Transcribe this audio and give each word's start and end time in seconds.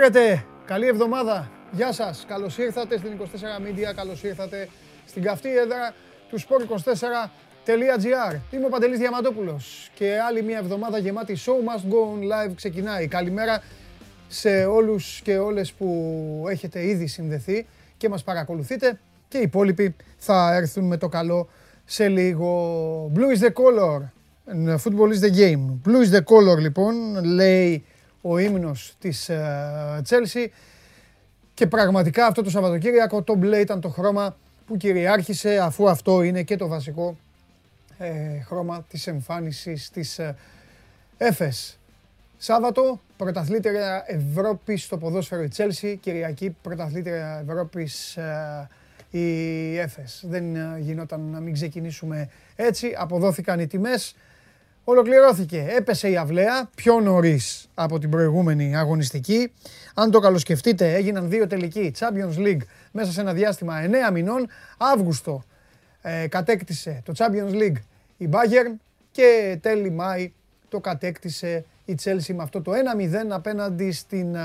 Χάρβερτς. 0.00 0.18
Χαίρετε, 0.18 0.44
καλή 0.66 0.86
εβδομάδα. 0.86 1.50
Γεια 1.72 1.92
σας, 1.92 2.24
καλώς 2.28 2.58
ήρθατε 2.58 2.96
στην 2.98 3.12
24 3.12 3.60
Media, 3.60 3.94
καλώς 3.96 4.22
ήρθατε 4.22 4.68
στην 5.06 5.22
καυτή 5.22 5.56
έδρα 5.56 5.94
του 6.28 6.40
sport24.gr. 6.40 8.36
Είμαι 8.50 8.66
ο 8.66 8.68
Παντελής 8.68 8.98
Διαμαντόπουλος 8.98 9.90
και 9.94 10.18
άλλη 10.28 10.42
μια 10.42 10.58
εβδομάδα 10.58 10.98
γεμάτη 10.98 11.36
Show 11.46 11.50
Must 11.50 11.92
Go 11.92 11.96
On 12.14 12.22
Live 12.22 12.52
ξεκινάει. 12.54 13.06
Καλημέρα 13.06 13.62
σε 14.28 14.64
όλους 14.64 15.20
και 15.24 15.38
όλες 15.38 15.72
που 15.72 16.44
έχετε 16.48 16.86
ήδη 16.86 17.06
συνδεθεί 17.06 17.66
και 17.96 18.08
μας 18.08 18.22
παρακολουθείτε 18.22 18.98
και 19.28 19.38
οι 19.38 19.42
υπόλοιποι 19.42 19.96
θα 20.16 20.54
έρθουν 20.54 20.84
με 20.84 20.96
το 20.96 21.08
καλό 21.08 21.48
σε 21.84 22.08
λίγο. 22.08 23.12
Blue 23.14 23.36
is 23.36 23.40
the 23.46 23.52
color, 23.52 24.00
football 24.84 25.12
is 25.12 25.20
the 25.20 25.32
game. 25.36 25.80
Blue 25.88 26.02
is 26.04 26.10
the 26.16 26.22
color 26.22 26.58
λοιπόν, 26.58 27.24
λέει 27.24 27.84
ο 28.28 28.38
ύμνος 28.38 28.94
της 28.98 29.30
Chelsea 30.08 30.46
και 31.54 31.66
πραγματικά 31.66 32.26
αυτό 32.26 32.42
το 32.42 32.50
Σαββατοκύριακο 32.50 33.22
το 33.22 33.34
μπλε 33.34 33.58
ήταν 33.58 33.80
το 33.80 33.88
χρώμα 33.88 34.36
που 34.66 34.76
κυριάρχησε 34.76 35.58
αφού 35.58 35.88
αυτό 35.88 36.22
είναι 36.22 36.42
και 36.42 36.56
το 36.56 36.68
βασικό 36.68 37.16
ε, 37.98 38.40
χρώμα 38.40 38.84
της 38.88 39.06
εμφάνισης 39.06 39.90
της 39.90 40.18
ε, 40.18 40.36
ΕΦΕΣ. 41.16 41.78
Σάββατο, 42.38 43.00
πρωταθλήτρια 43.16 44.04
Ευρώπης 44.06 44.82
στο 44.82 44.98
ποδόσφαιρο 44.98 45.42
η 45.42 45.48
Τσέλσι, 45.48 45.96
Κυριακή 45.96 46.56
πρωταθλήτρια 46.62 47.44
Ευρώπης 47.48 48.16
ε, 48.16 48.68
η 49.10 49.78
ΕΦΕΣ. 49.78 50.24
Δεν 50.28 50.56
ε, 50.56 50.78
γινόταν 50.78 51.20
να 51.20 51.40
μην 51.40 51.52
ξεκινήσουμε 51.52 52.28
έτσι, 52.56 52.94
αποδόθηκαν 52.98 53.60
οι 53.60 53.66
τιμές. 53.66 54.16
Ολοκληρώθηκε. 54.88 55.66
Έπεσε 55.76 56.10
η 56.10 56.16
αυλαία 56.16 56.70
πιο 56.74 57.00
νωρίς 57.00 57.68
από 57.74 57.98
την 57.98 58.10
προηγούμενη 58.10 58.76
αγωνιστική. 58.76 59.52
Αν 59.94 60.10
το 60.10 60.18
καλοσκεφτείτε, 60.18 60.94
έγιναν 60.94 61.28
δύο 61.28 61.46
τελικοί 61.46 61.92
Champions 61.98 62.38
League 62.38 62.60
μέσα 62.92 63.12
σε 63.12 63.20
ένα 63.20 63.32
διάστημα 63.32 63.74
9 64.08 64.12
μηνών. 64.12 64.48
Αύγουστο 64.78 65.44
ε, 66.02 66.26
κατέκτησε 66.28 67.02
το 67.04 67.12
Champions 67.16 67.52
League 67.52 67.76
η 68.16 68.28
Bayern 68.32 68.74
και 69.10 69.58
τέλη 69.60 69.90
Μάη 69.90 70.32
το 70.68 70.80
κατέκτησε 70.80 71.64
η 71.84 71.98
Chelsea 72.04 72.34
με 72.34 72.42
αυτό 72.42 72.62
το 72.62 72.72
1-0 72.72 72.76
απέναντι 73.28 73.92
στην 73.92 74.36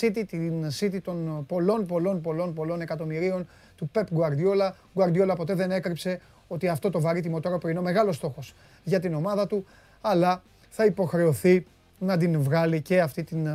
City, 0.00 0.22
την 0.26 0.70
City 0.80 0.98
των 1.02 1.46
πολλών, 1.46 1.86
πολλών, 1.86 2.20
πολλών, 2.20 2.54
πολλών 2.54 2.80
εκατομμυρίων 2.80 3.48
του 3.76 3.90
Pep 3.94 4.02
Guardiola. 4.02 4.70
Guardiola 4.94 5.34
ποτέ 5.36 5.54
δεν 5.54 5.70
έκρυψε 5.70 6.20
ότι 6.52 6.68
αυτό 6.68 6.90
το 6.90 7.00
βαρύτιμο 7.00 7.40
τρόπο 7.40 7.68
είναι 7.68 7.78
ο 7.78 7.82
μεγάλος 7.82 8.16
στόχος 8.16 8.54
για 8.84 9.00
την 9.00 9.14
ομάδα 9.14 9.46
του, 9.46 9.66
αλλά 10.00 10.42
θα 10.68 10.84
υποχρεωθεί 10.84 11.66
να 11.98 12.16
την 12.16 12.42
βγάλει 12.42 12.80
και 12.80 13.00
αυτή 13.00 13.24
την 13.24 13.48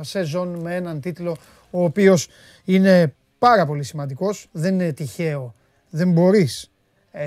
σεζόν 0.00 0.48
με 0.48 0.74
έναν 0.74 1.00
τίτλο 1.00 1.36
ο 1.70 1.84
οποίος 1.84 2.28
είναι 2.64 3.14
πάρα 3.38 3.66
πολύ 3.66 3.82
σημαντικός, 3.82 4.48
δεν 4.52 4.74
είναι 4.74 4.92
τυχαίο, 4.92 5.54
δεν 5.90 6.12
μπορείς 6.12 6.70
ε, 7.10 7.26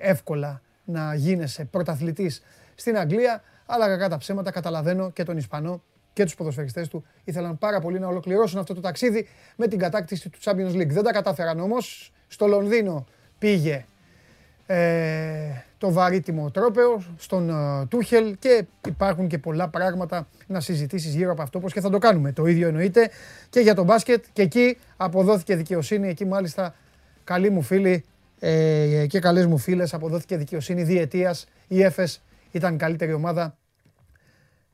εύκολα 0.00 0.60
να 0.84 1.14
γίνεσαι 1.14 1.64
πρωταθλητής 1.64 2.42
στην 2.74 2.98
Αγγλία, 2.98 3.42
αλλά 3.66 3.86
κακά 3.86 4.08
τα 4.08 4.16
ψέματα 4.16 4.50
καταλαβαίνω 4.50 5.10
και 5.10 5.22
τον 5.22 5.36
Ισπανό 5.36 5.82
και 6.12 6.24
τους 6.24 6.34
ποδοσφαιριστές 6.34 6.88
του 6.88 7.04
ήθελαν 7.24 7.58
πάρα 7.58 7.80
πολύ 7.80 7.98
να 7.98 8.06
ολοκληρώσουν 8.06 8.58
αυτό 8.58 8.74
το 8.74 8.80
ταξίδι 8.80 9.28
με 9.56 9.66
την 9.66 9.78
κατάκτηση 9.78 10.28
του 10.28 10.38
Champions 10.42 10.74
League. 10.74 10.90
Δεν 10.90 11.02
τα 11.02 11.12
κατάφεραν 11.12 11.60
όμως, 11.60 12.12
στο 12.28 12.46
Λονδίνο 12.46 13.06
πήγε 13.38 13.74
ε, 13.74 13.84
το 15.82 15.92
βαρύτιμο 15.92 16.50
τρόπεο 16.50 17.02
στον 17.16 17.50
uh, 17.52 17.88
Τούχελ 17.88 18.36
και 18.38 18.64
υπάρχουν 18.86 19.26
και 19.26 19.38
πολλά 19.38 19.68
πράγματα 19.68 20.28
να 20.46 20.60
συζητήσεις 20.60 21.14
γύρω 21.14 21.32
από 21.32 21.42
αυτό 21.42 21.60
πως 21.60 21.72
και 21.72 21.80
θα 21.80 21.90
το 21.90 21.98
κάνουμε. 21.98 22.32
Το 22.32 22.46
ίδιο 22.46 22.68
εννοείται 22.68 23.10
και 23.50 23.60
για 23.60 23.74
το 23.74 23.84
μπάσκετ 23.84 24.24
και 24.32 24.42
εκεί 24.42 24.78
αποδόθηκε 24.96 25.56
δικαιοσύνη, 25.56 26.08
εκεί 26.08 26.24
μάλιστα 26.24 26.74
καλοί 27.24 27.50
μου 27.50 27.62
φίλοι 27.62 28.04
ε, 28.38 29.06
και 29.08 29.18
καλές 29.18 29.46
μου 29.46 29.58
φίλες 29.58 29.94
αποδόθηκε 29.94 30.36
δικαιοσύνη 30.36 30.82
διετίας. 30.82 31.46
Η 31.68 31.82
ΕΦΕΣ 31.82 32.22
ήταν 32.50 32.76
καλύτερη 32.76 33.12
ομάδα 33.12 33.56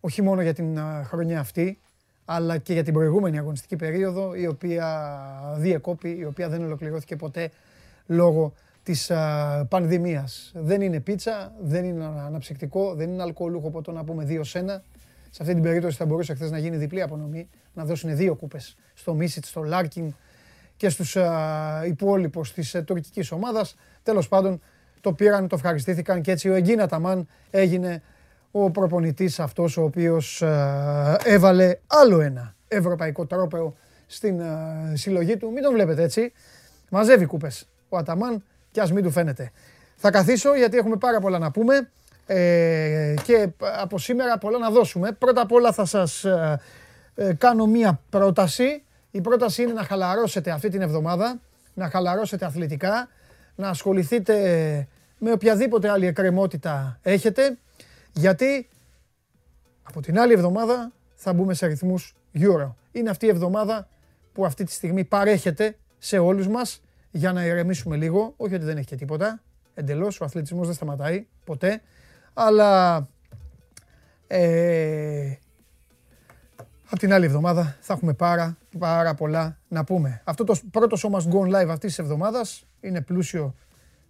όχι 0.00 0.22
μόνο 0.22 0.42
για 0.42 0.54
την 0.54 0.78
χρονιά 1.04 1.41
αυτή 1.41 1.78
αλλά 2.25 2.59
και 2.59 2.72
για 2.72 2.84
την 2.84 2.92
προηγούμενη 2.92 3.38
αγωνιστική 3.38 3.76
περίοδο 3.76 4.34
η 4.34 4.47
οποία 4.47 5.10
διεκόπη, 5.56 6.16
η 6.19 6.25
οποία 6.25 6.48
δεν 6.48 6.65
ολοκληρώθηκε 6.65 7.16
ποτέ 7.16 7.50
λόγω 8.06 8.53
της 8.88 9.10
πανδημίας. 9.69 10.53
Δεν 10.54 10.81
είναι 10.81 11.00
πίτσα, 11.00 11.53
δεν 11.60 11.84
είναι 11.84 12.04
αναψυκτικό, 12.04 12.94
δεν 12.94 13.10
είναι 13.10 13.22
αλκοολούχο 13.22 13.71
ποτό 13.71 13.93
να 13.93 14.04
πούμε 14.04 14.25
δύο 14.25 14.44
σε 14.44 14.57
ένα. 14.57 14.83
Σε 15.31 15.43
αυτή 15.43 15.54
την 15.54 15.62
περίπτωση 15.62 15.97
θα 15.97 16.06
μπορούσε 16.06 16.34
χθες 16.34 16.50
να 16.50 16.59
γίνει 16.59 16.76
διπλή 16.76 17.03
απονομή, 17.03 17.48
να 17.75 17.84
δώσουν 17.84 18.16
δύο 18.16 18.34
κούπες 18.34 18.77
στο 18.94 19.15
Μίσιτς, 19.15 19.44
στο 19.44 19.62
Λάρκιν 19.62 20.15
και 20.77 20.88
στους 20.88 21.16
υπόλοιπους 21.87 22.53
της 22.53 22.75
ε, 22.75 22.82
τουρκικής 22.82 23.31
ομάδας. 23.31 23.77
Τέλος 24.03 24.28
πάντων 24.28 24.60
το 25.00 25.12
πήραν, 25.12 25.48
το 25.48 25.56
ευχαριστήθηκαν 25.56 26.21
και 26.21 26.31
έτσι 26.31 26.48
ο 26.48 26.54
Εργκίν 26.55 26.87
Αταμάν 26.87 27.28
έγινε 27.50 28.03
ο 28.50 28.71
προπονητής 28.71 29.41
αυτός 29.41 29.77
ο 29.77 29.82
οποίος 29.82 30.43
έβαλε 31.25 31.78
άλλο 31.87 32.21
ένα 32.21 32.54
ευρωπαϊκό 32.69 33.27
τρόπεο 33.27 33.75
στην 34.06 34.41
συλλογή 34.93 35.37
του. 35.37 35.50
Μην 35.53 35.62
τον 35.62 35.72
βλέπετε 35.72 36.03
έτσι. 36.03 36.32
Μαζεύει 36.91 37.25
κούπες 37.25 37.69
ο 37.88 37.97
Αταμάν 37.97 38.43
και 38.71 38.81
ας 38.81 38.93
μην 38.93 39.05
του 39.05 39.11
φαίνεται. 39.11 39.51
Θα 39.97 40.11
καθίσω 40.11 40.55
γιατί 40.55 40.77
έχουμε 40.77 40.97
πάρα 40.97 41.21
πολλά 41.21 41.39
να 41.39 41.51
πούμε 41.51 41.91
ε, 42.27 43.15
και 43.25 43.49
από 43.59 43.99
σήμερα 43.99 44.39
πολλά 44.39 44.59
να 44.59 44.71
δώσουμε. 44.71 45.12
Πρώτα 45.12 45.41
απ' 45.41 45.53
όλα 45.53 45.73
θα 45.73 45.84
σας 45.84 46.25
ε, 46.25 46.61
ε, 47.15 47.33
κάνω 47.33 47.67
μία 47.67 48.01
πρόταση. 48.11 48.83
Η 49.11 49.21
πρόταση 49.21 49.62
είναι 49.62 49.73
να 49.73 49.83
χαλαρώσετε 49.83 50.51
αυτή 50.51 50.69
την 50.69 50.81
εβδομάδα, 50.81 51.41
να 51.75 51.91
χαλαρώσετε 51.91 52.45
αθλητικά, 52.45 53.09
να 53.55 53.69
ασχοληθείτε 53.69 54.34
με 55.19 55.33
οποιαδήποτε 55.33 55.89
άλλη 55.89 56.07
εκκρεμότητα 56.07 56.99
έχετε, 57.03 57.59
γιατί 58.12 58.69
από 59.83 60.01
την 60.01 60.19
άλλη 60.19 60.33
εβδομάδα 60.33 60.93
θα 61.15 61.33
μπούμε 61.33 61.55
σε 61.55 61.65
αριθμούς 61.65 62.17
Euro. 62.34 62.75
Είναι 62.93 63.11
αυτή 63.11 63.27
η 63.27 63.28
εβδομάδα 63.28 63.89
που 64.33 64.45
αυτή 64.45 64.65
τη 64.65 64.73
στιγμή 64.73 65.05
παρέχεται 65.05 65.77
σε 65.99 66.19
όλους 66.19 66.49
μας 66.49 66.83
για 67.19 67.33
να 67.33 67.45
ηρεμήσουμε 67.45 67.97
λίγο. 67.97 68.34
Όχι 68.37 68.55
ότι 68.55 68.65
δεν 68.65 68.77
έχει 68.77 68.87
και 68.87 68.97
τίποτα. 68.97 69.43
Εντελώς, 69.75 70.21
ο 70.21 70.25
αθλητισμός 70.25 70.67
δεν 70.67 70.75
σταματάει 70.75 71.27
ποτέ. 71.45 71.81
Αλλά 72.34 72.97
ε, 74.27 75.33
από 76.84 76.99
την 76.99 77.12
άλλη 77.12 77.25
εβδομάδα 77.25 77.77
θα 77.81 77.93
έχουμε 77.93 78.12
πάρα, 78.12 78.57
πάρα 78.78 79.15
πολλά 79.15 79.59
να 79.69 79.84
πούμε. 79.84 80.21
Αυτό 80.25 80.45
το 80.45 80.59
πρώτο 80.71 80.97
σώμα 80.97 81.23
Gone 81.31 81.49
Live 81.49 81.69
αυτής 81.69 81.78
της 81.78 81.99
εβδομάδας 81.99 82.65
είναι 82.81 83.01
πλούσιο 83.01 83.55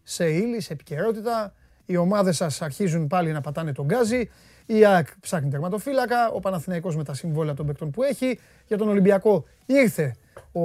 σε 0.03 0.31
ύλη, 0.31 0.61
σε 0.61 0.73
επικαιρότητα. 0.73 1.53
Οι 1.87 1.97
ομάδες 1.97 2.37
σας 2.37 2.63
αρχίζουν 2.63 3.07
πάλι 3.07 3.33
να 3.33 3.41
πατάνε 3.41 3.73
τον 3.73 3.85
γκάζι. 3.85 4.31
Η 4.67 4.85
ΑΕΚ 4.85 5.07
ψάχνει 5.21 5.51
τερματοφύλακα. 5.51 6.31
Ο 6.31 6.41
Παναθηναϊκός 6.41 6.97
με 6.97 7.05
τα 7.05 7.15
συμβόλαια 7.15 7.55
των 7.55 7.67
παικτών 7.67 7.91
που 7.91 8.03
έχει. 8.03 8.39
Για 8.67 8.77
τον 8.79 8.89
Ολυμπιακό 8.89 9.45
ήρθε 9.67 10.15
ο 10.53 10.63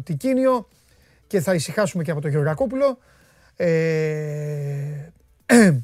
Τικίνιο 0.00 0.68
και 1.28 1.40
θα 1.40 1.54
ησυχάσουμε 1.54 2.02
και 2.02 2.10
από 2.10 2.20
τον 2.20 2.30
Γεωργακόπουλο. 2.30 2.98
Ε, 3.56 5.12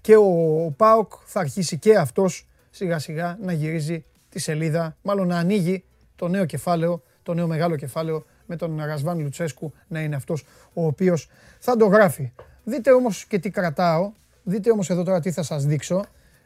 και 0.00 0.16
ο, 0.16 0.64
ο 0.64 0.70
Πάοκ 0.70 1.12
θα 1.24 1.40
αρχίσει 1.40 1.78
και 1.78 1.96
αυτός 1.96 2.46
σιγά 2.70 2.98
σιγά 2.98 3.38
να 3.42 3.52
γυρίζει 3.52 4.04
τη 4.28 4.38
σελίδα, 4.38 4.96
μάλλον 5.02 5.26
να 5.26 5.38
ανοίγει 5.38 5.84
το 6.16 6.28
νέο 6.28 6.44
κεφάλαιο, 6.44 7.02
το 7.22 7.34
νέο 7.34 7.46
μεγάλο 7.46 7.76
κεφάλαιο 7.76 8.24
με 8.46 8.56
τον 8.56 8.80
Ρασβάν 8.84 9.20
Λουτσέσκου 9.20 9.72
να 9.88 10.00
είναι 10.00 10.16
αυτός 10.16 10.44
ο 10.72 10.86
οποίος 10.86 11.28
θα 11.58 11.76
το 11.76 11.86
γράφει. 11.86 12.32
Δείτε 12.64 12.92
όμως 12.92 13.24
και 13.24 13.38
τι 13.38 13.50
κρατάω, 13.50 14.12
δείτε 14.42 14.70
όμως 14.70 14.90
εδώ 14.90 15.02
τώρα 15.02 15.20
τι 15.20 15.32
θα 15.32 15.42
σας 15.42 15.64
δείξω, 15.64 16.04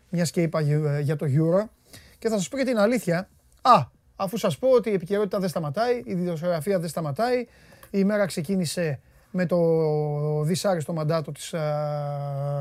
μιας 0.09 0.31
και 0.31 0.43
είπα 0.43 0.61
για 1.01 1.17
το 1.17 1.27
Euro 1.29 1.65
και 2.19 2.29
θα 2.29 2.37
σας 2.37 2.49
πω 2.49 2.57
και 2.57 2.65
την 2.65 2.79
αλήθεια. 2.79 3.29
Α, 3.63 3.87
αφού 4.17 4.37
σας 4.37 4.59
πω 4.59 4.69
ότι 4.69 4.91
η 4.91 4.93
επικαιρότητα 4.93 5.39
δεν 5.39 5.49
σταματάει, 5.49 6.03
η 6.05 6.15
διδοσιογραφία 6.15 6.79
δεν 6.79 6.89
σταματάει, 6.89 7.47
η 7.91 7.99
ημέρα 8.01 8.27
ξεκίνησε 8.27 9.01
με 9.31 9.47
το 9.47 9.59
δυσάρεστο 10.43 10.93
μαντάτο 10.93 11.33
της 11.33 11.55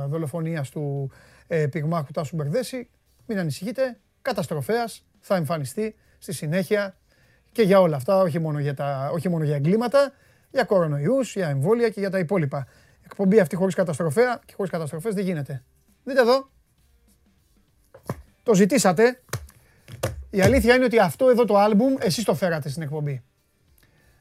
δολοφονίας 0.08 0.70
του 0.70 1.12
ε, 1.48 1.68
πυγμάχου 1.68 2.12
Τάσου 2.12 2.36
Μπερδέση. 2.36 2.90
Μην 3.26 3.40
ανησυχείτε, 3.40 4.00
καταστροφέας 4.22 5.06
θα 5.20 5.36
εμφανιστεί 5.36 5.96
στη 6.18 6.34
συνέχεια 6.34 6.98
και 7.52 7.62
για 7.62 7.80
όλα 7.80 7.96
αυτά, 7.96 8.22
όχι 8.22 8.40
μόνο 8.40 8.60
για, 8.60 8.74
τα, 8.74 9.10
όχι 9.14 9.30
μόνο 9.30 9.44
για 9.44 9.56
εγκλήματα, 9.56 10.12
για 10.52 10.64
κορονοϊούς, 10.64 11.36
για 11.36 11.48
εμβόλια 11.48 11.90
και 11.90 12.00
για 12.00 12.10
τα 12.10 12.20
υπόλοιπα. 12.20 12.68
Εκπομπή 13.04 13.40
αυτή 13.40 13.56
χωρίς 13.56 13.76
καταστροφέα 13.76 14.40
και 14.46 14.54
χωρίς 14.56 14.72
καταστροφές 14.72 15.14
δεν 15.14 15.24
γίνεται. 15.24 15.64
Δείτε 16.04 16.22
εδώ. 16.22 16.50
Το 18.44 18.54
ζητήσατε. 18.54 19.22
Η 20.30 20.42
αλήθεια 20.42 20.76
είναι 20.76 20.86
ότι 20.86 21.00
αυτό 21.00 21.30
εδώ 21.30 21.46
το 21.46 21.58
άλμπουμ 21.58 21.96
εσείς 22.00 22.24
το 22.24 22.36
φέρατε 22.36 22.70
στην 22.70 22.82
εκπομπή. 22.82 23.24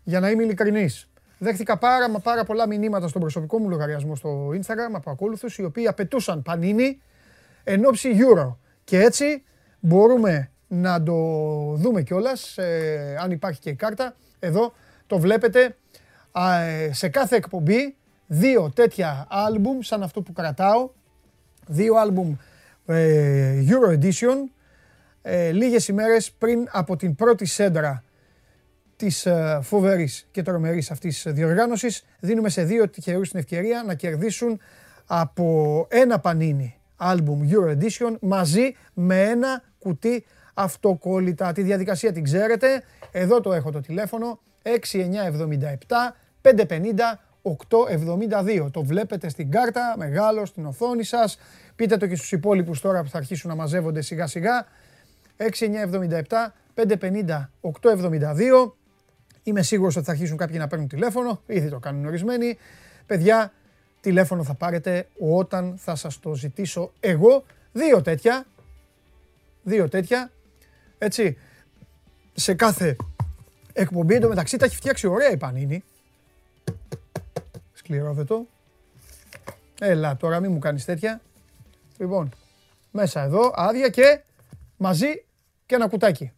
Για 0.04 0.20
να 0.20 0.30
είμαι 0.30 0.42
ειλικρινής. 0.42 1.08
Δέχτηκα 1.38 1.78
πάρα, 1.78 2.10
μα 2.10 2.18
πάρα 2.18 2.44
πολλά 2.44 2.66
μηνύματα 2.66 3.08
στον 3.08 3.20
προσωπικό 3.20 3.58
μου 3.58 3.68
λογαριασμό 3.68 4.16
στο 4.16 4.48
Instagram 4.48 4.92
από 4.92 5.10
ακόλουθους, 5.10 5.58
οι 5.58 5.64
οποίοι 5.64 5.86
απαιτούσαν 5.86 6.42
πανίνι 6.42 7.00
εν 7.64 7.84
ώψη 7.84 8.08
Euro. 8.18 8.56
Και 8.84 8.98
έτσι 9.00 9.42
μπορούμε 9.80 10.50
να 10.68 11.02
το 11.02 11.14
δούμε 11.74 12.02
κιόλας, 12.02 12.58
ε, 12.58 13.16
αν 13.20 13.30
υπάρχει 13.30 13.60
και 13.60 13.70
η 13.70 13.74
κάρτα. 13.74 14.16
Εδώ 14.38 14.72
το 15.06 15.18
βλέπετε 15.18 15.76
ε, 16.86 16.92
σε 16.92 17.08
κάθε 17.08 17.36
εκπομπή 17.36 17.96
δύο 18.26 18.70
τέτοια 18.74 19.26
άλμπουμ 19.30 19.78
σαν 19.80 20.02
αυτό 20.02 20.22
που 20.22 20.32
κρατάω. 20.32 20.90
Δύο 21.66 21.94
άλμπουμ 21.94 22.36
ε, 22.86 23.64
Euro 23.68 23.98
Edition 23.98 24.36
ε, 25.22 25.50
λίγες 25.50 25.88
ημέρες 25.88 26.32
πριν 26.32 26.68
από 26.70 26.96
την 26.96 27.14
πρώτη 27.14 27.44
σέντρα 27.44 28.04
της 28.96 29.26
ε, 29.26 29.58
φοβερής 29.62 30.28
και 30.30 30.42
τρομερής 30.42 30.90
αυτής 30.90 31.26
διοργάνωσης 31.26 32.04
δίνουμε 32.20 32.48
σε 32.48 32.64
δύο 32.64 32.88
τυχερούς 32.88 33.30
την 33.30 33.38
ευκαιρία 33.38 33.82
να 33.86 33.94
κερδίσουν 33.94 34.60
από 35.06 35.86
ένα 35.90 36.18
πανίνι 36.18 36.78
άλμπουμ 36.96 37.48
Euro 37.50 37.78
Edition 37.78 38.16
μαζί 38.20 38.76
με 38.94 39.22
ένα 39.22 39.62
κουτί 39.78 40.24
αυτοκόλλητα. 40.54 41.52
Τη 41.52 41.62
διαδικασία 41.62 42.12
την 42.12 42.24
ξέρετε. 42.24 42.82
Εδώ 43.12 43.40
το 43.40 43.52
έχω 43.52 43.70
το 43.70 43.80
τηλέφωνο 43.80 44.40
6977 44.62 44.70
550 46.42 46.54
872. 48.64 48.70
Το 48.70 48.82
βλέπετε 48.82 49.28
στην 49.28 49.50
κάρτα, 49.50 49.94
μεγάλο 49.96 50.46
στην 50.46 50.66
οθόνη 50.66 51.04
σας. 51.04 51.38
Πείτε 51.76 51.96
το 51.96 52.06
και 52.06 52.16
στους 52.16 52.32
υπόλοιπους 52.32 52.80
τώρα 52.80 53.02
που 53.02 53.08
θα 53.08 53.18
αρχίσουν 53.18 53.50
να 53.50 53.56
μαζεύονται 53.56 54.00
σιγά 54.00 54.26
σιγά. 54.26 54.66
6977 55.36 56.54
550 56.74 57.50
872. 57.60 58.72
Είμαι 59.46 59.62
σίγουρος 59.62 59.96
ότι 59.96 60.04
θα 60.04 60.12
αρχίσουν 60.12 60.36
κάποιοι 60.36 60.56
να 60.58 60.66
παίρνουν 60.66 60.88
τηλέφωνο, 60.88 61.42
ήδη 61.46 61.68
το 61.68 61.78
κάνουν 61.78 62.06
ορισμένοι. 62.06 62.58
Παιδιά, 63.06 63.52
τηλέφωνο 64.00 64.44
θα 64.44 64.54
πάρετε 64.54 65.08
όταν 65.18 65.74
θα 65.78 65.94
σας 65.94 66.20
το 66.20 66.34
ζητήσω 66.34 66.92
εγώ. 67.00 67.44
Δύο 67.72 68.02
τέτοια, 68.02 68.46
δύο 69.62 69.88
τέτοια, 69.88 70.30
έτσι, 70.98 71.38
σε 72.34 72.54
κάθε 72.54 72.96
εκπομπή. 73.72 74.14
Εν 74.14 74.26
μεταξύ 74.26 74.56
τα 74.56 74.64
έχει 74.64 74.76
φτιάξει 74.76 75.06
ωραία 75.06 75.30
η 75.30 75.36
Πανίνη. 75.36 75.84
Σκληρόβετο. 77.72 78.46
Έλα 79.80 80.16
τώρα, 80.16 80.40
μην 80.40 80.52
μου 80.52 80.58
κάνεις 80.58 80.84
τέτοια. 80.84 81.20
Λοιπόν, 81.98 82.34
μέσα 82.90 83.22
εδώ, 83.22 83.52
άδεια 83.54 83.88
και 83.88 84.22
μαζί 84.76 85.24
και 85.66 85.74
ένα 85.74 85.88
κουτάκι. 85.88 86.32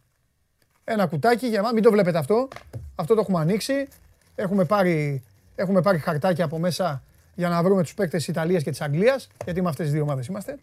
Ένα 0.89 1.05
κουτάκι 1.05 1.47
για 1.47 1.73
μην 1.73 1.83
το 1.83 1.91
βλέπετε 1.91 2.17
αυτό. 2.17 2.47
Αυτό 2.95 3.13
το 3.13 3.21
έχουμε 3.21 3.39
ανοίξει. 3.39 3.87
Έχουμε 4.35 4.65
πάρει, 4.65 5.23
έχουμε 5.55 5.81
πάρει 5.81 5.97
χαρτάκια 5.97 6.45
από 6.45 6.59
μέσα 6.59 7.03
για 7.35 7.49
να 7.49 7.63
βρούμε 7.63 7.81
τους 7.81 7.93
παίκτες 7.93 8.19
της 8.19 8.27
Ιταλίας 8.27 8.63
και 8.63 8.69
της 8.69 8.81
Αγγλίας, 8.81 9.27
γιατί 9.45 9.61
με 9.61 9.69
αυτές 9.69 9.85
τις 9.85 9.93
δύο 9.93 10.03
ομάδες 10.03 10.27
είμαστε. 10.27 10.57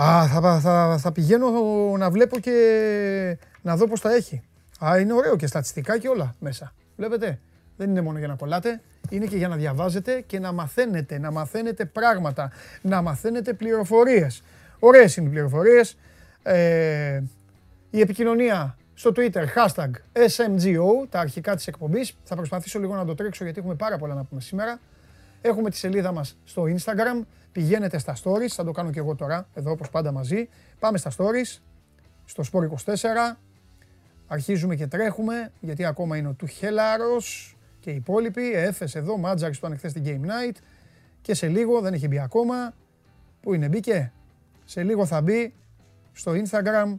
Α, 0.00 0.26
θα, 0.26 0.60
θα, 0.60 0.98
θα 0.98 1.12
πηγαίνω 1.12 1.46
να 1.96 2.10
βλέπω 2.10 2.38
και 2.38 3.38
να 3.62 3.76
δω 3.76 3.88
πώς 3.88 4.00
τα 4.00 4.14
έχει. 4.14 4.42
Α, 4.84 4.98
είναι 4.98 5.12
ωραίο 5.12 5.36
και 5.36 5.46
στατιστικά 5.46 5.98
και 5.98 6.08
όλα 6.08 6.34
μέσα. 6.38 6.72
Βλέπετε, 6.96 7.38
δεν 7.76 7.90
είναι 7.90 8.00
μόνο 8.00 8.18
για 8.18 8.28
να 8.28 8.34
κολλάτε, 8.34 8.80
είναι 9.08 9.26
και 9.26 9.36
για 9.36 9.48
να 9.48 9.56
διαβάζετε 9.56 10.20
και 10.26 10.38
να 10.38 10.52
μαθαίνετε, 10.52 11.18
να 11.18 11.30
μαθαίνετε 11.30 11.84
πράγματα, 11.84 12.50
να 12.82 13.02
μαθαίνετε 13.02 13.52
πληροφορίες. 13.52 14.42
Ωραίες 14.78 15.16
είναι 15.16 15.28
οι 15.28 15.30
πληροφορίες. 15.30 15.96
Ε, 16.42 17.22
η 17.90 18.00
επικοινωνία 18.00 18.76
στο 18.94 19.12
Twitter, 19.16 19.44
hashtag 19.54 19.90
SMGO, 20.12 21.08
τα 21.08 21.20
αρχικά 21.20 21.54
της 21.54 21.66
εκπομπής. 21.66 22.16
Θα 22.24 22.36
προσπαθήσω 22.36 22.78
λίγο 22.78 22.94
να 22.94 23.04
το 23.04 23.14
τρέξω 23.14 23.44
γιατί 23.44 23.58
έχουμε 23.58 23.74
πάρα 23.74 23.98
πολλά 23.98 24.14
να 24.14 24.24
πούμε 24.24 24.40
σήμερα. 24.40 24.80
Έχουμε 25.40 25.70
τη 25.70 25.76
σελίδα 25.76 26.12
μας 26.12 26.36
στο 26.44 26.62
Instagram. 26.62 27.24
Πηγαίνετε 27.52 27.98
στα 27.98 28.16
stories, 28.22 28.48
θα 28.48 28.64
το 28.64 28.70
κάνω 28.70 28.90
και 28.90 28.98
εγώ 28.98 29.14
τώρα, 29.14 29.48
εδώ 29.54 29.70
όπως 29.70 29.90
πάντα 29.90 30.12
μαζί. 30.12 30.48
Πάμε 30.78 30.98
στα 30.98 31.10
stories, 31.10 31.60
στο 32.24 32.42
Sport 32.52 32.62
24. 32.62 33.36
Αρχίζουμε 34.26 34.76
και 34.76 34.86
τρέχουμε, 34.86 35.52
γιατί 35.60 35.84
ακόμα 35.84 36.16
είναι 36.16 36.28
ο 36.28 36.32
Τουχέλαρος 36.32 37.56
και 37.80 37.90
οι 37.90 37.94
υπόλοιποι. 37.94 38.52
Έφες 38.52 38.94
εδώ, 38.94 39.16
Μάτζαρης 39.16 39.58
του 39.58 39.66
εχθές 39.66 39.90
στην 39.90 40.02
Game 40.06 40.26
Night. 40.26 40.56
Και 41.20 41.34
σε 41.34 41.48
λίγο, 41.48 41.80
δεν 41.80 41.92
έχει 41.92 42.08
μπει 42.08 42.18
ακόμα. 42.18 42.74
Πού 43.40 43.54
είναι, 43.54 43.68
μπήκε; 43.68 44.12
Σε 44.64 44.82
λίγο 44.82 45.06
θα 45.06 45.20
μπει 45.20 45.54
στο 46.12 46.32
Instagram, 46.32 46.94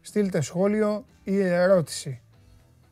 στείλτε 0.00 0.40
σχόλιο 0.40 1.04
ή 1.24 1.40
ερώτηση. 1.40 2.20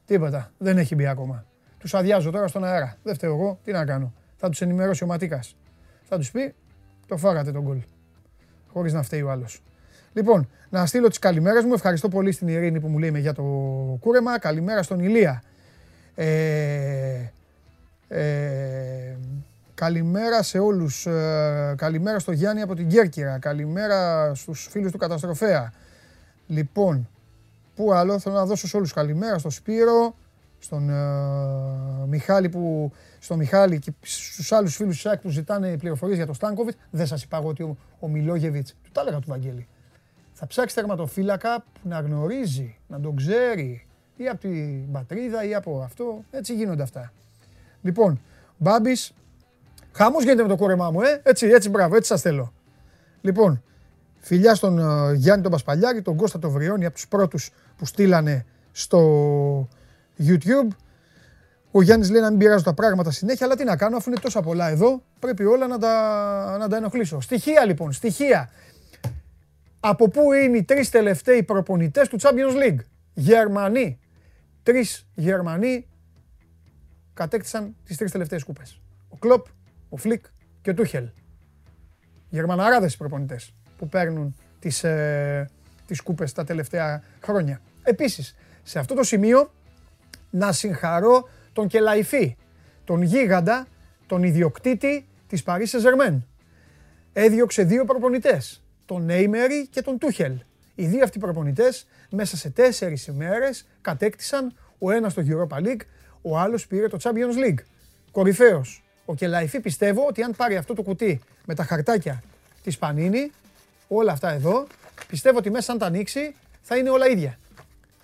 Τίποτα, 0.06 0.50
δεν 0.58 0.78
έχει 0.78 0.94
μπει 0.94 1.06
ακόμα. 1.06 1.44
Τους 1.78 1.94
αδειάζω 1.94 2.30
τώρα 2.30 2.46
στον 2.46 2.64
αέρα. 2.64 2.96
Δεν 3.02 3.14
φταίω 3.14 3.34
εγώ, 3.34 3.58
τι 3.64 3.72
να 3.72 3.84
κάνω. 3.84 4.12
Θα 4.36 4.48
τους 4.48 4.60
ενημερώσει 4.60 5.04
ο 5.04 5.06
Ματίκας. 5.06 5.56
Θα 6.02 6.18
τους 6.18 6.30
πει, 6.30 6.54
το 7.06 7.16
φάγατε 7.16 7.52
τον 7.52 7.62
γκολ. 7.62 7.82
Χωρίς 8.72 8.92
να 8.92 9.02
φταίει 9.02 9.22
ο 9.22 9.30
άλλος. 9.30 9.62
Λοιπόν, 10.12 10.48
να 10.70 10.86
στείλω 10.86 11.08
τις 11.08 11.18
καλημέρες 11.18 11.64
μου. 11.64 11.72
Ευχαριστώ 11.72 12.08
πολύ 12.08 12.32
στην 12.32 12.48
Ειρήνη 12.48 12.80
που 12.80 12.88
μου 12.88 12.98
λέει 12.98 13.20
για 13.20 13.32
το 13.32 13.42
κούρεμα. 14.00 14.38
Καλημέρα 14.38 14.82
στον 14.82 15.00
Ηλία. 15.00 15.42
Ε, 16.14 17.30
ε, 18.08 19.16
καλημέρα 19.74 20.42
σε 20.42 20.58
όλους. 20.58 21.06
Ε, 21.06 21.74
καλημέρα 21.76 22.18
στο 22.18 22.32
Γιάννη 22.32 22.62
από 22.62 22.74
την 22.74 22.88
Κέρκυρα. 22.88 23.38
Καλημέρα 23.38 24.32
στους 24.34 24.68
φίλους 24.70 24.92
του 24.92 24.98
Καταστροφέα. 24.98 25.72
Λοιπόν, 26.46 27.08
πού 27.74 27.92
άλλο 27.92 28.18
θέλω 28.18 28.34
να 28.34 28.46
δώσω 28.46 28.66
σε 28.66 28.76
όλους 28.76 28.92
καλημέρα. 28.92 29.38
Στο 29.38 29.50
Σπύρο, 29.50 30.14
στον 30.58 30.90
ε, 30.90 32.06
Μιχάλη 32.06 32.48
που, 32.48 32.92
στο 33.18 33.36
Μιχάλη 33.36 33.78
και 33.78 33.92
στους 34.00 34.52
άλλους 34.52 34.76
φίλους 34.76 34.94
του 34.94 35.00
ΣΑΚ 35.00 35.20
που 35.20 35.28
ζητάνε 35.28 35.76
πληροφορίες 35.76 36.16
για 36.16 36.26
το 36.26 36.32
Στάνκοβιτς. 36.32 36.76
Δεν 36.90 37.06
σας 37.06 37.22
είπα 37.22 37.36
εγώ 37.36 37.48
ότι 37.48 37.62
ο, 37.62 37.76
ο 37.98 38.08
Μιλόγεβιτς, 38.08 38.74
του 38.82 38.90
τα 38.92 39.00
έλεγα 39.00 39.18
του 39.18 39.28
Βαγγέλη, 39.28 39.68
θα 40.32 40.46
ψάξει 40.46 40.74
τερματοφύλακα 40.74 41.60
που 41.60 41.88
να 41.88 42.00
γνωρίζει, 42.00 42.78
να 42.86 43.00
τον 43.00 43.16
ξέρει 43.16 43.86
ή 44.16 44.28
από 44.28 44.40
την 44.40 44.92
πατρίδα 44.92 45.44
ή 45.44 45.54
από 45.54 45.80
αυτό. 45.84 46.24
Έτσι 46.30 46.54
γίνονται 46.54 46.82
αυτά. 46.82 47.12
Λοιπόν, 47.82 48.20
Μπάμπης, 48.56 49.12
χαμός 49.92 50.22
γίνεται 50.22 50.42
με 50.42 50.48
το 50.48 50.56
κόρεμά 50.56 50.90
μου, 50.90 51.00
ε. 51.00 51.20
Έτσι, 51.22 51.46
έτσι, 51.46 51.68
μπράβο, 51.68 51.96
έτσι 51.96 52.08
σας 52.08 52.20
θέλω. 52.20 52.52
Λοιπόν, 53.20 53.62
φιλιά 54.26 54.54
στον 54.54 54.78
uh, 54.80 55.14
Γιάννη 55.14 55.42
τον 55.42 55.52
Πασπαλιάκη, 55.52 56.02
τον 56.02 56.16
Κώστα 56.16 56.38
τον 56.38 56.50
Βριώνη, 56.50 56.84
από 56.84 56.94
τους 56.94 57.08
πρώτους 57.08 57.50
που 57.76 57.86
στείλανε 57.86 58.46
στο 58.72 59.68
YouTube. 60.18 60.68
Ο 61.70 61.82
Γιάννης 61.82 62.10
λέει 62.10 62.20
να 62.20 62.30
μην 62.30 62.38
πειράζω 62.38 62.64
τα 62.64 62.74
πράγματα 62.74 63.10
συνέχεια, 63.10 63.46
αλλά 63.46 63.56
τι 63.56 63.64
να 63.64 63.76
κάνω, 63.76 63.96
αφού 63.96 64.10
είναι 64.10 64.20
τόσα 64.20 64.40
πολλά 64.42 64.68
εδώ, 64.68 65.02
πρέπει 65.18 65.44
όλα 65.44 65.66
να 65.66 65.78
τα, 65.78 66.56
να 66.58 66.68
τα 66.68 66.76
ενοχλήσω. 66.76 67.20
Στοιχεία 67.20 67.64
λοιπόν, 67.64 67.92
στοιχεία. 67.92 68.50
Από 69.80 70.08
πού 70.08 70.32
είναι 70.32 70.56
οι 70.56 70.62
τρεις 70.62 70.90
τελευταίοι 70.90 71.42
προπονητές 71.42 72.08
του 72.08 72.16
Champions 72.20 72.62
League; 72.62 72.78
Γερμανοί. 73.14 73.98
Τρεις 74.62 75.06
Γερμανοί 75.14 75.86
κατέκτησαν 77.14 77.76
τις 77.84 77.96
τρεις 77.96 78.10
τελευταίες 78.10 78.44
κούπες. 78.44 78.80
Ο 79.08 79.16
Κλοπ, 79.16 79.46
ο 79.88 79.96
Φλικ 79.96 80.24
και 80.62 80.70
ο 80.70 80.74
Τούχελ. 80.74 81.08
Γερμαναράδες 82.28 82.96
προπονητές 82.96 83.54
που 83.78 83.88
παίρνουν 83.88 84.36
τις, 84.58 84.84
ε, 84.84 85.50
τις 85.86 86.00
κούπες 86.00 86.32
τα 86.32 86.44
τελευταία 86.44 87.02
χρόνια. 87.22 87.60
Επίσης, 87.82 88.34
σε 88.62 88.78
αυτό 88.78 88.94
το 88.94 89.02
σημείο 89.02 89.52
να 90.30 90.52
συγχαρώ 90.52 91.28
τον 91.52 91.66
Κελαϊφή, 91.66 92.36
τον 92.84 93.02
γίγαντα, 93.02 93.66
τον 94.06 94.22
ιδιοκτήτη 94.22 95.06
της 95.26 95.42
Paris 95.46 95.66
Saint-Germain. 95.66 96.22
Έδιωξε 97.12 97.62
δύο 97.62 97.84
προπονητές, 97.84 98.62
τον 98.86 99.04
Νέιμερι 99.04 99.66
και 99.66 99.82
τον 99.82 99.98
Τούχελ. 99.98 100.32
Οι 100.74 100.86
δύο 100.86 101.04
αυτοί 101.04 101.18
προπονητές 101.18 101.86
μέσα 102.10 102.36
σε 102.36 102.50
τέσσερις 102.50 103.06
ημέρες 103.06 103.66
κατέκτησαν 103.80 104.54
ο 104.78 104.90
ένας 104.90 105.14
το 105.14 105.22
Europa 105.26 105.56
League, 105.56 105.80
ο 106.22 106.38
άλλος 106.38 106.66
πήρε 106.66 106.88
το 106.88 106.98
Champions 107.02 107.48
League. 107.48 107.58
Κορυφαίος. 108.12 108.84
Ο 109.04 109.14
Κελαϊφή 109.14 109.60
πιστεύω 109.60 110.06
ότι 110.08 110.22
αν 110.22 110.32
πάρει 110.36 110.56
αυτό 110.56 110.74
το 110.74 110.82
κουτί 110.82 111.20
με 111.44 111.54
τα 111.54 111.64
χαρτάκια 111.64 112.22
της 112.62 112.78
Πανίνη, 112.78 113.30
όλα 113.88 114.12
αυτά 114.12 114.30
εδώ, 114.30 114.66
πιστεύω 115.08 115.38
ότι 115.38 115.50
μέσα 115.50 115.72
αν 115.72 115.78
τα 115.78 115.86
ανοίξει 115.86 116.34
θα 116.62 116.76
είναι 116.76 116.90
όλα 116.90 117.08
ίδια. 117.08 117.38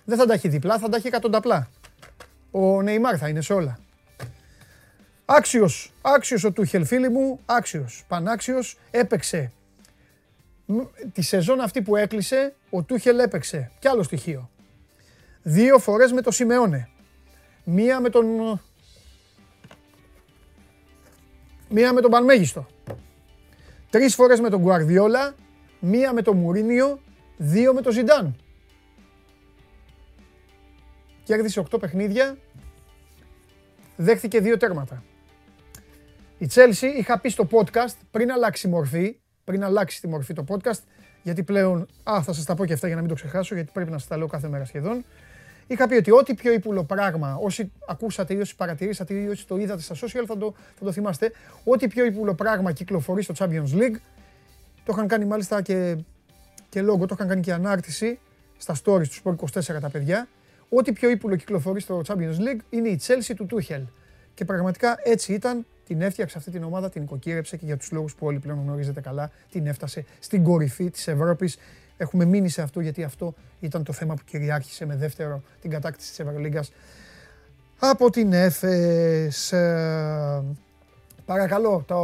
Δεν 0.05 0.17
θα 0.17 0.25
τα 0.25 0.33
έχει 0.33 0.47
διπλά, 0.47 0.79
θα 0.79 0.89
τα 0.89 0.97
έχει 0.97 1.07
εκατονταπλά. 1.07 1.69
Ο 2.51 2.81
Νεϊμάρ 2.81 3.15
θα 3.19 3.27
είναι 3.27 3.41
σε 3.41 3.53
όλα. 3.53 3.79
Άξιος, 5.25 5.93
άξιος 6.01 6.43
ο 6.43 6.51
Τούχελ 6.51 6.85
φίλοι 6.85 7.09
μου, 7.09 7.39
άξιος, 7.45 8.03
πανάξιος, 8.07 8.77
έπαιξε. 8.91 9.51
Τη 11.13 11.21
σεζόν 11.21 11.61
αυτή 11.61 11.81
που 11.81 11.95
έκλεισε, 11.95 12.53
ο 12.69 12.83
Τούχελ 12.83 13.19
έπαιξε. 13.19 13.71
Κι 13.79 13.87
άλλο 13.87 14.03
στοιχείο. 14.03 14.49
Δύο 15.41 15.79
φορές 15.79 16.11
με 16.11 16.21
το 16.21 16.31
Σιμεώνε. 16.31 16.89
Μία 17.63 17.99
με 17.99 18.09
τον... 18.09 18.25
Μία 21.69 21.93
με 21.93 22.01
τον 22.01 22.11
Πανμέγιστο. 22.11 22.67
Τρεις 23.89 24.15
φορές 24.15 24.39
με 24.39 24.49
τον 24.49 24.59
Γκουαρδιόλα, 24.59 25.35
μία 25.85 26.13
με 26.13 26.21
τον 26.21 26.37
Μουρίνιο, 26.37 26.99
δύο 27.37 27.73
με 27.73 27.81
τον 27.81 27.91
Ζιντάν. 27.91 28.35
Κέρδισε 31.23 31.59
8 31.59 31.79
παιχνίδια, 31.79 32.37
δέχθηκε 33.95 34.39
δύο 34.39 34.57
τέρματα. 34.57 35.03
Η 36.37 36.49
Chelsea 36.53 36.97
είχα 36.97 37.19
πει 37.19 37.29
στο 37.29 37.47
podcast 37.51 37.95
πριν 38.11 38.31
αλλάξει 38.31 38.67
μορφή, 38.67 39.19
πριν 39.43 39.63
αλλάξει 39.63 40.01
τη 40.01 40.07
μορφή 40.07 40.33
το 40.33 40.43
podcast, 40.47 40.79
γιατί 41.23 41.43
πλέον, 41.43 41.87
α, 42.03 42.21
θα 42.23 42.33
σας 42.33 42.45
τα 42.45 42.55
πω 42.55 42.65
και 42.65 42.73
αυτά 42.73 42.87
για 42.87 42.95
να 42.95 43.01
μην 43.01 43.09
το 43.09 43.15
ξεχάσω, 43.15 43.55
γιατί 43.55 43.71
πρέπει 43.73 43.91
να 43.91 43.97
σας 43.97 44.07
τα 44.07 44.17
λέω 44.17 44.27
κάθε 44.27 44.47
μέρα 44.47 44.65
σχεδόν. 44.65 45.05
Είχα 45.67 45.87
πει 45.87 45.95
ότι 45.95 46.11
ό,τι 46.11 46.33
πιο 46.33 46.53
ύπουλο 46.53 46.83
πράγμα, 46.83 47.35
όσοι 47.41 47.71
ακούσατε 47.87 48.33
ή 48.33 48.39
όσοι 48.39 48.55
παρατηρήσατε 48.55 49.13
ή 49.13 49.27
όσοι 49.27 49.47
το 49.47 49.57
είδατε 49.57 49.81
στα 49.81 49.95
social 49.95 50.23
θα 50.27 50.37
το, 50.37 50.53
θα 50.79 50.85
το 50.85 50.91
θυμάστε, 50.91 51.31
ό,τι 51.63 51.87
πιο 51.87 52.05
ύπουλο 52.05 52.33
πράγμα 52.33 52.71
κυκλοφορεί 52.71 53.21
στο 53.21 53.33
Champions 53.37 53.73
League, 53.73 53.95
το 54.83 54.93
είχαν 54.95 55.07
κάνει 55.07 55.25
μάλιστα 55.25 55.61
και, 55.61 55.97
και 56.69 56.81
λόγο, 56.81 57.05
το 57.05 57.13
είχαν 57.17 57.27
κάνει 57.27 57.41
και 57.41 57.53
ανάρτηση 57.53 58.19
στα 58.57 58.75
stories 58.83 59.07
του 59.07 59.37
Sport 59.39 59.61
24 59.61 59.79
τα 59.81 59.89
παιδιά, 59.89 60.27
ό,τι 60.69 60.93
πιο 60.93 61.09
ύπουλο 61.09 61.35
κυκλοφορεί 61.35 61.81
στο 61.81 62.01
Champions 62.07 62.37
League 62.37 62.59
είναι 62.69 62.89
η 62.89 62.99
Chelsea 63.07 63.33
του 63.35 63.47
Tuchel. 63.51 63.81
Και 64.33 64.45
πραγματικά 64.45 64.97
έτσι 65.03 65.33
ήταν, 65.33 65.65
την 65.85 66.01
έφτιαξε 66.01 66.37
αυτή 66.37 66.51
την 66.51 66.63
ομάδα, 66.63 66.89
την 66.89 67.03
οικοκύρεψε 67.03 67.57
και 67.57 67.65
για 67.65 67.77
τους 67.77 67.91
λόγους 67.91 68.15
που 68.15 68.25
όλοι 68.25 68.39
πλέον 68.39 68.59
γνωρίζετε 68.63 69.01
καλά, 69.01 69.31
την 69.51 69.67
έφτασε 69.67 70.05
στην 70.19 70.43
κορυφή 70.43 70.89
της 70.89 71.07
Ευρώπης. 71.07 71.57
Έχουμε 71.97 72.25
μείνει 72.25 72.49
σε 72.49 72.61
αυτό 72.61 72.79
γιατί 72.79 73.03
αυτό 73.03 73.33
ήταν 73.59 73.83
το 73.83 73.93
θέμα 73.93 74.13
που 74.13 74.21
κυριάρχησε 74.25 74.85
με 74.85 74.95
δεύτερο 74.95 75.41
την 75.61 75.69
κατάκτηση 75.69 76.09
της 76.09 76.19
Ευρωλίγκας 76.19 76.71
από 77.79 78.09
την 78.09 78.33
ΕΦΕΣ. 78.33 79.53
Ε, 81.23 81.25
παρακαλώ 81.25 81.83
το 81.87 82.01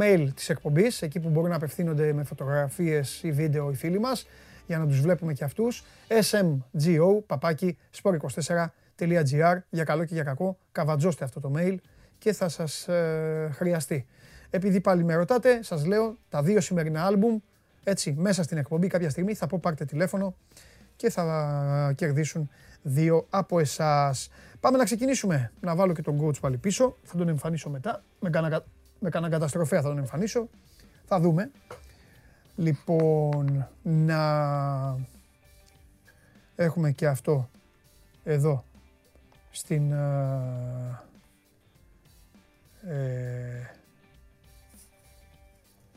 mail 0.00 0.28
της 0.34 0.48
εκπομπής, 0.48 1.02
εκεί 1.02 1.20
που 1.20 1.28
μπορούν 1.28 1.50
να 1.50 1.56
απευθύνονται 1.56 2.12
με 2.12 2.24
φωτογραφίες 2.24 3.22
ή 3.22 3.32
βίντεο 3.32 3.70
οι 3.70 3.74
φίλοι 3.74 3.98
μας, 3.98 4.26
για 4.66 4.78
να 4.78 4.86
τους 4.86 5.00
βλέπουμε 5.00 5.32
και 5.32 5.44
αυτούς. 5.44 5.84
smgo, 6.08 7.22
παπάκι, 7.26 7.78
sport24.gr, 8.02 9.58
για 9.70 9.84
καλό 9.84 10.04
και 10.04 10.14
για 10.14 10.22
κακό, 10.22 10.58
καβατζώστε 10.72 11.24
αυτό 11.24 11.40
το 11.40 11.52
mail 11.56 11.76
και 12.18 12.32
θα 12.32 12.48
σας 12.48 12.88
ε, 12.88 13.50
χρειαστεί. 13.52 14.06
Επειδή 14.50 14.80
πάλι 14.80 15.04
με 15.04 15.14
ρωτάτε, 15.14 15.62
σας 15.62 15.86
λέω 15.86 16.16
τα 16.28 16.42
δύο 16.42 16.60
σημερινά 16.60 17.04
άλμπουμ, 17.04 17.38
έτσι, 17.84 18.14
μέσα 18.18 18.42
στην 18.42 18.58
εκπομπή 18.58 18.86
κάποια 18.86 19.10
στιγμή 19.10 19.34
θα 19.34 19.46
πω 19.46 19.58
πάρτε 19.58 19.84
τηλέφωνο 19.84 20.34
και 20.96 21.10
θα 21.10 21.92
κερδίσουν 21.96 22.50
δύο 22.88 23.26
από 23.30 23.58
εσάς. 23.58 24.28
Πάμε 24.60 24.78
να 24.78 24.84
ξεκινήσουμε. 24.84 25.52
Να 25.60 25.74
βάλω 25.74 25.92
και 25.92 26.02
τον 26.02 26.20
coach 26.22 26.40
πάλι 26.40 26.56
πίσω. 26.56 26.96
Θα 27.02 27.16
τον 27.16 27.28
εμφανίσω 27.28 27.70
μετά. 27.70 28.02
Με 28.20 28.30
κανένα, 28.30 28.64
με 29.00 29.10
κανένα 29.10 29.32
καταστροφέα 29.32 29.80
θα 29.80 29.88
τον 29.88 29.98
εμφανίσω. 29.98 30.48
Θα 31.04 31.20
δούμε. 31.20 31.50
Λοιπόν, 32.56 33.68
να 33.82 34.96
έχουμε 36.56 36.90
και 36.90 37.06
αυτό 37.06 37.48
εδώ 38.24 38.64
στην 39.50 39.92
ε, 42.88 43.70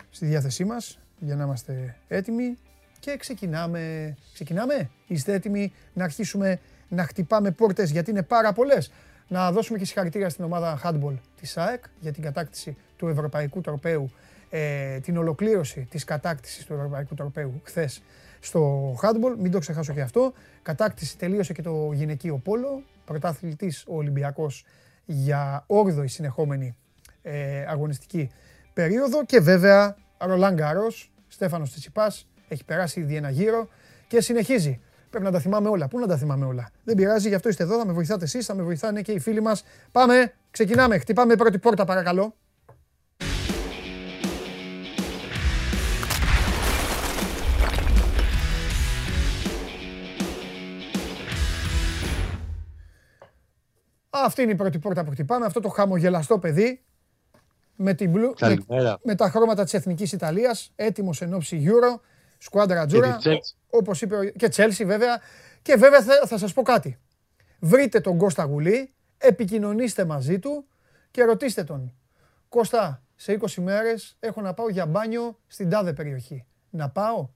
στη 0.10 0.25
διάθεσή 0.25 0.65
μας 0.65 1.00
για 1.19 1.36
να 1.36 1.43
είμαστε 1.43 1.96
έτοιμοι 2.08 2.58
και 3.00 3.17
ξεκινάμε. 3.17 4.15
Ξεκινάμε, 4.34 4.89
είστε 5.08 5.34
έτοιμοι 5.34 5.74
να 5.93 6.03
αρχίσουμε 6.03 6.60
να 6.89 7.03
χτυπάμε 7.03 7.51
πόρτες 7.51 7.91
γιατί 7.91 8.12
είναι 8.12 8.24
πάρα 8.24 8.53
πολλές. 8.53 8.91
Να 9.27 9.51
δώσουμε 9.51 9.77
και 9.77 9.86
συγχαρητήρια 9.86 10.29
στην 10.29 10.43
ομάδα 10.43 10.81
handball 10.84 11.13
της 11.39 11.58
ΑΕΚ 11.58 11.84
για 12.00 12.12
την 12.12 12.24
κατάκτηση 12.24 12.77
του 12.98 13.08
Ευρωπαϊκού 13.08 13.62
Τροπέου, 13.62 14.12
ε, 14.50 15.00
την 15.00 15.17
ολοκλήρωση 15.17 15.88
της 15.89 16.03
κατάκτησης 16.03 16.65
του 16.65 16.74
Ευρωπαϊκού 16.74 17.15
Τροπέου 17.15 17.62
χθες 17.63 18.01
στο 18.39 18.93
handball, 19.01 19.36
μην 19.39 19.51
το 19.51 19.60
ξεχάσω 19.60 19.93
και 19.93 20.01
αυτό. 20.01 20.34
Κατάκτηση 20.62 21.17
τελείωσε 21.17 21.53
και 21.53 21.62
το 21.62 21.91
γυναικείο 21.93 22.38
πόλο, 22.38 22.84
πρωταθλητής 23.05 23.84
ο 23.88 23.96
Ολυμπιακός 23.96 24.65
για 25.05 25.65
8η 25.67 26.03
συνεχόμενη 26.05 26.75
ε, 27.22 27.65
αγωνιστική 27.67 28.31
περίοδο 28.74 29.25
και 29.25 29.39
βέβαια 29.39 29.96
Ρολάν 30.17 30.53
Γκάρος, 30.53 31.12
Στέφανος 31.27 31.69
Τσιτσιπάς, 31.69 32.27
έχει 32.48 32.65
περάσει 32.65 33.00
ήδη 33.00 33.15
ένα 33.15 33.29
γύρο 33.29 33.67
και 34.08 34.22
συνεχίζει. 34.22 34.81
Πρέπει 35.09 35.25
να 35.25 35.31
τα 35.31 35.39
θυμάμαι 35.39 35.69
όλα. 35.69 35.87
Πού 35.87 35.99
να 35.99 36.07
τα 36.07 36.17
θυμάμαι 36.17 36.45
όλα; 36.45 36.71
Δεν 36.83 36.95
πειράζει, 36.95 37.27
γι' 37.27 37.35
αυτό 37.35 37.49
είστε 37.49 37.63
εδώ. 37.63 37.77
Θα 37.77 37.85
με 37.85 37.93
βοηθάτε 37.93 38.23
εσείς, 38.23 38.45
θα 38.45 38.55
με 38.55 38.63
βοηθάνε 38.63 39.01
και 39.01 39.11
οι 39.11 39.19
φίλοι 39.19 39.41
μας. 39.41 39.63
Πάμε, 39.91 40.33
ξεκινάμε. 40.51 40.97
Χτυπάμε 40.97 41.35
πρώτη 41.35 41.59
πόρτα, 41.59 41.85
παρακαλώ. 41.85 42.35
Αυτή 54.09 54.41
είναι 54.41 54.51
η 54.51 54.55
πρώτη 54.55 54.79
πόρτα 54.79 55.03
που 55.03 55.11
χτυπάμε. 55.11 55.45
Αυτό 55.45 55.59
το 55.59 55.69
χαμογελαστό 55.69 56.39
παιδί 56.39 56.83
με, 57.75 57.93
την 57.93 58.13
blue, 58.15 58.33
με, 58.67 58.97
με, 59.03 59.15
τα 59.15 59.29
χρώματα 59.29 59.63
της 59.63 59.73
Εθνικής 59.73 60.11
Ιταλίας, 60.11 60.71
έτοιμος 60.75 61.21
εν 61.21 61.33
ώψη 61.33 61.63
Euro, 61.65 61.99
σκουάντρα 62.37 62.85
τζούρα, 62.85 63.17
όπως 63.69 64.01
είπε 64.01 64.29
και 64.29 64.49
Chelsea 64.55 64.85
βέβαια. 64.85 65.21
Και 65.61 65.75
βέβαια 65.75 66.03
θα, 66.03 66.27
θα 66.27 66.38
σας 66.38 66.53
πω 66.53 66.61
κάτι. 66.61 66.99
Βρείτε 67.59 67.99
τον 67.99 68.17
Κώστα 68.17 68.43
Γουλή, 68.43 68.93
επικοινωνήστε 69.17 70.05
μαζί 70.05 70.39
του 70.39 70.67
και 71.11 71.23
ρωτήστε 71.23 71.63
τον. 71.63 71.93
Κώστα, 72.49 73.03
σε 73.15 73.39
20 73.41 73.53
μέρες 73.53 74.17
έχω 74.19 74.41
να 74.41 74.53
πάω 74.53 74.69
για 74.69 74.85
μπάνιο 74.85 75.39
στην 75.47 75.69
τάδε 75.69 75.93
περιοχή. 75.93 76.45
Να 76.69 76.89
πάω, 76.89 77.29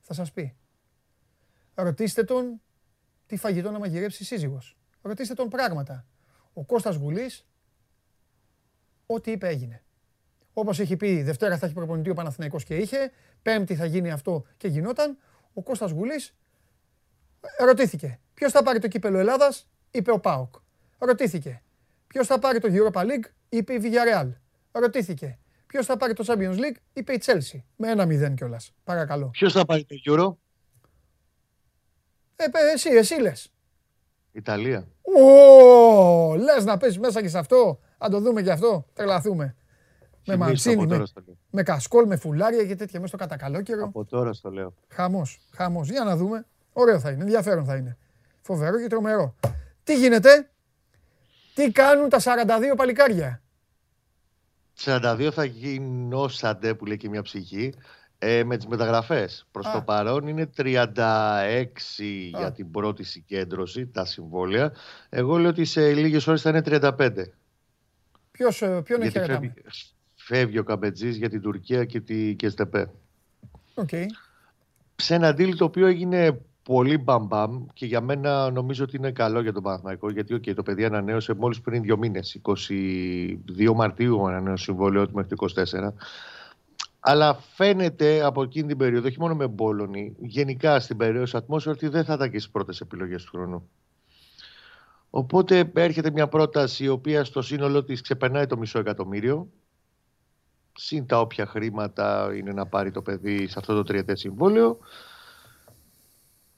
θα 0.00 0.14
σας 0.14 0.32
πει. 0.32 0.56
Ρωτήστε 1.74 2.24
τον 2.24 2.60
τι 3.26 3.36
φαγητό 3.36 3.70
να 3.70 3.78
μαγειρέψει 3.78 4.24
σύζυγος. 4.24 4.78
Ρωτήστε 5.02 5.34
τον 5.34 5.48
πράγματα. 5.48 6.06
Ο 6.52 6.64
Κώστας 6.64 6.96
Γουλής, 6.96 7.46
ό,τι 9.06 9.30
είπε 9.30 9.48
έγινε. 9.48 9.82
Όπως 10.52 10.80
έχει 10.80 10.96
πει, 10.96 11.22
Δευτέρα 11.22 11.58
θα 11.58 11.66
έχει 11.66 11.74
προπονητή 11.74 12.10
ο 12.10 12.14
Παναθηναϊκός 12.14 12.64
και 12.64 12.76
είχε. 12.76 13.10
Πέμπτη 13.42 13.74
θα 13.74 13.84
γίνει 13.84 14.10
αυτό 14.10 14.44
και 14.56 14.68
γινόταν. 14.68 15.18
Ο 15.58 15.62
Κώστας 15.62 15.90
Γουλής 15.90 16.34
ρωτήθηκε. 17.58 18.20
Ποιος 18.34 18.52
θα 18.52 18.62
πάρει 18.62 18.78
το 18.78 18.88
κύπελο 18.88 19.18
Ελλάδας, 19.18 19.68
είπε 19.90 20.10
ο 20.10 20.18
Πάοκ. 20.20 20.54
Ρωτήθηκε. 20.98 21.62
Ποιος 22.06 22.26
θα 22.26 22.38
πάρει 22.38 22.60
το 22.60 22.68
Europa 22.72 23.00
League, 23.00 23.30
είπε 23.48 23.72
η 23.72 23.80
Villarreal. 23.82 24.32
Ρωτήθηκε. 24.72 25.38
Ποιος 25.66 25.86
θα 25.86 25.96
πάρει 25.96 26.12
το 26.12 26.24
Champions 26.26 26.58
League, 26.58 26.76
είπε 26.92 27.12
η 27.12 27.22
Chelsea. 27.24 27.62
Με 27.76 27.90
ένα 27.90 28.06
μηδέν 28.06 28.34
κιόλας. 28.34 28.72
Παρακαλώ. 28.84 29.30
Ποιος 29.30 29.52
θα 29.52 29.64
πάρει 29.64 29.84
το 29.84 29.96
Euro, 30.06 30.36
ε, 32.36 32.72
εσύ, 32.72 32.90
εσύ 32.90 33.14
λες. 33.20 33.52
Ιταλία. 34.32 34.88
Ω, 35.02 36.36
λες 36.36 36.64
να 36.64 36.76
πέσει 36.76 36.98
μέσα 36.98 37.22
και 37.22 37.28
σε 37.28 37.38
αυτό. 37.38 37.80
Αν 37.98 38.10
το 38.10 38.20
δούμε 38.20 38.42
και 38.42 38.50
αυτό, 38.50 38.86
τρελαθούμε. 38.92 39.56
Με 40.28 40.36
μαντσίνη, 40.36 40.86
με, 40.86 41.02
με 41.50 41.62
κασκόλ, 41.62 42.06
με 42.06 42.16
φουλάρια 42.16 42.64
και 42.64 42.76
τέτοια 42.76 43.00
μέσα 43.00 43.16
στο 43.16 43.16
κατακαλόκαιρο. 43.16 43.84
Από 43.84 44.04
τώρα 44.04 44.32
στο 44.32 44.50
λέω. 44.50 44.74
Χαμός, 44.88 45.40
χαμός. 45.54 45.88
Για 45.88 46.04
να 46.04 46.16
δούμε. 46.16 46.46
Ωραίο 46.72 47.00
θα 47.00 47.10
είναι, 47.10 47.22
ενδιαφέρον 47.22 47.64
θα 47.64 47.76
είναι. 47.76 47.96
Φοβερό 48.40 48.80
και 48.80 48.86
τρομερό. 48.86 49.34
Τι 49.84 49.98
γίνεται, 49.98 50.50
τι 51.54 51.72
κάνουν 51.72 52.08
τα 52.08 52.18
42 52.20 52.76
παλικάρια; 52.76 53.42
42 54.84 55.28
θα 55.32 55.44
γινόσαντε 55.44 56.74
που 56.74 56.86
λέει 56.86 56.96
και 56.96 57.08
μια 57.08 57.22
ψυχή. 57.22 57.74
Ε, 58.20 58.44
με 58.44 58.56
τις 58.56 58.66
μεταγραφές. 58.66 59.46
Προς 59.50 59.70
το 59.70 59.82
παρόν 59.82 60.26
είναι 60.26 60.50
36 60.56 61.64
για 62.28 62.52
την 62.52 62.70
πρώτη 62.70 63.02
συγκέντρωση, 63.04 63.86
τα 63.86 64.04
συμβόλαια. 64.04 64.72
Εγώ 65.08 65.36
λέω 65.36 65.50
ότι 65.50 65.64
σε 65.64 65.92
λίγες 65.92 66.26
ώρες 66.26 66.42
θα 66.42 66.50
είναι 66.50 66.62
35. 66.64 67.32
Ποιος, 68.30 68.62
ε, 68.62 68.80
ποιον 68.84 69.02
έχει 69.02 69.18
φεύγει, 69.18 69.52
φεύγει 70.28 70.58
ο 70.58 70.64
Καμπετζής 70.64 71.16
για 71.16 71.28
την 71.28 71.40
Τουρκία 71.40 71.84
και 71.84 72.00
τη 72.00 72.34
ΚΕΣΤΕΠΕ. 72.34 72.90
Okay. 73.74 74.04
Σε 74.96 75.14
ένα 75.14 75.30
deal 75.30 75.54
το 75.56 75.64
οποίο 75.64 75.86
έγινε 75.86 76.40
πολύ 76.62 76.98
μπαμπαμ 76.98 77.66
και 77.72 77.86
για 77.86 78.00
μένα 78.00 78.50
νομίζω 78.50 78.84
ότι 78.84 78.96
είναι 78.96 79.10
καλό 79.10 79.40
για 79.40 79.52
τον 79.52 79.62
Παναθηναϊκό 79.62 80.10
γιατί 80.10 80.34
okay, 80.34 80.54
το 80.54 80.62
παιδί 80.62 80.84
ανανέωσε 80.84 81.34
μόλις 81.34 81.60
πριν 81.60 81.82
δύο 81.82 81.96
μήνες, 81.96 82.40
22 82.42 83.72
Μαρτίου 83.74 84.28
ανανέωσε 84.28 84.64
συμβόλαιο 84.64 85.06
του 85.06 85.14
μέχρι 85.14 85.36
το 85.36 85.46
24 85.54 85.92
αλλά 87.00 87.34
φαίνεται 87.54 88.22
από 88.22 88.42
εκείνη 88.42 88.68
την 88.68 88.76
περίοδο, 88.76 89.06
όχι 89.06 89.20
μόνο 89.20 89.34
με 89.34 89.46
Μπόλωνη, 89.46 90.16
γενικά 90.20 90.80
στην 90.80 90.96
περίοδο 90.96 91.38
ατμόσφαιρας 91.38 91.76
ότι 91.76 91.88
δεν 91.88 92.04
θα 92.04 92.14
ήταν 92.14 92.30
και 92.30 92.38
στι 92.38 92.50
πρώτες 92.52 92.80
επιλογές 92.80 93.24
του 93.24 93.30
χρόνου. 93.30 93.68
Οπότε 95.10 95.70
έρχεται 95.74 96.10
μια 96.10 96.28
πρόταση 96.28 96.84
η 96.84 96.88
οποία 96.88 97.24
στο 97.24 97.42
σύνολό 97.42 97.84
της 97.84 98.00
ξεπερνάει 98.00 98.46
το 98.46 98.58
μισό 98.58 98.78
εκατομμύριο. 98.78 99.48
Συν 100.80 101.06
τα 101.06 101.20
όποια 101.20 101.46
χρήματα 101.46 102.30
είναι 102.36 102.52
να 102.52 102.66
πάρει 102.66 102.90
το 102.90 103.02
παιδί 103.02 103.48
σε 103.48 103.54
αυτό 103.58 103.74
το 103.74 103.82
τριετέ 103.82 104.16
συμβόλαιο. 104.16 104.78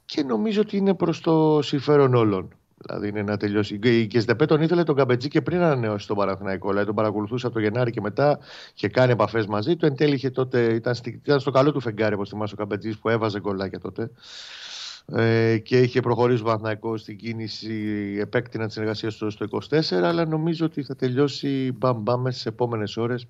Και 0.05 0.23
νομίζω 0.23 0.61
ότι 0.61 0.77
είναι 0.77 0.95
προς 0.95 1.21
το 1.21 1.59
συμφέρον 1.63 2.15
όλων. 2.15 2.55
Δηλαδή 2.77 3.09
είναι 3.09 3.23
να 3.23 3.37
τελειώσει. 3.37 3.79
Η 3.83 4.07
Κεσδεπέ 4.07 4.47
τον 4.47 4.63
ήθελε 4.63 4.83
τον 4.83 4.97
Καμπετζή 4.97 5.29
και 5.29 5.41
πριν 5.41 5.61
ανανεώσει 5.61 6.07
τον 6.07 6.17
Παναθηναϊκό. 6.17 6.69
Δηλαδή 6.69 6.87
τον 6.87 6.95
παρακολουθούσε 6.95 7.47
από 7.47 7.55
το 7.55 7.61
Γενάρη 7.61 7.91
και 7.91 8.01
μετά 8.01 8.39
και 8.75 8.89
κάνει 8.89 9.13
επαφές 9.13 9.47
μαζί 9.47 9.77
του. 9.77 9.87
Εν 9.87 9.97
τέλει 9.97 10.15
είχε 10.15 10.31
τότε, 10.31 10.75
ήταν, 10.75 10.95
ήταν 11.05 11.41
στο 11.41 11.51
καλό 11.51 11.73
του 11.73 11.81
φεγγάρι, 11.81 12.15
όπως 12.15 12.29
θυμάσαι 12.29 12.55
ο 12.55 12.57
Καμπετζής 12.57 12.99
που 12.99 13.09
έβαζε 13.09 13.41
γκολάκια 13.41 13.79
τότε. 13.79 14.11
Ε, 15.07 15.59
και 15.59 15.81
είχε 15.81 16.01
προχωρήσει 16.01 16.43
ο 16.43 16.45
Παναθηναϊκός 16.45 17.01
στην 17.01 17.17
κίνηση 17.17 18.17
επέκτηνα 18.21 18.67
τη 18.67 18.73
συνεργασία 18.73 19.11
του 19.11 19.31
στο 19.31 19.47
24. 19.71 19.95
Αλλά 19.95 20.27
νομίζω 20.27 20.65
ότι 20.67 20.83
θα 20.83 20.97
τελειώσει 20.97 21.73
μπαμ 21.77 22.03
μπαμ 22.03 22.23
στις 22.27 22.47
επόμενες 22.47 22.97
ώρες 22.97 23.27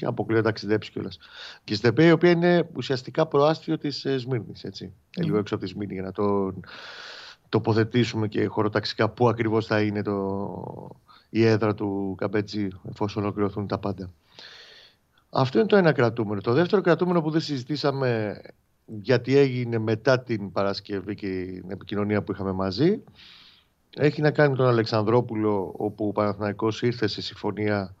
Και 0.00 0.06
αποκλείεται 0.06 0.42
να 0.42 0.48
ταξιδέψει 0.48 0.90
κιόλας. 0.90 1.18
Και 1.64 1.74
Στεπέ, 1.74 2.04
η 2.04 2.10
οποία 2.10 2.30
είναι 2.30 2.68
ουσιαστικά 2.76 3.26
προάστιο 3.26 3.78
της 3.78 4.04
ε, 4.04 4.18
Σμύρνης. 4.18 4.64
Έτσι. 4.64 4.92
Mm. 4.92 5.24
Λίγο 5.24 5.38
έξω 5.38 5.54
από 5.54 5.64
τη 5.64 5.70
Σμύρνη 5.70 5.92
για 5.92 6.02
να 6.02 6.12
το 6.12 6.54
τοποθετήσουμε 7.48 8.28
και 8.28 8.46
χωροταξικά 8.46 9.08
πού 9.08 9.28
ακριβώς 9.28 9.66
θα 9.66 9.80
είναι 9.80 10.02
το, 10.02 10.90
η 11.30 11.44
έδρα 11.44 11.74
του 11.74 12.14
Καμπέτζη 12.18 12.68
εφόσον 12.90 13.22
ολοκληρωθούν 13.22 13.66
τα 13.66 13.78
πάντα. 13.78 14.10
Αυτό 15.30 15.58
είναι 15.58 15.68
το 15.68 15.76
ένα 15.76 15.92
κρατούμενο. 15.92 16.40
Το 16.40 16.52
δεύτερο 16.52 16.82
κρατούμενο 16.82 17.22
που 17.22 17.30
δεν 17.30 17.40
συζητήσαμε 17.40 18.40
γιατί 18.86 19.36
έγινε 19.36 19.78
μετά 19.78 20.20
την 20.20 20.52
Παρασκευή 20.52 21.14
και 21.14 21.28
την 21.28 21.70
επικοινωνία 21.70 22.22
που 22.22 22.32
είχαμε 22.32 22.52
μαζί 22.52 23.02
έχει 23.96 24.20
να 24.20 24.30
κάνει 24.30 24.50
με 24.50 24.56
τον 24.56 24.66
Αλεξανδρόπουλο 24.66 25.74
όπου 25.76 26.08
ο 26.08 26.12
Παναθηναϊκός 26.12 26.82
ήρθε 26.82 27.06
σε 27.06 27.22
συμφωνία 27.22 27.94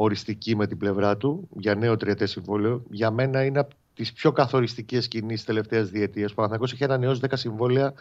οριστική 0.00 0.56
με 0.56 0.66
την 0.66 0.78
πλευρά 0.78 1.16
του 1.16 1.48
για 1.58 1.74
νέο 1.74 1.96
τριετές 1.96 2.30
συμβόλαιο. 2.30 2.82
Για 2.90 3.10
μένα 3.10 3.44
είναι 3.44 3.58
από 3.58 3.74
τις 3.94 4.12
πιο 4.12 4.32
καθοριστικές 4.32 5.08
κινήσεις 5.08 5.44
τελευταίας 5.44 5.88
διετίας. 5.88 6.30
Ο 6.30 6.34
Παναθηναϊκός 6.34 6.72
έχει 6.72 6.84
ανανεώσει 6.84 7.20
10 7.28 7.36
συμβόλαια 7.36 7.92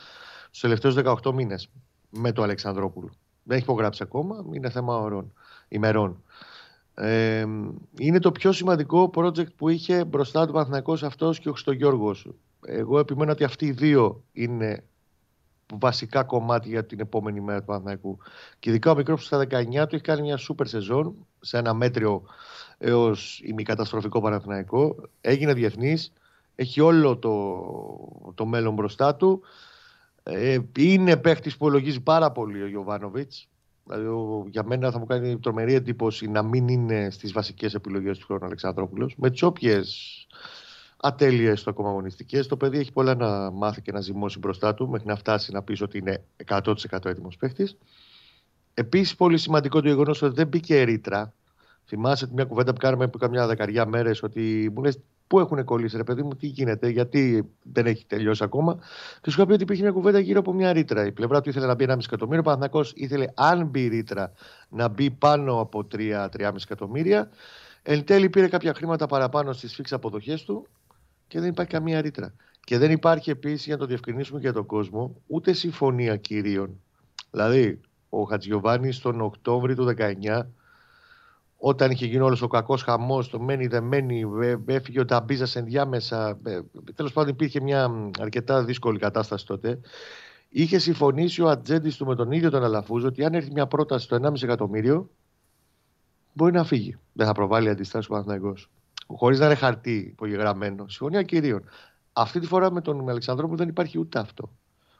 στους 0.45 0.59
τελευταίους 0.59 0.95
18 1.23 1.33
μήνες 1.33 1.69
με 2.09 2.31
τον 2.31 2.43
Αλεξανδρόπουλο. 2.43 3.09
Δεν 3.43 3.55
έχει 3.55 3.65
υπογράψει 3.65 4.03
ακόμα, 4.03 4.45
είναι 4.51 4.69
θέμα 4.69 4.95
ωρών, 4.95 5.33
ημερών. 5.67 6.23
Ε, 6.93 7.45
είναι 7.99 8.19
το 8.19 8.31
πιο 8.31 8.51
σημαντικό 8.51 9.11
project 9.15 9.53
που 9.55 9.69
είχε 9.69 10.05
μπροστά 10.05 10.45
του 10.45 10.53
Παναθηναϊκός 10.53 11.03
αυτός 11.03 11.39
και 11.39 11.49
ο 11.49 11.51
Χριστογιώργος. 11.51 12.27
Εγώ 12.65 12.99
επιμένω 12.99 13.31
ότι 13.31 13.43
αυτοί 13.43 13.65
οι 13.65 13.71
δύο 13.71 14.23
είναι 14.33 14.83
βασικά 15.73 16.23
κομμάτια 16.23 16.71
για 16.71 16.85
την 16.85 16.99
επόμενη 16.99 17.41
μέρα 17.41 17.59
του 17.59 17.65
Παναθηναϊκού. 17.65 18.17
Και 18.59 18.69
ειδικά 18.69 18.91
ο 18.91 18.95
μικρός 18.95 19.25
στα 19.25 19.37
19 19.37 19.87
του 19.87 19.95
έχει 19.95 20.03
κάνει 20.03 20.21
μια 20.21 20.37
σούπερ 20.37 20.67
σεζόν 20.67 21.27
σε 21.47 21.57
ένα 21.57 21.73
μέτριο 21.73 22.23
έως 22.77 23.41
ημικαταστροφικό 23.43 24.21
Παναθηναϊκό. 24.21 24.95
Έγινε 25.21 25.53
διεθνής. 25.53 26.13
Έχει 26.55 26.81
όλο 26.81 27.17
το, 27.17 28.33
το 28.35 28.45
μέλλον 28.45 28.73
μπροστά 28.73 29.15
του. 29.15 29.41
Ε, 30.23 30.57
είναι 30.77 31.17
παίχτης 31.17 31.57
που 31.57 31.65
ολογίζει 31.65 32.01
πάρα 32.01 32.31
πολύ 32.31 32.61
ο 32.61 32.67
Γιωβάνοβιτς. 32.67 33.47
Δηλαδή, 33.83 34.09
για 34.49 34.63
μένα 34.63 34.91
θα 34.91 34.99
μου 34.99 35.05
κάνει 35.05 35.39
τρομερή 35.39 35.73
εντύπωση 35.73 36.27
να 36.27 36.43
μην 36.43 36.67
είναι 36.67 37.09
στις 37.09 37.31
βασικές 37.31 37.73
επιλογές 37.73 38.17
του 38.17 38.25
χρόνου 38.25 38.45
Αλεξανδρόπουλος. 38.45 39.15
Με 39.17 39.29
τι 39.29 39.45
όποιε 39.45 39.81
ατέλειες 40.97 41.59
στο 41.59 41.69
ακόμα 41.69 41.89
αγωνιστικές. 41.89 42.47
Το 42.47 42.57
παιδί 42.57 42.77
έχει 42.77 42.91
πολλά 42.91 43.15
να 43.15 43.51
μάθει 43.51 43.81
και 43.81 43.91
να 43.91 44.01
ζυμώσει 44.01 44.39
μπροστά 44.39 44.73
του 44.73 44.89
μέχρι 44.89 45.07
να 45.07 45.15
φτάσει 45.15 45.51
να 45.51 45.61
πεις 45.61 45.81
ότι 45.81 45.97
είναι 45.97 46.23
100% 46.45 46.73
έτοιμος 47.05 47.37
παίχτης. 47.37 47.77
Επίσης, 48.79 49.15
πολύ 49.15 49.37
σημαντικό 49.37 49.81
το 49.81 49.87
γεγονός 49.87 50.21
ότι 50.21 50.35
δεν 50.35 50.47
μπήκε 50.47 50.81
ρήτρα. 50.81 51.33
Θυμάσαι 51.85 52.29
μια 52.33 52.45
κουβέντα 52.45 52.73
που 52.73 52.79
κάναμε 52.79 53.07
πριν 53.07 53.19
καμιά 53.19 53.47
δεκαριά 53.47 53.85
μέρες 53.85 54.23
ότι 54.23 54.71
μου 54.75 54.83
λες 54.83 54.99
πού 55.27 55.39
έχουν 55.39 55.63
κολλήσει, 55.63 55.97
ρε 55.97 56.03
παιδί 56.03 56.23
μου, 56.23 56.35
τι 56.35 56.47
γίνεται, 56.47 56.89
γιατί 56.89 57.49
δεν 57.63 57.85
έχει 57.85 58.05
τελειώσει 58.05 58.43
ακόμα. 58.43 58.75
Και 59.21 59.29
σου 59.29 59.37
είχα 59.37 59.45
πει 59.45 59.53
ότι 59.53 59.63
υπήρχε 59.63 59.81
μια 59.81 59.91
κουβέντα 59.91 60.19
γύρω 60.19 60.39
από 60.39 60.53
μια 60.53 60.73
ρήτρα. 60.73 61.05
Η 61.05 61.11
πλευρά 61.11 61.41
του 61.41 61.49
ήθελε 61.49 61.65
να 61.65 61.75
μπει 61.75 61.85
1,5 61.87 61.97
εκατομμύριο. 62.05 62.39
Ο 62.39 62.43
Παναθυνακό 62.43 62.85
ήθελε, 62.93 63.25
αν 63.33 63.65
μπει 63.65 63.87
ρήτρα, 63.87 64.31
να 64.69 64.87
μπει 64.87 65.11
πάνω 65.11 65.59
από 65.59 65.87
3-3,5 65.95 66.29
εκατομμύρια. 66.63 67.29
Εν 67.83 68.03
τέλει 68.03 68.29
πήρε 68.29 68.47
κάποια 68.47 68.73
χρήματα 68.73 69.05
παραπάνω 69.05 69.53
στις 69.53 69.75
φίξε 69.75 69.95
αποδοχές 69.95 70.43
του 70.43 70.67
και 71.27 71.39
δεν 71.39 71.49
υπάρχει 71.49 71.71
καμία 71.71 72.01
ρήτρα. 72.01 72.33
Και 72.63 72.77
δεν 72.77 72.91
υπάρχει 72.91 73.29
επίσης, 73.29 73.65
για 73.65 73.73
να 73.73 73.79
το 73.79 73.85
διευκρινίσουμε 73.85 74.39
για 74.39 74.53
τον 74.53 74.65
κόσμο, 74.65 75.15
ούτε 75.27 75.53
συμφωνία 75.53 76.15
κυρίων. 76.15 76.81
Δηλαδή, 77.31 77.79
ο 78.09 78.23
Χατζιωβάνη 78.23 78.93
τον 78.93 79.21
Οκτώβριο 79.21 79.75
του 79.75 79.95
19, 79.97 80.45
όταν 81.57 81.91
είχε 81.91 82.05
γίνει 82.05 82.21
όλος 82.21 82.41
ο 82.41 82.47
κακός 82.47 82.83
χαμός, 82.83 83.29
το 83.29 83.39
μένει 83.39 83.67
δεν 83.67 83.83
μένει, 83.83 84.23
έφυγε 84.65 84.99
ο 84.99 85.05
Ταμπίζα 85.05 85.59
ενδιάμεσα. 85.59 86.39
Τέλος 86.95 87.13
πάντων, 87.13 87.29
υπήρχε 87.29 87.61
μια 87.61 87.91
αρκετά 88.19 88.63
δύσκολη 88.63 88.99
κατάσταση 88.99 89.45
τότε. 89.45 89.79
Είχε 90.49 90.77
συμφωνήσει 90.77 91.41
ο 91.41 91.49
ατζέντης 91.49 91.97
του 91.97 92.05
με 92.05 92.15
τον 92.15 92.31
ίδιο 92.31 92.49
τον 92.49 92.63
Αλαφούζο 92.63 93.07
ότι 93.07 93.25
αν 93.25 93.33
έρθει 93.33 93.51
μια 93.51 93.67
πρόταση 93.67 94.05
στο 94.05 94.17
1,5 94.21 94.43
εκατομμύριο, 94.43 95.09
μπορεί 96.33 96.51
να 96.51 96.63
φύγει. 96.63 96.95
Δεν 97.13 97.25
θα 97.25 97.31
προβάλλει 97.31 97.69
αντιστάσεις 97.69 98.09
ο 98.09 98.11
Παναθηναϊκός 98.11 98.69
χωρίς 99.07 99.39
να 99.39 99.45
είναι 99.45 99.55
χαρτί 99.55 99.95
υπογεγραμμένο. 99.95 100.87
Συμφωνία 100.87 101.23
κυρίων. 101.23 101.63
Αυτή 102.13 102.39
τη 102.39 102.47
φορά 102.47 102.71
με 102.71 102.81
τον 102.81 103.09
Αλεξανδρόπουλο 103.09 103.57
δεν 103.57 103.67
υπάρχει 103.67 103.99
ούτε 103.99 104.19
αυτό. 104.19 104.49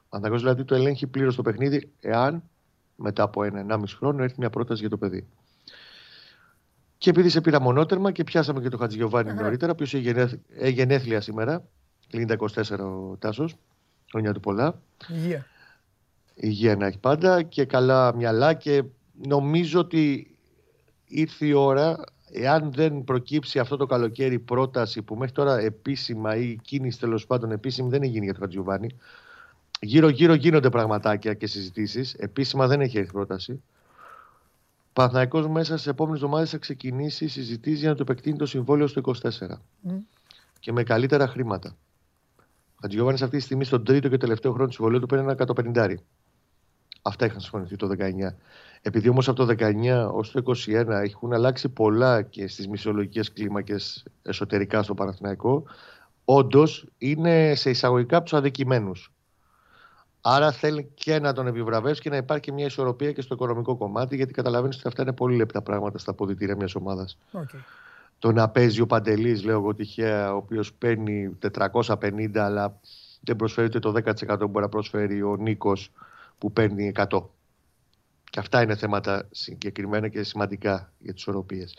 Ο 0.08 0.16
Ανταγό 0.16 0.36
δηλαδή 0.36 0.64
το 0.64 0.74
ελέγχει 0.74 1.06
πλήρως 1.06 1.36
το 1.36 1.42
παιχνίδι, 1.42 1.90
εάν 2.00 2.42
μετά 2.98 3.22
από 3.22 3.42
ένα-ενάμιση 3.42 3.96
χρόνο 3.96 4.22
έρθει 4.22 4.34
μια 4.38 4.50
πρόταση 4.50 4.80
για 4.80 4.90
το 4.90 4.96
παιδί. 4.96 5.26
Και 6.98 7.10
επειδή 7.10 7.28
σε 7.28 7.40
πήρα 7.40 7.60
μονότερμα 7.60 8.12
και 8.12 8.24
πιάσαμε 8.24 8.60
και 8.60 8.68
τον 8.68 8.78
Χατζηγιοβάνη 8.78 9.34
νωρίτερα, 9.34 9.72
ο 9.72 9.74
οποίο 9.78 9.98
έχει 10.58 10.70
γενέθλια 10.70 11.20
σήμερα, 11.20 11.64
κλείνει 12.08 12.34
24 12.38 12.78
ο 12.78 13.16
Τάσος, 13.18 13.56
χρόνια 14.10 14.32
του 14.32 14.40
πολλά. 14.40 14.82
Υγεία. 15.08 15.46
Υγεία 16.34 16.76
να 16.76 16.86
έχει 16.86 16.98
πάντα 16.98 17.42
και 17.42 17.64
καλά 17.64 18.14
μυαλά 18.14 18.54
και 18.54 18.82
νομίζω 19.26 19.80
ότι 19.80 20.36
ήρθε 21.04 21.46
η 21.46 21.52
ώρα 21.52 22.04
εάν 22.32 22.72
δεν 22.72 23.04
προκύψει 23.04 23.58
αυτό 23.58 23.76
το 23.76 23.86
καλοκαίρι 23.86 24.38
πρόταση 24.38 25.02
που 25.02 25.14
μέχρι 25.16 25.34
τώρα 25.34 25.58
επίσημα 25.58 26.36
ή 26.36 26.56
κίνηση 26.62 26.98
τέλος 26.98 27.26
πάντων 27.26 27.50
επίσημη 27.50 27.88
δεν 27.88 28.02
έχει 28.02 28.10
γίνει 28.10 28.24
για 28.24 28.34
τον 28.34 28.42
Χατζιουβάνη. 28.42 28.96
Γύρω-γύρω 29.80 30.34
γίνονται 30.34 30.70
πραγματάκια 30.70 31.34
και 31.34 31.46
συζητήσεις. 31.46 32.14
Επίσημα 32.14 32.66
δεν 32.66 32.80
έχει 32.80 32.98
έρθει 32.98 33.12
πρόταση. 33.12 33.62
Παναθηναϊκός 34.92 35.48
μέσα 35.48 35.72
στις 35.76 35.86
επόμενες 35.86 36.22
εβδομάδες 36.22 36.50
θα 36.50 36.58
ξεκινήσει 36.58 37.28
συζητήσει 37.28 37.76
για 37.76 37.88
να 37.88 37.94
το 37.94 38.02
επεκτείνει 38.02 38.36
το 38.36 38.46
συμβόλαιο 38.46 38.86
στο 38.86 39.00
24. 39.04 39.30
Mm. 39.30 39.90
Και 40.60 40.72
με 40.72 40.82
καλύτερα 40.82 41.26
χρήματα. 41.26 41.76
Ο 42.38 42.80
Χατζιωβάνη 42.80 43.18
αυτή 43.22 43.36
τη 43.36 43.42
στιγμή 43.42 43.64
στον 43.64 43.84
τρίτο 43.84 44.08
και 44.08 44.16
τελευταίο 44.16 44.52
χρόνο 44.52 44.66
του 44.68 44.74
συμβολίου 44.74 45.00
του 45.00 45.06
παίρνει 45.06 45.24
ένα 45.30 45.46
150. 45.74 45.94
Αυτά 47.02 47.26
είχαν 47.26 47.40
συμφωνηθεί 47.40 47.76
το 47.76 47.88
19. 47.98 48.34
Επειδή 48.82 49.08
όμως 49.08 49.28
από 49.28 49.44
το 49.44 49.54
19 49.58 50.08
ως 50.12 50.30
το 50.30 50.42
21 50.66 50.86
έχουν 50.88 51.32
αλλάξει 51.32 51.68
πολλά 51.68 52.22
και 52.22 52.48
στις 52.48 52.68
μισολογικές 52.68 53.32
κλίμακες 53.32 54.04
εσωτερικά 54.22 54.82
στο 54.82 54.94
Παναθηναϊκό, 54.94 55.64
όντως 56.24 56.86
είναι 56.98 57.54
σε 57.54 57.70
εισαγωγικά 57.70 58.16
από 58.16 58.24
τους 58.24 58.38
αδικημένους. 58.38 59.12
Άρα 60.20 60.52
θέλει 60.52 60.90
και 60.94 61.18
να 61.18 61.32
τον 61.32 61.46
επιβραβεύσει 61.46 62.02
και 62.02 62.10
να 62.10 62.16
υπάρχει 62.16 62.52
μια 62.52 62.66
ισορροπία 62.66 63.12
και 63.12 63.20
στο 63.20 63.34
οικονομικό 63.34 63.76
κομμάτι, 63.76 64.16
γιατί 64.16 64.32
καταλαβαίνεις 64.32 64.76
ότι 64.76 64.88
αυτά 64.88 65.02
είναι 65.02 65.12
πολύ 65.12 65.36
λεπτά 65.36 65.62
πράγματα 65.62 65.98
στα 65.98 66.10
αποδητήρια 66.10 66.56
μιας 66.56 66.74
ομάδας. 66.74 67.18
Okay. 67.32 67.58
Το 68.18 68.32
να 68.32 68.48
παίζει 68.48 68.80
ο 68.80 68.86
Παντελής, 68.86 69.44
λέω 69.44 69.54
εγώ 69.54 69.74
τυχαία, 69.74 70.32
ο 70.32 70.36
οποίος 70.36 70.72
παίρνει 70.72 71.38
450, 71.40 72.38
αλλά 72.38 72.80
δεν 73.20 73.36
προσφέρει 73.36 73.66
ούτε 73.66 73.78
το 73.78 73.92
10% 73.92 74.38
που 74.38 74.48
μπορεί 74.48 74.64
να 74.64 74.68
προσφέρει 74.68 75.22
ο 75.22 75.36
Νίκος 75.36 75.90
που 76.38 76.52
παίρνει 76.52 76.92
100. 76.96 77.22
Και 78.30 78.40
αυτά 78.40 78.62
είναι 78.62 78.76
θέματα 78.76 79.28
συγκεκριμένα 79.30 80.08
και 80.08 80.22
σημαντικά 80.22 80.92
για 80.98 81.14
τις 81.14 81.26
οροπίες. 81.26 81.78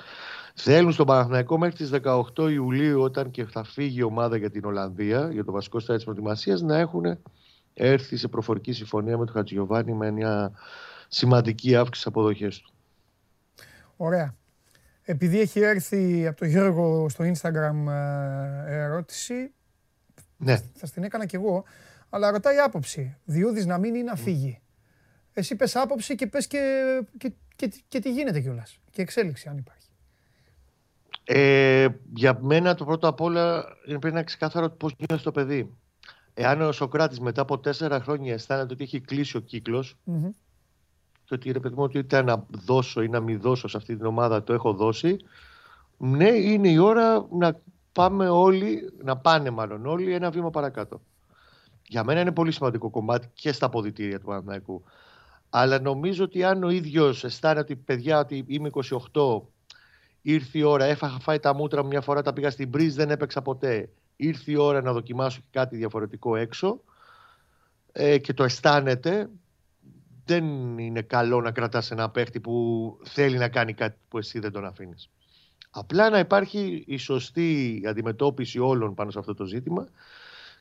Θέλουν 0.54 0.92
στον 0.92 1.06
Παναθηναϊκό 1.06 1.58
μέχρι 1.58 1.76
τις 1.76 1.90
18 2.04 2.52
Ιουλίου 2.52 3.02
όταν 3.02 3.32
και 3.32 3.46
θα 3.46 3.64
φύγει 3.64 4.00
η 4.00 4.04
ομάδα 4.04 4.38
για 4.38 4.50
την 4.50 4.66
Ολλανδία 4.66 5.30
για 5.32 5.44
το 5.44 5.52
βασικό 5.52 5.80
στάδιο 5.80 5.96
της 5.96 6.06
προετοιμασίας 6.06 6.62
να 6.62 6.78
έχουν 6.78 7.18
έρθει 7.80 8.18
σε 8.18 8.28
προφορική 8.28 8.72
συμφωνία 8.72 9.18
με 9.18 9.26
τον 9.26 9.36
Χατζηγιοβάνη 9.36 9.94
με 9.94 10.12
μια 10.12 10.52
σημαντική 11.08 11.76
αύξηση 11.76 12.08
αποδοχές 12.08 12.60
του. 12.60 12.74
Ωραία. 13.98 14.36
Επειδή 15.04 15.40
έχει 15.40 15.60
έρθει 15.60 16.28
από 16.28 16.38
τον 16.38 16.48
Γιώργο 16.48 17.10
στο 17.10 17.24
Instagram 17.24 17.92
ε, 18.68 18.74
ερώτηση, 18.74 19.52
ναι. 20.38 20.58
θα 20.74 20.86
στην 20.86 21.04
έκανα 21.04 21.26
κι 21.26 21.36
εγώ, 21.36 21.64
αλλά 22.10 22.32
ρωτάει 22.32 22.58
άποψη. 22.58 23.18
Διούδης 23.26 23.66
να 23.66 23.78
μείνει 23.78 24.00
ή 24.00 24.04
να 24.04 24.16
φύγει. 24.16 24.62
Εσύ 25.34 25.56
πες 25.56 25.76
άποψη 25.76 26.16
και 26.16 26.28
πες 26.28 26.48
και, 26.48 26.62
και, 27.18 27.34
και, 27.56 27.74
και 27.88 28.00
τι 28.00 28.12
γίνεται 28.12 28.40
κιόλας. 28.40 28.80
Και 28.90 29.02
εξέλιξη 29.02 29.50
αν 29.50 29.58
υπάρχει. 29.58 29.88
Ε, 31.24 31.88
για 32.14 32.38
μένα 32.42 32.76
το 32.76 32.86
πρώτο 32.86 33.08
απ' 33.08 33.22
όλα 33.22 33.66
είναι 33.86 34.00
πρέπει 34.00 34.16
να 34.16 34.24
ξεκάθαρο 34.24 34.70
πώς 34.70 34.94
γίνεται 34.98 35.22
το 35.24 35.32
παιδί. 35.32 35.78
Εάν 36.42 36.62
ο 36.62 36.72
Σοκράτης 36.72 37.20
μετά 37.20 37.42
από 37.42 37.60
τέσσερα 37.60 38.02
χρόνια 38.02 38.34
αισθάνεται 38.34 38.74
ότι 38.74 38.84
έχει 38.84 39.00
κλείσει 39.00 39.38
ο 39.38 39.40
κυκλο 39.40 39.80
mm-hmm. 39.80 40.30
και 41.26 41.34
ότι 41.34 41.52
ρε 41.52 41.60
παιδί 41.60 41.76
μου, 41.76 41.84
ότι 41.84 41.98
είτε 41.98 42.22
να 42.22 42.46
δώσω 42.50 43.02
ή 43.02 43.08
να 43.08 43.20
μην 43.20 43.42
δώσω 43.42 43.68
σε 43.68 43.78
αυτή 43.78 43.96
την 43.96 44.06
ομάδα 44.06 44.44
το 44.44 44.54
έχω 44.54 44.74
δώσει, 44.74 45.18
ναι, 45.98 46.30
είναι 46.30 46.70
η 46.70 46.78
ώρα 46.78 47.28
να 47.32 47.60
πάμε 47.92 48.30
όλοι, 48.30 48.94
να 49.04 49.18
πάνε 49.18 49.50
μάλλον 49.50 49.86
όλοι 49.86 50.14
ένα 50.14 50.30
βήμα 50.30 50.50
παρακάτω. 50.50 51.02
Για 51.88 52.04
μένα 52.04 52.20
είναι 52.20 52.32
πολύ 52.32 52.52
σημαντικό 52.52 52.90
κομμάτι 52.90 53.30
και 53.34 53.52
στα 53.52 53.66
αποδητήρια 53.66 54.20
του 54.20 54.26
Παναθηναϊκού. 54.26 54.84
Αλλά 55.50 55.80
νομίζω 55.80 56.24
ότι 56.24 56.44
αν 56.44 56.64
ο 56.64 56.70
ίδιος 56.70 57.24
αισθάνεται 57.24 57.60
ότι 57.60 57.76
παιδιά 57.76 58.20
ότι 58.20 58.44
είμαι 58.48 58.70
28, 59.14 59.42
ήρθε 60.22 60.58
η 60.58 60.62
ώρα, 60.62 60.86
έφαγα 60.86 61.20
φάει 61.20 61.40
τα 61.40 61.56
μούτρα 61.56 61.82
μου 61.82 61.88
μια 61.88 62.02
φορά, 62.02 62.22
τα 62.22 62.34
πήγα 62.34 62.50
στην 62.50 62.70
πρίζ, 62.70 62.96
δεν 62.96 63.10
έπαιξα 63.10 63.42
ποτέ. 63.42 63.90
Ήρθε 64.22 64.52
η 64.52 64.56
ώρα 64.56 64.82
να 64.82 64.94
δοκιμάσω 64.94 65.42
κάτι 65.52 65.76
διαφορετικό 65.76 66.36
έξω 66.36 66.82
ε, 67.92 68.18
και 68.18 68.34
το 68.34 68.44
αισθάνεται, 68.44 69.30
δεν 70.26 70.78
είναι 70.78 71.02
καλό 71.02 71.42
να 71.42 71.52
κρατάς 71.52 71.92
ένα 71.92 72.10
παίχτη 72.10 72.40
που 72.40 72.98
θέλει 73.04 73.38
να 73.38 73.50
κάνει 73.50 73.74
κάτι 73.74 73.98
που 74.08 74.18
εσύ 74.18 74.40
δεν 74.40 74.52
τον 74.52 74.66
αφήνεις. 74.66 75.10
Απλά 75.70 76.10
να 76.10 76.20
υπάρχει 76.20 76.84
η 76.88 76.98
σωστή 76.98 77.82
αντιμετώπιση 77.88 78.60
όλων 78.60 78.94
πάνω 78.94 79.12
σε 79.12 79.20
αυτό 79.20 79.34
το 79.34 79.46
ζήτημα 79.46 79.88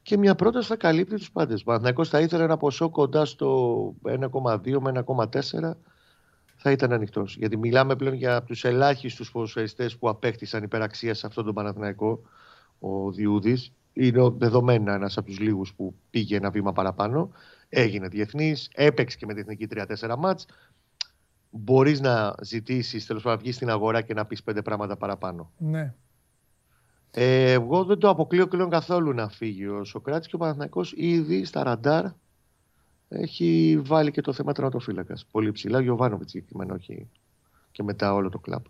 και 0.02 0.16
μια 0.16 0.34
πρόταση 0.34 0.68
θα 0.68 0.76
καλύπτει 0.76 1.16
τους 1.16 1.30
πάντες. 1.30 1.60
Ο 1.60 1.64
Παναθυνακό 1.64 2.04
θα 2.04 2.20
ήθελε 2.20 2.42
ένα 2.42 2.56
ποσό 2.56 2.90
κοντά 2.90 3.24
στο 3.24 3.94
1,2 4.04 4.78
με 4.80 5.04
1,4 5.06 5.72
θα 6.56 6.70
ήταν 6.70 6.92
ανοιχτός. 6.92 7.36
Γιατί 7.36 7.56
μιλάμε 7.56 7.96
πλέον 7.96 8.14
για 8.14 8.42
τους 8.42 8.64
ελάχιστους 8.64 9.30
ποδοσφαιριστέ 9.30 9.90
που 9.98 10.08
απέκτησαν 10.08 10.62
υπεραξία 10.62 11.14
σε 11.14 11.26
αυτόν 11.26 11.44
τον 11.44 11.54
Παναθηναϊκό, 11.54 12.20
ο 12.78 13.10
Διούδης. 13.10 13.72
Είναι 13.92 14.32
δεδομένα 14.36 14.94
ένας 14.94 15.16
από 15.16 15.26
τους 15.26 15.38
λίγους 15.38 15.74
που 15.74 15.94
πήγε 16.10 16.36
ένα 16.36 16.50
βήμα 16.50 16.72
παραπάνω. 16.72 17.30
Έγινε 17.68 18.08
διεθνής, 18.08 18.70
έπαιξε 18.74 19.16
και 19.16 19.26
με 19.26 19.34
την 19.34 19.42
εθνική 19.42 19.66
3-4 19.66 20.16
μάτς. 20.18 20.46
Μπορείς 21.50 22.00
να 22.00 22.34
ζητήσεις 22.42 23.06
τέλος 23.06 23.22
πάντων 23.22 23.38
βγεις 23.38 23.54
στην 23.54 23.70
αγορά 23.70 24.00
και 24.00 24.14
να 24.14 24.24
πεις 24.26 24.42
πέντε 24.42 24.62
πράγματα 24.62 24.96
παραπάνω. 24.96 25.50
Ναι. 25.58 25.94
Ε, 27.10 27.52
εγώ 27.52 27.84
δεν 27.84 27.98
το 27.98 28.08
αποκλείω 28.08 28.48
πλέον 28.48 28.70
καθόλου 28.70 29.12
να 29.12 29.28
φύγει 29.28 29.66
ο 29.66 29.84
Σοκράτης 29.84 30.28
και 30.28 30.34
ο 30.34 30.38
Παναθηναϊκός 30.38 30.92
ήδη 30.96 31.44
στα 31.44 31.62
ραντάρ 31.62 32.04
έχει 33.08 33.80
βάλει 33.84 34.10
και 34.10 34.20
το 34.20 34.32
θέμα 34.32 34.52
τερματοφύλακα. 34.52 35.16
Πολύ 35.30 35.52
ψηλά. 35.52 35.80
Γιωβάνοβιτς 35.80 36.30
συγκεκριμένα, 36.30 36.74
όχι 36.74 37.08
και 37.70 37.82
μετά 37.82 38.14
όλο 38.14 38.28
το 38.28 38.38
κλαμπ. 38.38 38.64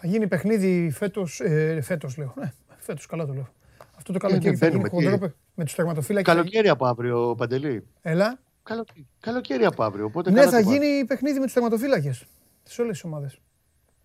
Θα 0.00 0.06
γίνει 0.06 0.26
παιχνίδι 0.26 0.90
φέτος. 0.90 1.40
Ε, 1.40 1.80
φέτος 1.82 2.16
λέω. 2.16 2.34
Ναι, 2.36 2.52
φέτος 2.78 3.06
καλά 3.06 3.26
το 3.26 3.32
λέω. 3.32 3.48
Αυτό 3.96 4.12
το 4.12 4.18
καλοκαίρι 4.18 4.54
ε, 4.54 4.56
θα 4.56 4.68
γίνει 4.68 4.88
χοντρό 4.88 5.32
με 5.54 5.64
τους 5.64 5.74
τερματοφύλακες. 5.74 6.34
Καλοκαίρι 6.34 6.68
από 6.68 6.86
αύριο, 6.86 7.34
Παντελή. 7.34 7.86
Έλα. 8.02 8.38
Καλοκαίρι, 8.62 9.06
καλοκαίρι 9.20 9.64
από 9.64 9.82
αύριο. 9.82 10.04
Οπότε 10.04 10.30
ναι, 10.30 10.46
θα 10.46 10.60
γίνει 10.60 11.04
παιχνίδι 11.04 11.38
με 11.38 11.44
τους 11.44 11.54
τερματοφύλακες. 11.54 12.24
Σε 12.62 12.82
όλες 12.82 12.92
τις 12.92 13.04
ομάδες. 13.04 13.40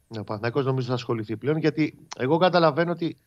Ναι, 0.07 0.19
ο 0.19 0.23
Παναθηναϊκός 0.23 0.65
νομίζω 0.65 0.87
θα 0.87 0.93
ασχοληθεί 0.93 1.37
πλέον 1.37 1.57
γιατί 1.57 1.97
εγώ 2.17 2.37
καταλαβαίνω 2.37 2.91
ότι 2.91 3.17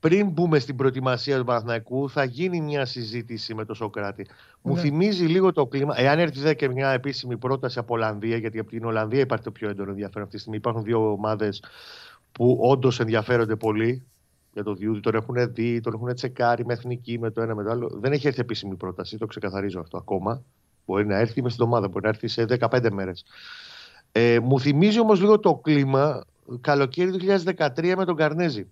πριν 0.00 0.28
μπούμε 0.28 0.58
στην 0.58 0.76
προετοιμασία 0.76 1.38
του 1.38 1.44
Παναθηναϊκού, 1.44 2.10
θα 2.10 2.24
γίνει 2.24 2.60
μια 2.60 2.84
συζήτηση 2.84 3.54
με 3.54 3.64
τον 3.64 3.74
Σοκράτη. 3.74 4.26
Μου 4.62 4.74
ναι. 4.74 4.80
θυμίζει 4.80 5.24
λίγο 5.24 5.52
το 5.52 5.66
κλίμα. 5.66 5.94
Εάν 6.00 6.18
έρθει 6.18 6.40
δε 6.40 6.54
και 6.54 6.68
μια 6.68 6.90
επίσημη 6.90 7.36
πρόταση 7.36 7.78
από 7.78 7.94
Ολλανδία, 7.94 8.36
γιατί 8.36 8.58
από 8.58 8.70
την 8.70 8.84
Ολλανδία 8.84 9.20
υπάρχει 9.20 9.44
το 9.44 9.50
πιο 9.50 9.68
έντονο 9.68 9.90
ενδιαφέρον 9.90 10.22
αυτή 10.22 10.34
τη 10.34 10.40
στιγμή. 10.40 10.56
Υπάρχουν 10.58 10.82
δύο 10.82 11.12
ομάδες 11.12 11.62
που 12.32 12.58
όντως 12.60 13.00
ενδιαφέρονται 13.00 13.56
πολύ 13.56 14.06
για 14.52 14.62
το 14.62 14.74
Διούδη. 14.74 15.00
Τον 15.00 15.14
έχουν 15.14 15.52
δει, 15.54 15.80
τον 15.80 15.92
έχουν 15.94 16.14
τσεκάρει 16.14 16.64
με 16.64 16.72
εθνική, 16.72 17.18
με 17.18 17.30
το 17.30 17.42
ένα 17.42 17.54
με 17.54 17.62
το 17.62 17.70
άλλο. 17.70 17.98
Δεν 18.00 18.12
έχει 18.12 18.26
έρθει 18.26 18.40
επίσημη 18.40 18.76
πρόταση, 18.76 19.18
το 19.18 19.26
ξεκαθαρίζω 19.26 19.80
αυτό 19.80 19.96
ακόμα. 19.96 20.42
Μπορεί 20.86 21.06
να 21.06 21.18
έρθει 21.18 21.42
μες 21.42 21.52
στην 21.52 21.64
εβδομάδα, 21.64 21.88
μπορεί 21.88 22.02
να 22.02 22.08
έρθει 22.08 22.28
σε 22.28 22.44
15 22.60 22.90
μέρες. 22.90 23.24
Ε, 24.12 24.38
μου 24.42 24.60
θυμίζει 24.60 25.00
όμως 25.00 25.20
λίγο 25.20 25.38
το 25.38 25.54
κλίμα 25.54 26.24
καλοκαίρι 26.60 27.10
2013 27.56 27.94
με 27.96 28.04
τον 28.04 28.16
Καρνέζη 28.16 28.66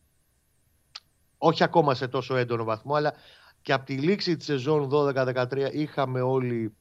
όχι 1.47 1.65
ακόμα 1.65 1.95
σε 1.95 2.09
τόσο 2.09 2.37
έντονο 2.37 2.65
βαθμό, 2.65 2.95
αλλά 2.95 3.13
και 3.63 3.73
από 3.73 3.85
τη 3.85 3.95
λήξη 3.95 4.37
της 4.37 4.47
σεζόν 4.47 4.89
12-13 4.93 5.47
είχαμε 5.73 6.21
όλοι, 6.21 6.73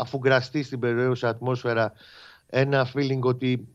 αφού 0.00 0.20
γραστεί 0.24 0.62
στην 0.62 0.78
περιοχή 0.78 1.26
ατμόσφαιρα, 1.26 1.92
ένα 2.46 2.88
feeling 2.94 3.20
ότι 3.20 3.68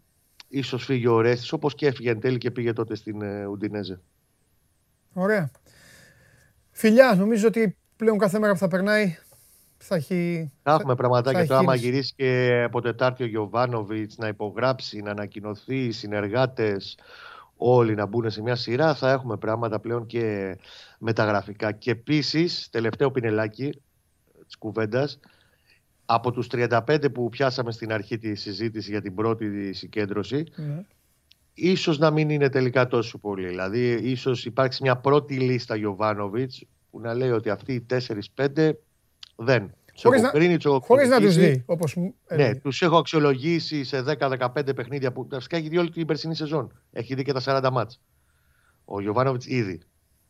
ίσως 0.47 0.85
φύγει 0.85 1.07
ο 1.07 1.21
Ρέστης, 1.21 1.51
όπως 1.51 1.75
και 1.75 1.87
έφυγε 1.87 2.09
εν 2.09 2.19
τέλει 2.19 2.37
και 2.37 2.51
πήγε 2.51 2.73
τότε 2.73 2.95
στην 2.95 3.21
ε, 3.21 3.45
Ουντινέζε. 3.45 4.01
Ωραία. 5.13 5.51
Φιλιά, 6.71 7.15
νομίζω 7.15 7.47
ότι 7.47 7.77
πλέον 7.95 8.17
κάθε 8.17 8.39
μέρα 8.39 8.53
που 8.53 8.59
θα 8.59 8.67
περνάει 8.67 9.17
θα 9.77 9.95
έχει. 9.95 10.51
Θα 10.63 10.71
έχουμε 10.73 10.95
πραγματάκια. 10.95 11.47
Τώρα, 11.47 11.59
άμα 11.59 11.75
γυρίσει 11.75 12.13
και 12.15 12.61
από 12.65 12.81
Τετάρτη 12.81 13.23
ο 13.23 13.27
Γιωβάνοβιτς 13.27 14.17
να 14.17 14.27
υπογράψει, 14.27 15.01
να 15.01 15.11
ανακοινωθεί, 15.11 15.85
οι 15.85 15.91
συνεργάτες, 15.91 16.97
όλοι 17.57 17.95
να 17.95 18.05
μπουν 18.05 18.29
σε 18.29 18.41
μια 18.41 18.55
σειρά, 18.55 18.95
θα 18.95 19.11
έχουμε 19.11 19.37
πράγματα 19.37 19.79
πλέον 19.79 20.05
και 20.05 20.57
μεταγραφικά. 20.99 21.71
Και 21.71 21.91
επίσης, 21.91 22.69
τελευταίο 22.69 23.11
πινελάκι 23.11 23.69
της 24.45 24.57
κουβέντας, 24.57 25.19
από 26.05 26.31
τους 26.31 26.47
35 26.51 27.11
που 27.13 27.29
πιάσαμε 27.29 27.71
στην 27.71 27.91
αρχή 27.93 28.17
τη 28.17 28.35
συζήτηση 28.35 28.91
για 28.91 29.01
την 29.01 29.15
πρώτη 29.15 29.73
συγκέντρωση, 29.73 30.43
mm. 30.57 30.83
ίσως 31.53 31.97
να 31.97 32.11
μην 32.11 32.29
είναι 32.29 32.49
τελικά 32.49 32.87
τόσο 32.87 33.17
πολύ. 33.17 33.47
Δηλαδή, 33.47 33.91
ίσως 33.91 34.45
υπάρξει 34.45 34.83
μια 34.83 34.97
πρώτη 34.97 35.39
λίστα 35.39 35.75
Γιωβάνοβιτς 35.75 36.63
που 36.91 36.99
να 36.99 37.13
λέει 37.13 37.31
ότι 37.31 37.49
αυτοί 37.49 37.73
οι 37.73 37.85
4-5 38.35 38.71
δεν. 39.35 39.73
Χωρίς 40.03 40.21
να, 40.21 40.31
χωρίς 40.79 41.09
να 41.09 41.19
τους 41.19 41.35
δει. 41.35 41.63
Όπως... 41.65 41.95
Ναι, 42.35 42.55
τους 42.55 42.81
έχω 42.81 42.97
αξιολογήσει 42.97 43.83
σε 43.83 44.03
10-15 44.19 44.75
παιχνίδια 44.75 45.11
που 45.11 45.27
φυσικά 45.31 45.57
έχει 45.57 45.67
δει 45.67 45.77
όλη 45.77 45.89
την 45.89 46.05
περσινή 46.05 46.35
σεζόν. 46.35 46.81
Έχει 46.91 47.15
δει 47.15 47.23
και 47.23 47.33
τα 47.33 47.41
40 47.43 47.69
μάτς. 47.71 47.99
Ο 48.85 49.01
Γιωβάνοβιτς 49.01 49.45
ήδη. 49.45 49.81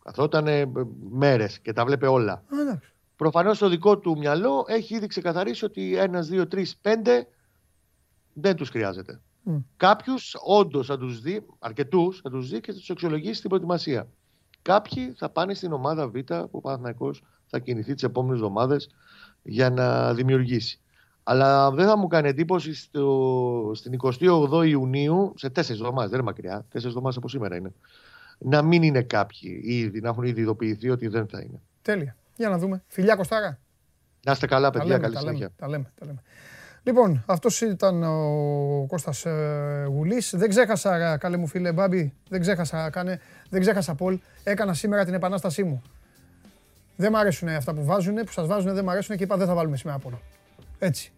Καθόταν 0.04 0.48
μέρες 1.10 1.60
και 1.60 1.74
τα 1.74 1.86
βλέπει 1.86 2.06
όλα. 2.06 2.44
Προφανώς 3.16 3.58
στο 3.58 3.70
δικό 3.70 3.98
του 3.98 4.18
μυαλό 4.18 4.66
έχει 4.68 4.96
ήδη 4.96 5.08
ξεκαθαρίσει 5.08 5.66
ότι 5.66 5.98
ένας, 5.98 6.28
δύο, 6.28 6.48
τρεις, 6.48 6.78
πέντε 6.78 7.28
δεν 8.34 8.56
τους 8.56 8.70
χρειάζεται. 8.70 9.22
Mm. 9.50 9.64
Κάποιους 9.78 10.36
όντως 10.46 10.88
θα 10.88 10.98
τους 10.98 11.22
δει, 11.22 11.46
αρκετούς 11.60 12.20
θα 12.24 12.30
τους 12.30 12.50
δει 12.50 12.60
και 12.60 12.72
θα 12.72 12.78
τους 12.78 12.90
αξιολογήσει 12.90 13.34
στην 13.34 13.50
προετοιμασία. 13.50 14.08
Κάποιοι 14.62 15.14
θα 15.18 15.30
πάνε 15.30 15.54
στην 15.54 15.72
ομάδα 15.72 16.08
Β 16.08 16.14
που 16.14 16.50
ο 16.52 16.62
Παναθηναϊκός 16.62 17.24
θα 17.46 17.60
κινηθεί 17.60 17.94
τις 17.94 18.04
επόμενες 18.04 18.40
εβδομάδες 18.40 18.90
για 19.48 19.70
να 19.70 20.14
δημιουργήσει. 20.14 20.80
Αλλά 21.24 21.72
δεν 21.72 21.88
θα 21.88 21.98
μου 21.98 22.08
κάνει 22.08 22.28
εντύπωση 22.28 22.76
στο, 22.76 23.72
στην 23.74 24.00
28 24.02 24.68
Ιουνίου, 24.68 25.34
σε 25.36 25.50
τέσσερις 25.50 25.82
εβδομάδες, 25.82 26.10
δεν 26.10 26.20
είναι 26.20 26.28
μακριά, 26.28 26.54
τέσσερις 26.54 26.86
εβδομάδες 26.86 27.18
από 27.18 27.30
σήμερα 27.30 27.56
είναι, 27.56 27.74
να 28.38 28.62
μην 28.62 28.84
είναι 28.84 29.02
κάποιοι 29.02 29.62
ήδη, 29.64 30.02
να 30.02 30.10
έχουν 30.10 30.24
ήδη 30.24 30.42
ειδοποιηθεί 30.42 30.90
ότι 30.90 31.08
δεν 31.08 31.28
θα 31.28 31.42
είναι. 31.42 31.62
Τέλεια. 31.82 32.16
Για 32.36 32.50
να 32.50 32.58
δούμε. 32.58 32.84
Φιλιά 32.88 33.16
Κωστάρα. 33.16 33.60
Να 34.26 34.32
είστε 34.32 34.48
καλά, 34.48 34.70
παιδιά. 34.70 34.88
Λέμε, 34.88 35.00
καλή 35.02 35.14
τα 35.14 35.20
συνέχεια. 35.20 35.40
Λέμε, 35.40 35.54
τα 35.58 35.68
λέμε, 35.68 35.92
τα 36.00 36.06
λέμε. 36.06 36.22
Λοιπόν, 36.84 37.24
αυτός 37.26 37.62
ήταν 37.62 38.04
ο 38.04 38.86
Κώστας 38.88 39.26
ε, 39.26 39.86
Γουλής. 39.88 40.34
Δεν 40.36 40.50
ξέχασα, 40.50 41.18
καλέ 41.18 41.38
μου 41.38 41.48
φίλε 41.48 41.72
Μπάμπη, 41.72 42.14
δεν 42.30 42.42
ξέχασα, 42.42 42.90
κάνε, 42.90 43.20
δεν 43.50 43.62
ξέχασα 43.62 43.96
Πολ. 43.96 44.20
Έκανα 44.44 44.74
σήμερα 44.74 45.06
την 45.06 45.14
επανάστασή 45.14 45.64
μου. 45.64 45.82
Δεν 47.00 47.12
μ' 47.12 47.16
αρέσουν 47.16 47.48
αυτά 47.48 47.74
που 47.74 47.84
βάζουν, 47.84 48.16
που 48.16 48.32
σας 48.32 48.48
βάζουν 48.48 48.74
δεν 48.74 48.84
μ' 48.84 48.90
αρέσουν 48.90 49.18
και 49.18 49.24
είπα 49.24 49.38
δεν 49.38 49.48
θα 49.48 49.54
βάλουμε 49.54 49.78
σήμερα 49.78 49.98
Απόλο. 49.98 50.22
Έτσι. 50.80 51.12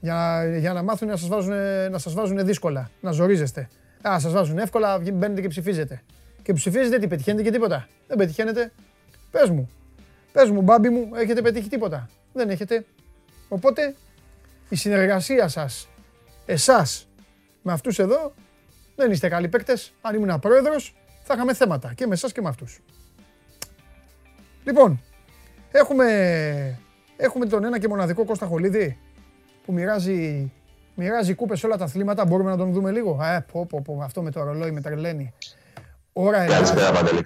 Για, 0.00 0.44
για 0.58 0.72
να 0.72 0.82
μάθουν 0.82 1.08
να 1.08 1.16
σας 1.16 1.28
βάζουν, 1.28 1.54
να 1.90 1.98
σας 1.98 2.12
βάζουν 2.12 2.44
δύσκολα, 2.44 2.90
να 3.00 3.10
ζορίζεστε. 3.10 3.68
Α, 4.08 4.18
σας 4.18 4.32
βάζουν 4.32 4.58
εύκολα, 4.58 4.98
μπαίνετε 4.98 5.40
και 5.40 5.48
ψηφίζετε. 5.48 6.02
Και 6.42 6.52
ψηφίζετε 6.52 6.98
τι, 6.98 7.06
πετυχαίνετε 7.06 7.42
και 7.42 7.50
τίποτα. 7.50 7.88
Δεν 8.06 8.16
πετυχαίνετε. 8.16 8.72
Πες 9.30 9.50
μου. 9.50 9.70
Πες 10.32 10.50
μου, 10.50 10.62
μπάμπι 10.62 10.88
μου, 10.88 11.10
έχετε 11.14 11.42
πετύχει 11.42 11.68
τίποτα. 11.68 12.08
Δεν 12.32 12.50
έχετε. 12.50 12.84
Οπότε 13.48 13.94
η 14.68 14.76
συνεργασία 14.76 15.48
σας, 15.48 15.88
εσάς 16.46 17.08
με 17.62 17.72
αυτούς 17.72 17.98
εδώ, 17.98 18.32
δεν 18.96 19.10
είστε 19.10 19.28
καλοί 19.28 19.48
παίκτες. 19.48 19.92
Αν 20.00 20.14
ήμουν 20.14 20.38
πρόεδρος, 20.38 20.94
θα 21.22 21.34
είχαμε 21.34 21.54
θέματα 21.54 21.92
και 21.94 22.06
με 22.06 22.14
εσάς 22.14 22.32
και 22.32 22.40
με 22.40 22.48
αυτούς. 22.48 22.80
Λοιπόν, 24.64 25.00
έχουμε, 25.70 26.78
έχουμε 27.16 27.46
τον 27.46 27.64
ένα 27.64 27.78
και 27.78 27.88
μοναδικό 27.88 28.24
Κώστα 28.24 28.46
Χολίδη 28.46 28.98
που 29.64 29.72
μοιράζει, 29.72 30.52
μοιράζει 30.94 31.34
κούπες 31.34 31.58
σε 31.58 31.66
όλα 31.66 31.76
τα 31.76 31.84
αθλήματα. 31.84 32.24
Μπορούμε 32.26 32.50
να 32.50 32.56
τον 32.56 32.72
δούμε 32.72 32.90
λίγο; 32.90 33.18
Ε, 33.22 33.44
πω, 33.52 33.66
πω, 33.66 33.82
πω, 33.82 34.00
αυτό 34.02 34.22
με 34.22 34.30
το 34.30 34.42
ρολόι 34.42 34.70
με 34.70 34.80
τρελαίνει. 34.80 35.32
Ώρα 36.12 36.40
Ελλάδας, 36.42 36.74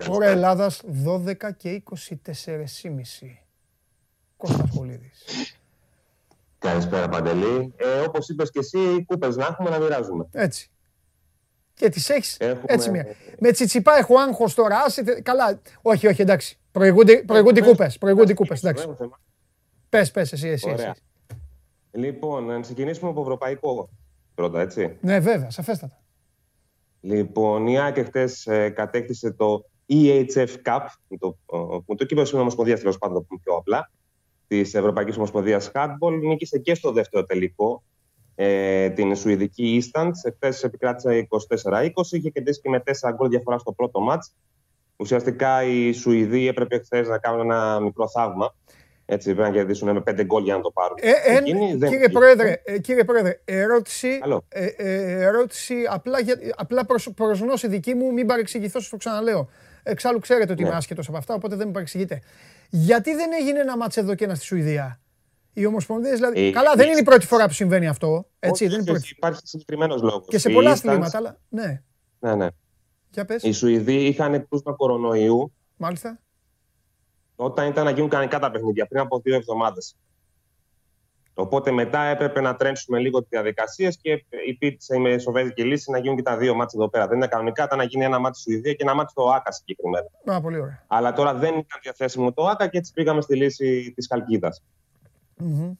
ώρα 0.09 0.27
Ελλάδας 0.27 0.83
12 1.05 1.53
και 1.57 1.71
24,5. 1.71 3.45
Κώστας 4.37 4.71
Χολίδης. 4.71 5.25
Καλησπέρα 6.59 7.09
Παντελή. 7.09 7.75
Ε, 7.77 8.01
όπως 8.01 8.29
είπες 8.29 8.51
και 8.51 8.59
εσύ, 8.59 9.05
κούπες 9.05 9.37
να 9.37 9.47
έχουμε 9.47 9.71
να 9.71 9.79
μοιράζουμε. 9.79 10.27
Έτσι. 10.33 10.71
Και 11.75 11.89
τις 11.89 12.09
έχεις 12.09 12.37
έτσι 12.67 12.91
μία. 12.91 13.07
Με 13.39 13.51
τσιτσιπά 13.51 13.97
έχω 13.97 14.19
άγχος 14.19 14.55
τώρα. 14.55 14.79
Άσε, 14.79 15.03
καλά. 15.03 15.61
Όχι, 15.83 16.07
όχι, 16.07 16.23
εντάξει. 16.23 16.59
Προηγούνται, 16.75 17.23
προηγούνται 17.27 17.61
κούπες, 17.61 17.99
προηγούνται 17.99 18.35
κούπες, 18.35 18.63
εντάξει. 18.63 18.89
Πες, 19.89 20.11
πες, 20.11 20.33
εσύ, 20.33 20.49
εσύ, 20.49 20.71
εσύ. 20.71 20.91
Λοιπόν, 21.91 22.45
να 22.45 22.61
ξεκινήσουμε 22.61 23.11
από 23.11 23.21
ευρωπαϊκό 23.21 23.89
πρώτα, 24.35 24.61
έτσι. 24.61 24.97
Ναι, 25.01 25.21
βέβαια, 25.21 25.51
σαφέστατα. 25.51 26.03
Λοιπόν, 27.01 27.67
η 27.67 27.79
ΑΕΚ 27.79 28.05
χτε 28.05 28.29
ε, 28.45 28.69
κατέκτησε 28.69 29.33
το 29.33 29.65
EHF 29.89 30.49
Cup, 30.65 30.87
το, 31.19 31.37
το, 31.47 31.85
το 31.87 32.05
κύπελο 32.05 32.23
της 32.23 32.33
Ομοσπονδίας, 32.33 32.81
τέλος 32.81 32.99
πάντων, 32.99 33.17
το 33.17 33.23
πούμε 33.23 33.41
πιο 33.45 33.55
απλά, 33.55 33.91
της 34.47 34.75
Ευρωπαϊκής 34.75 35.17
Ομοσπονδίας 35.17 35.71
Handball. 35.75 36.19
Νίκησε 36.23 36.59
και 36.59 36.75
στο 36.75 36.93
δεύτερο 36.93 37.25
τελικό 37.25 37.83
ε, 38.35 38.91
την 38.91 39.17
Σουηδική 39.17 39.75
Ίσταντ. 39.75 40.15
Χθε 40.35 40.67
επικράτησε 40.67 41.29
24-20 41.65 41.89
και 42.23 42.31
κερδίσει 42.31 42.61
και 42.61 42.69
με 42.69 42.83
4 42.87 43.11
γκολ 43.15 43.29
διαφορά 43.29 43.59
στο 43.59 43.73
πρώτο 43.73 44.01
μάτ. 44.01 44.23
Ουσιαστικά 45.05 45.63
οι 45.63 45.93
Σουηδοί 45.93 46.49
έπρεπε 46.49 46.79
χθες 46.79 47.09
να 47.09 47.19
κάνουν 47.19 47.41
ένα 47.41 47.81
μικρό 47.81 48.09
θαύμα 48.09 48.55
Έτσι, 49.07 49.35
πρέπει 49.35 49.49
να 49.49 49.55
κερδίσουν 49.55 49.93
με 49.93 50.01
πέντε 50.01 50.25
γκολ 50.25 50.43
για 50.45 50.55
να 50.57 50.61
το 50.61 50.71
πάρουν. 50.71 50.97
Ε, 51.01 51.11
ε, 51.11 51.37
Εκείνοι 51.37 51.75
δεν- 51.75 51.91
κύριε, 51.91 52.09
Πρόεδρε, 52.09 52.61
ε, 52.65 52.79
κύριε 52.79 53.05
Πρόεδρε, 53.05 53.41
ερώτηση, 53.45 54.19
Καλό. 54.19 54.45
ε, 54.49 54.67
ε, 54.67 55.23
ερώτηση 55.25 55.75
απλά, 55.89 56.21
για, 56.21 56.37
απλά 56.57 56.85
προς, 56.87 57.11
προς 57.17 57.41
γνώση 57.41 57.69
δική 57.69 57.95
μου, 57.95 58.13
μην 58.13 58.27
παρεξηγηθώ, 58.27 58.81
σας 58.81 58.89
το 58.89 58.97
ξαναλέω. 58.97 59.49
Εξάλλου 59.83 60.19
ξέρετε 60.19 60.53
ότι 60.53 60.63
Ναι. 60.63 60.69
είμαι 60.69 60.77
άσχετος 60.77 61.09
από 61.09 61.17
αυτά, 61.17 61.35
οπότε 61.35 61.57
δεν 61.57 61.67
με 61.67 61.73
παρεξηγείτε. 61.73 62.21
Γιατί 62.71 63.15
δεν 63.15 63.31
έγινε 63.41 63.61
ένα 63.61 63.77
μάτς 63.77 63.97
εδώ 63.97 64.15
και 64.15 64.25
ένα 64.25 64.35
στη 64.35 64.45
Σουηδία; 64.45 65.01
Οι 65.53 65.67
Ομοσπονδίες, 65.67 66.15
δηλαδή. 66.15 66.47
Ε, 66.47 66.51
καλά, 66.51 66.73
δεν 66.77 66.89
είναι 66.89 66.99
η 66.99 67.03
πρώτη 67.03 67.27
φορά 67.27 67.47
που 67.47 67.53
συμβαίνει 67.53 67.87
αυτό. 67.87 68.27
Έτσι, 68.39 68.65
Όχι, 68.65 68.73
δεν 68.73 68.81
είναι 68.81 68.91
η 68.91 68.93
πρώτη. 68.93 69.15
Υπάρχει 69.17 69.41
συγκεκριμένος 69.45 70.03
λόγος. 70.03 70.25
Και 70.29 70.39
σε 70.39 70.51
πολλά 70.51 70.71
αθλήματα, 70.71 71.19
αλλά. 71.19 71.39
Ναι, 71.49 71.83
Ναι, 72.19 72.35
ναι. 72.35 72.47
Για 73.15 73.25
πες. 73.25 73.43
Οι 73.43 73.53
Σουηδοί 73.53 74.07
είχαν 74.07 74.49
κρούσμα 74.49 74.73
κορονοϊού 74.73 75.53
Μάλιστα. 75.77 76.19
όταν 77.37 77.69
ήταν 77.69 77.85
να 77.85 77.91
γίνουν 77.91 78.09
κανονικά 78.09 78.39
τα 78.39 78.51
παιχνίδια, 78.51 78.87
πριν 78.87 79.01
από 79.01 79.19
δύο 79.19 79.35
εβδομάδες. 79.35 79.97
Οπότε 81.35 81.71
μετά 81.71 82.01
έπρεπε 82.03 82.41
να 82.41 82.57
τρέμψουμε 82.57 82.99
λίγο 82.99 83.19
τις 83.19 83.29
διαδικασίες 83.29 83.99
και 84.03 84.25
υπήρξε 84.47 84.97
η 84.97 84.99
μεσοβέζικη 84.99 85.63
λύση 85.63 85.91
να 85.91 85.99
γίνουν 85.99 86.17
και 86.17 86.23
τα 86.23 86.37
δύο 86.37 86.55
μάτια 86.55 86.79
εδώ 86.81 86.89
πέρα. 86.89 87.07
Δεν 87.07 87.17
είναι 87.17 87.27
κανονικά, 87.27 87.65
ήταν 87.65 87.79
να 87.79 87.85
γίνει 87.85 88.05
ένα 88.05 88.19
μάτι 88.19 88.39
στη 88.39 88.51
Σουηδία 88.51 88.73
και 88.73 88.83
ένα 88.83 88.95
μάτι 88.95 89.11
στο 89.11 89.29
ΑΚΑ 89.29 89.53
συγκεκριμένα. 89.53 90.07
Α, 90.25 90.41
πολύ 90.41 90.61
ωραία. 90.61 90.85
Αλλά 90.87 91.13
τώρα 91.13 91.35
δεν 91.35 91.49
ήταν 91.49 91.81
διαθέσιμο 91.83 92.33
το 92.33 92.47
ΑΚΑ 92.47 92.67
και 92.67 92.79
έτσι 92.79 92.93
πήγαμε 92.93 93.21
στη 93.21 93.37
λύση 93.37 93.93
της 93.97 94.07
Χαλκίδας. 94.11 94.63
Μμμ. 95.37 95.73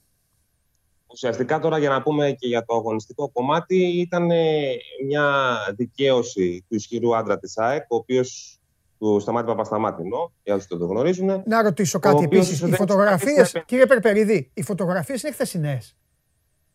Ουσιαστικά 1.19 1.59
τώρα 1.59 1.77
για 1.77 1.89
να 1.89 2.01
πούμε 2.01 2.31
και 2.31 2.47
για 2.47 2.65
το 2.65 2.75
αγωνιστικό 2.75 3.29
κομμάτι 3.29 3.75
ήταν 3.77 4.31
ε, 4.31 4.61
μια 5.07 5.55
δικαίωση 5.75 6.65
του 6.69 6.75
ισχυρού 6.75 7.15
άντρα 7.15 7.39
της 7.39 7.57
ΑΕΚ, 7.57 7.83
ο 7.91 7.95
οποίος 7.95 8.59
του 8.99 9.19
Σταμάτη 9.19 9.47
Παπασταμάτη 9.47 10.01
εννοώ, 10.01 10.29
για 10.43 10.53
όσους 10.55 10.67
δεν 10.67 10.77
το 10.77 10.85
γνωρίζουν. 10.85 11.43
Να 11.45 11.61
ρωτήσω 11.61 11.99
κάτι 11.99 12.15
οποίος 12.25 12.45
επίσης. 12.45 12.59
Οι 12.61 12.65
δεν 12.65 12.75
φωτογραφίες, 12.75 13.47
έπρεπε. 13.47 13.65
κύριε 13.67 13.85
Περπερίδη, 13.85 14.51
οι 14.53 14.63
φωτογραφίες 14.63 15.23
είναι 15.23 15.31
χθεσινές. 15.31 15.95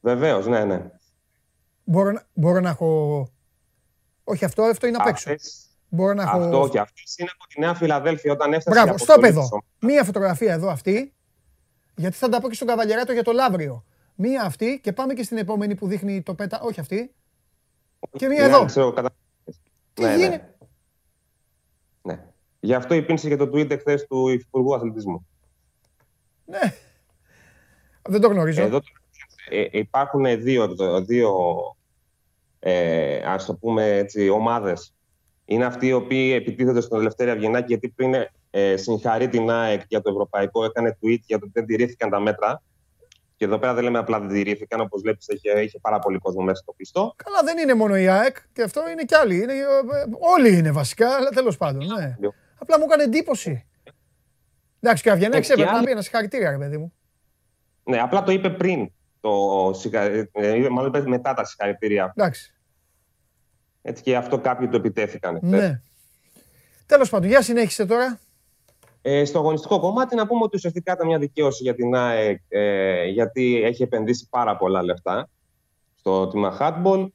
Βεβαίως, 0.00 0.46
ναι, 0.46 0.64
ναι. 0.64 0.90
Μπορώ, 1.85 2.11
να- 2.12 2.26
μπορώ 2.33 2.61
να 2.61 2.68
έχω. 2.68 3.29
Όχι, 4.24 4.44
αυτό, 4.44 4.62
αυτό 4.62 4.87
είναι 4.87 4.96
απ' 5.00 5.07
έξω. 5.07 5.31
Αυτές- 5.31 5.64
Μπορώ 5.88 6.14
να 6.14 6.22
έχω. 6.22 6.38
Αυτό 6.38 6.68
και 6.70 6.79
αυτές 6.79 7.16
είναι 7.18 7.31
από 7.35 7.46
τη 7.48 7.61
Νέα 7.61 7.74
Φιλαδέλφια 7.74 8.33
όταν 8.33 8.53
έφτασε 8.53 8.81
Μπράβο, 8.81 8.94
η 8.94 8.98
στο 8.98 9.12
αποστολή 9.12 9.26
παιδό. 9.33 9.40
της 9.40 9.50
ομάδας. 9.53 9.70
Μία 9.81 10.05
φωτογραφία 10.05 10.53
εδώ 10.53 10.68
αυτή. 10.68 11.14
Γιατί 11.96 12.16
θα 12.16 12.29
τα 12.29 12.40
πω 12.40 12.48
και 12.48 12.55
στον 12.55 12.66
Καβαλιαράτο 12.68 13.12
για 13.12 13.22
το 13.22 13.33
Λαύριο. 13.33 13.85
Μία 14.23 14.43
αυτή 14.43 14.81
και 14.83 14.93
πάμε 14.93 15.15
και 15.15 15.23
στην 15.23 15.37
επόμενη 15.37 15.75
που 15.75 15.87
δείχνει 15.87 16.23
το 16.23 16.35
πέτα. 16.35 16.61
Όχι 16.61 16.81
αυτή. 16.81 17.15
Και 18.17 18.27
μία 18.27 18.39
Ναι, 18.47 18.55
εδώ. 18.55 18.65
ξέρω, 18.65 18.93
κατα- 18.93 19.11
Τι 19.95 20.03
ναι, 20.03 20.17
γίνεται; 20.17 20.55
Ναι. 22.03 22.13
ναι. 22.15 22.25
Γι' 22.61 22.75
αυτό 22.75 22.95
υπήρξε 22.95 23.29
και 23.29 23.37
το 23.37 23.45
tweet 23.45 23.71
εχθέ 23.71 23.95
του 24.09 24.29
Υπουργού 24.29 24.75
Αθλητισμού. 24.75 25.27
Ναι. 26.45 26.59
Δεν 28.09 28.21
το 28.21 28.29
γνωρίζω. 28.29 28.63
Εδώ 28.63 28.81
ε, 29.51 29.67
υπάρχουν 29.71 30.43
δύο, 30.43 30.75
δύο 31.07 31.35
ε, 32.59 33.17
ας 33.25 33.45
το 33.45 33.55
πούμε 33.55 33.97
έτσι, 33.97 34.29
ομάδες. 34.29 34.95
Είναι 35.45 35.65
αυτοί 35.65 35.87
οι 35.87 35.93
οποίοι 35.93 36.33
επιτίθεται 36.35 36.81
στον 36.81 37.01
Ελευθέρη 37.01 37.31
Αυγενάκη 37.31 37.67
γιατί 37.67 37.89
πριν 37.89 38.15
ε, 38.51 38.77
συγχαρεί 38.77 39.29
την 39.29 39.51
ΑΕΚ 39.51 39.83
για 39.89 40.01
το 40.01 40.11
ευρωπαϊκό, 40.11 40.65
έκανε 40.65 40.99
tweet 41.03 41.21
για 41.27 41.39
το 41.39 41.45
ότι 41.45 41.53
δεν 41.55 41.67
τηρήθηκαν 41.67 42.11
τα 42.11 42.21
μέτρα. 42.21 42.63
Και 43.40 43.46
εδώ 43.46 43.59
πέρα 43.59 43.74
δεν 43.74 43.85
λέμε 43.85 43.98
απλά 43.98 44.20
δεν 44.20 44.29
τηρήθηκαν, 44.29 44.81
όπως 44.81 45.00
βλέπεις 45.03 45.26
είχε, 45.29 45.61
είχε 45.61 45.79
πάρα 45.79 45.98
πολύ 45.98 46.18
κόσμο 46.18 46.42
μέσα 46.42 46.62
στο 46.62 46.72
πιστό. 46.72 47.14
Καλά, 47.24 47.42
δεν 47.44 47.59
είναι 47.59 47.74
μόνο 47.74 47.96
η 47.96 48.09
ΑΕΚ 48.09 48.37
και 48.53 48.62
αυτό 48.62 48.90
είναι 48.90 49.03
κι 49.05 49.14
άλλοι. 49.14 49.42
Είναι, 49.42 49.53
ε, 49.53 49.57
ε, 49.57 50.05
όλοι 50.37 50.57
είναι 50.57 50.70
βασικά, 50.72 51.14
αλλά 51.14 51.29
τέλος 51.31 51.57
πάντων. 51.57 51.87
Ναι. 51.87 52.16
Απλά 52.59 52.79
μου 52.79 52.85
έκανε 52.88 53.03
εντύπωση. 53.03 53.66
Εντάξει, 54.81 55.03
και 55.03 55.09
ο 55.09 55.12
Αυγενάκης 55.12 55.48
Ε, 55.50 55.55
και 55.55 55.61
έπρεπε 55.61 55.70
να 55.70 55.76
άλλοι- 55.76 55.87
πει 55.87 55.92
ένα 55.92 56.03
συγχαρητήρια, 56.03 56.50
ρε 56.50 56.57
παιδί 56.59 56.76
μου. 56.79 56.92
Ναι, 57.83 58.00
απλά 58.00 58.22
το 58.22 58.33
είπε 58.33 58.50
πριν, 58.50 58.92
το, 59.20 59.31
συγχα- 59.74 60.03
ε, 60.03 60.29
είπε- 60.57 60.68
μάλλον 60.70 60.88
είπες 60.88 61.05
μετά 61.05 61.35
τα 61.35 61.44
συγχαρητήρια. 61.44 62.12
Εντάξει. 62.16 62.55
Έτσι 63.83 64.03
και 64.03 64.16
αυτό 64.16 64.38
κάποιοι 64.38 64.68
το 64.68 64.76
επιτέθηκαν. 64.76 65.37
χθες. 65.37 65.50
Ναι. 65.50 65.81
Τέλος 66.87 67.09
πάντων, 67.11 67.29
για 67.29 67.42
συνέχισε 67.42 67.87
τώρα. 67.87 68.18
Ε, 69.03 69.25
στο 69.25 69.39
αγωνιστικό 69.39 69.81
κομμάτι 69.81 70.17
να 70.17 70.27
πούμε 70.27 70.43
ότι 70.43 70.57
ουσιαστικά 70.57 70.93
ήταν 70.93 71.07
μια 71.07 71.19
δικαίωση 71.19 71.63
για 71.63 71.75
την 71.75 71.95
ΑΕΚ 71.95 72.41
ε, 72.49 73.05
γιατί 73.05 73.63
έχει 73.65 73.83
επενδύσει 73.83 74.29
πάρα 74.29 74.57
πολλά 74.57 74.83
λεφτά 74.83 75.29
στο 75.97 76.29
τμήμα 76.29 76.57
handball. 76.61 77.09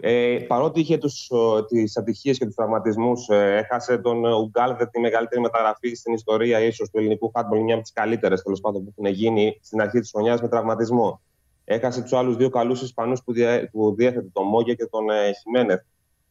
Ε, 0.00 0.38
παρότι 0.46 0.80
είχε 0.80 0.98
τους, 0.98 1.30
ο, 1.30 1.64
τις 1.64 1.96
ατυχίες 1.96 2.38
και 2.38 2.44
τους 2.44 2.54
τραυματισμούς, 2.54 3.28
ε, 3.28 3.56
έχασε 3.56 3.98
τον 3.98 4.24
Ουγκάλδε 4.24 4.86
τη 4.86 5.00
μεγαλύτερη 5.00 5.40
μεταγραφή 5.40 5.94
στην 5.94 6.12
ιστορία 6.12 6.60
ίσως 6.60 6.90
του 6.90 6.98
ελληνικού 6.98 7.30
handball, 7.34 7.60
μια 7.62 7.74
από 7.74 7.82
τις 7.82 7.92
καλύτερες 7.92 8.42
τέλος 8.42 8.60
πάντων 8.60 8.84
που 8.84 8.92
έχουν 8.96 9.14
γίνει 9.14 9.58
στην 9.62 9.80
αρχή 9.80 10.00
της 10.00 10.10
χρονιάς 10.10 10.42
με 10.42 10.48
τραυματισμό. 10.48 11.20
Έχασε 11.64 12.02
τους 12.02 12.12
άλλους 12.12 12.36
δύο 12.36 12.48
καλούς 12.50 12.82
Ισπανούς 12.82 13.22
που, 13.22 13.32
δια, 13.32 13.68
που 13.72 13.94
διέθετε, 13.94 14.28
τον 14.32 14.46
Μόγια 14.46 14.74
και 14.74 14.86
τον 14.86 15.10
ε, 15.10 15.32
Χιμένεθ. 15.42 15.80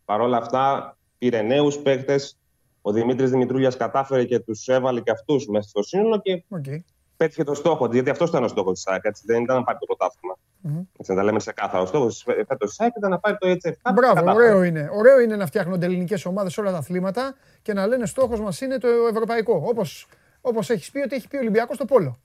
Παρ' 0.06 0.22
όλα 0.22 0.38
αυτά 0.38 0.98
πήρε 1.18 1.42
νέους 1.42 1.78
παίκτες, 1.78 2.38
ο 2.88 2.92
Δημήτρης 2.92 3.30
Δημητρούλιας 3.30 3.78
κατάφερε 3.78 4.24
και 4.24 4.40
τους 4.40 4.68
έβαλε 4.68 5.00
και 5.02 5.12
αυτούς 5.12 5.48
μέσα 5.48 5.70
στο 5.70 5.84
σύνολο 5.84 6.22
και 6.22 6.44
Okay. 6.56 6.78
πέτυχε 7.18 7.44
το 7.44 7.54
στόχο 7.54 7.86
της, 7.86 7.94
γιατί 7.94 8.10
αυτός 8.10 8.30
ήταν 8.30 8.44
ο 8.44 8.48
στόχος 8.48 8.74
της 8.74 8.88
ΑΕΚ, 8.88 9.02
έτσι, 9.06 9.24
δεν 9.26 9.42
ήταν 9.44 9.56
να 9.56 9.64
πάρει 9.64 9.78
το 9.78 9.86
πρωτάθλημα. 9.86 10.38
Μμμ. 10.62 10.84
Έτσι, 10.98 11.12
να 11.12 11.18
τα 11.18 11.24
λέμε 11.24 11.38
ξεκάθαρα. 11.38 11.84
Ο 11.84 11.86
στόχος 11.86 12.14
της 12.14 12.24
φέτος 12.48 12.70
της 12.70 12.80
ΑΕΚ 12.80 12.94
ήταν 12.98 13.10
να 13.10 13.20
πάρει 13.20 13.38
το 13.38 13.48
HF 13.50 13.70
Cup. 13.70 13.92
Μπράβο, 13.94 14.14
κατάφερε. 14.14 14.46
ωραίο 14.48 14.64
είναι. 14.64 14.90
Ωραίο 14.94 15.20
είναι 15.20 15.36
να 15.36 15.46
φτιάχνονται 15.46 15.86
ελληνικές 15.86 16.26
ομάδες 16.26 16.54
σε 16.54 16.62
όλα 16.62 16.72
τα 16.72 16.78
αθλήματα 16.78 17.36
και 17.62 17.74
να 17.74 17.88
λένε 17.88 18.06
στόχος 18.06 18.40
μας 18.42 18.62
είναι 18.62 18.78
το 18.78 18.88
ευρωπαϊκό. 19.12 19.62
Όπως 19.66 20.08
όπως 20.42 20.70
έχεις 20.70 20.92
πει 20.92 21.00
ότι 21.00 21.16
έχει 21.16 21.28
πει 21.28 21.36
ο 21.36 21.40
Ολυμπιακός 21.40 21.76
στο 21.76 21.86
Πόλο. 21.86 22.18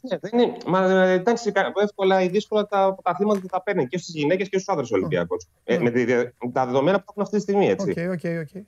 Ναι, 0.00 0.18
δεν 0.18 0.38
είναι, 0.40 0.56
μα, 0.66 0.92
ε, 0.92 1.14
ήταν 1.14 1.36
σικα- 1.36 1.72
εύκολα 1.82 2.22
ή 2.22 2.28
δύσκολα 2.28 2.66
τα, 2.66 2.96
τα 3.02 3.10
αθλήματα 3.10 3.40
που 3.40 3.46
τα 3.46 3.62
παίρνει 3.62 3.86
και 3.86 3.98
στις 3.98 4.14
γυναίκες 4.14 4.48
και 4.48 4.58
στους 4.58 4.74
άντρε 4.74 4.84
Ολυμπιακού. 4.90 5.36
Ε, 5.64 5.76
Ναι. 5.76 5.82
με, 5.82 5.90
τη 5.90 6.04
δια- 6.04 6.32
με 6.44 6.50
τα 6.52 6.66
δεδομένα 6.66 6.98
που 6.98 7.04
έχουν 7.08 7.22
αυτή 7.22 7.36
τη 7.36 7.42
στιγμή. 7.42 7.68
Έτσι. 7.68 7.90
OK, 7.90 7.96
OK, 7.96 8.20
OK. 8.40 8.64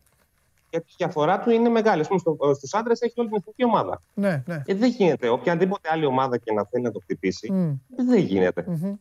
Γιατί 0.71 0.87
η 0.91 0.95
διαφορά 0.97 1.41
του 1.41 1.51
είναι 1.51 1.69
μεγάλη. 1.69 2.03
Α 2.03 2.07
πούμε, 2.07 2.55
στους 2.55 2.75
άντρες 2.75 3.01
έχει 3.01 3.21
όλη 3.21 3.29
την 3.29 3.37
εθνική 3.39 3.65
ομάδα. 3.65 4.03
Ναι, 4.15 4.43
ναι. 4.47 4.63
Ε, 4.67 4.75
δεν 4.75 4.91
γίνεται. 4.91 5.29
Οποιαδήποτε 5.29 5.89
άλλη 5.93 6.05
ομάδα 6.05 6.39
και 6.39 6.53
να 6.53 6.65
θέλει 6.71 6.85
να 6.85 6.91
το 6.91 6.99
χτυπήσει, 7.03 7.53
Μμ, 7.53 7.73
δεν 8.07 8.19
γίνεται. 8.21 8.65
μμμ. 8.67 8.95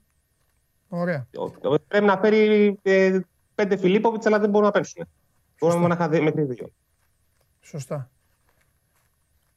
Ωραία. 0.89 1.27
Ο- 1.38 1.69
ο- 1.73 1.80
Πρέπει 1.88 2.06
να 2.06 2.17
φέρει 2.17 2.80
ε, 2.84 3.19
πέντε 3.56 3.77
Φιλίπποβιτς, 3.77 4.25
αλλά 4.25 4.39
δεν 4.39 4.49
μπορούν 4.49 4.65
να 4.65 4.71
παίξουν. 4.71 5.08
Μπορούμε 5.60 5.80
μόνο 5.82 5.95
να 5.95 6.08
μέχρι 6.21 6.43
δύο. 6.43 6.69
Σωστά. 7.62 8.10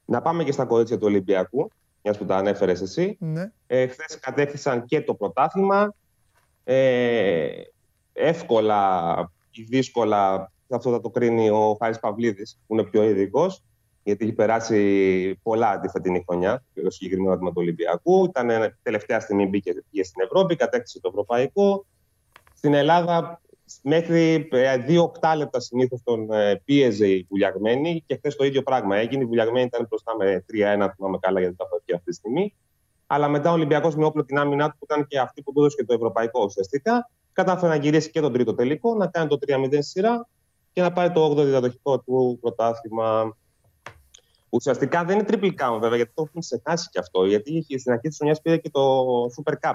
Να 0.04 0.22
πάμε 0.22 0.44
και 0.44 0.52
στα 0.52 0.64
κορίτσια 0.64 0.96
του 0.98 1.06
Ολυμπιακού, 1.06 1.70
μιας 2.02 2.18
που 2.18 2.24
τα 2.24 2.36
ανέφερες 2.36 2.80
εσύ. 2.80 3.16
Ναι. 3.20 3.52
Ε, 3.66 3.86
Χθες 3.86 4.18
κατέκτησαν 4.20 4.84
και 4.84 5.00
το 5.02 5.14
πρωτάθλημα. 5.14 5.94
Ε, 6.64 7.50
εύκολα 8.12 9.14
ή 9.50 9.62
δύσκολα, 9.62 10.52
αυτό 10.74 10.90
θα 10.90 11.00
το 11.00 11.10
κρίνει 11.10 11.50
ο 11.50 11.76
Χάρης 11.80 12.00
Παυλίδης, 12.00 12.60
που 12.66 12.74
είναι 12.74 12.84
πιο 12.84 13.02
ειδικός, 13.02 13.62
γιατί 14.02 14.24
έχει 14.24 14.32
περάσει 14.32 15.40
πολλά 15.42 15.80
τη 15.80 15.88
φετινή 15.88 16.24
χρονιά, 16.28 16.64
το 16.82 16.90
συγκεκριμένο 16.90 17.32
άτομα 17.32 17.48
του 17.48 17.56
Ολυμπιακού. 17.58 18.24
Ήταν 18.24 18.50
ε, 18.50 18.78
τελευταία 18.82 19.20
στιγμή 19.20 19.46
μπήκε 19.46 19.72
πήγε 19.90 20.04
στην 20.04 20.22
Ευρώπη, 20.22 20.56
κατέκτησε 20.56 21.00
το 21.00 21.08
Ευρωπαϊκό. 21.08 21.86
Στην 22.54 22.74
Ελλάδα, 22.74 23.40
μέχρι 23.82 24.48
ε, 24.50 24.76
δύο 24.76 25.02
οκτάλεπτα 25.02 25.60
συνήθως 25.60 26.02
τον 26.02 26.32
ε, 26.32 26.62
πίεζε 26.64 27.08
η 27.08 27.26
Βουλιαγμένη 27.28 28.02
και 28.06 28.16
χθες 28.16 28.36
το 28.36 28.44
ίδιο 28.44 28.62
πράγμα 28.62 28.96
έγινε. 28.96 29.22
Η 29.22 29.26
Βουλιαγμένη 29.26 29.66
ήταν 29.66 29.86
μπροστά 29.88 30.16
με 30.16 30.44
3-1, 30.52 30.88
θυμάμαι 30.96 31.18
καλά, 31.20 31.40
γιατί 31.40 31.56
τα 31.56 31.64
έχω 31.66 31.76
εκεί 31.76 31.94
αυτή 31.94 32.10
τη 32.10 32.16
στιγμή. 32.16 32.54
Αλλά 33.06 33.28
μετά 33.28 33.50
ο 33.50 33.52
Ολυμπιακός 33.52 33.96
με 33.96 34.04
όπλο 34.04 34.24
την 34.24 34.38
άμυνά 34.38 34.70
του, 34.70 34.76
που 34.78 34.86
ήταν 34.90 35.06
και 35.06 35.18
αυτή 35.18 35.42
που 35.42 35.52
του 35.52 35.60
έδωσε 35.60 35.76
και 35.76 35.84
το 35.84 35.94
ευρωπαϊκό 35.94 36.44
ουσιαστικά, 36.44 37.10
κατάφερε 37.32 37.72
να 37.72 37.78
γυρίσει 37.78 38.10
και 38.10 38.20
τον 38.20 38.32
τρίτο 38.32 38.54
τελικό, 38.54 38.94
να 38.94 39.06
κάνει 39.06 39.28
το 39.28 39.38
3-0 39.46 39.66
στη 39.68 39.82
σειρά 39.82 40.28
και 40.80 40.86
να 40.86 40.92
πάρει 40.92 41.12
το 41.12 41.30
8ο 41.30 41.44
διαδοχικό 41.44 42.00
του 42.00 42.38
πρωτάθλημα. 42.40 43.36
Ουσιαστικά 44.48 45.04
δεν 45.04 45.18
είναι 45.18 45.28
triple 45.30 45.54
count 45.60 45.78
βέβαια, 45.80 45.96
γιατί 45.96 46.12
το 46.14 46.22
έχουν 46.28 46.40
ξεχάσει 46.40 46.88
και 46.90 46.98
αυτό. 46.98 47.24
Γιατί 47.24 47.64
στην 47.78 47.92
αρχή 47.92 48.08
της 48.08 48.16
χρονιάς 48.16 48.40
πήρε 48.40 48.56
και 48.56 48.70
το 48.70 48.80
Super 49.24 49.52
Cup. 49.60 49.74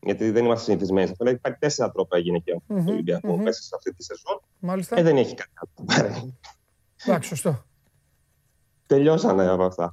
Γιατί 0.00 0.30
δεν 0.30 0.44
είμαστε 0.44 0.64
συνηθισμένοι 0.64 1.06
σε 1.06 1.12
αυτό. 1.12 1.28
Έχει 1.28 1.38
πάρει 1.38 1.56
τέσσερα 1.58 1.90
τρόπα 1.90 2.18
γυναικεία 2.18 2.56
mm-hmm, 2.56 2.74
Μμμ, 2.74 2.84
το 2.84 2.92
Ολυμπιακό 2.92 3.32
μμμ. 3.32 3.42
μέσα 3.42 3.62
σε 3.62 3.70
αυτή 3.76 3.94
τη 3.94 4.04
σεζόν. 4.04 4.40
Μάλιστα. 4.58 4.98
Ε, 4.98 5.02
δεν 5.02 5.16
έχει 5.16 5.34
κάτι 5.34 5.50
άλλο 5.54 5.70
να 5.74 5.94
πάρει. 5.94 6.38
Εντάξει, 7.04 7.28
σωστό. 7.28 7.64
Τελειώσανε 8.86 9.48
από 9.48 9.64
αυτά. 9.64 9.92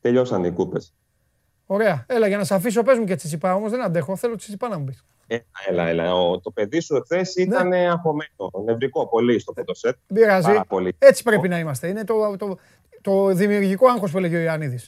Τελειώσανε 0.00 0.46
οι 0.46 0.52
κούπες. 0.52 0.94
Ωραία. 1.66 2.04
Έλα, 2.08 2.26
για 2.26 2.36
να 2.36 2.44
σε 2.44 2.54
αφήσω, 2.54 2.82
πες 2.82 2.98
μου 2.98 3.04
και 3.04 3.14
τσιτσιπά 3.14 3.54
όμως. 3.54 3.70
Δεν 3.70 3.82
αντέχω. 3.82 4.16
Θέλω 4.16 4.36
τσιτσιπά 4.36 4.68
να 4.68 4.78
μου 4.78 4.84
πεις. 4.84 5.04
Έλα, 5.26 5.42
έλα, 5.68 5.86
έλα. 5.88 6.14
Ο, 6.14 6.40
το 6.40 6.50
παιδί 6.50 6.80
σου 6.80 6.96
εχθές 6.96 7.34
ήταν 7.34 7.68
ναι. 7.68 7.88
αγχωμένο, 7.88 8.50
νευρικό 8.64 9.08
πολύ 9.08 9.38
στο 9.38 9.52
πρώτο 9.52 9.74
σετ. 9.74 9.96
Δεν 10.06 10.22
πειράζει. 10.22 10.46
Πάρα 10.46 10.64
πολύ. 10.64 10.94
Έτσι 10.98 11.22
πρέπει 11.22 11.48
να 11.48 11.58
είμαστε. 11.58 11.88
Είναι 11.88 12.04
το, 12.04 12.36
το, 12.36 12.58
το 13.00 13.26
δημιουργικό 13.26 13.88
άγχος 13.88 14.10
που 14.10 14.18
έλεγε 14.18 14.36
ο 14.36 14.40
Ιωαννίδη. 14.40 14.78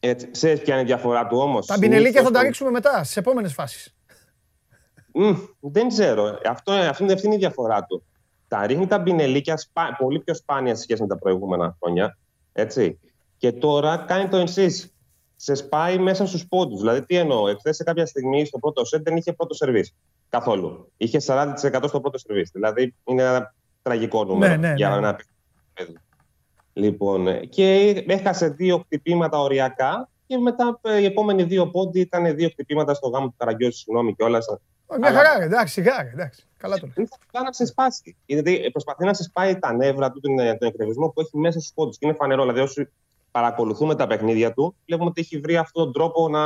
Έτσι. 0.00 0.30
Ξέρεις 0.30 0.60
ποια 0.60 0.74
είναι 0.74 0.82
η 0.82 0.86
διαφορά 0.86 1.26
του 1.26 1.38
όμως; 1.38 1.66
Τα 1.66 1.76
μπινελίκια 1.78 2.22
θα 2.22 2.30
τα 2.30 2.42
ρίξουμε 2.42 2.70
μετά, 2.70 3.04
στι 3.04 3.20
επόμενες 3.20 3.52
φάσεις. 3.52 3.94
δεν 5.60 5.88
ξέρω. 5.88 6.38
Αυτό, 6.50 6.72
αυτή, 6.72 7.02
είναι- 7.02 7.12
αυτή 7.12 7.26
είναι 7.26 7.34
η 7.34 7.38
διαφορά 7.38 7.84
του. 7.84 8.04
Τα 8.48 8.66
ρίχνει 8.66 8.86
τα 8.86 8.98
μπινελίκια 8.98 9.56
σπα- 9.56 9.96
πολύ 9.98 10.20
πιο 10.20 10.34
σπάνια 10.34 10.74
σε 10.74 10.82
σχέση 10.82 11.02
με 11.02 11.08
τα 11.08 11.18
προηγούμενα 11.18 11.76
χρόνια. 11.80 12.18
Έτσι. 12.52 12.98
Και 13.36 13.52
τώρα 13.52 13.96
κάνει 13.96 14.28
το 14.28 14.36
εξής. 14.36 14.94
Σε 15.36 15.54
σπάει 15.54 15.98
μέσα 15.98 16.26
στους 16.26 16.46
πόντους. 16.48 16.80
Δηλαδή, 16.80 17.04
τι 17.06 17.16
εννοώ. 17.16 17.48
Εχθές 17.48 17.76
σε 17.76 17.84
κάποια 17.84 18.06
στιγμή 18.06 18.44
στο 18.44 18.58
πρώτο 18.58 18.84
σετ 18.84 19.02
δεν 19.02 19.16
είχε 19.16 19.32
πρώτο 19.32 19.54
σερβίς. 19.54 19.94
Καθόλου. 20.28 20.92
Είχε 20.96 21.18
40% 21.26 21.88
στο 21.88 22.00
πρώτο 22.00 22.18
σερβίς. 22.18 22.50
Δηλαδή, 22.52 22.94
είναι 23.04 23.22
ένα 23.22 23.54
τραγικό 23.82 24.24
νούμερο 24.24 24.56
Ναι, 24.56 24.68
ναι, 24.68 24.74
για 24.76 24.88
ναι. 24.88 24.96
ένα 24.96 25.16
παιδί. 25.74 25.98
Λοιπόν, 26.72 27.26
ε, 27.28 27.44
και 27.44 27.94
έχασε 28.06 28.48
δύο 28.48 28.78
χτυπήματα 28.78 29.38
οριακά 29.40 30.08
και 30.26 30.36
μετά 30.38 30.78
ε, 30.82 30.98
οι 31.00 31.04
επόμενοι 31.04 31.42
δύο 31.42 31.70
πόντι 31.70 32.00
ήταν 32.00 32.34
δύο 32.36 32.48
χτυπήματα 32.48 32.94
στο 32.94 33.08
γάμο 33.08 33.26
του 33.26 33.34
Καραγκιόζη, 33.36 33.76
συγγνώμη 33.78 34.14
κιόλας. 34.14 34.46
Μια 34.98 35.08
Αλλά- 35.08 35.16
χαρά, 35.16 35.38
ρε, 35.38 35.44
εντάξει, 35.44 35.72
σιγά, 35.72 36.02
ρε, 36.02 36.08
εντάξει. 36.08 36.44
Καλά 36.56 36.78
το 36.78 36.88
λες. 36.96 37.08
Θα 37.32 37.42
να 37.42 37.52
σε 37.52 37.66
σπάσει. 37.66 38.16
Γιατί 38.26 38.68
προσπαθεί 38.72 39.04
να 39.04 39.14
σε 39.14 39.22
σπάει 39.22 39.58
τα 39.58 39.72
νεύρα 39.72 40.10
του, 40.10 40.20
τον, 40.20 40.36
τον 40.36 40.68
εκνευρισμό 40.68 41.08
που 41.08 41.20
έχει 41.20 41.38
μέσα 41.38 41.60
στους 41.60 41.72
πόντους. 41.74 41.98
Και 41.98 42.06
είναι 42.06 42.14
φανερό. 42.14 42.42
Δηλαδή, 42.42 42.60
όσοι 42.60 42.88
παρακολουθούμε 43.36 43.94
τα 43.94 44.06
παιχνίδια 44.06 44.52
του, 44.52 44.76
βλέπουμε 44.86 45.08
ότι 45.08 45.20
έχει 45.20 45.38
βρει 45.38 45.56
αυτόν 45.56 45.84
τον 45.84 45.92
τρόπο 45.92 46.28
να 46.28 46.40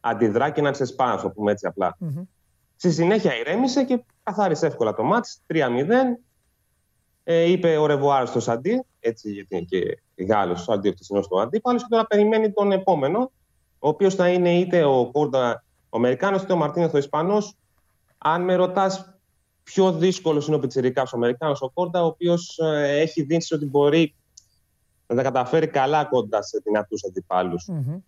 αντιδρά 0.00 0.50
και 0.50 0.62
να 0.62 0.72
σε 0.72 0.84
σπάει, 0.84 1.14
ας 1.14 1.22
το 1.22 1.30
πούμε 1.30 1.52
έτσι 1.52 1.66
απλά. 1.66 1.96
Μμμ. 1.98 2.22
Στη 2.76 2.92
συνέχεια 2.92 3.38
ηρέμησε 3.38 3.84
και 3.84 4.04
καθάρισε 4.22 4.66
εύκολα 4.66 4.94
το 4.94 5.02
μάτς, 5.02 5.40
3-0. 5.46 5.58
Ε, 7.24 7.50
είπε 7.50 7.76
au 7.76 7.86
revoir 7.86 8.26
στο 8.26 8.40
Σαντί, 8.40 8.84
έτσι 9.00 9.32
γιατί 9.32 9.56
είναι 9.56 9.64
και 9.64 10.24
Γάλλος, 10.24 10.60
ο 10.60 10.62
Σαντί 10.64 10.90
χτεσινός 10.90 11.28
του 11.28 11.40
αντίπαλος 11.40 11.82
και 11.82 11.88
τώρα 11.90 12.06
περιμένει 12.06 12.52
τον 12.52 12.72
επόμενο, 12.72 13.30
ο 13.78 13.88
οποίος 13.88 14.14
θα 14.14 14.28
είναι 14.28 14.58
είτε 14.58 14.84
ο 14.84 15.10
Κόρντα 15.12 15.64
ο 15.88 15.96
Αμερικάνος 15.96 16.42
είτε 16.42 16.52
ο 16.52 16.56
Μαρτίνεθ 16.56 16.94
ο 16.94 16.98
Ισπανός. 16.98 17.54
Αν 18.18 18.42
με 18.42 18.54
ρωτάς 18.54 19.18
πιο 19.62 19.92
δύσκολος 19.92 20.46
είναι 20.46 20.56
ο 20.56 20.58
πιτσιρικάς 20.58 21.12
ο 21.12 21.16
Αμερικάνος 21.16 21.62
ο 21.62 21.70
Κόρντα, 21.70 22.02
ο 22.02 22.06
οποίος 22.06 22.58
ε, 22.58 23.00
έχει 23.00 23.22
δείξει 23.22 23.54
ότι 23.54 23.66
μπορεί 23.66 24.14
να 25.06 25.16
τα 25.16 25.22
καταφέρει 25.22 25.66
καλά 25.66 26.04
κοντά 26.04 26.42
σε 26.42 26.60
δυνατούς 26.64 27.04
αντιπάλους. 27.04 27.66
Μμμ. 27.68 27.98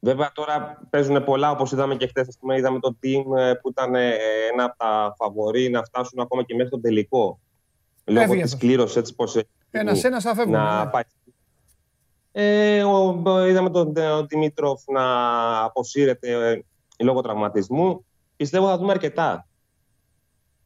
Βέβαια 0.00 0.32
τώρα 0.34 0.80
παίζουν 0.90 1.24
πολλά, 1.24 1.50
όπως 1.50 1.72
είδαμε 1.72 1.96
και 1.96 2.06
χτες, 2.06 2.28
ας 2.28 2.36
πούμε, 2.40 2.56
είδαμε 2.58 2.78
το 2.80 2.96
team 3.02 3.36
ε, 3.38 3.52
που 3.54 3.68
ήταν 3.70 3.94
ε, 3.94 4.14
ένα 4.52 4.64
από 4.64 4.76
τα 4.76 5.14
φαβορή 5.18 5.70
να 5.70 5.82
φτάσουν 5.82 6.20
ακόμα 6.20 6.42
και 6.42 6.54
μέχρι 6.54 6.70
τον 6.70 6.80
τελικό. 6.80 7.38
Λόγω 8.04 8.20
Έφυγε 8.20 8.42
της 8.42 8.52
αυτός. 8.52 8.68
κλήρωσης 8.68 8.96
έτσι 8.96 9.14
πως 9.14 9.36
έχει 9.36 9.46
Ένας 9.70 10.04
ένας 10.04 10.22
θα 10.22 10.34
φεύγουν. 10.34 10.52
να 10.54 10.84
ναι. 10.84 10.90
πάει. 10.90 11.02
Ε, 12.32 12.82
ο, 12.84 13.22
ο- 13.24 13.46
είδαμε 13.46 13.70
τον 13.70 13.96
ε, 13.96 14.10
ο 14.10 14.26
Δημήτροφ 14.26 14.82
να 14.86 15.04
αποσύρεται 15.64 16.30
ε, 16.50 16.62
λόγω 17.04 17.20
τραυματισμού. 17.20 18.04
Πιστεύω 18.36 18.66
θα 18.66 18.78
δούμε 18.78 18.90
αρκετά 18.90 19.46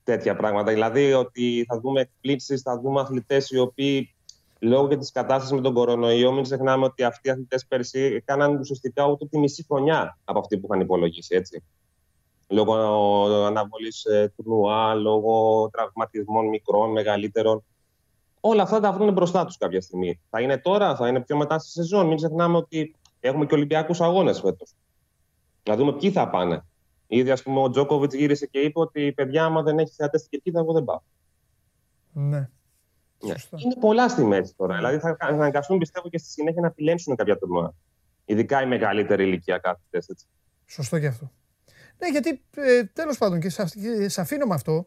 τέτοια 0.04 0.36
πράγματα. 0.36 0.72
Δηλαδή 0.72 1.12
ότι 1.12 1.64
θα 1.68 1.80
δούμε 1.80 2.00
εκπλήξεις, 2.00 2.60
θα 2.62 2.80
δούμε 2.80 3.00
αθλητές 3.00 3.50
οι 3.50 3.58
οποίοι 3.58 4.14
λόγω 4.58 4.88
και 4.88 4.96
της 4.96 5.12
κατάστασης 5.12 5.54
με 5.54 5.60
τον 5.60 5.74
κορονοϊό, 5.74 6.32
μην 6.32 6.42
ξεχνάμε 6.42 6.84
ότι 6.84 7.02
αυτοί 7.02 7.28
οι 7.28 7.30
αθλητές 7.30 7.66
πέρσι 7.66 8.00
έκαναν 8.00 8.58
ουσιαστικά 8.58 9.06
ούτε 9.06 9.26
τη 9.26 9.38
μισή 9.38 9.64
χρονιά 9.68 10.18
από 10.24 10.38
αυτή 10.38 10.58
που 10.58 10.66
είχαν 10.70 10.80
υπολογίσει, 10.80 11.34
έτσι. 11.34 11.62
Λόγω 12.48 12.74
αναβολής 13.46 14.04
ε, 14.04 14.32
τουρνουά, 14.36 14.94
λόγω 14.94 15.68
τραυματισμών 15.72 16.48
μικρών, 16.48 16.90
μεγαλύτερων 16.90 17.64
όλα 18.40 18.62
αυτά 18.62 18.80
τα 18.80 18.92
βρουν 18.92 19.12
μπροστά 19.12 19.44
τους 19.44 19.56
κάποια 19.56 19.80
στιγμή. 19.80 20.20
Θα 20.30 20.40
είναι 20.40 20.58
τώρα, 20.58 20.96
θα 20.96 21.08
είναι 21.08 21.20
πιο 21.20 21.36
μετά 21.36 21.58
στη 21.58 21.70
σεζόν. 21.70 22.06
Μην 22.06 22.16
ξεχνάμε 22.16 22.56
ότι 22.56 22.94
έχουμε 23.20 23.46
και 23.46 23.54
Ολυμπιακούς 23.54 24.00
αγώνες 24.00 24.40
φέτος. 24.40 24.74
Να 25.68 25.76
δούμε 25.76 25.92
ποιοι 25.92 26.10
θα 26.10 26.30
πάνε. 26.30 26.64
Ήδη, 27.06 27.30
ας 27.30 27.42
πούμε, 27.42 27.60
ο 27.60 27.70
Τζόκοβιτς 27.70 28.14
γύρισε 28.14 28.46
και 28.46 28.58
είπε 28.58 28.80
ότι 28.80 29.12
παιδιά, 29.12 29.44
άμα 29.44 29.62
δεν 29.62 29.78
έχεις 29.78 29.94
θεατές 29.94 30.20
στην 30.20 30.30
κερκίδα, 30.30 30.60
εγώ 30.60 30.72
δεν 30.72 30.84
πάω. 30.84 31.00
Ναι. 32.12 32.48
Ναι. 33.20 33.32
Σωστά. 33.32 33.56
Είναι 33.60 33.74
πολλά 33.80 34.08
στη 34.08 34.22
μέση 34.24 34.54
τώρα. 34.56 34.76
Δηλαδή, 34.76 34.98
θα 34.98 35.16
θα 35.18 35.26
αναγκαστούν, 35.26 35.78
πιστεύω, 35.78 36.08
και 36.08 36.18
στη 36.18 36.28
συνέχεια 36.28 36.60
να 36.60 36.66
επιλέξουν 36.66 37.16
κάποια 37.16 37.38
τουρνουά. 37.38 37.74
Ειδικά 38.24 38.62
οι 38.62 38.66
μεγαλύτεροι 38.66 39.24
ηλικιακά 39.24 39.70
αθλητές. 39.70 40.26
Σωστό 40.66 40.98
και 40.98 41.06
αυτό. 41.06 41.30
Ναι, 41.98 42.08
γιατί 42.08 42.42
ε, 42.56 42.84
τέλος 42.84 43.18
πάντων 43.18 43.40
και 43.40 43.48
σε, 43.48 43.64
και 43.64 44.08
σε 44.08 44.20
αφήνω 44.20 44.46
με 44.46 44.54
αυτό, 44.54 44.86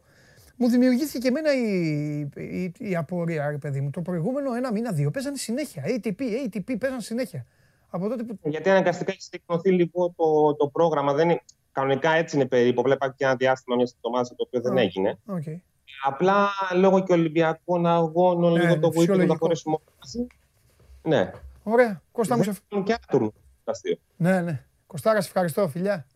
μου 0.56 0.68
δημιουργήθηκε 0.68 1.18
και 1.18 1.28
εμένα 1.28 1.54
η, 1.54 2.18
η, 2.34 2.72
η 2.78 2.96
απορία, 2.96 3.50
ρε 3.50 3.58
παιδί 3.58 3.80
μου. 3.80 3.90
Το 3.90 4.00
προηγούμενο 4.00 4.54
ένα 4.54 4.72
μήνα, 4.72 4.92
δύο 4.92 5.10
παίζανε 5.10 5.36
συνέχεια. 5.36 5.82
ATP, 5.86 6.20
ATP 6.46 6.78
παίζανε 6.78 7.00
συνέχεια. 7.00 7.46
Από 7.90 8.08
τότε 8.08 8.22
που. 8.22 8.38
Γιατί 8.42 8.70
αναγκαστικά 8.70 9.12
έχει 9.12 9.22
σηκωθεί 9.22 9.70
λίγο 9.70 10.14
το, 10.16 10.54
το 10.54 10.68
πρόγραμμα. 10.68 11.12
Δεν 11.12 11.30
είναι, 11.30 11.42
κανονικά 11.72 12.10
έτσι 12.10 12.36
είναι 12.36 12.46
περίπου. 12.46 12.82
Βλέπα 12.82 13.14
και 13.16 13.24
ένα 13.24 13.36
διάστημα 13.36 13.76
μιας 13.76 13.92
εβδομάδας 13.92 14.28
το 14.28 14.34
οποίο 14.38 14.60
δεν 14.60 14.78
Α. 14.78 14.80
έγινε. 14.80 15.18
Οκ. 15.26 15.42
Απλά 16.02 16.48
λόγω 16.74 17.02
και 17.02 17.12
Ολυμπιακών 17.12 17.86
αγώνων, 17.86 18.52
Ναι, 18.52 18.60
λίγο 18.60 18.74
ναι, 18.74 18.80
το 18.80 18.90
βοήθημα 18.90 19.16
να 19.16 19.22
φυσιολογικό. 19.22 19.36
χωρίσουμε 19.38 19.76
μαζί. 20.00 20.26
Ναι. 21.02 21.30
Ωραία. 21.62 22.02
Κώστα 22.12 22.36
μου, 22.36 22.42
σε... 22.42 22.52
Δεν 22.68 22.82
και 22.82 22.92
άτομο 23.08 23.32
το 23.64 23.70
αστείο. 23.70 23.96
Ναι, 24.16 24.40
ναι. 24.40 24.64
Κωστάρα, 24.86 25.20
σε 25.20 25.26
ευχαριστώ, 25.26 25.68
φιλιά. 25.68 26.06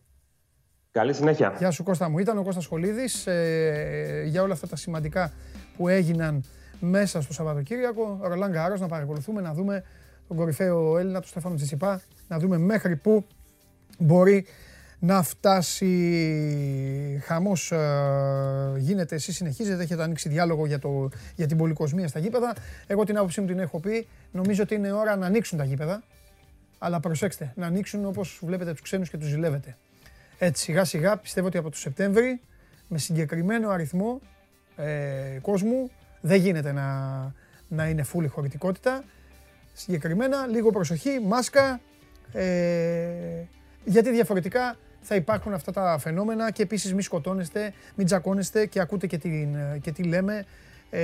Καλή 0.91 1.13
συνέχεια. 1.13 1.55
Γεια 1.57 1.71
σου 1.71 1.83
Κώστα 1.83 2.09
μου. 2.09 2.19
Ήταν 2.19 2.37
ο 2.37 2.43
Κώστας 2.43 2.63
Σχολίδης 2.63 3.27
ε, 3.27 4.23
για 4.27 4.41
όλα 4.41 4.53
αυτά 4.53 4.67
τα 4.67 4.75
σημαντικά 4.75 5.33
που 5.77 5.87
έγιναν 5.87 6.43
μέσα 6.79 7.21
στο 7.21 7.33
Σαββατοκύριακο. 7.33 8.19
Ρολάν 8.21 8.51
Γκάρος 8.51 8.79
να 8.79 8.87
παρακολουθούμε, 8.87 9.41
να 9.41 9.53
δούμε 9.53 9.83
τον 10.27 10.37
κορυφαίο 10.37 10.97
Έλληνα, 10.97 11.19
τον 11.19 11.27
Στέφανο 11.29 11.55
Τσιτσιπά, 11.55 12.01
να 12.27 12.39
δούμε 12.39 12.57
μέχρι 12.57 12.95
πού 12.95 13.25
μπορεί 13.99 14.45
να 14.99 15.23
φτάσει 15.23 15.91
χαμός 17.25 17.71
ε, 17.71 18.73
γίνεται, 18.77 19.15
εσείς 19.15 19.35
συνεχίζετε, 19.35 19.83
έχετε 19.83 20.03
ανοίξει 20.03 20.29
διάλογο 20.29 20.65
για, 20.65 20.79
το, 20.79 21.09
για 21.35 21.47
την 21.47 21.57
πολυκοσμία 21.57 22.07
στα 22.07 22.19
γήπεδα. 22.19 22.55
Εγώ 22.87 23.03
την 23.03 23.17
άποψή 23.17 23.41
μου 23.41 23.47
την 23.47 23.59
έχω 23.59 23.79
πει, 23.79 24.07
νομίζω 24.31 24.63
ότι 24.63 24.75
είναι 24.75 24.91
ώρα 24.91 25.15
να 25.15 25.25
ανοίξουν 25.25 25.57
τα 25.57 25.63
γήπεδα. 25.63 26.03
Αλλά 26.79 26.99
προσέξτε, 26.99 27.53
να 27.55 27.65
ανοίξουν 27.65 28.05
όπως 28.05 28.39
βλέπετε 28.43 28.71
τους 28.71 28.81
ξένους 28.81 29.09
και 29.09 29.17
τους 29.17 29.27
ζηλεύετε. 29.27 29.77
Έτσι 30.37 30.63
σιγά 30.63 30.83
σιγά 30.83 31.17
πιστεύω 31.17 31.47
ότι 31.47 31.57
από 31.57 31.69
το 31.69 31.77
Σεπτέμβρη 31.77 32.41
με 32.87 32.97
συγκεκριμένο 32.97 33.69
αριθμό 33.69 34.21
ε, 34.75 35.37
κόσμου 35.41 35.91
δεν 36.21 36.39
γίνεται 36.39 36.71
να, 36.71 36.87
να 37.67 37.87
είναι 37.87 38.05
full 38.13 38.23
η 38.23 38.27
χωρητικότητα. 38.27 39.03
Συγκεκριμένα 39.73 40.45
λίγο 40.47 40.71
προσοχή, 40.71 41.19
μάσκα, 41.19 41.79
ε, 42.33 43.43
γιατί 43.83 44.11
διαφορετικά 44.11 44.77
θα 45.01 45.15
υπάρχουν 45.15 45.53
αυτά 45.53 45.71
τα 45.71 45.97
φαινόμενα 45.97 46.51
και 46.51 46.61
επίσης 46.61 46.93
μη 46.93 47.01
σκοτώνεστε, 47.01 47.73
μην 47.95 48.05
τζακώνεστε 48.05 48.65
και 48.65 48.79
ακούτε 48.79 49.07
και, 49.07 49.17
την, 49.17 49.55
και 49.81 49.91
τι 49.91 50.03
λέμε. 50.03 50.45
Ε, 50.89 51.01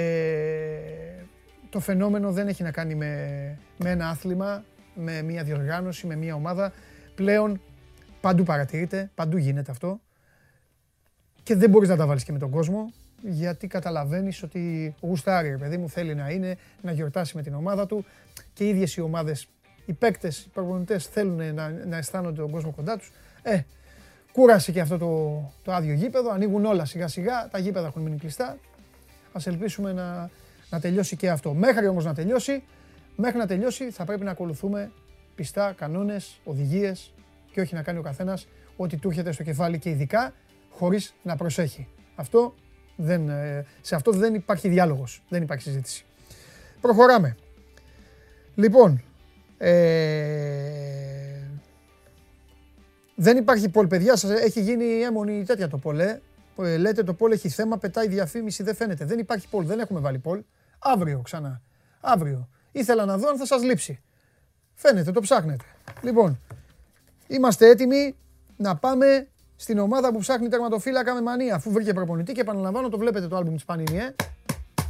το 1.70 1.80
φαινόμενο 1.80 2.32
δεν 2.32 2.48
έχει 2.48 2.64
να 2.64 2.72
κάνει 2.72 2.96
με, 2.96 3.08
με 3.78 3.90
ένα 3.90 4.10
άθλημα, 4.10 4.64
με 4.94 5.22
μια 5.22 5.44
διοργάνωση, 5.44 6.08
με 6.08 6.16
μια 6.16 6.36
ομάδα. 6.36 6.74
Πλέον 7.16 7.62
Παντού 8.24 8.44
παρατηρείται, 8.44 9.12
παντού 9.16 9.38
γίνεται 9.38 9.72
αυτό. 9.72 10.00
Και 11.44 11.56
δεν 11.56 11.70
μπορείς 11.70 11.90
να 11.90 11.96
τα 11.96 12.06
βάλεις 12.06 12.24
και 12.24 12.32
με 12.32 12.38
τον 12.40 12.50
κόσμο, 12.50 12.94
γιατί 13.22 13.68
καταλαβαίνεις 13.68 14.44
ότι 14.44 14.96
γουστάρει, 15.00 15.50
ρε 15.50 15.58
παιδί 15.58 15.78
μου, 15.78 15.90
θέλει 15.90 16.16
να 16.16 16.30
είναι, 16.30 16.58
να 16.82 16.92
γιορτάσει 16.92 17.36
με 17.36 17.42
την 17.42 17.54
ομάδα 17.54 17.86
του 17.86 18.06
και 18.54 18.64
οι 18.64 18.70
ίδιες 18.70 18.96
οι 18.96 19.02
ομάδες, 19.02 19.48
οι 19.86 19.94
παίκτες, 19.94 20.40
οι 20.40 20.50
προπονητές 20.50 21.06
θέλουν 21.06 21.54
να, 21.54 21.70
να 21.70 21.98
αισθάνονται 21.98 22.42
τον 22.42 22.52
κόσμο 22.52 22.72
κοντά 22.72 22.98
τους. 22.98 23.12
Ε, 23.42 23.62
κούρασε 24.34 24.72
και 24.72 24.82
αυτό 24.82 24.98
το, 24.98 25.42
το 25.64 25.74
άδειο 25.74 25.94
γήπεδο, 25.94 26.32
ανοίγουν 26.32 26.66
όλα 26.66 26.86
σιγά 26.86 27.08
σιγά, 27.08 27.48
τα 27.52 27.58
γήπεδα 27.58 27.88
έχουν 27.88 28.02
μείνει 28.02 28.18
κλειστά. 28.18 28.58
Ας 29.32 29.48
ελπίσουμε 29.48 29.94
να, 29.94 30.30
να 30.70 30.80
τελειώσει 30.80 31.16
και 31.16 31.30
αυτό. 31.30 31.54
Μέχρι 31.54 31.88
όμως 31.88 32.06
να 32.06 32.14
τελειώσει, 32.14 32.64
μέχρι 33.16 33.38
να 33.38 33.48
τελειώσει 33.48 33.92
θα 33.92 34.06
πρέπει 34.06 34.24
να 34.24 34.32
ακολουθούμε 34.32 34.92
πιστά 35.36 35.74
κανόνες, 35.78 36.40
οδηγίες 36.44 37.14
και 37.52 37.62
όχι 37.62 37.76
να 37.76 37.84
κάνει 37.84 38.00
ο 38.00 38.02
καθένας 38.02 38.48
ό,τι 38.78 38.98
του 38.98 39.08
έρχεται 39.08 39.32
στο 39.32 39.44
κεφάλι 39.44 39.80
και 39.80 39.90
ειδικά 39.90 40.34
χωρίς 40.70 41.14
να 41.24 41.36
προσέχει. 41.36 41.88
Αυτό 42.16 42.54
δεν, 42.96 43.30
ε, 43.30 43.66
σε 43.82 43.96
αυτό 43.96 44.12
δεν 44.12 44.34
υπάρχει 44.34 44.68
διάλογος, 44.68 45.24
δεν 45.30 45.42
υπάρχει 45.42 45.64
συζήτηση. 45.64 46.06
Προχωράμε. 46.82 47.36
Λοιπόν, 48.56 49.04
ε, 49.58 51.13
δεν 53.16 53.38
υπάρχει 53.38 53.70
πολ, 53.70 53.88
παιδιά, 53.88 54.16
σας 54.16 54.32
έχει 54.32 54.62
γίνει 54.62 55.02
έμονη 55.02 55.44
τέτοια 55.44 55.68
το 55.68 55.78
πολ, 55.78 56.00
ε. 56.00 56.22
Ε, 56.58 56.78
Λέτε 56.78 57.04
το 57.04 57.14
πολ 57.14 57.32
έχει 57.32 57.50
θέμα, 57.50 57.78
πετάει 57.78 58.08
διαφήμιση, 58.08 58.64
δεν 58.64 58.76
φαίνεται. 58.76 59.06
Δεν 59.06 59.20
υπάρχει 59.20 59.48
πολ, 59.48 59.66
δεν 59.66 59.80
έχουμε 59.80 60.00
βάλει 60.00 60.20
πολ. 60.20 60.44
Αύριο 60.80 61.22
ξανά. 61.24 61.62
Αύριο. 62.02 62.50
Ήθελα 62.72 63.06
να 63.06 63.18
δω 63.18 63.30
αν 63.30 63.38
θα 63.38 63.46
σας 63.46 63.64
λείψει. 63.64 64.02
Φαίνεται, 64.74 65.12
το 65.12 65.22
ψάχνετε. 65.22 65.64
Λοιπόν, 66.02 66.40
είμαστε 67.28 67.68
έτοιμοι 67.68 68.16
να 68.58 68.76
πάμε 68.76 69.28
στην 69.56 69.80
ομάδα 69.80 70.12
που 70.12 70.20
ψάχνει 70.20 70.48
τερματοφύλακα 70.48 71.14
με 71.14 71.22
μανία. 71.22 71.56
Αφού 71.56 71.72
βρήκε 71.72 71.94
προπονητή 71.94 72.32
και 72.32 72.42
επαναλαμβάνω, 72.42 72.90
το 72.90 72.98
βλέπετε 72.98 73.28
το 73.28 73.36
άλμπουμ 73.36 73.54
της 73.54 73.66
Πανίνη, 73.66 73.98
ε. 73.98 74.16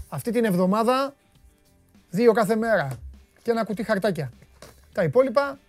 Αυτή 0.10 0.32
την 0.32 0.46
εβδομάδα, 0.46 1.14
δύο 2.10 2.32
κάθε 2.32 2.56
μέρα 2.56 2.88
και 3.42 3.52
ένα 3.52 3.64
κουτί 3.64 3.84
χαρτάκια. 3.84 4.32
Τα 4.94 5.04
υπόλοιπα, 5.04 5.60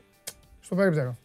στο 0.60 0.74
περίπτερο. 0.74 1.16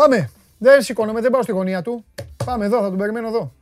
Πάμε. 0.00 0.30
Δεν 0.58 0.82
σηκώνομαι, 0.82 1.20
δεν 1.20 1.30
πάω 1.30 1.42
στη 1.42 1.52
γωνία 1.52 1.82
του. 1.82 2.04
Πάμε 2.44 2.64
εδώ, 2.64 2.80
θα 2.80 2.88
τον 2.88 2.98
περιμένω 2.98 3.26
εδώ. 3.26 3.52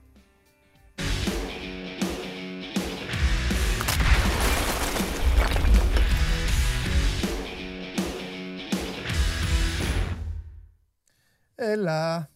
Έλα. 11.55 12.29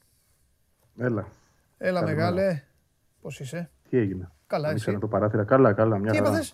Έλα. 0.98 1.26
Έλα 1.78 2.02
μεγάλε. 2.02 2.62
Πώς 3.20 3.40
είσαι; 3.40 3.70
Τι 3.88 3.96
έγινε; 3.96 4.30
Καλά 4.46 4.72
Είσαι 4.72 4.90
να 4.90 4.98
το 4.98 5.08
παράθυρα. 5.08 5.44
Καλά, 5.44 5.72
καλά. 5.72 5.98
Μια 5.98 6.12
Τι. 6.12 6.50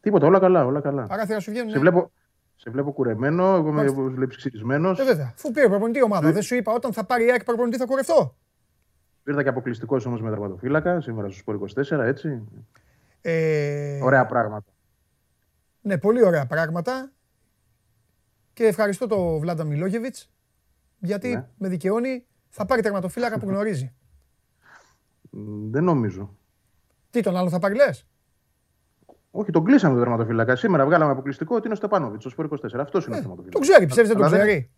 Τίποτα, 0.00 0.26
όλα 0.26 0.38
καλά, 0.38 0.64
όλα 0.64 0.80
καλά. 0.80 1.06
Παράθυρα 1.06 1.40
σου 1.40 1.50
βγαίνουν. 1.50 1.70
Σε 1.70 1.74
ναι. 1.74 1.80
βλέπω, 1.80 2.10
σε 2.60 2.70
βλέπω 2.70 2.92
κουρεμένο, 2.92 3.44
εγώ 3.44 3.58
είμαι 3.68 3.70
Μάλιστα. 3.70 4.02
βλέπεις 4.02 4.36
ξυρισμένος. 4.36 4.98
Ε, 4.98 5.04
βέβαια. 5.04 5.32
Φου 5.36 5.50
πήρε 5.50 5.68
προπονητή 5.68 6.02
ομάδα. 6.02 6.28
Ε. 6.28 6.32
Δεν 6.32 6.42
σου 6.42 6.54
είπα 6.54 6.72
όταν 6.72 6.92
θα 6.92 7.04
πάρει 7.04 7.24
η 7.26 7.30
ΑΕΚ 7.30 7.44
προπονητή 7.44 7.76
θα 7.76 7.86
κουρευτώ. 7.86 8.36
Ήρθα 9.26 9.42
και 9.42 9.48
αποκλειστικός 9.48 10.06
όμως 10.06 10.20
με 10.22 10.30
τερματοφύλακα, 10.30 11.00
σήμερα 11.00 11.28
στο 11.28 11.38
Σπορ 11.38 11.54
24, 11.54 11.98
έτσι. 12.04 12.42
Ε, 13.20 14.00
Ωραία 14.02 14.26
πράγματα. 14.26 14.70
Ναι, 15.80 15.98
πολύ 15.98 16.24
ωραία 16.24 16.46
πράγματα. 16.46 17.12
Και 18.52 18.64
ευχαριστώ 18.64 19.06
τον 19.06 19.38
Βλάντα 19.38 19.64
Μιλόγεβιτς 19.64 20.30
γιατί 20.98 21.28
Ναι. 21.28 21.46
με 21.58 21.68
δικαιώνει. 21.68 22.26
Θα 22.48 22.66
πάρει 22.66 22.82
τερματοφύλακα 22.82 23.38
που 23.38 23.48
γνωρίζει. 23.48 23.92
Μ, 25.30 25.70
Δεν 25.70 25.84
νομίζω. 25.84 26.36
Τι 27.10 27.20
τον 27.22 27.36
άλλο 27.36 27.48
θα 27.48 27.58
πάρει, 27.58 27.74
λες; 27.74 28.06
Όχι, 29.30 29.50
τον 29.50 29.64
κλείσαμε 29.64 29.94
τον 29.94 30.02
τερματοφύλακα. 30.02 30.56
Σήμερα 30.56 30.84
βγάλαμε 30.84 31.10
αποκλειστικό 31.12 31.54
ότι 31.54 31.64
είναι 31.64 31.74
ο 31.74 31.76
Στεπάνοβιτς, 31.76 32.20
στο 32.20 32.30
Σπορ 32.30 32.44
24. 32.44 32.80
Αυτός 32.80 33.06
είναι 33.06 33.16
ο 33.16 33.18
τερματοφύλακα. 33.18 33.58
Το 33.58 33.58
ξέρει, 33.58 33.86
πιστεύεις 33.86 34.10
δεν 34.10 34.18
το 34.18 34.24
Αλλά 34.24 34.36
δεν- 34.36 34.46
ξέρει; 34.46 34.70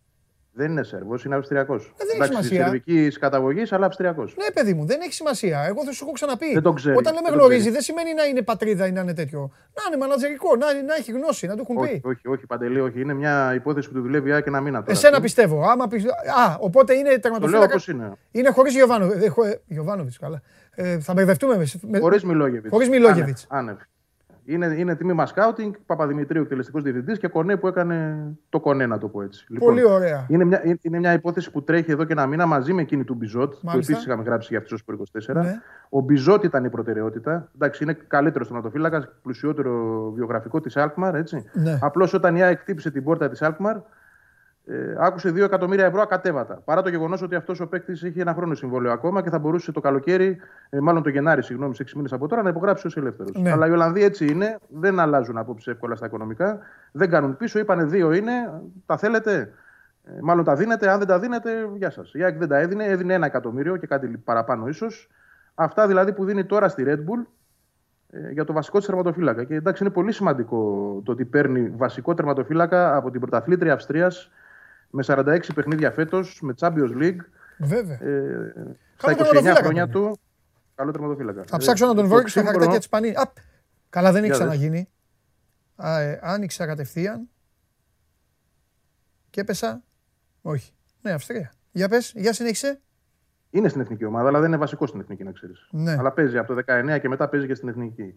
Δεν 0.53 0.71
είναι 0.71 0.83
Σέρβος, 0.83 1.23
είναι 1.25 1.35
Αυστριακός. 1.35 1.93
έχει 2.13 2.23
σημασία. 2.25 2.63
Σερβικής 2.63 3.17
καταγωγής, 3.19 3.71
αλλά 3.73 3.85
Αυστριακός. 3.85 4.35
Ναι, 4.37 4.51
παιδί 4.53 4.73
μου, 4.73 4.85
δεν 4.85 5.01
έχει 5.01 5.13
σημασία. 5.13 5.63
Εγώ 5.67 5.83
θα 5.85 5.91
σου 5.91 6.03
έχω 6.03 6.13
ξαναπεί. 6.13 6.53
Δεν 6.53 6.61
το 6.61 6.73
ξέρει. 6.73 6.95
Όταν 6.97 7.13
λέμε 7.13 7.25
Δεν 7.29 7.31
το 7.33 7.37
γνωρίζει, 7.39 7.59
ξέρει. 7.59 7.73
δεν 7.73 7.81
σημαίνει 7.83 8.13
να 8.13 8.23
είναι 8.23 8.41
πατρίδα 8.41 8.87
ή 8.87 8.91
να 8.91 9.01
είναι 9.01 9.13
τέτοιο. 9.13 9.39
Να 9.73 9.81
είναι 9.87 9.97
μανατζερικό, 9.97 10.55
να, 10.55 10.65
να 10.83 10.95
έχει 10.95 11.11
γνώση, 11.11 11.47
να 11.47 11.55
του 11.55 11.61
έχουν 11.61 11.77
Όχι, 11.77 11.99
πει. 11.99 12.07
όχι, 12.07 12.27
όχι, 12.27 12.45
παντελή, 12.45 12.79
όχι. 12.79 13.01
Είναι 13.01 13.13
μια 13.13 13.53
υπόθεση 13.53 13.87
που 13.87 13.93
του 13.93 14.01
δουλεύει 14.01 14.29
η 14.29 14.31
ΑΕΚ 14.31 14.45
ένα 14.47 14.61
μήνα 14.61 14.79
τώρα. 14.79 14.91
Εσένα 14.91 15.21
πιστεύω. 15.21 15.61
Άμα 15.69 15.87
πεις... 15.87 16.05
Α, 16.05 16.55
οπότε 16.59 16.93
είναι 16.93 17.03
Το 17.03 17.09
λέω 17.09 17.19
τερματοφύλακα. 17.19 17.65
όπως 17.65 17.87
είναι. 17.87 18.11
Είναι 18.31 18.49
χωρίς 18.49 18.73
Γιωβάνοβιτς. 19.67 20.17
καλά. 20.19 20.41
Ε, 20.75 20.99
θα 20.99 21.13
μπερδευτούμε. 21.13 21.57
με- 21.57 21.65
με- 21.81 21.99
Χωρίς 21.99 22.23
Μιλόγεβιτς. 22.23 22.69
Χωρίς 22.69 22.89
Μιλόγεβιτς. 22.89 23.45
Άνευ. 23.49 23.77
Είναι, 24.45 24.65
είναι 24.77 24.95
τμήμα 24.95 25.25
σκάουτινγκ, 25.25 25.73
Παπαδημητρίου 25.85 26.41
εκτελεστικός 26.41 26.83
διευθυντής 26.83 27.17
και 27.19 27.27
Κονέ 27.27 27.57
που 27.57 27.67
έκανε 27.67 28.17
το 28.49 28.59
Κονέ, 28.59 28.85
να 28.85 28.97
το 28.97 29.07
πω 29.07 29.21
έτσι. 29.21 29.45
Πολύ 29.59 29.83
ωραία. 29.85 30.25
Είναι 30.29 30.43
μια, 30.43 30.61
είναι- 30.65 30.77
είναι 30.81 30.97
μια 30.97 31.13
υπόθεση 31.13 31.51
που 31.51 31.63
τρέχει 31.63 31.91
εδώ 31.91 32.03
και 32.03 32.11
ένα 32.13 32.25
μήνα 32.27 32.45
μαζί 32.45 32.73
με 32.73 32.81
εκείνη 32.81 33.03
του 33.03 33.13
Μπιζότ, 33.13 33.51
που 33.53 33.59
Μάλιστα. 33.61 33.91
επίσης 33.91 34.07
είχαμε 34.09 34.23
γράψει 34.23 34.47
για 34.49 34.57
αυτό 34.59 34.77
στο 34.77 34.93
24. 34.93 35.33
Ναι. 35.43 35.59
Ο 35.89 35.99
Μπιζότ 35.99 36.43
ήταν 36.43 36.63
η 36.65 36.69
προτεραιότητα. 36.69 37.49
Εντάξει, 37.55 37.83
είναι 37.83 37.97
καλύτερος 38.07 38.47
τερματοφύλακα, 38.47 39.09
πλουσιότερο 39.21 40.11
βιογραφικό 40.15 40.59
της 40.59 40.77
Αλκμαρ. 40.77 41.15
Έτσι. 41.15 41.43
Ναι. 41.53 41.77
Απλώς 41.81 42.13
όταν 42.13 42.35
η 42.35 42.43
ΑΕΚ 42.43 42.59
χτύπησε 42.59 42.91
την 42.91 43.03
πόρτα 43.03 43.29
της 43.29 43.41
Αλκμαρ, 43.41 43.77
ε, 44.65 44.95
άκουσε 44.97 45.29
2 45.29 45.37
εκατομμύρια 45.37 45.85
ευρώ 45.85 46.01
ακατέβατα. 46.01 46.61
Παρά 46.65 46.81
το 46.81 46.89
γεγονός 46.89 47.21
ότι 47.21 47.35
αυτός 47.35 47.59
ο 47.59 47.67
παίκτης 47.67 48.03
έχει 48.03 48.19
ένα 48.19 48.33
χρόνο 48.33 48.55
συμβόλαιο 48.55 48.91
ακόμα 48.91 49.21
και 49.21 49.29
θα 49.29 49.39
μπορούσε 49.39 49.71
το 49.71 49.79
καλοκαίρι, 49.79 50.37
ε, 50.69 50.79
μάλλον 50.79 51.03
το 51.03 51.09
Γενάρη, 51.09 51.43
συγγνώμη, 51.43 51.75
σε 51.75 51.83
6 51.83 51.95
μήνες 51.95 52.13
από 52.13 52.27
τώρα, 52.27 52.41
να 52.41 52.49
υπογράψει 52.49 52.87
ως 52.87 52.97
ελεύθερος. 52.97 53.41
Ναι. 53.41 53.51
Αλλά 53.51 53.67
οι 53.67 53.71
Ολλανδοί 53.71 54.03
έτσι 54.03 54.25
είναι, 54.25 54.57
δεν 54.67 54.99
αλλάζουν 54.99 55.37
απόψη 55.37 55.71
εύκολα 55.71 55.95
στα 55.95 56.05
οικονομικά, 56.05 56.59
δεν 56.91 57.09
κάνουν 57.09 57.37
πίσω. 57.37 57.59
Είπανε 57.59 57.83
δύο 57.83 58.11
είναι, 58.13 58.31
τα 58.85 58.97
θέλετε. 58.97 59.53
Ε, 60.03 60.11
μάλλον 60.21 60.43
τα 60.43 60.55
δίνετε. 60.55 60.89
Αν 60.89 60.97
δεν 60.97 61.07
τα 61.07 61.19
δίνετε, 61.19 61.51
γεια 61.75 61.89
σας. 61.89 62.13
Η 62.13 62.23
ΑΕΚ 62.23 62.37
δεν 62.37 62.47
τα 62.47 62.57
έδινε, 62.57 62.85
έδινε 62.85 63.13
ένα 63.13 63.25
εκατομμύριο 63.25 63.77
και 63.77 63.87
κάτι 63.87 64.07
παραπάνω 64.07 64.67
ίσως. 64.67 65.09
Αυτά 65.55 65.87
δηλαδή 65.87 66.13
που 66.13 66.25
δίνει 66.25 66.45
τώρα 66.45 66.67
στη 66.67 66.83
Red 66.87 66.99
Bull 66.99 67.25
ε, 68.09 68.31
για 68.31 68.43
το 68.43 68.53
βασικό 68.53 68.77
της 68.77 68.87
τερματοφύλακα. 68.87 69.43
Και 69.43 69.55
εντάξει, 69.55 69.83
είναι 69.83 69.93
πολύ 69.93 70.11
σημαντικό 70.11 70.57
το 71.05 71.11
ότι 71.11 71.25
παίρνει 71.25 71.69
βασικό 71.69 72.13
τερματοφύλακα 72.13 72.95
από 72.95 73.11
την 73.11 73.19
πρωταθλήτρια 73.19 73.73
Αυστρίας 73.73 74.31
με 74.91 75.03
46 75.07 75.39
παιχνίδια 75.55 75.91
φέτος, 75.91 76.39
με 76.41 76.53
Champions 76.59 76.97
League. 77.01 77.15
Βέβαια. 77.59 77.97
Ε, 78.03 78.53
στα 78.97 79.11
29 79.11 79.15
τερματοφύλακα 79.17 79.59
χρόνια 79.63 79.83
είναι. 79.83 79.91
του. 79.91 80.19
Καλό 80.75 80.91
τερματοφύλακα. 80.91 81.43
Θα 81.47 81.57
ψάξω 81.57 81.85
να 81.87 81.93
τον 81.95 82.05
Ε, 82.05 82.07
βρω 82.07 82.17
το 82.17 82.23
και 82.23 82.29
στα 82.29 82.39
ξύμπρο- 82.39 82.55
χαρτάκια 82.57 82.77
της 82.79 82.89
Πανή. 82.89 83.09
Α, 83.09 83.31
καλά, 83.89 84.11
δεν 84.11 84.23
έχει 84.23 84.33
Για 84.35 84.45
δες. 84.45 84.47
ξαναγίνει. 84.47 84.89
Α, 85.75 85.99
ε, 85.99 86.19
άνοιξα 86.23 86.65
κατευθείαν 86.65 87.29
και 89.29 89.41
έπεσα. 89.41 89.83
Όχι. 90.41 90.71
Ναι, 91.01 91.11
Αυστρία. 91.11 91.51
Για 91.71 91.89
πες, 91.89 92.13
για 92.15 92.33
συνέχισε. 92.33 92.81
Είναι 93.49 93.69
στην 93.69 93.81
εθνική 93.81 94.05
ομάδα, 94.05 94.27
αλλά 94.27 94.39
δεν 94.39 94.47
είναι 94.47 94.57
βασικό 94.57 94.87
στην 94.87 94.99
εθνική, 94.99 95.23
να 95.23 95.31
ξέρεις. 95.31 95.67
Ναι. 95.71 95.91
Αλλά 95.99 96.11
παίζει 96.11 96.37
από 96.37 96.47
το 96.47 96.53
19 96.67 96.97
και 96.99 97.07
μετά 97.09 97.29
παίζει 97.29 97.47
και 97.47 97.55
στην 97.55 97.69
εθνική. 97.69 98.13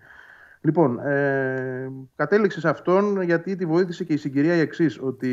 Λοιπόν, 0.65 0.99
ε, 0.99 1.91
κατέληξε 2.17 2.61
σε 2.61 2.69
αυτόν 2.69 3.23
γιατί 3.23 3.57
τη 3.57 3.67
βοήθησε 3.67 4.05
και 4.05 4.13
η 4.13 4.17
συγκυρία 4.17 4.55
η 4.55 4.61
εξής: 4.61 4.99
Ότι 5.03 5.31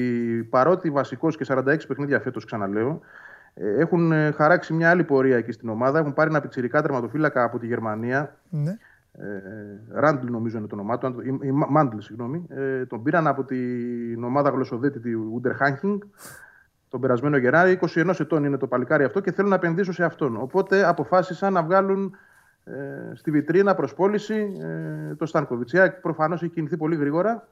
παρότι 0.49 0.89
βασικός 0.89 1.38
και 1.38 1.45
46 1.47 1.63
παιχνίδια 1.88 2.19
φέτος, 2.19 2.45
ξαναλέω, 2.45 2.99
ε, 3.53 3.79
έχουν 3.82 4.11
ε, 4.11 4.32
χαράξει 4.32 4.73
μια 4.73 4.89
άλλη 4.89 5.03
πορεία 5.03 5.38
εκεί 5.38 5.51
στην 5.51 5.69
ομάδα. 5.69 5.99
Έχουν 5.99 6.13
πάρει 6.13 6.29
ένα 6.29 6.41
πιτσιρικά 6.41 6.82
τερματοφύλακα 6.82 7.43
από 7.43 7.59
τη 7.59 7.67
Γερμανία. 7.67 8.36
Ναι. 8.49 8.77
Ε, 9.11 9.23
Ράντλ 9.99 10.32
νομίζω 10.32 10.57
είναι 10.57 10.67
το 10.67 10.75
όνομά 10.75 10.97
του, 10.97 11.07
αν 11.07 11.13
το- 11.13 11.21
ή- 11.21 11.39
ή 11.41 11.51
Μάντλ, 11.51 11.97
συγγνώμη. 11.99 12.45
Ε, 12.49 12.86
τον 12.86 13.03
πήραν 13.03 13.27
από 13.27 13.43
την 13.43 14.23
ομάδα 14.23 14.49
γλωσσοδέτη 14.49 14.99
του 14.99 15.41
Unterhaching 15.43 15.97
τον 16.89 17.01
περασμένο 17.01 17.38
Γενάρη. 17.38 17.71
21 17.71 18.19
ετών 18.19 18.43
είναι 18.43 18.57
το 18.57 18.67
παλικάρι 18.67 19.03
αυτό 19.03 19.19
και 19.19 19.32
θέλουν 19.32 19.49
να 19.49 19.55
επενδύσουν 19.55 19.93
σε 19.93 20.03
αυτόν. 20.03 20.38
Οπότε 20.41 20.88
αποφάσισαν 20.88 21.53
να 21.53 21.63
βγάλουν 21.63 22.15
ε, 22.64 23.16
στη 23.16 23.32
βιτρίνα 23.32 23.76
προς 23.76 23.93
πώληση 23.93 24.57
ε, 24.62 25.16
το 25.16 25.26
Στάνκοβιτς. 25.26 25.74
Η 25.74 25.80
ΑΕΚ 25.80 26.01
προφανώς 26.01 26.43
έχει 26.43 26.53
κινηθεί 26.53 26.78
πολύ 26.78 26.95
γρήγορα. 26.95 27.47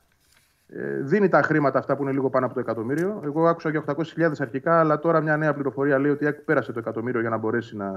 Ε, 0.67 1.01
δίνει 1.01 1.29
τα 1.29 1.41
χρήματα 1.41 1.79
αυτά 1.79 1.95
που 1.95 2.03
είναι 2.03 2.11
λίγο 2.11 2.29
πάνω 2.29 2.45
από 2.45 2.53
το 2.53 2.59
εκατομμύριο. 2.59 3.21
Εγώ 3.23 3.47
άκουσα 3.47 3.69
για 3.69 3.83
800.000 3.85 4.31
αρχικά, 4.39 4.79
αλλά 4.79 4.99
τώρα 4.99 5.21
μια 5.21 5.37
νέα 5.37 5.53
πληροφορία 5.53 5.99
λέει 5.99 6.11
ότι 6.11 6.23
η 6.23 6.27
ΑΕΚ 6.27 6.39
πέρασε 6.39 6.71
το 6.71 6.79
εκατομμύριο 6.79 7.21
για 7.21 7.29
να 7.29 7.37
μπορέσει 7.37 7.75
να, 7.75 7.91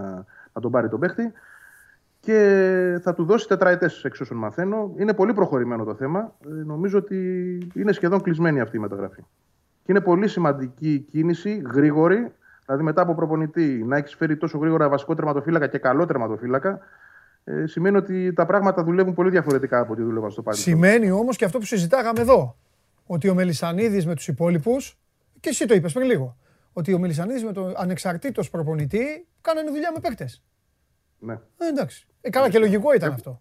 να 0.53 0.61
τον 0.61 0.71
πάρει 0.71 0.89
τον 0.89 1.01
παίχτη 1.01 1.33
και 2.23 2.99
θα 3.03 3.15
του 3.15 3.25
δώσει 3.25 3.49
τετραετές 3.49 4.05
εξ 4.05 4.21
όσων 4.21 4.37
μαθαίνω. 4.37 4.95
Είναι 4.97 5.15
πολύ 5.15 5.33
προχωρημένο 5.33 5.85
το 5.85 5.95
θέμα. 5.95 6.35
Ε, 6.47 6.49
νομίζω 6.65 6.99
ότι 6.99 7.19
είναι 7.75 7.93
σχεδόν 7.93 8.23
κλεισμένη 8.23 8.61
αυτή 8.61 8.77
η 8.77 8.81
μεταγραφή. 8.81 9.21
Και 9.85 9.93
είναι 9.93 10.01
πολύ 10.01 10.29
σημαντική 10.29 10.93
η 10.93 10.99
κίνηση, 10.99 11.63
γρήγορη. 11.73 12.33
Δηλαδή, 12.67 12.83
μετά 12.83 13.03
από 13.03 13.15
προπονητή 13.15 13.83
να 13.87 13.97
έχεις 13.97 14.15
φέρει 14.15 14.37
τόσο 14.37 14.59
γρήγορα 14.59 14.89
βασικό 14.89 15.15
τερματοφύλακα 15.15 15.67
και 15.67 15.79
καλό 15.79 16.07
τερματοφύλακα, 16.07 16.79
ε, 17.45 17.67
σημαίνει 17.67 17.97
ότι 17.97 18.33
τα 18.33 18.47
πράγματα 18.47 18.85
δουλεύουν 18.85 19.15
πολύ 19.15 19.31
διαφορετικά 19.31 19.79
από 19.79 19.93
ό,τι 19.93 20.03
δούλευαν 20.03 20.31
στο 20.31 20.43
παρελθόν. 20.43 20.73
Σημαίνει 20.75 21.11
όμως 21.11 21.37
και 21.37 21.45
αυτό 21.45 21.59
που 21.59 21.65
συζητάγαμε 21.65 22.21
εδώ. 22.21 22.57
Ότι 23.07 23.29
ο 23.29 23.35
Μελισανίδης 23.35 24.07
με 24.07 24.15
τους 24.15 24.29
υπόλοιπους, 24.29 24.99
και 25.41 25.49
εσύ 25.49 25.67
το 25.67 25.75
είπες 25.75 25.93
πριν 25.93 26.07
λίγο, 26.07 26.37
ότι 26.73 26.93
ο 26.93 26.99
Μελισανίδης 26.99 27.45
με 27.45 27.53
τον 27.53 27.75
ανεξαρτήτως 27.77 28.51
προπονητή 28.51 29.27
κάνανε 29.41 29.71
δουλειά 29.71 29.91
με 29.95 30.01
παίκτες. 30.01 30.43
Ναι. 31.19 31.33
Ε, 31.33 31.67
εντάξει. 31.69 32.07
Ε, 32.21 32.31
καλά 32.31 32.49
και 32.49 32.59
λογικό 32.59 32.93
ήταν 32.95 33.13
αυτό. 33.13 33.41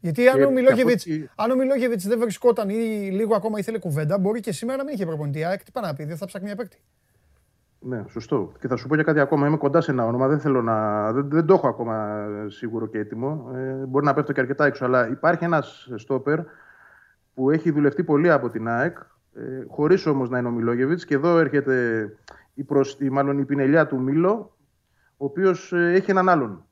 Γιατί 0.00 0.28
αν 0.28 0.36
και 0.36 0.44
ο, 0.44 0.50
Μιλόγεβιτς, 0.50 1.04
από 1.06 1.14
ό,τι- 1.14 1.26
αν 1.36 1.50
ο 1.50 1.54
Μιλόγεβιτς 1.56 2.06
δεν 2.06 2.18
βρισκόταν 2.18 2.68
ή 2.68 3.08
λίγο 3.12 3.34
ακόμα 3.34 3.58
ήθελε 3.58 3.78
κουβέντα, 3.78 4.18
μπορεί 4.18 4.40
και 4.40 4.52
σήμερα 4.52 4.78
να 4.78 4.84
μην 4.84 4.94
είχε 4.94 5.06
προπονητή. 5.06 5.44
ΑΕΚ 5.44 5.64
τι 5.64 5.70
πάει 5.70 5.84
να 5.84 5.94
πει, 5.94 6.04
δεν 6.04 6.16
θα 6.16 6.26
ψάχνει 6.26 6.46
μια 6.46 6.56
παίκτη. 6.56 6.80
Ναι, 7.80 8.04
σωστό. 8.08 8.52
Και 8.60 8.68
θα 8.68 8.76
σου 8.76 8.88
πω 8.88 8.96
και 8.96 9.02
κάτι 9.02 9.20
ακόμα. 9.20 9.46
Είμαι 9.46 9.56
κοντά 9.56 9.80
σε 9.80 9.90
ένα 9.90 10.04
όνομα. 10.06 10.28
Δεν, 10.28 10.40
θέλω 10.40 10.62
να... 10.62 11.12
δεν, 11.12 11.28
δεν 11.30 11.46
το 11.46 11.54
έχω 11.54 11.68
ακόμα 11.68 12.24
σίγουρο 12.48 12.86
και 12.86 12.98
έτοιμο. 12.98 13.50
Ε, 13.54 13.72
μπορεί 13.86 14.04
να 14.04 14.14
πέφτω 14.14 14.32
και 14.32 14.40
αρκετά 14.40 14.64
έξω. 14.66 14.84
Αλλά 14.84 15.08
υπάρχει 15.08 15.44
ένας 15.44 15.90
στόπερ 15.96 16.38
που 17.34 17.50
έχει 17.50 17.70
δουλευτεί 17.70 18.04
πολύ 18.04 18.30
από 18.30 18.50
την 18.50 18.68
ΑΕΚ, 18.68 18.98
ε, 19.34 19.40
χωρίς 19.68 20.06
όμως 20.06 20.30
να 20.30 20.38
είναι 20.38 20.48
ο 20.48 20.50
Μιλόγεβιτς. 20.50 21.04
Και 21.04 21.14
εδώ 21.14 21.38
έρχεται 21.38 22.06
η, 22.54 22.62
προς... 22.64 22.96
η, 23.00 23.08
μάλλον 23.08 23.38
η 23.38 23.44
πινελιά 23.44 23.86
του 23.86 24.00
Μίλο, 24.00 24.56
ο 25.16 25.24
οποίος 25.24 25.72
έχει 25.72 26.10
έναν 26.10 26.28
άλλον 26.28 26.64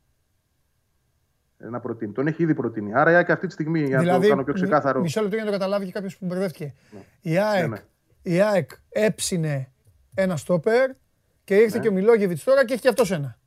ε, 1.59 1.69
να 1.69 1.81
προτείνει. 1.81 2.13
Τον 2.13 2.27
έχει 2.27 2.43
ήδη 2.43 2.55
προτείνει. 2.55 2.95
Άρα 2.95 3.11
η 3.11 3.15
ΑΕΚ 3.15 3.31
αυτή 3.31 3.47
τη 3.47 3.53
στιγμή, 3.53 3.81
για 3.83 4.03
να 4.03 4.21
το 4.21 4.29
κάνω 4.29 4.45
πιο 4.45 4.55
ξεκάθαρο. 4.55 4.95
μι- 4.97 5.05
μισό 5.05 5.21
λεπτό 5.21 5.35
για 5.37 5.45
να 5.45 5.51
το 5.51 5.57
καταλάβει 5.59 5.85
και 5.87 5.93
κάποιος 5.93 6.19
που 6.19 6.27
μπερδεύτηκε. 6.27 6.75
Η, 7.21 7.33
Ναι, 7.33 7.39
ΑΕΚ, 7.41 7.69
ναι. 7.69 7.79
η 8.23 8.41
ΑΕΚ 8.41 8.71
έψινε 8.89 9.71
ένα 10.19 10.37
στόπερ 10.37 10.91
και 11.45 11.55
ήρθε 11.57 11.77
Ναι. 11.77 11.83
και 11.83 11.89
ο 11.89 11.93
Μιλόγεβιτς 11.93 12.45
τώρα 12.45 12.65
και 12.65 12.73
έχει 12.73 12.83
και 12.83 12.89
αυτός 12.89 13.11
ένα. 13.11 13.39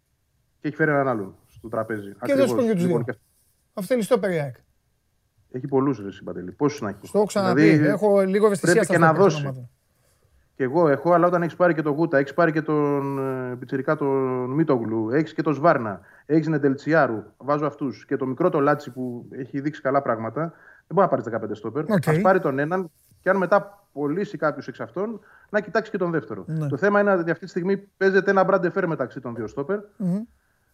Και 0.61 0.67
έχει 0.67 0.75
φέρει 0.77 0.91
έναν 0.91 1.07
άλλον 1.07 1.35
στο 1.47 1.67
τραπέζι. 1.69 2.11
Και 2.25 2.35
δεν 2.35 2.47
σου 2.47 2.55
πω 2.55 2.61
και 2.61 2.71
τους 2.73 2.81
Λοιπόν, 2.81 2.95
δύο. 2.95 3.03
και 3.03 3.11
αυτό- 3.11 3.23
Αυτό 3.73 3.93
θέλει 3.93 4.03
στόπερ 4.03 4.31
η 4.31 4.39
ΑΕΚ. 4.39 4.55
Έχει 5.51 5.67
πολλούς 5.67 5.99
ρε 6.03 6.11
συμπαντελή. 6.11 6.51
Πόσους 6.51 6.81
να 6.81 6.89
έχει. 6.89 6.97
Στο 7.03 7.17
έχω 7.17 7.27
ξαναπεί. 7.27 7.61
Δηλαδή, 7.61 7.87
Έχω 7.87 8.19
λίγο 8.21 8.45
ευαισθησία 8.45 8.73
πρέπει 8.73 8.85
στα 8.85 8.93
και 8.93 8.99
να 8.99 9.05
στόπερ 9.07 9.21
των 9.23 9.31
δώσει. 9.31 9.45
ομάδων. 9.45 9.69
Και 10.55 10.63
εγώ 10.65 10.87
έχω, 10.87 11.13
αλλά 11.13 11.27
όταν 11.27 11.41
έχεις 11.41 11.55
πάρει 11.55 11.73
και 11.73 11.81
τον 11.81 11.93
Γούτα, 11.93 12.17
έχεις 12.17 12.33
πάρει 12.33 12.51
και 12.51 12.61
τον 12.61 13.19
ε, 13.51 13.55
Πιτσυρικά 13.55 13.95
τον 13.95 14.49
Μίτογλου, 14.51 15.09
έχεις 15.09 15.33
και 15.33 15.41
τον 15.41 15.53
Σβάρνα, 15.53 16.01
έχεις 16.25 16.47
Νεντελτσεάρου, 16.47 17.23
βάζω 17.37 17.65
αυτούς 17.65 18.05
και 18.05 18.15
το 18.15 18.25
μικρό 18.25 18.49
το 18.49 18.59
Λάτσι 18.59 18.91
που 18.91 19.27
έχει 19.31 19.59
δείξει 19.61 19.81
καλά 19.81 20.01
πράγματα, 20.01 20.41
δεν 20.41 20.51
μπορεί 20.87 21.01
να 21.01 21.07
πάρεις 21.07 21.25
15 21.25 21.55
στόπερ. 21.55 21.83
Οκ. 21.83 22.07
Α 22.07 22.21
πάρει 22.21 22.39
τον 22.39 22.59
έναν 22.59 22.91
και 23.21 23.29
αν 23.29 23.37
μετά 23.37 23.87
πωλήσει 23.93 24.37
κάποιου 24.37 24.63
εξ 24.67 24.79
αυτών, 24.79 25.19
να 25.49 25.59
κοιτάξεις 25.59 25.91
και 25.91 25.97
τον 25.97 26.11
δεύτερο. 26.11 26.43
Ναι. 26.47 26.67
Το 26.67 26.77
θέμα 26.77 26.99
είναι 26.99 27.13
ότι 27.13 27.31
αυτή 27.31 27.43
τη 27.43 27.49
στιγμή 27.49 27.77
παίζεται 27.77 28.31
ένα 28.31 28.43
μπραντεφέρ 28.43 28.87
μεταξύ 28.87 29.19
των 29.19 29.35
δύο 29.35 29.47
στόπερ. 29.47 29.79
Μμμ. 29.97 30.21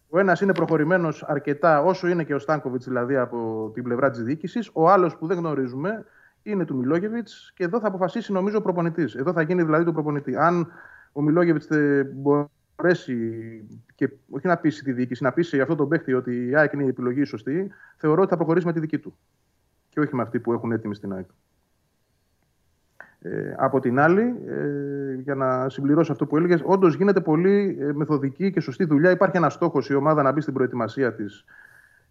Ο 0.08 0.18
ένας 0.18 0.40
είναι 0.40 0.52
προχωρημένος 0.52 1.22
αρκετά, 1.22 1.82
όσο 1.82 2.08
είναι 2.08 2.24
και 2.24 2.34
ο 2.34 2.38
Στάνκοβιτ 2.38 2.82
δηλαδή 2.82 3.16
από 3.16 3.70
την 3.74 3.82
πλευρά 3.82 4.10
της 4.10 4.22
διοίκησης. 4.22 4.70
Ο 4.72 4.90
άλλος 4.90 5.16
που 5.16 5.26
δεν 5.26 5.36
γνωρίζουμε 5.36 6.04
είναι 6.42 6.64
του 6.64 6.76
Μιλόγεβιτς 6.76 7.52
και 7.54 7.64
εδώ 7.64 7.80
θα 7.80 7.86
αποφασίσει 7.86 8.32
νομίζω 8.32 8.58
ο 8.58 8.62
προπονητής. 8.62 9.14
Εδώ 9.14 9.32
θα 9.32 9.42
γίνει 9.42 9.62
δηλαδή 9.62 9.84
το 9.84 9.92
προπονητή. 9.92 10.36
Αν 10.36 10.72
ο 11.12 11.22
Μιλόγεβιτς 11.22 11.68
μπορεί 12.14 12.46
μπορέσει 12.76 13.64
και 13.94 14.10
όχι 14.30 14.46
να 14.46 14.56
πείσει 14.56 14.84
τη 14.84 14.92
διοίκηση, 14.92 15.22
να 15.22 15.32
πείσει 15.32 15.60
αυτό 15.60 15.74
τον 15.74 15.88
παίχτη 15.88 16.12
ότι 16.12 16.46
η 16.46 16.56
ΑΕΚ 16.56 16.72
είναι 16.72 16.84
η 16.84 16.88
επιλογή 16.88 17.24
σωστή, 17.24 17.70
θεωρώ 17.96 18.20
ότι 18.20 18.30
θα 18.30 18.36
προχωρήσει 18.36 18.66
με 18.66 18.72
τη 18.72 18.80
δική 18.80 18.98
του. 18.98 19.16
Και 19.88 20.00
όχι 20.00 20.14
με 20.14 20.22
αυτή 20.22 20.38
που 20.38 20.52
έχουν 20.52 20.72
έτοιμη 20.72 20.94
στην 20.94 21.12
ΑΕΚ. 21.12 21.26
Ε, 23.32 23.54
από 23.56 23.80
την 23.80 23.98
άλλη, 23.98 24.34
ε, 24.48 25.14
για 25.14 25.34
να 25.34 25.68
συμπληρώσω 25.68 26.12
αυτό 26.12 26.26
που 26.26 26.36
έλεγες, 26.36 26.60
όντως 26.64 26.94
γίνεται 26.94 27.20
πολύ 27.20 27.78
ε, 27.80 27.92
μεθοδική 27.92 28.50
και 28.50 28.60
σωστή 28.60 28.84
δουλειά. 28.84 29.10
Υπάρχει 29.10 29.36
ένας 29.36 29.52
στόχος 29.52 29.88
η 29.88 29.94
ομάδα 29.94 30.22
να 30.22 30.32
μπει 30.32 30.40
στην 30.40 30.54
προετοιμασία 30.54 31.14
της, 31.14 31.44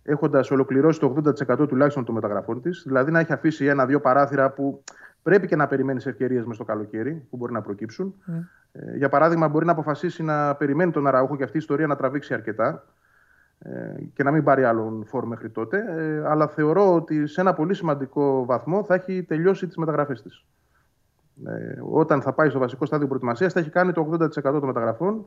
έχοντας 0.04 0.52
ολοκληρώσει 0.52 1.00
το 1.00 1.16
80% 1.60 1.68
τουλάχιστον 1.68 2.06
των 2.06 2.16
μεταγραφών 2.16 2.62
της. 2.62 2.84
Δηλαδή 2.86 3.12
να 3.12 3.20
έχει 3.20 3.34
αφήσει 3.34 3.66
ένα-δύο 3.66 4.00
παράθυρα 4.00 4.50
που 4.50 4.84
πρέπει 5.24 5.48
και 5.48 5.56
να 5.56 5.68
περιμένεις 5.68 6.06
ευκαιρίες 6.06 6.46
μες 6.46 6.56
στο 6.56 6.64
καλοκαίρι 6.64 7.28
που 7.30 7.38
μπορεί 7.38 7.54
να 7.54 7.62
προκύψουν. 7.62 8.16
Mm. 8.28 8.32
Ε, 8.72 8.98
για 8.98 9.10
παράδειγμα, 9.10 9.48
μπορεί 9.48 9.66
να 9.66 9.72
αποφασίσει 9.72 10.24
να 10.24 10.56
περιμένει 10.56 10.92
τον 10.92 11.08
Αραούχο 11.08 11.38
και 11.38 11.44
αυτή 11.44 11.58
η 11.58 11.60
ιστορία 11.60 11.88
να 11.88 11.96
τραβήξει 11.96 12.34
αρκετά 12.34 12.84
ε, 13.60 13.70
και 14.14 14.24
να 14.24 14.32
μην 14.32 14.44
πάρει 14.44 14.64
άλλον 14.64 15.06
φόρ 15.06 15.26
μέχρι 15.26 15.50
τότε. 15.50 15.86
Ε, 15.98 16.28
αλλά 16.28 16.48
θεωρώ 16.48 16.96
ότι 16.96 17.28
σε 17.28 17.42
ένα 17.42 17.54
πολύ 17.54 17.74
σημαντικό 17.74 18.46
βαθμό 18.46 18.84
θα 18.84 18.94
έχει 18.94 19.24
τελειώσει 19.24 19.68
τις 19.68 19.78
μεταγραφές 19.78 20.22
της. 20.22 20.46
Ε, 21.44 21.80
όταν 21.92 22.22
θα 22.22 22.34
πάει 22.34 22.50
στο 22.50 22.60
βασικό 22.60 22.86
στάδιο 22.86 23.08
προετοιμασίας, 23.08 23.54
θα 23.54 23.60
έχει 23.60 23.70
κάνει 23.70 23.92
το 23.92 24.10
80% 24.12 24.30
των 24.42 24.66
μεταγραφών. 24.66 25.26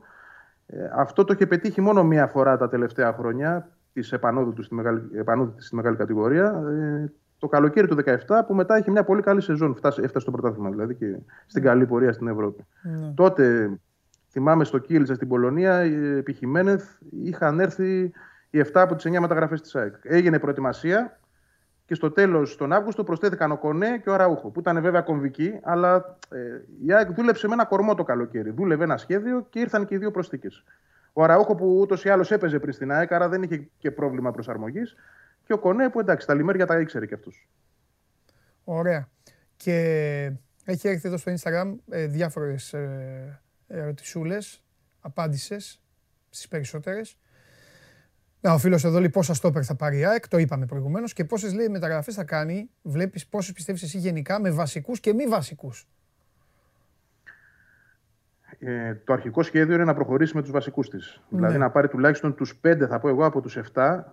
Ε, 0.65 0.89
αυτό 0.95 1.23
το 1.23 1.33
είχε 1.33 1.47
πετύχει 1.47 1.81
μόνο 1.81 2.03
μία 2.03 2.27
φορά 2.27 2.57
τα 2.57 2.69
τελευταία 2.69 3.13
χρόνια 3.13 3.69
της 3.93 4.11
επανόδου 4.11 4.53
του 4.53 4.63
στη 4.63 4.75
μεγάλη, 4.75 5.01
στη 5.57 5.75
μεγάλη 5.75 5.95
κατηγορία. 5.95 6.63
Ε, 6.69 7.11
το 7.37 7.47
καλοκαίρι 7.47 7.87
του 7.87 7.97
2017 8.27 8.41
που 8.47 8.53
μετά 8.53 8.77
είχε 8.77 8.91
μια 8.91 9.03
πολύ 9.03 9.21
καλή 9.21 9.41
σεζόν. 9.41 9.75
Φτάσει, 9.75 10.01
έφτασε 10.03 10.19
στο 10.19 10.31
πρωτάθλημα 10.31 10.69
δηλαδή 10.69 10.95
και 10.95 11.17
στην 11.45 11.63
καλή 11.63 11.85
πορεία 11.85 12.13
στην 12.13 12.27
Ευρώπη. 12.27 12.65
Ναι. 12.81 13.13
Τότε 13.15 13.71
θυμάμαι 14.29 14.63
στο 14.63 14.77
Κίλτσα 14.77 15.15
στην 15.15 15.27
Πολωνία, 15.27 15.73
επί 16.17 16.33
Χιμένεθ, 16.33 16.83
είχαν 17.23 17.59
έρθει 17.59 18.11
οι 18.49 18.59
7 18.59 18.69
από 18.73 18.95
τις 18.95 19.05
9 19.05 19.19
μεταγραφές 19.19 19.61
της 19.61 19.75
ΑΕΚ. 19.75 19.95
Έγινε 20.01 20.39
προετοιμασία 20.39 21.19
και 21.89 21.95
στο 21.95 22.11
τέλος 22.11 22.57
τον 22.57 22.73
Αύγουστο 22.73 23.03
προσθέθηκαν 23.03 23.51
ο 23.51 23.57
Κονέ 23.57 23.97
και 23.97 24.09
ο 24.09 24.15
Ραούχο, 24.15 24.49
που 24.49 24.59
ήταν 24.59 24.81
βέβαια 24.81 25.01
κομβικοί, 25.01 25.59
αλλά 25.63 26.17
ε, 26.31 26.37
η 26.85 26.93
ΑΕΚ 26.93 27.11
δούλεψε 27.11 27.47
με 27.47 27.53
ένα 27.53 27.65
κορμό 27.65 27.95
το 27.95 28.03
καλοκαίρι. 28.03 28.49
Δούλευε 28.49 28.83
ένα 28.83 28.97
σχέδιο 28.97 29.47
και 29.49 29.59
ήρθαν 29.59 29.85
και 29.85 29.95
οι 29.95 29.97
δύο 29.97 30.11
προσθήκες. 30.11 30.63
Ο 31.13 31.23
Αραούχο 31.23 31.55
που 31.55 31.79
ούτως 31.79 32.05
ή 32.05 32.09
άλλως 32.09 32.31
έπαιζε 32.31 32.59
πριν 32.59 32.73
στην 32.73 32.91
ΑΕΚ, 32.91 33.11
άρα 33.11 33.29
δεν 33.29 33.43
είχε 33.43 33.69
και 33.77 33.91
πρόβλημα 33.91 34.31
προσαρμογής. 34.31 34.95
Και 35.43 35.53
ο 35.53 35.59
Κονέ 35.59 35.89
που 35.89 35.99
εντάξει, 35.99 36.27
τα 36.27 36.33
λιμέρια 36.33 36.65
τα 36.65 36.79
ήξερε 36.79 37.05
κι 37.05 37.13
αυτού. 37.13 37.31
Ωραία. 38.63 39.09
Και 39.57 39.73
έχει 40.65 40.87
έρθει 40.87 41.07
εδώ 41.07 41.17
στο 41.17 41.31
Instagram 41.31 41.75
ε, 41.89 42.05
διάφορες 42.05 42.73
ε, 42.73 43.41
ερωτησούλες. 43.67 44.63
Απάντησες 44.99 45.81
στις 46.29 46.47
περισσότερες. 46.47 47.17
Να, 48.41 48.53
ο 48.53 48.57
φίλος 48.57 48.83
εδώ 48.83 48.99
λέει 48.99 49.09
πόσα 49.09 49.33
στόπερ 49.33 49.65
θα 49.65 49.75
πάρει 49.75 49.97
η 49.97 50.05
ΑΕΚ, 50.05 50.27
το 50.27 50.37
είπαμε 50.37 50.65
προηγουμένως. 50.65 51.13
Και 51.13 51.25
πόσες 51.25 51.53
λέει 51.53 51.67
μεταγραφές 51.69 52.15
θα 52.15 52.23
κάνει, 52.23 52.69
βλέπεις 52.81 53.27
πόσες 53.27 53.53
πιστεύεις 53.53 53.83
εσύ 53.83 53.97
γενικά 53.97 54.39
με 54.39 54.51
βασικούς 54.51 54.99
και 54.99 55.13
μη 55.13 55.27
βασικούς; 55.27 55.87
Ε, 58.59 58.95
το 58.95 59.13
αρχικό 59.13 59.43
σχέδιο 59.43 59.75
είναι 59.75 59.83
να 59.83 59.93
προχωρήσει 59.93 60.35
με 60.35 60.41
τους 60.41 60.51
βασικούς 60.51 60.89
της. 60.89 61.21
Ναι. 61.29 61.37
Δηλαδή 61.37 61.57
να 61.57 61.69
πάρει 61.69 61.87
τουλάχιστον 61.87 62.35
τους 62.35 62.59
5, 62.61 62.87
θα 62.87 62.99
πω 62.99 63.09
εγώ, 63.09 63.25
από 63.25 63.41
τους 63.41 63.57
7 63.57 64.03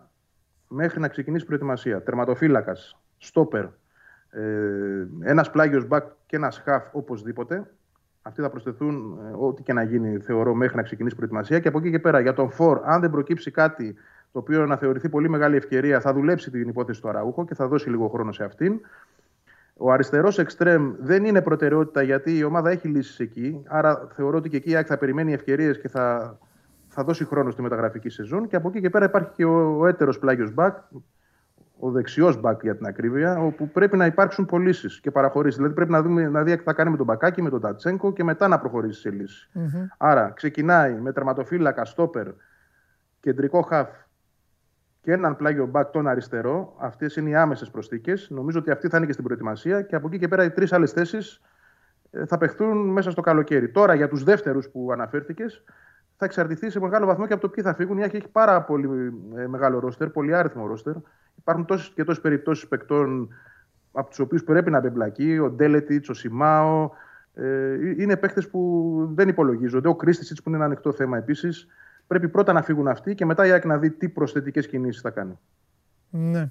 μέχρι 0.68 1.00
να 1.00 1.08
ξεκινήσει 1.08 1.44
η 1.44 1.46
προετοιμασία. 1.46 2.02
Τερματοφύλακας, 2.02 2.98
στόπερ, 3.18 3.64
ε, 4.30 5.06
ένας 5.20 5.50
πλάγιος 5.50 5.86
μπακ 5.86 6.04
και 6.26 6.36
ένας 6.36 6.58
χαφ 6.64 6.84
οπωσδήποτε. 6.92 7.70
Αυτοί 8.22 8.40
θα 8.40 8.50
προσθεθούν 8.50 9.18
ε, 9.18 9.36
ό,τι 9.36 9.62
και 9.62 9.72
να 9.72 9.82
γίνει, 9.82 10.18
θεωρώ, 10.18 10.54
μέχρι 10.54 10.76
να 10.76 10.82
ξεκινήσει 10.82 11.14
η 11.14 11.18
προετοιμασία. 11.18 11.60
Και 11.60 11.68
από 11.68 11.78
εκεί 11.78 11.90
και 11.90 11.98
πέρα, 11.98 12.20
για 12.20 12.32
τον 12.32 12.50
Φορ, 12.50 12.80
αν 12.84 13.00
δεν 13.00 13.10
προκύψει 13.10 13.50
κάτι 13.50 13.96
το 14.36 14.42
οποίο 14.42 14.66
να 14.66 14.76
θεωρηθεί 14.76 15.08
πολύ 15.08 15.28
μεγάλη 15.28 15.56
ευκαιρία, 15.56 16.00
θα 16.00 16.12
δουλέψει 16.12 16.50
την 16.50 16.68
υπόθεση 16.68 17.00
του 17.00 17.08
Αραούχο 17.08 17.44
και 17.44 17.54
θα 17.54 17.68
δώσει 17.68 17.90
λίγο 17.90 18.08
χρόνο 18.08 18.32
σε 18.32 18.44
αυτήν. 18.44 18.80
Ο 19.76 19.92
αριστερός 19.92 20.38
εξτρέμ 20.38 20.94
δεν 21.00 21.24
είναι 21.24 21.42
προτεραιότητα 21.42 22.02
γιατί 22.02 22.38
η 22.38 22.44
ομάδα 22.44 22.70
έχει 22.70 22.88
λύσεις 22.88 23.20
εκεί. 23.20 23.62
Άρα 23.66 24.08
θεωρώ 24.14 24.36
ότι 24.36 24.48
και 24.48 24.56
εκεί 24.56 24.70
η 24.70 24.82
θα 24.82 24.98
περιμένει 24.98 25.32
ευκαιρίες 25.32 25.80
και 25.80 25.88
θα, 25.88 26.38
θα 26.88 27.04
δώσει 27.04 27.24
χρόνο 27.24 27.50
στη 27.50 27.62
μεταγραφική 27.62 28.08
σεζόν. 28.08 28.46
Και 28.46 28.56
από 28.56 28.68
εκεί 28.68 28.80
και 28.80 28.90
πέρα 28.90 29.04
υπάρχει 29.04 29.30
και 29.32 29.44
ο, 29.44 29.78
ο 29.78 29.86
έτερος 29.86 30.18
πλάγιος 30.18 30.52
μπακ, 30.54 30.76
ο 31.78 31.90
δεξιός 31.90 32.40
μπακ 32.40 32.62
για 32.62 32.76
την 32.76 32.86
ακρίβεια, 32.86 33.38
όπου 33.38 33.68
πρέπει 33.68 33.96
να 33.96 34.06
υπάρξουν 34.06 34.46
πωλήσεις 34.46 35.00
και 35.00 35.10
παραχωρήσεις. 35.10 35.56
Δηλαδή 35.56 35.74
πρέπει 35.74 35.90
να 35.90 36.02
δούμε 36.02 36.28
να 36.28 36.42
δει 36.42 36.56
τι 36.56 36.62
θα 36.62 36.72
κάνει 36.72 36.90
με 36.90 36.96
τον 36.96 37.06
Μπακάκι, 37.06 37.42
με 37.42 37.50
τον 37.50 37.60
Τατσέγκο 37.60 38.12
και 38.12 38.24
μετά 38.24 38.48
να 38.48 38.58
προχωρήσει 38.58 39.00
σε 39.00 39.10
λύση. 39.10 39.50
Mm-hmm. 39.54 39.86
Άρα 39.96 40.32
ξεκινάει 40.34 40.94
με 41.00 41.12
τερματοφύλακα, 41.12 41.84
στόπερ, 41.84 42.26
κεντρικό 43.20 43.62
χαφ 43.62 43.88
και 45.06 45.12
έναν 45.12 45.36
πλάγιο 45.36 45.66
μπακ 45.66 45.90
τον 45.90 46.08
αριστερό. 46.08 46.74
Αυτές 46.78 47.16
είναι 47.16 47.30
οι 47.30 47.34
άμεσες 47.34 47.70
προσθήκες. 47.70 48.30
Νομίζω 48.30 48.58
ότι 48.58 48.70
αυτή 48.70 48.88
θα 48.88 48.96
είναι 48.96 49.06
και 49.06 49.12
στην 49.12 49.24
προετοιμασία. 49.24 49.82
Και 49.82 49.96
από 49.96 50.06
εκεί 50.06 50.18
και 50.18 50.28
πέρα 50.28 50.44
οι 50.44 50.50
τρεις 50.50 50.72
άλλες 50.72 50.92
θέσεις 50.92 51.40
ε, 52.10 52.26
θα 52.26 52.38
παιχτούν 52.38 52.88
μέσα 52.88 53.10
στο 53.10 53.20
καλοκαίρι. 53.20 53.68
Τώρα 53.68 53.94
για 53.94 54.08
τους 54.08 54.24
δεύτερους 54.24 54.68
που 54.68 54.92
αναφέρθηκες, 54.92 55.64
θα 56.16 56.24
εξαρτηθεί 56.24 56.70
σε 56.70 56.80
μεγάλο 56.80 57.06
βαθμό 57.06 57.26
και 57.26 57.32
από 57.32 57.42
το 57.42 57.48
ποιοι 57.48 57.64
θα 57.64 57.74
φύγουν. 57.74 57.98
Η 57.98 58.04
Άκη 58.04 58.16
έχει 58.16 58.28
πάρα 58.28 58.62
πολύ 58.62 59.12
ε, 59.36 59.46
μεγάλο 59.46 59.78
ρόστερ, 59.78 60.08
πολύ 60.08 60.34
άριθμο 60.34 60.66
ρόστερ. 60.66 60.94
Υπάρχουν 61.36 61.64
τόσες 61.64 61.92
και 61.94 62.04
τόσες 62.04 62.22
περιπτώσεις 62.22 62.68
παικτών 62.68 63.28
από 63.92 64.08
τους 64.08 64.18
οποίους 64.18 64.44
πρέπει 64.44 64.70
να 64.70 64.80
μπεμπλακεί. 64.80 65.38
Ο 65.38 65.50
Ντέλετιτς, 65.50 66.08
ο 66.08 66.14
Σιμάο. 66.14 66.90
Ε, 67.34 67.74
είναι 67.96 68.16
παίχτε 68.16 68.40
που 68.40 69.10
δεν 69.14 69.28
υπολογίζονται. 69.28 69.88
Ο 69.88 69.94
Κρίστησιτ 69.94 70.36
που 70.36 70.48
είναι 70.48 70.56
ένα 70.56 70.66
ανοιχτό 70.66 70.92
θέμα 70.92 71.16
επίσης. 71.16 71.66
Πρέπει 72.06 72.28
πρώτα 72.28 72.52
να 72.52 72.62
φύγουν 72.62 72.88
αυτοί 72.88 73.14
και 73.14 73.24
μετά 73.24 73.46
η 73.46 73.52
Άκη 73.52 73.66
να 73.66 73.78
δει 73.78 73.90
τι 73.90 74.08
προσθετικές 74.08 74.68
κινήσεις 74.68 75.00
θα 75.00 75.10
κάνει. 75.10 75.38
Ναι. 76.10 76.50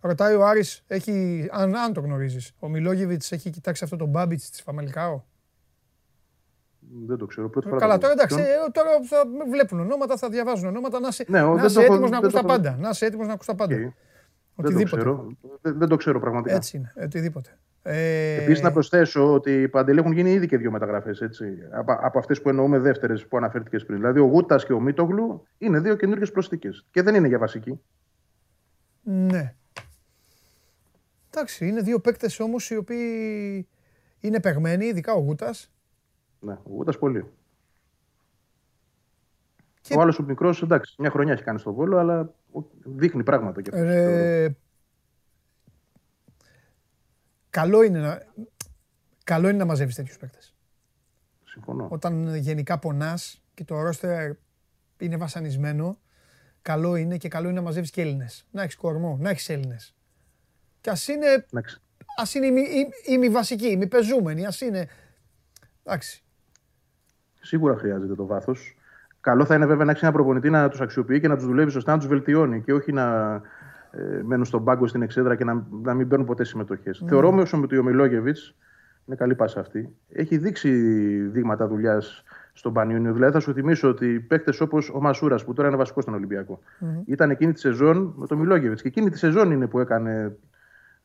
Ρωτάει 0.00 0.34
ο 0.34 0.46
Άρης, 0.46 0.84
έχει, 0.86 1.48
αν, 1.52 1.76
αν 1.76 1.92
το 1.92 2.00
γνωρίζεις, 2.00 2.52
ο 2.58 2.68
Μιλόγεβιτς 2.68 3.32
έχει 3.32 3.50
κοιτάξει 3.50 3.84
αυτό 3.84 3.96
το 3.96 4.06
μπάμπιτς 4.06 4.50
της 4.50 4.62
Φαμελκάο; 4.62 5.22
Δεν 7.06 7.16
το 7.16 7.26
ξέρω. 7.26 7.48
Πρώτη 7.48 7.68
φορά 7.68 7.80
Καλά, 7.80 7.98
τώρα 7.98 8.12
εντάξει, 8.12 8.40
ε, 8.40 8.70
τώρα 8.72 8.88
θα 9.02 9.22
βλέπουν 9.50 9.80
ονόματα, 9.80 10.16
θα 10.16 10.28
διαβάζουν 10.28 10.68
ονόματα. 10.68 11.00
Να 11.00 11.08
είσαι, 11.08 11.24
ναι, 11.28 11.42
να 11.42 11.64
είσαι 11.64 11.80
έτοιμος 11.82 12.10
να 12.10 12.18
ακούς 12.18 12.32
τα 12.32 12.44
πάντα. 12.44 12.76
Να 12.80 12.88
είσαι 12.88 13.06
έτοιμος 13.06 13.26
να 13.26 13.32
ακούς 13.32 13.46
τα 13.46 13.54
πάντα. 13.54 13.76
Okay. 13.76 13.92
Δεν 14.56 14.76
το, 14.76 14.84
ξέρω. 14.84 15.26
Δεν, 15.60 15.78
δεν 15.78 15.88
το 15.88 15.96
ξέρω 15.96 16.20
πραγματικά. 16.20 16.56
Έτσι 16.56 16.76
είναι, 16.76 16.92
οτιδήποτε. 17.04 17.58
Ε... 17.82 18.42
Επίσης, 18.42 18.62
να 18.62 18.72
προσθέσω 18.72 19.32
ότι 19.32 19.62
οι 19.62 19.68
Παντελή 19.68 19.98
έχουν 19.98 20.12
γίνει 20.12 20.32
ήδη 20.32 20.46
και 20.46 20.56
δύο 20.56 20.70
μεταγραφές. 20.70 21.22
Από, 21.72 21.92
από 22.00 22.18
αυτές 22.18 22.42
που 22.42 22.48
εννοούμε 22.48 22.78
δεύτερες 22.78 23.26
που 23.26 23.36
αναφέρθηκες 23.36 23.84
πριν. 23.84 23.98
Δηλαδή, 23.98 24.18
ο 24.18 24.24
Γούτας 24.24 24.64
και 24.64 24.72
ο 24.72 24.80
Μίτογλου 24.80 25.46
είναι 25.58 25.80
δύο 25.80 25.96
καινούργιες 25.96 26.30
προσθήκες. 26.30 26.86
Και 26.90 27.02
δεν 27.02 27.14
είναι 27.14 27.28
για 27.28 27.38
βασική. 27.38 27.80
Ναι. 29.02 29.54
Εντάξει, 31.30 31.66
είναι 31.66 31.80
δύο 31.80 32.00
παίκτες 32.00 32.40
όμως 32.40 32.70
οι 32.70 32.76
οποίοι 32.76 33.68
είναι 34.20 34.40
παιγμένοι, 34.40 34.84
ειδικά 34.84 35.12
ο 35.12 35.20
Γούτας. 35.20 35.72
Ναι, 36.40 36.52
ο 36.52 36.70
Γούτας 36.70 36.98
πολύ. 36.98 37.24
Και... 39.80 39.94
Ο 39.96 40.00
άλλος 40.00 40.18
ο 40.18 40.22
μικρός, 40.22 40.62
εντάξει, 40.62 40.94
μια 40.98 41.10
χρονιά 41.10 41.32
έχει 41.32 41.42
κάνει 41.42 41.58
στο 41.58 41.72
βόλο, 41.72 41.98
αλλά 41.98 42.34
δείχνει 42.84 43.22
πράγματα. 43.22 43.62
Και 43.62 43.70
ε, 43.72 44.48
καλό, 47.52 47.82
είναι 47.82 47.98
να, 47.98 48.22
καλό 49.24 49.48
είναι 49.48 49.58
να 49.58 49.64
μαζεύεις 49.64 49.94
τέτοιους 49.94 50.16
παίκτες. 50.16 50.54
Συμφωνώ. 51.44 51.88
Όταν 51.90 52.34
γενικά 52.34 52.78
πονάς 52.78 53.42
και 53.54 53.64
το 53.64 53.82
ρόστερ 53.82 54.32
είναι 54.98 55.16
βασανισμένο, 55.16 55.98
καλό 56.62 56.96
είναι 56.96 57.16
και 57.16 57.28
καλό 57.28 57.48
είναι 57.48 57.58
να 57.58 57.64
μαζεύεις 57.64 57.90
και 57.90 58.00
Έλληνες. 58.00 58.46
Να 58.50 58.62
έχεις 58.62 58.76
κορμό, 58.76 59.16
να 59.20 59.30
έχεις 59.30 59.48
Έλληνες. 59.48 59.94
Και 60.80 60.90
ας 60.90 61.08
είναι. 61.08 61.46
Α 62.16 62.24
είναι 62.34 62.62
ημιβασικοί, 63.06 63.66
ημιπεζούμενοι, 63.66 64.46
ας 64.46 64.60
είναι. 64.60 64.88
Εντάξει. 65.84 66.22
Σίγουρα 67.40 67.76
χρειάζεται 67.76 68.14
το 68.14 68.26
βάθος. 68.26 68.76
Καλό 69.20 69.44
θα 69.44 69.54
είναι 69.54 69.66
βέβαια 69.66 69.84
να 69.84 69.90
έχεις 69.90 70.02
ένα 70.02 70.12
προπονητή 70.12 70.50
να 70.50 70.68
τους 70.68 70.80
αξιοποιεί 70.80 71.20
και 71.20 71.28
να 71.28 71.36
τους 71.36 71.44
δουλεύει 71.44 71.70
σωστά, 71.70 71.92
να 71.92 71.98
τους 71.98 72.06
βελτιώνει 72.06 72.62
και 72.62 72.72
όχι 72.72 72.92
να 72.92 73.40
ε, 73.92 74.22
μένουν 74.22 74.44
στον 74.44 74.64
πάγκο 74.64 74.86
στην 74.86 75.02
εξέδρα 75.02 75.36
και 75.36 75.44
να, 75.44 75.66
να 75.82 75.94
μην 75.94 76.08
παίρνουν 76.08 76.26
ποτέ 76.26 76.44
συμμετοχές. 76.44 77.02
Mm. 77.04 77.08
Θεωρώ 77.08 77.28
όμως 77.28 77.52
ότι 77.52 77.78
ο 77.78 77.82
Μιλόγεβιτς, 77.82 78.54
είναι 79.06 79.16
καλή 79.16 79.34
πάσα 79.34 79.60
αυτή, 79.60 79.96
έχει 80.08 80.36
δείξει 80.36 80.70
δείγματα 81.26 81.68
δουλειάς 81.68 82.24
στον 82.52 82.72
Πανιόνιο. 82.72 83.12
Δηλαδή 83.12 83.32
θα 83.32 83.40
σου 83.40 83.52
θυμίσω 83.52 83.88
ότι 83.88 84.20
παίκτες 84.20 84.60
όπως 84.60 84.90
ο 84.94 85.00
Μασούρας, 85.00 85.44
που 85.44 85.52
τώρα 85.52 85.68
είναι 85.68 85.76
βασικός 85.76 86.02
στον 86.02 86.14
Ολυμπιακό, 86.14 86.58
mm. 86.80 86.84
ήταν 87.04 87.30
εκείνη 87.30 87.52
τη 87.52 87.60
σεζόν 87.60 88.14
με 88.16 88.26
τον 88.26 88.38
Μιλόγεβιτς. 88.38 88.82
Και 88.82 88.88
εκείνη 88.88 89.10
τη 89.10 89.18
σεζόν 89.18 89.50
είναι 89.50 89.66
που 89.66 89.78
έκανε 89.78 90.36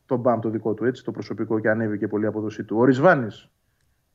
τον 0.06 0.18
μπαμ 0.18 0.40
το 0.40 0.50
δικό 0.50 0.74
του, 0.74 0.84
έτσι, 0.84 1.04
το 1.04 1.10
προσωπικό 1.10 1.58
και 1.58 1.70
ανέβηκε 1.70 2.08
πολύ 2.08 2.24
η 2.24 2.26
αποδοσή 2.26 2.64
του. 2.64 2.76
Ο 2.78 2.84
Ρισβάνης, 2.84 3.50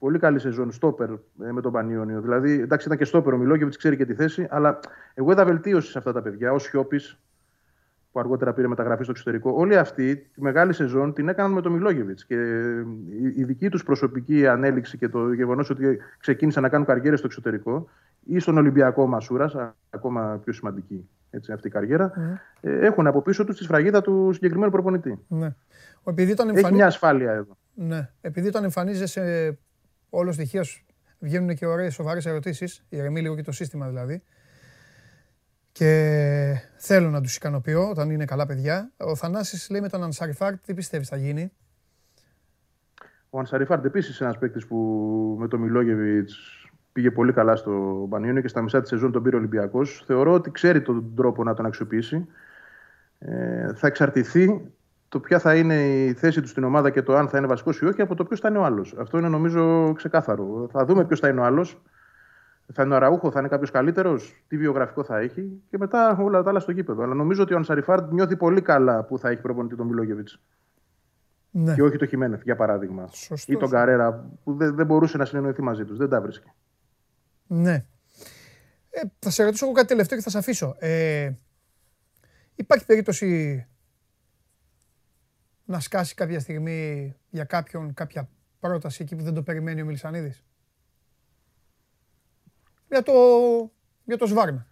Πολύ 0.04 0.20
καλή 0.20 0.40
σεζόν, 0.40 0.72
στόπερ 0.72 1.10
ε, 1.10 1.52
με 1.52 1.62
τον 1.62 1.72
Πανιόνιο. 1.72 2.22
Δηλαδή, 2.22 2.52
εντάξει, 2.52 2.86
ήταν 2.86 2.98
και 2.98 3.06
στόπερ 3.06 3.34
ο 3.34 3.38
Μιλόγεβιτς, 3.38 3.78
ξέρει 3.78 3.98
και 3.98 4.06
τη 4.06 4.14
θέση, 4.14 4.48
αλλά 4.50 4.80
εγώ 5.14 5.32
είδα 5.32 5.46
βελτίωση 5.46 5.92
σε 5.92 5.98
αυτά 5.98 6.14
τα 6.14 6.22
παιδιά. 6.22 6.52
Ο 6.52 6.60
Σιώπης, 6.60 7.20
που 8.14 8.20
αργότερα 8.20 8.54
πήρε 8.54 8.68
μεταγραφή 8.68 9.04
στο 9.04 9.12
εξωτερικό. 9.12 9.54
Όλοι 9.56 9.78
αυτοί 9.78 10.16
τη 10.16 10.42
μεγάλη 10.42 10.74
σεζόν 10.74 11.14
την 11.14 11.30
έκαναν 11.30 11.52
με 11.52 11.62
τον 11.62 11.72
Μιλόγεβιτ. 11.72 12.20
Και 12.28 12.36
η 13.36 13.44
δική 13.44 13.70
τους 13.70 13.84
προσωπική 13.84 14.48
ανέλυξη 14.48 14.98
και 14.98 15.10
το 15.10 15.34
γεγονός 15.34 15.70
ότι 15.70 15.98
ξεκίνησαν 16.20 16.64
να 16.64 16.70
κάνουν 16.70 16.86
καριέρες 16.86 17.20
στο 17.20 17.28
εξωτερικό 17.28 17.90
ή 18.24 18.40
στον 18.40 18.58
Ολυμπιακό 18.58 19.08
Μασούρας, 19.08 19.56
ακόμα 19.90 20.42
πιο 20.44 20.54
σημαντική 20.54 21.10
έτσι, 21.30 21.52
αυτή 21.52 21.68
η 21.68 21.72
καριέρα, 21.72 22.14
mm. 22.16 22.40
έχουν 22.62 23.08
από 23.08 23.22
πίσω 23.22 23.46
τους 23.46 23.58
τη 23.58 23.64
σφραγίδα 23.64 24.02
του 24.02 24.30
συγκεκριμένου 24.34 24.72
προπονητή. 24.72 25.20
Ναι. 25.28 25.56
Επειδή 26.04 26.32
εμφανί... 26.32 26.60
Έχει 26.60 26.74
μια 26.74 26.86
ασφάλεια 26.86 27.32
εδώ. 27.32 27.58
Ναι. 27.74 28.10
Επειδή 28.22 28.48
όταν 28.48 28.64
εμφανίζεσαι 28.64 29.58
όλο 30.10 30.32
στοιχείο, 30.32 30.62
βγαίνουν 31.20 31.56
και 31.56 31.66
ωραίες 31.66 31.94
σοβαρές 31.94 32.26
ερωτήσεις, 32.26 32.86
ηρεμεί 32.90 33.22
λίγο 33.22 33.36
και 33.36 33.42
το 33.42 33.52
σύστημα 33.52 33.88
δηλαδή. 33.88 34.24
Και 35.74 36.56
θέλω 36.76 37.10
να 37.10 37.22
τους 37.22 37.36
ικανοποιώ 37.36 37.90
όταν 37.90 38.10
είναι 38.10 38.26
καλά 38.26 38.46
παιδιά. 38.46 38.92
Ο 38.98 39.16
Θανάσης 39.16 39.70
λέει 39.70 39.82
με 39.82 39.90
τον 39.90 40.04
Ανσαριφάρτ, 40.04 40.66
τι 40.66 40.74
πιστεύεις 40.74 41.08
θα 41.08 41.18
γίνει; 41.18 41.52
Ο 43.30 43.40
Ανσαριφάρτ 43.40 43.86
επίσης 43.86 44.22
ένας 44.22 44.38
παίκτης 44.38 44.68
που 44.68 44.78
με 45.40 45.48
τον 45.48 45.60
Μιλόγεβιτς 45.60 46.38
πήγε 46.92 47.12
πολύ 47.12 47.34
καλά 47.34 47.56
στο 47.56 48.06
Πανιόνιο 48.10 48.42
και 48.42 48.48
στα 48.48 48.62
μισά 48.62 48.80
της 48.82 48.90
σεζόν 48.90 49.12
τον 49.12 49.24
πήρε 49.24 49.36
Ολυμπιακός. 49.36 50.04
Θεωρώ 50.06 50.34
ότι 50.34 50.52
ξέρει 50.52 50.82
τον 50.82 51.16
τρόπο 51.16 51.44
να 51.44 51.54
τον 51.54 51.66
αξιοποιήσει. 51.66 52.28
Ε, 53.20 53.74
θα 53.74 53.88
εξαρτηθεί 53.88 54.72
το 55.10 55.20
ποια 55.20 55.40
θα 55.40 55.56
είναι 55.56 55.76
η 56.06 56.14
θέση 56.14 56.42
του 56.42 56.48
στην 56.48 56.64
ομάδα 56.64 56.90
και 56.90 57.02
το 57.02 57.16
αν 57.16 57.30
θα 57.30 57.38
είναι 57.38 57.48
βασικός 57.48 57.80
ή 57.80 57.86
όχι 57.86 58.02
από 58.02 58.16
το 58.16 58.26
ποιος 58.26 58.40
θα 58.40 58.50
είναι 58.50 58.58
ο 58.58 58.64
άλλος. 58.64 58.96
Αυτό 59.00 59.18
είναι 59.18 59.30
νομίζω 59.30 59.94
ξεκάθαρο. 59.94 60.70
Θα 60.72 60.86
δούμε 60.86 61.06
ποιος 61.06 61.20
θα 61.20 61.28
είναι 61.28 61.40
ο 61.40 61.44
άλλος. 61.44 61.82
Θα 62.74 62.84
είναι 62.84 62.96
ο 62.96 62.98
Ραούχο, 62.98 63.32
θα 63.32 63.40
είναι 63.40 63.48
κάποιος 63.48 63.72
καλύτερος, 63.72 64.44
τι 64.48 64.58
βιογραφικό 64.58 65.04
θα 65.04 65.18
έχει 65.18 65.62
και 65.70 65.78
μετά 65.78 66.18
όλα 66.22 66.44
τα 66.44 66.50
άλλα 66.50 66.60
στο 66.60 66.72
γήπεδο. 66.72 67.04
Αλλά 67.04 67.14
νομίζω 67.14 67.44
ότι 67.44 67.54
ο 67.54 67.58
Ανσαριφάρντ 67.58 68.14
νιώθει 68.14 68.38
πολύ 68.38 68.62
καλά 68.62 69.04
που 69.04 69.18
θα 69.18 69.30
έχει 69.30 69.42
προπονητή 69.42 69.76
τον 69.76 69.88
Μιλόγεβιτ. 69.88 70.28
Ναι. 71.52 71.74
Και 71.74 71.82
όχι 71.82 71.98
το 71.98 72.06
Χιμένεθ, 72.06 72.42
για 72.44 72.56
παράδειγμα. 72.56 73.08
Σωστός. 73.08 73.56
Ή 73.56 73.58
τον 73.58 73.70
Καρέρα, 73.70 74.30
που 74.44 74.54
δεν, 74.54 74.76
δεν 74.76 74.86
μπορούσε 74.86 75.18
να 75.18 75.26
συνεννοηθεί 75.26 75.62
μαζί 75.62 75.86
τους. 75.86 75.98
Δεν 75.98 76.10
τα 76.10 76.22
βρίσκει. 76.22 76.52
Ναι. 77.48 77.86
Ε, 78.90 79.02
θα 79.20 79.30
σε 79.30 79.44
ρωτήσω 79.44 79.66
εγώ 79.66 79.74
κάτι 79.74 79.88
τελευταίο 79.88 80.18
και 80.18 80.24
θα 80.24 80.30
σε 80.30 80.38
αφήσω. 80.38 80.76
Ε, 80.80 81.32
υπάρχει 82.56 82.86
περίπτωση 82.86 83.66
να 85.66 85.80
σκάσει 85.80 86.14
κάποια 86.14 86.40
στιγμή 86.40 87.16
για 87.30 87.44
κάποιον 87.44 87.94
κάποια 87.94 88.30
πρόταση 88.60 89.04
εκεί 89.04 89.16
που 89.16 89.24
δεν 89.24 89.34
το 89.34 89.44
περιμένει 89.44 89.82
ο 89.82 89.86
Μιλισανίδης. 89.86 90.44
Για 92.94 93.04
το, 93.04 93.14
για 94.04 94.18
το 94.18 94.26
Σβάρνα. 94.26 94.66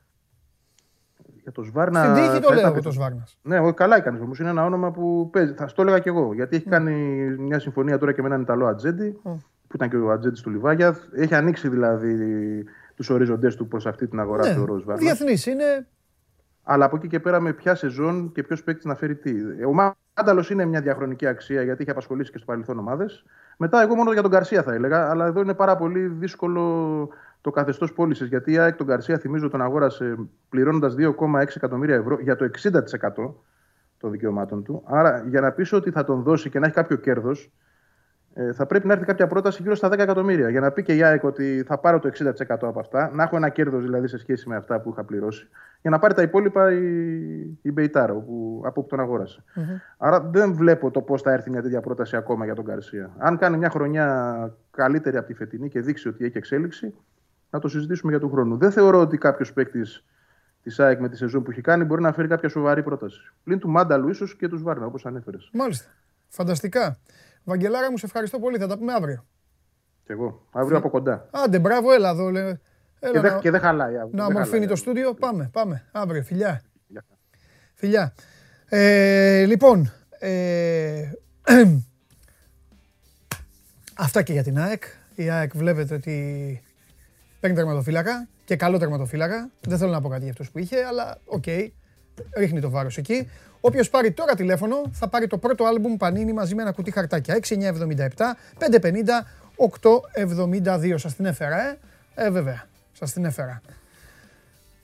Για 1.41 1.51
το 1.51 1.63
Σβάρνα. 1.63 2.03
Στην 2.03 2.13
τύχη 2.15 2.39
το 2.39 2.53
λέω 2.53 2.81
το 2.81 2.91
Σβάρνας. 2.91 3.37
Ναι, 3.41 3.71
καλά 3.71 3.95
έκανες 3.95 4.21
όμως. 4.21 4.39
Είναι 4.39 4.49
ένα 4.49 4.65
όνομα 4.65 4.91
που 4.91 5.29
παίζει. 5.31 5.53
Θα 5.53 5.65
το 5.65 5.81
έλεγα 5.81 5.99
κι 5.99 6.07
εγώ. 6.07 6.33
Γιατί 6.33 6.55
έχει 6.55 6.69
κάνει 6.69 6.93
μια 7.37 7.59
συμφωνία 7.59 7.97
τώρα 7.97 8.11
και 8.11 8.21
με 8.21 8.27
έναν 8.27 8.41
Ιταλό 8.41 8.65
Ατζέντη, 8.65 9.19
που 9.67 9.75
ήταν 9.75 9.89
και 9.89 9.97
ο 9.97 10.11
Ατζέντης 10.11 10.41
του 10.41 10.49
Λιβάγια. 10.49 10.97
Έχει 11.15 11.35
ανοίξει 11.35 11.69
δηλαδή 11.69 12.15
τους 12.95 13.09
οριζοντές 13.09 13.55
του 13.55 13.67
προς 13.67 13.85
αυτή 13.85 14.07
την 14.07 14.19
αγορά 14.19 14.47
ναι, 14.47 14.65
του 14.65 14.79
Σβάρνας. 14.81 14.99
Διεθνής 14.99 15.45
είναι. 15.45 15.87
Αλλά 16.63 16.85
από 16.85 16.95
εκεί 16.95 17.07
και 17.07 17.19
πέρα 17.19 17.39
με 17.39 17.53
ποια 17.53 17.75
σεζόν 17.75 18.31
και 18.31 18.43
ποιος 18.43 18.63
παίκτης 18.63 18.85
να 18.85 18.95
φέρει 18.95 19.15
τι. 19.15 19.31
Ο 19.67 19.93
Μάνταλος 20.15 20.49
είναι 20.49 20.65
μια 20.65 20.81
διαχρονική 20.81 21.27
αξία 21.27 21.63
γιατί 21.63 21.81
έχει 21.81 21.91
απασχολήσει 21.91 22.31
και 22.31 22.37
στο 22.37 22.45
παρελθόν 22.45 22.79
ομάδες. 22.79 23.23
Μετά, 23.57 23.81
εγώ 23.81 23.95
μόνο 23.95 24.13
για 24.13 24.21
τον 24.21 24.31
Καρσία 24.31 24.63
θα 24.63 24.73
έλεγα, 24.73 25.09
αλλά 25.09 25.25
εδώ 25.25 25.41
είναι 25.41 25.53
πάρα 25.53 25.75
πολύ 25.75 26.07
δύσκολο 26.07 27.09
το 27.41 27.51
καθεστώς 27.51 27.93
πώλησης. 27.93 28.27
Γιατί 28.27 28.51
η 28.51 28.57
ΑΕΚ 28.57 28.75
τον 28.75 28.87
Καρσία, 28.87 29.17
θυμίζω, 29.17 29.49
τον 29.49 29.61
αγόρασε 29.61 30.15
πληρώνοντας 30.49 30.95
2,6 30.97 31.55
εκατομμύρια 31.55 31.95
ευρώ 31.95 32.19
για 32.19 32.35
το 32.35 32.45
60% 32.45 33.33
των 33.97 34.11
δικαιωμάτων 34.11 34.63
του. 34.63 34.83
Άρα, 34.85 35.25
για 35.27 35.41
να 35.41 35.51
πεις 35.51 35.73
ότι 35.73 35.91
θα 35.91 36.03
τον 36.03 36.21
δώσει 36.21 36.49
και 36.49 36.59
να 36.59 36.65
έχει 36.65 36.75
κάποιο 36.75 36.97
κέρδος, 36.97 37.51
ε, 38.33 38.53
θα 38.53 38.65
πρέπει 38.65 38.87
να 38.87 38.93
έρθει 38.93 39.05
κάποια 39.05 39.27
πρόταση 39.27 39.61
γύρω 39.61 39.75
στα 39.75 39.89
10 39.89 39.99
εκατομμύρια. 39.99 40.49
Για 40.49 40.59
να 40.59 40.71
πει 40.71 40.83
και 40.83 40.95
η 40.95 41.03
ΑΕΚ 41.03 41.23
ότι 41.23 41.63
θα 41.67 41.77
πάρω 41.77 41.99
το 41.99 42.07
60% 42.07 42.67
από 42.67 42.79
αυτά, 42.79 43.11
να 43.13 43.23
έχω 43.23 43.35
ένα 43.35 43.49
κέρδος 43.49 43.83
δηλαδή 43.83 44.07
σε 44.07 44.17
σχέση 44.17 44.49
με 44.49 44.55
αυτά 44.55 44.79
που 44.79 44.89
είχα 44.89 45.03
πληρώσει, 45.03 45.47
για 45.81 45.89
να 45.89 45.99
πάρει 45.99 46.13
τα 46.13 46.21
υπόλοιπα 46.21 46.71
η, 46.71 46.85
η 47.61 47.71
Μπεϊτάρα 47.71 48.13
που, 48.13 48.61
από 48.65 48.79
όπου 48.79 48.89
τον 48.89 48.99
αγορασε 48.99 49.43
Άρα 49.97 50.21
δεν 50.21 50.53
βλέπω 50.53 50.91
το 50.91 51.01
πώς 51.01 51.21
θα 51.21 51.31
έρθει 51.31 51.49
μια 51.49 51.61
τέτοια 51.61 51.81
πρόταση 51.81 52.15
ακόμα 52.15 52.45
για 52.45 52.55
τον 52.55 52.65
Καρσία. 52.65 53.11
Αν 53.17 53.37
κάνει 53.37 53.57
μια 53.57 53.69
χρονιά 53.69 54.57
καλύτερη 54.71 55.17
από 55.17 55.27
τη 55.27 55.33
φετινή 55.33 55.69
και 55.69 55.81
δείξει 55.81 56.07
ότι 56.07 56.25
έχει 56.25 56.37
εξέλιξη, 56.37 56.93
να 57.51 57.59
το 57.59 57.67
συζητήσουμε 57.67 58.11
για 58.11 58.19
τον 58.19 58.29
χρόνο. 58.29 58.57
Δεν 58.57 58.71
θεωρώ 58.71 58.99
ότι 58.99 59.17
κάποιος 59.17 59.53
παίκτης 59.53 60.03
της 60.63 60.79
ΑΕΚ 60.79 60.99
με 60.99 61.09
τη 61.09 61.17
σεζόν 61.17 61.43
που 61.43 61.51
έχει 61.51 61.61
κάνει 61.61 61.83
μπορεί 61.83 62.01
να 62.01 62.13
φέρει 62.13 62.27
κάποια 62.27 62.49
σοβαρή 62.49 62.83
πρόταση. 62.83 63.19
Πλην 63.43 63.59
του 63.59 63.69
Μάνταλου 63.69 64.09
ίσως 64.09 64.35
και 64.35 64.47
τους 64.47 64.61
Βάρνα, 64.61 64.85
όπως 64.85 65.05
ανέφερες. 65.05 65.49
Μάλιστα. 65.53 65.89
Φανταστικά. 66.27 66.97
Βαγγελάρα 67.43 67.91
μου, 67.91 67.97
σε 67.97 68.05
ευχαριστώ 68.05 68.39
πολύ. 68.39 68.57
Θα 68.57 68.67
τα 68.67 68.77
πούμε 68.77 68.93
αύριο. 68.93 69.25
Κι 70.05 70.11
εγώ. 70.11 70.47
Αύριο 70.51 70.77
από 70.77 70.89
κοντά. 70.89 71.27
Άντε, 71.31 71.59
μπράβο, 71.59 71.91
έλα 71.91 72.09
εδώ. 72.09 72.27
Έλα, 72.27 72.59
και, 72.99 73.19
δεν, 73.19 73.39
και 73.39 73.51
δεν 73.51 73.59
χαλάει. 73.59 73.93
Να 74.11 74.25
ομορφύνει 74.25 74.67
το 74.67 74.75
στούντιο. 74.75 75.13
Πάμε, 75.13 75.49
πάμε. 75.53 75.85
Αύριο. 75.91 76.23
Φιλιά. 76.23 76.61
Φιλιά. 77.73 78.13
Ε, 78.65 79.45
λοιπόν, 79.45 79.91
ε, 80.19 81.11
αυτά 83.97 84.21
και 84.21 84.33
για 84.33 84.43
την 84.43 84.59
ΑΕΚ. 84.59 84.83
Η 85.15 85.29
ΑΕΚ 85.29 85.55
βλέπετε 85.55 85.93
ότι 85.93 86.61
παίρνει 87.41 87.55
τερματοφύλακα 87.55 88.27
και 88.45 88.55
καλό 88.55 88.77
τερματοφύλακα. 88.77 89.49
Δεν 89.61 89.77
θέλω 89.77 89.91
να 89.91 90.01
πω 90.01 90.09
κάτι 90.09 90.21
για 90.21 90.31
αυτούς 90.31 90.51
που 90.51 90.59
είχε, 90.59 90.83
αλλά 90.83 91.17
OK. 91.25 91.43
Okay, 91.45 91.67
ρίχνει 92.37 92.59
το 92.59 92.69
βάρος 92.69 92.97
εκεί. 92.97 93.29
Όποιος 93.61 93.89
πάρει 93.89 94.11
τώρα 94.11 94.35
τηλέφωνο 94.35 94.75
θα 94.91 95.07
πάρει 95.07 95.27
το 95.27 95.37
πρώτο 95.37 95.65
άλμπουμ 95.65 95.97
Πανίνι 95.97 96.33
μαζί 96.33 96.55
με 96.55 96.61
ένα 96.61 96.71
κουτί 96.71 96.91
χαρτάκια. 96.91 97.35
6977 97.35 98.35
550 98.57 99.25
872. 99.55 100.93
Σας 100.97 101.15
την 101.15 101.25
έφερα, 101.25 101.69
ε. 101.69 101.77
Ε, 102.15 102.29
βέβαια. 102.29 102.67
Σας 102.91 103.13
την 103.13 103.25
έφερα. 103.25 103.61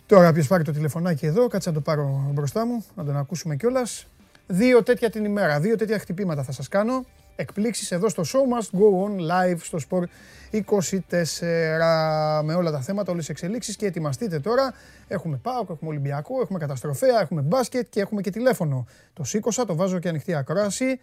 Τώρα, 0.05 0.33
ποιος 0.33 0.47
πάρει 0.47 0.63
το 0.63 0.71
τηλεφωνάκι 0.71 1.25
εδώ, 1.25 1.47
κάτσε 1.47 1.69
να 1.69 1.75
το 1.75 1.81
πάρω 1.81 2.31
μπροστά 2.33 2.65
μου, 2.65 2.85
να 2.95 3.03
τον 3.03 3.17
ακούσουμε 3.17 3.55
κιόλας. 3.55 4.07
Δύο 4.47 4.83
τέτοια 4.83 5.09
την 5.09 5.25
ημέρα, 5.25 5.59
δύο 5.59 5.75
τέτοια 5.75 5.99
χτυπήματα 5.99 6.43
θα 6.43 6.51
σας 6.51 6.67
κάνω 6.67 7.05
εκπλήξεις 7.37 7.91
εδώ 7.91 8.09
στο 8.09 8.23
Show 8.25 8.57
Must 8.57 8.79
Go 8.79 9.05
On 9.05 9.31
Live 9.31 9.57
στο 9.61 9.77
Sport 9.89 10.03
24 10.51 12.43
με 12.43 12.53
όλα 12.53 12.71
τα 12.71 12.81
θέματα, 12.81 13.11
όλες 13.11 13.25
τις 13.25 13.35
εξελίξεις 13.35 13.75
και 13.75 13.85
ετοιμαστείτε 13.85 14.39
τώρα. 14.39 14.73
Έχουμε 15.07 15.37
ΠΑΟΚ, 15.37 15.69
έχουμε 15.69 15.89
Ολυμπιακό, 15.89 16.41
έχουμε 16.41 16.59
καταστροφέα, 16.59 17.19
έχουμε 17.21 17.41
μπάσκετ 17.41 17.87
και 17.89 18.01
έχουμε 18.01 18.21
και 18.21 18.29
τηλέφωνο. 18.29 18.87
Το 19.13 19.23
σήκωσα, 19.23 19.65
το 19.65 19.75
βάζω 19.75 19.99
και 19.99 20.09
ανοιχτή 20.09 20.33
ακρόαση. 20.35 21.01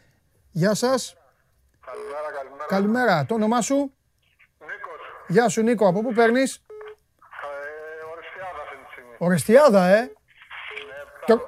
Γεια 0.51 0.75
σας. 0.75 1.17
Καλημέρα, 1.87 2.31
καλημέρα. 2.37 2.67
Καλημέρα. 2.69 3.27
Το 3.27 3.35
όνομά 3.35 3.61
σου; 3.61 3.75
Νίκος. 3.75 5.27
Γεια 5.29 5.49
σου 5.49 5.63
Νίκο. 5.63 5.89
Από 5.89 6.03
πού 6.03 6.13
παίρνεις; 6.13 6.55
Ε, 6.55 6.67
Ορεστιάδα 8.13 8.63
αυτή 8.63 8.77
τη 8.77 8.91
στιγμή. 8.93 9.15
Ορεστιάδα, 9.19 9.87
ε. 9.87 10.01
Ναι, 10.01 10.09
Τρο... 11.27 11.45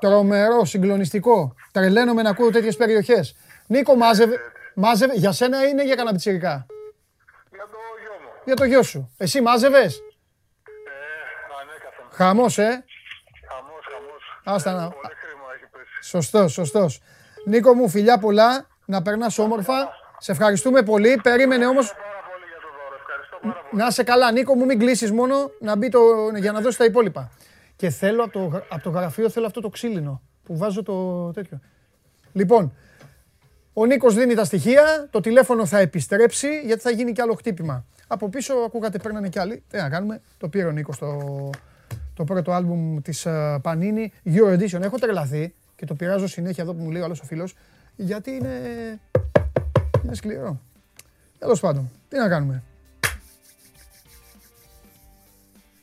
Τρομερό, 0.00 0.64
συγκλονιστικό. 0.64 1.54
Τρελαίνομαι 1.72 2.22
να 2.22 2.30
ακούω 2.30 2.50
τέτοιες 2.50 2.76
περιοχές. 2.76 3.36
Νίκο, 3.66 3.94
μάζευε, 3.94 4.36
μάζευε. 4.74 5.14
Για 5.14 5.32
σένα 5.32 5.64
είναι 5.64 5.84
για 5.84 5.94
κανένα 5.94 6.12
πιτσιρικά; 6.14 6.66
Για 7.50 7.68
το 7.70 7.78
γιο 8.02 8.12
μου. 8.22 8.30
Για 8.44 8.54
το 8.54 8.64
γιο 8.64 8.82
σου. 8.82 9.14
Εσύ 9.16 9.40
μάζευες; 9.40 9.96
Ε, 9.96 10.00
ανέκαθεν. 11.60 12.04
Χαμός, 12.12 12.58
ε; 12.58 12.84
Χαμός, 13.48 13.84
χαμός. 13.92 14.40
Άστα 14.44 14.72
να... 14.72 14.88
Πολύ 14.88 15.14
χρήμα 15.14 15.46
έχει 15.54 15.66
πέσει. 15.72 16.08
Σωστός, 16.08 16.52
σωστός. 16.52 17.00
Νίκο 17.46 17.74
μου, 17.74 17.88
φιλιά 17.88 18.18
πολλά. 18.18 18.66
Να 18.84 19.02
περνάς 19.02 19.38
όμορφα. 19.38 19.88
Σε 20.18 20.32
ευχαριστούμε 20.32 20.82
πολύ. 20.82 21.20
Περίμενε 21.22 21.66
όμως... 21.66 21.92
Πάρα 21.92 22.02
για 22.48 22.60
το 22.60 22.68
δώρο. 22.76 22.96
Ευχαριστώ 23.00 23.38
πάρα 23.42 23.68
πολύ. 23.70 23.82
Να 23.82 23.90
σε 23.90 24.02
καλά, 24.02 24.32
Νίκο 24.32 24.54
μου, 24.54 24.64
μην 24.64 24.78
κλείσεις 24.78 25.12
μόνο 25.12 25.50
να 25.60 25.76
μπει 25.76 25.88
το... 25.88 26.00
για 26.36 26.52
να 26.52 26.60
δώσει 26.60 26.78
τα 26.78 26.84
υπόλοιπα. 26.84 27.30
Και 27.76 27.90
θέλω 27.90 28.24
από 28.24 28.32
το, 28.32 28.62
από 28.68 28.82
το 28.82 28.90
γραφείο 28.90 29.30
θέλω 29.30 29.46
αυτό 29.46 29.60
το 29.60 29.68
ξύλινο 29.68 30.22
που 30.42 30.56
βάζω 30.56 30.82
το 30.82 31.30
τέτοιο. 31.30 31.60
Λοιπόν, 32.32 32.76
ο 33.72 33.86
Νίκος 33.86 34.14
δίνει 34.14 34.34
τα 34.34 34.44
στοιχεία, 34.44 35.08
το 35.10 35.20
τηλέφωνο 35.20 35.66
θα 35.66 35.78
επιστρέψει 35.78 36.60
γιατί 36.64 36.82
θα 36.82 36.90
γίνει 36.90 37.12
κι 37.12 37.20
άλλο 37.20 37.34
χτύπημα. 37.34 37.84
Από 38.06 38.28
πίσω 38.28 38.54
ακούγατε 38.54 38.98
παίρνανε 38.98 39.28
κι 39.28 39.38
άλλοι. 39.38 39.62
Τι 39.68 39.76
να 39.76 39.88
κάνουμε, 39.88 40.20
το 40.38 40.48
πήρε 40.48 40.66
ο 40.66 40.70
Νίκος 40.70 40.98
το, 40.98 41.50
το 42.14 42.24
πρώτο 42.24 42.52
άλμπουμ 42.52 43.00
της 43.02 43.24
uh, 43.28 43.60
Panini, 43.62 44.06
Euro 44.24 44.58
Edition. 44.58 44.80
Έχω 44.80 44.98
τρελαθεί 44.98 45.54
και 45.76 45.86
το 45.86 45.94
πειράζω 45.94 46.26
συνέχεια 46.26 46.62
εδώ 46.62 46.74
που 46.74 46.82
μου 46.82 46.90
λέει 46.90 47.02
ο 47.02 47.04
άλλος 47.04 47.20
ο 47.20 47.24
φίλος, 47.24 47.54
γιατί 47.96 48.30
είναι, 48.30 48.60
είναι 50.04 50.14
σκληρό. 50.14 50.60
Τέλος 51.38 51.60
πάντων, 51.60 51.90
τι 52.08 52.16
να 52.16 52.28
κάνουμε. 52.28 52.62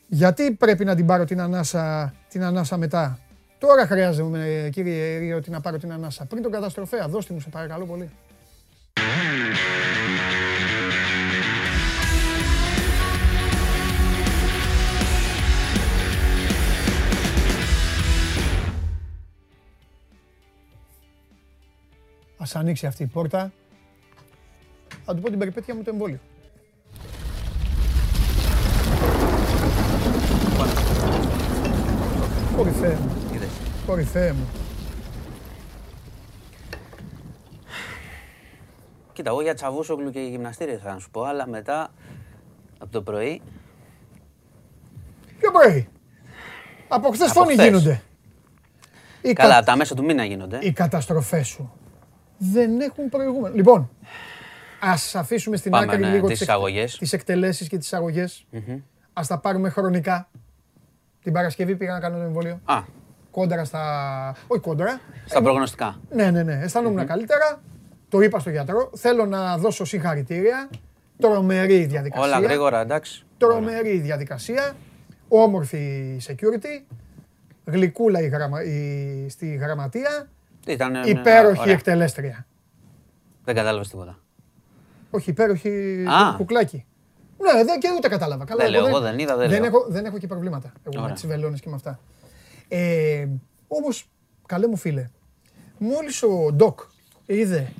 Γιατί 0.07 0.51
πρέπει 0.51 0.85
να 0.85 0.95
την 0.95 1.05
πάρω 1.05 1.25
την 1.25 1.41
ανάσα, 1.41 2.13
την 2.29 2.43
ανάσα 2.43 2.77
μετά; 2.77 3.19
Τώρα 3.59 3.87
χρειάζομαι, 3.87 4.69
κύριε 4.71 5.17
Ριώτη, 5.17 5.49
να 5.49 5.61
πάρω 5.61 5.77
την 5.77 5.91
ανάσα. 5.91 6.25
Πριν 6.25 6.41
τον 6.41 6.51
καταστροφέα, 6.51 7.07
δώστε 7.07 7.33
μου, 7.33 7.39
σε 7.39 7.49
παρακαλώ 7.49 7.85
πολύ. 7.85 8.09
Ας 22.37 22.55
ανοίξει 22.55 22.85
αυτή 22.85 23.03
η 23.03 23.07
πόρτα. 23.07 23.51
Θα 25.05 25.15
του 25.15 25.21
πω 25.21 25.29
την 25.29 25.39
περιπέτεια 25.39 25.75
μου 25.75 25.83
το 25.83 25.89
εμβόλιο. 25.89 26.19
Κορυφαία 32.55 33.18
μου. 33.95 33.99
Είδες. 33.99 34.11
Κορυφαία 34.11 34.33
μου. 34.33 34.47
Κοίτα, 39.13 39.29
εγώ 39.29 39.41
για 39.41 39.53
Τσαβούσογλου 39.53 40.09
και 40.11 40.19
γυμναστήρια 40.19 40.77
θα 40.77 40.99
σου 40.99 41.09
πω, 41.11 41.23
αλλά 41.23 41.47
μετά 41.47 41.89
από 42.77 42.91
το 42.91 43.01
πρωί. 43.01 43.41
Ποιο 45.39 45.51
πρωί; 45.51 45.87
Από 46.87 47.11
χθες 47.11 47.29
Από 47.29 47.39
φόνοι 47.39 47.53
χθες. 47.53 47.65
γίνονται. 47.65 48.01
Οι, 49.21 49.33
Καλά, 49.33 49.49
κα... 49.51 49.57
από 49.57 49.65
τα 49.65 49.75
μέσα 49.75 49.95
του 49.95 50.03
μήνα 50.03 50.23
γίνονται. 50.25 50.59
οι 50.61 50.71
καταστροφές 50.71 51.47
σου 51.47 51.71
δεν 52.37 52.79
έχουν 52.81 53.09
προηγούμενο. 53.09 53.55
Λοιπόν, 53.55 53.89
ας 54.79 55.15
αφήσουμε 55.15 55.57
στην 55.57 55.71
Πάμε, 55.71 55.85
άκρη 55.85 55.99
ναι, 55.99 56.07
λίγο 56.09 56.27
τις 56.27 56.31
τις, 56.39 56.41
εκ- 56.41 56.47
εισαγωγές. 56.49 56.97
τις 56.97 57.13
εκτελέσεις 57.13 57.67
και 57.67 57.77
τις 57.77 57.93
αγωγές. 57.93 58.45
Ας 59.13 59.27
τα 59.27 59.39
πάρουμε 59.39 59.69
χρονικά. 59.69 60.29
Την 61.23 61.33
Παρασκευή 61.33 61.75
πήγα 61.75 61.93
να 61.93 61.99
κάνω 61.99 62.17
το 62.17 62.23
εμβόλιο. 62.23 62.59
Α, 62.65 62.81
Κόντρα 63.31 63.63
στα... 63.65 63.83
Όχι 64.47 64.61
κόντρα. 64.61 64.99
στα 65.25 65.41
προγνωστικά. 65.41 65.99
Ναι, 66.11 66.31
ναι, 66.31 66.43
ναι. 66.43 66.59
αισθανομουν 66.63 67.05
καλύτερα. 67.05 67.61
Το 68.09 68.19
είπα 68.21 68.39
στο 68.39 68.49
γιατρό. 68.49 68.89
Θέλω 68.95 69.25
να 69.25 69.57
δώσω 69.57 69.85
συγχαρητήρια. 69.85 70.69
Τρομερή 71.19 71.85
διαδικασία. 71.85 72.25
Όλα 72.25 72.39
γρήγορα, 72.39 72.81
εντάξει. 72.81 73.25
Τρομερή 73.37 73.97
διαδικασία. 73.97 74.75
Όμορφη 75.27 76.17
security. 76.27 76.83
Γλυκούλα 77.65 78.21
η 78.21 78.27
γραμμα... 78.27 78.63
η... 78.63 79.25
στη 79.29 79.55
γραμματεία. 79.55 80.27
Ήταν. 80.67 80.95
ε, 80.95 81.01
Υπέροχη 81.05 81.59
ωραία. 81.61 81.73
εκτελέστρια. 81.73 82.45
Δεν 83.45 83.55
κατάλαβες 83.55 83.89
τίποτα. 83.89 84.19
Όχι, 85.11 85.29
υπέροχη 85.29 86.03
Α. 86.07 86.35
κουκλάκι. 86.37 86.85
Ναι, 87.37 87.63
δεν, 87.63 87.79
και 87.79 87.87
ούτε 87.97 88.07
κατάλαβα. 88.07 88.45
Καλά, 88.45 88.63
Δεν 88.63 88.71
λέω, 88.71 88.87
εγώ 88.87 88.99
δεν 88.99 89.19
είδα, 89.19 89.37
δεν 89.37 89.49
δεν, 89.49 89.59
λέω. 89.61 89.67
έχω, 89.69 89.85
δεν 89.89 90.05
έχω 90.05 90.17
και 90.17 90.27
προβλήματα. 90.27 90.71
Εγώ 90.83 90.95
με 90.95 91.01
Ωραία. 91.01 91.13
τις 91.13 91.27
βελόνες 91.27 91.59
και 91.61 91.69
με 91.69 91.75
αυτά. 91.75 91.99
Ε, 92.71 93.27
όμως, 93.67 94.09
καλέ 94.45 94.67
μου 94.67 94.75
φίλε, 94.75 95.09
μόλις 95.77 96.23
ο 96.23 96.51
Ντοκ 96.53 96.79
είδε 97.25 97.71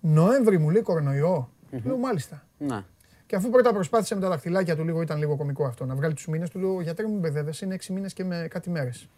Νοέμβρη 0.00 0.58
μου 0.58 0.70
λέει 0.70 0.82
κορονοϊό, 0.82 1.50
λέω 1.84 1.96
μάλιστα. 1.96 2.46
Ναι. 2.58 2.84
Και 3.26 3.36
αφού 3.36 3.50
πρώτα 3.50 3.72
προσπάθησε 3.72 4.14
με 4.14 4.20
τα 4.20 4.28
δαχτυλάκια 4.28 4.76
του, 4.76 4.84
λίγο 4.84 5.02
ήταν 5.02 5.18
λίγο 5.18 5.36
κωμικό 5.36 5.64
αυτό, 5.64 5.84
να 5.84 5.94
βγάλει 5.94 6.14
τους 6.14 6.26
μήνες, 6.26 6.50
του 6.50 6.58
λέω 6.58 6.80
γιατρέ 6.80 7.06
μου 7.06 7.18
μπερδεύεσαι, 7.18 7.64
είναι 7.64 7.74
6 7.74 7.92
μήνες 7.92 8.12
και 8.12 8.24
με 8.24 8.46
κάτι 8.50 8.70
μέρες. 8.70 9.08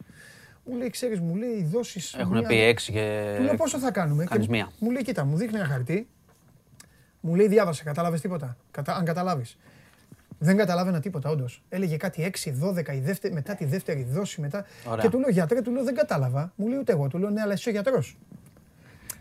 Μου 0.65 0.77
λέει, 0.77 0.91
ξέρεις, 0.91 1.21
μου 1.21 1.35
λέει, 1.35 1.51
οι 1.51 1.63
δόσεις. 1.65 2.15
Έχουν 2.15 2.47
πει 2.47 2.61
έξι 2.61 2.93
και. 2.93 3.35
Του 3.37 3.43
λέω 3.43 3.55
πόσο 3.55 3.79
θα 3.79 3.91
κάνουμε; 3.91 4.25
κάνεις 4.25 4.47
Και 4.47 4.53
μία. 4.53 4.71
Μου 4.79 4.91
λέει, 4.91 5.03
κοίτα, 5.03 5.25
μου 5.25 5.37
δείχνει 5.37 5.59
ένα 5.59 5.67
χαρτί. 5.67 6.09
Μου 7.21 7.35
λέει, 7.35 7.49
διάβασε, 7.49 7.85
κατάλαβες 7.85 8.21
τίποτα; 8.21 8.57
Κατα... 8.71 8.95
Αν 8.97 9.05
καταλάβεις. 9.05 9.57
Δεν 10.43 10.57
καταλάβαινα 10.57 11.01
τίποτα, 11.01 11.31
όντως. 11.31 11.63
Έλεγε 11.69 11.97
κάτι 11.97 12.33
6, 12.45 12.51
12, 12.51 12.93
η 12.95 13.01
δεύτερη, 13.01 13.35
μετά 13.35 13.55
τη 13.55 13.65
δεύτερη 13.65 14.03
δόση. 14.11 14.41
Μετά... 14.41 14.65
Ωραία. 14.89 15.05
Και 15.05 15.11
του 15.11 15.19
λέω, 15.19 15.29
γιατρέ, 15.31 15.61
του 15.63 15.71
λέω, 15.73 15.85
δεν 15.85 15.95
κατάλαβα. 15.95 16.53
Μου 16.57 16.69
λέει, 16.69 16.79
ούτε 16.79 16.93
εγώ. 16.93 17.09
Του 17.09 17.19
λέω, 17.19 17.31
ναι, 17.31 17.41
αλλά 17.41 17.53
εσύ 17.53 17.69
ο 17.69 17.73
γιατρός. 17.73 18.17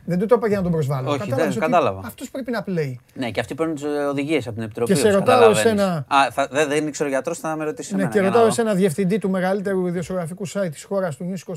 Δεν 0.06 0.20
του 0.20 0.26
το 0.26 0.36
είπα 0.38 0.48
για 0.48 0.58
να 0.58 0.64
τον 0.64 0.72
προσβάλλω. 0.72 1.10
Όχι, 1.12 1.32
δεν- 1.32 1.60
κατάλαβα. 1.60 2.02
Αυτό 2.06 2.26
πρέπει 2.32 2.52
να 2.52 2.64
πλέει. 2.64 3.00
Ναι, 3.14 3.32
και 3.32 3.40
αυτοί 3.40 3.56
παίρνουν 3.56 3.76
τις 3.76 3.84
οδηγίες 3.84 4.46
από 4.48 4.56
την 4.56 4.64
Επιτροπή. 4.64 4.94
Και 4.94 5.00
σε 5.00 5.08
όπως 5.08 5.20
ρωτάω 5.20 5.36
καταλαβαίνεις. 5.36 5.82
εσένα- 5.82 6.06
Α, 6.08 6.32
θα, 6.32 6.48
δεν, 6.52 6.68
δεν 6.68 6.88
ήξερε 6.88 7.10
ο 7.10 7.12
γιατρός, 7.12 7.40
θα 7.40 7.56
με 7.56 7.64
ρωτήσει. 7.64 7.90
Ναι, 7.96 8.02
εμένα, 8.02 8.12
και 8.14 8.20
για 8.20 8.28
να 8.30 8.34
ρωτάω 8.36 8.54
δω. 8.56 8.62
εσένα 8.62 8.74
διευθυντή 8.76 9.18
του 9.18 9.30
μεγαλύτερου 9.30 9.88
ιδιοσιογραφικού 9.88 10.48
site 10.50 10.70
της 10.72 10.84
χώρας 10.84 11.16
του 11.16 11.34
News 11.34 11.54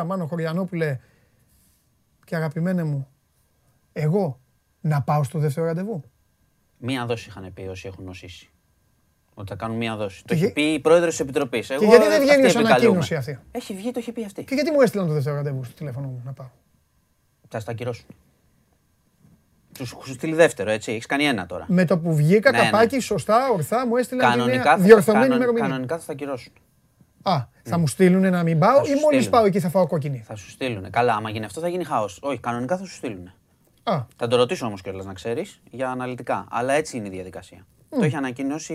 24-7, 0.00 0.02
Μάνο 0.06 0.26
Χωριανόπουλε, 0.26 0.98
και 2.24 2.36
αγαπημένε 2.36 2.82
μου, 2.84 3.08
εγώ 3.92 4.40
να 4.80 5.02
πάω 5.02 5.22
στο 5.24 5.38
δεύτερο 5.38 5.66
ραντεβού. 5.66 6.02
Μία 6.78 7.06
δόση 7.06 7.28
είχαν 7.28 7.50
πει 7.54 7.62
όσοι 7.62 7.86
έχουν 7.86 8.04
νοσήσει. 8.04 8.50
Ότι 9.38 9.48
θα 9.48 9.54
κάνουν 9.56 9.76
μία 9.76 9.96
δόση. 9.96 10.18
Το 10.18 10.24
Και 10.26 10.34
έχει 10.34 10.42
για- 10.44 10.52
πει 10.52 10.62
η 10.62 10.80
πρόεδρος 10.80 11.10
της 11.10 11.20
Επιτροπής. 11.20 11.66
Και 11.66 11.74
γιατί 11.80 12.06
δεν 12.08 12.20
βγαίνει 12.20 12.46
ω 12.46 12.52
ανακοίνωση 12.58 13.14
αυτή; 13.14 13.38
Έχει 13.50 13.74
βγει, 13.74 13.90
το 13.90 13.98
έχει 13.98 14.12
πει 14.12 14.24
αυτή. 14.24 14.44
Και 14.44 14.54
γιατί 14.54 14.70
μου 14.70 14.80
έστειλαν 14.80 15.06
το 15.06 15.12
δεύτερο 15.12 15.36
ραντεβού 15.36 15.64
στο 15.64 15.74
τηλέφωνο 15.74 16.06
μου 16.06 16.22
να 16.24 16.32
πάω; 16.32 16.46
Θα 17.48 17.60
στα 17.60 17.70
ακυρώσουν. 17.70 18.04
Σου 19.78 19.86
σου 19.86 20.12
στείλει 20.12 20.34
δεύτερο, 20.34 20.70
έτσι. 20.70 20.92
Έχεις 20.92 21.06
κάνει 21.06 21.24
ένα 21.24 21.46
τώρα. 21.46 21.64
Με 21.68 21.84
το 21.84 21.98
που 21.98 22.14
βγήκα 22.14 22.50
Ναι, 22.50 22.58
ναι. 22.58 22.64
καπάκι, 22.64 22.98
σωστά, 23.00 23.48
ορθά, 23.52 23.86
μου 23.86 23.96
έστειλαν 23.96 24.32
τη 24.32 24.38
Κανονικά, 24.38 24.62
νέα 24.64 24.76
θα, 24.76 24.82
διορθωμένη 24.82 25.22
κανον- 25.22 25.36
ημερομηνία. 25.36 25.68
κανονικά 25.68 25.98
θα 25.98 26.04
τα 26.06 26.12
ακυρώσουν. 26.12 26.52
Α, 27.22 27.44
θα 27.62 27.78
μου 27.78 27.86
στείλουν 27.86 28.30
να 28.30 28.42
μην 28.42 28.58
πάω 28.58 28.76
Θα 28.76 28.82
ή 28.82 28.84
σου 28.86 28.92
μόλις 28.92 29.04
στείλουν. 29.06 29.30
πάω 29.30 29.44
εκεί 29.44 29.60
θα 29.60 29.68
φάω 29.68 29.86
κόκκινη; 29.86 30.22
Θα 30.26 30.34
σου 30.34 30.50
στείλουν. 30.50 30.90
Καλά, 30.90 31.14
άμα 31.14 31.30
γίνει 31.30 31.44
αυτό 31.44 31.60
θα 31.60 31.68
γίνει 31.68 31.84
χάος. 31.84 32.18
Όχι, 32.22 32.38
κανονικά 32.38 32.76
θα 32.76 32.84
σου 32.84 32.94
στείλουν. 32.94 33.32
Α, 33.82 34.04
Θα 34.16 34.26
το 34.28 34.36
ρωτήσω 34.36 34.66
όμως 34.66 34.82
κιόλας 34.82 35.04
να 35.04 35.12
ξέρεις 35.12 35.60
για 35.70 35.90
αναλυτικά. 35.90 36.46
Αλλά 36.50 36.72
έτσι 36.72 36.96
είναι 36.96 37.06
η 37.06 37.10
διαδικασία. 37.10 37.66
Το 37.88 38.04
έχει 38.04 38.16
ανακοινώσει 38.16 38.74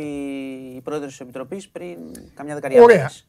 η 0.76 0.82
πρόεδρος 0.82 1.10
της 1.10 1.20
Επιτροπής 1.20 1.70
πριν 1.70 1.98
καμιά 2.34 2.54
δεκαετία. 2.54 2.82
Ωραία. 2.82 2.98
μέρες. 2.98 3.28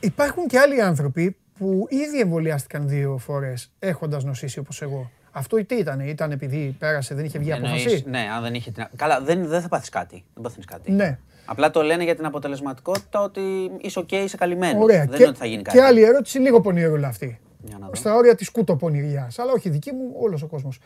υπάρχουν 0.00 0.46
και 0.46 0.58
άλλοι 0.58 0.82
άνθρωποι 0.82 1.36
που 1.58 1.86
ήδη 1.88 2.20
εμβολιάστηκαν 2.20 2.88
δύο 2.88 3.18
φορές 3.18 3.72
έχοντας 3.78 4.24
νοσήσει 4.24 4.58
όπως 4.58 4.82
εγώ. 4.82 5.10
Αυτό 5.30 5.64
τι 5.64 5.74
ήταν, 5.74 6.00
ήταν 6.00 6.30
επειδή 6.30 6.76
πέρασε, 6.78 7.14
δεν 7.14 7.24
είχε 7.24 7.38
βγει 7.38 7.50
Εννοείς, 7.50 7.82
απόφαση; 7.82 8.04
Ναι, 8.06 8.28
αν 8.36 8.42
δεν 8.42 8.54
είχε 8.54 8.70
την. 8.70 8.86
Καλά, 8.96 9.20
δεν, 9.20 9.46
δεν 9.46 9.60
θα 9.60 9.68
πάθεις 9.68 9.88
κάτι. 9.88 10.24
Δεν 10.34 10.42
πάθεις 10.42 10.64
κάτι. 10.64 10.92
Ναι. 10.92 11.18
Απλά 11.44 11.70
το 11.70 11.82
λένε 11.82 12.04
για 12.04 12.14
την 12.16 12.24
αποτελεσματικότητα 12.24 13.20
ότι 13.20 13.40
είσαι 13.80 13.98
οκ, 13.98 14.12
είσαι 14.12 14.36
καλυμμένος. 14.36 14.82
Ωραία. 14.82 14.98
Δεν 14.98 15.08
και, 15.08 15.16
είναι 15.16 15.28
ότι 15.28 15.38
θα 15.38 15.46
γίνει 15.46 15.62
κάτι. 15.62 15.76
και 15.76 15.84
άλλη 15.84 16.02
ερώτηση, 16.02 16.38
λίγο 16.38 16.60
πονηρούλα 16.60 17.08
αυτή. 17.08 17.40
Για 17.62 17.78
να 17.78 17.86
δω. 17.86 17.94
Στα 17.94 18.14
όρια 18.14 18.34
της 18.34 18.50
κουτοπονηριάς. 18.50 19.38
Αλλά 19.38 19.52
όχι 19.52 19.68
δική 19.68 19.92
μου, 19.92 20.14
όλος 20.20 20.42
ο 20.42 20.46
κόσμος. 20.46 20.78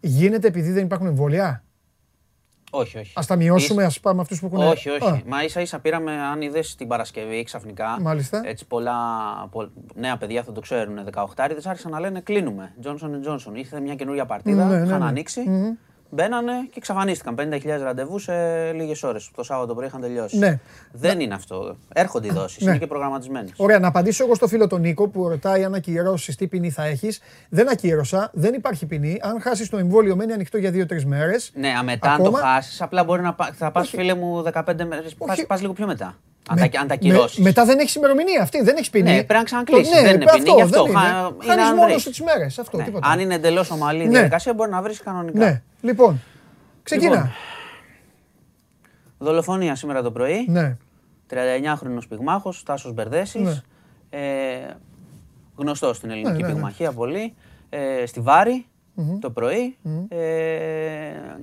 Γίνεται 0.00 0.46
επειδή 0.48 0.70
δεν 0.70 0.84
υπάρχουν 0.84 1.06
εμβόλια; 1.06 1.64
Όχι, 2.70 2.98
όχι. 2.98 3.12
Α 3.18 3.22
τα 3.26 3.36
μειώσουμε, 3.36 3.84
ας 3.84 4.00
πάμε 4.00 4.20
αυτούς 4.20 4.40
που 4.40 4.46
έχουν. 4.46 4.58
Όχι, 4.66 4.88
όχι. 4.90 5.04
Α, 5.08 5.20
Μα 5.26 5.42
ίσα 5.44 5.60
ίσα 5.60 5.78
πήραμε, 5.78 6.12
αν 6.12 6.40
είδες 6.42 6.74
την 6.74 6.88
Παρασκευή 6.88 7.42
ξαφνικά. 7.42 7.96
Μάλιστα. 8.00 8.40
Έτσι 8.44 8.66
πολλά 8.66 8.94
πο- 9.50 9.70
νέα 9.94 10.16
παιδιά 10.16 10.42
θα 10.42 10.52
το 10.52 10.60
ξέρουν. 10.60 10.98
18 11.04 11.24
άρχισαν 11.64 11.90
να 11.90 12.00
λένε 12.00 12.20
κλείνουμε. 12.20 12.74
Johnson 12.84 13.28
Johnson. 13.28 13.54
Ήρθε 13.56 13.80
μια 13.80 13.94
καινούρια 13.94 14.26
παρτίδα, 14.26 14.64
Ναι, 14.64 14.76
ναι, 14.78 14.86
είχαν 14.86 15.00
ναι. 15.00 15.06
ανοίξει. 15.06 15.40
Μπαίνανε 16.16 16.52
και 16.64 16.74
εξαφανίστηκαν. 16.76 17.34
50.000 17.38 17.82
ραντεβού 17.82 18.18
σε 18.18 18.32
λίγες 18.72 19.02
ώρες. 19.02 19.30
Το 19.36 19.42
Σάββατο 19.42 19.74
πρωί 19.74 19.86
είχαν 19.86 20.00
τελειώσει. 20.00 20.38
Ναι. 20.38 20.58
Δεν 20.92 21.20
είναι 21.20 21.34
αυτό. 21.34 21.76
Έρχονται 21.92 22.26
οι 22.26 22.30
δόσεις. 22.30 22.62
Ναι. 22.62 22.70
Είναι 22.70 22.78
και 22.78 22.86
προγραμματισμένες. 22.86 23.50
Ωραία, 23.56 23.78
να 23.78 23.88
απαντήσω 23.88 24.24
εγώ 24.24 24.34
στο 24.34 24.46
φίλο 24.48 24.66
τον 24.66 24.80
Νίκο 24.80 25.08
που 25.08 25.28
ρωτάει 25.28 25.64
αν 25.64 25.74
ακυρώσεις 25.74 26.36
τι 26.36 26.46
ποινή 26.46 26.70
θα 26.70 26.84
έχεις. 26.84 27.20
Δεν 27.48 27.68
ακύρωσα, 27.70 28.30
δεν 28.32 28.54
υπάρχει 28.54 28.86
ποινή. 28.86 29.18
Αν 29.22 29.40
χάσεις 29.40 29.68
το 29.68 29.76
εμβόλιο, 29.76 30.16
μένει 30.16 30.32
ανοιχτό 30.32 30.58
για 30.58 30.70
2-3 30.70 31.04
μέρες. 31.04 31.50
Ναι, 31.54 31.68
α, 31.68 31.82
μετά 31.82 32.10
αν 32.10 32.16
το 32.16 32.22
Ακόμα- 32.22 32.38
χάσεις, 32.38 32.82
απλά 32.82 33.04
μπορεί 33.04 33.22
να 33.22 33.34
πα, 33.34 33.50
θα 33.54 33.70
πας, 33.70 33.86
Όχι. 33.86 33.96
φίλε 33.96 34.14
μου, 34.14 34.42
15 34.42 34.84
μέρες. 34.84 35.14
Όχι. 35.18 35.46
Πας 35.46 35.60
λίγο 35.60 35.72
πιο 35.72 35.86
μετά. 35.86 36.16
Αν, 36.48 36.56
τα, 36.56 36.62
αν 36.64 36.70
τα 36.72 36.84
Με- 36.84 36.92
ακυρώσεις. 36.92 37.38
μετά 37.38 37.64
δεν 37.64 37.78
έχεις 37.78 37.94
ημερομηνία 37.94 38.42
αυτή, 38.42 38.62
δεν 38.62 38.74
έχεις 38.76 38.90
ποινή. 38.90 39.04
Ναι, 39.10 39.14
πρέπει 39.16 39.32
να 39.34 39.42
ξανακλείσεις. 39.42 39.88
Το- 39.96 40.02
Δεν 40.02 40.14
είναι 40.14 40.24
ποινή, 40.32 40.50
γι' 40.54 40.62
αυτό. 40.62 40.84
δεν 40.84 40.96
Χα- 40.96 41.00
είναι. 41.08 41.18
είναι 41.18 41.44
Χάνεις 41.46 41.64
αν 41.64 41.74
μόνος 41.74 41.90
βρεις. 41.90 42.02
σου 42.02 42.10
τις 42.10 42.20
μέρες. 42.20 42.58
Αυτό, 42.58 42.76
Ναι. 42.76 42.84
τίποτα. 42.84 43.08
Αν 43.08 43.20
είναι 43.20 43.34
εντελώς 43.34 43.70
ομαλή 43.70 44.02
η 44.02 44.06
Ναι. 44.06 44.10
διαδικασία, 44.12 44.54
μπορεί 44.54 44.70
να 44.70 44.82
βρεις 44.82 45.00
κανονικά. 45.02 45.62
Ναι, 45.80 45.90
λοιπόν. 45.90 46.20
Ξεκινά. 46.82 47.14
Λοιπόν. 47.14 47.30
Δολοφονία 49.18 49.74
σήμερα 49.74 50.02
το 50.02 50.12
πρωί. 50.12 50.46
Ναι. 50.48 50.76
39χρονο 51.30 51.98
πυγμάχος, 52.08 52.62
Τάσος 52.62 52.92
Μπερδέσης. 52.92 53.42
Ναι. 53.42 53.60
Ε, 54.20 54.76
Γνωστό 55.56 55.92
στην 55.94 56.10
ελληνική 56.10 56.32
Ναι, 56.32 56.38
ναι, 56.40 56.46
ναι. 56.46 56.52
πυγμαχία 56.54 56.92
πολύ. 56.92 57.34
Ε, 57.68 58.06
στη 58.06 58.20
Βάρη 58.20 58.66
το 59.20 59.30
πρωί. 59.30 59.76
Ε, 60.08 60.18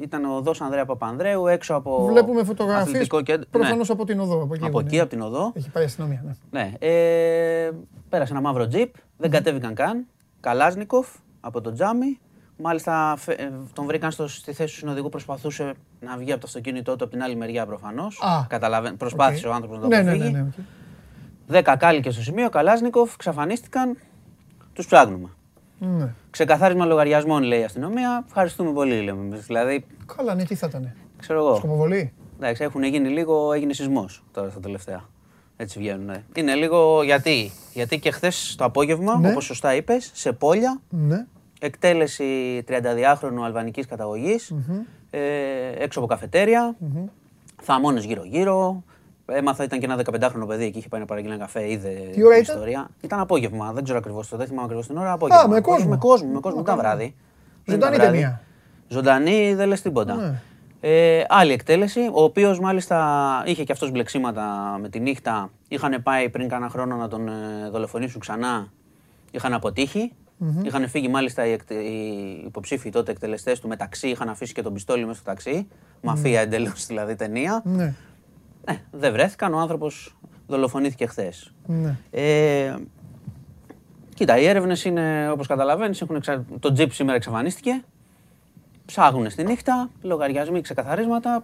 ήταν 0.02 0.26
ο 0.26 0.36
οδό 0.36 0.54
Ανδρέας 0.60 0.86
Παπανδρέου 0.86 1.48
έξω 1.48 1.74
από. 1.76 2.06
Βλέπουμε 2.06 2.44
φωτογραφίες. 2.44 2.88
αθλητικό 2.88 3.22
κέντρο. 3.22 3.48
Προφανώς 3.52 3.88
Ναι. 3.88 3.94
από 3.94 4.06
την 4.06 4.20
οδό. 4.20 4.42
Από 4.44 4.54
εκεί, 4.54 4.66
Από 4.66 4.80
είναι. 4.80 4.90
εκεί, 4.90 5.00
από 5.00 5.10
την 5.10 5.22
οδό. 5.22 5.52
Έχει 5.56 5.70
πάει 5.70 5.84
η 5.84 5.86
αστυνομία. 5.86 6.24
Ναι. 6.26 6.62
Ναι. 6.62 6.74
Ε, 6.80 7.72
πέρασε 8.10 8.32
ένα 8.34 8.42
μαύρο 8.42 8.68
τζιπ, 8.68 8.94
δεν 9.18 9.32
κατέβηκαν 9.32 9.74
καν. 9.74 10.06
Καλάζνικοφ 10.40 11.08
από 11.40 11.62
το 11.62 11.72
τζάμι. 11.72 12.20
Μάλιστα 12.58 13.16
φε- 13.18 13.40
ε, 13.40 13.52
τον 13.74 13.86
βρήκαν 13.86 14.12
στο, 14.12 14.28
στη 14.28 14.54
θέση 14.54 14.74
του 14.74 14.80
συνοδηγού, 14.80 15.10
προσπαθούσε 15.10 15.74
να 16.00 16.18
βγει 16.18 16.32
από 16.32 16.42
το 16.42 16.48
αυτοκίνητό 16.48 16.96
του 16.96 17.04
από 17.04 17.14
την 17.14 17.24
άλλη 17.24 17.36
μεριά 17.36 17.66
προφανώς. 17.66 18.20
Α. 18.22 18.94
Προσπάθησε 18.98 19.48
Οκ. 19.48 19.52
ο 19.54 19.56
άνθρωπος 19.56 19.78
να 19.78 19.84
το 19.84 19.88
ναι, 19.90 20.02
ναι, 20.02 20.10
αποφύγει. 20.12 20.32
ναι, 20.32 20.40
ναι, 20.40 20.48
οκ. 20.58 20.64
Δέκα 21.48 21.76
κάλικε 21.78 22.12
στο 22.12 22.22
σημείο, 22.22 22.50
Καλάζνικοφ, 22.50 23.18
ξαφανίστηκαν. 23.18 23.98
Τους 24.74 24.86
ψάχνουμε. 24.86 25.30
Ναι. 25.80 26.14
Ξεκαθάρισμα 26.30 26.86
λογαριασμών, 26.86 27.44
λέει 27.44 27.60
η 27.60 27.64
αστυνομία. 27.64 28.24
Ευχαριστούμε 28.28 28.72
πολύ, 28.72 29.02
λέμε 29.02 29.22
εμείς. 29.22 29.46
Δηλαδή, 29.46 29.86
Καλά, 30.16 30.36
ναι, 30.36 30.44
τι 30.46 30.56
θα 30.56 30.68
ήταν. 30.70 30.94
ξέρω 31.20 31.40
εγώ. 31.40 31.56
Σκοποβολή. 31.56 32.14
Εντάξει, 32.40 32.64
έχουν 32.64 32.84
γίνει 32.84 33.10
λίγο, 33.10 33.54
έγινε 33.54 33.74
σεισμός 33.74 34.24
τώρα 34.32 34.50
στα 34.50 34.60
τελευταία. 34.60 35.02
Έτσι 35.58 35.80
βγαίνουν. 35.80 36.06
ναι. 36.06 36.24
Είναι 36.36 36.54
λίγο 36.56 37.04
γιατί. 37.04 37.52
Γιατί 37.74 38.00
και 38.00 38.12
χθες 38.12 38.56
το 38.58 38.64
απόγευμα, 38.64 39.20
Ναι. 39.20 39.30
όπως 39.30 39.46
σωστά 39.46 39.76
είπες, 39.76 40.12
σε 40.14 40.32
πόλια, 40.34 40.82
Ναι. 40.90 41.26
Εκτέλεση 41.66 42.64
32χρονου 42.68 43.44
αλβανικής 43.46 43.86
καταγωγής, 43.86 44.54
ε, 45.10 45.20
έξω 45.78 46.00
από 46.00 46.08
καφετέρια, 46.08 46.76
θαμώνες 47.62 48.04
γύρω-γύρω. 48.04 48.84
Έμαθα 49.26 49.64
ήταν 49.64 49.80
και 49.80 49.86
ένα 49.86 49.96
15χρονο 49.96 50.48
παιδί 50.48 50.66
εκεί, 50.66 50.78
είχε 50.78 50.88
πάει 50.88 51.00
να 51.00 51.06
παραγγείλει 51.06 51.34
ένα 51.34 51.44
καφέ, 51.44 51.72
είδε 51.72 51.90
Τι 51.90 52.24
ώρα 52.24 52.34
την 52.34 52.44
ήταν; 52.44 52.56
ιστορία. 52.56 52.90
Ήταν 53.02 53.20
απόγευμα, 53.20 53.72
δεν 53.74 53.84
ξέρω 53.84 53.98
ακριβώς 53.98 54.28
το, 54.28 54.38
δεν 54.38 54.48
θυμάμαι 54.48 54.64
ακριβώς 54.64 54.88
την 54.88 54.98
ώρα. 54.98 55.12
Απόγευμα. 55.12 55.48
με 55.48 55.62
κόσμο. 55.62 55.90
Με 55.90 55.98
κόσμο, 55.98 56.30
με 56.32 56.40
κόσμο, 56.40 56.60
ήταν 56.60 56.78
βράδυ. 56.78 57.16
Δεν 57.66 57.76
ήταν 57.76 57.94
Ζωντανή 57.94 57.96
βράδυ. 57.96 58.12
ταινία. 58.12 58.42
Ζωντανή, 58.88 59.54
δεν 59.54 59.68
λες 59.68 59.82
τίποτα. 59.82 60.16
Ναι. 60.16 60.42
Ε, 60.80 61.24
άλλη 61.30 61.52
εκτέλεση, 61.52 62.00
ο 62.14 62.24
οποίος 62.24 62.60
μάλιστα 62.60 62.98
είχε 63.46 63.64
και 63.64 63.72
αυτός 63.72 63.92
μπλεξίματα 63.92 64.78
με 64.82 64.90
τη 64.90 65.00
νύχτα. 65.00 65.50
Είχαν 65.68 66.04
πάει 66.04 66.30
πριν 66.30 66.48
κάνα 66.48 66.70
χρόνο 66.70 66.96
να 66.96 67.08
τον 67.08 67.28
ε, 67.28 67.70
δολοφονήσουν 67.72 68.20
ξανά. 68.20 68.68
Είχαν 69.32 69.54
αποτύχει. 69.54 70.14
Είχαν 70.64 70.88
φύγει 70.88 71.08
μάλιστα 71.08 71.46
οι, 71.46 71.52
εκτε- 71.52 71.84
οι 71.84 72.44
υποψήφοι 72.46 72.90
τότε 72.90 73.12
εκτελεστές 73.12 73.60
του 73.60 73.68
μεταξύ. 73.68 74.08
Είχαν 74.08 74.30
αφήσει 74.30 74.54
και 74.54 74.62
τον 74.62 74.74
πιστόλι 74.74 75.06
μέσα 75.06 75.20
στο 75.20 75.26
ταξί. 75.26 75.68
Μαφία 76.02 76.42
εντελώς 76.42 76.86
δηλαδή 76.86 77.16
ταινία. 77.16 77.62
Ναι. 77.66 77.94
Ε, 78.66 78.74
δεν 78.92 79.12
βρέθηκαν. 79.12 79.54
Ο 79.54 79.60
άνθρωπος 79.60 80.18
δολοφονήθηκε 80.48 81.06
χθες. 81.06 81.54
Ναι. 81.66 81.98
Ε, 82.12 82.76
κοίτα, 84.14 84.38
οι 84.38 84.46
έρευνες 84.46 84.86
είναι 84.86 85.30
όπως 85.32 85.48
καταλαβαίνεις. 85.48 86.02
Εξα... 86.02 86.46
Το 86.60 86.72
τζιπ 86.74 86.92
σήμερα 86.92 87.18
εξαφανίστηκε. 87.18 87.84
Ψάχνουν 88.86 89.30
στη 89.30 89.44
νύχτα, 89.44 89.90
λογαριασμοί, 90.02 90.62
ξεκαθαρίσματα. 90.62 91.44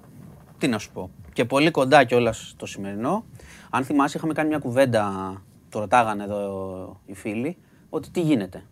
Τι 0.58 0.68
να 0.68 0.78
σου 0.78 0.92
πω. 0.92 1.10
Και 1.34 1.46
πολύ 1.46 1.72
κοντά 1.72 2.04
κιόλας 2.04 2.50
στο 2.50 2.66
σημερινό. 2.66 3.24
Αν 3.70 3.84
θυμάσαι, 3.84 4.18
είχαμε 4.18 4.34
κάνει 4.34 4.50
μια 4.50 4.60
κουβέντα. 4.60 5.34
Το 5.70 5.80
ρωτάγανε 5.80 6.24
εδώ 6.24 7.02
οι 7.06 7.14
φίλοι. 7.14 7.58
Ότι 7.90 8.10
τι 8.10 8.22
γίνεται. 8.22 8.64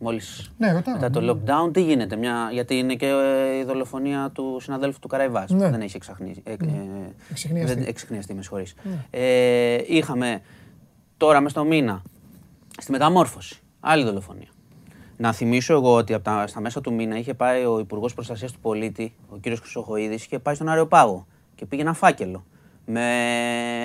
Μόλις 0.00 0.50
Ναι, 0.58 0.72
ρωτάγανε, 0.72 1.08
μετά 1.08 1.20
το 1.20 1.30
lockdown, 1.44 1.72
τι 1.72 1.82
γίνεται. 1.82 2.16
Μια... 2.16 2.48
Γιατί 2.52 2.74
είναι 2.78 2.94
και 2.94 3.06
ε, 3.06 3.56
η 3.58 3.64
δολοφονία 3.64 4.30
του 4.34 4.58
συναδέλφου 4.60 4.98
του 4.98 5.08
Καραϊβάς. 5.08 5.50
Ναι. 5.50 5.70
Δεν 5.70 5.80
έχει 5.80 5.96
εξαχνίσει. 5.96 6.42
Ε, 6.44 6.52
ε, 6.52 6.56
Εξιχνιαστεί. 7.30 7.74
δεν- 7.74 7.86
εξιχνιαστεί, 7.88 8.34
με 8.34 8.42
συγχωρείς. 8.42 8.74
Ε, 9.10 9.78
είχαμε 9.86 10.40
τώρα 11.16 11.40
μες 11.40 11.50
στο 11.50 11.64
μήνα 11.64 12.02
στη 12.78 12.90
μεταμόρφωση. 12.90 13.58
Άλλη 13.80 14.04
δολοφονία. 14.04 14.48
Να 15.16 15.32
θυμίσω 15.32 15.72
εγώ 15.72 15.94
ότι 15.94 16.14
από 16.14 16.24
τα, 16.24 16.46
στα 16.46 16.60
μέσα 16.60 16.80
του 16.80 16.92
μήνα 16.94 17.18
είχε 17.18 17.34
πάει 17.34 17.64
ο 17.64 17.78
Υπουργός 17.78 18.14
Προστασίας 18.14 18.52
του 18.52 18.58
Πολίτη, 18.60 19.14
ο 19.28 19.36
κ. 19.40 19.46
Χρυσοχοίδης, 19.46 20.24
είχε 20.24 20.38
πάει 20.38 20.54
στον 20.54 20.68
Αρεοπάγο 20.68 21.26
και 21.54 21.66
πήγε 21.66 21.82
ένα 21.82 21.92
φάκελο 21.92 22.44
με 22.90 23.08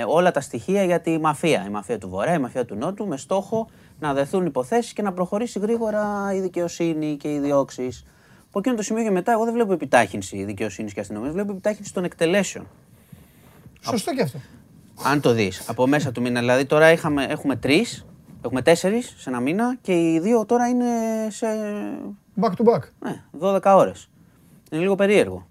όλα 0.07 0.32
τα 0.32 0.41
στοιχεία 0.41 0.84
για 0.84 1.01
τη 1.01 1.20
μαφία. 1.20 1.64
Η 1.68 1.70
μαφία 1.70 1.97
του 1.97 2.09
Βορρά, 2.09 2.34
η 2.34 2.39
μαφία 2.39 2.66
του 2.66 2.76
Νότου, 2.76 3.07
με 3.07 3.18
στόχο 3.18 3.70
να 4.04 4.14
δεθούν 4.14 4.45
υποθέσεις 4.45 4.93
και 4.93 5.01
να 5.01 5.14
προχωρήσει 5.14 5.60
γρήγορα 5.60 6.34
η 6.34 6.39
δικαιοσύνη 6.39 7.18
και 7.18 7.34
οι 7.34 7.39
διώξεις. 7.39 8.06
Από 8.47 8.60
εκείνο 8.60 8.76
το 8.76 8.82
σημείο 8.82 9.04
και 9.04 9.12
μετά, 9.12 9.32
εγώ 9.32 9.43
δεν 9.43 9.54
βλέπω 9.54 9.74
επιτάχυνση 9.74 10.43
δικαιοσύνης 10.43 10.93
και 10.93 10.99
αστυνομίας, 10.99 11.34
βλέπω 11.34 11.51
επιτάχυνση 11.51 11.93
των 11.93 12.04
εκτελέσεων. 12.04 12.68
Σωστό 13.82 14.14
και 14.14 14.22
αυτό. 14.22 14.39
Αν 15.04 15.22
το 15.22 15.34
δεις 15.34 15.70
από 15.70 15.88
μέσα 15.88 16.12
του 16.12 16.22
μήνα. 16.22 16.39
Δηλαδή 16.39 16.66
τώρα 16.66 16.91
είχαμε, 16.91 17.24
έχουμε 17.24 17.56
τρεις, 17.56 18.06
έχουμε 18.45 18.62
τέσσερις 18.62 19.16
σε 19.18 19.30
ένα 19.30 19.39
μήνα 19.39 19.78
και 19.82 19.93
οι 19.93 20.20
δύο 20.20 20.45
τώρα 20.45 20.68
είναι 20.68 20.86
σε 21.30 21.47
Back 22.41 22.51
to 22.51 22.74
back. 22.74 22.82
ναι, 22.99 23.24
12 23.39 23.60
ώρες. 23.76 24.10
Είναι 24.72 24.82
λίγο 24.82 24.95
περίεργο. 24.95 25.47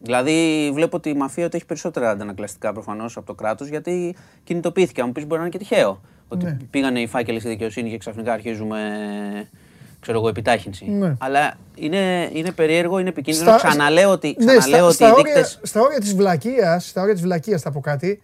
Δηλαδή, 0.00 0.70
βλέπω 0.74 0.96
ότι 0.96 1.08
η 1.08 1.14
μαφία 1.14 1.46
ότι 1.46 1.56
έχει 1.56 1.66
περισσότερα 1.66 2.10
αντανακλαστικά 2.10 2.72
προφανώς 2.72 3.16
από 3.16 3.26
το 3.26 3.34
κράτος 3.34 3.68
γιατί 3.68 4.16
κινητοποιήθηκε. 4.44 5.00
Αν 5.00 5.06
μου 5.06 5.12
πεις 5.12 5.26
μπορεί 5.26 5.40
να 5.40 5.46
είναι 5.46 5.56
και 5.56 5.64
τυχαίο. 5.64 6.00
Ότι 6.28 6.44
Ναι. 6.44 6.56
πήγανε 6.70 7.00
οι 7.00 7.06
φάκελοι 7.06 7.40
στη 7.40 7.48
δικαιοσύνη 7.48 7.90
και 7.90 7.98
ξαφνικά 7.98 8.32
αρχίζουμε 8.32 8.78
ξέρω 10.00 10.18
εγώ, 10.18 10.28
επιτάχυνση. 10.28 10.84
Ναι. 10.90 11.14
Αλλά 11.18 11.54
είναι, 11.74 12.30
είναι 12.32 12.50
περίεργο, 12.52 12.98
είναι 12.98 13.08
επικίνδυνο. 13.08 13.58
Στα- 13.58 13.68
Ξαναλέω 13.68 14.10
ότι, 14.10 14.36
Ναι, 14.38 14.56
ξαναλέω 14.56 14.86
ότι 14.86 14.94
στα, 14.94 15.08
οι 15.08 15.10
όρια, 15.10 15.22
δείκτες... 15.24 15.58
στα 15.62 15.80
όρια 15.80 15.98
της 16.00 16.14
βλακείας, 16.14 16.88
στα 16.88 17.00
όρια 17.00 17.14
της 17.14 17.22
βλακείας 17.22 17.62
θα 17.62 17.70
πω 17.72 17.80
κάτι, 17.80 18.22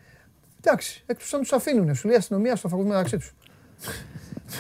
εντάξει, 0.61 1.03
εκτός 1.07 1.35
αν 1.35 1.41
τους 1.41 1.53
αφήνουν, 1.53 1.95
σου 1.95 2.07
λέει 2.07 2.17
η 2.17 2.19
αστυνομία 2.19 2.57
στο 2.57 2.69
φαγούν 2.69 2.87
μεταξύ 2.87 3.17
τους. 3.19 3.35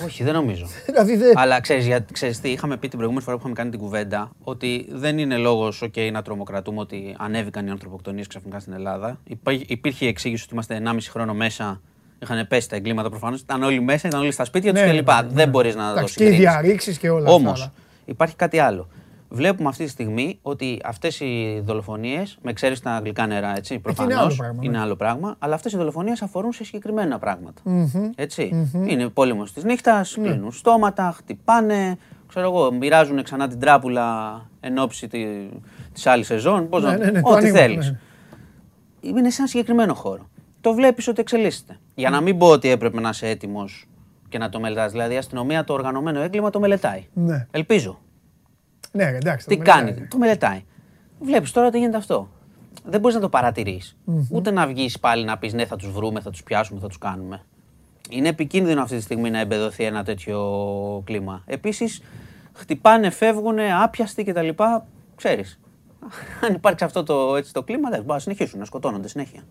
Όχι, 0.05 0.25
δεν 0.25 0.35
νομίζω. 0.35 0.67
δηλαδή 0.87 1.17
δεν... 1.17 1.39
Αλλά 1.39 1.61
ξέρεις, 1.61 1.87
για, 1.87 2.05
ξέρεις 2.13 2.41
τι, 2.41 2.49
είχαμε 2.51 2.77
πει 2.77 2.89
την 2.89 2.97
προηγούμενη 2.99 3.25
φορά 3.25 3.37
που 3.37 3.43
είχαμε 3.43 3.55
κάνει 3.59 3.71
την 3.71 3.79
κουβέντα 3.81 4.31
ότι 4.43 4.87
δεν 4.91 5.19
είναι 5.19 5.37
λόγος 5.37 5.83
okay, 5.85 6.11
να 6.13 6.23
τρομοκρατούμε 6.23 6.81
ότι 6.81 7.15
ανέβηκαν 7.19 7.67
οι 7.67 7.71
ανθρωποκτονίες 7.71 8.27
ξαφνικά 8.27 8.61
στην 8.61 8.73
Ελλάδα. 8.73 9.21
Υπά- 9.25 9.71
υπήρχε 9.71 10.05
η 10.05 10.09
εξήγηση 10.09 10.43
ότι 10.45 10.53
είμαστε 10.53 10.83
1,5 10.85 10.97
χρόνο 11.11 11.35
μέσα. 11.35 11.81
Είχαν 12.25 12.47
πέσει 12.49 12.69
τα 12.69 12.77
εγκλήματα 12.77 13.11
προφανώς. 13.11 13.41
Ήταν 13.41 13.63
όλοι 13.63 13.81
μέσα, 13.81 14.09
ήταν 14.09 14.21
όλοι 14.21 14.31
στα 14.33 14.45
σπίτια 14.45 14.73
τους 14.73 14.83
Ναι, 14.83 14.89
κλπ. 14.89 15.09
ναι, 15.09 15.15
ναι, 15.15 15.23
δεν 15.23 15.35
ναι. 15.35 15.47
μπορείς 15.47 15.75
να 15.75 15.85
το 15.85 15.91
Εντάξει, 15.99 16.15
και 16.15 16.23
οι 16.25 16.27
συγκρίνεις. 16.27 16.51
διαρρήξεις 16.53 16.99
και 16.99 17.11
όλα 17.11 17.31
Όμως, 17.31 17.53
αυτά, 17.53 17.65
αλλά- 17.65 17.73
υπάρχει 18.05 18.37
κάτι 18.37 18.59
άλλο. 18.59 18.89
Βλέπουμε 19.29 19.69
αυτή 19.69 19.85
τη 19.85 19.91
στιγμή 19.91 20.39
ότι 20.43 20.81
αυτές 20.85 21.21
οι 21.21 21.63
δολοφονίες, 21.65 22.39
με 22.43 22.53
ξέρεις 22.53 22.81
τα 22.81 22.91
αγγλικά 22.91 23.27
νερά, 23.27 23.57
έτσι, 23.57 23.73
είναι 23.73 23.83
προφανώς 23.83 24.19
άλλο 24.19 24.35
πράγμα, 24.37 24.61
ναι. 24.61 24.67
είναι 24.67 24.79
άλλο 24.79 24.97
πράγμα, 24.97 25.37
αλλά 25.39 25.55
αυτές 25.55 25.73
οι 25.73 25.77
δολοφονίες 25.77 26.23
αφορούν 26.23 26.53
σε 26.53 26.65
συγκεκριμένα 26.65 27.19
πράγματα. 27.19 27.63
Έτσι. 28.17 28.69
Είναι 28.87 29.09
πόλεμος 29.09 29.53
της 29.53 29.65
νύχτας, 29.65 30.17
Ναι. 30.17 30.29
κλείνουν 30.29 30.53
στόματα, 30.53 31.15
χτυπάνε, 31.17 31.97
ξέρω 32.29 32.47
εγώ, 32.47 32.73
μοιράζουν 32.73 33.23
ξανά 33.23 33.49
την 33.49 33.61
τράπουλα 33.61 34.41
εν 34.61 34.79
ώψη 34.79 35.09
τη 35.09 35.25
της 35.93 36.07
άλλη 36.07 36.25
σεζόν. 36.25 36.69
Πώς 36.69 36.83
Ναι, 36.83 36.91
να- 36.91 36.97
ναι, 36.97 37.11
ναι, 37.11 37.21
το 37.21 37.29
ό,τι 37.29 37.37
ανοίγουν, 37.39 37.59
θέλεις. 37.59 37.91
ναι. 37.91 37.99
Είναι 39.01 39.31
σε 39.31 39.37
ένα 39.41 39.49
συγκεκριμένο 39.49 39.95
χώρο. 39.95 40.29
Το 40.65 40.73
βλέπεις 40.73 41.09
ότι 41.09 41.21
εξελίσσεται. 41.21 41.79
Για 41.95 42.11
να 42.11 42.21
μην 42.21 42.39
πω 42.39 42.47
ότι 42.47 42.69
έπρεπε 42.69 43.01
να 43.01 43.09
είσαι 43.09 43.29
έτοιμος 43.29 43.87
και 44.29 44.39
να 44.39 44.49
το 44.49 44.61
μελετάς. 44.61 44.93
Δηλαδή 44.93 45.15
η 45.15 45.17
αστυνομία 45.17 45.65
το 45.65 45.73
οργανωμένο 45.73 46.21
έγκλημα 46.21 46.51
το 46.51 46.61
μελετάει. 46.61 47.07
Ναι. 47.13 47.47
Ελπίζω. 47.51 48.01
Ναι, 48.93 49.11
ρε, 49.11 49.17
εντάξει. 49.17 49.47
Τι 49.47 49.57
το 49.57 49.63
κάνει, 49.63 49.85
μελετάει. 49.85 50.09
το 50.09 50.19
μελετάει. 50.19 50.65
Βλέπεις 51.21 51.51
τώρα 51.51 51.67
ότι 51.67 51.79
γίνεται 51.79 51.97
αυτό. 51.97 52.29
Δεν 52.85 53.01
μπορείς 53.01 53.17
να 53.17 53.23
το 53.23 53.29
παρατηρει 53.29 53.81
Ούτε 54.31 54.51
να 54.51 54.67
βγεις 54.67 54.99
πάλι 55.01 55.25
να 55.25 55.39
πεις 55.39 55.53
ναι, 55.53 55.67
θα 55.67 55.77
τους 55.77 55.91
βρούμε, 55.93 56.21
θα 56.21 56.31
τους 56.31 56.43
πιάσουμε, 56.43 56.81
θα 56.81 56.89
τους 56.89 56.99
κάνουμε. 56.99 57.43
Είναι 58.11 58.29
επικίνδυνο 58.29 58.83
αυτή 58.83 58.97
τη 58.97 59.03
στιγμή 59.03 59.31
να 59.31 59.39
εμπεδοθεί 59.39 59.85
ένα 59.85 60.05
τέτοιο 60.05 60.41
κλίμα. 61.05 61.43
Επίσης, 61.47 62.03
χτυπάνε, 62.53 63.11
φεύγουν, 63.11 63.59
άπιαστοι 63.83 64.25
κτλ. 64.25 64.49
Ξέρεις. 65.15 65.61
Αν 66.49 66.55
υπάρξει 66.55 66.85
αυτό 66.85 67.03
το, 67.03 67.37
έτσι, 67.37 67.53
το 67.53 67.63
κλίμα, 67.63 67.91
δεν 67.91 67.99
μπορεί 67.99 68.13
να 68.13 68.19
συνεχίσουν 68.19 68.59
να 68.59 68.65
σκοτώνονται 68.65 69.09
συνέχεια. 69.09 69.43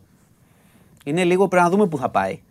Είναι 1.03 1.23
λίγο 1.23 1.47
πρέπει 1.47 1.63
να 1.63 1.69
δούμε 1.69 1.87
πού 1.87 1.97
θα 1.97 2.09
πάει. 2.09 2.41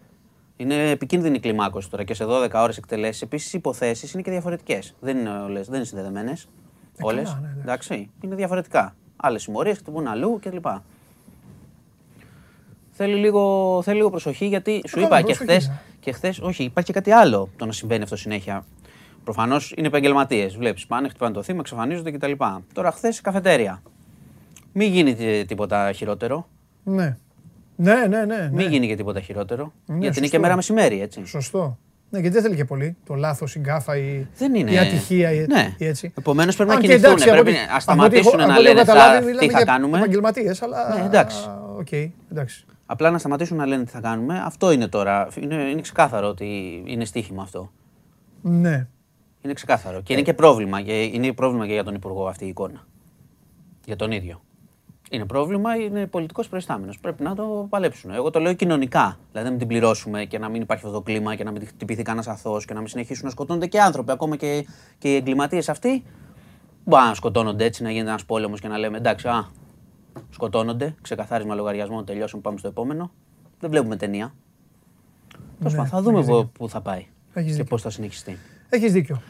Είναι 0.57 0.91
επικίνδυνη 0.91 1.37
η 1.37 1.41
κλιμάκωση 1.41 1.91
τώρα 1.91 2.05
και 2.05 2.15
σε 2.15 2.25
12 2.29 2.49
ώρες 2.55 2.77
εκτελέσεις. 2.77 3.23
Επίσης, 3.23 3.53
οι 3.53 3.59
υποθέσεις 3.59 4.13
είναι 4.13 4.23
και 4.23 4.31
διαφορετικές. 4.31 4.95
Δεν 5.01 5.19
είναι 5.19 5.31
όλες, 5.31 5.67
δεν 5.67 5.77
είναι 5.77 5.85
συνδεδεμένες. 5.85 6.49
Όλε. 7.01 7.23
καλά, 7.23 7.39
ναι, 7.41 7.47
εντάξει. 7.47 7.61
εντάξει. 7.63 8.11
Είναι 8.21 8.35
διαφορετικά. 8.35 8.95
Άλλες 9.17 9.43
συμμορίες 9.43 9.79
χτυπούν 9.79 10.07
αλλού 10.07 10.39
κλπ. 10.43 10.65
Θέλει 12.91 13.15
λίγο, 13.15 13.81
θέλει 13.83 13.97
λίγο 13.97 14.11
προσοχή 14.11 14.47
γιατί 14.47 14.83
σου 14.89 14.95
καλά, 14.95 15.07
είπα 15.07 15.17
και 15.17 15.25
προσοχή, 15.25 15.51
χθες. 15.51 15.69
ναι. 15.69 15.81
Και 16.01 16.13
χθες, 16.13 16.39
όχι, 16.41 16.65
υπάρχει 16.65 16.93
και 16.93 16.99
κάτι 16.99 17.11
άλλο 17.11 17.49
το 17.57 17.67
να 17.67 17.73
συμβαίνει 17.73 18.03
αυτό 18.03 18.17
συνέχεια. 18.17 18.65
Προφανώς 19.25 19.73
είναι 19.77 19.87
επαγγελματίες. 19.87 20.57
Βλέπεις, 20.57 20.87
πάνε, 20.87 21.09
χτυπάνε 21.09 21.35
το 21.35 21.43
θύμα, 21.43 21.59
εξαφανίζονται 21.61 22.11
κτλ. 22.11 22.33
Τώρα 22.73 22.91
χθες 22.93 23.21
καφετέρια. 23.21 23.83
Μην 24.73 24.93
γίνει 24.93 25.15
τι- 25.15 25.45
τίποτα 25.45 25.93
χειρότερο. 25.93 26.49
Ναι. 26.85 27.17
Ναι, 27.83 27.95
ναι, 27.95 28.25
ναι. 28.25 28.25
ναι. 28.25 28.51
Μην 28.53 28.71
γίνει 28.71 28.87
και 28.87 28.97
τίποτα 28.97 29.21
χειρότερο. 29.21 29.65
Ναι, 29.65 29.95
γιατί 29.99 30.05
είναι 30.05 30.13
σωστό. 30.15 30.29
και 30.29 30.39
μέρα 30.39 30.55
μεσημέρι, 30.57 31.01
έτσι. 31.01 31.25
Σωστό. 31.27 31.79
Ναι, 32.11 32.19
γιατί 32.19 32.35
δεν 32.35 32.43
θέλει 32.45 32.57
και 32.57 32.65
πολύ. 32.65 32.97
Το 33.07 33.15
λάθος, 33.15 33.55
η 33.55 33.59
γκάφα, 33.59 33.97
η, 33.97 34.27
Δεν 34.39 34.55
είναι. 34.55 34.71
η 34.71 34.79
ατυχία 34.79 35.33
ή, 35.33 35.47
Ναι. 35.47 35.75
ή 35.79 35.87
έτσι. 35.87 36.13
Επομένως 36.19 36.55
πρέπει 36.57 36.71
να 36.71 36.77
Αν 36.77 36.83
και 36.83 36.87
κινηθούν. 36.89 37.11
εντάξει, 37.11 37.29
Πρέπει 37.29 37.51
από 37.51 37.59
να 37.69 37.73
ό,τι- 37.75 37.83
σταματήσουν 37.83 38.27
από 38.27 38.35
ό,τι 38.35 38.37
να 38.37 38.43
έχω- 38.43 38.53
από 38.53 38.61
ό,τι 38.61 38.69
λένε 38.69 38.81
έχω 38.81 38.87
θα- 38.91 38.93
καταλάβει, 38.97 39.19
τι 39.27 39.31
μιλάμε 39.31 39.53
θα 39.53 39.57
για 39.59 39.67
κάνουμε. 39.67 39.99
επαγγελματίες, 39.99 40.63
αλλά... 40.63 40.99
Ναι, 40.99 41.05
εντάξει. 41.07 41.49
Οκ, 41.79 41.93
εντάξει. 42.31 42.65
Απλά 42.87 43.11
να 43.11 43.19
σταματήσουν 43.19 43.57
να 43.57 43.67
λένε 43.67 43.85
τι 43.85 43.91
θα 43.91 44.01
κάνουμε. 44.01 44.43
Αυτό 44.45 44.71
είναι 44.73 44.89
τώρα. 44.89 45.29
Είναι, 45.41 45.55
είναι 45.55 45.81
ξεκάθαρο 45.81 46.29
ότι 46.29 46.47
είναι 46.87 47.05
στοίχημα 47.05 47.43
αυτό. 47.43 47.73
Ναι. 48.43 48.87
Είναι 49.43 49.53
ξεκάθαρο. 49.53 50.01
Και 50.03 50.13
είναι 50.13 50.23
και 50.23 50.35
πρόβλημα. 50.35 50.83
Και 50.83 51.03
είναι 51.03 51.33
πρόβλημα 51.33 51.67
και 51.67 51.73
για 51.73 51.85
τον 51.85 51.95
Υπουργό 51.95 52.27
αυτή 52.27 52.45
η 52.45 52.49
εικόνα. 52.49 52.87
Για 53.87 53.97
τον 53.97 54.11
ίδιο. 54.13 54.43
Είναι 55.15 55.25
πρόβλημα, 55.27 55.77
είναι 55.77 56.07
πολιτικός 56.07 56.49
προϊστάμενος. 56.49 56.99
Πρέπει 56.99 57.23
να 57.23 57.35
το 57.35 57.67
παλέψουν. 57.71 58.11
Εγώ 58.11 58.31
το 58.31 58.41
λέω 58.41 58.53
κοινωνικά. 58.53 59.19
Δηλαδή 59.31 59.45
να 59.45 59.51
μην 59.51 59.59
την 59.59 59.69
πληρώσουμε 59.69 60.25
και 60.25 60.39
να 60.39 60.49
μην 60.49 60.63
υπάρχει 60.63 60.85
αυτό 60.87 60.97
το 60.97 61.03
κλίμα 61.05 61.35
και 61.35 61.45
να 61.45 61.51
μην 61.51 61.67
χτυπηθεί 61.67 62.03
κανένας 62.03 62.27
αθώος 62.29 62.65
και 62.65 62.73
να 62.75 62.79
μην 62.79 62.89
συνεχίσουν 62.89 63.25
να 63.25 63.31
σκοτώνονται 63.31 63.67
και 63.67 63.81
άνθρωποι. 63.81 64.13
Ακόμα 64.13 64.37
και, 64.37 64.67
και 64.99 65.13
οι 65.13 65.17
εγκληματίες 65.17 65.69
αυτοί. 65.69 66.05
Μπορεί 66.85 67.05
να 67.05 67.15
σκοτώνονται 67.15 67.65
έτσι, 67.65 67.83
να 67.83 67.91
γίνεται 67.91 68.09
ένας 68.09 68.25
πόλεμος 68.25 68.61
και 68.61 68.69
να 68.69 68.79
λέμε 68.79 68.97
εντάξει, 68.97 69.29
α, 69.29 69.45
σκοτώνονται. 70.31 70.95
Ξεκαθάρισμα 71.03 71.55
λογαριασμών, 71.55 72.05
τελειώσουμε, 72.05 72.43
πάμε 72.43 72.59
στο 72.59 72.69
επόμενο. 72.69 73.11
Δεν 73.61 73.71
βλέπουμε 73.71 73.97
ταινία. 73.97 74.35
Τέλος 75.59 75.73
πάντων, 75.75 75.89
θα 75.91 76.03
δούμε 76.03 76.19
έχεις 76.19 76.31
πού- 76.31 76.53
πού 76.53 76.69
θα 76.69 76.81
πάει 76.81 77.07
Έχεις 77.33 77.47
και 77.51 77.51
δίκιο. 77.51 77.65
πώς 77.65 77.83
θα 77.83 77.91
συνεχιστεί. 77.91 78.39
Έχεις 78.69 78.93
δίκιο. 78.93 79.21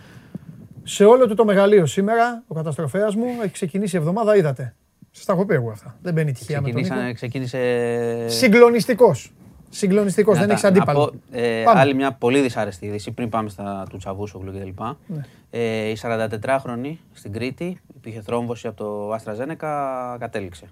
Σε 0.83 1.05
όλο 1.05 1.27
του 1.27 1.35
το 1.35 1.45
μεγαλείο 1.45 1.87
σήμερα, 1.87 2.43
ο 2.47 2.55
καταστροφέας 2.55 3.15
μου 3.15 3.25
έχει 3.43 3.53
ξεκινήσει 3.53 3.97
η 3.97 3.99
εβδομάδα, 3.99 4.37
είδατε. 4.37 4.75
Σας 5.15 5.25
τα 5.25 5.33
έχω 5.33 5.45
πει 5.47 5.55
εγώ 5.55 5.71
αυτά. 5.71 5.97
Δεν 6.03 6.15
μπαίνει 6.15 6.33
τυχαία 6.33 6.61
με 6.61 6.71
τον 6.71 6.81
Νίκο. 6.83 6.95
Ξεκινήσανε- 6.95 7.15
ξεκίνησε. 7.15 8.29
Συγκλονιστικός. 8.29 9.33
Συγκλονιστικός, 9.71 10.39
δεν 10.39 10.47
Να 10.47 10.53
έχεις 10.53 10.63
τα- 10.65 10.71
να 10.71 10.77
αντίπαλο. 10.77 11.05
πω, 11.07 11.39
ε, 11.39 11.63
Πάμε. 11.65 11.81
άλλη 11.81 11.95
μια 11.95 12.13
πολύ 12.13 12.41
δυσάρεστη 12.41 12.87
είδηση 12.87 13.11
πριν 13.11 13.29
πάμε 13.29 13.49
στα 13.49 13.87
του 13.91 13.97
Τσαβούσογλου 13.97 14.53
κτλ. 14.53 14.83
Ναι. 15.07 15.21
Ε, 15.51 15.89
η 15.89 15.97
44χρονη 15.97 16.99
στην 17.13 17.33
Κρήτη 17.33 17.81
που 18.03 18.09
είχε 18.09 18.21
θρόμβωση 18.21 18.67
από 18.67 18.77
το 18.77 19.13
Άστρα 19.13 19.35
Ζένεκα 19.35 20.17
κατέληξε. 20.21 20.65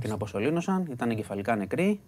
Την 0.00 0.12
αποσωλήνωσαν, 0.12 0.86
ήταν 0.90 1.10
εγκεφαλικά 1.10 1.56
νεκρή. 1.56 2.00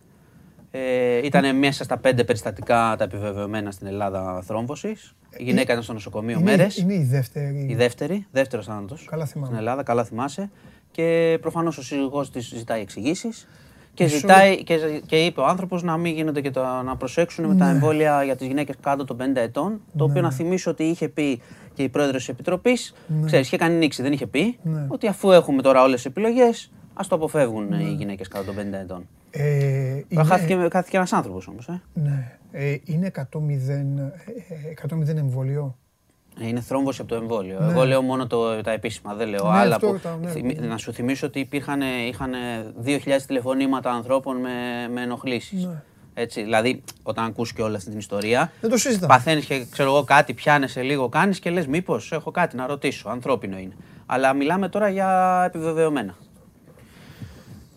Ε, 0.70 1.16
ήταν 1.26 1.56
μέσα 1.58 1.84
στα 1.84 1.98
πέντε 1.98 2.24
περιστατικά 2.24 2.94
τα 2.98 3.04
επιβεβαιωμένα 3.04 3.70
στην 3.70 3.86
Ελλάδα 3.86 4.42
θρόμβωσης. 4.46 5.14
Η 5.36 5.42
γυναίκα 5.42 5.72
ήταν 5.72 5.82
στο 5.84 5.92
νοσοκομείο 5.92 6.38
Είναι, 6.40 6.50
μέρες. 6.50 6.76
είναι 6.76 6.94
η 6.94 7.04
δεύτερη. 7.04 7.66
Η 7.68 7.74
δεύτερη, 7.74 8.26
δεύτερος 8.30 8.66
θάνατος 8.66 9.06
Καλά 9.10 9.24
θυμάμαι. 9.26 9.46
στην 9.46 9.58
Ελλάδα, 9.58 9.82
καλά 9.82 10.04
θυμάσαι. 10.04 10.50
Και 10.98 11.38
προφανώς 11.40 11.78
ο 11.78 11.82
σύζυγός 11.82 12.30
της 12.30 12.46
ζητάει 12.46 12.80
εξηγήσεις. 12.80 13.48
Και, 13.94 14.04
Μισό 14.04 14.16
ζητάει, 14.16 14.62
και, 14.64 15.02
και 15.06 15.24
είπε 15.24 15.40
ο 15.40 15.46
άνθρωπος 15.46 15.82
να 15.82 15.96
μην 15.96 16.14
γίνεται 16.14 16.40
και 16.40 16.50
το, 16.50 16.62
να 16.84 16.96
προσέξουν 16.96 17.44
με 17.46 17.52
Ναι. 17.52 17.58
τα 17.58 17.68
εμβόλια 17.68 18.22
για 18.24 18.36
τις 18.36 18.46
γυναίκες 18.46 18.74
κάτω 18.80 19.04
των 19.04 19.16
50 19.16 19.36
ετών. 19.36 19.80
Το 19.96 20.04
οποίο 20.04 20.22
να 20.22 20.32
θυμίσω 20.32 20.70
ότι 20.70 20.84
είχε 20.84 21.08
πει 21.08 21.40
και 21.74 21.82
η 21.82 21.88
πρόεδρος 21.88 22.16
της 22.18 22.28
Επιτροπής. 22.28 22.94
Ξέρεις, 23.24 23.46
είχε 23.46 23.56
κάνει 23.56 23.74
νήξη, 23.74 24.02
δεν 24.02 24.12
είχε 24.12 24.26
πει. 24.26 24.58
Ναι. 24.62 24.86
Ότι 24.88 25.06
αφού 25.06 25.30
έχουμε 25.30 25.62
τώρα 25.62 25.82
όλες 25.82 25.94
τις 25.94 26.04
επιλογές, 26.04 26.70
ας 26.94 27.08
το 27.08 27.14
αποφεύγουν 27.14 27.72
οι 27.72 27.94
γυναίκες 27.98 28.28
κάτω 28.28 28.44
των 28.44 28.54
50 28.54 28.58
ετών. 28.82 29.08
Ε, 29.30 29.42
Τώρα 29.90 30.04
είναι, 30.08 30.24
Χάθηκε, 30.24 30.68
χάθηκε 30.72 30.96
ένας 30.96 31.12
άνθρωπος 31.12 31.48
όμως. 31.48 31.68
Ε. 31.68 31.82
ναι, 31.94 32.38
ε, 32.52 32.76
είναι 32.84 33.06
100-0 33.06 33.22
ε, 33.28 34.72
100-0 34.88 35.16
εμβολιό. 35.16 35.64
Ε, 35.64 35.87
Είναι 36.40 36.60
θρόμβωση 36.60 37.00
από 37.00 37.10
το 37.10 37.16
εμβόλιο. 37.16 37.58
Εγώ 37.70 37.84
λέω 37.84 38.02
μόνο 38.02 38.26
το, 38.26 38.60
τα 38.60 38.70
επίσημα, 38.70 39.14
δεν 39.14 39.28
λέω 39.28 39.44
Ναι, 39.50 39.58
άλλα. 39.58 39.74
αυτό 39.74 39.88
Που, 39.88 39.94
ήταν, 39.94 40.18
ναι. 40.22 40.30
θυμι- 40.30 40.60
να 40.60 40.76
σου 40.76 40.92
θυμίσω 40.92 41.26
ότι 41.26 41.38
υπήρχαν, 41.40 41.80
είχαν 42.08 42.32
2.000 42.84 43.22
τηλεφωνήματα 43.26 43.90
ανθρώπων 43.90 44.36
με, 44.36 44.50
με 44.92 45.02
ενοχλήσεις. 45.02 45.64
Ναι. 45.64 45.82
Έτσι, 46.14 46.42
δηλαδή, 46.42 46.82
όταν 47.02 47.24
ακούς 47.24 47.52
και 47.52 47.62
όλη 47.62 47.76
αυτή 47.76 47.90
την 47.90 47.98
ιστορία, 47.98 48.52
Δεν 48.60 48.70
το 48.70 48.76
συζητάμε. 48.76 49.06
παθαίνεις 49.14 49.44
και 49.44 49.64
ξέρω 49.70 49.88
εγώ 49.90 50.04
κάτι, 50.04 50.34
πιάνεσαι 50.34 50.82
λίγο, 50.82 51.08
κάνεις 51.08 51.38
και 51.38 51.50
λες 51.50 51.66
μήπως 51.66 52.12
έχω 52.12 52.30
κάτι 52.30 52.56
να 52.56 52.66
ρωτήσω, 52.66 53.08
ανθρώπινο 53.08 53.58
είναι. 53.58 53.74
Αλλά 54.06 54.32
μιλάμε 54.32 54.68
τώρα 54.68 54.88
για 54.88 55.42
επιβεβαιωμένα. 55.46 56.16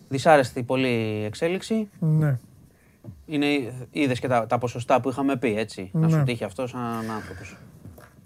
Δυσάρεστη 0.08 0.62
πολύ 0.62 1.22
εξέλιξη. 1.26 1.88
Ναι. 1.98 2.38
Είναι, 3.26 3.46
είδες 3.90 4.20
και 4.20 4.28
τα, 4.28 4.46
τα 4.46 4.58
ποσοστά 4.58 5.00
που 5.00 5.08
είχαμε 5.08 5.36
πει, 5.36 5.54
έτσι. 5.58 5.90
Να 5.92 6.00
Ναι. 6.06 6.10
σου 6.12 6.22
τύχει 6.24 6.44
αυτό 6.44 6.66
σαν 6.66 6.80
άνθρωπος. 7.14 7.56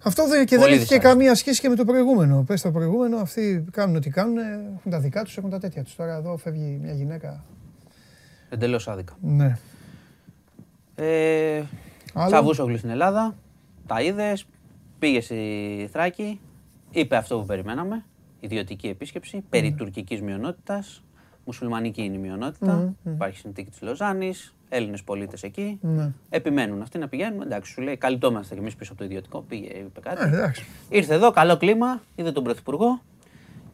Αυτό 0.06 0.28
δεν, 0.28 0.46
και 0.46 0.56
Πολύ 0.56 0.68
δεν 0.68 0.78
έχει 0.78 0.88
και 0.88 0.94
δυσάρεστο. 0.94 1.08
καμία 1.08 1.34
σχέση 1.34 1.60
και 1.60 1.68
με 1.68 1.74
το 1.74 1.84
προηγούμενο. 1.84 2.42
Πες 2.46 2.62
το 2.62 2.70
προηγούμενο, 2.70 3.16
αυτοί 3.16 3.64
κάνουν 3.70 3.96
ό,τι 3.96 4.10
κάνουν, 4.10 4.38
έχουν 4.38 4.90
τα 4.90 5.00
δικά 5.00 5.22
τους, 5.24 5.36
έχουν 5.36 5.50
τα 5.50 5.58
τέτοια 5.58 5.82
τους. 5.82 5.94
Τώρα 5.96 6.14
εδώ 6.14 6.36
φεύγει 6.36 6.78
μια 6.82 6.92
γυναίκα. 6.92 7.44
Εντελώς 8.48 8.88
άδικα. 8.88 9.16
Ναι. 9.20 9.58
Ε, 10.94 11.62
Άλλο; 12.14 12.26
Τσαβούσογλου 12.26 12.76
στην 12.78 12.90
Ελλάδα. 12.90 13.34
Τα 13.86 14.02
είδες. 14.02 14.46
Πήγε 14.98 15.20
στη 15.20 15.88
Θράκη. 15.92 16.40
Είπε 16.90 17.16
αυτό 17.16 17.38
που 17.38 17.46
περιμέναμε. 17.46 18.04
Ιδιωτική 18.40 18.86
επίσκεψη. 18.88 19.44
Περί 19.48 19.72
τουρκικής 19.72 20.22
μειονότητας. 20.22 21.02
Μουσουλμανική 21.44 22.02
είναι 22.02 22.16
η 22.16 22.18
μειονότητα. 22.18 22.94
Υπάρχει 23.04 23.38
συνθήκη 23.38 23.70
της 23.70 23.82
Λοζάνης. 23.82 24.54
Έλληνες 24.68 25.02
πολίτες 25.02 25.42
εκεί. 25.42 25.78
Ναι. 25.82 26.10
Επιμένουν 26.30 26.82
αυτοί 26.82 26.98
να 26.98 27.08
πηγαίνουν. 27.08 27.40
Εντάξει, 27.42 27.72
σου 27.72 27.80
λέει 27.80 27.96
καλυπτόμαστε 27.96 28.54
κι 28.54 28.60
εμείς 28.60 28.74
πίσω 28.76 28.92
από 28.92 29.00
το 29.00 29.06
ιδιωτικό. 29.06 29.40
Πήγε, 29.48 29.68
είπε 29.68 30.00
κάτι. 30.00 30.22
Ε, 30.22 30.26
εντάξει. 30.26 30.64
Ήρθε 30.88 31.14
εδώ, 31.14 31.30
καλό 31.30 31.56
κλίμα, 31.56 32.00
είδε 32.14 32.32
τον 32.32 32.44
Πρωθυπουργό 32.44 33.00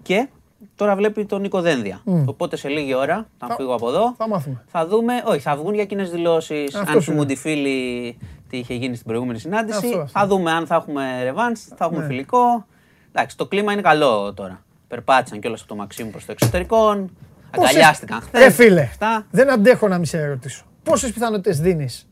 και 0.02 0.28
τώρα 0.74 0.96
βλέπει 0.96 1.24
τον 1.26 1.40
Νίκο 1.40 1.60
Δένδια. 1.60 2.02
Οπότε 2.26 2.56
σε 2.56 2.68
λίγη 2.68 2.94
ώρα, 2.94 3.26
θα 3.38 3.46
Θα- 3.46 3.54
φύγω 3.54 3.74
από 3.74 3.88
εδώ, 3.88 4.14
Θα 4.18 4.28
μάθουμε. 4.28 4.64
θα 4.66 4.86
δούμε, 4.86 5.22
όχι, 5.26 5.38
θα 5.40 5.56
βγουν 5.56 5.74
για 5.74 5.84
κοινές 5.84 6.10
δηλώσεις. 6.10 6.74
Αυτό 6.74 6.92
Αν 6.92 6.96
σου 6.96 7.02
σου 7.02 7.10
μου 7.10 7.16
λέω. 7.16 7.26
τη 7.26 7.34
φίλη 7.36 8.18
τι 8.48 8.56
είχε 8.58 8.74
γίνει 8.74 8.94
στην 8.94 9.06
προηγούμενη 9.06 9.38
συνάντηση. 9.38 9.76
Αυτό, 9.86 9.98
αυτό. 10.00 10.18
Θα 10.20 10.26
δούμε 10.26 10.50
αν 10.50 10.66
θα 10.66 10.74
έχουμε 10.74 11.22
ρεβάνς, 11.22 11.60
θα 11.64 11.76
έχουμε 11.84 12.00
Ναι. 12.00 12.06
φιλικό. 12.06 12.66
Εντάξει, 13.12 13.36
το 13.36 13.46
κλίμα 13.46 13.72
είναι 13.72 13.82
καλό 13.82 14.34
τώρα. 14.34 14.62
Περπάτησαν 14.88 15.40
κιόλας 15.40 15.60
από 15.60 15.68
το 15.68 15.74
Μαξίμου 15.76 16.10
προς 16.10 16.24
το 16.24 16.32
εξωτερικό. 16.32 16.76
Πόσες- 16.76 17.70
Αγκαλιάστηκαν 17.70 18.20
χθες. 18.20 18.42
Ρε 18.42 18.50
φίλε, 18.50 18.88
δεν 19.30 19.50
αντέχω 19.50 19.88
να 19.88 19.96
μην 19.96 20.06
σε 20.06 20.26
ρωτήσω. 20.26 20.64
Πόσες 20.82 21.12
πιθανότητες 21.12 21.60
δίνεις; 21.60 22.06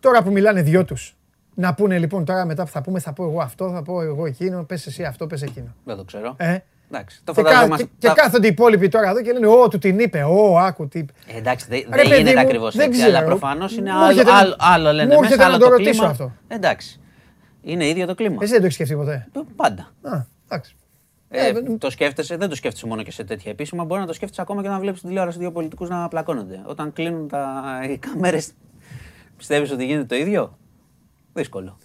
Τώρα 0.00 0.22
που 0.22 0.30
μιλάνε 0.32 0.62
δυο 0.62 0.84
τους 0.84 1.16
να 1.54 1.74
πούνε 1.74 1.98
λοιπόν 1.98 2.24
τώρα 2.24 2.44
μετά 2.44 2.64
που 2.64 2.70
θα 2.70 2.82
πούμε, 2.82 2.98
θα 3.00 3.12
πω 3.12 3.24
εγώ 3.24 3.40
αυτό, 3.40 3.70
θα 3.70 3.82
πω 3.82 4.02
εγώ 4.02 4.26
εκείνο, 4.26 4.62
πες 4.64 4.86
εσύ 4.86 5.04
αυτό, 5.04 5.26
πες 5.26 5.42
εκείνο. 5.42 5.74
Δεν 5.84 5.96
το 5.96 6.04
ξέρω. 6.04 6.34
Ε, 6.38 6.58
Εντάξει, 6.94 7.20
το 7.24 7.32
και, 7.32 7.42
κα- 7.42 7.48
φανταζόμαστε. 7.48 7.84
και, 7.84 7.90
και 7.98 8.06
τα- 8.06 8.12
κάθονται 8.14 8.46
οι 8.46 8.50
υπόλοιποι 8.50 8.88
τώρα 8.88 9.08
εδώ 9.08 9.22
και 9.22 9.32
λένε 9.32 9.46
Ω, 9.46 9.68
του 9.68 9.78
την 9.78 9.98
είπε, 9.98 10.22
Ω, 10.22 10.58
άκου 10.58 10.88
τι 10.88 10.98
είπε. 10.98 11.12
Ε, 11.26 11.36
εντάξει, 11.36 11.66
δεν 11.68 11.78
Ρε 11.80 11.88
δεν 11.96 12.02
παιδί 12.08 12.16
γίνεται 12.16 12.34
μου, 12.34 12.40
ακριβώς 12.40 12.76
δεν 12.76 12.86
έτσι. 12.88 13.00
ξέρω. 13.00 13.16
Αλλά 13.16 13.26
προφανώς 13.26 13.76
είναι 13.76 13.90
Μου 13.92 13.96
άλλο, 13.98 14.08
έρχεται 14.10 14.30
να- 14.30 14.36
άλλο, 14.38 14.56
άλλο 14.58 14.92
λένε 14.92 15.14
μου 15.14 15.20
μέσα, 15.20 15.24
έρχεται 15.24 15.44
άλλο 15.44 15.52
να 15.52 15.58
το 15.58 15.64
το 15.64 15.70
ρωτήσω 15.70 15.90
κλίμα. 15.90 16.06
αυτό. 16.08 16.32
Εντάξει. 16.48 17.00
Είναι 17.62 17.86
ίδιο 17.88 18.06
το 18.06 18.14
κλίμα. 18.14 18.36
Εσύ 18.40 18.50
δεν 18.50 18.58
το 18.60 18.64
έχεις 18.64 18.74
σκεφτεί 18.74 18.94
ποτέ; 18.96 19.28
Ε, 19.36 19.40
Πάντα. 19.56 19.82
Α, 20.02 20.24
εντάξει. 20.48 20.76
Ε, 21.34 21.46
Ε, 21.48 21.76
το 21.78 21.90
σκέφτεσαι, 21.90 22.36
δεν 22.36 22.48
το 22.48 22.54
σκέφτεσαι 22.54 22.86
μόνο 22.86 23.02
και 23.02 23.12
σε 23.12 23.24
τέτοια 23.24 23.50
επίσημα. 23.50 23.84
Μπορεί 23.84 24.00
να 24.00 24.06
το 24.06 24.12
σκέφτεσαι 24.12 24.40
ακόμα 24.40 24.62
και 24.62 24.68
να 24.68 24.78
βλέπεις 24.78 25.00
την 25.00 25.08
τηλεόραση 25.08 25.38
δύο 25.38 25.52
πολιτικούς 25.52 25.88
να 25.88 26.08
πλακώνονται. 26.08 26.60
Όταν 26.66 26.92
κλείνουν 26.92 27.28
τα, 27.28 27.62
οι 27.92 27.98
κάμερες, 27.98 28.50
πιστεύεις 29.36 29.70
ότι 29.72 29.84
γίνεται 29.84 30.04
το 30.04 30.14
ίδιο; 30.14 30.58
Δύσκολο. 31.32 31.76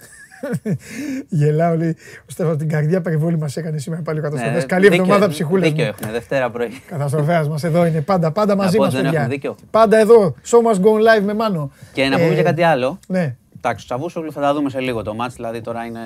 Γελάω, 1.30 1.76
λέει. 1.76 1.96
Ο 2.20 2.26
Στέφανος 2.32 2.58
την 2.58 2.70
καρδιά 2.70 3.02
περιβόλη 3.02 3.38
μας 3.38 3.58
έκανε 3.58 3.78
σήμερα 3.78 4.02
πάλι 4.02 4.20
ο 4.20 4.22
καταστροφέας. 4.22 4.62
Ναι, 4.62 4.68
Καλή 4.68 4.88
δίκιο- 4.88 5.02
εβδομάδα 5.04 5.28
ψυχούλες. 5.30 5.70
Δίκιο 5.70 5.86
έχουν, 5.86 6.12
Δευτέρα 6.12 6.50
πρωί. 6.52 6.70
Καταστροφέας 6.88 7.48
μας 7.50 7.64
εδώ 7.64 7.86
είναι 7.86 8.02
πάντα, 8.02 8.32
πάντα 8.32 8.56
μαζί 8.56 8.78
πω 8.78 8.84
μας. 8.84 8.94
ότι 8.94 9.04
δεν 9.04 9.14
έχουν 9.14 9.30
δίκιο. 9.30 9.56
Πάντα 9.72 9.98
εδώ. 9.98 10.36
Show 10.46 10.72
must 10.72 10.80
go 10.82 11.20
live 11.20 11.24
με 11.24 11.34
Μάνο. 11.34 11.72
Και 11.94 12.08
να 12.08 12.18
πούμε 12.18 12.30
Ε, 12.32 12.36
και 12.36 12.42
κάτι 12.44 12.64
άλλο. 12.64 13.00
Ναι, 13.08 13.36
Εντάξει, 13.58 13.84
ο 13.84 13.88
Τσαβούσογλου 13.88 14.32
θα 14.32 14.42
τα 14.42 14.54
δούμε 14.54 14.70
σε 14.70 14.80
λίγο 14.80 15.02
το 15.02 15.14
μάτς, 15.14 15.36
δηλαδή 15.36 15.62
τώρα 15.62 15.86
είναι 15.86 16.00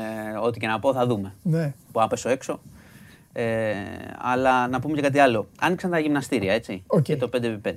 ό,τι 0.43 0.59
και 0.59 0.67
να 0.67 0.79
πω 0.79 0.93
θα 0.93 1.05
δούμε. 1.07 1.33
ναι. 1.41 1.73
Που 1.91 1.99
να 1.99 2.07
πέσω 2.07 2.29
έξω. 2.29 2.59
Ε, 3.33 3.73
αλλά 4.17 4.67
να 4.67 4.79
πούμε 4.79 4.95
και 4.95 5.01
κάτι 5.01 5.19
άλλο. 5.19 5.47
Άνοιξαν 5.59 5.91
τα 5.91 5.99
γυμναστήρια, 5.99 6.53
έτσι. 6.53 6.83
Οκ. 6.87 7.01
Και 7.01 7.17
το 7.17 7.29
5x5. 7.33 7.73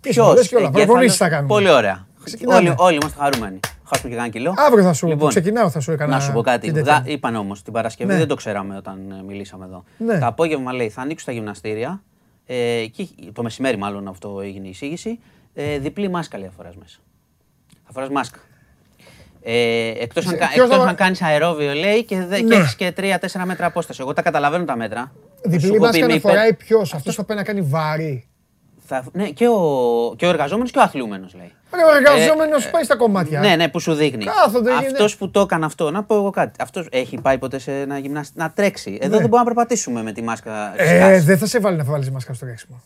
Πες 0.00 0.14
και 0.48 0.56
όλα, 0.56 0.70
προπονήσεις 0.70 1.16
θα 1.16 1.28
κάνουμε. 1.28 1.48
Πολύ 1.48 1.70
ωραία. 1.70 2.06
Ξεκινάμε. 2.24 2.58
Όλοι, 2.58 2.74
όλοι 2.78 2.94
είμαστε 2.94 3.18
χαρούμενοι. 3.20 3.60
Χάσουμε 3.84 4.10
και 4.10 4.16
κανένα 4.16 4.28
κιλό. 4.28 4.54
Αύριο 4.56 4.84
θα 4.84 4.92
σου 4.92 5.06
Λοιπόν, 5.06 5.28
ξεκινάω, 5.28 5.70
θα 5.70 5.80
σου 5.80 5.92
έκανα. 5.92 6.14
Να 6.14 6.20
σου 6.20 6.32
πω 6.32 6.40
κάτι. 6.42 6.66
την 6.66 6.74
τέτοια. 6.74 7.02
Δα, 7.04 7.10
είπαν 7.10 7.36
όμως 7.36 7.62
την 7.62 7.72
Παρασκευή, 7.72 8.12
Ναι. 8.12 8.18
δεν 8.18 8.28
το 8.28 8.34
ξέραμε 8.34 8.76
όταν 8.76 9.10
ε, 9.10 9.22
μιλήσαμε 9.22 9.64
εδώ. 9.64 9.84
Ναι. 9.96 10.18
Το 10.18 10.26
απόγευμα 10.26 10.72
λέει 10.72 10.88
θα 10.88 11.02
ανοίξουν 11.02 11.26
τα 11.26 11.32
γυμναστήρια. 11.32 12.02
Ε, 12.46 12.86
και, 12.92 13.08
το 13.32 13.42
μεσημέρι, 13.42 13.76
μάλλον 13.76 14.08
αυτό 14.08 14.40
έγινε 14.40 14.66
η 14.66 14.70
εισήγηση. 14.70 15.18
Ε, 15.54 15.78
διπλή 15.78 16.08
μάσκα 16.08 16.38
λέει 16.38 16.46
θα 16.46 16.52
φοράς 16.56 16.76
μέσα. 16.76 16.98
Θα 17.84 17.92
φοράς 17.92 18.08
μάσκα. 18.08 18.38
Ε, 19.44 19.92
εκτός 19.98 20.26
αν, 20.26 20.38
κα- 20.38 20.48
ποιος 20.48 20.64
εκτός 20.64 20.82
θα- 20.82 20.88
αν 20.88 20.94
κάνεις 20.94 21.22
αερόβιο 21.22 21.72
λέει 21.72 22.04
και, 22.04 22.24
δε, 22.24 22.36
και 22.36 22.42
Ναι. 22.44 22.54
έχεις 22.54 22.74
και 22.74 22.92
3-4 22.96 23.44
μέτρα 23.44 23.66
απόσταση. 23.66 23.98
Εγώ 24.02 24.12
τα 24.12 24.22
καταλαβαίνω 24.22 24.64
τα 24.64 24.76
μέτρα. 24.76 25.12
Σου 25.44 25.50
Διπλή 25.50 25.66
έχω 25.66 25.74
πει, 25.74 25.80
μάσκα 25.80 26.00
μη 26.00 26.06
να 26.06 26.14
υπε- 26.14 26.30
φοράει 26.30 26.54
ποιος, 26.54 26.94
αυτό 26.94 27.12
θα 27.12 27.24
πρέπει 27.24 27.38
να 27.40 27.46
κάνει 27.46 27.60
βάρη. 27.60 28.26
θα- 28.86 29.04
ναι, 29.12 29.28
και 29.28 29.48
ο, 29.48 30.14
και 30.16 30.26
ο 30.26 30.28
εργαζόμενος 30.28 30.70
και 30.70 30.78
ο 30.78 30.82
αθλούμενος 30.82 31.34
λέει. 31.34 31.52
Ρε, 31.74 31.82
ο 31.82 31.96
εργαζόμενος 31.96 32.70
πάει 32.70 32.82
στα 32.84 32.96
κομμάτια. 32.96 33.40
Ναι, 33.40 33.56
ναι, 33.56 33.68
που 33.68 33.80
σου 33.80 33.92
δείχνει. 33.94 34.24
Κάθονται, 34.24 34.72
Αυτός 34.72 35.10
ναι. 35.12 35.18
που 35.18 35.30
το 35.30 35.40
έκανε 35.40 35.64
αυτό, 35.64 35.90
να 35.90 36.02
πω 36.04 36.14
εγώ 36.14 36.30
κάτι. 36.30 36.52
Αυτός 36.62 36.86
έχει 36.90 37.20
πάει 37.20 37.38
ποτέ 37.38 37.58
σε 37.58 37.72
ένα 37.80 37.98
γυμνάστη 37.98 38.38
να 38.38 38.50
τρέξει. 38.50 38.98
Εδώ 39.00 39.14
Ναι. 39.14 39.20
δεν 39.20 39.28
μπορούμε 39.28 39.38
να 39.38 39.44
περπατήσουμε 39.44 40.02
με 40.02 40.12
τη 40.12 40.22
μάσκα. 40.22 40.80
Ε, 40.82 40.96
σκάς. 40.96 41.24
δεν 41.24 41.38
θα 41.38 41.46
σε 41.46 41.58
βάλει 41.58 41.76
να 41.76 41.84
βάλεις 41.84 42.10
μάσκα 42.10 42.34
στο 42.34 42.44
τρέξιμο. 42.46 42.82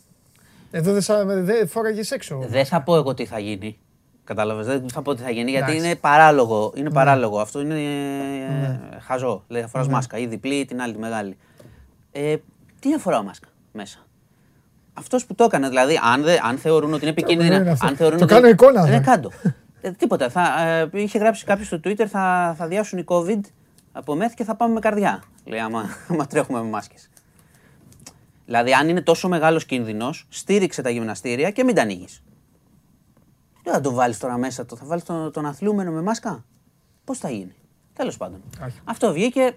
Εδώ 0.70 0.92
δεν 0.92 1.02
σα- 1.02 1.24
δεν 1.24 1.68
φόραγες 1.68 2.10
έξω. 2.10 2.44
Δεν 2.48 2.64
θα 2.66 2.82
πω 2.82 2.96
εγώ 2.96 3.14
τι 3.14 3.24
θα 3.26 3.38
γίνει. 3.38 3.78
Κατάλαβες, 4.26 4.66
δεν 4.66 4.88
θα 4.92 5.02
πω 5.02 5.14
τι 5.14 5.22
θα 5.22 5.30
γίνει 5.30 5.50
γιατί 5.50 5.64
Εντάξει. 5.64 5.80
Ναι. 5.80 5.86
είναι 5.86 5.96
παράλογο. 5.96 6.72
Είναι 6.76 6.90
παράλογο. 6.90 7.40
Αυτό 7.40 7.60
είναι 7.60 7.74
ε, 7.74 8.98
χαζό. 9.00 9.44
Λέει 9.48 9.62
θα 9.62 9.68
φοράς 9.68 9.88
μάσκα 9.88 10.18
ή 10.18 10.26
διπλή 10.26 10.54
ή 10.54 10.64
την 10.64 10.80
άλλη 10.80 10.92
τη 10.92 10.98
μεγάλη. 10.98 11.36
Ε, 12.12 12.36
τι 12.80 12.88
να 12.88 12.98
φοράω 12.98 13.22
μάσκα 13.22 13.48
μέσα; 13.72 13.98
Αυτός 14.94 15.26
που 15.26 15.34
το 15.34 15.44
έκανε, 15.44 15.68
δηλαδή, 15.68 16.00
αν, 16.12 16.22
δε, 16.22 16.36
αν 16.42 16.58
θεωρούν 16.58 16.92
ότι 16.92 17.06
είναι 17.06 17.14
είναι 17.18 17.32
επικίνδυνα. 17.32 17.72
αυτό. 17.72 17.86
Αν 17.86 17.96
θεωρούν 17.96 18.18
Το 18.18 18.24
ότι- 18.24 18.34
κάνω 18.34 18.48
εικόνα, 18.48 18.82
Ναι, 18.88 18.90
θα. 18.90 19.00
κάντο. 19.00 19.30
Ε, 19.80 19.90
τίποτα. 19.90 20.28
Θα, 20.30 20.62
ε, 20.66 20.88
είχε 20.92 21.18
γράψει 21.18 21.44
κάποιος 21.44 21.66
στο 21.66 21.80
Twitter 21.84 22.06
θα, 22.06 22.54
θα 22.58 22.66
διάσουν 22.66 22.98
οι 22.98 23.04
COVID 23.06 23.40
από 23.92 24.14
μεθ 24.14 24.34
και 24.34 24.44
θα 24.44 24.54
πάμε 24.56 24.72
με 24.74 24.80
καρδιά. 24.80 25.22
Λέει, 25.44 25.58
άμα, 25.60 25.84
άμα 26.10 26.26
τρέχουμε 26.26 26.62
με 26.62 26.68
μάσκες. 26.68 27.08
Δηλαδή, 28.46 28.72
αν 28.72 28.88
είναι 28.88 29.00
τόσο 29.00 29.28
μεγάλος 29.28 29.64
κίνδυνος, 29.64 30.26
στήριξε 30.28 30.82
τα 30.82 30.90
γυμναστήρια 30.90 31.50
και 31.50 31.64
μην 31.64 31.74
τα 31.74 31.82
ανοίγεις. 31.82 32.22
Δεν 33.66 33.74
θα 33.74 33.80
το 33.80 33.92
βάλεις 33.92 34.18
τώρα 34.18 34.36
μέσα, 34.38 34.66
το, 34.66 34.76
θα 34.76 34.84
βάλεις 34.86 35.04
τον, 35.04 35.32
τον 35.32 35.46
αθλούμενο 35.46 35.90
με 35.90 36.02
μάσκα. 36.02 36.44
Πώς 37.04 37.18
θα 37.18 37.30
γίνει. 37.30 37.54
Τέλος 37.92 38.16
πάντων. 38.16 38.42
Όχι. 38.64 38.78
Αυτό 38.84 39.12
βγήκε. 39.12 39.56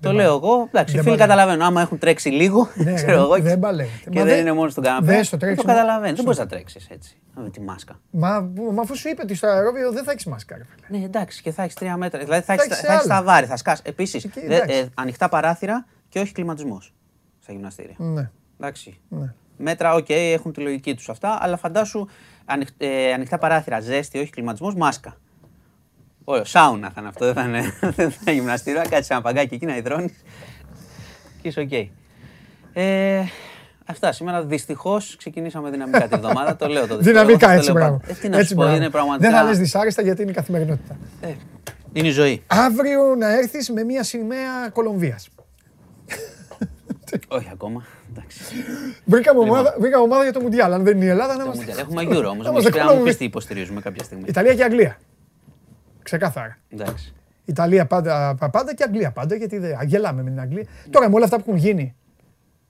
Το 0.00 0.12
λέω 0.12 0.34
εγώ. 0.34 0.68
Εντάξει, 0.68 0.94
οι 0.94 0.96
Δεν 0.96 1.04
φίλοι 1.04 1.16
παλεύει. 1.16 1.18
καταλαβαίνουν. 1.18 1.62
Άμα 1.62 1.80
έχουν 1.80 1.98
τρέξει 1.98 2.28
λίγο, 2.28 2.68
Ναι, 2.74 2.92
ξέρω 3.02 3.12
εγώ. 3.22 3.40
δεν 3.40 3.58
παλεύει. 3.58 3.90
Και 4.02 4.08
Μα 4.18 4.24
δεν 4.24 4.34
δε- 4.34 4.40
είναι 4.40 4.52
μόνος 4.52 4.72
στον 4.72 4.84
καναπέ. 4.84 5.06
δες 5.06 5.26
στο 5.26 5.36
Δεν 5.36 5.48
το 5.48 5.54
τρέξιμο- 5.54 5.76
καταλαβαίνει. 5.76 6.14
Δεν 6.14 6.24
μπορείς 6.24 6.38
να 6.38 6.46
τρέξεις 6.46 6.86
έτσι. 6.90 7.16
Με 7.34 7.50
τη 7.50 7.60
μάσκα. 7.60 8.00
Μα, 8.10 8.40
μα 8.72 8.82
αφού 8.82 8.96
σου 8.96 9.08
είπε 9.08 9.22
ότι 9.22 9.34
στο 9.34 9.46
αερόβιο 9.46 9.92
δεν 9.92 10.04
θα 10.04 10.10
έχεις 10.12 10.24
μάσκα. 10.26 10.56
ρε 10.56 10.62
φίλε. 10.64 10.98
Ναι, 10.98 11.04
εντάξει, 11.04 11.42
και 11.42 11.50
θα 11.52 11.62
έχεις 11.62 11.74
τρία 11.74 11.96
μέτρα. 11.96 12.18
Δηλαδή 12.24 12.40
θα 12.40 12.46
Θα 12.46 12.52
έχεις 12.52 12.64
έχεις 12.66 12.80
θα 12.86 12.92
έχεις 12.92 13.04
άλλα. 13.10 13.18
τα 13.18 13.22
βάρη, 13.24 13.46
θα 13.46 13.56
σκάσει. 13.56 13.82
Επίσης, 13.84 14.24
Εκεί, 14.24 14.38
εντάξει. 14.38 14.88
ανοιχτά 14.94 15.28
παράθυρα 15.28 15.86
και 16.08 16.20
όχι 16.20 16.32
κλιματισμός 16.32 16.94
στα 17.42 17.52
γυμναστήρια. 17.52 17.94
Ναι. 17.98 18.30
Εντάξει. 18.60 19.00
Ναι. 19.08 19.34
Μέτρα, 19.56 19.94
οκ, 19.94 20.06
έχουν 20.08 20.52
τη 20.52 20.60
λογική 20.60 20.94
τους 20.94 21.08
αυτά, 21.08 21.38
αλλά 21.40 21.56
φαντάσου 21.56 22.06
ανοιχ, 22.44 22.68
ε, 22.78 23.12
ανοιχτά 23.12 23.38
παράθυρα, 23.38 23.80
ζέστη, 23.80 24.18
όχι 24.18 24.30
κλιματισμό, 24.30 24.72
μάσκα. 24.76 25.16
Ωραίο, 26.24 26.44
σάουνα 26.44 26.90
θα 26.90 26.94
είναι 26.98 27.08
αυτό, 27.08 27.24
δεν 27.24 27.34
θα 27.34 27.42
είναι, 27.44 27.60
δεν 27.96 28.10
θα 28.10 28.18
είναι 28.20 28.32
γυμναστήριο. 28.32 28.82
Κάτσε 28.90 29.12
ένα 29.12 29.22
παγκάκι 29.22 29.54
εκεί 29.54 29.66
να 29.66 29.76
ιδρώνεις. 29.76 30.12
Και 31.42 31.48
είσαι 31.48 31.60
οκ. 31.60 31.72
Ε, 32.72 33.22
Αυτά 33.86 34.12
σήμερα 34.12 34.42
δυστυχώς 34.42 35.16
ξεκινήσαμε 35.16 35.70
δυναμικά 35.70 36.08
τη 36.08 36.14
εβδομάδα. 36.14 36.56
Το 36.56 36.66
λέω 36.66 36.86
τότε. 36.86 37.02
Δυναμικά, 37.02 37.46
Το 37.46 37.52
έτσι, 37.52 37.64
λέω 37.64 37.74
μπράβο. 37.74 37.96
πάντα. 37.96 38.12
Ε, 38.12 38.14
τι 38.20 38.28
να 38.28 38.36
Έτσι, 38.36 38.48
σου 38.48 38.54
πω, 38.54 38.60
μπράβο. 38.62 38.76
είναι 38.76 38.90
πραγματικά. 38.90 39.30
Δεν 39.30 39.38
θα 39.38 39.44
λες 39.44 39.58
δυσάρεστα 39.58 40.02
γιατί 40.02 40.22
είναι 40.22 40.30
η 40.30 40.34
καθημερινότητα. 40.34 40.96
Ε, 41.20 41.28
είναι 41.92 42.06
η 42.08 42.10
ζωή. 42.10 42.42
Αύριο 42.46 43.14
να 43.18 43.38
έρθεις 43.38 43.70
με 43.70 43.84
μια 43.84 44.02
σημαία 44.02 44.68
Κολομβίας. 44.72 45.28
Όχι 47.28 47.48
ακόμα. 47.52 47.84
Εντάξει. 48.10 48.40
Βρήκαμε 49.04 49.40
Λοιπόν. 49.40 49.56
ομάδα, 49.58 49.74
βρήκαμε 49.78 50.02
ομάδα 50.04 50.22
για 50.22 50.32
το 50.32 50.40
Μουντιάλ. 50.40 50.72
Αν 50.72 50.82
δεν 50.84 50.96
είναι 50.96 51.04
η 51.04 51.08
Ελλάδα, 51.08 51.36
να 51.36 51.44
είμαστε. 51.44 51.74
Έχουμε 51.80 52.02
Euro 52.02 52.24
όμως. 52.24 52.44
Να 52.46 52.50
Μου 52.50 52.50
είμαστε 52.50 52.70
πει 52.70 52.78
αν 52.78 52.84
μου 52.84 52.90
Κολομβοί. 52.90 53.10
πει 53.10 53.16
τι 53.16 53.24
υποστηρίζουμε 53.24 53.80
κάποια 53.80 54.04
στιγμή. 54.04 54.24
Ιταλία 54.26 54.54
και 54.54 54.64
Αγγλία. 54.64 54.96
Ξεκάθαρα. 56.02 56.58
Εντάξει. 56.68 57.12
Ιταλία 57.44 57.86
πάντα, 57.86 58.34
πα- 58.38 58.50
πάντα 58.50 58.74
και 58.74 58.82
Αγγλία 58.86 59.10
πάντα, 59.10 59.34
γιατί 59.34 59.58
δεν 59.58 59.78
γελάμε 59.86 60.22
με 60.22 60.30
την 60.30 60.40
Αγγλία. 60.40 60.64
Τώρα 60.90 61.08
με 61.08 61.14
όλα 61.14 61.24
αυτά 61.24 61.36
που 61.36 61.44
έχουν 61.46 61.58
γίνει. 61.58 61.94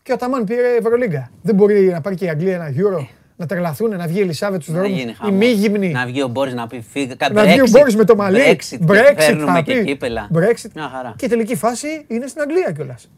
Και 0.03 0.13
ο 0.13 0.17
Ταμάν 0.17 0.45
πήρε 0.45 0.77
Ευρωλίγκα. 0.79 1.31
Δεν 1.43 1.55
μπορεί 1.55 1.85
να 1.89 2.01
πάρει 2.01 2.17
και 2.17 2.25
η 2.25 2.29
Αγγλία 2.29 2.55
ένα 2.55 2.69
Euro, 2.77 3.07
να 3.37 3.47
τρελαθούν, 3.47 3.97
να 3.97 4.07
βγει 4.07 4.19
η 4.19 4.23
Ελισάβετ 4.23 4.63
στους 4.63 4.75
Να 4.75 4.81
δρόμους. 4.81 4.99
γίνει 4.99 5.11
Οι 5.11 5.15
χαμός. 5.15 5.37
μη 5.39 5.47
γυμνοί. 5.47 5.89
Να 5.91 6.07
βγει 6.07 6.23
ο 6.23 6.29
Μπόρις 6.29 6.55
να 6.55 6.67
πει 6.67 6.81
φύγα. 6.91 7.15
κα- 7.15 7.31
Να 7.33 7.43
βγει 7.45 7.61
ο 7.61 7.65
Brexit, 7.65 7.71
Μπόρις 7.71 7.97
με 7.97 8.05
το 8.05 8.17
μαλλί. 8.17 8.39
Brexit, 8.41 8.79
Brexit 8.91 9.15
παίρνουμε 9.17 9.53
θα 9.53 9.61
και 9.61 9.75
πει. 9.75 9.85
κύπελα. 9.85 10.29
Brexit. 10.35 10.71
Μια 10.75 10.89
χαρά. 10.95 11.15
Και 11.17 11.25
η 11.25 11.29
τελική 11.29 11.57
φάση 11.57 12.05
είναι 12.09 12.27
στην 12.27 12.41
Αγγλία 12.43 12.73
κιόλας. 12.73 13.11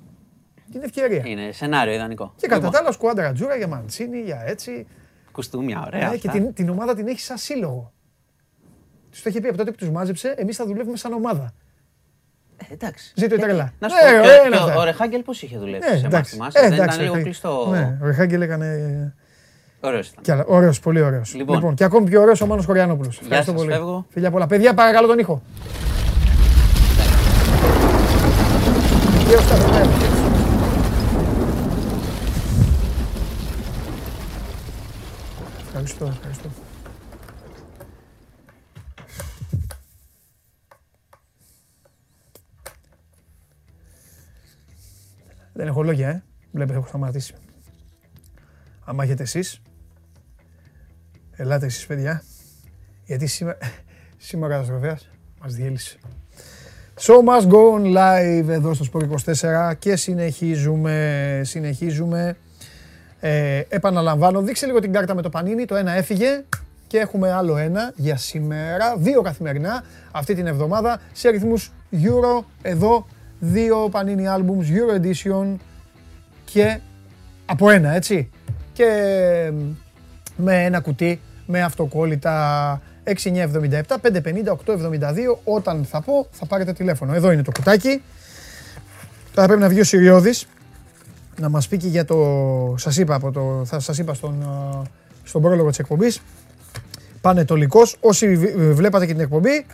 Είναι 0.75 0.85
ευκαιρία. 0.85 1.23
Είναι 1.25 1.53
σενάριο 1.53 1.93
ιδανικό. 1.95 2.33
Και 2.37 2.47
κατά 2.47 2.57
Λοιπόν, 2.57 2.73
τα 2.73 2.79
άλλα 2.79 2.93
σκουάντρα 2.93 3.33
τζούρα 3.33 3.57
για 3.57 3.67
Μαντσίνη, 3.67 4.21
για 4.21 4.43
έτσι. 4.47 4.87
Κουστούμια, 5.33 5.83
ωραία. 5.87 6.13
Ε, 6.13 6.17
και 6.17 6.29
αυτά. 6.29 6.41
την, 6.41 6.55
την 6.55 6.69
ομάδα 6.69 6.95
την 6.95 7.09
έχει 7.09 7.21
σαν 7.21 7.37
σύλλογο. 7.39 7.93
Τους 9.11 9.23
το 9.23 9.29
είχε 9.29 9.41
πει 9.41 9.49
από 9.49 9.57
τότε 9.57 9.71
που 9.71 9.77
τους 9.77 9.91
μάζεψε, 9.91 10.35
εμείς 10.37 10.57
θα 10.57 10.67
δουλεύουμε 10.67 10.97
σαν 10.97 11.13
ομάδα. 11.13 11.53
Ε, 12.57 12.73
εντάξει. 12.73 13.13
Ζήτω 13.17 13.35
η 13.35 13.39
Ε, 13.39 13.41
τρέλα. 13.41 13.73
Να 13.79 13.89
σου 13.89 13.95
Ναι, 14.05 14.11
πω, 14.11 14.19
ωραία 14.19 14.39
και- 14.39 14.47
είναι 14.47 14.57
και 14.57 14.63
αυτά. 14.63 14.75
ο- 14.77 14.81
ο 14.81 14.85
Ρεχάγκελ 14.85 15.23
πώς 15.23 15.43
είχε 15.43 15.59
δουλέψει 15.59 15.89
Ε, 15.89 15.91
σε 15.91 15.97
εμάς, 15.99 16.05
εντάξει. 16.13 16.35
θυμάσαι, 16.35 16.59
Ε, 16.59 16.63
δεν 16.63 16.73
εντάξει, 16.73 16.89
ήταν 16.95 17.01
λίγο 17.01 17.13
ο 17.13 17.17
Ρε- 17.17 17.23
κλειστό. 17.23 17.67
Ναι, 17.71 17.99
ο 18.03 18.07
Ρεχάγκελ 18.07 18.43
έκανε. 18.43 19.15
Ωραίος 19.81 20.09
ήταν. 20.09 20.23
Κι 20.23 20.31
άλλα. 20.31 20.45
Ωραίος, 20.47 20.81
πολύ 20.81 21.01
ωραίος. 21.03 21.35
Λοιπόν. 21.35 21.55
Λοιπόν, 21.57 21.75
και 21.75 21.85
ακόμη 21.85 22.09
πιο 22.11 22.21
ωραίος 22.21 22.41
ο 22.41 22.47
Μάνος 22.47 22.65
Χωριανόπουλος. 22.65 23.21
Ευχαριστώ 23.21 23.51
σας, 23.53 23.61
πολύ. 23.61 23.73
φεύγω. 23.73 24.07
Φιλιά 24.11 24.31
πολλά. 24.31 24.47
Παιδιά, 24.47 24.75
παρακαλώ 24.75 25.07
τον 25.07 25.19
ήχο. 25.19 25.43
Γεια 29.29 29.39
σας, 29.41 29.65
παιδιά. 29.65 29.89
Ευχαριστώ, 35.85 36.07
ευχαριστώ. 36.07 36.49
Δεν 45.53 45.67
έχω 45.67 45.83
λόγια, 45.83 46.09
ε. 46.09 46.23
Βλέπετε, 46.53 46.79
έχω 46.79 46.87
σταματήσει. 46.87 47.35
Άμα 48.85 49.05
έχετε 49.05 49.23
εσείς, 49.23 49.63
ελάτε 51.31 51.67
εσείς 51.67 51.87
παιδιά, 51.87 52.23
γιατί 53.05 53.27
σήμερα, 53.27 53.59
σήμερα 54.17 54.47
ο 54.47 54.51
καταστροφέας 54.59 55.09
μας 55.41 55.55
διέλυσε. 55.55 55.99
Show 57.01 57.25
must 57.25 57.49
go 57.49 57.75
on 57.75 57.97
live 57.97 58.49
εδώ 58.49 58.75
στο 58.75 58.85
Sport 58.93 59.09
24 59.35 59.75
και 59.79 59.97
συνεχίζουμε, 59.97 61.41
συνεχίζουμε. 61.45 62.37
Ε, 63.27 63.63
επαναλαμβάνω, 63.69 64.43
δείξε 64.43 64.67
λίγο 64.67 64.79
την 64.79 64.93
κάρτα 64.93 65.15
με 65.15 65.23
το 65.23 65.29
πανίνι, 65.29 65.65
το 65.65 65.77
ένα 65.77 65.93
έφυγε 65.93 66.45
και 66.87 66.99
έχουμε 66.99 67.33
άλλο 67.33 67.57
ένα 67.57 67.93
για 67.97 68.17
σήμερα, 68.17 68.97
δύο 68.97 69.23
καθημερινά 69.23 69.85
αυτή 70.13 70.35
την 70.35 70.47
εβδομάδα 70.47 71.01
σε 71.13 71.29
αριθμούς 71.29 71.73
Euro, 71.93 72.45
εδώ 72.63 73.07
δύο 73.39 73.89
πανίνι 73.91 74.25
albums, 74.29 74.67
Euro 74.77 75.01
Edition 75.01 75.57
και 76.45 76.79
από 77.47 77.71
ένα, 77.71 77.95
έτσι. 77.95 78.31
Και 78.73 78.87
με 80.37 80.65
ένα 80.65 80.81
κουτί 80.81 81.21
με 81.47 81.63
αυτοκόλλητα 81.63 82.83
6977 83.05 83.13
550 84.03 84.57
872. 84.67 85.39
Όταν 85.45 85.85
θα 85.85 86.01
πω, 86.01 86.27
θα 86.31 86.47
πάρετε 86.47 86.73
τηλέφωνο. 86.73 87.15
Εδώ 87.15 87.31
είναι 87.33 87.43
το 87.43 87.53
κουτάκι. 87.55 88.03
Τώρα 89.35 89.47
πρέπει 89.47 89.63
να 89.63 89.69
βγει 89.69 89.81
ο 89.81 89.85
Συριώδης 89.85 90.47
να 91.41 91.49
μας 91.49 91.69
πει 91.69 91.77
και 91.77 91.89
για 91.89 92.05
το... 92.05 92.75
Σας 92.79 92.97
είπα, 92.97 93.15
από 93.15 93.33
το, 93.33 93.63
θα 93.65 93.81
σας 93.81 93.99
είπα 93.99 94.15
στον, 94.15 94.43
α, 94.43 94.83
στον 95.25 95.43
πρόλογο 95.43 95.69
της 95.69 95.79
εκπομπής. 95.79 96.23
Πανετολικός. 97.21 97.97
Όσοι 98.01 98.37
β- 98.37 98.57
βλέπατε 98.57 99.07
και 99.07 99.13
την 99.13 99.21
εκπομπή, 99.21 99.67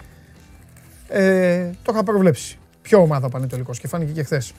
ε, 1.08 1.70
το 1.82 1.92
είχα 1.92 2.02
προβλέψει. 2.02 2.58
Ποιο 2.82 3.00
ομάδα 3.00 3.26
ο 3.26 3.28
Πανετολικός 3.28 3.78
και 3.78 3.88
φάνηκε 3.88 4.12
και 4.12 4.22
χθες. 4.22 4.52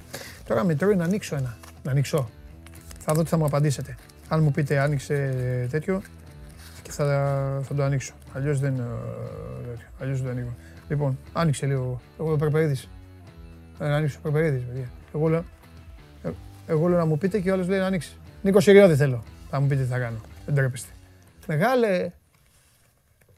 Τώρα 0.44 0.64
με 0.64 0.76
τρώει 0.76 0.96
να 0.96 1.04
ανοίξω 1.04 1.36
ένα. 1.36 1.58
Να 1.84 1.92
ανοίξω. 1.92 2.30
Θα 3.00 3.14
δω 3.14 3.24
τι 3.24 3.30
θα 3.30 3.38
μου 3.38 3.46
απαντήσετε. 3.46 3.96
Αν 4.28 4.44
μου 4.44 4.52
πείτε 4.52 4.80
άνοιξε 4.80 5.34
τέτοιο 5.72 6.02
και 6.82 6.92
θα, 6.92 7.06
θα 7.68 7.74
το 7.74 7.84
ανοίξω. 7.84 8.14
Αλλιώς 8.34 8.60
δεν, 8.60 8.74
ε, 8.74 8.84
τέτοιο. 9.70 9.88
Αλλιώς 10.00 10.22
δεν 10.22 10.32
ανοίγω. 10.32 10.56
Λοιπόν, 10.88 11.18
άνοιξε 11.34 11.66
λίγο. 11.66 12.02
Εγώ 12.20 12.32
ο 12.32 12.36
Περπερίδης. 12.36 12.90
Ε, 13.80 13.88
να 13.88 13.96
ανοίξω 13.96 14.18
ο 14.20 14.22
Περπερίδης, 14.22 14.64
παιδιά. 14.64 14.90
Εγώ 15.16 15.28
λέω, 15.28 15.40
ε, 15.40 15.44
εγώ 16.72 16.88
λέω 16.88 16.98
να 16.98 17.06
μου 17.06 17.18
πείτε 17.18 17.40
και 17.40 17.50
ο 17.50 17.54
άλλος 17.54 17.68
λέει 17.68 17.80
να 17.80 17.86
ανοίξει. 17.86 18.18
Νίκο 18.42 18.60
Σιριώδη 18.60 18.96
θέλω. 18.96 19.24
Θα 19.50 19.60
μου 19.60 19.68
πείτε 19.68 19.82
τι 19.84 19.88
θα 19.88 20.00
κάνω. 20.00 20.22
Δεν 20.46 20.56
τρέπεστε. 20.56 20.90
Μεγάλε. 21.48 22.12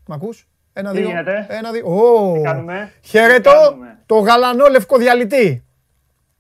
Μ' 0.06 0.14
ακούς; 0.14 0.48
Ένα, 0.74 0.92
Τι 0.92 0.98
δύο. 0.98 1.08
γίνεται; 1.08 1.46
Ένα, 1.50 1.72
δύο. 1.72 1.88
Ω, 1.88 2.42
κάνουμε; 2.42 2.92
Χαιρετώ 3.02 3.52
Τι 3.52 3.58
κάνουμε; 3.58 4.00
το 4.06 4.16
γαλανό 4.20 4.66
λευκό 4.68 4.98
διαλυτή. 4.98 5.64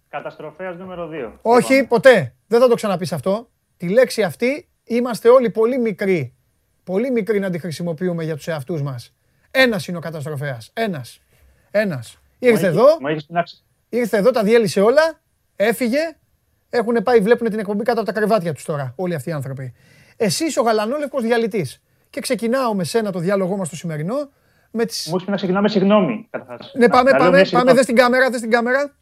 Καταστροφέας 0.09 0.75
νούμερο 0.77 1.09
2. 1.11 1.31
Όχι, 1.41 1.83
ποτέ. 1.87 2.33
Δεν 2.47 2.59
θα 2.59 2.67
το 2.67 2.75
ξαναπείς 2.75 3.11
αυτό. 3.13 3.49
Τη 3.77 3.89
λέξη 3.89 4.23
αυτή 4.23 4.67
είμαστε 4.83 5.29
όλοι 5.29 5.49
πολύ 5.49 5.77
μικροί. 5.79 6.33
Πολύ 6.83 7.11
μικροί 7.11 7.39
να 7.39 7.49
τη 7.49 7.59
χρησιμοποιούμε 7.59 8.23
για 8.23 8.35
τους 8.35 8.47
εαυτούς 8.47 8.81
μας. 8.81 9.13
Ένας 9.51 9.87
είναι 9.87 9.97
ο 9.97 9.99
καταστροφέας. 9.99 10.69
Ένας. 10.73 11.19
Ένας. 11.71 12.17
Ήρθε 12.39 12.67
εδώ, 12.67 12.85
Μου 12.99 13.07
έχεις 13.07 13.25
πεινάξει. 13.25 13.63
ήρθε 13.89 14.17
εδώ, 14.17 14.31
τα 14.31 14.43
διέλυσε 14.43 14.81
όλα, 14.81 15.19
έφυγε. 15.55 15.99
Έχουν 16.75 17.03
πάει, 17.03 17.19
βλέπουν 17.19 17.49
την 17.49 17.59
εκπομπή 17.59 17.83
κάτω 17.83 18.01
από 18.01 18.13
τα 18.13 18.19
κρεβάτια 18.19 18.53
τους 18.53 18.63
τώρα, 18.65 18.93
όλοι 18.95 19.15
αυτοί 19.15 19.29
οι 19.29 19.31
άνθρωποι. 19.31 19.73
Εσύ 20.17 20.45
είσαι 20.45 20.59
ο 20.59 20.63
γαλανόλευκος 20.63 21.21
διαλυτής. 21.23 21.81
Και 22.09 22.19
ξεκινάω 22.21 22.73
με 22.75 22.83
σένα 22.83 23.11
το 23.11 23.19
διάλογό 23.19 23.57
μας 23.57 23.69
το 23.69 23.75
σημερινό. 23.75 24.15
Με 24.71 24.85
τις... 24.85 25.05
Μου 25.07 25.13
έχεις 25.13 25.25
πει 25.25 25.31
να 25.31 25.37
ξεκινάμε 25.37 25.67
συγγνώμη. 25.69 26.27
καταρχάς. 26.29 26.71
Ναι, 26.77 26.87
πάμε, 26.89 27.11
Να- 27.11 27.17
να 27.17 27.23
λέω 27.23 27.25
πάμε, 27.25 27.29
μια 27.29 27.29
πάμε, 27.29 27.43
συγγνώμη. 27.45 27.77
δες 27.77 27.85
την 27.85 27.95
κάμερα, 27.95 28.29
δες 28.29 28.41
την 28.41 28.49
κάμερα. 28.49 28.93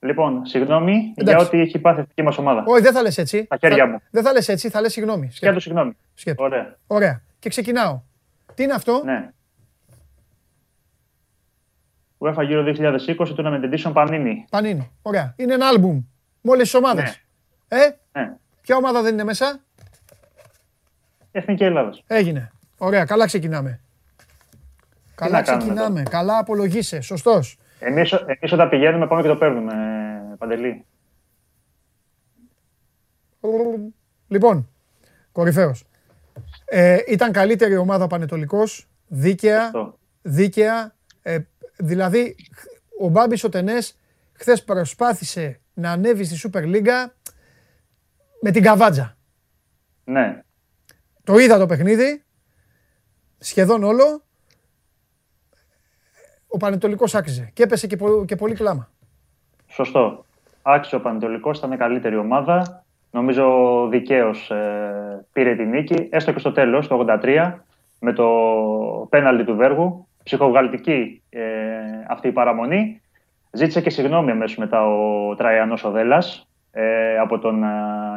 Λοιπόν, 0.00 0.46
συγγνώμη 0.46 0.92
για 0.92 1.12
Εντάξει. 1.16 1.46
ό,τι 1.46 1.60
έχει 1.60 1.78
πάθει 1.78 1.98
η 1.98 2.00
εθνική 2.00 2.22
μας 2.22 2.38
ομάδα. 2.38 2.64
Όχι, 2.66 2.82
δεν 2.82 2.92
θα 2.92 3.02
λες 3.02 3.18
έτσι. 3.18 3.46
Τα 3.46 3.56
χέρια 3.56 3.76
Θα- 3.84 3.86
μου. 3.90 4.00
Δεν 4.10 4.22
θα 4.22 4.32
λες 4.32 4.48
έτσι, 4.48 4.68
θα 4.68 4.80
λες 4.80 4.92
συγγνώμη. 4.92 5.30
Σκέτο 5.30 5.60
συγγνώμη. 5.60 5.96
Σκέτο. 6.14 6.42
Ωραία. 6.42 6.76
Ωραία. 6.86 7.22
Και 7.38 7.48
ξεκινάω. 7.48 8.00
Τι 8.54 8.62
είναι 8.62 8.72
αυτό; 8.72 9.02
Ναι. 9.04 9.30
UEFA 12.18 12.42
Euro 12.42 12.64
2020 12.64 13.34
Tournament 13.36 13.62
Edition 13.72 13.92
Panini. 13.92 14.32
Πανίνι. 14.50 14.90
Ωραία. 15.02 15.34
Είναι 15.36 15.54
ένα 15.54 15.66
άλμπουμ 15.68 16.02
με 16.40 16.50
όλες 16.50 16.62
τις 16.62 16.74
ομάδες. 16.74 17.22
Ε, 17.68 17.78
Ναι. 18.12 18.36
ποια 18.60 18.76
ομάδα 18.76 19.02
δεν 19.02 19.12
είναι 19.12 19.24
μέσα; 19.24 19.60
Εθνική 21.32 21.64
Ελλάδας. 21.64 22.02
Έγινε. 22.06 22.52
Ωραία, 22.78 23.04
καλά 23.04 23.26
ξεκινάμε. 23.26 23.80
Καλά 25.14 25.30
να 25.30 25.42
κάνουμε 25.42 25.64
ξεκινάμε. 25.64 26.02
Καλά 26.02 26.38
απολογείσαι. 26.38 27.00
Σωστός. 27.00 27.58
Εμείς, 27.78 28.12
εμείς 28.12 28.52
όταν 28.52 28.68
πηγαίνουμε 28.68 29.06
πάμε 29.06 29.22
και 29.22 29.28
το 29.28 29.36
παίρνουμε, 29.36 29.74
Παντελή. 30.38 30.84
Λοιπόν, 34.28 34.68
κορυφαίος. 35.32 35.84
Ε, 36.64 36.98
ήταν 37.08 37.32
καλύτερη 37.32 37.76
ομάδα 37.76 38.04
ο 38.04 38.06
Πανετολικός. 38.06 38.88
Δίκαια. 39.06 39.64
Αυτό. 39.64 39.98
Δίκαια. 40.22 40.94
Ε, 41.22 41.38
δηλαδή, 41.76 42.36
ο 43.00 43.08
Μπάμπης 43.08 43.44
ο 43.44 43.48
Τενές 43.48 43.96
χθες 44.32 44.64
προσπάθησε 44.64 45.60
να 45.78 45.90
ανέβει 45.90 46.24
στη 46.24 46.50
Super 46.52 46.62
League 46.62 47.10
με 48.40 48.50
την 48.50 48.62
καβάτζα. 48.62 49.16
Ναι. 50.04 50.42
Το 51.24 51.38
είδα 51.38 51.58
το 51.58 51.66
παιχνίδι, 51.66 52.22
σχεδόν 53.38 53.82
όλο. 53.82 54.22
Ο 56.48 56.56
Πανετολικός 56.56 57.14
άξιζε 57.14 57.50
και 57.52 57.62
έπεσε 57.62 57.86
και, 57.86 57.96
πο- 57.96 58.24
και 58.24 58.36
πολύ 58.36 58.54
κλάμα. 58.54 58.90
Σωστό. 59.66 60.24
Άξιο 60.62 60.98
ο 60.98 61.00
Πανετολικός, 61.00 61.58
ήταν 61.58 61.76
καλύτερη 61.78 62.16
ομάδα. 62.16 62.84
Νομίζω 63.10 63.46
δικαίω 63.90 64.30
πήρε 65.32 65.54
τη 65.56 65.64
νίκη, 65.64 66.08
έστω 66.10 66.32
και 66.32 66.38
στο 66.38 66.52
τέλος, 66.52 66.86
το 66.88 67.06
83, 67.22 67.54
με 68.00 68.12
το 68.12 68.26
πέναλτι 69.10 69.44
του 69.44 69.56
Βέργου. 69.56 70.06
Ψυχοβγαλτική 70.22 71.22
ε, 71.28 71.40
αυτή 72.08 72.28
η 72.28 72.32
παραμονή. 72.32 73.02
Ζήτησε 73.50 73.80
και 73.80 73.90
συγγνώμη 73.90 74.30
αμέσως 74.30 74.56
μετά 74.56 74.86
ο 74.86 75.34
Τραϊανός 75.34 75.84
ο 75.84 75.90
Δέλλας 75.90 76.48
ε, 76.70 77.18
από 77.18 77.38
τον 77.38 77.62
ε, 77.62 77.68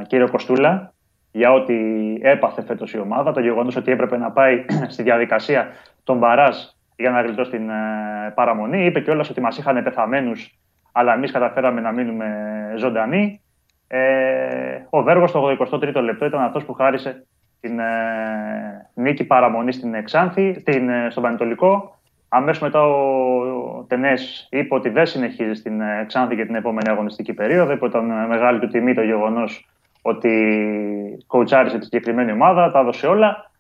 κύριο 0.08 0.30
Κοστούλα 0.30 0.94
για 1.32 1.54
ό,τι 1.54 1.76
έπαθε 2.22 2.62
φέτος 2.62 2.94
η 2.94 3.00
ομάδα. 3.00 3.32
Το 3.32 3.40
γεγονός 3.40 3.76
ότι 3.76 3.92
έπρεπε 3.92 4.18
να 4.18 4.32
πάει 4.32 4.66
στη 4.94 5.04
διαδικασία 5.04 5.68
των 6.04 6.18
μπαράζ 6.18 6.56
για 6.96 7.10
να 7.10 7.22
γλιτώσει 7.22 7.52
την 7.52 7.70
ε, 7.70 8.32
παραμονή. 8.36 8.86
Είπε 8.86 9.02
κιόλας 9.02 9.30
ότι 9.30 9.42
μας 9.42 9.58
είχαν 9.58 9.84
πεθαμένους 9.84 10.60
αλλά 10.92 11.14
εμείς 11.14 11.32
καταφέραμε 11.32 11.82
να 11.82 11.92
μείνουμε 11.92 12.28
ζωντανοί. 12.78 13.42
Ε, 13.88 14.86
ο 14.90 15.04
Βέργος 15.04 15.30
στο 15.30 15.58
83ο 15.60 16.02
λεπτό 16.02 16.26
ήταν 16.26 16.42
αυτός 16.42 16.66
που 16.66 16.74
χάρισε 16.74 17.26
την 17.60 17.80
ε, 17.80 18.90
νίκη 18.94 19.24
παραμονή 19.24 19.72
στην 19.72 19.94
Εξάνθη, 19.94 20.56
στην, 20.60 20.90
ε, 20.90 21.10
στον 21.10 21.24
Πανετολικό. 21.24 22.00
Αμέσω 22.34 22.66
μετά 22.66 22.84
ο, 22.84 22.92
ο 23.78 23.86
Τενές 23.88 24.48
είπε 24.52 24.76
ότι 24.76 24.90
δεν 24.90 25.06
συνεχίζει 25.06 25.54
στην 25.54 25.82
ε, 25.82 26.00
Εξάνθη 26.02 26.36
για 26.36 26.46
την 26.46 26.56
επόμενη 26.56 26.90
αγωνιστική 26.90 27.34
περίοδο. 27.34 27.72
Είπε 27.72 27.86
ότι 27.86 27.98
ήταν 27.98 28.12
ε, 28.12 28.28
μεγάλη 28.28 28.60
του 28.60 28.68
τιμή 28.68 28.94
το 28.94 29.02
γεγονός 29.02 29.70
ότι 30.02 31.24
κοουτσάρισε 31.28 31.78
τη 31.78 31.84
συγκεκριμένη 31.84 32.32
ομάδα, 32.32 32.72
τα 32.72 32.80
έδωσε 32.80 33.08
όλα. 33.08 33.52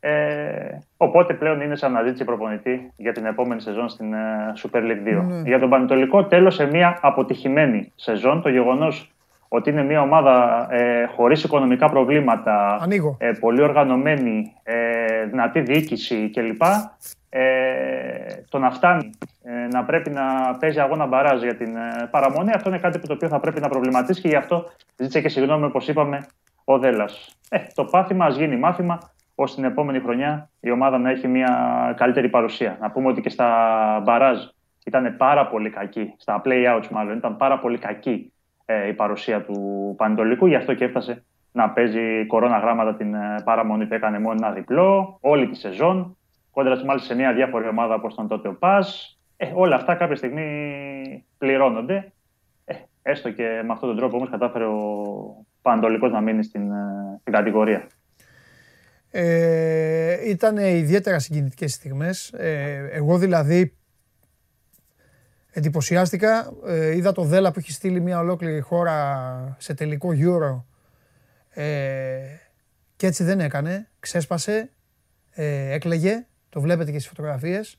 Ε, 0.00 0.78
οπότε 0.96 1.34
πλέον 1.34 1.60
είναι 1.60 1.76
σε 1.76 1.86
αναζήτηση 1.86 2.24
προπονητή 2.24 2.92
για 2.96 3.12
την 3.12 3.26
επόμενη 3.26 3.60
σεζόν 3.60 3.88
στην 3.88 4.12
ε, 4.12 4.18
Super 4.62 4.78
League 4.78 5.18
2. 5.18 5.24
Ναι. 5.26 5.42
Για 5.44 5.58
τον 5.58 5.68
Πανετολικό 5.70 6.24
τέλος 6.24 6.54
σε 6.54 6.64
μια 6.66 6.98
αποτυχημένη 7.00 7.92
σεζόν. 7.94 8.42
Το 8.42 8.48
γεγονός 8.48 9.12
ότι 9.48 9.70
είναι 9.70 9.84
μια 9.84 10.00
ομάδα 10.00 10.66
ε, 10.70 11.06
χωρίς 11.16 11.44
οικονομικά 11.44 11.88
προβλήματα, 11.88 12.78
Ανοίγω. 12.82 13.16
ε, 13.20 13.30
πολύ 13.40 13.62
οργανωμένη, 13.62 14.52
ε, 14.62 15.24
δυνατή 15.24 15.60
διοίκηση 15.60 16.30
κλπ. 16.30 16.62
Ε, 17.32 18.42
το 18.48 18.58
να 18.58 18.70
φτάνει 18.70 19.10
ε, 19.42 19.66
να 19.66 19.84
πρέπει 19.84 20.10
να 20.10 20.56
παίζει 20.60 20.80
αγώνα 20.80 21.06
μπαράζ 21.06 21.42
για 21.42 21.56
την 21.56 21.76
ε, 21.76 22.08
παραμονή, 22.10 22.50
αυτό 22.54 22.68
είναι 22.68 22.78
κάτι 22.78 22.98
που 22.98 23.06
το 23.06 23.12
οποίο 23.12 23.28
θα 23.28 23.40
πρέπει 23.40 23.60
να 23.60 23.68
προβληματίσει 23.68 24.20
και 24.20 24.28
γι' 24.28 24.36
αυτό 24.36 24.70
ζήτησε 24.96 25.20
και 25.20 25.28
συγγνώμη, 25.28 25.64
όπως 25.64 25.88
είπαμε, 25.88 26.26
ο 26.64 26.78
Δέλλας. 26.78 27.36
Ε, 27.48 27.58
το 27.74 27.84
πάθημα 27.84 28.24
ας 28.24 28.36
γίνει 28.36 28.56
μάθημα, 28.56 28.98
ώστε 29.34 29.60
την 29.60 29.70
επόμενη 29.70 30.00
χρονιά 30.00 30.50
η 30.60 30.70
ομάδα 30.70 30.98
να 30.98 31.10
έχει 31.10 31.28
μια 31.28 31.52
καλύτερη 31.96 32.28
παρουσία. 32.28 32.76
Να 32.80 32.90
πούμε 32.90 33.08
ότι 33.08 33.20
και 33.20 33.28
στα 33.28 34.00
μπαράζ 34.04 34.38
ήταν 34.84 35.16
πάρα 35.16 35.46
πολύ 35.46 35.70
κακή, 35.70 36.14
στα 36.16 36.42
play-outs 36.44 36.88
μάλλον, 36.90 37.16
ήταν 37.16 37.36
πάρα 37.36 37.58
πολύ 37.58 37.78
κακή 37.78 38.32
ε, 38.64 38.88
η 38.88 38.92
παρουσία 38.92 39.42
του 39.42 39.94
Πανετολικού, 39.96 40.46
γι' 40.46 40.54
αυτό 40.54 40.74
και 40.74 40.84
έφτασε 40.84 41.24
να 41.52 41.70
παίζει 41.70 42.26
κορώνα 42.26 42.58
γράμματα 42.58 42.94
την 42.94 43.14
ε, 43.14 43.40
παραμονή 43.44 43.86
που 43.86 43.94
έκανε 43.94 44.18
μόνο 44.18 44.38
ένα 44.42 44.52
διπλό, 44.52 45.18
όλη 45.20 45.48
τη 45.48 45.56
σεζόν, 45.56 46.16
κόντρα 46.62 46.84
μάλιστα 46.84 47.08
σε 47.08 47.14
μια 47.14 47.32
διάφορη 47.32 47.68
ομάδα 47.68 47.94
όπως 47.94 48.12
ήταν 48.12 48.28
τότε 48.28 48.48
ο 48.48 48.54
ΠΑΣ. 48.54 49.18
Ε, 49.36 49.50
όλα 49.54 49.76
αυτά 49.76 49.94
κάποια 49.94 50.16
στιγμή 50.16 51.24
πληρώνονται. 51.38 52.12
Ε, 52.64 52.74
έστω 53.02 53.30
και 53.30 53.62
με 53.64 53.72
αυτόν 53.72 53.88
τον 53.88 53.96
τρόπο 53.96 54.16
όμως 54.16 54.30
κατάφερε 54.30 54.64
ο 54.64 55.46
Πανετολικός 55.62 56.10
να 56.10 56.20
μείνει 56.20 56.44
στην, 56.44 56.70
ε, 56.70 57.16
στην 57.20 57.32
κατηγορία. 57.32 57.86
Ε, 59.10 60.28
ήταν 60.28 60.56
ιδιαίτερα 60.56 61.18
συγκινητικές 61.18 61.72
στιγμές. 61.72 62.32
Ε, 62.32 62.88
εγώ 62.92 63.18
δηλαδή 63.18 63.76
εντυπωσιάστηκα. 65.52 66.52
Ε, 66.66 66.96
είδα 66.96 67.12
το 67.12 67.22
Δέλα 67.22 67.52
που 67.52 67.58
έχει 67.58 67.72
στείλει 67.72 68.00
μια 68.00 68.18
ολόκληρη 68.18 68.60
χώρα 68.60 69.56
σε 69.58 69.74
τελικό 69.74 70.08
Euro 70.12 70.62
ε, 71.62 72.20
και 72.96 73.06
έτσι 73.06 73.24
δεν 73.24 73.40
έκανε. 73.40 73.88
Ξέσπασε, 74.00 74.70
ε, 75.30 75.72
έκλαιγε. 75.72 76.24
Το 76.50 76.60
βλέπετε 76.60 76.90
και 76.90 76.98
στις 76.98 77.08
φωτογραφίες. 77.08 77.78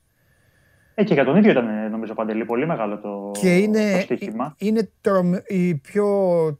Ε, 0.95 1.03
και 1.03 1.14
για 1.14 1.23
τον 1.26 1.35
ίδιο 1.38 1.52
ήταν 1.52 1.68
ε, 1.68 1.88
νομίζω 1.88 2.14
Παντελή 2.14 2.45
πολύ 2.45 2.68
μεγάλο 2.68 2.99
το, 2.99 3.31
Και 3.39 3.57
είναι, 3.57 3.91
το 3.93 3.99
στοίχημα. 4.15 4.56
είναι 4.57 4.89
τρομε- 5.02 5.52
η, 5.52 5.76
πιο, 5.76 6.07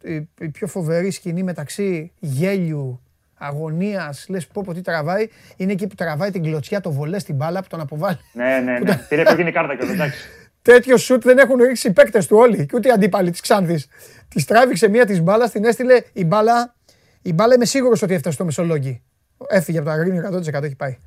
η, 0.04 0.30
η 0.40 0.50
πιο 0.50 0.68
φοβερή 0.68 1.12
σκηνή 1.12 1.44
μεταξύ 1.44 2.12
γέλιου, 2.20 3.02
αγωνίας, 3.38 4.26
λες 4.30 4.48
πω 4.48 4.62
πω 4.66 4.74
τι 4.74 4.82
τραβάει, 4.82 5.28
είναι 5.58 5.72
εκεί 5.72 5.88
που 5.88 5.96
τραβάει 5.96 6.32
την 6.32 6.44
κλωτσιά, 6.44 6.82
το 6.82 6.92
βολέ 6.92 7.20
στην 7.20 7.36
μπάλα 7.36 7.62
που 7.62 7.68
τον 7.68 7.80
αποβάλλει. 7.80 8.18
Ναι, 8.34 8.60
ναι, 8.64 8.80
ναι. 8.80 8.96
Πήρε 9.10 9.24
κόκκινη 9.24 9.52
κάρτα 9.52 9.76
και 9.76 9.92
εντάξει. 9.92 10.20
Τέτοιο 10.62 10.98
σουτ 10.98 11.24
δεν 11.24 11.38
έχουν 11.38 11.56
ρίξει 11.62 11.88
οι 11.88 11.92
παίκτες 11.94 12.28
του 12.28 12.38
όλοι 12.38 12.66
και 12.66 12.76
ούτε 12.76 12.88
οι 12.88 12.92
αντίπαλοι 12.92 13.32
της 13.32 13.42
Ξάνθης. 13.42 13.88
Της 14.28 14.46
τράβηξε 14.46 14.88
μία 14.90 15.06
της 15.06 15.22
μπάλας, 15.22 15.52
την 15.52 15.66
έστειλε 15.66 16.02
η 16.14 16.26
μπάλα. 16.26 16.76
Η 17.22 17.34
μπάλα 17.34 17.54
είμαι 17.56 17.66
σίγουρος 17.66 18.02
ότι 18.02 18.14
έφτασε 18.14 18.36
στο 18.36 18.46
Μεσολόγγι. 18.46 19.02
Έφυγε 19.50 19.78
από 19.78 19.88
το 19.88 19.94
Αγρίνιο 19.94 20.30
100% 20.58 20.64
έχει 20.64 20.76
πάει. 20.76 20.98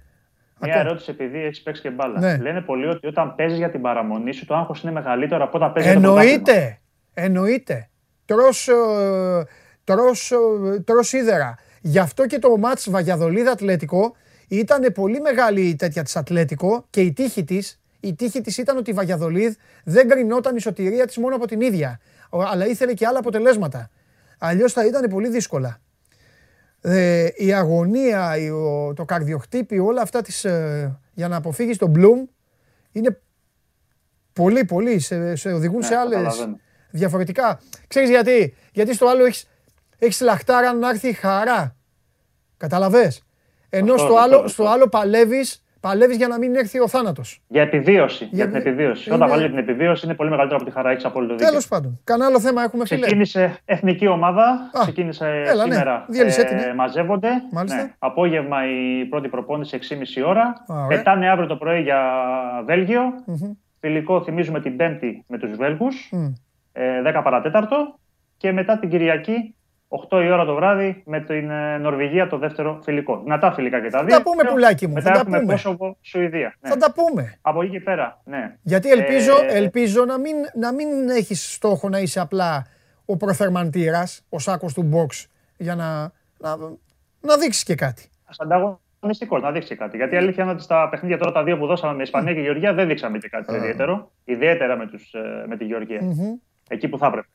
Μια 0.61 0.73
Ακόμα. 0.73 0.89
ερώτηση 0.89 1.11
επειδή 1.11 1.39
έχεις 1.45 1.63
παίξει 1.63 1.83
και 1.83 1.91
μπάλα. 1.91 2.21
Ναι. 2.21 2.37
Λένε 2.37 2.61
πολλοί 2.61 2.87
ότι 2.87 3.07
όταν 3.07 3.35
παίζεις 3.35 3.59
για 3.59 3.71
την 3.71 3.81
παραμονή 3.81 4.33
σου, 4.33 4.47
το 4.47 4.55
άγχος 4.55 4.83
είναι 4.83 4.93
μεγαλύτερο 4.93 5.45
από 5.45 5.57
όταν 5.57 5.73
παίζεις 5.73 5.93
για 5.93 6.01
το 6.01 6.07
πρωτάθλημα. 6.07 6.33
Εννοείται. 6.35 6.79
Εννοείται. 7.15 7.89
Τρως, 8.25 8.69
ε, 8.69 8.75
τρως, 9.85 10.31
ε, 10.31 10.81
τρως 10.81 11.09
σίδερα. 11.09 11.55
Γι' 11.81 11.99
αυτό 11.99 12.27
και 12.27 12.39
το 12.39 12.57
μάτς 12.57 12.91
Βαγιαδολίδα 12.91 13.51
Ατλέτικο 13.51 14.17
ήταν 14.49 14.93
πολύ 14.93 15.21
μεγάλη 15.21 15.61
η 15.61 15.77
τέτοια 15.77 16.03
της 16.03 16.17
Ατλέτικο 16.17 16.87
και 16.91 17.01
η 17.01 17.13
τύχη 17.13 17.45
της, 17.45 17.81
η 18.01 18.15
τύχη 18.15 18.41
της 18.41 18.59
ήταν 18.59 18.77
ότι 18.77 18.91
η 18.91 18.95
Βαγιαδολίδ 18.95 19.55
δεν 19.85 20.09
κρινόταν 20.09 20.57
η 20.57 20.61
σωτηρία 20.61 21.07
της 21.07 21.17
μόνο 21.19 21.37
από 21.37 21.47
την 21.47 21.61
ίδια. 21.61 22.01
Ο- 22.31 22.43
Αλλά 22.43 22.67
ήθελε 22.67 22.93
και 22.95 23.07
άλλα 23.07 23.19
αποτελέσματα. 23.19 23.91
Αλλιώς 24.39 24.73
θα 24.73 24.87
ήταν 24.87 25.09
πολύ 25.11 25.29
δύσκολα. 25.29 25.79
Ε, 26.87 27.29
η 27.35 27.53
αγωνία, 27.55 28.37
η- 28.37 28.51
ο- 28.51 28.93
το 28.97 29.05
καρδιοχτύπη, 29.05 29.79
όλα 29.79 30.03
αυτά 30.03 30.23
της, 30.23 30.45
ε, 30.45 30.99
για 31.15 31.29
να 31.29 31.37
αποφύγεις 31.37 31.77
τον 31.79 31.93
Bloom 31.97 32.29
είναι 32.93 33.21
πολύ, 34.33 34.65
πολύ. 34.65 34.99
Σε, 34.99 35.35
σε 35.37 35.53
οδηγούν 35.53 35.79
Ναι, 35.79 35.85
σε 35.87 35.95
άλλες 35.95 36.15
καταλαβαίνω. 36.23 36.57
διαφορετικά. 36.91 37.61
Ξέρεις 37.89 38.09
γιατί; 38.11 38.55
Γιατί 38.73 38.95
στο 38.95 39.07
άλλο 39.09 39.25
έχεις, 39.25 39.49
έχεις 39.99 40.21
λαχτάρα 40.21 40.73
να 40.73 40.89
έρθει 40.89 41.09
η 41.09 41.13
χαρά. 41.13 41.77
Καταλαβες; 42.57 43.23
Ενώ 43.69 43.93
Αυτό, 43.95 44.07
στο, 44.07 44.15
αυτό, 44.15 44.25
άλλο, 44.25 44.37
αυτό. 44.37 44.49
στο 44.49 44.67
άλλο 44.69 44.89
παλεύεις, 44.89 45.64
παλεύεις 45.89 46.17
για 46.17 46.29
να 46.29 46.39
μην 46.39 46.55
έρθει 46.55 46.81
ο 46.81 46.89
θάνατος. 46.89 47.41
Για 47.49 47.63
επιβίωση. 47.63 48.25
Για, 48.25 48.29
Για- 48.37 48.47
την 48.47 48.57
επιβίωση. 48.57 49.05
είναι- 49.07 49.15
Όταν 49.17 49.29
βάλει 49.29 49.49
την 49.49 49.59
επιβίωση 49.59 50.07
είναι 50.07 50.15
πολύ 50.15 50.31
μεγαλύτερο 50.31 50.61
από 50.61 50.71
τη 50.71 50.77
χαρά. 50.77 50.91
Έχει 50.91 51.07
απόλυτο 51.07 51.33
δίκιο. 51.35 51.49
Τέλος 51.49 51.69
πάντων. 51.69 52.01
Κανένα 52.05 52.29
άλλο 52.29 52.41
θέμα 52.41 52.63
έχουμε 52.63 52.87
φίλε; 52.87 53.01
Ξεκίνησε 53.01 53.57
εθνική 53.65 54.07
ομάδα. 54.07 54.45
Α, 54.73 54.81
ξεκίνησε 54.81 55.43
έλα, 55.47 55.67
ναι. 55.67 55.73
σήμερα. 55.73 56.05
Διέλυσέ 56.09 56.45
την, 56.45 56.57
ναι. 56.57 56.75
μαζεύονται. 56.75 57.29
Μάλιστα. 57.53 57.77
Ναι. 57.83 57.95
Απόγευμα 57.99 58.59
η 58.69 59.05
πρώτη 59.05 59.29
προπόνηση 59.29 59.77
6.30 59.77 60.23
ώρα. 60.27 60.43
Α, 60.43 60.55
ωραία. 60.75 60.87
Πετάνε 60.87 61.29
αύριο 61.31 61.47
το 61.49 61.57
πρωί 61.57 61.81
για 61.83 62.01
Βέλγιο. 62.67 63.03
Μμμ. 63.27 63.51
Φιλικό 63.81 64.23
θυμίζουμε 64.23 64.61
την 64.61 64.77
Πέμπτη 64.77 65.25
με 65.29 65.39
τους 65.39 65.57
Βέλγους. 65.57 66.09
Μμ. 66.13 66.33
ε, 66.73 67.03
10 67.03 67.23
παρατέταρτο. 67.23 67.99
Και 68.37 68.53
μετά 68.53 68.79
την 68.79 68.89
Κυριακή 68.89 69.55
8 69.89 70.23
η 70.25 70.31
ώρα 70.31 70.45
το 70.45 70.55
βράδυ 70.55 71.03
με 71.07 71.21
την 71.21 71.51
ε, 71.51 71.79
Νορβηγία 71.79 72.27
το 72.27 72.39
δεύτερο 72.39 72.81
φιλικό. 72.83 73.21
Δυνατά 73.23 73.53
φιλικά 73.53 73.81
και 73.81 73.91
τα 73.91 74.05
δύο. 74.05 74.17
τα 74.17 74.23
πούμε, 74.23 74.45
πουλάκι 74.51 74.87
μου, 74.87 74.93
Μετά 74.93 75.09
θα 75.09 75.15
τα 75.15 75.21
έχουμε 75.21 75.39
πούμε. 75.39 75.53
Κόσοβο, 75.53 75.97
Σουηδία. 76.01 76.55
Ναι. 76.61 76.69
Θα 76.69 76.77
τα 76.77 76.93
πούμε. 76.93 77.39
Από 77.41 77.63
εκεί 77.63 77.71
και 77.71 77.81
πέρα, 77.81 78.21
ναι. 78.25 78.57
Γιατί 78.63 78.91
ελπίζω, 78.91 79.33
Ε, 79.49 79.57
ελπίζω 79.57 80.05
να, 80.05 80.19
μην, 80.19 80.37
να 80.55 80.73
μην 80.73 81.09
έχεις 81.09 81.55
στόχο 81.55 81.89
να 81.89 81.99
είσαι 81.99 82.21
απλά 82.21 82.67
ο 83.05 83.17
προθερμαντήρας, 83.17 84.25
ο 84.29 84.39
σάκος 84.39 84.75
του 84.75 84.91
box, 84.95 85.27
για 85.57 85.75
να, 85.75 86.01
να, 86.39 86.57
να 87.21 87.37
δείξεις 87.37 87.63
και 87.63 87.75
κάτι. 87.75 88.09
Ανταγωνιστικό, 88.39 89.39
να 89.39 89.51
δείξεις 89.53 89.77
κάτι. 89.77 89.97
Γιατί 89.97 90.15
η 90.15 90.19
αλήθεια 90.19 90.43
είναι 90.43 90.53
ότι 90.53 90.63
στα 90.63 90.89
παιχνίδια 90.89 91.19
τώρα 91.19 91.33
τα 91.33 91.45
δύο 91.45 91.59
που 91.59 91.67
δώσαμε 91.67 91.95
με 91.95 92.03
Ισπανία 92.03 92.35
και 92.35 92.41
Γεωργία 92.41 92.75
δεν 92.75 92.87
δείξαμε 92.87 93.19
και 93.19 93.29
κάτι 93.29 93.55
ιδιαίτερο. 93.55 94.11
Ιδιαίτερα 94.25 94.77
με, 94.77 94.87
τους, 94.87 95.13
ε, 95.13 95.45
με 95.49 95.57
τη 95.57 95.65
Γεωργία. 95.65 96.03
Μμμ. 96.03 96.35
Εκεί 96.69 96.89
που 96.89 96.99
θα 96.99 97.07
έπρεπε. 97.07 97.27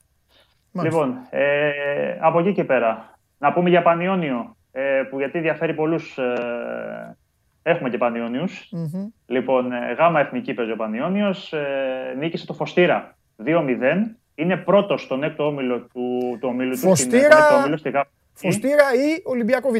Μάλιστα. 0.71 0.99
Λοιπόν, 1.05 1.17
ε, 1.29 1.71
από 2.19 2.39
εκεί 2.39 2.53
και 2.53 2.63
πέρα, 2.63 3.13
να 3.37 3.53
πούμε 3.53 3.69
για 3.69 3.81
Πανιόνιο, 3.81 4.55
ε, 4.71 5.01
που 5.09 5.17
γιατί 5.19 5.39
διαφέρει 5.39 5.73
πολλούς, 5.73 6.17
ε, 6.17 7.17
έχουμε 7.63 7.89
και 7.89 7.97
Πανιόνιους. 7.97 8.69
Μμμ. 8.71 9.07
Λοιπόν, 9.25 9.71
ε, 9.71 9.93
γάμα 9.93 10.19
εθνική 10.19 10.53
παίζει 10.53 10.71
ο 10.71 10.75
Πανιόνιος, 10.75 11.53
ε, 11.53 12.15
νίκησε 12.17 12.45
το 12.45 12.53
Φωστήρα 12.53 13.15
2-0. 13.35 14.15
Είναι 14.35 14.57
πρώτος 14.57 15.01
στον 15.01 15.23
έκτο 15.23 15.45
όμιλο 15.45 15.79
του, 15.79 16.37
του 16.41 16.47
ομίλου 16.51 16.69
του. 16.71 16.77
στην- 16.77 16.89
Φωστήρα- 16.89 17.31
στον 17.31 17.39
έκτο 17.43 17.55
όμιλο 17.55 17.77
στη 17.77 17.89
γάμα. 17.89 18.05
Φωστήρα 18.33 18.83
ή 18.93 19.21
Ολυμπιακό 19.25 19.69
Β. 19.69 19.75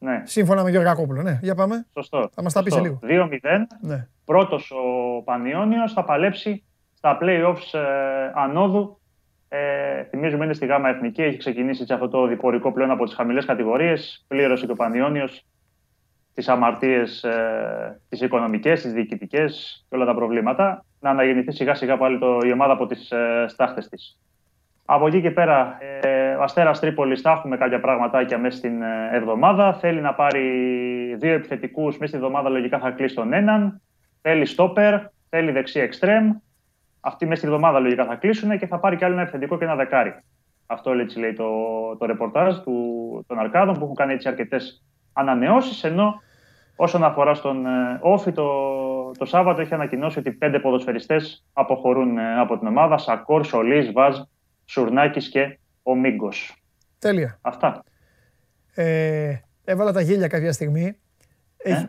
Ναι, 0.00 0.22
Σύμφωνα 0.24 0.62
με 0.62 0.70
Γεωργακόπουλο. 0.70 1.22
Ναι, 1.22 1.38
για 1.42 1.54
πάμε. 1.54 1.86
σωστό. 1.92 2.30
Θα 2.34 2.42
μας 2.42 2.52
τα 2.52 2.62
πεις 2.62 2.72
σε 2.72 2.78
Σωστό. 2.78 3.06
λίγο. 3.06 3.26
2-0. 3.26 3.66
Ναι. 3.80 4.06
Πρώτος 4.24 4.70
ο 4.70 5.22
Πανιόνιος 5.22 5.92
θα 5.92 6.04
παλέψει 6.04 6.64
στα 6.94 7.18
play-offs 7.22 7.78
ε, 7.78 8.30
ανόδου. 8.34 8.97
Ε, 9.48 10.02
θυμίζουμε 10.02 10.44
είναι 10.44 10.54
στη 10.54 10.66
ΓΑΜΑ 10.66 10.88
Εθνική, 10.88 11.22
έχει 11.22 11.36
ξεκινήσει 11.36 11.86
σε 11.86 11.94
αυτό 11.94 12.08
το 12.08 12.26
διπορικό 12.26 12.72
πλέον 12.72 12.90
από 12.90 13.04
τις 13.04 13.14
χαμηλές 13.14 13.44
κατηγορίες. 13.44 14.24
Πλήρωσε 14.28 14.66
και 14.66 14.72
ο 14.72 14.74
Πανιόνιος 14.74 15.44
τις 16.34 16.48
αμαρτίες, 16.48 17.24
ε, 17.24 18.00
τις 18.08 18.20
οικονομικές, 18.20 18.82
τις 18.82 18.92
διοικητικές 18.92 19.84
και 19.88 19.96
όλα 19.96 20.04
τα 20.04 20.14
προβλήματα. 20.14 20.84
Να 21.00 21.10
αναγεννηθεί 21.10 21.52
σιγά 21.52 21.74
σιγά 21.74 21.96
πάλι 21.96 22.18
το, 22.18 22.38
η 22.44 22.52
ομάδα 22.52 22.72
από 22.72 22.86
τις 22.86 23.10
ε, 23.10 23.44
στάχτες 23.48 23.88
της. 23.88 24.18
Από 24.84 25.06
εκεί 25.06 25.20
και 25.20 25.30
πέρα, 25.30 25.78
ε, 26.02 26.34
ο 26.34 26.42
Αστέρας 26.42 26.80
Τρίπολης 26.80 27.20
θα 27.20 27.30
έχουμε 27.30 27.56
κάποια 27.56 27.80
πραγματάκια 27.80 28.38
μέσα 28.38 28.56
στην 28.56 28.82
ε, 28.82 29.10
εβδομάδα. 29.12 29.74
Θέλει 29.74 30.00
να 30.00 30.14
πάρει 30.14 30.44
δύο 31.18 31.32
επιθετικούς 31.32 31.98
μέσα 31.98 32.06
στην 32.06 32.18
εβδομάδα, 32.18 32.48
λογικά 32.48 32.78
θα 32.78 32.90
κλείσει 32.90 33.14
τον 33.14 33.32
έναν. 33.32 33.80
Θέλει 34.22 34.46
στόπερ, 34.46 34.94
θέλει 35.28 35.50
δεξί 35.50 35.80
εξτρέμ. 35.80 36.32
Αυτοί 37.00 37.24
μέσα 37.26 37.36
στην 37.40 37.48
εβδομάδα 37.52 37.78
λογικά 37.78 38.04
θα 38.04 38.14
κλείσουν 38.14 38.58
και 38.58 38.66
θα 38.66 38.78
πάρει 38.78 38.96
κι 38.96 39.04
άλλο 39.04 39.12
ένα 39.12 39.22
επιθετικό 39.22 39.58
και 39.58 39.64
ένα 39.64 39.76
δεκάρι. 39.76 40.14
Αυτό 40.66 40.90
έτσι 40.90 41.18
λέει 41.18 41.32
το, 41.32 41.46
το 41.98 42.06
ρεπορτάζ 42.06 42.56
του, 42.56 42.74
των 43.26 43.38
Αρκάδων 43.38 43.74
που 43.78 43.82
έχουν 43.82 43.94
κάνει 43.94 44.12
έτσι 44.12 44.28
αρκετές 44.28 44.84
ανανεώσεις. 45.12 45.84
Ενώ 45.84 46.22
όσον 46.76 47.04
αφορά 47.04 47.34
στον 47.34 47.66
ε, 47.66 47.98
Όφη, 48.02 48.32
το, 48.32 48.48
το 49.18 49.24
Σάββατο 49.24 49.60
έχει 49.60 49.74
ανακοινώσει 49.74 50.18
ότι 50.18 50.32
πέντε 50.32 50.60
ποδοσφαιριστές 50.60 51.44
αποχωρούν 51.52 52.18
ε, 52.18 52.38
από 52.40 52.58
την 52.58 52.66
ομάδα. 52.66 52.98
Σακόρ, 52.98 53.44
Σολής, 53.44 53.92
Βάζ 53.92 54.18
Σουρνάκης 54.64 55.28
και 55.28 55.58
ο 55.82 55.94
Μίγκος. 55.94 56.56
Τέλεια. 56.98 57.38
Αυτά. 57.40 57.84
Ε, 58.74 59.34
έβαλα 59.64 59.92
τα 59.92 60.00
γέλια 60.00 60.28
κάποια 60.28 60.52
στιγμή. 60.52 60.96
Έχει 61.56 61.88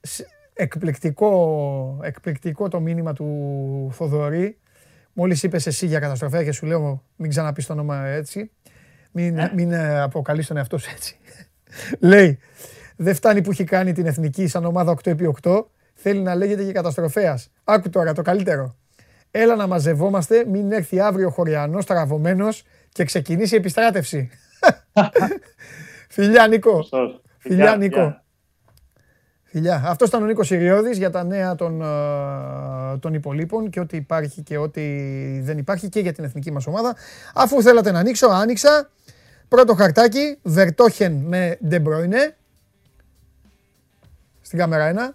σ- 0.00 0.26
εκπληκτικό, 0.54 2.00
εκπληκτικό 2.02 2.68
το 2.68 2.80
μήνυμα 2.80 3.12
του 3.12 3.90
Θοδωρή. 3.92 4.58
Μόλις 5.12 5.42
είπες 5.42 5.66
εσύ 5.66 5.86
για 5.86 5.98
καταστροφέα 5.98 6.44
και 6.44 6.52
σου 6.52 6.66
λέω 6.66 7.02
μην 7.16 7.30
ξαναπείς 7.30 7.66
το 7.66 7.72
όνομα 7.72 8.06
έτσι. 8.06 8.50
Μην, 9.10 9.50
μην 9.54 9.72
ε, 9.72 10.00
αποκαλείς 10.00 10.46
τον 10.46 10.56
εαυτό 10.56 10.78
σου 10.78 10.90
έτσι. 10.94 11.16
Λέει, 12.10 12.38
δεν 12.96 13.14
φτάνει 13.14 13.40
που 13.40 13.50
έχει 13.50 13.64
κάνει 13.64 13.92
την 13.92 14.06
εθνική 14.06 14.46
σαν 14.46 14.64
ομάδα 14.64 14.96
8x8, 15.04 15.64
θέλει 15.94 16.20
να 16.20 16.34
λέγεται 16.34 16.64
και 16.64 16.72
καταστροφέας. 16.72 17.50
Άκου 17.64 17.90
τώρα 17.90 18.12
το 18.12 18.22
καλύτερο. 18.22 18.76
Έλα 19.30 19.56
να 19.56 19.66
μαζευόμαστε, 19.66 20.44
μην 20.46 20.72
έρθει 20.72 21.00
αύριο 21.00 21.30
χωριανός 21.30 21.86
τραβωμένος 21.86 22.64
και 22.92 23.04
ξεκινήσει 23.04 23.54
η 23.54 23.58
επιστράτευση. 23.58 24.30
Φιλιά 26.08 26.46
Νίκο. 26.48 26.76
Σωστός. 26.76 27.22
Φιλιά 27.38 27.64
Γεια, 27.64 27.76
Νίκο. 27.76 28.00
γεια. 28.00 28.23
Φιλιά. 29.54 29.82
Αυτός 29.84 30.08
ήταν 30.08 30.22
ο 30.22 30.26
Νίκος 30.26 30.50
Ιριώδης 30.50 30.98
για 30.98 31.10
τα 31.10 31.24
νέα 31.24 31.54
των, 31.54 31.82
ε, 31.82 32.98
των 32.98 33.14
υπολείπων 33.14 33.70
και 33.70 33.80
ό,τι 33.80 33.96
υπάρχει 33.96 34.42
και 34.42 34.56
ό,τι 34.56 34.82
δεν 35.40 35.58
υπάρχει 35.58 35.88
και 35.88 36.00
για 36.00 36.12
την 36.12 36.24
εθνική 36.24 36.50
μας 36.50 36.66
ομάδα. 36.66 36.96
Αφού 37.34 37.62
θέλατε 37.62 37.90
να 37.90 37.98
ανοίξω, 37.98 38.26
άνοιξα. 38.26 38.90
Πρώτο 39.48 39.74
χαρτάκι, 39.74 40.38
Βερτόχεν 40.42 41.12
με 41.12 41.58
Ντεμπρόινε. 41.66 42.36
Στην 44.40 44.58
κάμερα 44.58 45.14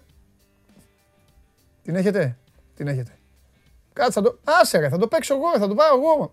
Την 1.82 1.96
έχετε, 1.96 2.36
την 2.76 2.88
έχετε. 2.88 3.12
Κάτσε, 3.92 4.12
θα 4.12 4.22
το... 4.22 4.38
Άσε 4.44 4.78
ρε, 4.78 4.88
θα 4.88 4.98
το 4.98 5.08
παίξω 5.08 5.34
εγώ, 5.34 5.58
θα 5.58 5.68
το 5.68 5.74
πάω 5.74 5.96
εγώ. 5.96 6.32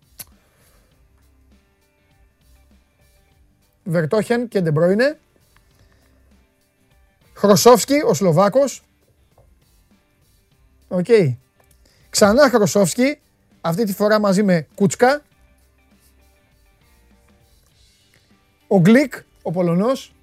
Βερτόχεν 3.84 4.47
και 4.47 4.61
Ντεμπρόινε. 4.61 5.17
Χροσόφσκι, 7.38 8.01
ο 8.05 8.14
Σλοβάκος. 8.14 8.84
Οκ. 10.88 11.05
Ξανά 12.09 12.49
Χροσόφσκι, 12.49 13.19
αυτή 13.61 13.84
τη 13.84 13.93
φορά 13.93 14.19
μαζί 14.19 14.43
με 14.43 14.68
Κούτσκα. 14.76 15.22
Ο 18.68 18.80
Γκλικ, 18.80 19.14
ο 19.41 19.51
Πολωνός. 19.51 20.14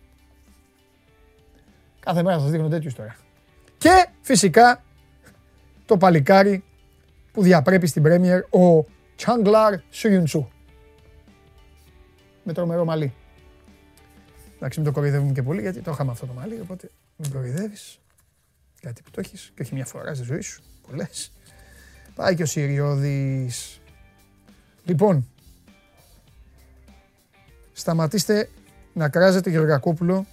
Κάθε 2.00 2.22
μέρα 2.22 2.38
σας 2.38 2.50
δείχνω 2.50 2.68
τέτοιους 2.68 2.94
τώρα. 2.94 3.16
Και 3.78 4.06
φυσικά 4.20 4.82
το 5.86 5.96
παλικάρι 5.96 6.64
που 7.32 7.42
διαπρέπει 7.42 7.86
στην 7.86 8.02
Πρέμιερ, 8.02 8.40
ο 8.40 8.84
Τσάγκλαρ 9.16 9.74
Σουγιουντσού. 9.90 10.48
Με 12.42 12.52
τρομερό 12.52 12.84
μαλλί. 12.84 13.14
Εντάξει, 14.56 14.80
μην 14.80 14.88
το 14.88 14.94
κοροϊδεύουμε 14.94 15.32
και 15.32 15.42
πολύ 15.42 15.60
γιατί 15.60 15.80
το 15.80 15.90
είχαμε 15.90 16.10
αυτό 16.10 16.26
το 16.26 16.32
μαλλί, 16.32 16.60
οπότε 16.60 16.90
μην 17.16 17.32
κοροϊδεύεις. 17.32 17.98
Κάτι 18.80 19.02
που 19.02 19.10
το 19.10 19.20
έχεις 19.20 19.52
και 19.54 19.62
όχι 19.62 19.74
μια 19.74 19.84
φορά 19.84 20.14
στη 20.14 20.24
ζωή 20.24 20.40
σου. 20.40 20.62
Πολλές. 20.86 21.32
Πάει 22.14 22.34
και 22.34 22.42
ο 22.42 22.46
Συριώδης. 22.46 23.80
Λοιπόν, 24.84 25.28
σταματήστε 27.72 28.48
να 28.92 29.08
κράζετε 29.08 29.50
Γεωργακόπουλο. 29.50 30.26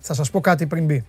Θα 0.00 0.14
σας 0.14 0.30
πω 0.30 0.40
κάτι 0.40 0.66
πριν 0.66 0.84
μπει. 0.84 1.04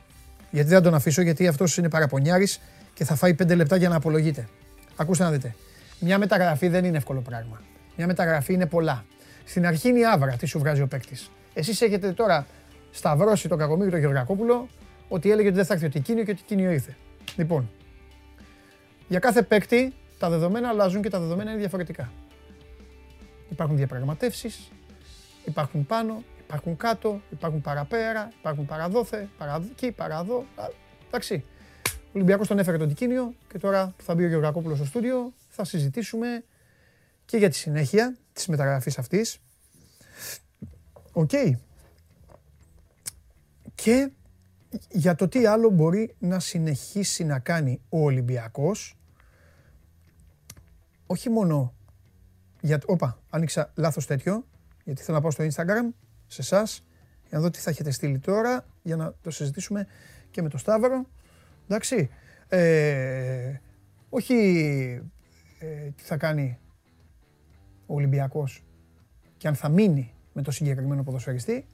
Γιατί 0.51 0.69
δεν 0.69 0.81
τον 0.81 0.93
αφήσω, 0.93 1.21
γιατί 1.21 1.47
αυτός 1.47 1.77
είναι 1.77 1.89
παραπονιάρης 1.89 2.59
και 2.93 3.05
θα 3.05 3.15
φάει 3.15 3.33
πέντε 3.33 3.55
λεπτά 3.55 3.75
για 3.75 3.89
να 3.89 3.95
απολογείται. 3.95 4.47
Ακούστε 4.95 5.23
να 5.23 5.31
δείτε. 5.31 5.55
Μια 5.99 6.17
μεταγραφή 6.17 6.67
δεν 6.67 6.85
είναι 6.85 6.97
εύκολο 6.97 7.21
πράγμα. 7.21 7.61
Μια 7.97 8.07
μεταγραφή 8.07 8.53
είναι 8.53 8.65
πολλά. 8.65 9.05
Στην 9.45 9.65
αρχή 9.65 9.89
είναι 9.89 9.99
η 9.99 10.05
άβρα, 10.05 10.35
τι 10.35 10.45
σου 10.45 10.59
βγάζει 10.59 10.81
ο 10.81 10.87
παίκτης. 10.87 11.31
Εσείς 11.57 11.81
έχετε 11.81 12.11
τώρα 12.11 12.47
σταυρώσει 12.91 13.47
τον 13.47 13.57
Κακομίρη 13.57 13.89
τον 13.89 13.99
Γεωργακόπουλο 13.99 14.67
ότι 15.07 15.31
έλεγε 15.31 15.47
ότι 15.47 15.55
δεν 15.57 15.65
θα 15.65 15.73
έρθει 15.73 15.85
ο 15.85 15.89
Τικίνιο 15.89 16.23
και 16.23 16.31
ο 16.31 16.35
Τικίνιο 16.35 16.71
ήρθε. 16.71 16.95
Λοιπόν, 17.35 17.69
για 19.07 19.19
κάθε 19.19 19.41
παίκτη 19.41 19.93
τα 20.19 20.29
δεδομένα 20.29 20.69
αλλάζουν 20.69 21.01
και 21.01 21.09
τα 21.09 21.19
δεδομένα 21.19 21.51
είναι 21.51 21.59
διαφορετικά. 21.59 22.11
Υπάρχουν 23.49 23.77
διαπραγματεύσεις, 23.77 24.71
υπάρχουν 25.45 25.85
πάνω, 25.85 26.23
υπάρχουν 26.39 26.77
κάτω, 26.77 27.21
υπάρχουν 27.29 27.61
παραπέρα, 27.61 28.31
υπάρχουν 28.39 28.65
παραδόθε, 28.65 29.29
παραδεκεί, 29.37 29.91
παραδό. 29.91 30.45
Α, 30.55 30.65
Εντάξει. 31.07 31.43
Ο 31.89 32.11
Ολυμπιακός 32.13 32.47
τον 32.47 32.59
έφερε 32.59 32.77
τον 32.77 32.87
Τικίνιο 32.87 33.33
και 33.51 33.57
τώρα 33.57 33.93
που 33.97 34.03
θα 34.03 34.15
μπει 34.15 34.23
ο 34.23 34.27
Γεωργακόπουλος 34.27 34.77
στο 34.77 34.87
στούντιο 34.87 35.33
θα 35.49 35.63
συζητήσουμε 35.63 36.43
και 37.25 37.37
για 37.37 37.49
τη 37.49 37.55
συνέχεια 37.55 38.15
της 38.33 38.47
μεταγραφής 38.47 38.97
αυτής. 38.97 39.37
Οκ. 41.17 41.31
Και 43.75 44.11
για 44.89 45.15
το 45.15 45.27
τι 45.27 45.45
άλλο 45.45 45.69
μπορεί 45.69 46.15
να 46.19 46.39
συνεχίσει 46.39 47.23
να 47.23 47.39
κάνει 47.39 47.81
ο 47.89 48.03
Ολυμπιακός. 48.03 48.97
Όχι 51.05 51.29
μόνο 51.29 51.73
για... 52.61 52.81
Όπα, 52.85 53.19
άνοιξα 53.29 53.71
λάθος 53.75 54.05
τέτοιο, 54.05 54.45
γιατί 54.83 55.01
θέλω 55.01 55.17
να 55.17 55.21
πάω 55.21 55.31
στο 55.31 55.43
Instagram, 55.43 55.93
σε 56.27 56.41
εσάς 56.41 56.83
για 57.27 57.37
να 57.37 57.43
δω 57.43 57.49
τι 57.49 57.59
θα 57.59 57.69
έχετε 57.69 57.91
στείλει 57.91 58.19
τώρα, 58.19 58.65
για 58.83 58.95
να 58.95 59.13
το 59.21 59.31
συζητήσουμε 59.31 59.87
και 60.31 60.41
με 60.41 60.49
το 60.49 60.57
Σταύρο. 60.57 61.05
Εντάξει. 61.67 62.09
Ε, 62.47 63.59
όχι 64.09 64.35
ε, 65.59 65.89
τι 65.95 66.03
θα 66.03 66.17
κάνει 66.17 66.59
ο 67.85 67.93
Ολυμπιακός 67.93 68.63
και 69.37 69.47
αν 69.47 69.55
θα 69.55 69.69
μείνει 69.69 70.11
με 70.37 70.43
το 70.43 70.51
συγκεκριμένο 70.51 71.03
ποδοσφαιριστή 71.03 71.65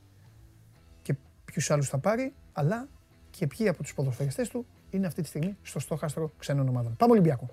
και 1.02 1.16
ποιους 1.46 1.72
άλλους 1.72 1.90
θα 1.90 1.98
πάρει, 1.98 2.34
αλλά 2.54 2.88
και 3.30 3.48
ποιοι 3.48 3.68
από 3.68 3.84
τους 3.84 3.94
ποδοσφαιριστές 3.94 4.50
του 4.50 4.66
είναι 4.90 5.08
αυτή 5.08 5.22
τη 5.22 5.28
στιγμή 5.28 5.58
στο 5.62 5.80
στόχαστρο 5.80 6.32
ξένων 6.38 6.68
ομάδων. 6.68 6.96
Πάμε 6.96 7.12
Ολυμπιακό. 7.12 7.50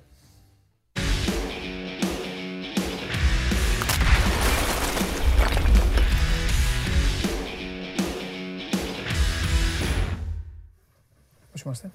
Πώς 11.51 11.62
είμαστε; 11.62 11.91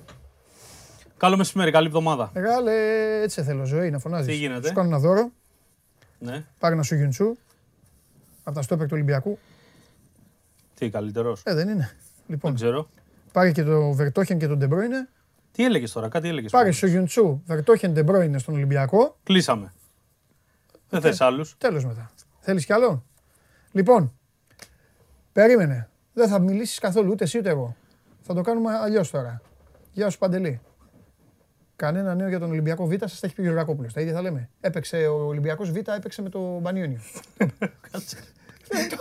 Καλό 1.17 1.37
μεσημέρι, 1.37 1.71
καλή 1.71 1.87
εβδομάδα. 1.87 2.31
Μεγάλε, 2.33 2.71
έτσι 3.21 3.35
σε 3.35 3.43
θέλω 3.43 3.65
ζωή 3.65 3.89
να 3.89 3.99
φωνάζεις. 3.99 4.27
Τι 4.27 4.33
γίνεται; 4.39 4.67
Σου 4.67 4.73
κάνω 4.73 4.87
ένα 4.87 4.99
δώρο, 4.99 5.31
Ναι. 6.19 6.45
πάρε 6.59 6.73
ένα 6.73 6.83
Σογιουντσού, 6.83 7.35
από 8.47 8.55
τα 8.55 8.61
στόπερ 8.61 8.85
του 8.85 8.91
Ολυμπιακού. 8.93 9.39
Τι 10.73 10.89
καλύτερος; 10.89 11.41
Ε, 11.45 11.53
δεν 11.53 11.67
είναι. 11.69 11.75
Δεν 11.77 11.95
Λοιπόν, 12.27 12.55
ξέρω. 12.55 12.89
πάρε 13.31 13.51
και 13.51 13.63
το 13.63 13.91
Βερτόχεν 13.91 14.37
και 14.39 14.47
τον 14.47 14.57
Ντεμπρόινε. 14.57 15.09
Τι 15.51 15.65
έλεγες 15.65 15.91
τώρα, 15.91 16.07
κάτι 16.09 16.27
έλεγες. 16.27 16.51
Πάρε 16.51 16.71
Σογιουντσού, 16.71 17.41
Βερτόχεν, 17.45 17.91
Ντεμπρόινε 17.91 18.37
στον 18.37 18.53
Ολυμπιακό. 18.53 19.17
Κλείσαμε. 19.23 19.73
Δεν 20.89 21.01
θες 21.01 21.21
άλλους. 21.21 21.55
Τέλος 21.57 21.85
μετά. 21.85 22.11
Θέλεις 22.39 22.65
κι 22.65 22.73
άλλο; 22.73 23.03
Λοιπόν, 23.71 24.13
περίμενε. 25.31 25.89
Δεν 26.13 26.27
θα 26.27 26.39
μιλήσεις 26.39 26.79
καθόλου 26.79 27.11
ούτε 27.11 27.23
εσύ 27.23 27.37
ούτε 27.37 27.49
εγώ. 27.49 27.75
Θα 28.21 28.33
το 28.33 28.41
κάνουμε 28.41 28.71
αλλιώς 28.77 29.09
τώρα. 29.11 29.41
Γεια 29.91 30.09
σου 30.09 30.17
Παντελή. 30.17 30.61
Κανένα 31.75 32.15
νέο 32.15 32.27
για 32.27 32.39
τον 32.39 32.49
Ολυμπιακό 32.49 32.85
Β, 32.87 32.91
σας 32.99 33.19
τα 33.19 33.27
έχει 33.27 33.35
πει 33.35 33.41
ο 33.41 33.43
Γεωργακόπουλος. 33.43 33.93
Τα 33.93 34.01
ίδια 34.01 34.13
θα 34.13 34.21
λέμε. 34.21 34.49
Έπαιξε 34.59 35.07
ο 35.07 35.25
Ολυμπιακός 35.25 35.71
Β, 35.71 35.75
έπαιξε 35.75 36.21
με 36.21 36.29
το 36.29 36.59
Μπανιόνιο. 36.59 36.99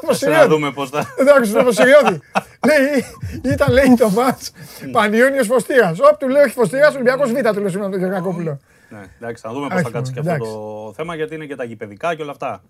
Το 0.06 0.14
Σε 0.14 0.28
να 0.30 0.46
δούμε 0.46 0.70
πώς 0.72 0.90
θα. 0.90 1.14
Εντάξει, 1.18 1.50
στο 1.50 1.64
Βασιλιώδη. 1.64 2.20
Λέει, 2.66 3.04
ήταν 3.52 3.72
λέει 3.72 3.94
το 3.98 4.10
μάτς 4.10 4.52
Πανιόνιος 4.92 5.46
Φωστήρας. 5.46 5.98
Όπ, 6.00 6.18
του 6.18 6.28
λέω 6.28 6.42
έχει 6.42 6.52
Φωστήρας, 6.54 6.94
Ολυμπιακός 6.94 7.32
Β, 7.32 7.34
του 7.34 7.60
λέω 7.60 7.68
σήμερα 7.68 7.90
τον 7.90 7.98
Γεωργακόπουλο. 7.98 8.60
Ναι, 8.88 9.00
εντάξει, 9.20 9.42
θα 9.46 9.52
δούμε 9.52 9.66
πώς 9.68 9.74
Όχι, 9.76 9.84
θα 9.84 9.90
κάτσει 9.90 10.12
και 10.12 10.18
αυτό 10.18 10.30
εντάξει. 10.32 10.52
το 10.52 10.92
θέμα 10.96 11.14
γιατί 11.14 11.34
είναι 11.34 11.46
και 11.46 11.54
τα 11.56 11.64
γηπαιδικά 11.64 12.14
και 12.14 12.22
όλα 12.22 12.30
αυτά. 12.30 12.62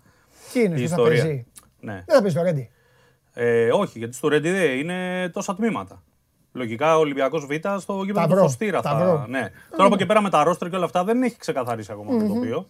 Τι 0.53 0.59
είναι, 0.59 0.75
Η 0.75 0.81
τι 0.81 0.87
θα 0.87 0.95
ιστορία. 0.95 1.23
παίζει; 1.23 1.45
Ναι. 1.79 1.93
Δεν 2.05 2.15
θα 2.15 2.21
παίζει 2.21 2.35
το 2.35 2.43
Ρέντι. 2.43 2.69
Ε, 3.33 3.69
όχι, 3.71 3.99
γιατί 3.99 4.15
στο 4.15 4.27
Ρέντι 4.27 4.51
δεν 4.51 4.77
είναι 4.77 5.29
τόσα 5.33 5.55
τμήματα. 5.55 6.03
Λογικά 6.51 6.97
ο 6.97 6.99
Ολυμπιακός 6.99 7.45
Β 7.45 7.51
στο 7.79 8.01
γήπεδο 8.05 8.25
του 8.27 8.31
βρω, 8.33 8.41
Φωστήρα 8.41 8.81
τα 8.81 8.89
θα. 8.89 8.95
βρω. 8.95 9.25
Ναι. 9.29 9.51
Τώρα 9.69 9.85
από 9.85 9.93
εκεί 9.95 10.05
πέρα 10.05 10.21
με 10.21 10.29
τα 10.29 10.43
ρόστρα 10.43 10.69
και 10.69 10.75
όλα 10.75 10.85
αυτά 10.85 11.03
δεν 11.03 11.23
έχει 11.23 11.37
ξεκαθαρίσει 11.37 11.91
ακόμα 11.91 12.13
αυτό 12.15 12.27
το 12.27 12.33
τοπίο. 12.33 12.65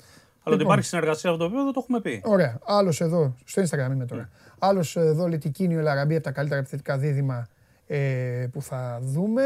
Αλλά 0.48 0.56
ότι 0.56 0.64
Λοιπόν. 0.64 0.72
υπάρχει 0.72 0.86
συνεργασία 0.86 1.22
σε 1.22 1.28
αυτό 1.28 1.40
το 1.40 1.46
επίπεδο 1.46 1.72
το 1.72 1.80
έχουμε 1.84 2.02
πει. 2.02 2.22
Ωραία. 2.26 2.60
Άλλος 2.66 3.02
εδώ, 3.02 3.36
στο 3.46 3.62
Instagram 3.62 3.92
είμαι 3.92 4.06
τώρα. 4.06 4.30
Άλλος 4.60 4.96
εδώ 4.96 5.28
λέει 5.28 5.38
Τικίνιο 5.38 5.82
Λαραμπή 5.82 6.16
από 6.16 6.24
τα 6.24 6.32
καλύτερα 6.32 6.60
επιθετικά 6.60 6.98
δίδυμα 6.98 7.48
ε, 7.88 8.48
που 8.52 8.62
θα 8.62 9.00
δούμε. 9.02 9.44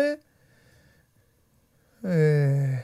Ε, 2.02 2.82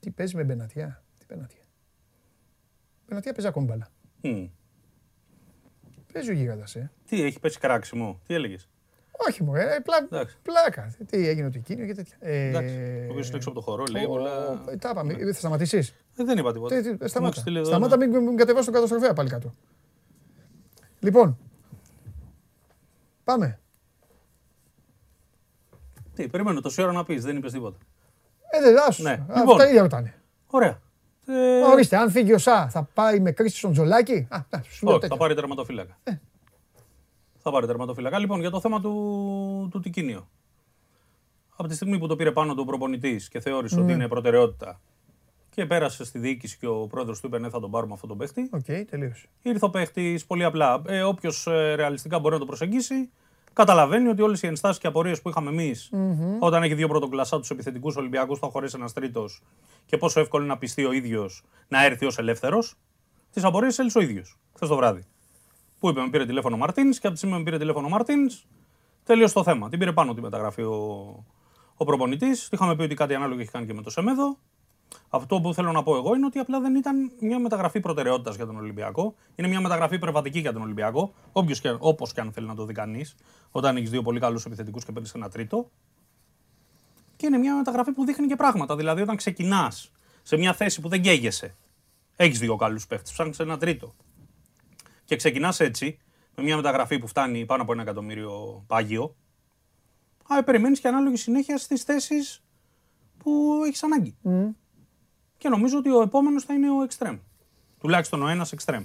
τι 0.00 0.10
παίζει 0.10 0.36
με 0.36 0.44
Μπενατιά; 0.44 1.02
Τι 1.18 1.24
Μπενατιά; 1.28 1.62
Μπενατιά 3.08 3.32
παίζει 3.32 3.48
ακόμη 3.48 3.66
μπαλά. 3.66 3.88
Μμ. 4.20 4.44
Παίζει 6.12 6.30
ο 6.30 6.34
γίγαντας, 6.34 6.76
ε. 6.76 6.90
Τι 7.06 7.22
έχει 7.22 7.40
πέσει 7.40 7.58
κράξιμο, 7.58 8.20
τι 8.26 8.34
έλεγες; 8.34 8.68
Όχι 9.28 9.42
μου, 9.42 9.54
ε, 9.54 9.80
πλά, 9.84 9.96
Εντάξει. 10.04 10.36
πλάκα. 10.42 10.94
Τι 11.10 11.28
έγινε 11.28 11.50
το 11.50 11.58
εκείνο 11.58 11.86
και 11.86 11.94
τέτοια. 11.94 12.16
Ε, 12.20 12.48
Εντάξει. 12.48 12.74
Ο 13.08 13.10
οποίο 13.10 13.24
είναι 13.24 13.34
έξω 13.36 13.48
από 13.48 13.58
το 13.58 13.64
χώρο, 13.64 13.84
λέει 13.90 14.06
πολλά. 14.06 14.48
ο- 14.48 14.76
Τα 14.78 14.88
είπαμε. 14.90 15.14
Θα 15.14 15.32
σταματήσεις; 15.32 15.94
Ε, 16.16 16.24
Δεν 16.24 16.38
είπα 16.38 16.52
τίποτα. 16.52 16.74
Σταμάτα. 17.08 17.34
Μου 17.36 17.40
στείλει 17.40 17.58
εδώ 17.58 17.66
Σταμάτα, 17.66 17.94
ένα- 17.94 18.06
μην, 18.06 18.22
μην 18.22 18.36
κατεβάσει 18.36 18.64
τον 18.64 18.74
καταστροφέα 18.74 19.12
πάλι 19.12 19.28
κάτω. 19.28 19.52
Λοιπόν. 21.00 21.38
Πάμε. 23.24 23.58
Τι, 26.14 26.28
περιμένω 26.28 26.60
τόση 26.60 26.82
ώρα 26.82 26.92
να 26.92 27.04
πεις, 27.04 27.24
δεν 27.24 27.36
είπες 27.36 27.52
τίποτα. 27.52 27.76
Ε, 28.50 28.60
δεν 28.60 28.78
άσου. 28.88 29.02
Ναι. 29.02 29.10
Αυτά 29.28 29.38
Λοιπόν. 29.40 29.58
τα 29.58 29.68
ίδια 29.68 29.80
ρωτάνε. 29.82 30.14
Ωραία. 30.46 30.80
Ε, 31.26 31.60
Μα 31.60 31.68
Ορίστε, 31.68 31.96
αν 31.96 32.10
φύγει 32.10 32.32
ο 32.32 32.38
Σα, 32.38 32.68
θα 32.68 32.88
πάει 32.94 33.20
με 33.20 33.30
κρίση 33.32 33.56
στον 33.56 33.72
Τζολάκη; 33.72 34.26
Α, 34.30 34.36
α, 34.36 34.42
σου 34.68 34.84
λέω 34.86 34.94
όχι, 34.94 35.02
θα 35.02 35.08
τέτοια. 35.08 35.16
πάρει 35.16 35.34
τερματοφύλακα. 35.34 35.96
Ε. 36.04 36.12
Θα 37.46 37.50
πάρει 37.52 37.66
τερματοφύλακα. 37.66 38.18
Λοιπόν, 38.18 38.40
για 38.40 38.50
το 38.50 38.60
θέμα 38.60 38.80
του, 38.80 39.68
του 39.70 39.80
Τικίνιο. 39.80 40.28
Από 41.56 41.68
τη 41.68 41.74
στιγμή 41.74 41.98
που 41.98 42.06
το 42.06 42.16
πήρε 42.16 42.30
πάνω 42.32 42.54
του 42.54 42.60
ο 42.62 42.64
προπονητής 42.64 43.28
και 43.28 43.40
θεώρησε 43.40 43.74
Ναι. 43.76 43.82
ότι 43.82 43.92
είναι 43.92 44.08
προτεραιότητα 44.08 44.80
και 45.50 45.66
πέρασε 45.66 46.04
στη 46.04 46.18
διοίκηση 46.18 46.58
και 46.58 46.66
ο 46.66 46.86
πρόεδρος 46.86 47.20
του 47.20 47.26
είπε 47.26 47.38
ναι, 47.38 47.48
θα 47.48 47.60
τον 47.60 47.70
πάρουμε 47.70 47.92
αυτόν 47.92 48.08
τον 48.08 48.18
παίχτη. 48.18 48.48
Οκ, 48.52 48.64
τελείωσε. 48.90 49.26
Ήρθε 49.42 49.64
ο 49.64 49.70
παίχτης 49.70 50.26
πολύ 50.26 50.44
απλά. 50.44 50.82
Ε, 50.86 51.02
Όποιος 51.02 51.44
ρεαλιστικά 51.74 52.18
μπορεί 52.18 52.34
να 52.34 52.40
το 52.40 52.46
προσεγγίσει, 52.46 53.10
καταλαβαίνει 53.52 54.08
ότι 54.08 54.22
όλες 54.22 54.42
οι 54.42 54.46
ενστάσεις 54.46 54.80
και 54.80 54.86
απορίες 54.86 55.22
που 55.22 55.28
είχαμε 55.28 55.50
εμείς, 55.50 55.90
όταν 56.38 56.62
έχει 56.62 56.74
δύο 56.74 56.88
πρωτοκλασσά 56.88 57.38
τους 57.38 57.50
επιθετικούς 57.50 57.96
Ολυμπιακούς, 57.96 58.38
θα 58.38 58.48
χωρέσει 58.48 58.74
ένας 58.78 58.92
τρίτος 58.92 59.42
και 59.86 59.96
πόσο 59.96 60.20
εύκολο 60.20 60.44
είναι 60.44 60.52
να 60.52 60.58
πιστεί 60.58 60.84
ο 60.84 60.92
ίδιος 60.92 61.42
να 61.68 61.84
έρθει 61.84 62.06
ως 62.06 62.18
ελεύθερος, 62.18 62.74
τις 63.32 63.44
απορίες 63.44 63.78
έλυσε 63.78 63.98
ο 63.98 64.00
ίδιος 64.00 64.38
χθες 64.54 64.68
το 64.68 64.76
βράδυ. 64.76 65.04
Που 65.84 65.90
είπε, 65.90 66.00
με 66.00 66.08
πήρε 66.08 66.26
τηλέφωνο 66.26 66.54
ο 66.54 66.58
Μαρτίνς 66.58 66.98
και 66.98 67.06
από 67.06 67.14
τη 67.14 67.16
στιγμή 67.16 67.34
που 67.34 67.40
με 67.40 67.44
πήρε 67.44 67.58
τηλέφωνο 67.58 67.86
ο 67.86 67.90
Μαρτίνς, 67.90 68.44
τελείωσε 69.04 69.34
το 69.34 69.42
θέμα. 69.42 69.68
Την 69.68 69.78
πήρε 69.78 69.92
πάνω 69.92 70.14
τη 70.14 70.20
μεταγραφή 70.20 70.62
ο, 70.62 70.76
ο 71.76 71.84
προπονητής. 71.84 72.48
Είχαμε 72.52 72.76
πει 72.76 72.82
ότι 72.82 72.94
κάτι 72.94 73.14
ανάλογο 73.14 73.40
έχει 73.40 73.50
κάνει 73.50 73.66
και 73.66 73.74
με 73.74 73.82
το 73.82 73.90
Σεμέδο. 73.90 74.38
Αυτό 75.08 75.40
που 75.40 75.54
θέλω 75.54 75.72
να 75.72 75.82
πω 75.82 75.96
εγώ 75.96 76.14
είναι 76.14 76.26
ότι 76.26 76.38
απλά 76.38 76.60
δεν 76.60 76.74
ήταν 76.74 77.12
μια 77.20 77.38
μεταγραφή 77.38 77.80
προτεραιότητας 77.80 78.36
για 78.36 78.46
τον 78.46 78.56
Ολυμπιακό. 78.56 79.14
Είναι 79.34 79.48
μια 79.48 79.60
μεταγραφή 79.60 79.98
πρεβατική 79.98 80.38
για 80.38 80.52
τον 80.52 80.62
Ολυμπιακό. 80.62 81.14
Όποιος 81.32 81.60
και, 81.60 81.74
όπως 81.78 82.12
και 82.12 82.20
αν 82.20 82.32
θέλει 82.32 82.46
να 82.46 82.54
το 82.54 82.64
δει 82.64 82.72
κανείς, 82.72 83.14
όταν 83.50 83.76
έχεις 83.76 83.90
δύο 83.90 84.02
πολύ 84.02 84.20
καλούς 84.20 84.44
επιθετικούς 84.44 84.84
και 84.84 84.92
παίρνεις 84.92 85.14
ένα 85.14 85.28
τρίτο. 85.28 85.70
Και 87.16 87.26
είναι 87.26 87.38
μια 87.38 87.56
μεταγραφή 87.56 87.92
που 87.92 88.04
δείχνει 88.04 88.26
και 88.26 88.36
πράγματα. 88.36 88.76
Δηλαδή, 88.76 89.02
όταν 89.02 89.16
ξεκινάς 89.16 89.92
σε 90.22 90.36
μια 90.36 90.52
θέση 90.54 90.80
που 90.80 90.88
δεν 90.88 91.02
καίγεσαι, 91.02 91.54
έχεις 92.16 92.38
δύο 92.38 92.56
καλούς 92.56 92.86
παίχτες, 92.86 93.12
ψάχνεις 93.12 93.38
ένα 93.38 93.58
τρίτο. 93.58 93.94
Και 95.04 95.16
ξεκινάς 95.16 95.60
έτσι, 95.60 95.98
με 96.36 96.42
μια 96.42 96.56
μεταγραφή 96.56 96.98
που 96.98 97.06
φτάνει 97.06 97.46
πάνω 97.46 97.62
από 97.62 97.72
ένα 97.72 97.82
εκατομμύριο 97.82 98.64
πάγιο, 98.66 99.16
α, 100.28 100.44
περιμένεις 100.44 100.80
και 100.80 100.88
ανάλογη 100.88 101.16
συνέχεια 101.16 101.58
στις 101.58 101.82
θέσεις 101.82 102.42
που 103.18 103.62
έχεις 103.66 103.82
ανάγκη. 103.82 104.16
Και 105.38 105.48
νομίζω 105.48 105.78
ότι 105.78 105.90
ο 105.90 106.02
επόμενος 106.02 106.44
θα 106.44 106.54
είναι 106.54 106.70
ο 106.70 106.82
εξτρέμ. 106.82 107.18
Τουλάχιστον 107.80 108.22
ο 108.22 108.28
ένας 108.28 108.52
εξτρέμ. 108.52 108.84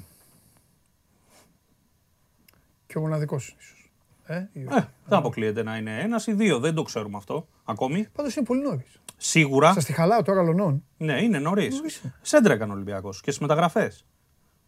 Και 2.88 2.98
ο 2.98 3.02
μοναδικός 3.02 3.56
ίσως. 3.60 3.92
Ε, 4.26 4.48
ή 4.54 4.66
όχι. 4.66 4.78
Ε, 4.78 4.88
δεν 5.06 5.18
αποκλείεται 5.18 5.64
να 5.64 5.78
είναι 5.78 6.00
ένας 6.02 6.28
ή 6.28 6.34
δύο, 6.34 6.60
δεν 6.60 6.74
το 6.74 6.84
ξέρουμε 6.84 7.18
αυτό 7.18 7.48
ακόμη. 7.64 8.08
Πάντως 8.14 8.36
είναι 8.36 8.46
πολύ 8.46 8.62
νωρίς. 8.62 9.02
Σίγουρα, 9.18 9.74
Σας 9.74 9.86
τη 9.86 9.94
χαλάω 9.94 10.22
τώρα 10.22 10.42
λονών. 10.44 10.84
ναι, 10.98 11.22
είναι 11.24 11.40
νωρίς. 11.40 11.76
Νωρίς 11.76 11.98
είναι. 11.98 12.14
Σέντρα 12.22 12.54
έκανε 12.54 12.72
ο 12.72 12.76
Ολυμπιακός 12.76 13.22
και 13.22 13.32
στις 13.32 13.42
μεταγραφές. 13.42 14.06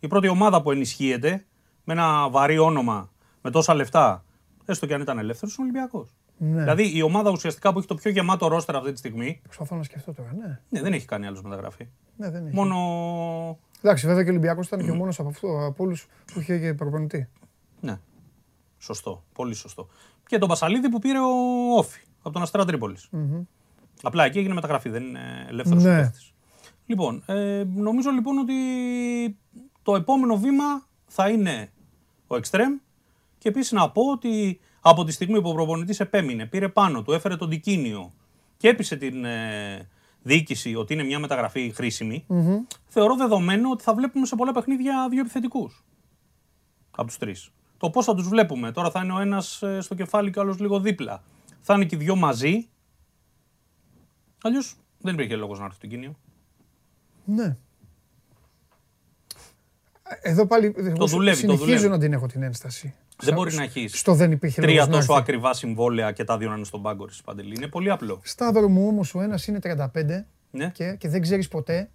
Η 0.04 0.08
πρώτη 0.08 0.28
ομάδα 0.28 0.62
που 0.62 0.72
ενισχύεται 0.72 1.46
με 1.84 1.94
ένα 1.94 2.30
βαρύ 2.30 2.58
όνομα, 2.58 3.10
με 3.42 3.52
τόσα 3.52 3.74
λεφτά, 3.74 4.24
έστω 4.66 4.86
και 4.86 4.94
αν 4.94 5.02
ήταν 5.02 5.18
ελεύθερος, 5.20 5.56
είναι 5.56 5.68
ο 5.68 5.70
Ολυμπιακός. 5.70 6.16
Ναι. 6.38 6.60
Δηλαδή 6.60 6.98
η 6.98 7.02
ομάδα 7.02 7.30
ουσιαστικά 7.32 7.72
που 7.72 7.78
έχει 7.78 7.88
το 7.88 7.96
πιο 7.96 8.12
γεμάτο 8.12 8.48
ρόστερ 8.48 8.76
αυτή 8.76 8.92
τη 8.92 8.98
στιγμή, 8.98 9.40
Προσπαθώ 9.44 9.76
να 9.76 9.84
σκεφτώ 9.84 10.14
τώρα. 10.14 10.34
Ναι, 10.40 10.60
ναι, 10.70 10.82
δεν 10.82 10.94
έχει 10.94 11.06
κάνει 11.06 11.26
άλλο 11.26 11.40
μεταγραφή. 11.44 11.88
ναι 12.18 12.30
δεν 12.30 12.46
έχει. 12.46 12.56
Μόνο. 12.56 12.76
Εντάξει, 13.82 14.08
βέβαια 14.08 14.24
και 14.24 14.30
ο 14.30 14.32
Ολυμπιακός 14.32 14.68
ήταν 14.68 14.84
και 14.84 14.92
ο 14.92 14.96
μόνος 14.96 15.20
από, 15.20 15.30
αυτό- 15.30 15.66
από 15.66 15.84
όλους 15.84 16.08
που 16.34 16.40
είχε 16.40 16.60
και 16.60 16.74
προπονητή. 16.74 17.28
Ναι. 17.80 18.00
Σωστό. 18.78 19.24
Πολύ 19.34 19.54
σωστό. 19.54 19.88
Και 20.28 20.38
τον 20.38 20.48
Πασαλίδη 20.48 20.90
που 20.90 21.00
πήρε 21.00 21.20
ο 21.20 21.28
Όφη 21.78 22.02
από 22.22 22.34
τον 22.34 22.42
Αστέρα 22.42 22.66
Τρίπολης. 22.66 23.10
Απλά 24.02 24.24
εκεί 24.26 24.38
έγινε 24.40 24.54
μεταγραφή, 24.54 24.90
δεν 24.90 25.04
είναι 25.04 25.46
ελεύθερος 25.50 25.84
Ναι. 25.84 25.96
ναι. 25.96 26.12
Λοιπόν, 26.86 27.24
ε, 27.26 27.64
νομίζω 27.76 28.10
λοιπόν 28.10 28.38
ότι 28.38 28.54
το 29.84 29.96
επόμενο 29.96 30.38
βήμα 30.38 30.88
θα 31.08 31.30
είναι 31.30 31.72
ο 32.28 32.36
Εκστρέμ 32.36 32.74
και 33.38 33.50
επίσης 33.50 33.72
να 33.72 33.92
πω 33.92 34.02
ότι 34.12 34.60
από 34.82 35.04
τη 35.04 35.12
στιγμή 35.12 35.42
που 35.42 35.50
ο 35.50 35.54
προπονητής 35.54 36.00
επέμεινε, 36.00 36.46
πήρε 36.46 36.70
πάνω 36.70 37.04
του, 37.04 37.14
έφερε 37.14 37.36
τον 37.36 37.50
Τικίνιο 37.50 38.12
και 38.58 38.68
έπεισε 38.68 38.96
την 38.96 39.26
ε, 39.26 39.88
διοίκηση 40.22 40.76
ότι 40.76 40.94
είναι 40.94 41.04
μια 41.04 41.20
μεταγραφή 41.20 41.72
χρήσιμη, 41.76 42.26
θεωρώ 42.86 43.16
δεδομένο 43.16 43.70
ότι 43.70 43.84
θα 43.84 43.94
βλέπουμε 43.94 44.26
σε 44.26 44.36
πολλά 44.36 44.52
παιχνίδια 44.52 45.08
δύο 45.10 45.20
επιθετικούς 45.20 45.86
από 46.92 47.08
τους 47.08 47.18
τρεις. 47.18 47.52
Το 47.78 47.90
πώς 47.90 48.06
θα 48.06 48.16
τους 48.16 48.28
βλέπουμε. 48.28 48.72
Τώρα 48.72 48.92
θα 48.92 49.04
είναι 49.04 49.14
ο 49.14 49.20
ένας 49.20 49.64
στο 49.80 49.96
κεφάλι 49.96 50.32
και 50.32 50.40
ο 50.40 50.42
άλλος 50.42 50.60
λίγο 50.60 50.80
δίπλα. 50.80 51.24
Θα 51.62 51.74
είναι 51.74 51.86
και 51.86 51.96
οι 51.96 51.98
δυο 51.98 52.16
μαζί. 52.16 52.70
Αλλιώς 54.44 54.76
δεν 54.98 55.14
υπήρχε 55.14 55.36
λόγος 55.36 55.60
να 55.60 55.66
έρθει 55.66 55.80
το 55.80 55.88
κίνημα. 55.88 56.16
Ναι. 57.26 57.58
Εδώ 60.22 60.46
πάλι 60.46 60.74
εγώ 60.78 61.08
δουλεύει, 61.08 61.36
το 61.36 61.54
συνεχίζω 61.54 61.66
δουλεύει. 61.66 61.88
να 61.88 61.98
την 62.00 62.14
έχω 62.14 62.26
την 62.28 62.44
ένσταση. 62.44 62.94
Δεν 63.18 63.30
Σα- 63.30 63.36
μπορεί 63.36 63.54
να 63.54 63.64
έχεις 63.64 64.00
Στο 64.00 64.14
δεν 64.14 64.32
υπήρχε 64.32 64.62
τρία 64.62 64.74
λόγος 64.74 64.88
να 64.90 64.96
τόσο 65.00 65.14
έρθει. 65.14 65.24
ακριβά 65.24 65.54
συμβόλαια 65.54 66.12
και 66.12 66.24
τα 66.24 66.38
δύο 66.38 66.50
να 66.50 66.56
είναι 66.56 66.66
στον 66.66 66.82
πάγκο 66.82 67.06
ρε 67.06 67.18
Παντελή. 67.26 67.54
Είναι 67.56 67.68
πολύ 67.68 67.92
απλό. 67.92 68.20
Σταύρο 68.24 68.68
μου 68.70 68.88
όμως 68.88 69.16
ο 69.16 69.22
ένας 69.22 69.48
είναι 69.48 69.60
35 69.60 70.26
Ναι, 70.52 70.70
και, 70.70 70.96
και 71.00 71.08
δεν 71.10 71.22
ξέρεις 71.22 71.48
ποτέ. 71.48 71.90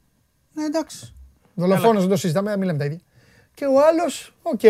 ναι 0.52 0.64
εντάξει. 0.64 1.14
Δολοφόνος 1.54 2.00
δεν 2.00 2.10
το 2.10 2.16
συζητάμε, 2.16 2.56
μην 2.56 2.66
λέμε 2.66 2.78
τα 2.78 2.84
ίδια. 2.84 3.00
Και 3.54 3.64
ο 3.64 3.72
άλλος, 3.86 4.34
οκ, 4.42 4.60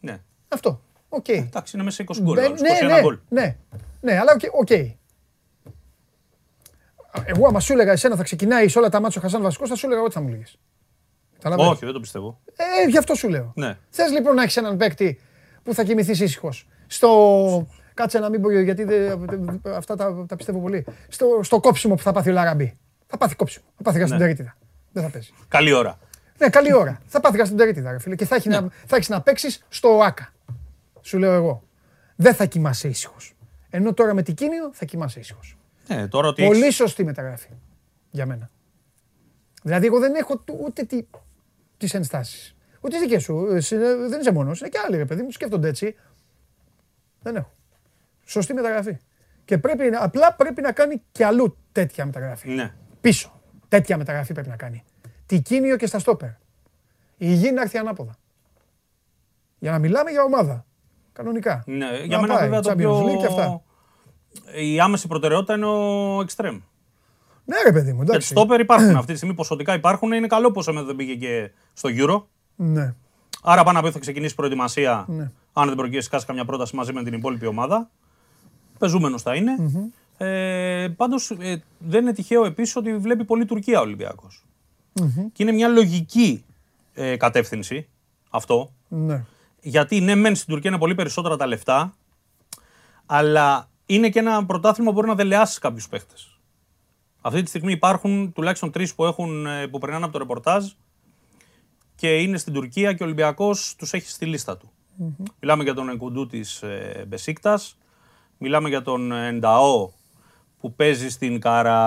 Ναι. 0.00 0.18
αυτό. 0.48 0.80
Οκ. 1.08 1.28
Εντάξει, 1.28 1.76
είναι 1.76 1.84
μέσα 1.84 1.96
σε 1.96 2.02
20 2.02 2.20
γκολ. 2.22 2.34
Μπαίνει- 2.34 2.46
άλλος, 2.48 2.60
ναι, 2.60 2.68
21 2.68 2.94
ναι, 2.94 3.00
γκολ. 3.00 3.18
ναι, 3.28 3.56
ναι, 4.00 4.18
αλλά 4.18 4.32
ok. 4.32 4.40
ok. 4.60 4.70
Εγώ 7.24 7.46
άμα 7.46 7.60
σου 7.60 7.72
έλεγα 7.72 7.92
εσένα 7.92 8.16
θα 8.16 8.22
ξεκινάει 8.22 8.68
σε 8.68 8.78
όλα 8.78 8.88
τα 8.88 9.00
ματς 9.00 9.20
ο 9.20 9.22
Χασάν 9.24 9.42
βασικός, 9.42 9.68
θα 9.68 9.74
σου 9.74 9.86
έλεγα 9.86 10.02
ό,τι 10.02 10.12
θα 10.12 10.20
μου 10.20 10.28
λέγες. 10.28 10.58
Καταλαβαίνεις. 11.42 11.72
Όχι, 11.72 11.84
δεν 11.84 11.94
το 11.94 12.00
πιστεύω. 12.00 12.40
Ε, 12.56 12.88
γι' 12.88 12.98
αυτό 12.98 13.14
σου 13.14 13.28
λέω. 13.28 13.52
Ναι. 13.56 13.76
Θες 13.90 14.10
λοιπόν 14.10 14.34
να 14.34 14.42
έχεις 14.42 14.56
έναν 14.56 14.76
παίκτη 14.76 15.20
που 15.62 15.74
θα 15.74 15.84
κοιμηθείς 15.84 16.20
ήσυχος. 16.20 16.68
Στο... 16.86 17.66
Κάτσε 17.94 18.18
να 18.18 18.28
μην 18.28 18.40
πω 18.42 18.50
γιατί 18.60 18.84
δεν- 18.84 19.60
αυτά 19.76 19.96
τα, 19.96 20.24
τα 20.28 20.36
πιστεύω 20.36 20.60
πολύ. 20.60 20.86
Στο, 21.08 21.40
στο 21.42 21.60
κόψιμο 21.60 21.94
που 21.94 22.02
θα 22.02 22.12
πάθει 22.12 22.30
ο 22.30 22.32
Λαραμπή. 22.32 22.78
Θα 23.06 23.16
πάθει 23.16 23.34
κόψιμο. 23.36 23.64
Θα 23.76 23.82
πάθει 23.82 23.98
γαστρεντερίτιδα. 23.98 24.56
Δεν 24.92 25.02
θα 25.02 25.10
παίζει. 25.10 25.30
Καλή 25.48 25.72
ώρα. 25.72 25.98
Ναι, 26.38 26.48
καλή 26.48 26.74
ώρα. 26.74 27.00
θα 27.06 27.20
πάθει 27.20 27.36
γαστρεντερίτιδα, 27.36 27.90
ρε 27.92 27.98
φίλε. 27.98 28.14
Και 28.16 28.24
θα, 28.26 28.34
έχει 28.34 28.48
να, 28.48 28.68
θα 28.86 28.96
έχεις 28.96 29.08
να 29.08 29.20
παίξεις 29.22 29.64
στο 29.68 29.96
ΟΑΚΑ. 29.96 30.32
Σου 31.00 31.18
λέω 31.18 31.32
εγώ. 31.32 31.62
Δεν 32.16 32.34
θα 32.34 32.44
κοιμάσαι 32.44 32.88
ήσυχος. 32.88 33.36
Ενώ 33.70 33.94
τώρα 33.94 34.14
με 34.14 34.22
την 34.22 34.34
κίνιο 34.34 34.70
θα 34.72 34.84
κοιμάσαι 34.84 35.20
ήσυχος. 35.20 35.56
Ναι, 35.86 36.08
τώρα 36.08 36.28
ότι 36.28 36.46
Πολύ 36.46 36.60
έχεις- 36.60 36.74
σωστή 36.74 37.04
μεταγραφή. 37.04 37.48
Για 38.10 38.26
μένα. 38.26 38.50
Δηλαδή, 39.62 39.86
εγώ 39.86 39.98
δεν 39.98 40.14
έχω 40.14 40.38
του- 40.38 40.58
ούτε 40.64 40.84
τις, 41.78 41.90
τις 41.90 41.94
ενστάσεις. 41.94 42.56
Ούτε 42.80 42.88
τις 42.96 43.00
δικές 43.00 43.22
σου. 43.22 43.46
Εσύ, 43.52 43.74
ε, 43.76 43.94
δεν 44.08 44.20
είσαι 44.20 44.32
μόνος. 44.32 44.60
Είναι 44.60 44.68
και 44.68 44.78
άλλοι, 44.86 44.96
ρε 44.96 45.04
παιδί 45.04 45.22
μου, 45.22 45.30
σκέφτονται 45.30 45.68
έτσι. 45.68 45.94
Δεν 47.22 47.36
έχω. 47.36 47.50
Σωστή 48.24 48.54
μεταγραφή. 48.54 48.96
Και 49.44 49.58
πρέπει, 49.58 49.90
να- 49.90 50.02
απλά 50.04 50.34
πρέπει 50.34 50.60
να 50.62 50.72
κάνει 50.72 51.02
και 51.12 51.24
αλλού 51.24 51.56
τέτοια 51.72 52.06
μεταγραφή. 52.06 52.48
Ναι. 52.48 52.72
Πίσω. 53.00 53.40
Τέτοια 53.68 53.96
μεταγραφή 53.96 54.32
πρέπει 54.32 54.48
να 54.48 54.56
κάνει. 54.56 54.84
Τικίνιο 55.26 55.76
και 55.76 55.86
στα 55.86 55.98
στόπερ. 55.98 56.28
Η 57.16 57.32
γη 57.32 57.50
να 57.52 57.62
έρθει 57.62 57.78
ανάποδα. 57.78 58.16
Για 59.58 59.70
να 59.70 59.78
μιλάμε 59.78 60.10
για 60.10 60.22
ομάδα. 60.22 60.66
Κανονικά. 61.12 61.62
Ναι, 61.66 61.76
Να 61.90 61.96
για 61.96 62.20
μένα 62.20 62.34
πάει, 62.34 62.42
βέβαια 62.42 62.60
το 62.60 62.70
Champions 62.70 62.76
πιο... 62.76 63.04
League 63.06 63.18
και 63.18 63.26
αυτά. 63.26 63.62
Η 64.54 64.80
άμεση 64.80 65.06
προτεραιότητα 65.06 65.54
είναι 65.54 65.66
ο 65.66 66.18
Extreme. 66.20 66.60
Ναι, 67.48 67.56
ρε 67.64 67.72
παιδί 67.72 67.92
μου, 67.92 68.04
Και 68.04 68.10
εντάξει. 68.10 68.28
στόπερ 68.28 68.60
υπάρχουν 68.60 68.96
αυτή 68.96 69.10
τη 69.10 69.16
στιγμή, 69.16 69.34
ποσοτικά 69.34 69.74
υπάρχουν. 69.74 70.12
Είναι 70.12 70.26
καλό 70.26 70.50
πως 70.50 70.68
εμένα 70.68 70.86
δεν 70.86 70.96
πήγε 70.96 71.14
και 71.14 71.50
στο 71.72 71.88
Euro. 71.92 72.22
Ναι. 72.56 72.94
Άρα 73.42 73.64
πάνω 73.64 73.78
από 73.78 73.90
θα 73.90 73.98
ξεκινήσει 73.98 74.32
η 74.32 74.36
προετοιμασία. 74.36 75.04
Ναι. 75.08 75.30
Αν 75.52 75.66
δεν 75.66 75.76
προκύψει 75.76 76.08
κάσει 76.08 76.26
καμιά 76.26 76.44
πρόταση 76.44 76.76
μαζί 76.76 76.92
με 76.92 77.02
την 77.02 77.12
υπόλοιπη 77.12 77.46
ομάδα. 77.46 77.90
Πεζούμενος 78.78 79.22
θα 79.22 79.34
είναι. 79.34 79.52
Ε, 80.16 80.88
Πάντως 80.96 81.32
δεν 81.78 82.02
είναι 82.02 82.12
τυχαίο 82.12 82.44
επίσης 82.44 82.76
ότι 82.76 82.96
βλέπει 82.96 83.24
πολύ 83.24 83.44
Τουρκία 83.44 83.78
ο 83.78 83.82
Ολυμπιακός. 83.82 84.44
Και 85.32 85.42
είναι 85.42 85.52
μια 85.52 85.68
λογική 85.68 86.44
ε, 86.94 87.16
κατεύθυνση 87.16 87.88
αυτό. 88.30 88.72
Ναι. 88.88 89.24
Γιατί 89.60 90.00
ναι, 90.00 90.14
μεν 90.14 90.34
στην 90.34 90.52
Τουρκία 90.52 90.70
είναι 90.70 90.78
πολύ 90.78 90.94
περισσότερα 90.94 91.36
τα 91.36 91.46
λεφτά, 91.46 91.94
αλλά 93.06 93.68
είναι 93.86 94.08
και 94.08 94.18
ένα 94.18 94.46
πρωτάθλημα 94.46 94.90
που 94.90 94.96
μπορεί 94.96 95.08
να 95.08 95.14
δελεάσεις 95.14 95.58
κάποιους 95.58 95.88
παίχτες. 95.88 96.37
Αυτή 97.20 97.42
τη 97.42 97.48
στιγμή 97.48 97.72
υπάρχουν 97.72 98.32
τουλάχιστον 98.32 98.70
τρεις 98.70 98.94
που, 98.94 99.04
έχουν, 99.04 99.46
ε, 99.46 99.66
που 99.66 99.78
περνάνε 99.78 100.04
από 100.04 100.12
το 100.12 100.18
ρεπορτάζ 100.18 100.66
και 101.94 102.16
είναι 102.16 102.38
στην 102.38 102.52
Τουρκία 102.52 102.92
και 102.92 103.02
ο 103.02 103.06
Ολυμπιακός 103.06 103.74
τους 103.78 103.92
έχει 103.92 104.10
στη 104.10 104.26
λίστα 104.26 104.56
του. 104.56 104.72
Μιλάμε 105.40 105.62
για 105.62 105.74
τον 105.74 105.88
Εγκουντού 105.88 106.26
της 106.26 106.62
Μπεσίκτας. 107.06 107.78
Μιλάμε 108.38 108.68
για 108.68 108.82
τον 108.82 109.12
Ενταό 109.12 109.90
που 110.60 110.74
παίζει 110.74 111.08
στην 111.08 111.40
Καρα. 111.40 111.80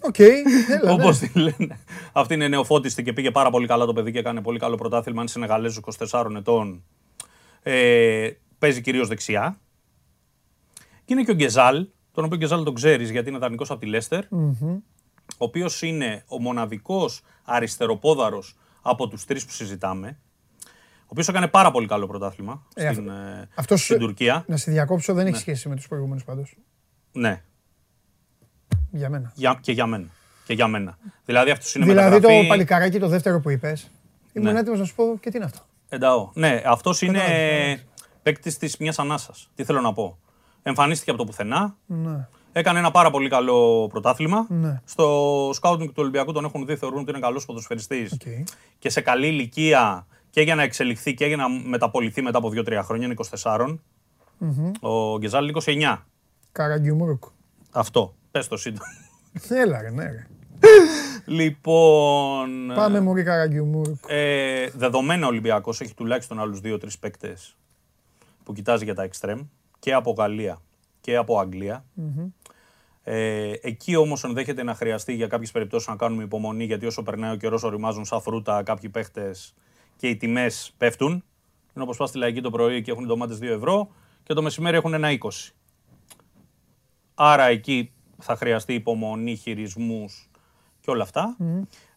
Οκ, 0.00 0.18
έλα, 0.18 0.92
Όπως 0.92 1.20
ναι. 1.20 1.28
τη 1.28 1.38
λένε. 1.38 1.78
Αυτή 2.12 2.34
είναι 2.34 2.48
νεοφώτιστη 2.48 3.02
και 3.02 3.12
πήγε 3.12 3.30
πάρα 3.30 3.50
πολύ 3.50 3.66
καλά 3.66 3.84
το 3.86 3.92
παιδί 3.92 4.12
και 4.12 4.18
έκανε 4.18 4.42
πολύ 4.42 4.58
καλό 4.58 4.76
πρωτάθλημα. 4.76 5.20
Είναι 5.20 5.30
Σενεγαλέζο 5.30 5.80
24 6.10 6.26
ετών. 6.36 6.84
Ε, 7.62 8.30
παίζει 8.58 8.80
κυρίως 8.80 9.08
δεξιά. 9.08 9.60
Και 11.04 11.12
είναι 11.12 11.22
και 11.22 11.30
ο 11.30 11.34
Γκεζάλ, 11.34 11.86
τον 12.20 12.24
οποίο 12.32 12.38
Γκεζάλ 12.38 12.64
τον 12.64 12.74
ξέρεις 12.74 13.10
γιατί 13.10 13.28
είναι 13.28 13.38
δανεικός 13.38 13.70
από 13.70 13.80
τη 13.80 13.86
Λέστερ 13.86 14.24
Ο 15.38 15.44
οποίος 15.44 15.82
είναι 15.82 16.24
ο 16.28 16.40
μοναδικός 16.40 17.22
αριστεροπόδαρος 17.44 18.56
από 18.82 19.08
τους 19.08 19.24
τρεις 19.24 19.44
που 19.44 19.52
συζητάμε. 19.52 20.18
Ο 21.00 21.06
οποίος 21.12 21.28
έκανε 21.28 21.48
πάρα 21.48 21.70
πολύ 21.70 21.86
καλό 21.86 22.06
πρωτάθλημα 22.06 22.66
Ε, 22.74 22.92
στην, 22.92 23.10
αυτό- 23.10 23.22
ε, 23.22 23.48
αυτός- 23.54 23.84
στην 23.84 23.98
Τουρκία. 23.98 24.44
Να 24.48 24.56
σε 24.56 24.70
διακόψω, 24.70 25.14
δεν 25.14 25.26
έχει 25.26 25.36
σχέση 25.36 25.68
με 25.68 25.76
τους 25.76 25.88
προηγούμενους 25.88 26.24
πάντως. 26.24 26.56
Ναι, 27.12 27.42
Για 28.90 29.08
μένα. 29.10 29.32
για, 29.34 29.58
και 29.62 29.72
για 29.72 29.86
μένα. 29.86 30.08
Και 30.44 30.54
για 30.54 30.66
μένα. 30.66 30.98
Δηλαδή 31.24 31.50
αυτός 31.50 31.74
είναι 31.74 31.84
Δηλαδή 31.84 32.10
μεταγραφή... 32.10 32.42
το 32.42 32.48
παλικαράκι 32.48 32.98
το 32.98 33.08
δεύτερο 33.08 33.40
που 33.40 33.50
είπες. 33.50 33.90
Ήμουν 34.32 34.52
Ναι. 34.52 34.58
έτοιμος 34.58 34.78
να 34.78 34.84
σου 34.84 34.94
πω 34.94 35.18
και 35.20 35.30
τι 35.30 35.36
είναι 35.36 35.44
αυτό. 35.46 35.60
Εντάξει. 35.88 36.30
Ναι, 36.34 36.62
αυτός 36.66 37.02
είναι 37.02 37.18
Κατάλαβες, 37.18 37.84
παίκτης 38.22 38.58
της 38.58 38.76
μιας 38.76 38.98
ανάσας. 38.98 39.50
Τι 39.54 39.64
θέλω 39.64 39.80
να 39.80 39.92
πω. 39.92 40.18
Εμφανίστηκε 40.62 41.10
από 41.10 41.18
το 41.18 41.24
πουθενά. 41.24 41.76
Ναι. 41.86 42.28
Έκανε 42.52 42.78
ένα 42.78 42.90
πάρα 42.90 43.10
πολύ 43.10 43.28
καλό 43.28 43.86
πρωτάθλημα. 43.86 44.46
Ναι. 44.48 44.80
Στο 44.84 45.50
scouting 45.52 45.88
του 45.88 45.94
Ολυμπιακού 45.96 46.32
τον 46.32 46.44
έχουν 46.44 46.66
δει, 46.66 46.76
θεωρούν 46.76 46.98
ότι 47.00 47.10
είναι 47.10 47.20
καλός 47.20 47.44
ποδοσφαιριστής. 47.44 48.12
Οκ. 48.12 48.20
Και 48.78 48.90
σε 48.90 49.00
καλή 49.00 49.26
ηλικία 49.26 50.06
και 50.30 50.40
για 50.40 50.54
να 50.54 50.62
εξελιχθεί 50.62 51.14
και 51.14 51.26
για 51.26 51.36
να 51.36 51.48
μεταπωληθεί 51.48 52.22
μετά 52.22 52.38
από 52.38 52.50
2-3 52.54 52.80
χρόνια. 52.82 53.06
Είναι 53.06 53.14
24. 53.40 53.78
Ο 54.80 55.18
Γκεζάλ 55.18 55.48
είναι 55.48 55.60
29. 55.64 56.04
Καραγκιουμούρκ. 56.52 57.22
Αυτό. 57.70 58.14
Πες 58.30 58.48
το 58.48 58.56
σύντομα. 58.56 58.84
Έλα 59.48 59.82
ρε, 59.82 59.90
ναι 59.90 60.04
ρε. 60.04 60.26
λοιπόν. 61.24 62.72
Πάμε 62.74 63.00
μωρή 63.00 63.22
Καραγκιουμούρκ. 63.22 64.04
Ε, 64.06 64.70
δεδομένα 64.70 65.26
ο 65.26 65.28
Ολυμπιακός 65.28 65.80
έχει 65.80 65.94
τουλάχιστον 65.94 66.40
άλλους 66.40 66.60
δύο-τρεις 66.60 66.98
παίκτες 66.98 67.56
που 68.44 68.52
κοιτάζει 68.52 68.84
για 68.84 68.94
τα 68.94 69.02
εξτρέμ 69.02 69.40
και 69.80 69.92
από 69.92 70.10
Γαλλία 70.10 70.58
και 71.00 71.16
από 71.16 71.38
Αγγλία. 71.38 71.84
Ε, 73.02 73.52
εκεί 73.60 73.96
όμως 73.96 74.24
ενδέχεται 74.24 74.62
να 74.62 74.74
χρειαστεί 74.74 75.14
για 75.14 75.26
κάποιες 75.26 75.50
περιπτώσεις 75.50 75.88
να 75.88 75.96
κάνουμε 75.96 76.22
υπομονή 76.22 76.64
γιατί 76.64 76.86
όσο 76.86 77.02
περνάει 77.02 77.32
ο 77.32 77.36
καιρός 77.36 77.62
οριμάζουν 77.62 78.04
σαν 78.04 78.20
φρούτα 78.20 78.62
κάποιοι 78.62 78.88
παίχτες 78.88 79.54
και 79.96 80.08
οι 80.08 80.16
τιμές 80.16 80.74
πέφτουν. 80.78 81.10
Είναι 81.74 81.84
όπως 81.84 81.96
πας 81.96 82.08
στη 82.08 82.18
λαϊκή 82.18 82.40
το 82.40 82.50
πρωί 82.50 82.82
και 82.82 82.90
έχουν 82.90 83.04
οι 83.04 83.06
ντομάτες 83.06 83.38
2 83.38 83.42
ευρώ 83.42 83.90
και 84.22 84.34
το 84.34 84.42
μεσημέρι 84.42 84.76
έχουν 84.76 84.94
ένα 84.94 85.08
20. 85.20 85.28
Άρα 87.14 87.44
εκεί 87.44 87.92
θα 88.18 88.36
χρειαστεί 88.36 88.74
υπομονή, 88.74 89.36
χειρισμούς 89.36 90.30
και 90.80 90.90
όλα 90.90 91.02
αυτά. 91.02 91.36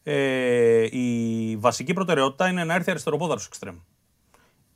Ε, 0.04 0.88
η 0.92 1.58
βασική 1.58 1.94
προτεραιότητα 1.94 2.48
είναι 2.48 2.64
να 2.64 2.74
έρθει 2.74 2.90
αριστεροπόδαρος 2.90 3.46
εξτρέμ. 3.46 3.76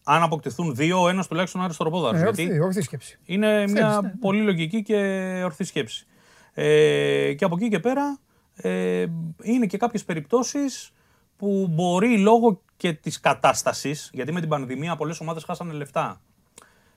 Αν 0.10 0.24
αποκτηθούν 0.24 0.76
δύο, 0.76 1.02
ο 1.02 1.10
ένας 1.10 1.28
τουλάχιστον 1.28 1.62
αριστεροπόδαρο. 1.62 2.18
Ε, 2.18 2.22
γιατί 2.22 2.44
ορθή, 2.44 2.60
ορθή 2.60 2.82
σκέψη. 2.82 3.20
είναι 3.26 3.68
μια 3.68 4.00
ναι, 4.02 4.08
ναι. 4.08 4.14
πολύ 4.20 4.42
λογική 4.42 4.82
και 4.82 4.96
ορθή 5.44 5.64
σκέψη. 5.64 6.06
Ε, 6.54 7.34
και 7.34 7.46
από 7.46 7.56
εκεί 7.56 7.70
και 7.70 7.80
πέρα 7.80 8.20
ε, 8.56 9.06
είναι 9.42 9.66
και 9.66 9.78
κάποιες 9.78 10.04
περιπτώσεις 10.04 10.92
που 11.38 11.68
μπορεί 11.70 12.18
λόγω 12.18 12.62
και 12.78 12.94
της 12.94 13.20
κατάστασης, 13.20 14.10
γιατί 14.14 14.32
με 14.32 14.40
την 14.40 14.50
πανδημία 14.50 14.96
πολλές 14.96 15.20
ομάδες 15.20 15.44
χάσανε 15.44 15.74
λεφτά. 15.74 16.22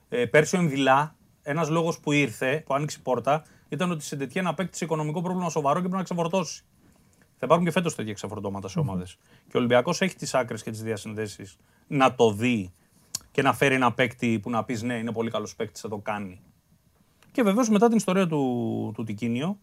Ε, 0.09 0.25
πέρσι 0.25 0.57
ο 0.57 0.59
Εμβιλά, 0.59 1.17
ένας 1.43 1.69
λόγος 1.69 2.01
που 2.01 2.13
ήρθε, 2.13 2.63
που 2.67 2.75
άνοιξε 2.75 2.97
η 3.01 3.03
πόρτα, 3.03 3.45
ήταν 3.69 3.91
ότι 3.91 4.01
η 4.01 4.07
Σεντετιέν 4.07 4.47
απέκτησε 4.47 4.85
οικονομικό 4.85 5.23
πρόβλημα 5.23 5.51
σοβαρό 5.51 5.75
και 5.75 5.81
πρέπει 5.81 5.97
να 5.97 6.03
ξεφορτώσει. 6.03 6.63
Θα 7.37 7.47
υπάρχουν 7.47 7.65
και 7.65 7.71
φέτος 7.71 7.95
τέτοια 7.95 8.13
ξεφορτώματα 8.13 8.69
σε 8.69 8.79
ομάδες. 8.79 9.17
Και 9.49 9.57
ο 9.57 9.59
Ολυμπιακός 9.59 10.01
έχει 10.01 10.15
τις 10.15 10.35
άκρες 10.35 10.63
και 10.63 10.71
τις 10.71 10.83
διασυνδέσεις 10.83 11.57
να 11.87 12.15
το 12.15 12.33
δει 12.33 12.73
και 13.31 13.43
να 13.43 13.53
φέρει 13.53 13.75
ένα 13.75 13.93
παίκτη 13.93 14.39
που 14.43 14.51
να 14.51 14.65
πεις 14.65 14.83
ναι, 14.83 14.95
είναι 14.95 15.13
πολύ 15.13 15.31
καλός 15.31 15.57
παίκτης, 15.57 15.81
θα 15.81 15.89
το 15.89 15.99
κάνει. 15.99 16.41
Και 17.33 17.43
βεβαίως 17.43 17.69
μετά 17.69 17.89
την 17.89 17.97
ιστορία 17.97 18.27
του, 18.27 18.93
του 18.95 19.05
Τικίνιο, 19.05 19.59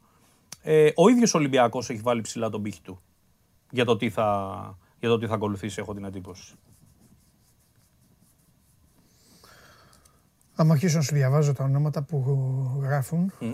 ε, 0.61 0.89
ο 0.95 1.09
ίδιος 1.09 1.33
Ολυμπιακός 1.33 1.89
έχει 1.89 2.01
βάλει 2.01 2.21
ψηλά 2.21 2.49
τον 2.49 2.61
πύχη 2.61 2.81
του 2.81 3.01
για 3.71 3.85
το 3.85 3.97
τι 3.97 4.09
θα, 4.09 4.77
για 4.99 5.09
το 5.09 5.17
τι 5.17 5.27
θα 5.27 5.33
ακολουθήσει, 5.33 5.79
έχω 5.79 5.93
την 5.93 6.03
εντύπωση. 6.03 6.55
Αν 10.55 10.71
αρχίσω 10.71 10.97
να 10.97 11.03
σου 11.03 11.13
διαβάζω 11.13 11.53
τα 11.53 11.63
ονόματα 11.63 12.03
που 12.03 12.79
γράφουν, 12.81 13.31
Μμ. 13.39 13.53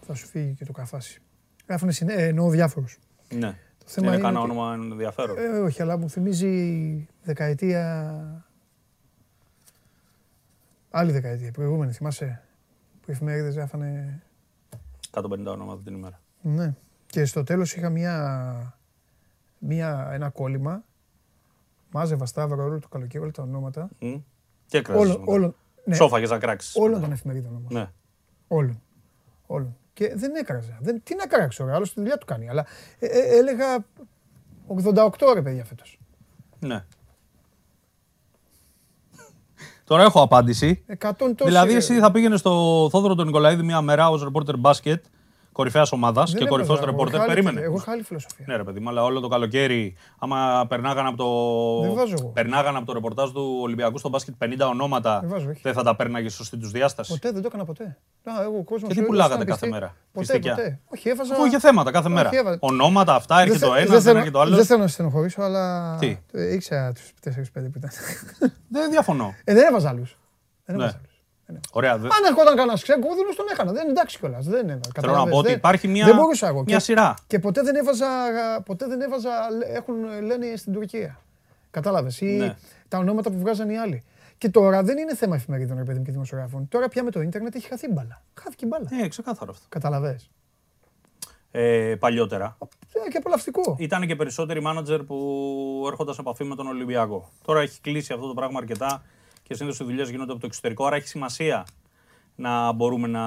θα 0.00 0.14
σου 0.14 0.26
φύγει 0.26 0.54
και 0.54 0.64
το 0.64 0.72
καφάσι. 0.72 1.22
Γράφουν 1.66 1.92
συνέ... 1.92 2.12
ε, 2.12 2.26
εννοώ 2.26 2.50
διάφορους. 2.50 2.98
Ναι. 3.34 3.58
Θέμα 3.88 4.06
είναι 4.06 4.16
είναι 4.16 4.24
κανένα 4.24 4.42
ότι- 4.44 4.50
όνομα 4.52 4.74
ενδιαφέρον. 4.74 5.38
Ε, 5.38 5.58
όχι, 5.58 5.82
αλλά 5.82 5.96
μου 5.96 6.10
θυμίζει 6.10 7.08
δεκαετία... 7.22 8.44
Άλλη 10.90 11.12
δεκαετία, 11.12 11.50
προηγούμενη, 11.52 11.92
θυμάσαι. 11.92 12.42
Που 13.00 13.10
οι 13.10 13.12
εφημερίδες 13.12 13.54
γράφανε... 13.54 14.22
150 15.10 15.22
ονόματα 15.46 15.80
την 15.84 15.94
ημέρα. 15.94 16.20
Ναι. 16.42 16.74
Και 17.06 17.24
στο 17.24 17.44
τέλος 17.44 17.74
είχα 17.76 17.90
μια, 17.90 18.78
μια, 19.58 20.08
ένα 20.12 20.28
κόλλημα. 20.30 20.82
Μάζευα 21.92 22.26
σταύρο 22.26 22.64
όλο 22.64 22.78
το 22.80 22.88
καλοκαίρι, 22.88 23.22
όλα 23.22 23.32
τα 23.32 23.42
ονόματα. 23.42 23.88
Μμ. 23.98 24.14
Και 24.66 24.82
κράτησε. 24.82 25.10
Όλων, 25.12 25.22
όλων, 25.28 25.54
ναι, 25.84 25.94
Σόφαγες 25.94 26.30
να 26.30 26.38
κράξεις. 26.38 26.76
όλων 26.76 27.00
των 27.00 27.12
εφημερίδων 27.12 27.56
όμως. 27.56 27.72
Ναι. 27.72 27.90
Όλων. 28.48 28.80
Όλων. 29.46 29.76
Και 29.98 30.12
δεν 30.14 30.34
έκραζα. 30.34 30.78
Δεν, 30.80 31.02
τι 31.02 31.14
να 31.14 31.26
κράξω, 31.26 31.64
ρε, 31.64 31.72
άλλος 31.74 31.92
τη 31.94 32.00
δουλειά 32.00 32.18
του 32.18 32.26
κάνει. 32.26 32.48
Αλλά 32.48 32.66
ε, 32.98 33.06
ε, 33.06 33.38
έλεγα 33.38 33.84
88 34.94 35.32
ρε 35.34 35.42
παιδιά 35.42 35.64
φέτος. 35.64 35.98
ναι. 36.58 36.84
Τώρα 39.84 40.02
έχω 40.02 40.22
απάντηση. 40.22 40.84
100 40.98 41.10
τόσοι, 41.18 41.34
Δηλαδή, 41.44 41.70
ρε. 41.70 41.76
εσύ 41.76 41.98
θα 41.98 42.10
πήγαινες 42.10 42.40
στο 42.40 42.88
Θόδωρο 42.90 43.14
τον 43.14 43.26
Νικολαίδη 43.26 43.62
μία 43.62 43.80
μέρα 43.80 44.08
ως 44.10 44.22
ρεπόρτερ 44.22 44.56
μπάσκετ, 44.56 45.04
κορυφαίας 45.58 45.92
ομάδας 45.92 46.30
Δεν 46.32 46.40
και 46.42 46.46
κορυφαίος 46.48 46.78
έβαζα, 46.78 46.88
εγώ 46.92 46.96
ρεπόρτερ. 46.96 47.14
είχα 47.20 47.32
άλλη- 47.32 47.42
Περίμενε. 47.42 47.66
Εγώ 47.66 47.76
είχα 47.76 47.92
άλλη 47.92 48.02
φιλοσοφία. 48.02 48.44
Ναι, 48.48 48.56
ρε 48.56 48.64
παιδί 48.64 48.80
μου, 48.80 48.88
αλλά 48.88 49.02
όλο 49.04 49.20
το 49.20 49.28
καλοκαίρι, 49.28 49.94
άμα 50.18 50.66
περνάγανε 50.68 51.08
από 51.08 51.16
το, 51.16 51.28
Δεν 51.86 51.94
βάζω 51.94 52.14
εγώ. 52.18 52.28
περνάγανε 52.28 52.76
από 52.76 52.86
το 52.86 52.92
ρεπορτάζ 52.92 53.30
του 53.30 53.58
Ολυμπιακού 53.62 53.98
στο 53.98 54.08
μπάσκετ 54.08 54.34
50 54.38 54.68
ονόματα, 54.68 55.20
Δεν 55.20 55.28
βάζω, 55.28 55.48
όχι. 55.50 55.60
δεν 55.62 55.72
θα 55.72 55.82
τα 55.82 55.96
παίρναγε 55.96 56.28
σωστή 56.28 56.56
τους 56.56 56.70
διάσταση; 56.70 57.12
Ποτέ 57.12 57.30
δεν 57.32 57.40
το 57.42 57.48
έκανα 57.48 57.64
ποτέ. 57.64 57.84
Α, 58.24 58.42
εγώ, 58.42 58.58
ο 58.58 58.62
κόσμος 58.62 58.88
Και 58.88 58.94
τι 58.94 59.00
σου 59.00 59.06
πουλάγατε 59.06 59.34
έδωσε 59.34 59.44
να 59.48 59.54
κάθε 59.54 59.66
πιστεί. 59.66 59.80
μέρα, 59.80 59.94
Ποτέ, 60.12 60.26
πιστικιά. 60.26 60.54
ποτέ. 60.54 60.78
Όχι, 60.94 61.08
έβαζα. 61.08 61.34
Αφού 61.34 61.44
είχε 61.44 61.58
θέματα 61.58 61.90
κάθε 61.90 62.06
Όχι, 62.06 62.14
μέρα. 62.16 62.30
έβαζα. 62.32 62.56
Ονόματα 62.60 63.14
αυτά, 63.14 63.40
έρχεται 63.40 63.58
Δεν 63.58 63.68
το 63.68 63.74
θε- 63.74 63.76
ένας, 63.84 63.88
δεν 63.90 63.94
δεν 63.96 64.02
θέλω- 64.02 64.16
έρχεται 64.16 64.36
το 64.36 64.40
άλλος. 64.42 64.56
Δεν 64.56 64.66
θέλω 64.66 64.80
να 64.80 64.86
σε 64.86 64.92
στενοχωρήσω, 64.92 65.42
αλλά. 65.42 65.96
Τι; 65.98 66.18
Ε, 66.32 66.54
Ήξερα 66.54 66.92
τους 66.92 67.12
4-5 67.22 67.68
που 67.70 67.78
ήταν. 67.78 67.90
Δεν 68.68 68.90
διαφωνώ. 68.90 69.34
Ε, 69.44 69.54
δεν 69.54 69.66
έβαζα 69.68 69.88
άλλους. 69.88 70.18
Δεν 70.64 70.76
Ναι. 70.76 70.82
έβαζα 70.82 70.98
άλλους. 70.98 71.07
Ωραία. 71.72 71.98
δε- 71.98 72.06
Αν 72.06 72.24
έρχονταν 72.28 72.56
κανένας 72.56 72.82
ξεκούδουλο, 72.82 73.34
τον 73.36 73.46
έκανα. 73.52 73.72
Δεν 73.72 73.88
εντάξει 73.88 74.18
κιόλας. 74.18 74.44
Δεν 74.46 74.68
έβαζα. 74.68 74.90
Θέλω 74.92 74.92
να 74.96 75.00
Καταλάβες, 75.02 75.32
πω 75.32 75.38
ότι 75.38 75.48
δεν- 75.48 75.56
υπάρχει 75.56 75.88
μια, 75.88 76.04
Δεν 76.06 76.14
μπορούσα 76.16 76.46
εγώ. 76.48 76.62
μια 76.66 76.76
Και- 76.76 76.82
σειρά. 76.82 77.14
Και 77.26 77.38
ποτέ 77.38 77.62
δεν 77.62 77.74
έβαζα. 77.76 78.06
Ποτέ 78.64 78.86
δεν 78.86 79.00
έβαζα. 79.00 79.30
Έχουν, 79.74 79.94
λένε 80.24 80.56
στην 80.56 80.72
Τουρκία. 80.72 81.20
Κατάλαβες. 81.70 82.20
Ή 82.20 82.24
Ναι. 82.26 82.56
τα 82.88 82.98
ονόματα 82.98 83.30
που 83.30 83.38
βγάζαν 83.38 83.70
οι 83.70 83.78
άλλοι. 83.78 84.04
Και 84.38 84.48
τώρα 84.48 84.82
δεν 84.82 84.98
είναι 84.98 85.14
θέμα 85.14 85.34
εφημερίδων 85.36 85.76
ρε 85.76 85.82
παιδί 85.84 85.98
μου, 85.98 86.04
και 86.04 86.10
δημοσιογράφων. 86.12 86.68
Τώρα 86.68 86.88
πια 86.88 87.02
με 87.02 87.10
το 87.10 87.20
ίντερνετ 87.20 87.54
έχει 87.54 87.66
χαθεί 87.68 87.86
η 87.86 87.90
μπάλα. 87.92 88.22
Χάθηκε 88.40 88.64
η 88.64 88.68
μπάλα. 88.70 89.04
Ε, 89.04 89.08
ξεκάθαρο 89.08 89.50
αυτό. 89.50 89.64
Καταλαβέ. 89.68 90.18
Ε, 91.50 91.94
παλιότερα. 91.98 92.56
Και 93.10 93.16
απολαυστικό. 93.16 93.76
Ήταν 93.78 94.06
και 94.06 94.16
περισσότεροι 94.16 94.60
μάνατζερ 94.62 95.02
που 95.02 95.84
έρχονταν 95.86 96.14
σε 96.14 96.20
επαφή 96.20 96.44
με 96.44 96.54
τον 96.54 96.66
Ολυμπιακό. 96.66 97.28
Τώρα 97.44 97.60
έχει 97.60 97.80
κλείσει 97.80 98.12
αυτό 98.12 98.26
το 98.26 98.34
πράγμα 98.34 98.58
αρκετά 98.58 99.02
και 99.48 99.54
συνήθως 99.54 99.80
οι 99.80 99.84
δουλειές 99.84 100.10
γίνονται 100.10 100.30
από 100.32 100.40
το 100.40 100.46
εξωτερικό. 100.46 100.84
Άρα 100.86 100.96
έχει 100.96 101.08
σημασία 101.08 101.66
να 102.34 102.72
μπορούμε 102.72 103.08
να 103.08 103.22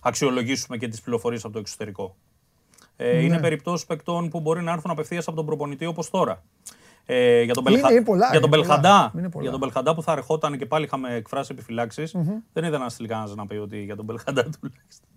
αξιολογήσουμε 0.00 0.76
και 0.76 0.88
τις 0.88 1.00
πληροφορίες 1.00 1.44
από 1.44 1.52
το 1.52 1.58
εξωτερικό. 1.58 2.16
Ε, 2.96 3.12
Ναι. 3.12 3.18
Είναι 3.18 3.38
περιπτώσεις 3.40 3.86
παικτών 3.86 4.28
που 4.28 4.40
μπορεί 4.40 4.62
να 4.62 4.72
έρθουν 4.72 4.90
απευθείας 4.90 5.26
από 5.26 5.36
τον 5.36 5.46
προπονητή 5.46 5.86
όπως 5.86 6.10
τώρα. 6.10 6.42
Ε, 7.10 7.42
για 7.42 7.54
τον, 7.54 7.64
Είναι- 7.66 7.74
Μπελχα... 7.80 7.92
είναι 7.92 8.04
πολλά, 8.04 8.28
για 8.30 8.40
τον 8.40 8.50
είναι 8.52 8.62
πολλά. 8.62 8.78
Μπελχαντά, 8.78 9.12
Είναι 9.18 9.28
πολλά. 9.28 9.42
για 9.42 9.50
τον 9.50 9.60
Μπελχαντά 9.60 9.94
που 9.94 10.02
θα 10.02 10.12
ερχόταν 10.12 10.58
και 10.58 10.66
πάλι 10.66 10.84
είχαμε 10.84 11.14
εκφράσει 11.14 11.48
επιφυλάξεις, 11.52 12.14
δεν 12.52 12.64
είδα 12.64 12.78
να 12.78 12.88
στείλει 12.88 13.08
κανένας 13.08 13.34
να 13.34 13.46
πει 13.46 13.56
ότι 13.56 13.82
για 13.82 13.96
τον 13.96 14.04
Μπελχαντά 14.04 14.42
τουλάχιστον. 14.60 15.08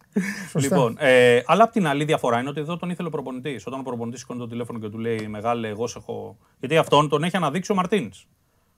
Σωστά. 0.50 0.60
Λοιπόν, 0.60 0.96
ε, 1.00 1.42
αλλά 1.46 1.64
απ' 1.64 1.72
την 1.72 1.88
άλλη 1.88 2.04
διαφορά 2.04 2.40
είναι 2.40 2.50
ότι 2.50 2.60
εδώ 2.60 2.78
τον 2.78 2.90
ήθελε 2.90 3.08
ο 3.08 3.12
προπονητής. 3.12 3.68
Όταν 3.68 3.80
ο 3.80 3.84
προπονητής 3.84 4.20
σηκώνει 4.20 4.40
το 4.40 4.48
τηλέφωνο 4.48 4.80
και 4.80 4.90
του 4.90 4.98
λέει 4.98 5.28
Μεγάλε, 5.28 5.68
εγώ 5.68 5.88
σε 5.88 5.98
έχω. 5.98 6.38
Γιατί 6.60 6.78
αυτόν 6.78 7.10
τον 7.10 7.24
έχει 7.24 7.36
αναδείξει 7.38 7.72
ο 7.72 7.76
Μαρτίν. 7.76 8.12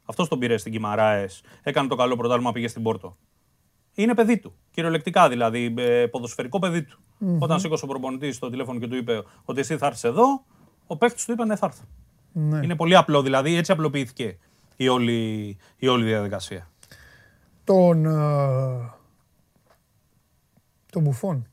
Αυτός 0.05 0.27
τον 0.27 0.39
πήρε 0.39 0.57
στην 0.57 0.71
Κιμαράες, 0.71 1.41
έκανε 1.63 1.87
το 1.87 1.95
καλό 1.95 2.15
πρωτάθλημα, 2.15 2.51
πήγε 2.51 2.67
στην 2.67 2.83
Πόρτο. 2.83 3.17
Είναι 3.93 4.13
παιδί 4.13 4.39
του. 4.39 4.53
Κυριολεκτικά 4.71 5.29
δηλαδή, 5.29 5.73
ε, 5.77 6.05
ποδοσφαιρικό 6.05 6.59
παιδί 6.59 6.83
του. 6.83 6.99
Όταν 7.39 7.59
σήκωσε 7.59 7.85
ο 7.85 7.87
προπονητής 7.87 8.39
το 8.39 8.49
τηλέφωνο 8.49 8.79
και 8.79 8.87
του 8.87 8.95
είπε 8.95 9.23
ότι 9.43 9.59
εσύ 9.59 9.77
θα 9.77 9.85
έρθεις 9.85 10.03
εδώ, 10.03 10.45
ο 10.87 10.97
παίκτη 10.97 11.25
του 11.25 11.31
είπε 11.31 11.45
ναι, 11.45 11.55
θα 11.55 11.65
έρθω. 11.65 11.83
Ναι. 12.31 12.59
Είναι 12.63 12.75
πολύ 12.75 12.95
απλό 12.95 13.21
δηλαδή, 13.21 13.55
έτσι 13.55 13.71
απλοποιήθηκε 13.71 14.37
η 14.75 14.87
όλη, 14.87 15.57
η 15.77 15.87
όλη 15.87 16.05
διαδικασία. 16.05 16.71
Τον. 17.63 18.05
ε, 18.05 18.93
τον 20.91 21.01
Μπουφόν. 21.01 21.47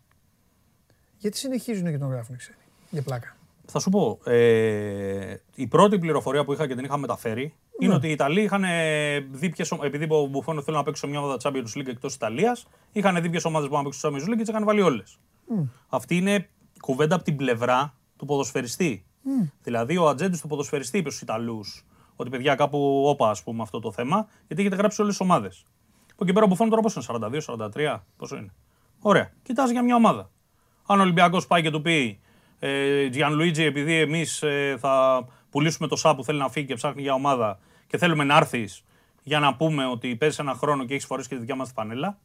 Γιατί 1.18 1.36
συνεχίζουν 1.36 1.90
και 1.90 1.98
τον 1.98 2.10
γράφουν 2.10 2.34
οι 2.34 2.38
ξένοι. 2.38 2.56
Για 2.90 3.02
πλάκα. 3.02 3.36
Θα 3.70 3.78
σου 3.78 3.90
πω, 3.90 4.18
ε, 4.24 5.34
η 5.54 5.66
πρώτη 5.66 5.98
πληροφορία 5.98 6.44
που 6.44 6.52
είχα 6.52 6.66
και 6.66 6.74
την 6.74 6.84
είχα 6.84 6.96
μεταφέρει 6.96 7.54
είναι 7.78 7.94
ότι 7.94 8.08
οι 8.08 8.10
Ιταλοί 8.10 8.42
είχαν 8.42 8.64
δει 9.30 9.48
ποιες, 9.50 9.70
ομ- 9.70 9.82
επειδή 9.84 10.06
ο 10.10 10.24
Μπουφόν 10.26 10.62
θέλει 10.62 10.76
να 10.76 10.82
παίξει 10.82 11.00
σε 11.00 11.06
μια 11.06 11.18
ομάδα 11.20 11.36
Champions 11.42 11.78
League 11.78 11.86
εκτός 11.86 12.14
Ιταλίας, 12.14 12.66
είχαν 12.92 13.22
δει 13.22 13.30
ποιες 13.30 13.44
ομάδες 13.44 13.68
μπορούν 13.68 13.84
να 13.84 13.90
παίξουν 13.90 14.10
στο 14.10 14.18
Champions 14.18 14.28
League 14.32 14.36
και 14.36 14.42
τις 14.42 14.48
είχαν 14.48 14.64
βάλει 14.64 14.80
όλες. 14.80 15.18
Αυτή 15.88 16.16
είναι 16.16 16.48
κουβέντα 16.80 17.14
από 17.14 17.24
την 17.24 17.36
πλευρά 17.36 17.94
του 18.16 18.24
ποδοσφαιριστή. 18.26 19.04
Δηλαδή, 19.62 19.96
ο 19.96 20.08
ατζέντης 20.08 20.40
του 20.40 20.48
ποδοσφαιριστή 20.48 20.98
είπε 20.98 21.08
στους 21.10 21.22
Ιταλούς 21.22 21.84
ότι 22.16 22.30
παιδιά 22.30 22.54
κάπου 22.54 23.02
όπα, 23.06 23.30
ας 23.30 23.42
πούμε, 23.42 23.62
αυτό 23.62 23.80
το 23.80 23.92
θέμα, 23.92 24.26
γιατί 24.46 24.62
έχετε 24.62 24.76
γράψει 24.76 25.00
όλες 25.02 25.16
τις 25.16 25.26
ομάδες. 25.26 25.64
Από 26.12 26.24
εκεί 26.24 26.32
πέρα 26.32 26.44
ο 26.44 26.48
Μπουφόν 26.48 26.68
τώρα 26.68 26.82
πόσο 26.82 27.00
είναι, 27.00 27.06
42-43, 27.94 28.04
πόσο 28.16 28.36
είναι. 28.36 28.52
Ωραία. 29.00 29.30
Κοιτάζει 29.42 29.72
για 29.72 29.82
μια 29.82 29.94
ομάδα. 29.94 30.30
Αν 30.86 30.98
ο 30.98 31.02
Ολυμπιακός 31.02 31.46
πάει 31.46 31.62
και 31.62 31.70
του 31.70 31.82
πει 31.82 32.20
ε, 32.60 33.28
Λουίτζι, 33.30 33.62
επειδή 33.62 33.94
εμείς 33.94 34.42
θα 34.78 35.24
πουλήσουμε 35.50 35.88
το 35.88 35.96
ΣΑ 35.96 36.14
που 36.14 36.24
θέλει 36.24 36.38
να 36.38 36.48
φύγει 36.48 36.66
και 36.66 36.74
ψάχνει 36.74 37.02
για 37.02 37.14
ομάδα 37.14 37.58
και 37.86 37.98
θέλουμε 37.98 38.24
να 38.24 38.36
έρθεις 38.36 38.84
για 39.22 39.40
να 39.40 39.56
πούμε 39.56 39.86
ότι 39.86 40.16
παίζεις 40.16 40.38
ένα 40.38 40.54
χρόνο 40.54 40.84
και 40.84 40.94
έχεις 40.94 41.06
φορέσει 41.06 41.28
και 41.28 41.34
τη 41.34 41.40
δικιά 41.40 41.54
μας 41.54 41.68
τη 41.68 41.74
φανέλα 41.74 42.18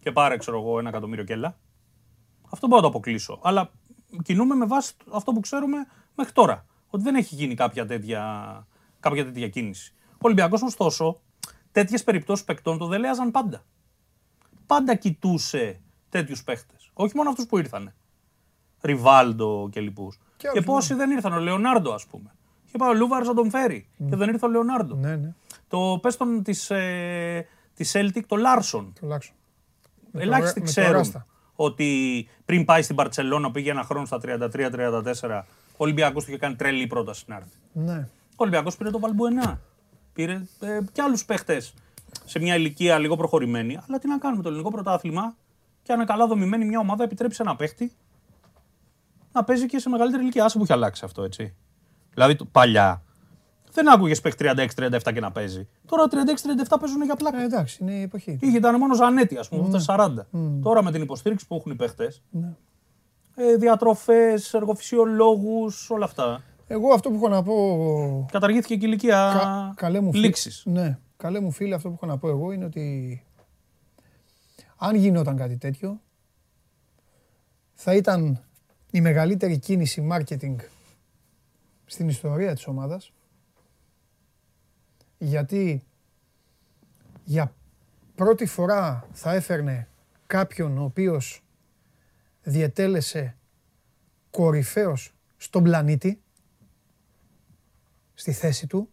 και 0.00 0.12
πάρε, 0.12 0.36
ξέρω 0.36 0.58
εγώ, 0.58 0.78
ένα 0.78 0.88
εκατομμύριο 0.88 1.24
κέλα. 1.24 1.58
Αυτό 2.50 2.66
μπορώ 2.66 2.80
να 2.80 2.86
το 2.86 2.92
αποκλείσω. 2.92 3.38
Αλλά 3.42 3.70
κινούμε 4.22 4.54
με 4.54 4.66
βάση 4.66 4.92
αυτό 5.12 5.32
που 5.32 5.40
ξέρουμε 5.40 5.76
μέχρι 6.14 6.32
τώρα. 6.32 6.66
Ότι 6.90 7.02
δεν 7.02 7.14
έχει 7.14 7.34
γίνει 7.34 7.54
κάποια 7.54 7.86
τέτοια, 7.86 8.66
κάποια 9.00 9.24
τέτοια 9.24 9.48
κίνηση. 9.48 9.94
Ο 10.12 10.18
Ολυμπιακός, 10.18 10.62
ωστόσο, 10.62 11.20
τέτοιες 11.72 12.04
περιπτώσεις 12.04 12.44
παικτών 12.44 12.78
το 12.78 12.86
δελέαζαν 12.86 13.30
πάντα. 13.30 13.64
Πάντα 14.66 14.94
κοιτούσε 14.94 15.80
τέτοιους 16.08 16.44
παίχτες. 16.44 16.90
Όχι 16.92 17.16
μόνο 17.16 17.30
αυτούς 17.30 17.46
που 17.46 17.58
ήρθαν. 17.58 17.94
Ριβάλντο 18.80 19.68
και 19.72 19.80
λοιπούς. 19.80 20.16
Και 20.16 20.22
Και, 20.36 20.48
άλλους, 20.48 20.64
πόσοι 20.64 20.94
δεν 20.94 21.10
ήρθαν. 21.10 21.32
Ο 21.32 21.38
Λεωνάρντο, 21.38 21.92
ας 21.92 22.06
πούμε. 22.06 22.30
Και 22.72 22.78
πάει 22.78 22.90
ο 22.90 22.94
Λούβαρης 22.94 23.24
να 23.26 23.34
τον 23.34 23.50
φέρει. 23.50 23.86
Και 24.08 24.16
δεν 24.16 24.28
ήρθε 24.28 24.46
ο 24.46 24.48
Λεωνάρντο. 24.48 24.94
Ναι, 24.94 25.16
ναι. 25.16 25.34
Το 25.68 25.98
πες 26.02 26.16
τον 26.16 26.42
της 26.42 26.70
ε, 26.70 27.46
της 27.74 27.92
Celtic, 27.96 28.20
το 28.26 28.36
Λάρσον. 28.36 28.92
Τουλάχιστον. 29.00 29.36
Με 30.10 30.20
το 30.20 30.26
Ελάχιστοι 30.26 30.58
Ρα- 30.60 30.64
με 30.64 30.72
το 30.72 30.80
ξέρουν 30.80 30.92
Ράστα. 30.96 31.26
ότι 31.54 32.28
πριν 32.44 32.64
πάει 32.64 32.82
στην 32.82 32.96
Παρσελόνα 32.96 33.50
πήγε 33.50 33.70
ένα 33.70 33.82
χρόνο 33.82 34.06
στα 34.06 34.20
33-34. 34.24 35.42
Ο 35.72 35.84
Ολυμπιακός 35.84 36.24
του 36.24 36.30
είχε 36.30 36.38
κάνει 36.38 36.54
τρελή 36.56 36.86
πρόταση 36.86 37.24
να 37.26 37.36
έρθει. 37.36 37.56
Ναι. 37.72 38.08
Ο 38.30 38.36
Ολυμπιακός 38.36 38.76
πήρε 38.76 38.90
τον 38.90 39.00
Βαλμπουενά. 39.00 39.60
Πήρε 40.12 40.32
ε, 40.60 40.78
και 40.92 41.02
άλλους 41.02 41.24
παίχτες 41.24 41.74
σε 42.24 42.38
μια 42.38 42.54
ηλικία 42.54 42.98
λίγο 42.98 43.16
προχωρημένη. 43.16 43.78
Αλλά 43.88 43.98
τι 43.98 44.08
να 44.08 44.18
κάνουμε, 44.18 44.42
το 44.42 44.48
ελληνικό 44.48 44.70
πρωτάθλημα 44.70 45.34
και 45.82 45.92
αν 45.92 45.98
είναι 45.98 46.06
καλά 46.06 46.26
δομημένη 46.26 46.64
μια 46.64 46.78
ομάδα 46.78 47.04
επιτρέπει 47.04 47.34
σε 47.34 47.42
ένα 47.42 47.56
παίχτη 47.56 47.92
να 49.32 49.44
παίζει 49.44 49.66
και 49.66 49.78
σε 49.78 49.88
μεγαλύτερη 49.88 50.22
ηλικία. 50.22 50.44
Άσε 50.44 50.56
που 50.58 50.62
έχει 50.64 50.72
αλλάξει 50.72 51.04
αυτό, 51.04 51.22
έτσι. 51.22 51.54
Δηλαδή 52.14 52.36
το- 52.36 52.44
παλιά 52.44 53.02
δεν 53.72 53.88
άκουγες 53.92 54.20
παίχτη 54.20 54.44
36-37 54.44 55.12
και 55.12 55.20
να 55.20 55.32
παίζει. 55.32 55.68
Τώρα 55.86 56.06
36-37 56.08 56.76
παίζουν 56.80 57.02
για 57.02 57.16
πλάκα. 57.16 57.40
Ε, 57.40 57.44
εντάξει, 57.44 57.78
είναι 57.82 57.92
η 57.92 58.02
εποχή. 58.02 58.38
Είχε 58.40 58.56
ήταν 58.56 58.76
μόνο 58.78 58.94
Ζανέτη, 58.94 59.36
ας 59.36 59.48
πούμε, 59.48 59.68
Ναι. 59.68 59.78
mm. 59.78 59.94
40. 59.94 60.26
Τώρα 60.62 60.82
με 60.82 60.92
την 60.92 61.02
υποστήριξη 61.02 61.46
που 61.46 61.54
έχουν 61.54 61.72
οι 61.72 61.74
παίχτες, 61.74 62.22
ε, 63.34 63.56
διατροφές, 63.56 64.54
εργοφυσιολόγους, 64.54 65.90
όλα 65.90 66.04
αυτά. 66.04 66.42
Εγώ 66.66 66.92
αυτό 66.92 67.08
που 67.10 67.14
έχω 67.14 67.28
να 67.28 67.42
πω. 67.42 68.26
Καταργήθηκε 68.32 68.74
και 68.76 68.84
η 68.84 68.88
ηλικία 68.90 69.30
Κα- 69.38 69.72
καλέ 69.76 70.00
μου 70.00 70.10
φίλε- 70.10 70.24
λήξης. 70.24 70.62
Ναι, 70.66 70.98
καλέ 71.16 71.40
μου 71.40 71.50
φίλε, 71.50 71.74
αυτό 71.74 71.88
που 71.88 71.94
έχω 71.94 72.06
να 72.06 72.18
πω 72.18 72.28
εγώ 72.28 72.52
είναι 72.52 72.64
ότι 72.64 73.24
αν 74.76 74.94
γινόταν 74.94 75.36
κάτι 75.36 75.56
τέτοιο, 75.56 76.00
θα 77.74 77.94
ήταν 77.94 78.44
η 78.90 79.00
μεγαλύτερη 79.00 79.58
κίνηση 79.58 80.08
marketing 80.12 80.56
στην 81.86 82.08
ιστορία 82.08 82.54
της 82.54 82.66
ομάδας. 82.66 83.12
Γιατί 85.18 85.84
για 87.24 87.54
πρώτη 88.14 88.46
φορά 88.46 89.08
θα 89.12 89.34
έφερνε 89.34 89.88
κάποιον 90.26 90.78
ο 90.78 90.84
οποίος 90.84 91.44
διετέλεσε 92.42 93.36
κορυφαίος 94.30 95.14
στον 95.36 95.62
πλανήτη, 95.62 96.20
στη 98.14 98.32
θέση 98.32 98.66
του, 98.66 98.90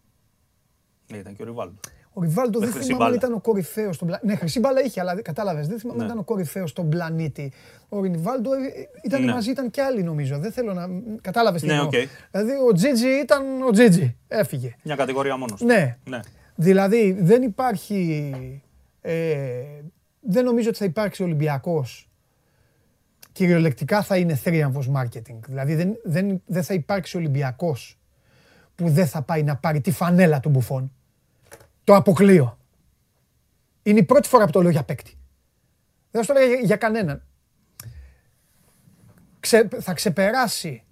Ναι, 1.12 1.18
ήταν 1.18 1.36
και 1.36 1.42
ο 1.42 1.46
Ριβάλντο. 1.46 1.80
Ο 2.18 2.22
Ριβάλντο 2.22 2.60
Με 2.60 2.66
δεν 2.66 2.74
χρυσή 2.74 2.88
θυμάμαι 2.88 3.04
αν 3.06 3.12
μπάλα. 3.12 3.26
ήταν 3.26 3.38
ο 3.38 3.42
κορυφαίος 3.42 3.96
στον 3.96 4.08
πλανήτη. 4.08 4.28
Ναι, 4.32 4.36
χρυσή 4.36 4.60
μπάλα 4.60 4.84
είχε, 4.84 5.00
αλλά 5.00 5.22
κατάλαβες. 5.22 5.68
Δεν 5.68 5.80
θυμάμαι 5.80 6.00
αν 6.00 6.06
Ναι. 6.06 6.12
ήταν 6.12 6.22
ο 6.22 6.26
κορυφαίος 6.26 6.70
στον 6.70 6.90
πλανήτη. 6.90 7.52
Ο 7.90 8.02
Ριβάλντο 8.02 8.54
ε, 8.54 8.58
ήταν 9.04 9.24
Ναι. 9.24 9.32
μαζί, 9.32 9.50
ήταν 9.50 9.70
κι 9.70 9.82
άλλοι 9.82 10.04
νομίζω. 10.04 10.40
Δεν 10.40 10.52
θέλω 10.52 10.74
να. 10.74 10.88
Κατάλαβες 11.22 11.62
τι 11.62 11.68
Ναι, 11.68 11.74
εννοώ. 11.74 11.86
οκ. 11.88 11.94
Δηλαδή 12.32 12.52
ο 12.70 12.74
Τζίτζι 12.74 13.08
ήταν 13.08 13.62
ο 13.62 13.72
Τζίτζι. 13.72 14.16
Έφυγε. 14.28 14.76
Μια 14.84 14.96
κατηγορία 14.96 15.38
μόνος. 15.38 15.62
Ναι. 15.62 15.98
ναι. 16.10 16.20
Δηλαδή 16.56 17.18
δεν 17.20 17.42
υπάρχει. 17.42 18.32
Ε, 19.02 19.14
δεν 20.20 20.44
νομίζω 20.46 20.70
ότι 20.70 20.78
θα 20.78 20.86
υπάρξει 20.86 21.24
Ολυμπιακός. 21.24 22.10
Κυριολεκτικά 23.32 24.02
θα 24.04 24.18
είναι 24.18 24.36
θρίαμβος 24.36 24.92
marketing. 24.96 25.40
Δηλαδή 25.48 25.76
δεν, 25.76 25.98
δεν, 26.04 26.42
δεν 26.46 26.64
θα 26.64 26.74
υπάρξει 26.74 27.18
Ολυμπιακός 27.18 28.00
που 28.76 28.90
δεν 28.90 29.08
θα 29.08 29.22
πάει 29.22 29.44
να 29.44 29.56
πάρει 29.56 29.82
τη 29.82 29.92
φανέλα 29.92 30.40
του 30.40 30.50
Μπουφόν. 30.50 30.92
Το 31.88 31.96
αποκλείω. 31.96 32.58
Είναι 33.84 34.00
η 34.00 34.04
πρώτη 34.04 34.28
φορά 34.28 34.46
που 34.46 34.52
το 34.52 34.62
λέω 34.62 34.72
για 34.72 34.84
παίκτη. 34.84 35.18
Δεν 36.12 36.24
θα 36.24 36.34
το 36.34 36.40
λέω 36.40 36.48
για, 36.50 36.60
για 36.64 36.76
κανέναν. 36.76 37.24
Ξε, 39.40 39.68
θα 39.80 39.94
ξεπεράσει, 39.94 40.84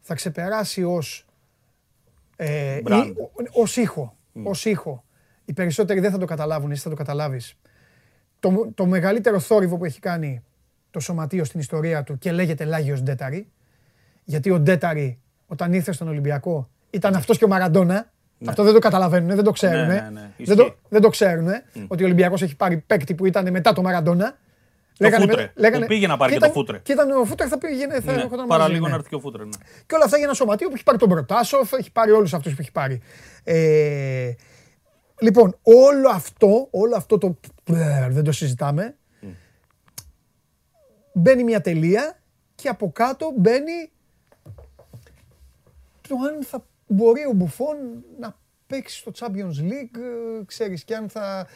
θα 0.00 0.14
ξεπεράσει 0.14 0.82
ως, 0.84 1.26
ε, 2.36 2.80
Brand. 2.84 3.04
ή- 3.06 3.14
ως 3.52 3.76
ήχο. 3.76 4.16
Ως 4.42 4.64
ήχο. 4.64 5.04
Οι 5.44 5.52
περισσότεροι 5.52 6.00
δεν 6.00 6.10
θα 6.10 6.18
το 6.18 6.24
καταλάβουν, 6.26 6.70
εσύ 6.70 6.82
θα 6.82 6.90
το 6.90 6.96
καταλάβεις. 6.96 7.54
Το, 8.40 8.70
το 8.74 8.86
μεγαλύτερο 8.86 9.40
θόρυβο 9.40 9.76
που 9.76 9.84
έχει 9.84 10.00
κάνει 10.00 10.42
το 10.90 11.00
σωματείο 11.00 11.44
στην 11.44 11.60
ιστορία 11.60 12.02
του 12.02 12.18
και 12.18 12.32
λέγεται 12.32 12.64
Λάγιος 12.64 13.02
Ντέταρη. 13.02 13.50
Γιατί 14.24 14.50
ο 14.50 14.58
Ντέταρη 14.60 15.20
όταν 15.46 15.72
ήρθε 15.72 15.92
στον 15.92 16.08
Ολυμπιακό 16.08 16.70
ήταν 16.90 17.14
αυτός 17.14 17.38
και 17.38 17.44
ο 17.44 17.48
Μαραντόνα. 17.48 18.12
Αυτό 18.46 18.62
δεν 18.62 18.72
το 18.72 18.78
καταλαβαίνουν, 18.78 19.34
δεν 19.34 19.44
το 19.44 19.50
ξέρουν. 19.50 19.86
Ναι, 19.86 19.94
ναι, 19.94 20.08
ναι. 20.12 20.30
Δεν, 20.38 20.56
το, 20.56 20.62
Ισχύει. 20.62 20.76
δεν 20.88 21.00
το 21.00 21.08
ξέρουν 21.08 21.48
ότι 21.88 22.02
ο 22.02 22.06
Ολυμπιακός 22.06 22.42
έχει 22.42 22.56
πάρει 22.56 22.76
παίκτη 22.76 23.14
που 23.14 23.26
ήταν 23.26 23.50
μετά 23.50 23.72
το 23.72 23.82
Μαραντόνα. 23.82 24.38
Φούτρε, 25.20 25.52
που 25.72 25.86
πήγε 25.86 26.06
να 26.06 26.16
πάρει 26.16 26.32
και 26.32 26.38
το 26.38 26.44
ήταν- 26.44 26.56
Φούτρε. 26.56 26.78
Και 26.78 26.92
ήταν 26.92 27.10
ο 27.10 27.24
Φούτρε 27.24 27.48
θα 27.48 27.58
πήγαινε, 27.58 28.00
θα 28.00 28.12
ναι. 28.12 28.20
έρχονταν 28.22 28.46
Παρά 28.46 28.60
μαζί, 28.62 28.72
λίγο 28.72 28.84
ναι. 28.84 28.90
να 28.90 28.96
έρθει 28.96 29.08
και 29.08 29.14
ο 29.14 29.20
Φούτρε. 29.20 29.44
Ναι. 29.44 29.50
Και 29.86 29.94
όλα 29.94 30.04
αυτά 30.04 30.16
για 30.16 30.24
ένα 30.24 30.34
σωματείο 30.34 30.68
που 30.68 30.74
έχει 30.74 30.82
πάρει 30.84 30.98
τον 30.98 31.08
Προτάσοφ, 31.08 31.72
έχει 31.72 31.92
πάρει 31.92 32.10
όλους 32.10 32.34
αυτούς 32.34 32.54
που 32.54 32.60
έχει 32.60 32.72
πάρει. 32.72 33.00
Ε, 33.44 34.32
λοιπόν, 35.20 35.58
όλο 35.62 36.08
αυτό, 36.08 36.68
όλο 36.70 36.96
αυτό 36.96 37.18
το 37.18 37.38
δεν 38.08 38.24
το 38.24 38.32
συζητάμε, 38.32 38.96
μπαίνει 41.12 41.44
μια 41.44 41.60
τελεία 41.60 42.18
και 42.54 42.68
από 42.68 42.90
κάτω 42.92 43.32
μπαίνει 43.36 43.90
το 46.08 46.14
αν 46.28 46.44
θα 46.44 46.64
μπορεί 46.94 47.20
ο 47.26 47.32
Μπουφόν 47.32 47.76
να 48.20 48.36
παίξει 48.66 48.98
στο 48.98 49.12
Champions 49.18 49.60
League, 49.70 49.96
ε, 50.40 50.44
ξέρεις, 50.46 50.84
και 50.84 50.94
αν 50.94 51.08
θα... 51.08 51.46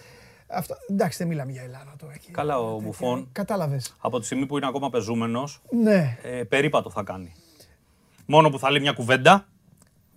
Αυτά, 0.51 0.77
εντάξει, 0.91 1.19
δεν 1.19 1.27
μιλάμε 1.27 1.53
για 1.53 1.63
Ελλάδα 1.63 1.95
τώρα. 1.99 2.13
εκεί. 2.15 2.31
Καλά, 2.31 2.59
ο 2.61 2.81
Μπουφόν 2.81 3.29
Κατάλαβες. 3.33 3.97
από 4.01 4.19
τη 4.19 4.25
στιγμή 4.27 4.47
που 4.47 4.57
είναι 4.57 4.67
ακόμα 4.67 4.91
πεζούμενος, 4.91 5.61
Ναι. 5.71 6.19
ε, 6.23 6.43
περίπατο 6.43 6.91
θα 6.91 7.03
κάνει. 7.03 7.33
Μόνο 8.27 8.51
που 8.51 8.59
θα 8.59 8.71
λέει 8.71 8.81
μια 8.81 8.93
κουβέντα, 8.93 9.49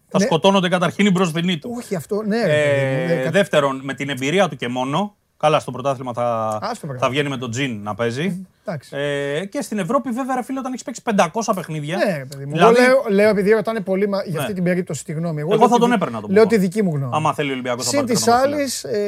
θα 0.07 0.19
Ναι. 0.19 0.25
σκοτώνονται 0.25 0.69
καταρχήν 0.69 1.05
οι 1.05 1.11
μπροστινοί 1.11 1.57
του. 1.57 1.71
Όχι 1.77 1.95
αυτό, 1.95 2.21
ναι. 2.23 2.45
ρε 2.45 2.53
παιδί 2.53 2.85
μου, 2.85 3.01
Ε, 3.01 3.07
δεν- 3.15 3.23
κα- 3.23 3.31
δεύτερον, 3.31 3.79
με 3.83 3.93
την 3.93 4.09
εμπειρία 4.09 4.49
του 4.49 4.55
και 4.55 4.67
μόνο, 4.67 5.15
καλά 5.41 5.59
στο 5.59 5.71
πρωτάθλημα 5.71 6.13
θα, 6.13 6.23
Α, 6.47 6.49
στο 6.51 6.59
πρωτάθλημα. 6.61 6.97
θα 6.99 7.09
βγαίνει 7.09 7.29
με 7.29 7.37
τον 7.37 7.51
Τζιν 7.51 7.81
να 7.83 7.95
παίζει. 7.95 8.47
Εντάξει. 8.65 8.95
Ε, 8.97 9.45
και 9.45 9.61
στην 9.61 9.79
Ευρώπη, 9.79 10.09
βέβαια, 10.09 10.35
ρε 10.35 10.43
φίλε, 10.43 10.59
όταν 10.59 10.71
έχεις 10.71 10.83
παίξει 10.83 11.01
500 11.05 11.51
παιχνίδια. 11.55 11.97
Ναι, 11.97 12.17
ρε 12.17 12.25
παιδί 12.25 12.45
μου. 12.45 12.51
δηλαδή, 12.51 12.79
Εγώ 12.83 12.87
λέω, 12.87 13.15
λέω 13.15 13.29
επειδή 13.29 13.51
ρωτάνε 13.51 13.79
πολύ 13.81 14.07
μα- 14.07 14.23
για 14.23 14.31
Ναι. 14.33 14.39
αυτή 14.39 14.53
την 14.53 14.63
περίπτωση 14.63 15.03
τη 15.05 15.11
γνώμη. 15.11 15.39
Εγώ 15.39 15.49
λέω 15.49 15.59
θα 15.67 15.73
τη 15.73 15.79
τον 15.79 15.89
δι- 15.89 15.95
έπαιρνα 16.01 16.21
τον 16.21 16.29
Λέω 16.31 16.43
Μπουφόν. 16.43 16.59
τη 16.59 16.65
δική 16.67 16.83
μου 16.83 16.95
γνώμη. 16.95 17.11
άμα 17.15 17.33
θέλει 17.33 17.49
ο 17.49 17.53
Ολυμπιακός 17.53 17.83
θα 17.83 17.89
Συν 17.89 17.99
πάρει 17.99 18.13
της 18.13 18.23
τον 18.23 18.33
άλλης, 18.33 18.81
Βασιλιά. 18.85 19.05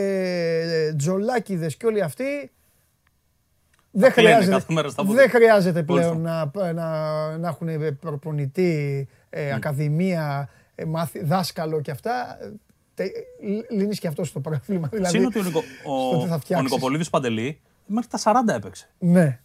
ε, 0.87 0.93
τζολάκιδε 0.93 1.67
και 1.67 1.85
όλοι 1.85 2.01
αυτοί. 2.01 2.51
Δεν 3.95 4.11
κλαίνε 4.13 4.27
χρειάζεται, 4.29 4.51
κάθε 4.55 4.73
μέρα 4.73 4.89
στα 4.89 5.03
δεν 5.03 5.11
πόδια. 5.15 5.29
χρειάζεται 5.29 5.83
πλέον 5.83 6.09
Όλους. 6.11 6.21
να, 6.53 6.73
να, 6.73 7.37
να 7.37 7.47
έχουν 7.47 7.99
προπονητή, 7.99 9.07
ε, 9.29 9.53
ακαδημία, 9.53 10.49
ε, 10.75 10.85
μάθη, 10.85 11.23
δάσκαλο 11.23 11.81
και 11.81 11.91
αυτά. 11.91 12.37
Τε, 12.93 13.03
λύνεις 13.69 13.99
και 13.99 14.07
αυτό 14.07 14.23
στο 14.23 14.39
πρόβλημα. 14.39 14.87
Δηλαδή, 14.91 15.17
Συν 15.17 15.25
ότι 15.25 15.39
ο, 15.39 15.43
Νικο, 15.43 15.61
στο 15.61 16.19
τι 16.21 16.27
θα 16.27 16.31
ο, 16.33 16.35
ο 16.35 16.39
φτιάξεις. 16.39 16.69
Νικοπολίδης 16.71 17.09
Παντελή 17.09 17.61
μέχρι 17.85 18.09
τα 18.09 18.19
40 18.23 18.55
έπαιξε. 18.55 18.89
Ναι, 18.99 19.39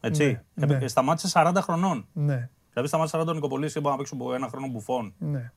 Έτσι. 0.00 0.24
Ναι, 0.54 0.64
Έπαι- 0.64 0.80
ναι. 0.80 0.88
Σταμάτησε 0.88 1.28
40 1.32 1.52
χρονών. 1.60 2.06
ναι, 2.12 2.48
Δηλαδή 2.72 2.88
σταμάτησε 2.88 3.16
40 3.20 3.26
ο 3.26 3.32
Νικοπολίδης 3.32 3.72
και 3.72 3.80
μπορεί 3.80 3.90
να 3.92 3.96
παίξει 3.98 4.12
από 4.20 4.34
ένα 4.34 4.48
χρόνο 4.48 4.66
μπουφόν. 4.66 5.14
ναι. 5.18 5.52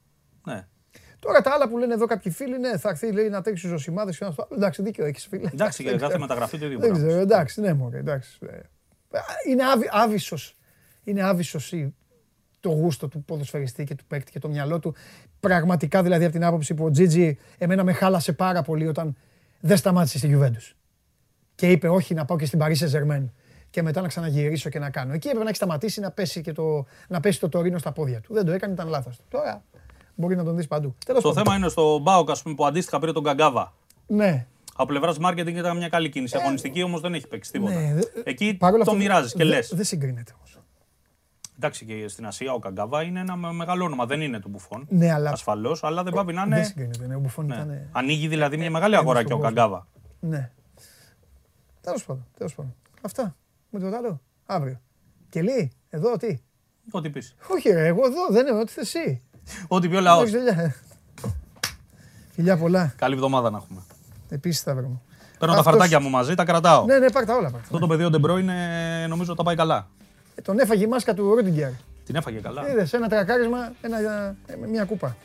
Ναι. 0.46 0.68
Τώρα 1.20 1.42
τα 1.42 1.52
άλλα 1.52 1.70
που 1.70 1.78
λένε 1.78 1.94
εδώ 1.94 2.06
κάποιοι 2.06 2.32
φίλοι, 2.32 2.60
ναι, 2.60 2.78
θα 2.78 2.90
έρθει 2.90 3.12
λέει, 3.12 3.30
να 3.30 3.42
τρέξει 3.42 3.62
στου 3.68 3.72
Ζωσιμάδε 3.72 4.12
και 4.12 4.26
να 4.26 4.32
στο. 4.32 4.48
Εντάξει, 4.52 4.82
δίκιο 4.82 5.06
έχεις 5.06 5.26
φίλε. 5.28 5.50
Εντάξει, 5.54 5.84
και 5.84 5.96
κάθε 5.96 6.18
μεταγραφή 6.18 6.58
το 6.58 6.66
ίδιο 6.66 6.80
Δεν 6.80 6.90
πράγμα. 6.90 7.08
ξέρω, 7.08 7.22
εντάξει, 7.22 7.62
ναι, 7.62 7.74
μωρέ, 7.74 7.98
εντάξει. 7.98 8.38
Ε, 8.42 8.60
Είναι 9.50 9.64
άβυ, 9.66 9.90
άβυσος. 9.92 10.56
Είναι 11.04 11.24
άβυσος 11.24 11.72
η- 11.72 11.96
το 12.64 12.70
γούστο 12.70 13.08
του 13.08 13.24
ποδοσφαιριστή 13.24 13.84
και 13.84 13.96
του 13.96 14.04
παίκτη 14.08 14.32
και 14.32 14.40
το 14.40 14.50
μυαλό 14.50 14.80
του. 14.80 14.96
Πραγματικά 15.40 16.04
δηλαδή 16.04 16.24
από 16.24 16.34
την 16.34 16.44
άποψη 16.44 16.74
που 16.74 16.86
ο 16.86 16.92
Τζίτζι 16.92 17.38
εμένα 17.58 17.84
με 17.84 17.94
χάλασε 17.94 18.34
πάρα 18.34 18.62
πολύ 18.62 18.88
όταν 18.88 19.16
δεν 19.60 19.78
σταμάτησε 19.78 20.18
στη 20.18 20.38
Juventus. 20.40 20.72
Και 21.56 21.72
είπε 21.72 21.88
όχι 21.90 22.14
να 22.14 22.26
πάω 22.26 22.38
και 22.38 22.46
στην 22.46 22.60
Paris 22.64 22.76
Saint-Germain 22.78 23.26
και 23.70 23.82
μετά 23.82 24.02
να 24.02 24.08
ξαναγυρίσω 24.08 24.70
και 24.70 24.80
να 24.80 24.90
κάνω. 24.90 25.14
Εκεί 25.14 25.26
έπρεπε 25.28 25.44
να 25.44 25.50
έχει 25.50 25.58
σταματήσει 25.58 26.00
να 26.00 26.12
πέσει, 26.12 26.42
και 26.42 26.52
το, 26.52 26.86
να 27.08 27.20
πέσει 27.20 27.40
το 27.40 27.50
τωρίνο 27.50 27.78
στα 27.78 27.92
πόδια 27.92 28.20
του. 28.22 28.34
Δεν 28.34 28.46
το 28.46 28.52
έκανε, 28.52 28.74
ήταν 28.74 28.88
λάθος 28.88 29.18
του. 29.18 29.24
Τώρα 29.30 29.64
μπορεί 30.16 30.36
να 30.36 30.44
τον 30.44 30.56
δεις 30.56 30.68
παντού. 30.68 30.96
Τέλος 31.06 31.22
Το 31.24 31.28
πάντων. 31.30 31.44
θέμα 31.44 31.56
είναι 31.58 31.70
στο 31.70 32.00
Μπάουκ, 32.00 32.30
ας 32.30 32.42
πούμε, 32.42 32.56
που 32.56 32.66
αντίστοιχα 32.66 33.00
πήρε 33.00 33.12
τον 33.12 33.24
Καγκάβα. 33.24 33.74
Ναι. 34.08 34.46
Από 34.76 34.88
πλευράς 34.88 35.18
marketing 35.26 35.48
ήταν 35.56 35.78
μια 35.78 35.90
καλή 35.90 36.10
κίνηση. 36.10 36.38
Αγωνιστική 36.38 36.84
όμως 36.84 37.02
δεν 37.02 37.14
έχει 37.14 37.28
παίξει 37.28 37.52
τίποτα. 37.52 37.74
ναι, 37.74 37.94
δε- 37.94 38.02
Εκεί 38.24 38.54
Παρ' 38.54 38.74
όλα 38.74 38.84
το 38.84 38.92
αυτά, 38.92 39.04
μοιράζεις 39.04 39.32
και 39.32 39.38
δε- 39.38 39.44
λες. 39.44 39.72
Δεν 39.76 39.86
συγκρίνεται 39.86 40.32
όμως. 40.38 40.58
Εντάξει, 41.56 41.86
και 41.86 42.08
στην 42.08 42.26
Ασία 42.26 42.54
ο 42.54 42.60
Καγκάβα 42.60 43.04
είναι 43.04 43.20
ένα 43.20 43.36
με- 43.36 43.52
μεγάλο 43.52 43.86
όνομα. 43.86 44.06
Δεν 44.06 44.22
είναι 44.22 44.40
του 44.40 44.50
Μπουφόν. 44.50 44.86
Ναι, 44.90 45.12
αλλά 45.14 45.30
Ασφαλώς, 45.30 45.84
αλλά 45.84 46.04
δεν 46.04 46.14
πάει 46.14 46.26
να 46.26 46.42
δεν 46.46 46.52
είναι. 46.52 46.64
συγκρίνεται. 46.64 47.08
Ναι, 47.08 47.16
ο 47.16 47.20
Μπουφόν 47.20 47.46
Ναι. 47.46 47.56
ήταν. 47.56 47.88
Ανοίγει 47.92 48.28
δηλαδή 48.28 48.58
μια 48.58 48.70
μεγάλη 48.72 48.94
ένας 48.94 49.04
αγορά 49.06 49.20
στον 49.20 49.30
και 49.30 49.34
ο 49.34 49.38
κόσμο. 49.40 49.56
Καγκάβα. 49.56 49.88
Ναι. 50.20 50.50
Τέλος 51.82 52.06
πάντων. 52.06 52.26
Τέλος 52.38 52.56
πάντων. 52.56 52.76
Αυτά. 53.02 53.36
Με 53.70 53.80
το 53.80 53.86
άλλο. 53.98 54.22
Αύριο. 54.46 54.80
Και 55.30 55.42
λέει, 55.42 55.72
εδώ 55.90 56.18
τι; 56.18 56.38
Ό,τι 56.92 57.10
πεις. 57.10 57.36
Όχι, 57.48 57.70
ρε, 57.70 57.86
εγώ 57.88 58.06
εδώ 58.06 58.28
δεν 58.30 58.48
είμαι, 58.48 58.60
ό,τι 58.60 58.72
θες 58.72 58.96
εσύ. 58.96 59.22
Ό,τι 59.68 59.90
πει 59.90 59.96
ο 59.96 60.00
λαός. 60.02 60.34
Εντάξει, 60.34 60.38
φιλιά. 60.54 60.76
Φιλιά 62.30 62.58
πολλά. 62.58 62.94
Καλή 62.98 63.14
εβδομάδα 63.14 63.50
να 63.50 63.58
έχουμε. 63.58 63.82
Επίσης 64.30 64.62
θα 64.62 64.76
βρούμε. 64.76 65.02
Παίρνω 65.40 65.54
τα 65.54 65.60
Αυτός- 65.60 65.74
χαρτάκια 65.74 66.00
μου 66.00 66.10
μαζί, 66.10 66.36
τα 66.36 66.46
κρατάω. 66.46 66.86
Ναι, 66.86 66.98
ναι, 67.00 67.12
πάρ' 67.12 67.26
τα 67.26 67.34
όλα. 67.36 67.42
Πάρ' 67.44 67.52
τα. 67.52 67.58
Αυτό 67.58 67.78
το 67.80 67.88
παιδί 67.88 68.04
ο 68.04 68.10
Ντεμπρό 68.10 68.38
είναι, 68.38 68.56
νομίζω 69.10 69.34
τα 69.36 69.44
πάει 69.44 69.56
καλά. 69.56 69.88
Ε, 70.36 70.42
Τον 70.42 70.60
έφαγε 70.60 70.84
η 70.84 70.88
μάσκα 70.88 71.14
του 71.14 71.36
Ρούντιγκερ. 71.36 71.70
Την 72.06 72.16
έφαγε 72.16 72.40
καλά. 72.40 72.70
Είδες, 72.70 72.94
ένα 72.94 73.08
τρακάρισμα, 73.10 73.74
ένα, 73.82 73.98
ε, 74.46 74.56
μια 74.68 74.84
κούπα. 74.84 75.18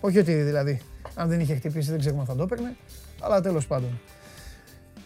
Όχι 0.00 0.18
ότι 0.18 0.32
δηλαδή, 0.34 0.80
αν 1.14 1.28
δεν 1.28 1.40
είχε 1.40 1.54
χτυπήσει 1.54 1.90
δεν 1.90 1.98
ξέρουμε 1.98 2.20
αν 2.20 2.26
θα 2.26 2.34
το 2.36 2.42
έπαιρνε, 2.42 2.76
αλλά 3.20 3.40
τέλος 3.40 3.66
πάντων. 3.66 4.00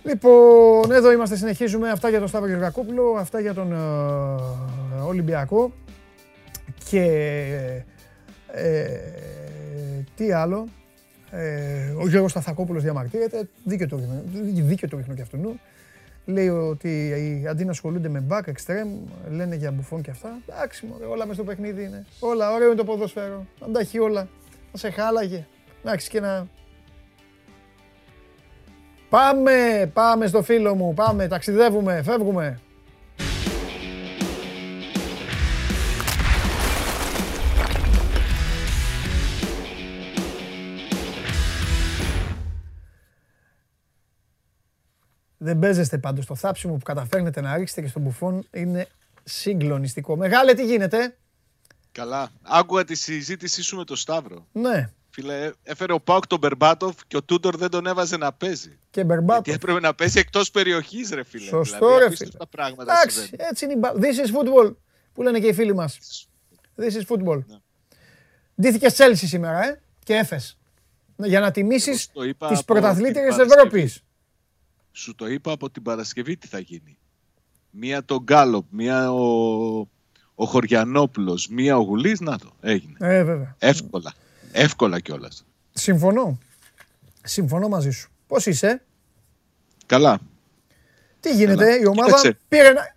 Λοιπόν, 0.04 0.92
εδώ 0.92 1.12
είμαστε, 1.12 1.36
συνεχίζουμε. 1.36 1.90
Αυτά 1.90 2.08
για 2.08 2.18
τον 2.18 2.28
Σταύρο 2.28 2.48
Γεωργακόπουλο, 2.48 3.16
αυτά 3.18 3.40
για 3.40 3.54
τον 3.54 3.72
ε, 3.72 5.00
Ολυμπιακό. 5.06 5.72
Και 6.90 7.04
ε, 8.52 8.84
τι 10.16 10.32
άλλο. 10.32 10.68
Ε, 11.30 11.94
ο 12.00 12.08
Γιώργος 12.08 12.30
Σταθακόπουλος 12.30 12.82
διαμαρτύρεται, 12.82 13.48
δίκιο 13.64 13.88
το 13.88 13.96
ρίχνω, 13.96 14.22
δίκιο 14.62 14.88
το 14.88 14.96
ρίχνω 14.96 15.14
και 15.14 15.22
αυτού. 15.22 15.60
Λέει 16.24 16.48
ότι 16.48 17.12
αντί 17.48 17.64
να 17.64 17.70
ασχολούνται 17.70 18.08
με 18.08 18.24
back, 18.28 18.42
extreme, 18.48 19.10
λένε 19.30 19.56
για 19.56 19.70
μπουφόν 19.70 20.02
και 20.02 20.10
αυτά. 20.10 20.38
Εντάξει, 20.48 20.86
μωρέ, 20.86 21.04
όλα 21.04 21.26
μέσα 21.26 21.34
στο 21.34 21.44
παιχνίδι 21.44 21.84
είναι. 21.84 22.06
Όλα, 22.20 22.52
ωραίο 22.52 22.66
είναι 22.66 22.76
το 22.76 22.84
ποδόσφαιρο. 22.84 23.46
Αν 23.60 23.72
τα 23.72 23.80
έχει 23.80 23.98
όλα. 23.98 24.28
Να 24.72 24.78
σε 24.78 24.90
χάλαγε. 24.90 25.46
Εντάξει 25.84 26.10
και 26.10 26.20
να... 26.20 26.46
Πάμε, 29.08 29.90
πάμε 29.92 30.26
στο 30.26 30.42
φίλο 30.42 30.74
μου, 30.74 30.94
πάμε, 30.94 31.28
ταξιδεύουμε, 31.28 32.02
φεύγουμε. 32.02 32.60
Δεν 45.42 45.58
παίζεστε 45.58 45.98
πάντως. 45.98 46.26
Το 46.26 46.34
θάψιμο 46.34 46.72
που 46.72 46.84
καταφέρνετε 46.84 47.40
να 47.40 47.56
ρίξετε 47.56 47.80
και 47.80 47.88
στον 47.88 48.02
μπουφόν 48.02 48.46
είναι 48.52 48.86
συγκλονιστικό. 49.24 50.16
Μεγάλε, 50.16 50.54
τι 50.54 50.64
γίνεται; 50.64 51.16
Καλά. 51.92 52.30
Άκουγα 52.42 52.84
τη 52.84 52.94
συζήτησή 52.94 53.62
σου 53.62 53.76
με 53.76 53.84
τον 53.84 53.96
Σταύρο. 53.96 54.46
Ναι, 54.52 54.90
Φίλε, 55.10 55.50
έφερε 55.62 55.92
ο 55.92 56.00
Πάουκ 56.00 56.26
τον 56.26 56.38
Μπερμπάτοφ 56.38 56.96
και 57.06 57.16
ο 57.16 57.22
Τούντορ 57.22 57.56
δεν 57.56 57.70
τον 57.70 57.86
έβαζε 57.86 58.16
να 58.16 58.32
παίζει. 58.32 58.78
και 58.90 59.04
Μπερμπάτο. 59.04 59.42
Γιατί 59.44 59.60
έπρεπε 59.62 59.80
να 59.80 59.94
παίζει 59.94 60.18
εκτός 60.18 60.50
περιοχής, 60.50 61.10
ρε 61.10 61.24
φίλε. 61.24 61.44
Σωστό, 61.44 61.78
δηλαδή, 61.78 61.98
ρε 61.98 62.04
απίστευτα 62.04 62.46
φίλε. 62.50 62.62
πράγματα 62.62 62.92
Εντάξει, 62.92 63.18
συμβαίνουν. 63.18 63.46
έτσι 63.50 63.64
είναι 63.64 63.74
η 63.74 63.76
μπάλα. 63.80 64.00
This 64.00 64.26
is 64.26 64.30
football, 64.36 64.74
που 65.12 65.22
λένε 65.22 65.40
και 65.40 65.46
οι 65.46 65.52
φίλοι 65.52 65.74
μας. 65.74 65.98
This 66.76 66.90
is 66.90 67.16
football. 67.16 67.44
Ναι. 67.46 67.56
Ντύθηκε 68.60 68.86
Chelsea 68.96 69.14
σήμερα, 69.14 69.64
ε, 69.68 69.80
και 70.04 70.14
έφες. 70.14 70.58
Για 71.16 71.40
να 71.40 71.50
τιμήσεις 71.50 72.10
το 72.12 72.22
είπα 72.22 72.48
τις 72.48 72.58
από 72.58 72.72
πρωταθλήτριες 72.72 73.34
την 73.34 73.44
της 73.44 73.54
Ευρώπης. 73.54 74.02
Σου 74.92 75.14
το 75.14 75.26
είπα 75.28 75.52
από 75.52 75.70
την 75.70 75.82
Παρασκευή 75.82 76.36
τι 76.36 76.46
θα 76.46 76.58
γίνει. 76.58 76.96
Μία 77.70 78.04
το 78.04 78.22
Γκάλοπ, 78.22 78.64
μία 78.70 79.12
ο, 79.12 79.24
ο 80.34 80.44
Χωριανόπουλος, 80.46 81.48
μία 81.48 81.76
ο 81.76 81.80
Γουλής, 81.82 82.20
να 82.20 82.38
το, 82.38 82.52
έγινε. 82.60 82.96
Ε, 83.00 83.22
βέβαια. 83.24 83.56
Εύκολα. 83.58 84.12
Εύκολα 84.52 85.00
κιόλας. 85.00 85.44
Συμφωνώ. 85.72 86.38
Συμφωνώ 87.22 87.68
μαζί 87.68 87.90
σου. 87.90 88.10
Πώς 88.26 88.46
είσαι, 88.46 88.82
Καλά. 89.86 90.18
τι 91.20 91.34
γίνεται, 91.34 91.64
Καλά. 91.64 91.78
η 91.78 91.86
ομάδα 91.86 92.06
Κοίταξε. 92.06 92.38
πήρε 92.48 92.66
ένα... 92.68 92.94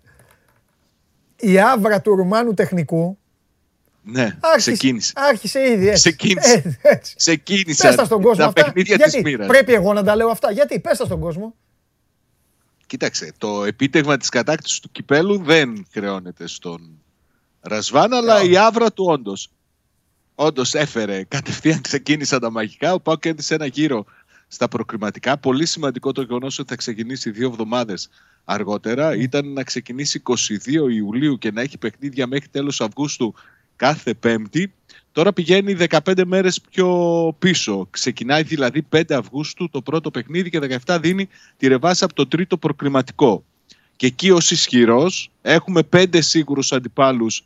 Η 1.40 1.60
άβρα 1.60 2.00
του 2.00 2.14
Ρουμάνου 2.16 2.54
τεχνικού 2.54 3.18
Ναι, 4.02 4.36
άρχισε, 4.40 4.70
ξεκίνησε. 4.72 5.12
άρχισε 5.16 5.70
ήδη 5.70 5.88
έτσι. 5.88 6.00
Ξεκίνησε. 6.10 6.52
Έτσι, 6.52 6.78
έτσι. 6.82 7.14
Ξεκίνησαν 7.16 7.86
Πες 7.88 7.96
τα 7.96 8.04
στον 8.04 8.22
κόσμο 8.22 8.42
τα 8.42 8.46
αυτά. 8.46 8.64
παιχνίδια 8.64 8.96
Γιατί 8.96 9.12
της 9.12 9.22
μοίρας. 9.22 9.46
πρέπει 9.46 9.72
εγώ 9.72 9.92
να 9.92 10.04
τα 10.04 10.16
λέω 10.16 10.28
αυτά. 10.28 10.50
Γιατί, 10.52 10.80
πες 10.80 10.98
τα 10.98 11.04
στον 11.04 11.20
κόσμο. 11.20 11.54
Κοίταξε, 12.86 13.32
το 13.38 13.64
επίτευγμα 13.64 14.16
της 14.16 14.28
κατάκτησης 14.28 14.80
του 14.80 14.90
κυπέλου 14.92 15.38
δεν 15.38 15.86
χρεώνεται 15.90 16.46
στον 16.46 17.02
Ρασβάν, 17.60 18.12
αλλά 18.12 18.42
η 18.42 18.56
άβρα 18.56 18.92
του 18.92 19.04
όντως. 19.08 19.50
Όντως 20.34 20.74
έφερε, 20.74 21.24
κατευθείαν 21.24 21.80
ξεκίνησαν 21.80 22.40
τα 22.40 22.50
μαγικά, 22.50 22.92
ο 22.92 23.00
Πάο 23.00 23.16
κέρδισε 23.16 23.54
ένα 23.54 23.66
γύρο 23.66 24.04
στα 24.48 24.68
προκριματικά. 24.68 25.38
Πολύ 25.38 25.66
σημαντικό 25.66 26.12
το 26.12 26.22
γεγονός 26.22 26.58
ότι 26.58 26.68
θα 26.68 26.76
ξεκινήσει 26.76 27.30
δύο 27.30 27.48
εβδομάδες 27.48 28.08
αργότερα. 28.44 29.14
Ήταν 29.16 29.52
να 29.52 29.62
ξεκινήσει 29.62 30.22
22 30.24 30.90
Ιουλίου 30.90 31.38
και 31.38 31.50
να 31.50 31.60
έχει 31.60 31.78
παιχνίδια 31.78 32.26
μέχρι 32.26 32.48
τέλος 32.48 32.80
Αυγούστου 32.80 33.34
κάθε 33.76 34.14
Πέμπτη. 34.14 34.72
Τώρα 35.16 35.32
πηγαίνει 35.32 35.76
15 35.88 36.24
μέρες 36.26 36.60
πιο 36.60 36.88
πίσω. 37.38 37.86
Ξεκινάει 37.90 38.42
δηλαδή 38.42 38.86
5 38.92 39.02
Αυγούστου 39.08 39.68
το 39.70 39.82
πρώτο 39.82 40.10
παιχνίδι 40.10 40.50
και 40.50 40.78
17 40.86 40.98
δίνει 41.00 41.28
τη 41.56 41.66
ρεβάσα 41.66 42.04
από 42.04 42.14
το 42.14 42.26
τρίτο 42.26 42.56
προκριματικό. 42.56 43.44
Και 43.96 44.06
εκεί 44.06 44.30
ως 44.30 44.50
ισχυρός 44.50 45.30
έχουμε 45.42 45.82
πέντε 45.82 46.20
σίγουρους 46.20 46.72
αντιπάλους 46.72 47.44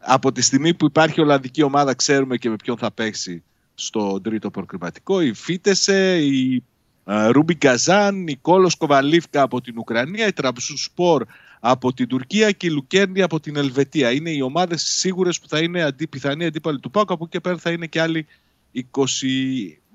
από 0.00 0.32
τη 0.32 0.42
στιγμή 0.42 0.74
που 0.74 0.84
υπάρχει 0.84 1.20
Ολλανδική 1.20 1.62
ομάδα 1.62 1.94
ξέρουμε 1.94 2.36
και 2.36 2.48
με 2.48 2.56
ποιον 2.56 2.78
θα 2.78 2.90
παίξει 2.90 3.42
στο 3.74 4.20
τρίτο 4.20 4.50
προκριματικό. 4.50 5.20
Η 5.20 5.32
Φίτεσε, 5.32 6.18
η 6.18 6.62
ε, 7.04 7.26
Ρούμπι 7.26 7.54
Καζάν, 7.54 8.26
η 8.26 8.36
Κόλος 8.36 8.74
Κοβαλίφκα 8.74 9.42
από 9.42 9.60
την 9.60 9.78
Ουκρανία, 9.78 10.26
η 10.26 10.32
Τραμπσού 10.32 10.78
Σπορ 10.78 11.24
από 11.66 11.92
την 11.92 12.08
Τουρκία 12.08 12.50
και 12.50 12.66
η 12.66 12.70
Λουκέρνη 12.70 13.22
από 13.22 13.40
την 13.40 13.56
Ελβετία. 13.56 14.10
Είναι 14.10 14.30
οι 14.30 14.40
ομάδες 14.40 14.82
σίγουρες 14.82 15.40
που 15.40 15.48
θα 15.48 15.58
είναι 15.58 15.82
αντί, 15.82 16.06
πιθανή 16.06 16.44
αντίπαλοι 16.44 16.80
του 16.80 16.90
ΠΑΟΚ. 16.90 17.10
Από 17.10 17.24
εκεί 17.24 17.32
και 17.32 17.40
πέρα 17.40 17.58
θα 17.58 17.70
είναι 17.70 17.86
και 17.86 18.00
άλλοι 18.00 18.26
20, 18.74 18.80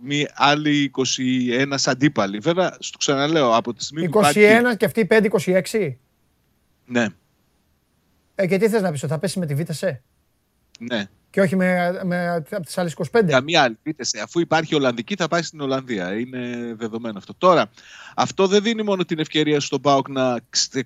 μη, 0.01 0.27
άλλοι 0.33 0.91
21 1.57 1.75
αντίπαλοι. 1.85 2.39
Βέβαια, 2.39 2.77
στο 2.79 2.97
ξαναλέω, 2.97 3.55
από 3.55 3.73
τη 3.73 3.83
στιγμή 3.83 4.09
που 4.09 4.19
21 4.19 4.29
υπάρχει... 4.29 4.77
και 4.77 4.85
αυτή 4.85 5.07
5-26. 5.71 5.95
Ναι, 6.85 7.07
Ε, 8.35 8.47
και 8.47 8.57
τι 8.57 8.69
θες 8.69 8.81
να 8.81 8.91
πεις, 8.91 9.03
ότι 9.03 9.11
θα 9.11 9.19
πέσει 9.19 9.39
με 9.39 9.45
τη 9.45 9.55
Βίτεσε 9.55 10.03
ναι. 10.79 11.09
και 11.29 11.41
όχι 11.41 11.55
με, 11.55 11.99
με, 12.03 12.29
από 12.35 12.65
τις 12.65 12.77
άλλες 12.77 12.95
25. 13.11 13.25
Καμία 13.27 13.61
άλλη. 13.61 13.77
Πείτε 13.83 14.03
σε, 14.03 14.19
αφού 14.19 14.39
υπάρχει 14.39 14.75
Ολλανδική, 14.75 15.15
θα 15.15 15.27
πάει 15.27 15.41
στην 15.41 15.61
Ολλανδία. 15.61 16.19
Είναι 16.19 16.73
δεδομένο 16.77 17.17
αυτό. 17.17 17.33
Τώρα, 17.33 17.69
αυτό 18.15 18.47
δεν 18.47 18.63
δίνει 18.63 18.83
μόνο 18.83 19.05
την 19.05 19.19
ευκαιρία 19.19 19.59
στον 19.59 19.81
Πάοκ 19.81 20.09
να 20.09 20.39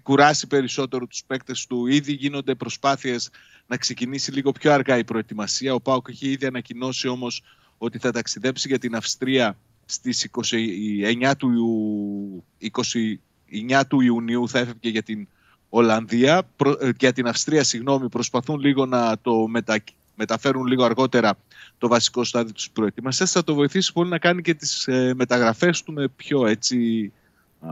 κουράσει 0.03 0.47
περισσότερο 0.47 1.07
τους 1.07 1.23
παίκτες 1.27 1.65
του. 1.67 1.87
Ήδη 1.87 2.13
γίνονται 2.13 2.55
προσπάθειες 2.55 3.29
να 3.67 3.77
ξεκινήσει 3.77 4.31
λίγο 4.31 4.51
πιο 4.51 4.71
αργά 4.71 4.97
η 4.97 5.03
προετοιμασία. 5.03 5.73
Ο 5.73 5.81
Πάοκ 5.81 6.07
έχει 6.09 6.29
ήδη 6.29 6.45
ανακοινώσει 6.45 7.07
όμως 7.07 7.43
ότι 7.77 7.97
θα 7.97 8.11
ταξιδέψει 8.11 8.67
για 8.67 8.79
την 8.79 8.95
Αυστρία 8.95 9.57
στις 9.85 10.23
29 10.23 11.35
του, 11.37 11.51
Ιου- 11.51 12.43
29 12.57 13.81
του 13.87 14.01
Ιουνίου 14.01 14.49
θα 14.49 14.59
έφευγε 14.59 14.89
για 14.89 15.03
την 15.03 15.27
Ολλανδία, 15.75 16.43
προ- 16.55 16.81
ε, 16.81 16.91
για 16.99 17.13
την 17.13 17.27
Αυστρία, 17.27 17.63
συγγνώμη, 17.63 18.09
προσπαθούν 18.09 18.59
λίγο 18.59 18.85
να 18.85 19.17
το 19.21 19.47
μετα, 19.47 19.83
μεταφέρουν 20.15 20.65
λίγο 20.65 20.83
αργότερα 20.83 21.33
το 21.77 21.87
βασικό 21.87 22.23
στάδιο 22.23 22.53
της 22.53 22.69
προετοιμασίας. 22.69 23.31
Θα 23.31 23.43
το 23.43 23.53
βοηθήσει 23.53 23.93
πολύ 23.93 24.09
να 24.09 24.17
κάνει 24.17 24.41
και 24.41 24.53
τις 24.53 24.87
ε, 24.87 25.13
μεταγραφές 25.15 25.83
του 25.83 25.93
με 25.93 26.07
πιο 26.15 26.45
έτσι 26.47 27.11
α, 27.59 27.69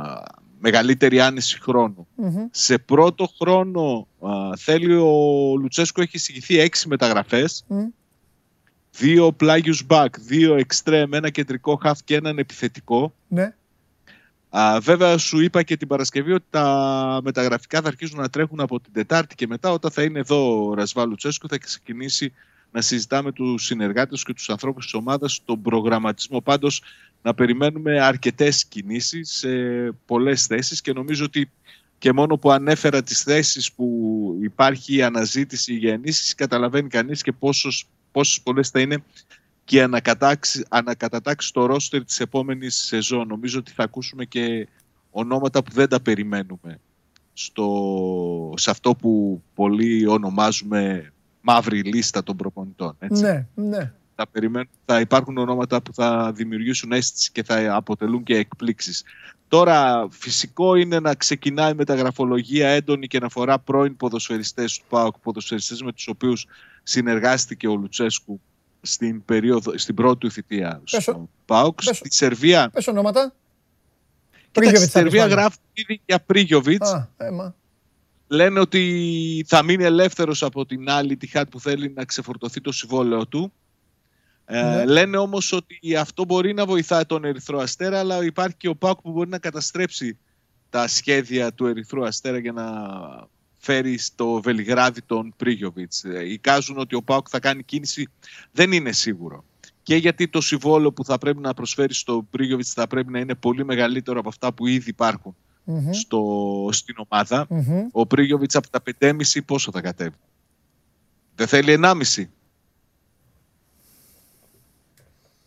μεγαλύτερη 0.60 1.20
άνεση 1.20 1.62
χρόνου. 1.62 2.08
Μμμ. 2.16 2.48
Σε 2.52 2.78
πρώτο 2.78 3.30
χρόνο 3.42 4.08
α, 4.20 4.30
θέλει 4.58 4.94
ο 4.96 5.56
Λουτσέσκο 5.60 6.02
έχει 6.02 6.16
εισηγηθεί 6.16 6.60
έξι 6.60 6.88
μεταγραφές 6.88 7.64
Μμ. 7.68 7.86
δύο 8.92 9.32
πλάγιους 9.32 9.86
back, 9.90 10.08
δύο 10.20 10.60
extreme, 10.68 11.12
ένα 11.12 11.30
κεντρικό 11.30 11.82
half 11.84 11.98
και 12.04 12.16
έναν 12.16 12.38
επιθετικό. 12.38 13.14
Ναι. 13.28 13.54
Α, 14.58 14.80
βέβαια, 14.82 15.18
σου 15.18 15.40
είπα 15.40 15.64
και 15.64 15.78
την 15.78 15.88
Παρασκευή 15.88 16.32
ότι 16.32 16.46
τα 16.50 17.20
μεταγραφικά 17.24 17.82
θα 17.82 17.88
αρχίσουν 17.88 18.20
να 18.20 18.30
τρέχουν 18.30 18.60
από 18.60 18.80
την 18.80 18.94
Τετάρτη 18.94 19.36
και 19.36 19.48
μετά, 19.48 19.72
όταν 19.72 19.92
θα 19.92 20.04
είναι 20.04 20.20
εδώ 20.20 20.68
ο 20.68 20.74
Ρασβάλου 20.74 21.16
Τσέσκου, 21.16 21.48
θα 21.48 21.58
ξεκινήσει 21.58 22.34
να 22.72 22.82
συζητάμε 22.82 23.32
τους 23.32 23.66
συνεργάτες 23.66 24.24
και 24.24 24.34
τους 24.34 24.50
ανθρώπους 24.50 24.84
της 24.84 24.94
ομάδας 24.94 25.42
τον 25.46 25.62
προγραμματισμό. 25.62 26.42
Πάντως, 26.42 26.82
να 27.22 27.34
περιμένουμε 27.34 28.02
αρκετές 28.02 28.66
κινήσεις 28.66 29.32
σε 29.32 29.50
πολλές 30.06 30.46
θέσεις 30.46 30.82
και 30.82 30.94
νομίζω 30.94 31.26
ότι 31.26 31.52
και 31.98 32.12
μόνο 32.12 32.38
που 32.38 32.52
ανέφερα 32.52 33.04
τις 33.04 33.24
θέσεις 33.24 33.72
που 33.72 34.38
υπάρχει 34.42 35.02
αναζήτηση 35.02 35.74
για 35.74 35.94
ενίσχυση 35.94 36.36
καταλαβαίνει 36.36 36.90
κανείς 36.90 37.22
και 37.22 37.32
πόσες, 37.32 37.84
πόσες 38.12 38.42
πολλές 38.42 38.70
θα 38.70 38.80
είναι 38.80 39.04
και 39.66 39.78
η 39.78 39.82
ανακατάξη, 39.82 40.66
ανακατατάξει 40.70 41.48
στο 41.48 41.66
ρόστερ 41.66 42.04
της 42.04 42.20
επόμενης 42.20 42.76
σεζόν. 42.76 43.28
Νομίζω 43.28 43.60
ότι 43.60 43.72
θα 43.72 43.84
ακούσουμε 43.84 44.26
και 44.26 44.68
ονόματα 45.12 45.64
που 45.64 45.72
δεν 45.72 45.90
τα 45.90 46.02
περιμένουμε 46.02 46.80
στο, 47.34 48.54
σε 48.56 48.70
αυτό 48.70 48.96
που 48.96 49.44
πολλοί 49.54 50.08
ονομάζουμε 50.08 51.14
μαύρη 51.42 51.82
λίστα 51.82 52.24
των 52.24 52.36
προπονητών. 52.36 52.96
Έτσι. 53.00 53.24
Ναι, 53.24 53.48
ναι. 53.54 53.94
Θα, 54.16 54.28
περιμένουν, 54.28 54.70
θα 54.86 55.00
υπάρχουν 55.00 55.38
ονόματα 55.38 55.82
που 55.82 55.94
θα 55.94 56.32
δημιουργήσουν 56.32 56.92
αίσθηση 56.92 57.32
και 57.32 57.44
θα 57.44 57.76
αποτελούν 57.76 58.24
και 58.24 58.36
εκπλήξεις. 58.36 59.04
Τώρα 59.48 60.08
φυσικό 60.12 60.76
είναι 60.76 61.00
να 61.00 61.16
ξεκινάει 61.16 61.74
με 61.74 61.86
τα 61.86 61.96
γραφολογία 61.96 62.70
έντονη 62.70 63.08
και 63.08 63.20
να 63.20 63.26
αφορά 63.26 63.60
πρώην 63.60 63.98
ποδοσφαιριστές 63.98 64.78
του 64.78 64.86
ΠΑΟΚ, 64.90 65.18
ποδοσφαιριστές 65.18 65.82
με 65.82 65.92
τους 65.92 66.08
οποίους 66.08 66.46
συνεργάστηκε 66.84 67.68
ο 67.68 67.76
Λουτσέσκου 67.76 68.42
στην, 68.82 69.26
περίοδο, 69.26 69.78
στην 69.78 69.96
πρώτη 69.96 70.18
του 70.18 70.32
θητεία 70.32 70.82
στο 70.84 71.30
ΠΑΟΚ. 71.46 71.82
Στη 71.82 72.14
Σερβία... 72.14 72.70
Πες 72.74 72.88
ονόματα. 72.88 73.34
Κοίτα, 74.52 74.76
στη 74.76 74.90
Σερβία 74.90 75.26
γράφουν 75.26 75.64
ήδη 75.74 76.02
για 76.06 76.20
Πρίγιοβιτς. 76.20 76.90
Α, 76.94 77.10
έμα. 77.18 77.56
Λένε 78.28 78.60
ότι 78.60 79.46
θα 79.48 79.64
μείνει 79.64 79.84
ελεύθερος 79.84 80.44
από 80.44 80.66
την 80.66 80.90
άλλη 80.90 81.18
τη 81.18 81.28
ΧΑΤ 81.28 81.50
που 81.50 81.60
θέλει 81.60 81.94
να 81.96 82.06
ξεφορτωθεί 82.06 82.62
το 82.62 82.72
συμβόλαιο 82.72 83.28
του. 83.28 83.54
Ε, 84.46 84.62
Ναι. 84.62 84.86
λένε 84.86 85.18
όμως 85.18 85.52
ότι 85.52 85.96
αυτό 85.96 86.26
μπορεί 86.26 86.54
να 86.54 86.66
βοηθάει 86.66 87.06
τον 87.06 87.26
Ερυθρό 87.26 87.60
Αστέρα, 87.60 88.00
αλλά 88.00 88.24
υπάρχει 88.24 88.56
και 88.58 88.68
ο 88.68 88.76
ΠΑΟΚ 88.76 89.02
που 89.02 89.12
μπορεί 89.12 89.30
να 89.30 89.40
καταστρέψει 89.40 90.18
τα 90.70 90.88
σχέδια 90.88 91.54
του 91.54 91.66
Ερυθρού 91.66 92.06
Αστέρα 92.06 92.38
για 92.38 92.52
να 92.52 92.64
φέρει 93.64 93.98
στο 93.98 94.42
Βελιγράδι 94.42 95.02
τον 95.02 95.34
Πρίγιοβιτς. 95.38 96.04
Ε, 96.04 96.32
Εικάζουν 96.32 96.78
ότι 96.78 96.96
ο 96.96 97.02
ΠΑΟΚ 97.04 97.28
θα 97.30 97.40
κάνει 97.40 97.64
κίνηση, 97.64 98.08
δεν 98.52 98.72
είναι 98.72 98.92
σίγουρο. 98.92 99.44
Και 99.84 99.96
γιατί 99.96 100.28
το 100.28 100.42
συμβόλαιο 100.42 100.94
που 100.94 101.06
θα 101.06 101.18
πρέπει 101.18 101.40
να 101.40 101.54
προσφέρει 101.54 101.94
στο 101.94 102.28
Πρίγιοβιτς 102.30 102.74
θα 102.74 102.88
πρέπει 102.88 103.12
να 103.12 103.20
είναι 103.20 103.36
πολύ 103.36 103.66
μεγαλύτερο 103.66 104.20
από 104.20 104.30
αυτά 104.30 104.54
που 104.54 104.68
ήδη 104.68 104.90
υπάρχουν 104.90 105.36
Μμμ, 105.64 105.92
στο, 105.92 106.70
στην 106.72 106.96
ομάδα. 107.08 107.46
μμμ. 107.50 107.88
Ο 107.92 108.06
Πρίγιοβιτς 108.06 108.56
από 108.56 108.70
τα 108.70 108.82
5,5 109.00 109.42
πόσο 109.46 109.72
θα 109.72 109.82
κατέβει; 109.82 110.16
Δεν 111.36 111.48
θέλει 111.48 111.72
1,5. 111.84 112.26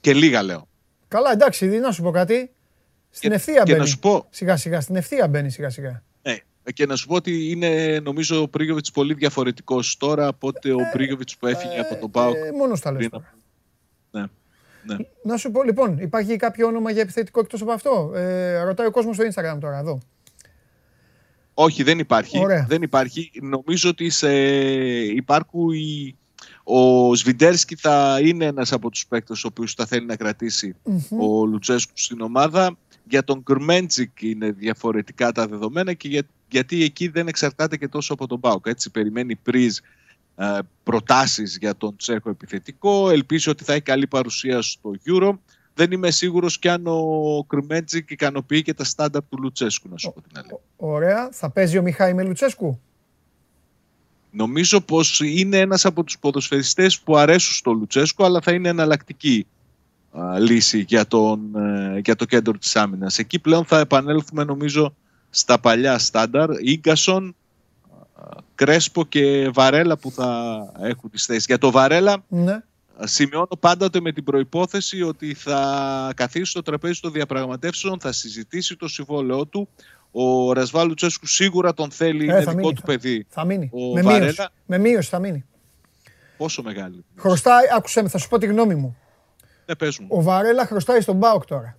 Και 0.00 0.14
λίγα 0.14 0.42
λέω. 0.42 0.68
Καλά, 1.08 1.32
εντάξει, 1.32 1.66
να 1.66 1.92
σου 1.92 2.02
πω 2.02 2.10
κάτι. 2.10 2.50
Στην 3.10 3.28
Και- 3.30 3.34
ευθεία 3.36 3.54
και 3.62 3.70
μπαίνει. 3.70 3.78
να 3.78 3.86
σου 3.86 3.98
πω- 3.98 4.26
Σιγά 4.30 4.56
σιγά, 4.56 4.80
στην 4.80 4.96
ευθεία 4.96 5.28
μπαίνει 5.28 5.50
σιγά 5.50 5.70
σιγά. 5.70 6.02
Ναι. 6.22 6.36
Και 6.72 6.86
να 6.86 6.96
σου 6.96 7.06
πω 7.06 7.14
ότι 7.14 7.50
είναι 7.50 8.00
νομίζω 8.02 8.42
ο 8.42 8.48
Πρίγιοβιτς 8.48 8.90
πολύ 8.90 9.14
διαφορετικός 9.14 9.96
τώρα 9.96 10.26
από 10.26 10.46
ότι 10.48 10.70
ο 10.70 10.78
Πρίγιοβιτς 10.92 11.36
που 11.36 11.46
έφυγε 11.46 11.78
από 11.78 11.96
τον 12.00 12.10
ΠΑΟΚ. 12.10 12.34
Ε, 12.34 12.52
μόνος 12.52 12.80
τα 12.80 12.90
λες 12.90 12.98
πριν 12.98 13.10
τώρα. 13.10 13.34
από- 14.10 14.28
Ναι. 14.84 14.94
ναι. 14.96 15.04
Να 15.22 15.36
σου 15.36 15.50
πω, 15.50 15.62
λοιπόν, 15.62 15.98
υπάρχει 15.98 16.36
κάποιο 16.36 16.66
όνομα 16.66 16.90
για 16.90 17.02
επιθετικό 17.02 17.40
εκτός 17.40 17.62
από 17.62 17.72
αυτό; 17.72 18.12
Ε, 18.14 18.62
ρωτάει 18.62 18.86
ο 18.86 18.90
κόσμος 18.90 19.16
στο 19.16 19.24
Instagram 19.24 19.58
τώρα, 19.60 19.78
εδώ. 19.78 20.00
Όχι, 21.54 21.82
δεν 21.82 21.98
υπάρχει. 21.98 22.38
Ωραία. 22.38 22.66
Δεν 22.68 22.82
υπάρχει. 22.82 23.30
Νομίζω 23.42 23.88
ότι 23.88 24.10
σε... 24.10 24.32
υπάρχουν 25.04 25.70
οι... 25.70 26.16
Ο 26.62 27.14
Σβιντέρσκι 27.14 27.76
θα 27.76 28.18
είναι 28.22 28.44
ένας 28.44 28.72
από 28.72 28.90
τους 28.90 29.06
παίκτες 29.06 29.44
ο 29.44 29.46
οποίος 29.50 29.74
θα 29.74 29.86
θέλει 29.86 30.06
να 30.06 30.16
κρατήσει 30.16 30.74
ο 31.18 31.44
Λουτσέσκου 31.46 31.92
στην 31.94 32.20
ομάδα. 32.20 32.76
Για 33.08 33.24
τον 33.24 33.40
Γκρμέντζικ 33.42 34.22
είναι 34.22 34.50
διαφορετικά 34.50 35.32
τα 35.32 35.46
δεδομένα 35.46 35.92
και 35.92 36.08
για... 36.08 36.22
γιατί 36.54 36.82
εκεί 36.82 37.08
δεν 37.08 37.28
εξαρτάται 37.28 37.76
και 37.76 37.88
τόσο 37.88 38.12
από 38.12 38.26
τον 38.26 38.40
Πάουκ. 38.40 38.66
Έτσι 38.66 38.90
περιμένει 38.90 39.36
πρίζ 39.36 39.76
ε, 40.36 40.58
προτάσεις 40.82 41.56
για 41.60 41.76
τον 41.76 41.96
Τσέχο 41.96 42.30
επιθετικό. 42.30 43.10
Ελπίζει 43.10 43.50
ότι 43.50 43.64
θα 43.64 43.72
έχει 43.72 43.82
καλή 43.82 44.06
παρουσία 44.06 44.62
στο 44.62 44.90
Euro. 45.06 45.38
Δεν 45.74 45.92
είμαι 45.92 46.10
σίγουρος 46.10 46.58
και 46.58 46.70
αν 46.70 46.86
ο 46.86 47.46
Γκρμέντζικ 47.46 48.10
ικανοποιεί 48.10 48.62
και 48.62 48.74
τα 48.74 48.84
στάνταρ 48.84 49.22
του 49.28 49.38
Λουτσέσκου, 49.40 49.88
να 49.88 49.96
σου 49.96 50.12
πω 50.12 50.20
την 50.20 50.30
αλήθεια. 50.34 50.60
Ωραία. 50.76 51.28
Θα 51.32 51.50
παίζει 51.50 51.78
ο 51.78 51.82
Μιχάη 51.82 52.14
με 52.14 52.22
Λουτσέσκου; 52.24 52.80
Νομίζω 54.30 54.80
πως 54.80 55.20
είναι 55.20 55.58
ένας 55.58 55.84
από 55.84 56.04
τους 56.04 56.18
ποδοσφαιριστές 56.18 57.00
που 57.00 57.16
αρέσουν 57.16 57.54
στο 57.54 57.72
Λουτσέσκο 57.72 58.24
αλλά 58.24 58.40
θα 58.40 58.52
είναι 58.52 58.68
εναλλακτική 58.68 59.46
α, 60.10 60.38
λύση 60.38 60.84
για, 60.88 61.06
τον, 61.06 61.56
ε, 61.56 61.98
για 61.98 62.16
το 62.16 62.24
κέντρο 62.24 62.58
της 62.58 62.76
άμυνας. 62.76 63.18
Εκεί 63.18 63.38
πλέον 63.38 63.64
θα 63.64 63.78
επανέλθουμε 63.78 64.44
νομίζω 64.44 64.94
στα 65.36 65.58
παλιά 65.60 65.98
στάνταρ. 65.98 66.50
Ίγκασον, 66.60 67.36
α, 68.14 68.22
Κρέσπο 68.54 69.04
και 69.04 69.50
Βαρέλα 69.54 69.96
που 69.96 70.10
θα 70.10 70.56
έχουν 70.80 71.10
τις 71.10 71.24
θέσεις. 71.24 71.44
Για 71.46 71.58
το 71.58 71.70
Βαρέλα 71.70 72.24
Ναι. 72.28 72.60
σημειώνω 73.00 73.48
πάντοτε 73.60 74.00
με 74.00 74.12
την 74.12 74.24
προϋπόθεση 74.24 75.02
ότι 75.02 75.34
θα 75.34 76.12
καθίσει 76.16 76.50
στο 76.50 76.62
τραπέζι 76.62 77.00
των 77.00 77.12
διαπραγματεύσεων, 77.12 78.00
θα 78.00 78.12
συζητήσει 78.12 78.76
το 78.76 78.88
συμβόλαιό 78.88 79.46
του. 79.46 79.68
Ο 80.10 80.52
Ρασβάλ 80.52 80.86
Λουτσέσκου 80.88 81.26
σίγουρα 81.26 81.74
τον 81.74 81.90
θέλει, 81.90 82.20
Ε, 82.20 82.24
είναι 82.24 82.32
θα 82.32 82.50
δικό 82.50 82.54
μείνει, 82.54 82.72
του 82.74 82.80
θα- 82.80 82.86
παιδί. 82.86 83.26
Θα 83.28 83.44
μείνει. 83.44 83.70
Ο 83.72 83.92
με 83.92 84.02
Βαρέλα. 84.02 84.22
μείωση. 84.24 84.46
Με 84.66 84.78
μείωση 84.78 85.08
θα 85.08 85.18
μείνει. 85.18 85.44
Πόσο 86.36 86.62
μεγάλη. 86.62 87.04
Χρωστάει, 87.16 87.64
άκουσε 87.76 88.02
με, 88.02 88.08
θα 88.08 88.18
σου 88.18 88.28
πω 88.28 88.38
τη 88.38 88.46
γνώμη 88.46 88.74
μου. 88.74 88.96
Ναι, 89.66 89.74
πες 89.74 89.98
μου. 89.98 90.06
Ο 90.10 90.22
Βαρέλα 90.22 90.66
χρωστάει 90.66 91.00
στον 91.00 91.18
Πάοκ 91.18 91.44
τώρα. 91.44 91.78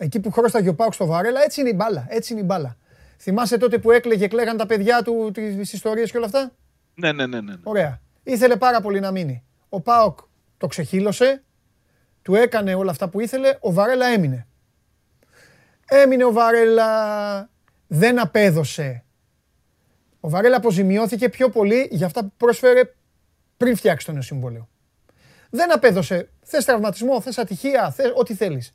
Εκεί 0.00 0.20
που 0.20 0.30
χρώσταγε 0.30 0.68
ο 0.68 0.74
Πάοκ 0.74 0.94
στο 0.94 1.06
Βαρέλα, 1.06 1.42
έτσι 1.42 1.60
είναι 1.60 1.68
η 1.68 1.74
μπάλα. 1.76 2.06
Έτσι 2.08 2.32
είναι 2.32 2.42
η 2.42 2.44
μπάλα. 2.46 2.76
Θυμάσαι 3.18 3.58
τότε 3.58 3.78
που 3.78 3.90
έκλαιγε, 3.90 4.28
κλαίγαν 4.28 4.56
τα 4.56 4.66
παιδιά 4.66 5.02
του 5.02 5.30
τις 5.34 5.72
ιστορίες 5.72 6.10
και 6.10 6.16
όλα 6.16 6.26
αυτά; 6.26 6.52
Ναι, 6.94 7.12
ναι, 7.12 7.26
ναι, 7.26 7.40
ναι. 7.40 7.52
ναι. 7.52 7.60
Ωραία. 7.62 8.00
Ήθελε 8.22 8.56
πάρα 8.56 8.80
πολύ 8.80 9.00
να 9.00 9.10
μείνει. 9.10 9.44
Ο 9.68 9.80
Πάοκ 9.80 10.18
το 10.56 10.66
ξεχύλωσε, 10.66 11.42
του 12.22 12.34
έκανε 12.34 12.74
όλα 12.74 12.90
αυτά 12.90 13.08
που 13.08 13.20
ήθελε, 13.20 13.56
ο 13.60 13.72
Βαρέλα 13.72 14.06
έμεινε. 14.06 14.46
Έμεινε 15.88 16.24
ο 16.24 16.32
Βαρέλα, 16.32 17.50
δεν 17.86 18.20
απέδωσε. 18.20 19.04
Ο 20.20 20.28
Βαρέλα 20.28 20.56
αποζημιώθηκε 20.56 21.28
πιο 21.28 21.48
πολύ 21.50 21.88
για 21.90 22.06
αυτά 22.06 22.20
που 22.20 22.32
πρόσφερε 22.36 22.94
πριν 23.56 23.76
φτιάξει 23.76 24.06
το 24.06 24.12
νέο 24.12 24.22
συμβόλαιο. 24.22 24.68
Δεν 25.50 25.72
απέδωσε, 25.72 26.28
θες 26.42 26.64
τραυματισμό, 26.64 27.20
θες 27.20 27.38
ατυχία, 27.38 27.90
θες 27.90 28.12
ό,τι 28.14 28.34
θέλεις. 28.34 28.72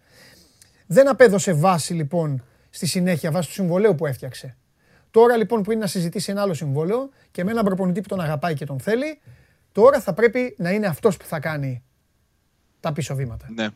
Δεν 0.88 1.10
απέδωσε 1.10 1.54
βάση 1.54 1.94
λοιπόν 1.94 2.44
στη 2.70 2.86
συνέχεια, 2.86 3.32
βάση 3.32 3.48
του 3.48 3.54
συμβολέου 3.54 3.96
που 3.96 4.06
έφτιαξε. 4.06 4.58
Τώρα 5.12 5.38
λοιπόν 5.38 5.64
που 5.64 5.72
είναι 5.72 5.82
να 5.82 5.88
συζητήσει 5.88 6.32
ένα 6.32 6.42
άλλο 6.42 6.54
συμβόλαιο 6.54 7.10
και 7.32 7.44
με 7.44 7.52
έναν 7.52 7.66
προπονητή 7.66 8.02
που 8.02 8.08
τον 8.08 8.20
αγαπάει 8.20 8.54
και 8.54 8.66
τον 8.66 8.80
θέλει, 8.80 9.20
τώρα 9.72 10.00
θα 10.02 10.14
πρέπει 10.14 10.56
να 10.58 10.72
είναι 10.72 10.88
αυτός 10.88 11.18
που 11.18 11.26
θα 11.26 11.40
κάνει 11.40 11.84
τα 12.80 12.94
πίσω 12.94 13.16
βήματα. 13.16 13.48
ναι. 13.56 13.68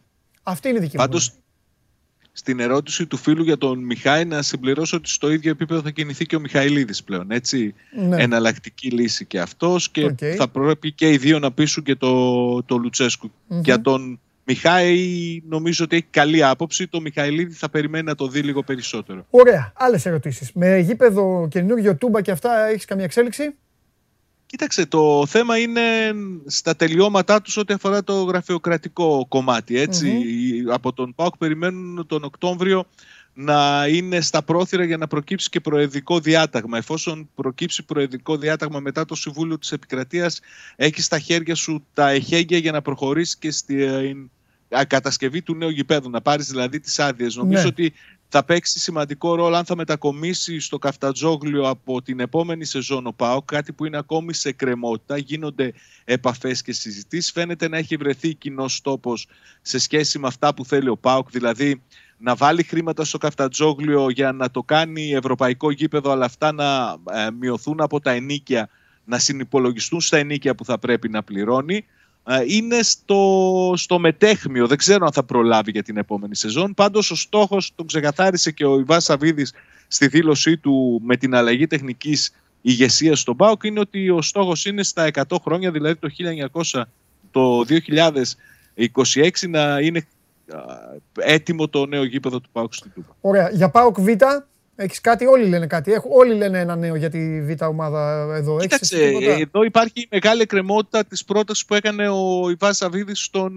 Αυτή 0.43 0.69
είναι 0.69 0.77
η 0.77 0.81
δική 0.81 0.97
μου. 0.97 1.03
Πάντως, 1.03 1.31
στην 2.31 2.59
ερώτηση 2.59 3.05
του 3.05 3.17
φίλου 3.17 3.43
για 3.43 3.57
τον 3.57 3.79
Μιχάη 3.79 4.25
να 4.25 4.41
συμπληρώσω 4.41 4.97
ότι 4.97 5.09
στο 5.09 5.31
ίδιο 5.31 5.51
επίπεδο 5.51 5.81
θα 5.81 5.89
κινηθεί 5.91 6.25
και 6.25 6.35
ο 6.35 6.39
Μιχαηλίδης 6.39 7.03
πλέον. 7.03 7.31
Έτσι, 7.31 7.73
Ναι. 8.07 8.23
εναλλακτική 8.23 8.89
λύση 8.89 9.25
και 9.25 9.39
αυτός 9.39 9.89
και 9.89 10.05
Οκ. 10.05 10.17
θα 10.37 10.47
πρέπει 10.47 10.91
και 10.91 11.11
οι 11.11 11.17
δύο 11.17 11.39
να 11.39 11.51
πείσουν 11.51 11.83
και 11.83 11.95
το, 11.95 12.63
το 12.63 12.77
Λουτσέσκου 12.77 13.31
Για 13.47 13.81
τον 13.81 14.19
Μιχάη 14.49 15.41
νομίζω 15.47 15.83
ότι 15.83 15.95
έχει 15.95 16.05
καλή 16.09 16.43
άποψη. 16.43 16.87
Το 16.87 17.01
Μιχαηλίδη 17.01 17.53
θα 17.53 17.69
περιμένει 17.69 18.03
να 18.03 18.15
το 18.15 18.27
δει 18.27 18.41
λίγο 18.41 18.63
περισσότερο. 18.63 19.25
Ωραία. 19.29 19.73
Άλλες 19.75 20.05
ερωτήσεις. 20.05 20.51
Με 20.53 20.77
γήπεδο 20.77 21.47
καινούργιο 21.51 21.95
Τούμπα 21.95 22.21
και 22.21 22.31
αυτά 22.31 22.65
έχεις 22.65 22.85
καμία 22.85 23.05
εξέλιξη; 23.05 23.55
Κοίταξε, 24.45 24.85
το 24.85 25.25
θέμα 25.25 25.57
είναι 25.57 25.81
στα 26.45 26.75
τελειώματά 26.75 27.41
τους 27.41 27.57
ό,τι 27.57 27.73
αφορά 27.73 28.03
το 28.03 28.23
γραφειοκρατικό 28.23 29.25
κομμάτι. 29.27 29.79
Έτσι. 29.79 30.11
Από 30.71 30.93
τον 30.93 31.15
ΠΑΟΚ 31.15 31.37
περιμένουν 31.37 32.07
τον 32.07 32.23
Οκτώβριο 32.23 32.85
να 33.33 33.87
είναι 33.87 34.21
στα 34.21 34.43
πρόθυρα 34.43 34.83
για 34.83 34.97
να 34.97 35.07
προκύψει 35.07 35.49
και 35.49 35.59
προεδρικό 35.59 36.19
διάταγμα. 36.19 36.77
Εφόσον 36.77 37.29
προκύψει 37.35 37.83
προεδρικό 37.83 38.37
διάταγμα 38.37 38.79
μετά 38.79 39.05
το 39.05 39.15
Συμβούλιο 39.15 39.57
της 39.57 39.71
Επικρατείας, 39.71 40.39
έχεις 40.75 41.05
στα 41.05 41.19
χέρια 41.19 41.55
σου 41.55 41.85
τα 41.93 42.09
εχέγγυα 42.09 42.57
για 42.57 42.71
να 42.71 42.81
προχωρήσεις 42.81 43.37
και 43.37 43.51
στην 43.51 43.83
α, 43.83 44.36
κατασκευή 44.87 45.41
του 45.41 45.55
νέου 45.55 45.69
γηπέδου, 45.69 46.09
να 46.09 46.21
πάρεις 46.21 46.47
δηλαδή 46.47 46.79
τις 46.79 46.99
άδειες. 46.99 47.35
Νομίζω 47.35 47.61
Ναι. 47.61 47.67
ότι 47.67 47.93
θα 48.29 48.43
παίξει 48.43 48.79
σημαντικό 48.79 49.35
ρόλο 49.35 49.55
αν 49.55 49.65
θα 49.65 49.75
μετακομίσει 49.75 50.59
στο 50.59 50.77
Καφτατζόγλιο 50.77 51.69
από 51.69 52.01
την 52.01 52.19
επόμενη 52.19 52.65
σεζόν 52.65 53.07
ο 53.07 53.11
ΠΑΟΚ, 53.11 53.45
κάτι 53.45 53.73
που 53.73 53.85
είναι 53.85 53.97
ακόμη 53.97 54.33
σε 54.33 54.51
κρεμότητα. 54.51 55.17
Γίνονται 55.17 55.73
επαφές 56.05 56.61
και 56.61 56.73
συζητήσεις. 56.73 57.31
Φαίνεται 57.31 57.67
να 57.67 57.77
έχει 57.77 57.95
βρεθεί 57.95 58.33
κοινός 58.33 58.81
τόπο 58.81 59.13
σε 59.61 59.79
σχέση 59.79 60.19
με 60.19 60.27
αυτά 60.27 60.53
που 60.53 60.65
θέλει 60.65 60.89
ο 60.89 60.97
ΠΑΟΚ, 60.97 61.29
δηλαδή 61.29 61.81
να 62.17 62.35
βάλει 62.35 62.63
χρήματα 62.63 63.03
στο 63.05 63.17
Καφτατζόγλιο 63.17 64.09
για 64.09 64.31
να 64.31 64.51
το 64.51 64.63
κάνει 64.63 65.11
ευρωπαϊκό 65.11 65.71
γήπεδο, 65.71 66.11
αλλά 66.11 66.25
αυτά 66.25 66.51
να 66.51 66.95
ε, 67.13 67.31
μειωθούν 67.39 67.81
από 67.81 67.99
τα 67.99 68.11
ενίκια, 68.11 68.69
να 69.03 69.19
συνυπολογιστούν 69.19 70.01
στα 70.01 70.17
ενίκια 70.17 70.55
που 70.55 70.65
θα 70.65 70.79
πρέπει 70.79 71.09
να 71.09 71.23
πληρώνει. 71.23 71.85
Ε, 72.29 72.43
είναι 72.45 72.81
στο, 72.81 73.73
στο 73.75 73.99
μετέχμιο. 73.99 74.67
Δεν 74.67 74.77
ξέρω 74.77 75.05
αν 75.05 75.11
θα 75.11 75.23
προλάβει 75.23 75.71
για 75.71 75.83
την 75.83 75.97
επόμενη 75.97 76.35
σεζόν. 76.35 76.73
Πάντως 76.73 77.11
ο 77.11 77.15
στόχος 77.15 77.71
τον 77.75 77.87
ξεκαθάρισε 77.87 78.51
και 78.51 78.65
ο 78.65 78.79
Ιβάς 78.79 79.03
Σαββίδης 79.03 79.53
στη 79.87 80.07
δήλωσή 80.07 80.57
του 80.57 81.01
με 81.03 81.17
την 81.17 81.35
αλλαγή 81.35 81.67
τεχνικής 81.67 82.33
ηγεσίας 82.61 83.19
στον 83.19 83.35
ΠΑΟΚ 83.35 83.63
είναι 83.63 83.79
ότι 83.79 84.09
ο 84.09 84.21
στόχος 84.21 84.65
είναι 84.65 84.83
στα 84.83 85.09
100 85.13 85.21
χρόνια, 85.43 85.71
δηλαδή 85.71 85.95
το 85.95 86.09
1900, 86.71 86.81
το 87.31 87.65
2026 88.73 89.29
να 89.49 89.79
είναι 89.79 90.07
α, 90.51 90.61
έτοιμο 91.13 91.67
το 91.67 91.85
νέο 91.85 92.03
γήπεδο 92.03 92.39
του 92.39 92.49
ΠΑΟΚ 92.51 92.73
στην 92.73 92.91
Τούπα. 92.93 93.15
Ωραία. 93.21 93.49
Για 93.49 93.69
ΠΑΟΚ 93.69 93.99
Β, 93.99 94.07
έχεις 94.77 95.01
κάτι, 95.01 95.25
όλοι 95.25 95.47
λένε 95.47 95.67
κάτι. 95.67 95.91
Έχω, 95.91 96.09
όλοι 96.11 96.33
λένε 96.33 96.59
ένα 96.59 96.75
νέο 96.75 96.95
για 96.95 97.09
τη 97.09 97.41
Β 97.41 97.61
ομάδα 97.61 98.35
εδώ. 98.35 98.55
Έχεις 98.55 98.67
Κοίταξε, 98.67 98.95
εσύ 98.95 99.07
τίποτα; 99.07 99.31
εδώ 99.31 99.63
υπάρχει 99.63 100.07
μεγάλη 100.11 100.41
εκκρεμότητα 100.41 101.05
της 101.05 101.25
πρότασης 101.25 101.65
που 101.65 101.73
έκανε 101.73 102.09
ο 102.09 102.49
Ιβάς 102.49 102.77
Σαββίδης 102.77 103.23
στον 103.23 103.53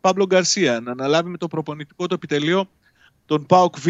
Παύλο 0.00 0.26
Γκαρσία 0.26 0.80
να 0.80 0.90
αναλάβει 0.90 1.28
με 1.30 1.36
το 1.36 1.48
προπονητικό 1.48 2.06
του 2.06 2.14
επιτελείο 2.14 2.68
τον 3.26 3.46
ΠΑΟΚ 3.46 3.78
Β. 3.78 3.86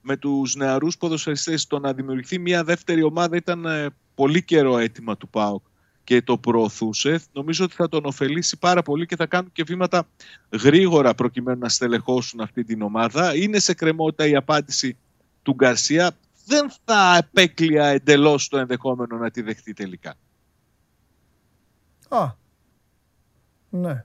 Με 0.00 0.16
τους 0.16 0.54
νεαρούς 0.54 0.96
ποδοσφαιριστές 0.96 1.66
το 1.66 1.78
να 1.78 1.92
δημιουργηθεί 1.92 2.38
μια 2.38 2.64
δεύτερη 2.64 3.02
ομάδα 3.02 3.36
ήταν 3.36 3.64
ε, 3.64 3.86
πολύ 4.14 4.42
καιρό 4.42 4.78
αίτημα 4.78 5.16
του 5.16 5.28
ΠΑΟΚ 5.28 5.62
και 6.04 6.22
το 6.22 6.38
προωθούσε. 6.38 7.20
Νομίζω 7.32 7.64
ότι 7.64 7.74
θα 7.74 7.88
τον 7.88 8.04
ωφελήσει 8.04 8.58
πάρα 8.58 8.82
πολύ 8.82 9.06
και 9.06 9.16
θα 9.16 9.26
κάνουν 9.26 9.52
και 9.52 9.62
βήματα 9.62 10.08
γρήγορα 10.62 11.14
προκειμένου 11.14 11.58
να 11.58 11.68
στελεχώσουν 11.68 12.40
αυτή 12.40 12.64
την 12.64 12.82
ομάδα. 12.82 13.36
Είναι 13.36 13.58
σε 13.58 13.74
κρεμότητα 13.74 14.26
η 14.26 14.36
απάντηση 14.36 14.96
του 15.42 15.52
Γκαρσία. 15.54 16.10
Δεν 16.46 16.70
θα 16.84 17.16
επέκλεια 17.16 17.86
εντελώς 17.86 18.48
το 18.48 18.58
ενδεχόμενο 18.58 19.16
να 19.16 19.30
τη 19.30 19.42
δεχτεί 19.42 19.72
τελικά. 19.72 20.14
Α. 22.08 22.32
Ναι. 23.70 24.04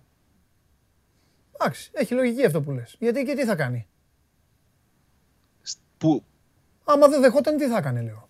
Εντάξει, 1.52 1.92
έχει 1.94 2.14
λογική 2.14 2.46
αυτό 2.46 2.62
που 2.62 2.72
λες. 2.72 2.96
Γιατί 3.00 3.24
και 3.24 3.36
τι 3.36 3.46
θα 3.46 3.56
κάνει; 3.56 3.88
Που, 5.98 6.24
Άμα 6.84 7.08
δεν 7.08 7.22
δεχόταν, 7.22 7.58
τι 7.58 7.68
θα 7.68 7.78
έκανε, 7.78 8.02
λέω. 8.02 8.30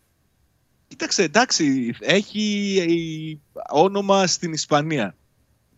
κοίταξε, 0.87 1.23
εντάξει, 1.23 1.95
έχει 1.99 2.75
ε, 3.53 3.59
όνομα 3.69 4.27
στην 4.27 4.53
Ισπανία. 4.53 5.15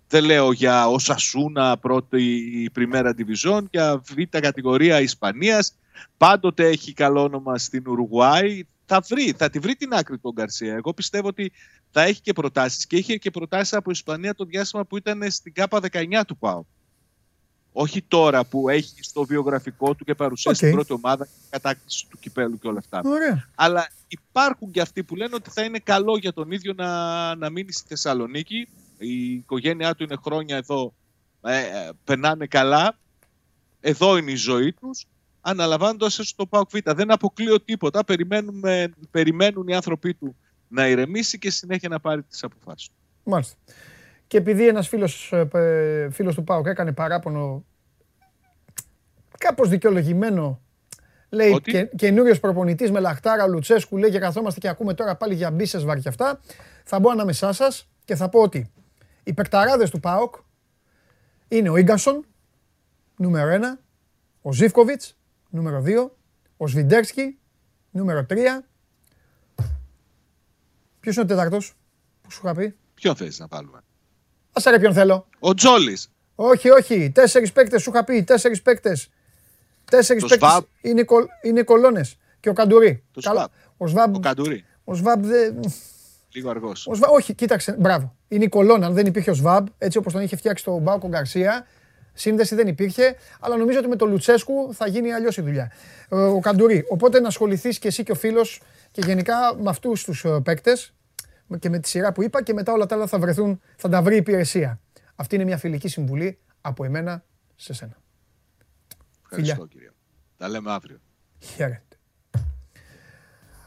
Δεν 0.07 0.23
λέω 0.23 0.51
για 0.51 0.87
ο 0.87 0.99
Σασούνα 0.99 1.77
πρώτη 1.77 2.69
πριμέρα 2.73 3.13
division, 3.17 3.63
για 3.71 3.97
β' 3.97 4.37
κατηγορία 4.39 5.01
Ισπανίας. 5.01 5.75
Πάντοτε 6.17 6.67
έχει 6.67 6.93
καλό 6.93 7.23
όνομα 7.23 7.57
στην 7.57 7.87
Ουρουγουάη. 7.87 8.63
Θα 8.85 9.03
βρει, 9.09 9.33
θα 9.37 9.49
τη 9.49 9.59
βρει 9.59 9.75
την 9.75 9.93
άκρη 9.93 10.17
τον 10.17 10.33
Γκαρσία. 10.33 10.73
Εγώ 10.73 10.93
πιστεύω 10.93 11.27
ότι 11.27 11.51
θα 11.91 12.01
έχει 12.01 12.21
και 12.21 12.33
προτάσεις. 12.33 12.87
Και 12.87 12.95
είχε 12.95 13.17
και 13.17 13.31
προτάσεις 13.31 13.73
από 13.73 13.91
Ισπανία 13.91 14.35
το 14.35 14.45
διάστημα 14.45 14.85
που 14.85 14.97
ήταν 14.97 15.31
στην 15.31 15.53
ΚΑΠΑ 15.53 15.79
19 15.91 16.21
του 16.27 16.37
ΠΑΟ. 16.37 16.63
Όχι 17.77 18.01
τώρα 18.01 18.45
που 18.45 18.69
έχει 18.69 19.03
στο 19.03 19.23
βιογραφικό 19.23 19.95
του 19.95 20.03
και 20.03 20.15
παρουσιάσει 20.15 20.65
Οκ. 20.65 20.71
την 20.71 20.77
πρώτη 20.77 20.93
ομάδα, 20.93 21.27
κατάκτηση 21.49 22.07
του 22.09 22.17
κυπέλου 22.19 22.59
και 22.59 22.67
όλα 22.67 22.79
αυτά. 22.79 23.01
Ωραία. 23.05 23.49
Αλλά 23.55 23.89
υπάρχουν 24.07 24.71
και 24.71 24.81
αυτοί 24.81 25.03
που 25.03 25.15
λένε 25.15 25.35
ότι 25.35 25.49
θα 25.49 25.63
είναι 25.63 25.79
καλό 25.79 26.17
για 26.17 26.33
τον 26.33 26.51
ίδιο 26.51 26.73
να, 26.73 27.35
να 27.35 27.49
μείνει 27.49 27.71
στη 27.71 27.87
Θεσσαλονίκη. 27.87 28.67
Η 28.97 29.33
οικογένειά 29.33 29.95
του 29.95 30.03
είναι 30.03 30.15
χρόνια 30.23 30.57
εδώ, 30.57 30.93
ε, 31.41 31.57
ε, 31.57 31.89
περνάνε 32.03 32.45
καλά. 32.45 32.97
Εδώ 33.79 34.17
είναι 34.17 34.31
η 34.31 34.35
ζωή 34.35 34.73
τους. 34.73 35.05
Αναλαμβάνοντας 35.47 36.19
έστω 36.19 36.35
το 36.35 36.45
ΠΑΟΚ 36.45 36.69
Β. 36.69 36.91
Δεν 36.95 37.11
αποκλείω 37.11 37.61
τίποτα. 37.61 38.03
Περιμένουμε, 38.03 38.93
περιμένουν 39.11 39.67
οι 39.67 39.75
άνθρωποι 39.75 40.13
του 40.13 40.35
να 40.67 40.87
ηρεμήσει 40.87 41.39
και 41.39 41.49
συνέχεια 41.49 41.89
να 41.89 41.99
πάρει 41.99 42.23
τις 42.23 42.43
αποφάσεις 42.43 42.87
του. 42.87 42.93
Μάλιστα. 43.23 43.55
Και 44.27 44.37
επειδή 44.37 44.67
ένας 44.67 44.87
φίλος, 44.87 45.31
ε, 45.31 45.47
ε, 45.53 46.09
φίλος 46.09 46.35
του 46.35 46.43
ΠΑΟΚ 46.43 46.67
έκανε 46.67 46.91
παράπονο 46.91 47.65
κάπως 49.37 49.69
δικαιολογημένο 49.69 50.61
Λέει 51.29 51.51
Ότι; 51.51 51.71
και, 51.71 51.85
καινούριος 51.95 52.39
προπονητής 52.39 52.91
με 52.91 52.99
λαχτάρα 52.99 53.47
Λουτσέσκου 53.47 53.97
λέει 53.97 54.11
και 54.11 54.19
καθόμαστε 54.19 54.59
και 54.59 54.67
ακούμε 54.67 54.93
τώρα 54.93 55.15
πάλι 55.15 55.35
για 55.35 55.51
μπίσες 55.51 55.83
βαρ 55.83 55.99
και 55.99 56.09
αυτά. 56.09 56.39
Θα 56.83 56.99
μπω 56.99 57.09
ανάμεσά 57.09 57.53
σας 57.53 57.89
και 58.05 58.15
θα 58.15 58.29
πω 58.29 58.41
ότι 58.41 58.71
οι 59.23 59.33
παικταράδε 59.33 59.89
του 59.89 59.99
ΠΑΟΚ 59.99 60.35
είναι 61.47 61.69
ο 61.69 61.81
γκασον, 61.81 62.25
νούμερο 63.17 63.51
1, 63.51 63.79
ο 64.41 64.53
Ζήφκοβιτς, 64.53 65.17
νούμερο 65.55 65.83
2, 65.85 66.11
ο 66.57 66.67
Σβιντέρσκι, 66.67 67.37
νούμερο 67.91 68.25
3. 68.29 68.35
Ποιος 70.99 71.15
είναι 71.15 71.23
ο 71.23 71.27
τέταρτος 71.27 71.73
που 72.21 72.31
σου 72.31 72.41
είχα 72.43 72.53
πει; 72.53 72.75
Ποιον 72.93 73.15
θες 73.15 73.39
να 73.39 73.47
βάλουμε; 73.47 73.77
Α 74.51 74.71
ρε 74.71 74.79
ποιον 74.79 74.93
θέλω. 74.93 75.27
Ο 75.39 75.53
Τζόλης. 75.53 76.09
Όχι, 76.35 76.69
όχι. 76.69 77.11
Τέσσερις 77.11 77.51
παίκτες 77.51 77.81
σου 77.81 77.89
είχα 77.89 78.03
πει. 78.03 78.23
Τέσσερις 78.23 78.61
παίκτες. 78.61 79.09
Τέσσερις 79.85 80.21
Το 80.21 80.27
παίκτες. 80.27 80.49
Σβάμπ. 80.49 80.63
Είναι, 80.81 81.03
κολ, 81.03 81.25
είναι 81.41 81.63
κολόνες. 81.63 82.17
Και 82.39 82.49
ο 82.49 82.53
Καντουρί. 82.53 83.03
Το 83.11 83.21
Καλά. 83.21 83.39
Σβάμπ. 83.41 83.51
Ο 83.77 83.87
Σβάμπ. 83.87 84.15
Ο 84.15 84.19
Καντουρί. 84.19 84.65
Ο 84.83 84.93
Σβάμπ 84.93 85.25
δεν. 85.25 85.59
Λίγο 86.31 86.49
αργός. 86.49 86.87
Ο 86.87 86.93
Σβάμπ, 86.93 87.11
όχι, 87.11 87.33
κοίταξε. 87.33 87.75
Μπράβο. 87.79 88.15
Είναι 88.27 88.43
η 88.43 88.49
κολόνα. 88.49 88.85
Αν 88.85 88.93
δεν 88.93 89.05
υπήρχε 89.05 89.29
ο 89.29 89.33
Σβάμπ, 89.33 89.67
έτσι 89.77 89.97
όπως 89.97 90.13
τον 90.13 90.21
είχε 90.21 90.35
φτιάξει 90.35 90.63
το 90.63 90.77
Μπάουκο 90.77 91.07
Γκαρσία, 91.07 91.67
σύνδεση 92.15 92.55
δεν 92.55 92.67
υπήρχε. 92.67 93.15
Αλλά 93.39 93.57
νομίζω 93.57 93.79
ότι 93.79 93.87
με 93.87 93.95
τον 93.95 94.09
Λουτσέσκου 94.09 94.73
θα 94.73 94.87
γίνει 94.87 95.13
αλλιώς 95.13 95.37
η 95.37 95.41
δουλειά. 95.41 95.71
Ε, 96.09 96.15
Ο 96.15 96.39
Καντουρί. 96.39 96.85
Οπότε 96.89 97.19
να 97.19 97.27
ασχοληθείς 97.27 97.79
και 97.79 97.87
εσύ 97.87 98.03
και 98.03 98.11
ο 98.11 98.15
φίλος 98.15 98.61
και 98.91 99.01
γενικά 99.05 99.35
με 99.57 99.69
αυτούς 99.69 100.03
τους 100.03 100.25
παίκτες 100.43 100.93
και 101.59 101.69
με 101.69 101.79
τη 101.79 101.87
σειρά 101.87 102.11
που 102.11 102.23
είπα 102.23 102.43
και 102.43 102.53
μετά 102.53 102.73
όλα 102.73 102.85
τα 102.85 102.95
άλλα 102.95 103.07
θα 103.07 103.19
βρεθούν, 103.19 103.61
θα 103.75 103.89
τα 103.89 104.01
βρει 104.01 104.13
η 104.13 104.17
υπηρεσία. 104.17 104.79
Αυτή 105.15 105.35
είναι 105.35 105.43
μια 105.43 105.57
φιλική 105.57 105.87
συμβουλή 105.87 106.39
από 106.61 106.83
εμένα 106.83 107.23
σε 107.55 107.73
σένα. 107.73 107.97
Ευχαριστώ 109.23 109.65
κύριε. 109.65 109.89
Τα 110.37 110.49
λέμε 110.49 110.71
αύριο. 110.71 110.99
Χαίρετε. 111.39 111.81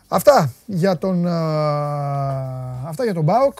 Αυτά 0.08 0.52
για 0.66 0.98
τον, 0.98 1.26
α, 1.26 2.88
αυτά 2.88 3.04
για 3.04 3.14
τον 3.14 3.24
ΠΑΟΚ. 3.24 3.58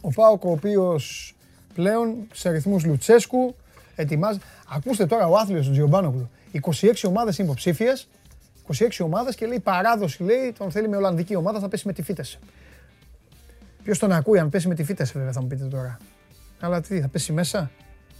Ο 0.00 0.10
ΠΑΟΚ 0.14 0.44
ο 0.44 0.50
οποίος 0.50 1.34
πλέον 1.74 2.26
σε 2.32 2.50
ρυθμούς 2.50 2.84
Λουτσέσκου 2.84 3.56
ετοιμάζει. 3.96 4.38
Ακούστε 4.68 5.06
τώρα 5.06 5.26
ο 5.26 5.36
άθλιος 5.36 5.66
του 5.66 5.72
Τζιομπάνογλου. 5.72 6.30
26 6.80 6.92
ομάδες 7.06 7.38
είναι 7.38 7.46
υποψήφιες. 7.48 8.08
26 8.78 8.88
ομάδες 9.04 9.34
και 9.34 9.46
λέει 9.46 9.60
παράδοση 9.60 10.22
λέει 10.22 10.52
τον 10.58 10.70
θέλει 10.70 10.88
με 10.88 10.96
Ολλανδική 10.96 11.36
ομάδα 11.36 11.60
θα 11.60 11.68
πέσει 11.68 11.86
με 11.86 11.92
τη 11.92 12.02
Φίτες. 12.02 12.38
Ποιος 13.82 13.98
τον 13.98 14.12
ακούει 14.12 14.38
αν 14.38 14.48
πέσει 14.48 14.68
με 14.68 14.74
τη 14.74 14.84
Φίτες 14.84 15.12
βέβαια 15.12 15.32
θα 15.32 15.40
μου 15.40 15.46
πείτε 15.46 15.64
τώρα. 15.64 15.96
Αλλά 16.60 16.80
τι 16.80 17.00
θα 17.00 17.08
πέσει 17.08 17.32
μέσα; 17.32 17.70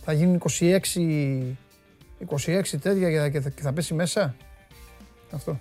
Θα 0.04 0.12
γίνουν 0.12 0.34
26 0.34 1.56
26 2.26 2.78
τέτοια 2.80 3.10
και 3.10 3.18
θα- 3.18 3.28
και 3.28 3.40
θα, 3.40 3.48
και 3.50 3.62
θα 3.62 3.72
πέσει 3.72 3.94
μέσα; 3.94 4.34
Αυτό. 5.30 5.58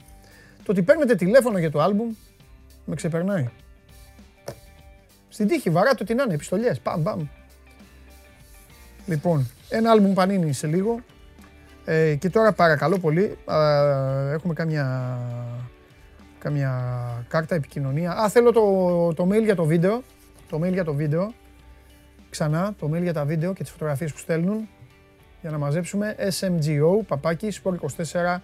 Το 0.63 0.71
ότι 0.71 0.81
παίρνετε 0.83 1.15
τηλέφωνο 1.15 1.57
για 1.57 1.71
το 1.71 1.81
άλμπουμ 1.81 2.13
με 2.85 2.95
ξεπερνάει. 2.95 3.49
Στην 5.29 5.47
τύχη 5.47 5.69
βαράτε 5.69 5.97
ό,τι 6.03 6.13
να 6.13 6.23
είναι, 6.23 6.33
επιστολιές, 6.33 6.79
παμ 6.79 7.03
παμ. 7.03 7.27
Λοιπόν, 9.05 9.49
ένα 9.69 9.91
άλμπουμ 9.91 10.13
πανίνι 10.13 10.53
σε 10.53 10.67
λίγο. 10.67 10.99
Ε, 11.85 12.15
και 12.15 12.29
τώρα 12.29 12.53
παρακαλώ 12.53 12.99
πολύ, 12.99 13.37
α, 13.45 13.57
έχουμε 14.31 14.53
κάμια, 14.53 15.17
κάμια 16.39 17.25
κάρτα 17.27 17.55
επικοινωνία. 17.55 18.11
Α, 18.11 18.29
θέλω 18.29 18.51
το, 18.51 19.13
το 19.13 19.29
mail 19.31 19.43
για 19.43 19.55
το 19.55 19.65
βίντεο. 19.65 20.03
Το 20.49 20.61
mail 20.63 20.71
για 20.71 20.83
το 20.83 20.93
βίντεο. 20.93 21.33
Ξανά, 22.29 22.73
το 22.79 22.89
mail 22.93 23.01
για 23.01 23.13
τα 23.13 23.25
βίντεο 23.25 23.53
και 23.53 23.63
τις 23.63 23.71
φωτογραφίες 23.71 24.11
που 24.11 24.17
στέλνουν 24.17 24.67
για 25.41 25.51
να 25.51 25.57
μαζέψουμε 25.57 26.15
smgo 26.39 26.99
παπάκι 27.07 27.51
sport24.gr 27.63 28.35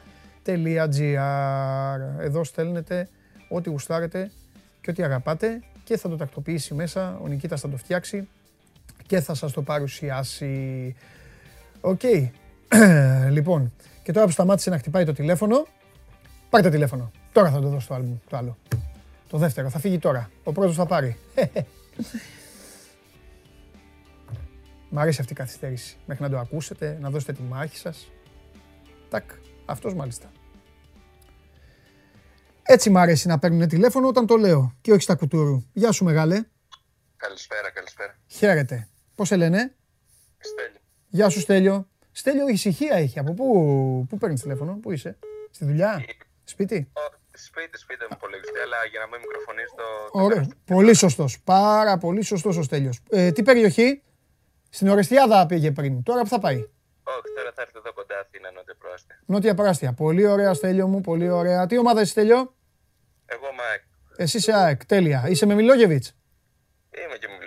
Εδώ 2.19 2.43
στέλνετε 2.43 3.07
ό,τι 3.49 3.69
γουστάρετε 3.69 4.31
και 4.81 4.89
ό,τι 4.89 5.03
αγαπάτε 5.03 5.61
και 5.83 5.97
θα 5.97 6.09
το 6.09 6.15
τακτοποιήσει 6.15 6.73
μέσα, 6.73 7.19
ο 7.23 7.27
Νικήτας 7.27 7.61
θα 7.61 7.69
το 7.69 7.77
φτιάξει 7.77 8.27
και 9.11 9.21
θα 9.21 9.33
σας 9.33 9.51
το 9.51 9.61
παρουσιάσει. 9.61 10.95
Οκ. 11.81 12.01
λοιπόν, 13.35 13.73
και 14.03 14.11
τώρα 14.11 14.25
που 14.25 14.31
σταμάτησε 14.31 14.69
να 14.69 14.77
χτυπάει 14.77 15.05
το 15.05 15.13
τηλέφωνο, 15.13 15.67
πάρτε 16.49 16.69
τηλέφωνο. 16.69 17.11
Τώρα 17.31 17.51
θα 17.51 17.59
το 17.59 17.67
δώσω 17.67 17.87
το 17.87 17.93
άλμπουμ, 17.93 18.17
το 18.29 18.37
άλλο. 18.37 18.57
Το 19.27 19.37
δεύτερο, 19.37 19.69
θα 19.69 19.79
φύγει 19.79 19.99
τώρα. 19.99 20.29
Ο 20.43 20.51
πρώτος 20.51 20.75
θα 20.75 20.85
πάρει. 20.85 21.17
Μ' 24.89 24.99
αρέσει 24.99 25.21
αυτή 25.21 25.33
η 25.33 25.35
καθυστέρηση. 25.35 25.97
Μέχρι 26.05 26.23
να 26.23 26.29
το 26.29 26.37
ακούσετε, 26.37 26.97
να 27.01 27.09
δώσετε 27.09 27.33
τη 27.33 27.41
μάχη 27.41 27.77
σας. 27.77 28.11
Τάκ, 29.09 29.31
αυτός 29.65 29.93
μάλιστα. 29.93 30.31
Έτσι 32.63 32.89
μ' 32.89 32.97
αρέσει 32.97 33.27
να 33.27 33.39
παίρνουν 33.39 33.67
τηλέφωνο 33.67 34.07
όταν 34.07 34.25
το 34.25 34.35
λέω 34.35 34.75
και 34.81 34.91
όχι 34.91 35.01
στα 35.01 35.15
κουτούρου. 35.15 35.63
Γεια 35.73 35.91
σου 35.91 36.03
μεγάλε. 36.03 36.43
Καλησπέρα, 37.17 37.71
καλησπέρα. 37.71 38.17
Χαίρετε. 38.27 38.90
Πώς 39.21 39.29
σε 39.29 39.35
λένε; 39.35 39.75
Στέλιο. 40.37 40.79
Γεια 41.07 41.29
σου 41.29 41.39
Στέλιο. 41.39 41.87
Στέλιο 42.11 42.47
ησυχία 42.47 42.95
έχει. 42.95 43.19
Από 43.19 43.33
πού, 43.33 43.45
πού 44.09 44.17
παίρνεις 44.17 44.41
τηλέφωνο, 44.41 44.79
πού 44.81 44.91
είσαι; 44.91 45.17
Στη 45.51 45.65
δουλειά, 45.65 46.05
σπίτι; 46.43 46.91
Ω, 46.93 46.99
Σπίτι, 47.33 47.77
σπίτι 47.77 48.01
μου 48.09 48.15
υπολογιστή, 48.17 48.59
αλλά 48.59 48.77
για 48.91 48.99
να 48.99 49.07
μην 49.07 49.19
μικροφωνείς 49.19 49.69
το... 49.75 49.83
Ωραίο. 50.11 50.47
Πολύ 50.65 50.93
σωστός. 50.93 51.41
Πάρα 51.43 51.97
πολύ 51.97 52.21
σωστός 52.21 52.57
ο 52.57 52.63
Στέλιος. 52.63 52.99
Ε, 53.09 53.31
τι 53.31 53.43
περιοχή; 53.43 54.03
Στην 54.69 54.87
Ορεστιάδα 54.87 55.45
πήγε 55.45 55.71
πριν. 55.71 56.03
Τώρα 56.03 56.21
που 56.21 56.27
θα 56.27 56.39
πάει; 56.39 56.57
Όχι, 57.03 57.33
τώρα 57.35 57.51
θα 57.55 57.61
έρθει 57.61 57.73
εδώ 57.77 57.93
κοντά 57.93 58.19
Αθήνα, 58.19 58.51
νότια 58.51 58.75
προάστια. 58.79 59.21
Νότια 59.25 59.53
Πράστια. 59.55 59.93
Πολύ 59.93 60.25
ωραία 60.25 60.53
Στέλιο 60.53 60.87
μου. 60.87 61.01
Πολύ 61.01 61.29
ωραία. 61.29 61.65
Τι 61.65 61.77
ομάδα 61.77 62.01
είσαι 62.01 62.11
Στέλιο; 62.11 62.55
Εγώ 63.25 63.47
ΜΑΕΚ. 63.57 63.81
Εσύ 64.15 64.37
είσαι 64.37 64.53
ΑΕΚ. 64.53 64.85
Τέλεια. 64.85 65.23
Είσαι 65.27 65.45
με 65.45 65.53
Μιλόγεβιτς; 65.53 66.15
Είμαι 67.05 67.17
και 67.17 67.27
με 67.27 67.33
Μιλόγεβιτς 67.33 67.39
και 67.39 67.40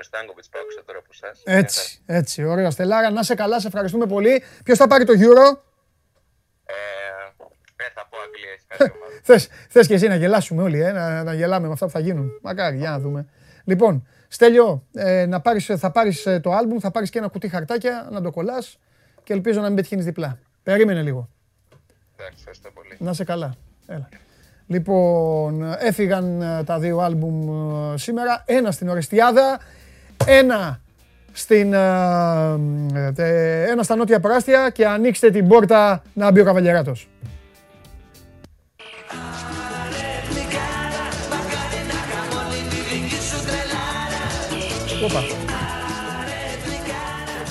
με 0.00 0.06
Στάνκοβιτς 0.06 0.48
που 0.48 0.58
άκουσα 0.62 0.82
τώρα 0.86 0.98
από 0.98 1.08
εσάς. 1.12 1.42
Έτσι. 1.44 2.02
Έτσι. 2.06 2.44
Ωραία. 2.44 2.70
Στελάρα, 2.70 3.10
να 3.10 3.22
σε 3.22 3.34
καλά. 3.34 3.60
Σε 3.60 3.66
ευχαριστούμε 3.66 4.06
πολύ. 4.06 4.42
Ποιος 4.64 4.78
θα 4.78 4.86
πάρει 4.86 5.04
το 5.04 5.12
Euro; 5.12 5.46
Ε, 6.66 6.74
δεν 7.76 7.90
θα 7.94 8.06
πω 8.10 8.16
Αγγλία, 8.26 8.50
έχει 8.54 8.66
κάτι 8.68 8.92
ομάδα. 8.96 9.20
Θες, 9.22 9.48
θες 9.68 9.86
και 9.86 9.94
εσύ 9.94 10.08
να 10.08 10.14
γελάσουμε 10.14 10.62
όλοι, 10.62 10.80
ε, 10.80 10.92
να, 10.92 11.22
να 11.22 11.34
γελάμε 11.34 11.66
με 11.66 11.72
αυτά 11.72 11.86
που 11.86 11.92
θα 11.92 12.00
γίνουν. 12.00 12.30
Μακάρι, 12.42 12.76
για 12.76 12.90
να 12.90 12.98
δούμε. 12.98 13.28
Λοιπόν, 13.64 14.06
Στέλιο, 14.28 14.86
ε, 14.94 15.26
να 15.26 15.40
πάρεις, 15.40 15.66
θα 15.76 15.90
πάρεις 15.90 16.26
ε, 16.26 16.40
το 16.40 16.52
άλμπουμ, 16.52 16.78
θα 16.78 16.90
πάρεις 16.90 17.10
και 17.10 17.18
ένα 17.18 17.28
κουτί 17.28 17.48
χαρτάκια, 17.48 18.08
να 18.10 18.22
το 18.22 18.30
κολλάς 18.30 18.78
και 19.22 19.32
ελπίζω 19.32 19.60
να 19.60 19.66
μην 19.66 19.76
πετυχαίνεις 19.76 20.04
διπλά. 20.04 20.38
Περίμενε 20.62 21.02
λίγο. 21.02 21.28
Εντάξει, 22.16 22.36
ευχαριστώ 22.38 22.70
πολύ. 22.70 22.96
Να 22.98 23.12
σε 23.12 23.24
καλά. 23.24 23.54
Έλα. 23.86 24.08
Λοιπόν, 24.66 25.74
έφυγαν 25.78 26.42
ε, 26.42 26.64
τα 26.64 26.78
δύο 26.78 26.98
άλμπουμ 26.98 27.48
ε, 27.92 27.98
σήμερα. 27.98 28.42
Ένα 28.46 28.70
στην 28.70 28.88
Ορεστιάδα, 28.88 29.60
ένα, 30.26 30.80
στην, 31.32 31.72
ε, 31.72 31.80
ε, 33.16 33.70
ένα 33.70 33.82
στα 33.82 33.96
Νότια 33.96 34.20
Πράστια 34.20 34.70
και 34.70 34.86
ανοίξτε 34.86 35.30
την 35.30 35.48
πόρτα 35.48 36.02
να 36.12 36.30
μπει 36.30 36.40
ο 36.40 36.44
Καβαλιεράτος. 36.44 37.08
Όπα, 45.04 45.20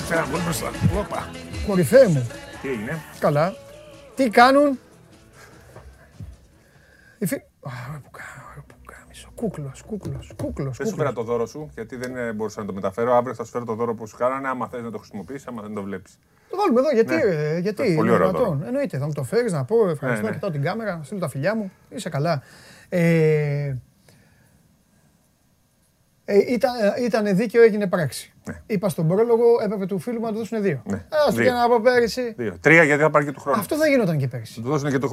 Φέρα 0.07 0.25
γκολ 0.31 0.41
μπροστά. 0.43 0.71
Όπα. 0.97 1.27
κορυφαί 1.67 2.07
μου. 2.07 2.27
Τι 2.61 2.69
έγινε. 2.69 2.99
Καλά. 3.19 3.53
Τι 4.15 4.29
κάνουν; 4.29 4.79
Οι 7.17 7.25
φι... 7.25 7.35
Α, 7.35 7.71
ωραία 7.87 7.99
που 8.03 8.09
κα- 8.11 8.38
ωραία 9.41 9.51
που 9.51 9.61
κάμισο. 9.61 9.83
Κούκλος, 9.83 9.83
κούκλος, 9.87 10.33
κούκλος, 10.43 10.77
Δεν 10.77 10.87
σου 10.87 10.95
φέρα 10.95 11.07
κούκλος. 11.09 11.25
το 11.25 11.31
δώρο 11.31 11.45
σου, 11.45 11.69
γιατί 11.73 11.95
δεν 11.95 12.15
ε, 12.17 12.33
μπορούσα 12.33 12.61
να 12.61 12.67
το 12.67 12.73
μεταφέρω. 12.73 13.13
Αύριο 13.13 13.33
θα 13.33 13.43
σου 13.43 13.51
φέρω 13.51 13.65
το 13.65 13.73
δώρο 13.75 13.93
που 13.95 14.07
σου 14.07 14.17
κάνανε. 14.17 14.47
Άμα 14.47 14.67
θες 14.67 14.81
να 14.83 14.91
το 14.91 14.97
χρησιμοποιήσεις, 14.97 15.47
άμα 15.47 15.61
δεν 15.61 15.73
το 15.73 15.81
βλέπεις. 15.83 16.19
Το 16.49 16.57
βάλουμε 16.57 16.79
εδώ, 16.79 16.89
γιατί, 16.91 17.15
Ναι. 17.15 17.23
ρε, 17.23 17.59
γιατί, 17.59 17.83
Ε, 17.83 17.95
πολύ 17.95 18.07
είναι 18.07 18.11
ωραίο 18.11 18.29
δυνατόν. 18.29 18.57
δώρο. 18.57 18.67
Εννοείται, 18.67 18.97
θα 18.97 19.05
μου 19.05 19.13
το 19.13 19.23
φέρεις 19.23 19.51
να 19.51 19.65
πω, 19.65 19.89
ευχαριστώ, 19.89 20.21
Ναι, 20.23 20.29
ναι. 20.29 20.35
κοιτάω 20.35 20.51
την 20.51 20.61
κάμερα, 20.61 20.97
να 20.97 21.03
στείλω 21.03 21.19
τα 21.19 21.27
φιλιά 21.29 21.55
μου, 21.55 21.71
είσαι 21.89 22.09
καλά. 22.09 22.41
Ε, 22.89 23.75
ε, 26.25 26.37
ήταν, 26.53 26.71
ε, 26.95 27.03
ήταν 27.03 27.35
δίκαιο, 27.35 27.61
έγινε 27.63 27.87
πράξη. 27.87 28.33
Ναι. 28.45 28.61
Είπα 28.65 28.89
στον 28.89 29.07
πρόλογο, 29.07 29.43
έπρεπε 29.63 29.85
του 29.85 29.99
φίλου 29.99 30.19
μου 30.19 30.25
να 30.25 30.31
του 30.31 30.37
δώσουν 30.37 30.61
δύο. 30.61 30.81
Ναι, 30.85 31.05
Ας 31.27 31.35
δύο. 31.35 31.43
και 31.43 31.51
να 31.51 31.63
από 31.63 31.79
πέρυσι. 31.81 32.33
Δύο. 32.37 32.57
Τρία 32.61 32.83
γιατί 32.83 33.01
θα 33.01 33.09
πάρει 33.09 33.25
και 33.25 33.31
του 33.31 33.39
χρόνου. 33.39 33.59
Αυτό 33.59 33.77
δεν 33.77 33.91
γινόταν 33.91 34.17
και 34.17 34.27
πέρυσι. 34.27 34.53
Θα 34.53 34.61
του 34.61 34.67
δώσουν 34.69 34.89
και 34.89 34.97
το. 34.97 35.07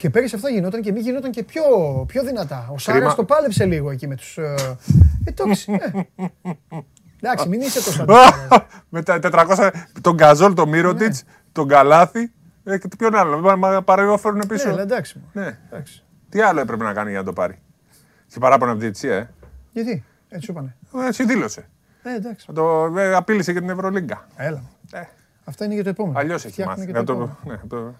Και 0.00 0.10
πέρυσι 0.10 0.34
αυτό 0.34 0.48
γινόταν 0.48 0.80
και 0.82 0.92
μη 0.92 1.00
γινόταν 1.00 1.30
και 1.30 1.42
πιο, 1.44 1.62
πιο 2.06 2.22
δυνατά. 2.24 2.68
Ο 2.72 2.78
Σάρας 2.78 3.00
Κρίμα. 3.00 3.14
το 3.14 3.24
πάλεψε 3.24 3.64
λίγο 3.64 3.90
εκεί 3.90 4.06
με 4.06 4.14
τους. 4.16 4.38
Ε, 4.38 4.54
ε, 5.24 5.32
το 5.32 5.44
έχεις, 5.46 5.68
ε. 5.68 6.08
Εντάξει, 7.22 7.48
μην 7.48 7.60
είσαι 7.60 7.84
τόσο 7.84 8.04
Με 8.88 9.02
τα 9.02 9.18
400. 9.22 9.70
Τον 10.00 10.14
Γκαζόλ, 10.14 10.54
τον 10.54 10.68
Μύρωτιτς, 10.68 11.24
τον 11.52 11.68
Καλάθι. 11.68 12.32
Ε, 12.64 12.78
και 12.78 12.88
ποιον 12.98 13.14
άλλο. 13.14 13.38
Μα- 13.40 13.56
Μα 13.56 13.82
παραγωγό 13.82 14.16
φέρουν 14.18 14.42
πίσω. 14.48 14.66
Ναι, 14.66 14.72
αλλά 14.72 14.82
εντάξει. 14.82 15.18
μου. 15.18 15.30
Ναι. 15.32 15.58
εντάξει. 15.70 16.04
Τι 16.28 16.40
άλλο 16.40 16.60
έπρεπε 16.60 16.84
να 16.84 16.92
κάνει 16.92 17.10
για 17.10 17.18
να 17.18 17.24
το 17.24 17.32
πάρει; 17.32 17.58
Και 18.26 18.38
παράπονα 18.38 18.70
από 18.70 18.78
τη 18.80 18.84
διετησία, 18.84 19.14
ε. 19.16 19.30
Γιατί, 19.72 20.04
έτσι 20.28 20.44
σου 20.46 20.52
είπανε. 20.52 20.76
Ε, 21.04 21.08
Εσύ 21.08 21.24
δήλωσε. 21.24 21.68
Ε, 22.02 22.14
εντάξει. 22.14 22.46
Θα 22.46 22.52
Το, 22.52 22.92
ε, 22.96 23.14
απείλησε 23.14 23.52
και 23.52 23.58
την 23.60 23.70
Ευρωλίγκα. 23.70 24.26
Έλα. 24.36 24.62
Ε, 24.92 25.00
Αυτά 25.44 25.64
είναι 25.64 25.74
για 25.74 25.82
το 25.82 25.88
επόμενο. 25.88 26.18
Αλλιώς 26.18 26.44
έχει 26.44 26.52
Φτιάχνουν 26.52 26.76
μάθει. 26.78 26.92
και 26.92 26.98
Να 26.98 27.04
το 27.04 27.14
το- 27.14 27.22
επόμενο. 27.22 27.38
ναι, 27.44 27.68
το- 27.68 27.94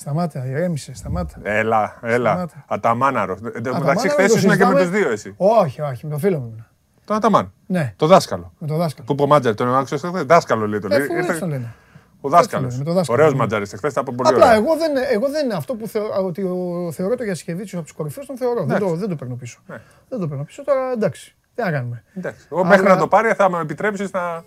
Σταμάτα, 0.00 0.46
ηρέμησε, 0.46 0.94
σταμάτα. 0.94 1.34
Έλα, 1.42 1.98
έλα. 2.02 2.30
Σταμάτα. 2.30 2.64
Αταμάναρο. 2.68 3.32
Εν 3.32 3.40
τω 3.42 3.48
Αταμάναρο 3.58 3.84
μεταξύ, 3.84 4.06
το 4.06 4.12
χθες 4.12 4.26
ήσουν 4.26 4.40
και 4.40 4.46
με 4.46 4.52
συζητάμε. 4.54 4.80
τους 4.80 4.90
δύο 4.90 5.10
εσύ. 5.10 5.34
Όχι, 5.36 5.80
όχι, 5.80 6.06
με 6.06 6.12
το 6.12 6.18
φίλο 6.18 6.38
μου. 6.38 6.44
ήμουν. 6.46 6.66
Τον 7.04 7.16
Αταμάν. 7.16 7.52
Ναι, 7.66 7.92
Το 7.96 8.06
δάσκαλο. 8.06 8.52
με 8.58 8.66
το 8.66 8.76
δάσκαλο. 8.76 9.06
Που 9.06 9.12
είπε 9.12 9.22
ο 9.22 9.26
Μάτζαρη, 9.26 9.54
τον 9.56 9.74
άκουσε 9.76 9.96
χθες; 9.96 10.10
Δάσκαλο 10.22 10.66
λέει 10.68 10.78
το 10.78 10.86
Ε, 10.90 10.96
λέει. 10.96 11.06
αφού 11.06 11.12
Ήρθε- 11.14 11.28
έτσι 11.28 11.40
το 11.40 11.46
λένε. 11.46 11.74
Ο 12.20 12.28
δάσκαλος. 12.28 12.70
λένε, 12.72 12.78
με 12.78 12.84
το 12.84 12.92
δάσκαλο, 12.92 13.18
Ωραίος 13.18 13.32
ναι. 13.34 13.38
Μάτζαρης 13.40 13.72
χθες, 13.76 13.92
τα 13.92 14.00
είπε 14.06 14.12
πολύ 14.16 14.28
Απλά 14.28 14.44
ωραία. 14.46 14.56
εγώ 14.58 14.76
δεν, 14.76 14.92
εγώ 15.12 15.28
δεν 15.30 15.52
αυτό 15.52 15.74
που 15.74 15.86
θεω, 15.86 16.04
ότι 16.26 16.42
ο, 16.42 16.88
θεωρώ 16.92 17.14
το 17.16 17.24
Γιασκεβίτσιος 17.24 17.74
από 17.80 17.82
τους 17.82 17.92
κορυφαίους 17.96 18.26
τον 18.26 18.36
θεωρώ. 18.36 18.64
Δεν 18.64 18.78
το, 18.78 18.94
δεν 18.94 19.08
το 19.08 19.16
παίρνω 19.16 19.34
πίσω. 19.34 19.58
Ναι. 19.66 19.80
Δεν 20.08 20.18
το 20.20 20.28
παίρνω 20.28 20.44
πίσω 20.44 20.64
τώρα, 20.64 20.92
εντάξει. 20.92 21.34
Τι 21.54 21.62
να 21.62 21.70
κάνουμε. 21.70 22.02
Εντάξει. 22.14 22.46
Εγώ 22.52 22.64
μέχρι 22.64 22.84
Αλλά- 22.86 22.94
να 22.94 23.00
το 23.00 23.08
πάρει 23.08 23.32
θα 23.32 23.50
με 23.50 23.60
επιτρέψεις 23.60 24.10
να. 24.10 24.44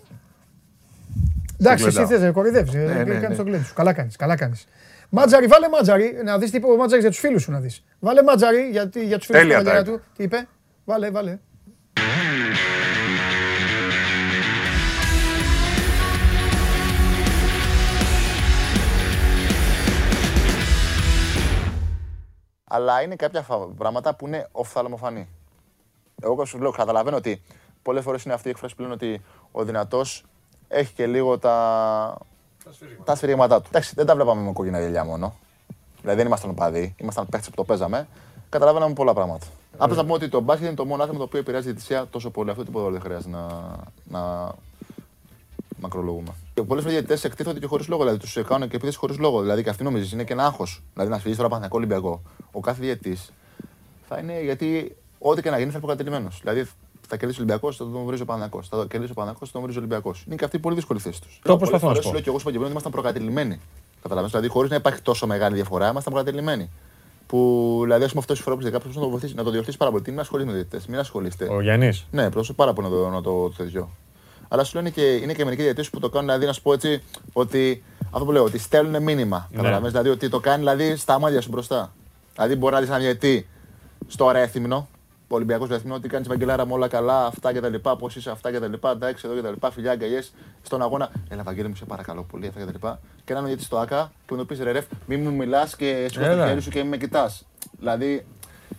Εντάξει, 1.60 1.86
εσύ 1.86 1.96
γλεντάω. 1.96 2.16
θες 2.16 2.20
να 2.26 2.30
κορυδεύεις. 2.32 2.72
Ναι, 2.74 2.80
ναι, 2.84 3.04
Κάνεις 3.04 3.28
ναι. 3.28 3.34
το 3.34 3.42
γκλέντι 3.42 3.64
σου. 3.64 3.74
Καλά 3.74 4.36
κάνεις. 4.36 4.66
Καλά 5.14 5.30
κάνεις. 5.30 5.32
Μάτζαρη, 5.32 5.46
βάλε 5.46 5.68
μάτζαρη. 5.68 6.20
Να 6.24 6.38
δεις 6.38 6.50
τι 6.50 6.56
είπε 6.56 6.66
ο 6.66 6.76
μάτζαρη 6.76 7.00
για 7.00 7.10
τους 7.10 7.18
φίλους 7.18 7.42
σου 7.42 7.50
να 7.50 7.60
δεις. 7.60 7.84
Βάλε 8.00 8.22
μάτζαρη 8.22 8.68
για, 8.70 8.88
τι- 8.88 9.04
για 9.06 9.16
τους 9.18 9.26
φίλους 9.26 9.40
του 9.42 9.46
Τέλεια 9.48 9.58
τα 9.58 9.64
παλιά 9.64 9.80
είπε. 9.80 9.90
του. 9.90 10.02
Τι 10.16 10.22
είπε. 10.22 10.48
Βάλε, 10.84 11.10
βάλε. 11.10 11.38
αλλά 22.64 23.02
είναι 23.02 23.16
κάποια 23.16 23.42
φα- 23.42 23.56
πράγματα 23.76 24.14
που 24.14 24.26
είναι 24.26 24.48
οφθαλμοφανή. 24.52 25.28
Εγώ 26.22 26.44
σου 26.44 26.58
λέω, 26.58 26.70
καταλαβαίνω 26.70 27.16
ότι 27.16 27.42
πολλές 27.82 28.02
φορές 28.04 28.24
είναι 28.24 28.34
αυτή 28.34 28.48
η 28.48 28.50
έκφραση 28.50 28.74
πλέον 28.74 28.92
ότι 28.92 29.22
ο 29.52 29.64
δυνατός 29.64 30.24
έχει 30.68 30.92
και 30.92 31.06
λίγο 31.06 31.38
τα. 31.38 32.16
Τα 33.04 33.14
σφυρίγματά 33.14 33.60
του. 33.60 33.66
Εντάξει, 33.68 33.92
δεν 33.94 34.06
τα 34.06 34.14
βλέπαμε 34.14 34.42
με 34.42 34.52
κόκκινα 34.52 34.80
γυαλιά 34.80 35.04
μόνο. 35.04 35.34
Δηλαδή 36.00 36.18
δεν 36.18 36.26
ήμασταν 36.26 36.50
οπαδοί, 36.50 36.94
ήμασταν 36.98 37.26
παίχτε 37.26 37.50
που 37.50 37.56
το 37.56 37.64
παίζαμε. 37.64 38.08
Καταλαβαίναμε 38.48 38.94
πολλά 38.94 39.14
πράγματα. 39.14 39.46
Απλά 39.76 39.96
να 39.96 40.02
πούμε 40.02 40.14
ότι 40.14 40.28
το 40.28 40.40
μπάσκετ 40.40 40.66
είναι 40.66 40.76
το 40.76 40.84
μόνο 40.84 41.02
άθλημα 41.02 41.18
το 41.18 41.24
οποίο 41.24 41.38
επηρεάζει 41.38 41.66
τη 41.66 41.72
διαιτησία 41.72 42.06
τόσο 42.10 42.30
πολύ. 42.30 42.50
Αυτό 42.50 42.64
τίποτα 42.64 42.84
άλλο 42.84 42.92
δεν 42.92 43.00
χρειάζεται 43.00 43.36
να, 43.36 43.46
να 44.04 44.54
μακρολογούμε. 45.76 46.34
Και 46.54 46.62
πολλές 46.62 46.82
φορές 46.82 46.98
οι 46.98 47.00
διαιτητές 47.00 47.24
εκτίθονται 47.24 47.58
και 47.58 47.66
χωρίς 47.66 47.88
λόγο. 47.88 48.02
Δηλαδή 48.02 48.18
τους 48.18 48.38
κάνουν 48.46 48.68
και 48.68 48.76
επίθεση 48.76 48.98
χωρίς 48.98 49.18
λόγο. 49.18 49.40
Δηλαδή 49.40 49.62
και 49.62 49.70
αυτή 49.70 49.82
νομίζεις 49.82 50.12
είναι 50.12 50.24
και 50.24 50.32
ένα 50.32 50.44
άγχος. 50.44 50.82
Δηλαδή 50.92 51.10
να 51.10 51.16
σφυρίζεις 51.16 51.42
τώρα 51.42 51.48
Παναθηναϊκό 51.54 51.76
Ολυμπιακό. 51.76 52.22
Ο 52.52 52.60
κάθε 52.60 52.80
διαιτητής 52.80 53.32
θα 54.08 54.18
είναι 54.18 54.42
γιατί 54.42 54.96
ό,τι 55.18 55.42
και 55.42 55.50
να 55.50 55.58
γίνει 55.58 55.70
θα 55.70 55.76
είναι 55.78 55.86
προκατελημένο. 55.86 56.28
Δηλαδή 56.40 56.68
θα 57.14 57.20
κερδίσει 57.20 57.40
ο 57.40 57.44
Ολυμπιακός, 57.44 57.76
θα 57.76 57.84
τον 57.84 58.04
βρίζει 58.04 58.22
ο 58.22 58.24
Παναθηναϊκό. 58.24 58.62
Θα 58.70 58.86
κερδίσει 58.88 59.10
ο 59.10 59.14
Παναθηναϊκό, 59.14 59.46
θα 59.46 59.52
τον 59.52 59.62
βρίζει 59.62 59.78
ο 59.78 59.80
Ολυμπιακός. 59.80 60.24
Είναι 60.26 60.36
και 60.36 60.44
αυτή 60.44 60.56
η 60.56 60.60
πολύ 60.60 60.74
δύσκολη 60.74 61.00
θέση 61.00 61.20
τους. 61.22 61.40
Το 61.42 61.56
προσπαθώ 61.56 61.88
να 61.88 61.94
σου 61.94 62.02
πω; 62.02 62.12
λέω 62.12 62.20
και 62.20 62.28
εγώ 62.28 62.38
σου 62.38 62.48
είπα 62.48 62.50
και 62.50 62.58
πριν 62.58 62.62
ότι 62.62 62.70
ήμασταν 62.70 62.92
προκατελημένοι. 62.92 63.60
Καταλαβαίνεις, 64.02 64.30
δηλαδή 64.30 64.48
χωρίς 64.48 64.70
να 64.70 64.76
υπάρχει 64.76 65.00
τόσο 65.02 65.26
μεγάλη 65.26 65.54
διαφορά, 65.54 65.88
ήμασταν 65.88 66.12
προκατελημένοι. 66.12 66.70
Που 67.26 67.80
δηλαδή, 67.82 68.04
ας 68.04 68.08
πούμε, 68.08 68.20
αυτός 68.20 68.36
συμφωνώ 68.36 68.56
που 68.56 68.70
κάποιο 68.70 68.90
να 68.94 69.00
το 69.00 69.08
βοηθήσει, 69.08 69.34
να 69.34 69.44
το 69.44 69.50
διορθώσει 69.50 69.76
πάρα 69.76 69.90
πολύ. 69.90 70.02
Τι 70.02 70.10
Μην 70.10 70.20
ασχολείστε 70.20 70.50
με 70.50 70.56
διαιτητές, 70.56 70.86
μην 70.86 70.98
ασχολείστε. 70.98 71.48
Ο 71.50 71.60
Γιάννης; 71.60 72.06
Ναι, 72.10 72.30
πρόσωπο 72.30 72.56
πάρα 72.56 72.72
πολύ 72.72 72.88
να 72.88 72.94
το, 72.94 73.08
να 73.08 73.22
το, 73.22 73.48
το 73.48 73.54
τέτοιο. 73.56 73.90
Αλλά 74.48 74.64
σου 74.64 74.76
λένε 74.76 74.90
και 74.90 75.14
είναι 75.14 75.32
και 75.32 75.44
μερικοί 75.44 75.62
διαιτητές 75.62 75.90
που 75.90 76.00
το 76.00 76.08
κάνουν, 76.08 76.26
δηλαδή 76.26 76.46
να 76.46 76.52
σου 76.52 76.62
πω 76.62 76.72
έτσι, 76.72 77.02
ότι 77.32 77.82
αυτό 78.10 78.24
που 78.24 78.32
λέω, 78.32 78.44
ότι 78.44 78.58
στέλνουν 78.58 79.02
μήνυμα. 79.02 79.48
Ναι. 79.50 79.56
Καταλαβαίνεις, 79.56 79.90
δηλαδή 79.90 80.10
ότι 80.10 80.28
το 80.28 80.40
κάνει 80.40 80.58
δηλαδή, 80.58 80.96
στα 80.96 81.18
μάτια 81.18 81.40
σου 81.40 81.48
μπροστά. 81.48 81.94
Δηλαδή 82.34 82.56
μπορεί 82.56 82.74
να 82.74 82.80
δεις 82.80 82.88
ένα 82.88 82.98
διαιτητή 82.98 83.48
στο 84.06 84.30
Ρέθυμνο, 84.30 84.88
ο 85.28 85.34
Ολυμπιακό 85.34 85.66
Ρέθυμνο, 85.66 85.94
ότι 85.94 86.08
κάνεις 86.08 86.28
Βαγγελάρα 86.28 86.66
με 86.66 86.72
όλα 86.72 86.88
καλά, 86.88 87.26
αυτά 87.26 87.52
και 87.52 87.60
τα 87.60 87.68
λοιπά, 87.68 87.96
πώς 87.96 88.16
είσαι 88.16 88.30
αυτά 88.30 88.50
και 88.50 88.60
τα 88.60 88.68
λοιπά, 88.68 88.90
εντάξει 88.90 89.26
εδώ 89.26 89.34
και 89.34 89.42
τα 89.42 89.50
λοιπά, 89.50 89.70
φιλιά, 89.70 89.90
αγκαλιές 89.90 90.32
στον 90.62 90.82
αγώνα. 90.82 91.10
Έλα, 91.28 91.42
Βαγγέλη 91.42 91.68
μου, 91.68 91.74
σε 91.74 91.84
παρακαλώ 91.84 92.22
πολύ, 92.22 92.46
αυτά 92.46 92.58
και 92.58 92.66
τα 92.66 92.72
λοιπά. 92.72 93.00
Και 93.24 93.32
έναν 93.32 93.44
διαιτητή 93.44 93.66
στο 93.66 93.78
ΑΚΑ 93.78 94.12
και 94.26 94.34
μου 94.34 94.38
το 94.38 94.44
πει 94.44 94.62
ρε 94.62 94.72
ρεφ, 94.72 94.84
μην 95.06 95.20
μου 95.20 95.32
μιλάς 95.32 95.76
και 95.76 96.06
σηκώ 96.10 96.24
το 96.24 96.30
Έλα. 96.30 96.46
χέρι 96.46 96.60
σου 96.60 96.70
και 96.70 96.80
μην 96.80 96.88
με 96.88 96.96
κοιτάς. 96.96 97.46
Δηλαδή 97.78 98.26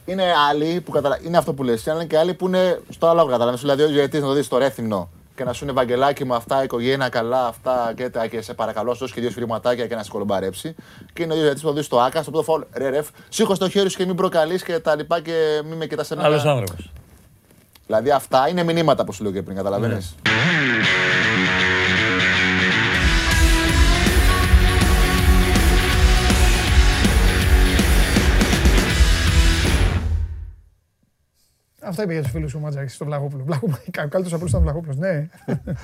είναι 0.06 0.24
άλλοι 0.50 0.82
που 0.82 0.92
καταλα... 0.92 1.20
είναι 1.24 1.38
αυτό 1.38 1.54
που 1.54 1.64
λες, 1.64 1.88
αλλά 1.88 2.00
είναι 2.00 2.06
και 2.06 2.18
άλλοι 2.18 2.34
που 2.34 2.48
είναι 2.48 2.82
στο 2.90 3.08
άλλο 3.08 3.26
καταλαβαίνεις. 3.26 3.62
Δηλαδή 3.62 3.84
ο 3.84 3.88
διαιτητής 3.88 4.22
να 4.22 4.28
το 4.28 4.34
δεις 4.34 4.46
στο 4.46 4.58
ρέθυμνο 4.58 5.10
και 5.36 5.44
να 5.44 5.54
σου 5.54 5.64
είναι 5.64 5.74
Βαγγελάκι 5.74 6.26
μου 6.26 6.34
αυτά, 6.34 6.64
οικογένεια 6.64 7.10
καλά, 7.10 7.48
αυτά 7.48 7.94
και, 7.96 8.10
τα, 8.10 8.28
και 8.28 8.42
σε 8.42 8.54
παρακαλώ, 8.54 8.94
σου 8.94 9.00
δώσει 9.00 9.14
και 9.14 9.22
δύο 9.22 9.30
σφυρματάκια 9.30 9.88
και 9.88 9.96
να 9.96 10.04
σε 10.04 10.10
κολομπαρέψει. 10.10 10.76
Και 11.14 11.24
είναι 11.24 11.34
ο 11.34 11.36
διαιτητής 11.36 11.62
που 11.62 11.68
το 11.68 11.74
δεις 11.74 11.86
στο 11.86 12.00
άκα, 12.00 12.22
στο 12.22 12.32
πρώτο 12.32 12.46
φάουλ, 12.46 12.62
ρε 12.74 12.90
ρεφ, 12.90 13.08
σήκω 13.30 13.56
στο 13.56 13.70
χέρι 13.70 13.90
σου 13.90 13.98
και 13.98 14.06
μην 14.06 14.16
προκαλείς 14.16 14.64
και 14.64 14.80
τα 14.80 14.96
λοιπά 14.96 15.22
και 15.22 15.62
μην 15.66 15.78
με 15.78 15.86
κοιτάς 15.86 16.12
εμένα. 16.12 16.28
Άλλος 16.28 16.46
άνθρωπος. 16.46 16.90
Δηλαδή 17.86 18.12
αυτά 18.12 18.50
είναι 18.50 18.64
μηνύματα 18.64 19.04
που 19.04 19.14
σου 19.14 19.24
λέω 19.24 19.32
και 19.32 19.42
πριν, 19.42 19.56
καταλαβαίνεις. 19.56 20.16
Αυτά 31.86 32.04
είπε 32.04 32.14
για 32.14 32.22
τους 32.22 32.32
φίλους 32.32 32.52
του 32.52 32.60
Μάτζαρη 32.60 32.88
στο 32.88 33.06
Βλαχόπουλο. 33.06 33.44
Βλαχόπουλο. 33.44 33.78
Καλύτερος 33.92 34.34
απλώ 34.34 34.48
ήταν 34.48 34.62
Βλαχόπουλος. 34.62 34.98
Ναι. 34.98 35.28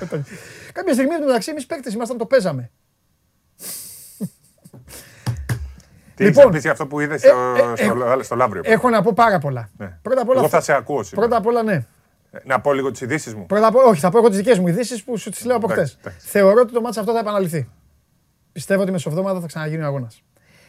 Κάποια 0.72 0.92
στιγμή 0.92 1.18
μεταξύ 1.26 1.50
εμείς 1.50 1.66
παίκτες 1.66 1.94
ήμασταν 1.94 2.18
το 2.18 2.26
παίζαμε. 2.26 2.70
Τι 6.14 6.24
Λοιπόν, 6.24 6.44
λοιπόν, 6.44 6.60
για 6.60 6.70
αυτό 6.70 6.86
που 6.86 7.00
είδες 7.00 7.20
στο, 7.20 7.54
ε, 7.76 7.84
στο, 7.84 8.22
στο 8.22 8.34
Λαύριο. 8.36 8.62
Έχω 8.64 8.90
να 8.90 9.02
πω 9.02 9.12
πάρα 9.14 9.38
πολλά. 9.38 9.70
Ναι. 9.76 9.98
Πρώτα 10.02 10.20
απ' 10.20 10.28
όλα. 10.28 10.38
Εγώ 10.38 10.48
θα 10.48 10.60
σε 10.60 10.72
ακούω 10.72 11.02
σήμερα. 11.02 11.26
Πρώτα 11.26 11.40
απ' 11.40 11.46
όλα, 11.46 11.62
ναι. 11.62 11.86
Ε, 12.30 12.38
Να 12.44 12.60
πω 12.60 12.72
λίγο 12.72 12.90
τις 12.90 13.00
ειδήσεις 13.00 13.34
μου. 13.34 13.46
Πρώτα 13.46 13.66
απ' 13.66 13.74
όλα, 13.76 13.86
όχι, 13.86 14.00
θα 14.00 14.10
πω 14.10 14.18
εγώ 14.18 14.28
τις 14.28 14.36
δικές 14.36 14.58
μου 14.58 14.68
ειδήσεις 14.68 15.04
που 15.04 15.16
σου 15.16 15.30
τις 15.30 15.44
λέω 15.44 15.56
από 15.56 15.66
χτε. 15.66 15.74
Εντάξει, 15.74 15.96
εντάξει. 16.00 16.28
Θεωρώ 16.28 16.60
ότι 16.60 16.72
το 16.72 16.80
μάτσο 16.80 17.00
αυτό 17.00 17.12
θα 17.12 17.18
επαναληφθεί. 17.18 17.68
Πιστεύω 18.52 18.82
ότι 18.82 18.90
μεσοβδόμαδα 18.90 19.40
θα 19.40 19.46
ξαναγίνει 19.46 19.82
ο 19.82 19.86
αγώνας. 19.86 20.22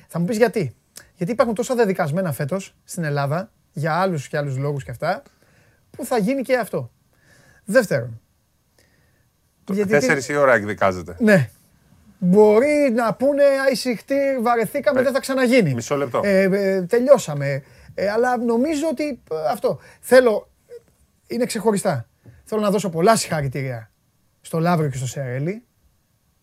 Θα 0.07 0.19
μου 0.19 0.25
πεις 0.25 0.37
γιατί. 0.37 0.75
Γιατί 1.15 1.31
υπάρχουν 1.31 1.55
τόσα 1.55 1.75
δεδικασμένα 1.75 2.31
φέτος 2.31 2.75
στην 2.83 3.03
Ελλάδα 3.03 3.51
για 3.73 3.93
άλλους 3.93 4.27
και 4.27 4.37
άλλους 4.37 4.57
λόγους 4.57 4.83
και 4.83 4.91
αυτά 4.91 5.21
που 5.89 6.05
θα 6.05 6.17
γίνει 6.17 6.41
και 6.41 6.57
αυτό. 6.57 6.91
Δεύτερον. 7.65 8.21
γιατί- 9.71 9.89
Τέσσερις 9.91 10.29
η 10.29 10.35
ώρα 10.35 10.53
εκδικάζεται. 10.53 11.15
Ναι. 11.19 11.49
Μπορεί 12.17 12.91
να 12.95 13.13
πούνε 13.13 13.43
αϊσυχτή, 13.67 14.15
βαρεθήκαμε, 14.41 15.01
δεν 15.01 15.13
θα 15.13 15.19
ξαναγίνει. 15.19 15.69
Ε, 15.69 15.73
Μισό 15.73 15.95
λεπτό. 15.95 16.21
Ε, 16.23 16.41
ε, 16.41 16.81
τελειώσαμε. 16.81 17.63
Ε, 17.93 18.09
αλλά 18.09 18.37
νομίζω 18.37 18.87
ότι 18.91 19.03
ε, 19.07 19.35
αυτό. 19.51 19.79
Θέλω. 19.99 20.49
Είναι 21.27 21.45
ξεχωριστά. 21.45 22.07
Θέλω 22.43 22.61
να 22.61 22.69
δώσω 22.69 22.89
πολλά 22.89 23.15
συγχαρητήρια 23.15 23.91
στο 24.41 24.59
Λαύριο 24.59 24.89
και 24.89 24.97
στο 24.97 25.07
Σερέλι. 25.07 25.63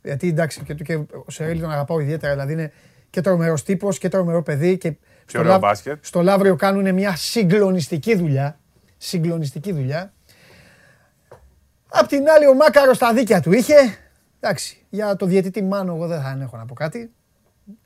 Γιατί 0.02 0.28
εντάξει, 0.28 0.62
και, 0.62 0.74
και 0.74 0.94
ο 0.94 1.24
Σερέλι 1.30 1.60
τον 1.60 1.70
αγαπάω 1.70 2.00
ιδιαίτερα. 2.00 2.32
Δηλαδή 2.32 2.52
είναι 2.52 2.72
και 3.10 3.20
τρομερός 3.20 3.62
τύπος 3.64 3.98
και 3.98 4.08
τρομερό 4.08 4.42
παιδί. 4.42 4.78
Και 4.78 4.92
στο, 5.30 5.38
ωραίο 5.38 5.50
Λαβ- 5.50 5.62
μπάσκετ. 5.62 6.04
στο 6.04 6.22
Λαύριο 6.22 6.56
κάνουν 6.56 6.94
μια 6.94 7.16
συγκλονιστική 7.16 8.14
δουλειά. 8.16 8.58
Συγκλονιστική 8.96 9.72
δουλειά. 9.72 10.12
Απ' 11.88 12.06
την 12.08 12.28
άλλη, 12.28 12.46
ο 12.46 12.54
Μάκαρος 12.54 12.98
τα 12.98 13.12
δίκια 13.14 13.40
του 13.40 13.52
είχε. 13.52 13.74
Εντάξει, 14.40 14.86
για 14.90 15.16
το 15.16 15.26
διαιτητή 15.26 15.62
Μάνο, 15.62 15.94
εγώ 15.94 16.06
δεν 16.06 16.20
θα 16.22 16.38
έχω 16.42 16.56
να 16.56 16.64
πω 16.66 16.74
κάτι. 16.74 17.12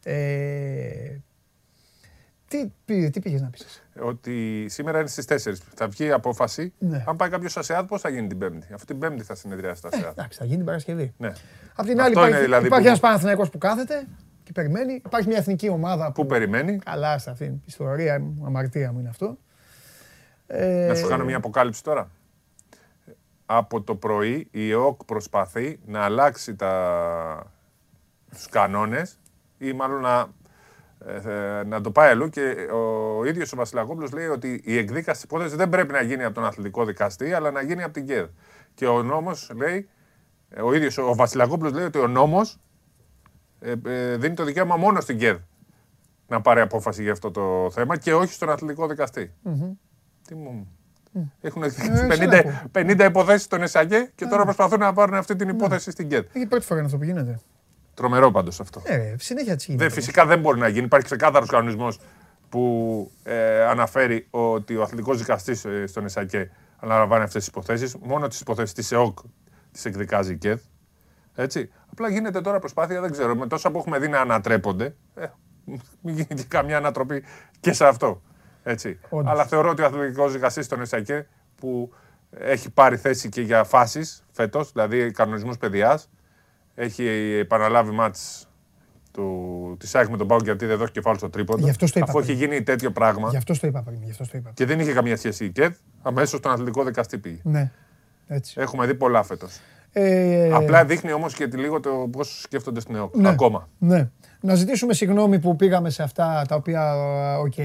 Ε, 0.02 1.18
τι, 2.48 2.70
τι, 2.84 3.10
τι 3.10 3.20
πήγες 3.20 3.40
να 3.40 3.48
πεις; 3.48 3.60
Εσύ. 3.64 3.80
Ότι 4.00 4.66
σήμερα 4.68 4.98
είναι 4.98 5.08
στις 5.08 5.24
4. 5.46 5.52
Θα 5.74 5.88
βγει 5.88 6.04
η 6.06 6.10
απόφαση. 6.12 6.72
Ναι. 6.78 7.04
Αν 7.06 7.16
πάει 7.16 7.28
κάποιος 7.28 7.56
ΑΣΕΑΔ, 7.56 7.84
πώς 7.86 8.00
θα 8.00 8.08
γίνει 8.08 8.26
την 8.28 8.38
Πέμπτη; 8.38 8.66
Αυτή 8.74 8.86
την 8.86 8.98
Πέμπτη 8.98 9.22
θα 9.22 9.34
συνεδριάσει 9.34 9.82
τα 9.82 9.88
ΑΣΕΑΔ. 9.92 10.10
Εντάξει, 10.10 10.38
θα 10.38 10.44
γίνει 10.44 10.56
την 10.56 10.66
Παρασκευή. 10.66 11.12
Ναι. 11.16 11.32
Απ' 11.74 11.86
την 11.86 12.00
Αυτό 12.00 12.02
άλλη, 12.02 12.12
είναι 12.12 12.20
υπάρχει, 12.20 12.42
δηλαδή 12.44 12.66
υπάρχει 12.66 12.82
που- 12.84 12.88
ένας 12.88 13.00
Παναθηναϊκός 13.00 13.50
που 13.50 13.58
κάθεται 13.58 14.06
και 14.44 14.52
περιμένει. 14.52 14.94
Υπάρχει 14.94 15.28
μια 15.28 15.38
εθνική 15.38 15.68
ομάδα 15.68 16.06
που. 16.06 16.12
Πού 16.12 16.26
περιμένει; 16.26 16.78
Καλά, 16.78 17.18
σε 17.18 17.30
αυτήν 17.30 17.46
την 17.46 17.60
ιστορία 17.66 18.20
μου, 18.20 18.46
αμαρτία 18.46 18.92
μου 18.92 18.98
είναι 18.98 19.08
αυτό. 19.08 19.38
Ε, 20.46 20.86
Να 20.88 20.94
σου 20.94 21.06
κάνω 21.08 21.24
μια 21.24 21.36
αποκάλυψη 21.36 21.82
τώρα. 21.82 22.10
Από 23.46 23.82
το 23.82 23.94
πρωί 23.94 24.48
η 24.50 24.70
ΕΟΚ 24.70 25.04
προσπαθεί 25.04 25.78
να 25.86 26.00
αλλάξει 26.00 26.54
τα... 26.56 27.52
τους 28.30 28.48
κανόνες 28.48 29.18
ή 29.58 29.72
μάλλον 29.72 30.00
να, 30.00 30.26
ε, 31.06 31.58
ε, 31.58 31.64
να 31.64 31.80
το 31.80 31.90
πάει 31.90 32.10
αλλού 32.10 32.28
και 32.28 32.56
ο 32.72 33.24
ίδιος 33.24 33.52
ο 33.52 33.56
Βασιλακόπουλος 33.56 34.12
λέει 34.12 34.26
ότι 34.26 34.60
η 34.64 34.78
εκδίκαση 34.78 35.20
της 35.20 35.22
υπόθεσης 35.22 35.56
δεν 35.56 35.68
πρέπει 35.68 35.92
να 35.92 36.02
γίνει 36.02 36.24
από 36.24 36.34
τον 36.34 36.44
αθλητικό 36.44 36.84
δικαστή 36.84 37.32
αλλά 37.32 37.50
να 37.50 37.62
γίνει 37.62 37.82
από 37.82 37.92
την 37.92 38.06
ΚΕΔ. 38.06 38.26
Και 38.74 38.86
ο 38.86 39.02
νόμος 39.02 39.50
λέει, 39.56 39.88
ε, 40.48 40.62
ο 40.62 40.74
ίδιος 40.74 40.98
ο 40.98 41.14
Βασιλακόπουλος 41.14 41.72
λέει 41.72 41.84
ότι 41.84 41.98
ο 41.98 42.06
νόμος 42.06 42.52
ε, 42.52 42.56
ε, 42.56 42.64
δίνει 44.16 44.35
το 44.35 44.45
δικαίωμα 44.45 44.77
μόνο 44.77 45.01
στην 45.01 45.19
ΚΕΔ 45.19 45.36
να 46.28 46.41
πάρει 46.41 46.61
απόφαση 46.61 47.03
για 47.03 47.12
αυτό 47.12 47.31
το 47.31 47.70
θέμα 47.73 47.97
και 47.97 48.15
όχι 48.15 48.32
στον 48.32 48.51
αθλητικό 48.51 48.86
δικαστή. 48.86 49.32
Τι 50.27 50.35
μου. 50.35 50.69
Έχουν 51.41 51.62
Ε, 51.62 51.69
50, 52.73 52.81
50 53.01 53.05
υποθέσεις 53.09 53.43
στον 53.43 53.62
ΕΣΑΓΕ 53.62 54.11
και 54.15 54.27
τώρα 54.27 54.45
προσπαθούν 54.45 54.78
να 54.78 54.93
πάρουν 54.93 55.15
αυτή 55.15 55.36
την 55.36 55.49
υπόθεση 55.49 55.91
στην 55.91 56.09
ΚΕΔ. 56.09 56.24
Έχει 56.32 56.47
πρώτη 56.47 56.65
φορά 56.65 56.78
είναι 56.78 56.86
αυτό 56.86 56.99
που 56.99 57.05
γίνεται. 57.05 57.41
Τρομερό 57.95 58.31
πάντως 58.31 58.61
αυτό. 58.61 58.82
Ε, 58.85 58.97
ρε, 58.97 59.15
συνέχεια 59.19 59.53
έτσι 59.53 59.66
γίνεται. 59.70 59.85
Δεν, 59.89 59.95
φυσικά 59.95 60.27
δεν 60.27 60.41
μπορεί 60.41 60.59
να 60.59 60.69
γίνει. 60.69 60.85
Υπάρχει 60.85 61.07
ξεκάθαρος 61.07 61.49
κανονισμός 61.49 62.01
που 62.49 63.11
ε, 63.23 63.62
αναφέρει 63.65 64.27
ότι 64.31 64.77
ο 64.77 64.82
αθλητικός 64.82 65.19
δικαστής 65.19 65.66
στον 65.85 66.05
ΕΣΑΚΕ 66.05 66.51
αναλαμβάνει 66.78 67.23
αυτές 67.24 67.41
τις 67.41 67.49
υποθέσεις. 67.49 67.97
Μόνο 67.97 68.28
τις 68.28 68.41
υποθέσεις 68.41 68.74
της 68.74 68.93
ΕΟΚ 68.93 69.19
τις 69.73 69.85
εκδικάζει 69.85 70.32
η 70.32 70.36
ΚΕΔ. 70.36 70.61
Έτσι. 71.35 71.70
Απλά 71.90 72.09
γίνεται 72.09 72.40
τώρα 72.40 72.59
προσπάθεια, 72.59 73.01
δεν 73.01 73.11
ξέρω, 73.11 73.36
με 73.36 73.47
τόσα 73.47 73.70
που 73.70 73.78
έχουμε 73.78 73.98
δει 73.98 74.09
να 74.09 74.20
ανατρέπονται, 74.20 74.94
ε, 75.15 75.27
μην 76.01 76.15
γίνει 76.15 76.27
και 76.35 76.44
καμιά 76.48 76.77
ανατροπή 76.77 77.24
και 77.61 77.73
σε 77.73 77.86
αυτό. 77.86 78.23
Έτσι. 78.62 78.98
Όντως. 79.09 79.31
Αλλά 79.31 79.44
θεωρώ 79.44 79.70
ότι 79.70 79.82
ο 79.82 79.85
αθλητικός 79.85 80.32
δικαστής 80.32 80.65
στον 80.65 80.81
ΕΣΑΚΕ 80.81 81.27
που 81.56 81.93
έχει 82.31 82.70
πάρει 82.70 82.97
θέση 82.97 83.28
και 83.28 83.40
για 83.40 83.65
φάσεις 83.65 84.24
φέτος, 84.32 84.73
δηλαδή 84.73 85.11
κανονισμούς 85.11 85.59
παιδιάς, 85.59 86.11
έχει 86.74 87.05
επαναλάβει 87.40 87.90
μάτς 87.90 88.48
του, 89.12 89.77
της 89.78 89.94
ΑΕΚ 89.94 90.09
με 90.09 90.16
τον 90.16 90.27
Πάο 90.27 90.39
γιατί 90.43 90.66
δεν 90.66 90.77
δόθηκε 90.77 91.01
φάουλ 91.01 91.16
στο 91.16 91.31
τρίποντο. 91.31 91.65
Γι' 91.65 91.70
αυτό 91.70 91.86
στο 91.86 91.98
είπα 91.98 92.09
Αφού 92.09 92.19
πριν. 92.19 92.31
έχει 92.31 92.44
γίνει 92.47 92.62
τέτοιο 92.62 92.90
πράγμα 92.90 93.28
Γι' 93.28 93.36
αυτό 93.36 93.61
το 93.61 93.66
είπα 93.66 93.82
πριν. 93.82 94.02
Γι' 94.02 94.11
αυτό 94.11 94.24
το 94.24 94.39
είπα. 94.39 94.51
και 94.55 94.65
δεν 94.66 94.81
είχε 94.81 94.93
καμία 94.93 95.16
σχέση 95.16 95.44
η 95.44 95.51
ΚΕΔ, 95.51 95.74
αμέσως 96.02 96.39
στον 96.39 96.52
αθλητικό 96.52 96.85
δικαστή 96.85 97.19
πήγε. 97.19 97.40
Ναι. 97.43 97.70
Έτσι. 98.27 98.55
Έχουμε 98.59 98.86
δει 98.86 98.94
πολλά 98.94 99.23
φέτος. 99.23 99.61
Ε, 99.96 100.52
Απλά 100.52 100.84
δείχνει 100.84 101.12
όμως 101.12 101.34
και 101.34 101.46
λίγο 101.46 101.80
το 101.80 102.08
πώς 102.12 102.40
σκέφτονται 102.40 102.80
στην 102.80 102.94
ΕΟΚ. 102.94 103.16
Ναι. 103.16 103.28
Ακόμα. 103.28 103.68
Ναι. 103.78 104.08
Να 104.40 104.54
ζητήσουμε 104.54 104.92
συγγνώμη 104.94 105.38
που 105.38 105.56
πήγαμε 105.56 105.90
σε 105.90 106.02
αυτά 106.02 106.44
τα 106.48 106.54
οποία, 106.54 106.92
ε, 106.92 107.36
οκ, 107.36 107.58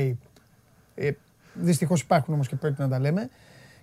ε, 0.95 1.11
δυστυχώς 1.53 2.01
υπάρχουν 2.01 2.33
όμως 2.33 2.47
και 2.47 2.55
πρέπει 2.55 2.81
να 2.81 2.87
τα 2.87 2.99
λέμε 2.99 3.29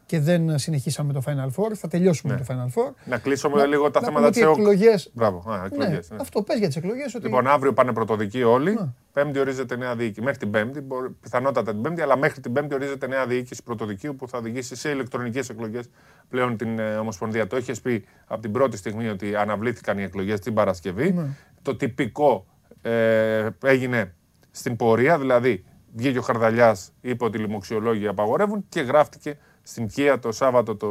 και 0.07 0.21
δεν 0.21 0.59
συνεχίσαμε 0.59 1.13
το 1.13 1.23
Final 1.27 1.47
Four. 1.63 1.75
Θα 1.75 1.89
τελειώσουμε 1.89 2.33
Ναι. 2.35 2.39
το 2.41 2.45
Final 2.49 2.79
Four. 2.81 2.93
Να 3.05 3.19
κλείσουμε 3.19 3.57
Να- 3.57 3.67
λίγο 3.67 3.91
τα 3.91 4.01
να 4.01 4.07
θέματα 4.07 4.19
πούμε 4.27 4.31
της 4.31 4.43
ότι 4.47 4.61
οι 4.61 4.63
ΕΟΚ. 4.63 4.73
εκλογές- 4.75 5.11
Μπράβο. 5.15 5.51
Α, 5.51 5.65
εκλογές, 5.65 6.11
ναι, 6.11 6.17
ναι. 6.17 6.23
αυτό 6.23 6.43
πες 6.43 6.59
για 6.59 6.67
τις 6.67 6.77
εκλογές. 6.77 7.15
Ότι... 7.15 7.25
Λοιπόν, 7.25 7.47
αύριο 7.47 7.73
πάνε 7.73 7.93
πρωτοδικείο 7.93 8.53
όλοι. 8.53 8.73
Ναι. 8.75 8.89
Πέμπτη 9.13 9.39
ορίζεται 9.39 9.77
νέα 9.77 9.97
διοίκηση. 9.97 10.21
Μέχρι 10.23 10.39
την 10.39 10.51
Πέμπτη, 10.51 10.81
μπορεί- 10.81 11.11
πιθανότατα 11.21 11.73
την 11.73 11.83
Πέμπτη, 11.83 12.01
αλλά 12.03 12.17
μέχρι 12.19 12.41
την 12.41 12.53
Πέμπτη 12.53 12.75
ορίζεται 12.75 13.07
νέα 13.07 13.27
διοίκηση 13.27 13.63
πρωτοδικείου 13.63 14.17
που 14.17 14.29
θα 14.29 14.39
οδηγήσει 14.39 14.77
σε 14.77 14.91
ηλεκτρονικές 14.91 15.49
εκλογές. 15.49 15.89
Πλέον 16.29 16.57
την 16.57 16.79
ε, 16.79 16.97
Ομοσπονδία 16.97 17.47
το 17.47 17.57
έχεις 17.57 17.81
πει 17.81 18.05
από 18.27 18.41
την 18.43 18.53
πρώτη 18.53 18.77
στιγμή 18.77 19.09
ότι 19.09 19.37
αναβλήθηκαν 19.37 19.99
οι 19.99 20.03
εκλογές 20.03 20.41
την 20.41 20.55
Παρασκευή. 20.55 21.13
Ναι. 21.13 21.25
Το 21.63 21.77
τυπικό 21.77 22.47
ε, 22.83 23.49
έγινε 23.65 24.15
στην 24.51 24.77
πορεία, 24.77 25.19
δηλαδή 25.19 25.65
βγήκε 25.95 26.19
ο 26.19 26.23
Χαρδαλιάς, 26.23 26.93
είπε 27.01 27.25
ότι 27.25 27.39
οι 27.39 27.41
λοιμοξιολόγοι 27.41 28.07
απαγορεύουν 28.07 28.65
και 28.69 28.81
γράφτηκε 28.81 29.39
στην 29.69 29.87
Κία 29.89 30.19
το 30.19 30.33
Σάββατο 30.33 30.77
το, 30.77 30.91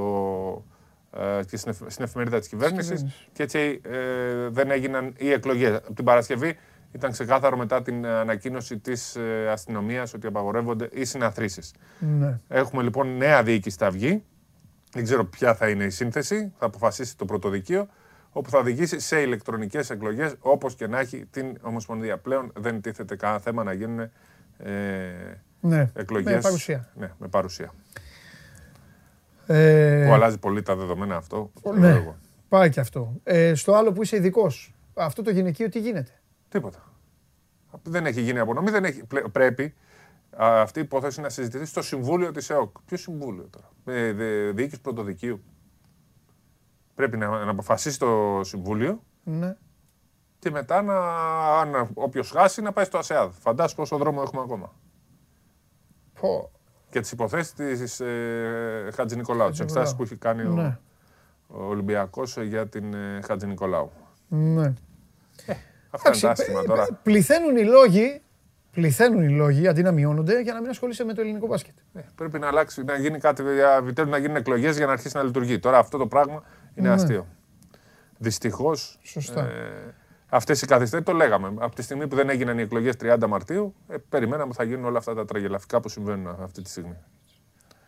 ε, 1.22 1.44
και 1.48 1.58
στην, 1.58 1.72
εφ- 1.72 1.92
στην 1.92 2.04
εφημερίδα 2.06 2.40
της 2.40 2.48
κυβέρνησης 2.48 2.90
κυβέρνησης. 2.92 3.30
και 3.34 3.44
έτσι 3.44 3.82
ε, 3.84 4.48
δεν 4.50 4.72
έγιναν 4.72 5.14
οι 5.18 5.32
εκλογές. 5.32 5.76
Από 5.76 5.94
την 5.94 6.06
Παρασκευή 6.06 6.58
ήταν 6.92 7.12
ξεκάθαρο 7.12 7.58
μετά 7.58 7.82
την 7.82 8.06
ανακοίνωση 8.06 8.78
της 8.80 9.16
ε, 9.16 9.50
αστυνομίας 9.50 10.14
ότι 10.14 10.28
απαγορεύονται 10.28 10.90
οι 10.94 11.06
συναθρήσεις. 11.06 11.74
Ναι. 12.00 12.40
Έχουμε 12.48 12.84
λοιπόν 12.84 13.18
νέα 13.18 13.44
διοίκηση 13.44 13.78
θα 13.78 13.90
βγει. 13.90 14.24
Δεν 14.92 15.04
ξέρω 15.04 15.26
ποια 15.26 15.56
θα 15.56 15.70
είναι 15.70 15.84
η 15.84 15.90
σύνθεση. 15.90 16.54
Θα 16.58 16.66
αποφασίσει 16.66 17.18
το 17.18 17.26
πρωτοδικείο. 17.26 17.88
Όπου 18.32 18.50
θα 18.50 18.58
οδηγήσει 18.58 19.00
σε 19.00 19.22
ηλεκτρονικές 19.22 19.90
εκλογές, 19.90 20.36
όπως 20.40 20.76
και 20.76 20.88
να 20.88 21.00
έχει 21.00 21.26
την 21.26 21.58
Ομοσπονδία. 21.62 22.18
Πλέον 22.18 22.52
δεν 22.56 22.82
τίθεται 22.82 23.16
κανένα 23.16 23.40
θέμα 23.40 23.64
να 23.64 23.74
γίνουν 23.74 24.00
ε, 24.00 24.12
Ναι. 25.60 25.92
εκλογές. 25.96 26.34
Με 26.34 26.40
παρουσία. 26.42 26.90
Ναι, 26.96 27.12
με 27.18 27.28
παρουσία. 27.28 27.74
Ε, 29.48 30.06
Που 30.08 30.14
αλλάζει 30.14 30.38
πολύ 30.40 30.62
τα 30.62 30.76
δεδομένα 30.76 31.16
αυτό. 31.16 31.52
θεωρώ 31.62 31.80
ναι. 31.80 31.90
εγώ. 31.90 32.16
Πάει 32.50 32.70
και 32.70 32.80
αυτό. 32.80 33.14
Ε, 33.24 33.54
στο 33.56 33.74
άλλο 33.74 33.92
που 33.92 34.02
είσαι 34.04 34.16
ειδικός, 34.16 34.74
αυτό 34.94 35.22
το 35.22 35.30
γυναικείο 35.32 35.70
τι 35.70 35.80
γίνεται; 35.80 36.12
Τίποτα. 36.50 36.84
Δεν 37.84 38.06
έχει 38.06 38.22
γίνει 38.22 38.40
απονομή. 38.40 38.70
Δεν 38.72 38.84
έχει, 38.86 39.04
πλέ- 39.06 39.28
πρέπει 39.28 39.74
α, 40.44 40.62
αυτή 40.62 40.80
η 40.80 40.82
υπόθεση 40.82 41.22
να 41.22 41.30
συζητηθεί 41.30 41.66
στο 41.66 41.82
Συμβούλιο 41.82 42.32
της 42.32 42.50
ΕΟΚ. 42.50 42.76
Ποιο 42.86 42.98
Συμβούλιο 42.98 43.48
τώρα; 43.50 43.70
Ε, 44.00 44.14
δε- 44.14 44.52
διοίκηση 44.52 44.82
πρωτοδικείου. 44.82 45.44
Πρέπει 46.96 47.18
να, 47.18 47.46
να 47.46 47.52
αποφασίσει 47.52 48.00
το 48.00 48.42
Συμβούλιο 48.44 49.04
Ναι. 49.24 49.56
και 50.40 50.50
μετά 50.52 50.82
να, 50.82 50.98
αν 51.60 51.90
όποιος 51.94 52.30
χάσει 52.32 52.62
να 52.62 52.72
πάει 52.72 52.86
στο 52.86 52.98
ΑΣΕΑΔ. 52.98 53.34
Φαντάσου 53.40 53.76
πόσο 53.76 53.98
δρόμο 53.98 54.22
έχουμε 54.26 54.42
ακόμα. 54.42 54.74
Πω. 56.22 56.52
Και 56.90 57.00
τις 57.00 57.12
υποθέσεις 57.12 57.54
της 57.54 58.00
ε, 58.00 58.90
Χατζη 58.96 59.16
Νικολάου, 59.16 59.50
τι 59.50 59.62
εξετάσει 59.62 59.96
που 59.96 60.04
έχει 60.04 60.16
κάνει 60.16 60.42
ο, 60.42 60.50
Ναι. 60.50 60.78
ο 61.48 61.64
Ολυμπιακός 61.64 62.38
για 62.38 62.68
την 62.68 62.94
ε, 62.94 63.20
Χατζη 63.28 63.48
Νικολάου. 63.48 63.92
Ναι. 64.28 64.74
Αυτά 65.90 66.10
είναι 66.10 66.20
τα 66.20 66.28
Εντάξει, 66.28 66.28
άσχημα 66.28 66.60
ε, 66.60 66.64
τώρα. 66.64 66.82
ε, 66.84 66.88
Πληθαίνουν 67.04 67.58
οι 67.58 67.64
λόγοι 67.64 68.20
Πληθαίνουν 68.72 69.22
οι 69.24 69.30
λόγοι 69.30 69.68
αντί 69.68 69.82
να 69.82 69.92
μειώνονται 69.92 70.42
για 70.42 70.54
να 70.54 70.62
μην 70.62 70.70
ασχολείσαι 70.70 71.04
με 71.04 71.14
το 71.14 71.22
ελληνικό 71.22 71.48
μπάσκετ. 71.48 71.74
Ε, 71.94 72.02
πρέπει 72.16 72.40
να 72.40 72.48
αλλάξει, 72.48 72.84
να 72.84 72.96
γίνει 72.98 73.20
κάτι, 73.20 73.44
για 73.54 73.82
Βιτέλου 73.84 74.10
να 74.10 74.18
γίνουν 74.18 74.36
εκλογές 74.36 74.78
για 74.78 74.86
να 74.86 74.92
αρχίσει 74.92 75.16
να 75.18 75.24
λειτουργεί. 75.24 75.60
Τώρα 75.60 75.78
αυτό 75.78 75.98
το 75.98 76.08
πράγμα 76.08 76.44
είναι 76.76 76.88
Ναι. 76.88 76.94
αστείο. 76.94 77.28
Δυστυχώς. 78.18 79.00
Σωστά. 79.04 79.42
Ε, 79.46 79.94
Αυτές 80.30 80.62
οι 80.62 80.66
καθυστερήσει 80.66 81.10
το 81.12 81.14
λέγαμε. 81.18 81.54
Από 81.60 81.76
τη 81.76 81.82
στιγμή 81.82 82.08
που 82.08 82.16
δεν 82.16 82.30
έγιναν 82.30 82.58
οι 82.60 82.62
εκλογές 82.62 82.96
30 83.02 83.28
Μαρτίου, 83.28 83.76
ε, 83.88 83.96
περιμέναμε 84.10 84.48
ότι 84.48 84.56
θα 84.56 84.64
γίνουν 84.64 84.86
όλα 84.86 84.98
αυτά 84.98 85.14
τα 85.16 85.26
τραγελαφικά 85.26 85.80
που 85.80 85.90
συμβαίνουν 85.90 86.28
αυτή 86.42 86.62
τη 86.62 86.70
στιγμή. 86.70 86.96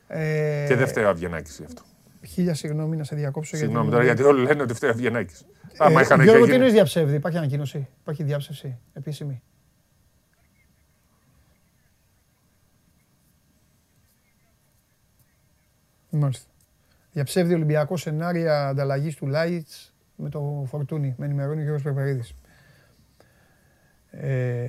Ε, 0.07 0.65
Και 0.67 0.75
δεν 0.75 0.87
φταίει 0.87 1.03
ο 1.03 1.09
Αβγενάκης 1.09 1.57
γι' 1.57 1.65
αυτό. 1.65 1.81
Χίλια 2.27 2.53
συγγνώμη 2.53 2.97
να 2.97 3.03
σε 3.03 3.15
διακόψω. 3.15 3.55
Συγγνώμη 3.57 3.91
τώρα, 3.91 4.03
γιατί 4.03 4.23
όλοι 4.23 4.41
λένε 4.43 4.61
ότι 4.61 4.73
φταίει 4.73 4.89
ο 4.89 4.93
Αβγενάκης. 4.93 5.45
Άμα 5.77 5.99
Ε, 5.99 6.03
είχαν 6.03 6.21
Γιώργο, 6.21 6.33
τι 6.39 6.43
γίνει- 6.43 6.53
εννοείς 6.53 6.73
διαψεύδει, 6.73 7.15
υπάρχει 7.15 7.37
ανακοίνωση, 7.37 7.87
υπάρχει 8.01 8.23
διάψευση 8.23 8.77
επίσημη; 8.93 9.41
Μάλιστα. 16.09 16.45
Διαψεύδει 17.11 17.53
Ολυμπιακός 17.53 18.01
σενάρια 18.01 18.67
ανταλλαγής 18.67 19.15
του 19.15 19.27
Λάιτς 19.27 19.93
με 20.17 20.29
το 20.29 20.63
Φορτούνι. 20.67 21.15
Με 21.17 21.25
ενημερώνει 21.25 21.59
ο 21.59 21.61
Γιώργος 21.63 21.81
Περπερίδης. 21.83 22.35
Ε, 24.11 24.63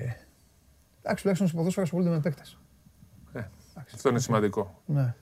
εντάξει, 1.02 1.22
τουλάχιστον 1.22 1.46
στο 1.48 1.56
ποδόσφαιρο 1.56 1.82
ασχολούνται 1.86 2.10
με 2.10 2.20
παίκτες. 2.20 2.58
Αυτό 3.92 4.08
είναι 4.08 4.18
σημαντικό. 4.18 4.82
Ναι. 4.86 5.14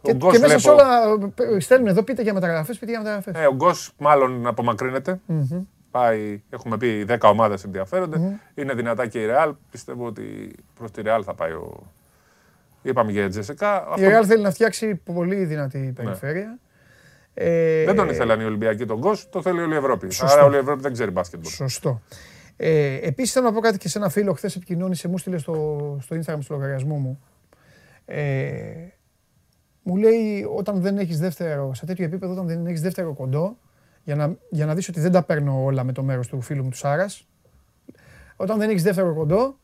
Και, 0.02 0.14
Γκος 0.14 0.32
και 0.32 0.38
μέσα 0.38 0.58
σε 0.58 0.70
βλέπω- 0.70 0.82
όλα 0.82 1.56
ε, 1.56 1.60
στέλνουν 1.60 1.86
εδώ, 1.88 2.02
πείτε 2.02 2.22
για 2.22 2.32
μεταγραφές, 2.34 2.78
πείτε 2.78 2.90
για 2.90 3.00
μεταγραφές. 3.00 3.34
Ε, 3.42 3.46
ο 3.46 3.54
Γκος 3.54 3.92
μάλλον 3.98 4.46
απομακρύνεται. 4.46 5.20
Μμμ. 5.26 5.62
Πάει, 5.90 6.42
έχουμε 6.50 6.76
πει 6.76 7.04
10 7.08 7.18
ομάδες 7.30 7.64
ενδιαφέρονται. 7.64 8.38
Είναι 8.54 8.74
δυνατά 8.74 9.06
και 9.06 9.22
η 9.22 9.26
Ρεάλ. 9.26 9.54
Πιστεύω 9.70 10.06
ότι 10.06 10.54
προς 10.74 10.90
τη 10.90 11.02
Ρεάλ 11.02 11.22
θα 11.24 11.34
πάει 11.34 11.52
ο. 11.52 11.92
Είπαμε 12.82 13.10
για 13.12 13.28
Τζεσεκά. 13.28 13.84
Η 13.96 14.00
Real 14.02 14.24
θέλει 14.26 14.42
να 14.42 14.50
φτιάξει 14.50 14.94
πολύ 14.94 15.44
δυνατή 15.44 15.92
περιφέρεια. 15.96 16.58
Ε, 17.40 17.84
Δεν 17.84 17.96
τον 17.96 18.08
ήθελαν 18.08 18.40
οι 18.40 18.44
Ολυμπιακοί 18.44 18.86
τον 18.86 18.98
Γκος, 18.98 19.28
το 19.28 19.42
θέλει 19.42 19.60
όλη 19.60 19.74
η 19.74 19.76
Ευρώπη. 19.76 20.10
Σωστό. 20.10 20.34
Άρα 20.34 20.44
όλη 20.44 20.56
η 20.56 20.58
Ευρώπη 20.58 20.82
δεν 20.82 20.92
ξέρει 20.92 21.10
μπάσκετ. 21.10 21.46
Σωστό. 21.46 22.02
Ε, 22.56 22.94
Επίσης 22.94 23.32
θέλω 23.32 23.46
να 23.46 23.52
πω 23.52 23.60
κάτι 23.60 23.78
και 23.78 23.88
σε 23.88 23.98
ένα 23.98 24.08
φίλο. 24.08 24.32
Χθες 24.32 24.56
επικοινώνησε, 24.56 25.08
μου 25.08 25.18
στείλε 25.18 25.38
στο, 25.38 25.98
στο 26.00 26.16
Instagram 26.16 26.38
στο 26.40 26.54
λογαριασμό 26.54 26.96
μου. 26.96 27.20
Ε, 28.04 28.52
μου 29.82 29.96
λέει 29.96 30.46
όταν 30.56 30.80
δεν 30.80 30.98
έχεις 30.98 31.18
δεύτερο, 31.18 31.74
σε 31.74 31.86
τέτοιο 31.86 32.04
επίπεδο, 32.04 32.32
όταν 32.32 32.46
δεν 32.46 32.66
έχεις 32.66 32.80
δεύτερο 32.80 33.14
κοντό, 33.14 33.56
για 34.04 34.14
να, 34.14 34.36
για 34.50 34.66
να 34.66 34.74
δεις 34.74 34.88
ότι 34.88 35.00
δεν 35.00 35.12
τα 35.12 35.22
παίρνω 35.22 35.64
όλα 35.64 35.84
με 35.84 35.92
το 35.92 36.02
μέρος 36.02 36.28
του 36.28 36.40
φίλου 36.40 36.62
μου 36.62 36.70
του 36.70 36.76
Σάρας. 36.76 37.26
Όταν 38.36 38.58
δεν 38.58 38.70
έχεις 38.70 38.82
δεύτερο 38.82 39.14
κοντό, 39.14 39.58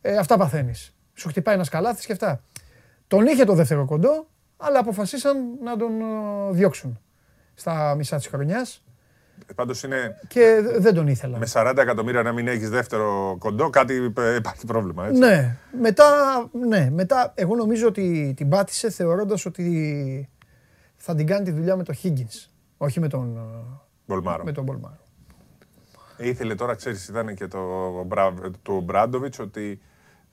ε, 0.00 0.16
αυτά 0.16 0.36
παθαίνεις. 0.36 0.94
Σου 1.14 1.28
χτυπάει 1.28 1.54
ένας 1.54 1.68
καλάθι 1.68 2.06
και 2.06 2.12
αυτά. 2.12 2.42
Τον 3.06 3.26
είχε 3.26 3.44
το 3.44 3.54
δεύτερο 3.54 3.84
κοντό, 3.84 4.28
αλλά 4.56 4.78
αποφασίσαν 4.78 5.36
να 5.62 5.76
τον 5.76 6.00
ε, 6.00 6.52
διώξουν 6.52 7.00
στα 7.58 7.94
μισά 7.94 8.16
της 8.16 8.26
χρονιάς 8.26 8.80
Πάντως 9.54 9.82
είναι 9.82 10.20
και 10.28 10.60
δε- 10.62 10.78
δεν 10.78 10.94
τον 10.94 11.06
ήθελα. 11.06 11.38
με 11.38 11.46
40 11.52 11.72
εκατομμύρια 11.82 12.22
να 12.22 12.32
μην 12.32 12.48
έχεις 12.48 12.70
δεύτερο 12.70 13.36
κοντό, 13.38 13.70
κάτι 13.70 14.12
ε, 14.18 14.34
υπάρχει 14.34 14.66
πρόβλημα. 14.66 15.06
Έτσι. 15.06 15.18
Ναι, 15.20 15.56
μετά, 15.80 16.04
ναι, 16.68 16.90
μετά 16.90 17.32
εγώ 17.36 17.54
νομίζω 17.56 17.86
ότι 17.86 18.32
την 18.36 18.48
πάτησε 18.48 18.90
θεωρώντας 18.90 19.46
ότι 19.46 20.28
θα 20.96 21.14
την 21.14 21.26
κάνει 21.26 21.44
τη 21.44 21.50
δουλειά 21.50 21.76
με 21.76 21.82
τον 21.82 21.94
Higgins, 22.02 22.48
όχι 22.76 23.00
με 23.00 23.08
τον, 23.08 23.36
ε, 23.36 23.40
Μπολμάρο. 24.06 24.44
με 24.44 24.52
τον 24.52 24.64
Μπολμάρο. 24.64 24.98
Ε, 26.16 26.28
Ήθελε 26.28 26.54
τώρα, 26.54 26.74
ξέρεις, 26.74 27.08
ήταν 27.08 27.34
και 27.34 27.46
το, 27.46 27.60
Μπρα- 28.06 28.34
του 28.62 28.80
Ομπράντοβιτς 28.84 29.40
ότι 29.40 29.80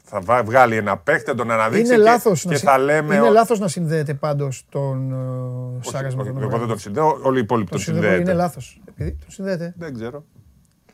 θα 0.06 0.20
βά- 0.22 0.46
βγάλει 0.46 0.76
ένα 0.76 0.98
παίχτη, 0.98 1.24
θα 1.30 1.36
τον 1.36 1.52
αναδείξει 1.52 1.86
Είναι 1.86 1.96
και, 1.96 2.10
λάθος, 2.10 2.42
και 2.42 2.50
να, 2.50 2.56
συ- 2.56 2.68
θα 2.68 2.78
λέμε. 2.78 3.16
είναι 3.16 3.28
ο- 3.28 3.32
λάθος 3.32 3.60
να 3.60 3.68
συνδέεται 3.68 4.14
πάντως 4.14 4.66
τον 4.70 5.12
ε, 5.12 5.78
Όχι, 5.78 5.90
Σάρας 5.90 6.16
με 6.16 6.22
όχι, 6.22 6.32
τον 6.32 6.42
Εγώ 6.42 6.50
δεν 6.50 6.60
Ομπράδοβιτς. 6.60 6.70
τον 6.70 6.80
συνδέω, 6.80 7.20
όλοι 7.22 7.38
οι 7.38 7.42
υπόλοιποι 7.42 7.70
Τον 7.70 7.78
τον 7.78 7.86
συνδέω, 7.86 8.04
συνδέεται. 8.10 8.32
Είναι 8.32 8.40
λάθος. 8.42 8.82
Επειδή 8.90 9.12
τον 9.20 9.30
συνδέεται. 9.32 9.74
Δεν 9.78 9.94
ξέρω. 9.94 10.24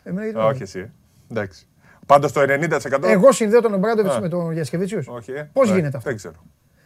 Εμένα 0.04 0.24
γιατί 0.24 0.40
Α, 0.40 0.42
δεν- 0.42 0.52
όχι 0.52 0.62
εσύ. 0.62 0.80
ε. 0.80 0.92
Εντάξει. 1.32 1.68
Πάντως 2.06 2.32
το 2.32 2.42
90%. 2.42 3.08
Εγώ 3.08 3.32
συνδέω 3.32 3.62
τον 3.62 3.74
Ομπράντοβιτς 3.74 4.16
Α. 4.16 4.20
με 4.22 4.30
τον 4.30 4.52
Γιασκεβίτσιους. 4.54 5.08
Όχι, 5.08 5.32
ε. 5.32 5.34
Πώς 5.34 5.50
Εντάξει, 5.54 5.74
γίνεται 5.74 5.98
αυτό; 5.98 6.10
Δεν 6.10 6.18
ξέρω. 6.18 6.34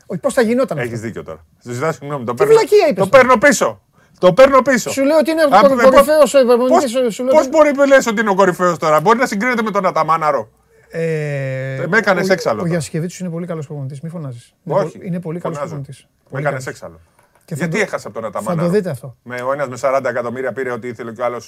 Όχι, 0.05 0.19
πώς 0.19 0.33
θα 0.33 0.41
γινόταν 0.41 0.77
Έχεις 0.77 0.91
αυτό; 0.93 1.05
δίκιο 1.05 1.23
τώρα. 1.23 1.45
Σου 1.63 1.71
ζητάω 1.73 1.91
συγγνώμη. 1.91 2.25
Το 2.25 2.31
Τι 2.31 2.37
παίρνω, 2.37 2.53
βλακεία 2.53 2.87
είπες 2.89 3.03
το 3.03 3.09
τώρα; 3.09 3.23
παίρνω 3.23 3.37
πίσω. 3.47 3.81
Το 4.19 4.33
παίρνω 4.33 4.61
πίσω. 4.61 4.89
Σου 4.91 5.03
λέω 5.03 5.17
ότι 5.17 5.31
είναι 5.31 5.41
Α, 5.41 5.45
ο 5.45 5.65
ε, 5.65 5.67
κορυφαίος 5.83 6.31
πώς- 6.31 6.43
προπονητής, 6.45 6.91
σου 7.15 7.23
λέω 7.23 7.31
Πώς 7.33 7.41
ότι- 7.41 7.49
μπορεί 7.49 7.71
να 7.75 7.85
λες 7.85 8.05
ότι 8.07 8.21
είναι 8.21 8.29
ο 8.29 8.35
κορυφαίος 8.35 8.77
τώρα; 8.77 9.01
Μπορεί 9.01 9.17
να 9.17 9.25
συγκρίνεται 9.25 9.61
με 9.61 9.71
τον 9.71 9.85
Αταμάναρο. 9.85 10.49
Ε, 10.95 11.85
με 11.89 11.97
έκανες 11.97 12.29
ο- 12.29 12.33
έξαλλο 12.33 12.55
Ο 12.55 12.59
τώρα. 12.59 12.69
Γιασκεβίτσιους 12.69 13.19
είναι 13.21 13.29
πολύ 13.29 13.45
καλός 13.47 13.65
προπονητής, 13.67 14.01
μη 14.01 14.09
φωνάζεις. 14.09 14.53
Είναι 14.63 14.75
Όχι. 14.79 14.97
πο- 14.97 15.03
Είναι 15.05 15.19
πολύ 15.19 15.39
καλός 15.39 15.57
Φωνάζω. 15.57 15.75
προπονητής. 15.75 16.07
Με 16.23 16.29
Πολύ 16.29 16.41
έκανες 16.43 16.63
καλός. 16.63 16.79
έξαλλο. 16.79 16.99
Και 17.45 17.55
θα 17.55 17.59
Γιατί 17.65 17.77
το- 17.77 17.83
έχασα 17.83 18.07
από 18.07 18.21
τον 18.21 18.31
Θα 18.31 18.37
Αταμάναρο. 18.39 18.67
το 18.67 18.73
δείτε 18.73 18.89
αυτό. 18.89 19.15
Με 19.23 19.41
ο 19.41 19.53
ένας 19.53 19.67
με 19.67 19.77
40 19.77 20.09
εκατομμύρια 20.09 20.51
πήρε 20.53 20.71
ό,τι 20.71 20.87
ήθελε 20.87 21.11
και 21.11 21.21
ο 21.21 21.25
άλλο. 21.25 21.41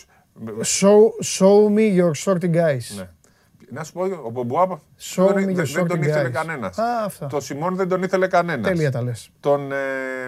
Show, 0.80 0.99
show 1.38 1.76
me 1.77 1.99
your 1.99 2.11
shorty 2.26 2.55
guys. 2.55 2.95
Ναι. 2.97 3.09
Να 3.69 3.84
σου 3.84 3.93
πω, 3.93 4.01
ο 4.26 4.30
Μπομπουά 4.30 4.67
Show 4.67 5.26
δεν, 5.34 5.43
me 5.49 5.53
δεν- 5.53 5.65
your 5.65 5.67
δεν 5.73 5.88
τον 5.88 5.99
shorty 5.99 6.05
ήθελε 6.07 6.27
guys. 6.27 6.31
κανένας. 6.31 6.77
Α, 6.77 7.03
αυτά. 7.05 7.27
Το 7.27 7.39
Σιμών 7.39 7.76
δεν 7.76 7.88
τον 7.88 8.03
ήθελε 8.03 8.27
κανένας. 8.27 8.67
Τέλεια 8.67 8.91
τα 8.91 9.01
λες. 9.03 9.30
Τον 9.39 9.72
ε, 9.72 9.76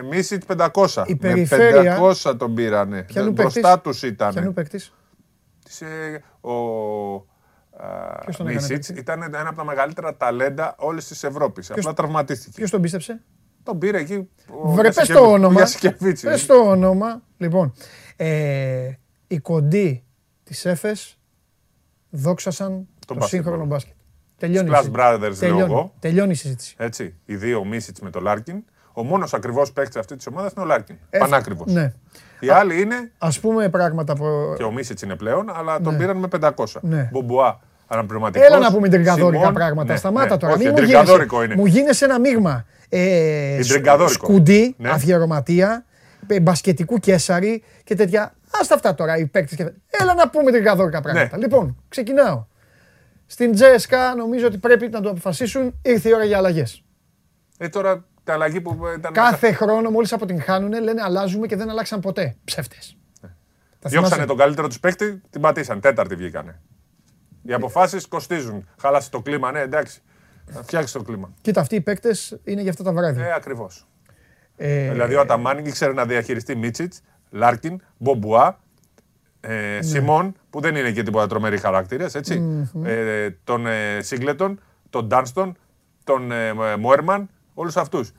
Μίσιτ 0.10 0.44
500. 0.46 1.04
Η 1.08 1.12
Με 1.12 1.18
περιφέρεια- 1.18 1.96
500 2.00 2.36
τον 2.38 2.54
πήρανε. 2.54 3.04
Ποιανού 3.04 3.32
Μπροστά 3.32 3.62
παίκτης; 3.62 3.82
τους 4.02 4.04
ήταν. 4.10 4.34
Ποιανού 4.34 4.54
παίκτης; 4.54 4.94
Της, 5.66 5.82
ε, 5.82 6.24
ο 6.42 6.52
Ποιος 6.52 6.66
τον 6.66 7.26
έκανε 7.28 7.37
Μίσιτ 8.44 8.68
παίκτη; 8.86 8.94
ήταν 9.00 9.22
ένα 9.22 9.48
από 9.48 9.56
τα 9.56 9.64
μεγαλύτερα 9.66 10.16
ταλέντα 10.18 10.76
όλης 10.78 11.08
της 11.08 11.24
Ευρώπης. 11.24 11.72
Απλά 11.72 11.94
τραυματίστηκε. 11.94 12.52
Ποιος 12.56 12.70
τον 12.72 12.82
πίστεψε; 12.82 13.22
Τον 13.64 13.78
πήρε 13.80 13.98
εκεί. 14.00 14.30
ο 14.64 14.70
Βρε, 14.72 14.82
πες 14.84 14.94
Γιασικεβι- 14.94 15.20
το 15.24 15.30
ο 15.30 15.34
όνομα. 15.34 15.54
Γιασικεβίτσιος. 15.54 16.32
Πες 16.34 16.46
το 16.46 16.54
όνομα. 16.56 17.22
Λοιπόν, 17.38 17.74
ε, 18.16 18.90
οι 19.28 19.40
κοντοί 19.40 20.04
της 20.44 20.66
ΕΦΕΣ 20.66 21.18
δόξασαν 22.10 22.88
το, 23.08 23.14
μπάσκετ 23.14 23.30
σύγχρονο 23.30 23.58
μπολ. 23.58 23.68
μπάσκετ. 23.68 23.94
Τελειώνει. 24.38 24.70
η 24.70 24.72
Splash 24.72 24.78
συζήτηση. 24.78 25.02
Brothers 25.04 25.36
Τελειώνει. 25.40 25.60
λόγω. 25.62 25.94
Τελειώνει 26.00 26.32
η 26.32 26.36
συζήτηση. 26.36 26.76
Έτσι, 26.78 27.16
οι 27.26 27.36
δύο 27.36 27.66
Μίσιτς 27.66 28.00
με 28.00 28.10
το 28.10 28.20
Λάρκιν. 28.20 28.64
Ο 28.94 29.04
μόνος 29.04 29.34
ακριβώς 29.34 29.72
παίκτης 29.74 29.96
αυτής 29.96 30.18
της 30.18 30.28
ομάδας 30.28 30.52
είναι 30.52 30.64
ο 30.64 30.68
Λάρκιν. 30.68 30.96
Ε, 31.10 31.18
Πανάκριβος. 31.18 31.74
Ναι. 31.74 31.94
Οι 32.40 32.50
άλλοι 32.50 32.82
είναι. 32.82 33.12
Ας 33.18 33.40
πούμε 33.40 33.70
πράγματα 33.70 34.16
που... 34.16 34.26
Και 34.58 34.64
ο 34.64 34.72
Μίσιτς 34.72 35.02
είναι 35.02 35.16
πλέον, 35.16 35.50
αλλά 35.56 35.82
τον 35.82 35.94
Ναι. 35.94 36.00
πήραν 36.00 36.18
με 36.18 36.28
500. 36.28 36.80
Ναι. 36.82 37.10
Μπομπουά, 37.12 37.60
αναπληρωματικός. 37.88 38.48
Έλα 38.48 38.60
να 38.60 38.72
πούμε 38.72 38.90
τριγκαδόρικα 38.90 39.52
πράγματα. 39.52 39.96
Σταμάτα 39.96 40.38
τώρα. 40.38 40.48
Ναι, 40.48 40.54
Όχι, 40.58 40.64
Μην 40.64 40.72
μου 40.72 40.78
τριγκαδόρικο 40.88 41.36
γίνεσαι, 41.36 41.54
είναι. 41.54 41.62
μου 41.62 41.66
γίνεσαι 41.68 42.06
ένα 42.06 42.20
μείγμα. 42.20 42.66
Ε, 42.90 43.58
σκ- 43.62 43.72
Τριγκαδόρικο. 43.74 44.26
σκουντί, 44.26 44.76
Ναι. 44.78 44.90
αφιερωματία, 44.90 45.86
ε, 46.28 46.40
μπασκετικού 46.40 46.98
κέσαρι 47.00 47.64
και 47.84 47.96
τέτοια. 47.96 48.34
Άστα 48.62 48.76
αυτά 48.76 48.96
τώρα 48.96 49.18
οι 49.18 49.26
παίκτες. 49.26 49.58
και- 49.58 49.72
Έλα 50.02 50.14
να 50.14 50.30
πούμε 50.30 50.52
τριγκαδόρικα 50.52 51.02
πράγματα. 51.02 51.38
Ναι. 51.38 51.44
Λοιπόν, 51.44 51.78
ξεκινάω. 51.90 52.46
Στην 53.26 53.52
Τζέσκα 53.54 54.16
νομίζω 54.16 54.48
ότι 54.48 54.58
πρέπει 54.58 54.88
να 54.90 55.02
το 55.02 55.10
αποφασίσουν. 55.10 55.80
Ήρθε 55.82 56.10
η 56.10 56.14
ώρα 56.14 56.24
για 56.24 56.38
αλλαγές. 56.38 56.84
Ε, 57.58 57.70
τώρα 57.70 58.06
τα 58.24 58.34
αλλαγή 58.34 58.62
που 58.62 58.78
ήταν. 58.98 59.14
Κάθε 59.14 59.52
χρόνο 59.52 59.90
μόλις 59.90 60.14
αποτυγχάνουν 60.14 60.84
λένε 60.84 61.02
αλλάζουμε 61.04 61.48
και 61.48 61.56
δεν 61.56 61.70
αλλάξαν 61.70 62.00
ποτέ. 62.00 62.36
Ψεύτες. 62.44 62.98
Διώξανε 63.82 64.26
τον 64.26 64.38
καλύτερο 64.38 64.68
τους 64.68 64.80
παίκτη, 64.80 65.22
την 65.30 65.42
πατήσαν. 65.42 65.80
Τέταρτη 65.80 66.16
βγήκανε. 66.16 66.60
Οι 67.48 67.54
αποφάσεις 67.54 68.08
κοστίζουν. 68.08 68.68
Χάλασε 68.82 69.10
το 69.10 69.22
κλίμα, 69.22 69.52
ναι, 69.52 69.60
εντάξει. 69.60 70.02
Θα 70.52 70.64
φτιάξεις 70.64 70.92
το 70.92 71.02
κλίμα. 71.02 71.30
Κοίτα, 71.42 71.62
αυτοί 71.62 71.76
οι 71.76 71.82
παίκτες 71.82 72.38
είναι 72.44 72.62
για 72.62 72.72
αυτά 72.72 72.84
τα 72.84 72.94
βράδια. 72.94 73.26
Ε, 73.26 73.34
ακριβώς. 73.34 73.88
Ε, 74.58 74.92
Δηλαδή 74.92 75.16
ο 75.16 75.20
Αταμάν 75.20 75.68
ήξερε 75.68 75.94
να 75.94 76.06
διαχειριστεί 76.06 76.56
Μίτσιτς, 76.56 77.02
Λάρκιν, 77.30 77.82
Μπομπουά, 77.98 78.60
Ναι. 79.48 79.76
ε, 79.78 79.82
Σίμον, 79.82 80.36
που 80.50 80.60
δεν 80.60 80.76
είναι 80.76 80.92
και 80.92 81.04
τίποτα 81.04 81.28
τρομεροί 81.28 81.58
χαρακτήρες, 81.58 82.16
έτσι. 82.16 82.44
Ε, 82.84 83.30
τον 83.44 83.68
ε, 83.68 84.00
Σίγκλετον, 84.02 84.60
τον 84.90 85.08
Ντάνστον, 85.08 85.58
τον 86.04 86.32
ε, 86.32 86.54
Μόερμαν, 86.80 87.30
όλους 87.54 87.78
αυτούς. 87.78 88.12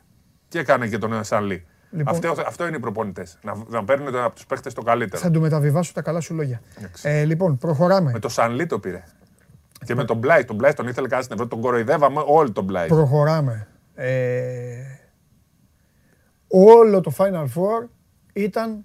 Και 0.49 0.59
έκανε 0.59 0.89
και 0.89 0.99
τον 0.99 1.13
ε, 1.13 1.23
Σανλή. 1.23 1.67
Λοιπόν. 1.91 2.15
αυτό, 2.15 2.43
αυτό 2.47 2.67
είναι 2.67 2.77
οι 2.77 2.81
προπονητές. 2.81 3.39
Να, 3.43 3.55
να 3.69 3.85
παίρνουν 3.85 4.17
από 4.17 4.35
τους 4.35 4.47
παίχτε 4.47 4.71
το 4.71 4.83
καλύτερο. 4.83 5.23
θα 5.23 5.31
του 5.31 5.41
μεταβιβάσω 5.41 5.93
τα 5.93 6.03
καλά 6.03 6.21
σου 6.21 6.35
λόγια. 6.35 6.61
Εντάξει. 6.79 7.09
Ε, 7.09 7.25
λοιπόν, 7.25 7.59
προχωράμε. 7.59 8.11
Με 8.13 8.19
το 8.19 8.29
Σανλή 8.29 8.67
το 8.67 8.79
πήρε. 8.79 9.03
Και 9.85 9.95
με 9.95 10.05
τον 10.05 10.17
Μπλάι. 10.17 10.45
Τον 10.45 10.57
Μπλάι 10.57 10.73
τον 10.73 10.87
ήθελε 10.87 11.07
κανένα 11.07 11.23
στην 11.23 11.35
Ευρώπη. 11.35 11.55
Τον 11.55 11.61
κοροϊδεύαμε 11.61 12.23
όλοι 12.27 12.53
τον 12.53 12.65
Μπλάι. 12.65 12.89
Προχωράμε. 12.89 13.69
Ε, 13.95 14.83
όλο 16.49 17.01
το 17.01 17.13
Final 17.17 17.45
Four 17.45 17.89
ήταν 18.33 18.85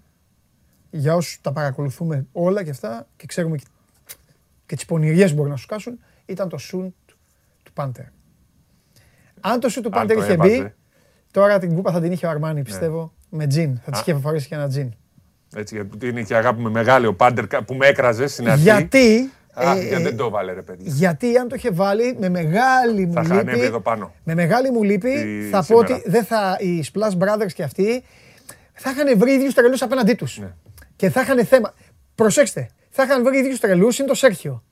για 0.90 1.16
όσους 1.16 1.42
τα 1.42 1.52
παρακολουθούμε 1.52 2.28
όλα 2.32 2.64
και 2.64 2.70
αυτά 2.70 3.08
και 3.16 3.26
ξέρουμε 3.26 3.58
και, 3.58 3.64
και 4.66 4.76
τις 4.76 4.86
πονηριές 4.86 5.30
που 5.30 5.38
μπορεί 5.38 5.50
να 5.50 5.56
σου 5.56 5.68
κάσουν, 5.68 6.00
ήταν 6.26 6.50
το 6.50 6.58
σουν 6.58 6.96
του 7.64 7.74
Πάντερ. 7.74 8.06
Αν 9.40 9.60
το 9.60 9.70
σουν 9.70 9.84
του 9.84 9.90
Αν 9.94 10.00
Πάντερ 10.00 10.18
το 10.18 10.24
είχε 10.24 10.34
έβαζε. 10.34 10.62
μπει, 10.62 10.74
τώρα 11.32 11.60
την 11.60 11.76
κούπα 11.76 11.92
θα 11.92 12.02
την 12.02 12.12
είχε 12.12 12.26
ο 12.26 12.30
Αρμάνι, 12.30 12.62
πιστεύω, 12.62 13.14
με 13.30 13.48
τζιν. 13.48 13.80
Θα 13.84 13.92
της 13.92 14.00
Α. 14.00 14.04
είχε 14.08 14.20
φορέσει 14.20 14.48
και 14.48 14.56
ένα 14.56 14.68
τζιν. 14.68 14.94
Έτσι, 15.56 15.76
γιατί 15.76 16.08
είναι 16.08 16.24
και 16.24 16.36
αγάπη 16.36 16.62
με 16.62 16.70
μεγάλη 16.70 17.06
ο 17.06 17.14
Πάντερ 17.14 17.48
που 17.48 17.74
με 17.74 17.88
έκραζε 17.88 18.28
στην 18.28 18.50
αρχή. 18.50 18.62
Γιατί 18.62 19.32
Αχ, 19.54 19.78
Ε, 19.78 19.80
γιατί 19.82 19.96
ε, 20.02 20.04
δεν 20.04 20.18
το 20.18 20.30
βάλε 20.30 20.54
ρε 20.54 20.62
παιδί. 20.62 20.84
Γιατί 20.86 21.38
αν 21.38 21.48
το 21.48 21.56
είχε 21.56 21.70
βάλει 21.72 22.16
με 22.20 22.30
μεγάλη 22.30 23.06
μου 23.06 23.14
Θα 23.14 23.22
είχα 23.24 23.34
ανέβει 23.34 23.52
λύπη. 23.52 23.66
εδώ 23.66 23.80
πάνω. 23.80 24.14
Με 24.24 24.34
μεγάλη 24.36 24.72
μου 24.72 24.84
λύπη 24.84 25.10
Η- 25.10 25.50
θα 25.52 25.58
πω 25.58 25.64
σήμερα. 25.64 25.96
ότι 25.96 26.10
δεν 26.10 26.24
θα, 26.24 26.58
οι 26.60 26.84
Splash 26.94 27.18
Brothers 27.24 27.52
και 27.56 27.64
αυτοί 27.64 28.04
θα 28.74 28.90
είχαν 28.92 29.18
βρει 29.18 29.32
ίδιους 29.34 29.54
τρελούς 29.54 29.82
απέναντί 29.82 30.14
τους. 30.14 30.38
Ναι. 30.40 30.52
Και 30.96 31.10
θα 31.10 31.22
είχαν 31.22 31.46
θέμα. 31.46 31.74
Προσέξτε, 32.16 32.70
θα 32.90 33.04
είχαν 33.04 33.24
βρει 33.24 33.38
ίδιους 33.38 33.60
τρελούς 33.60 34.00
είναι 34.00 34.08
το 34.08 34.14
Σέρχιο. 34.16 34.64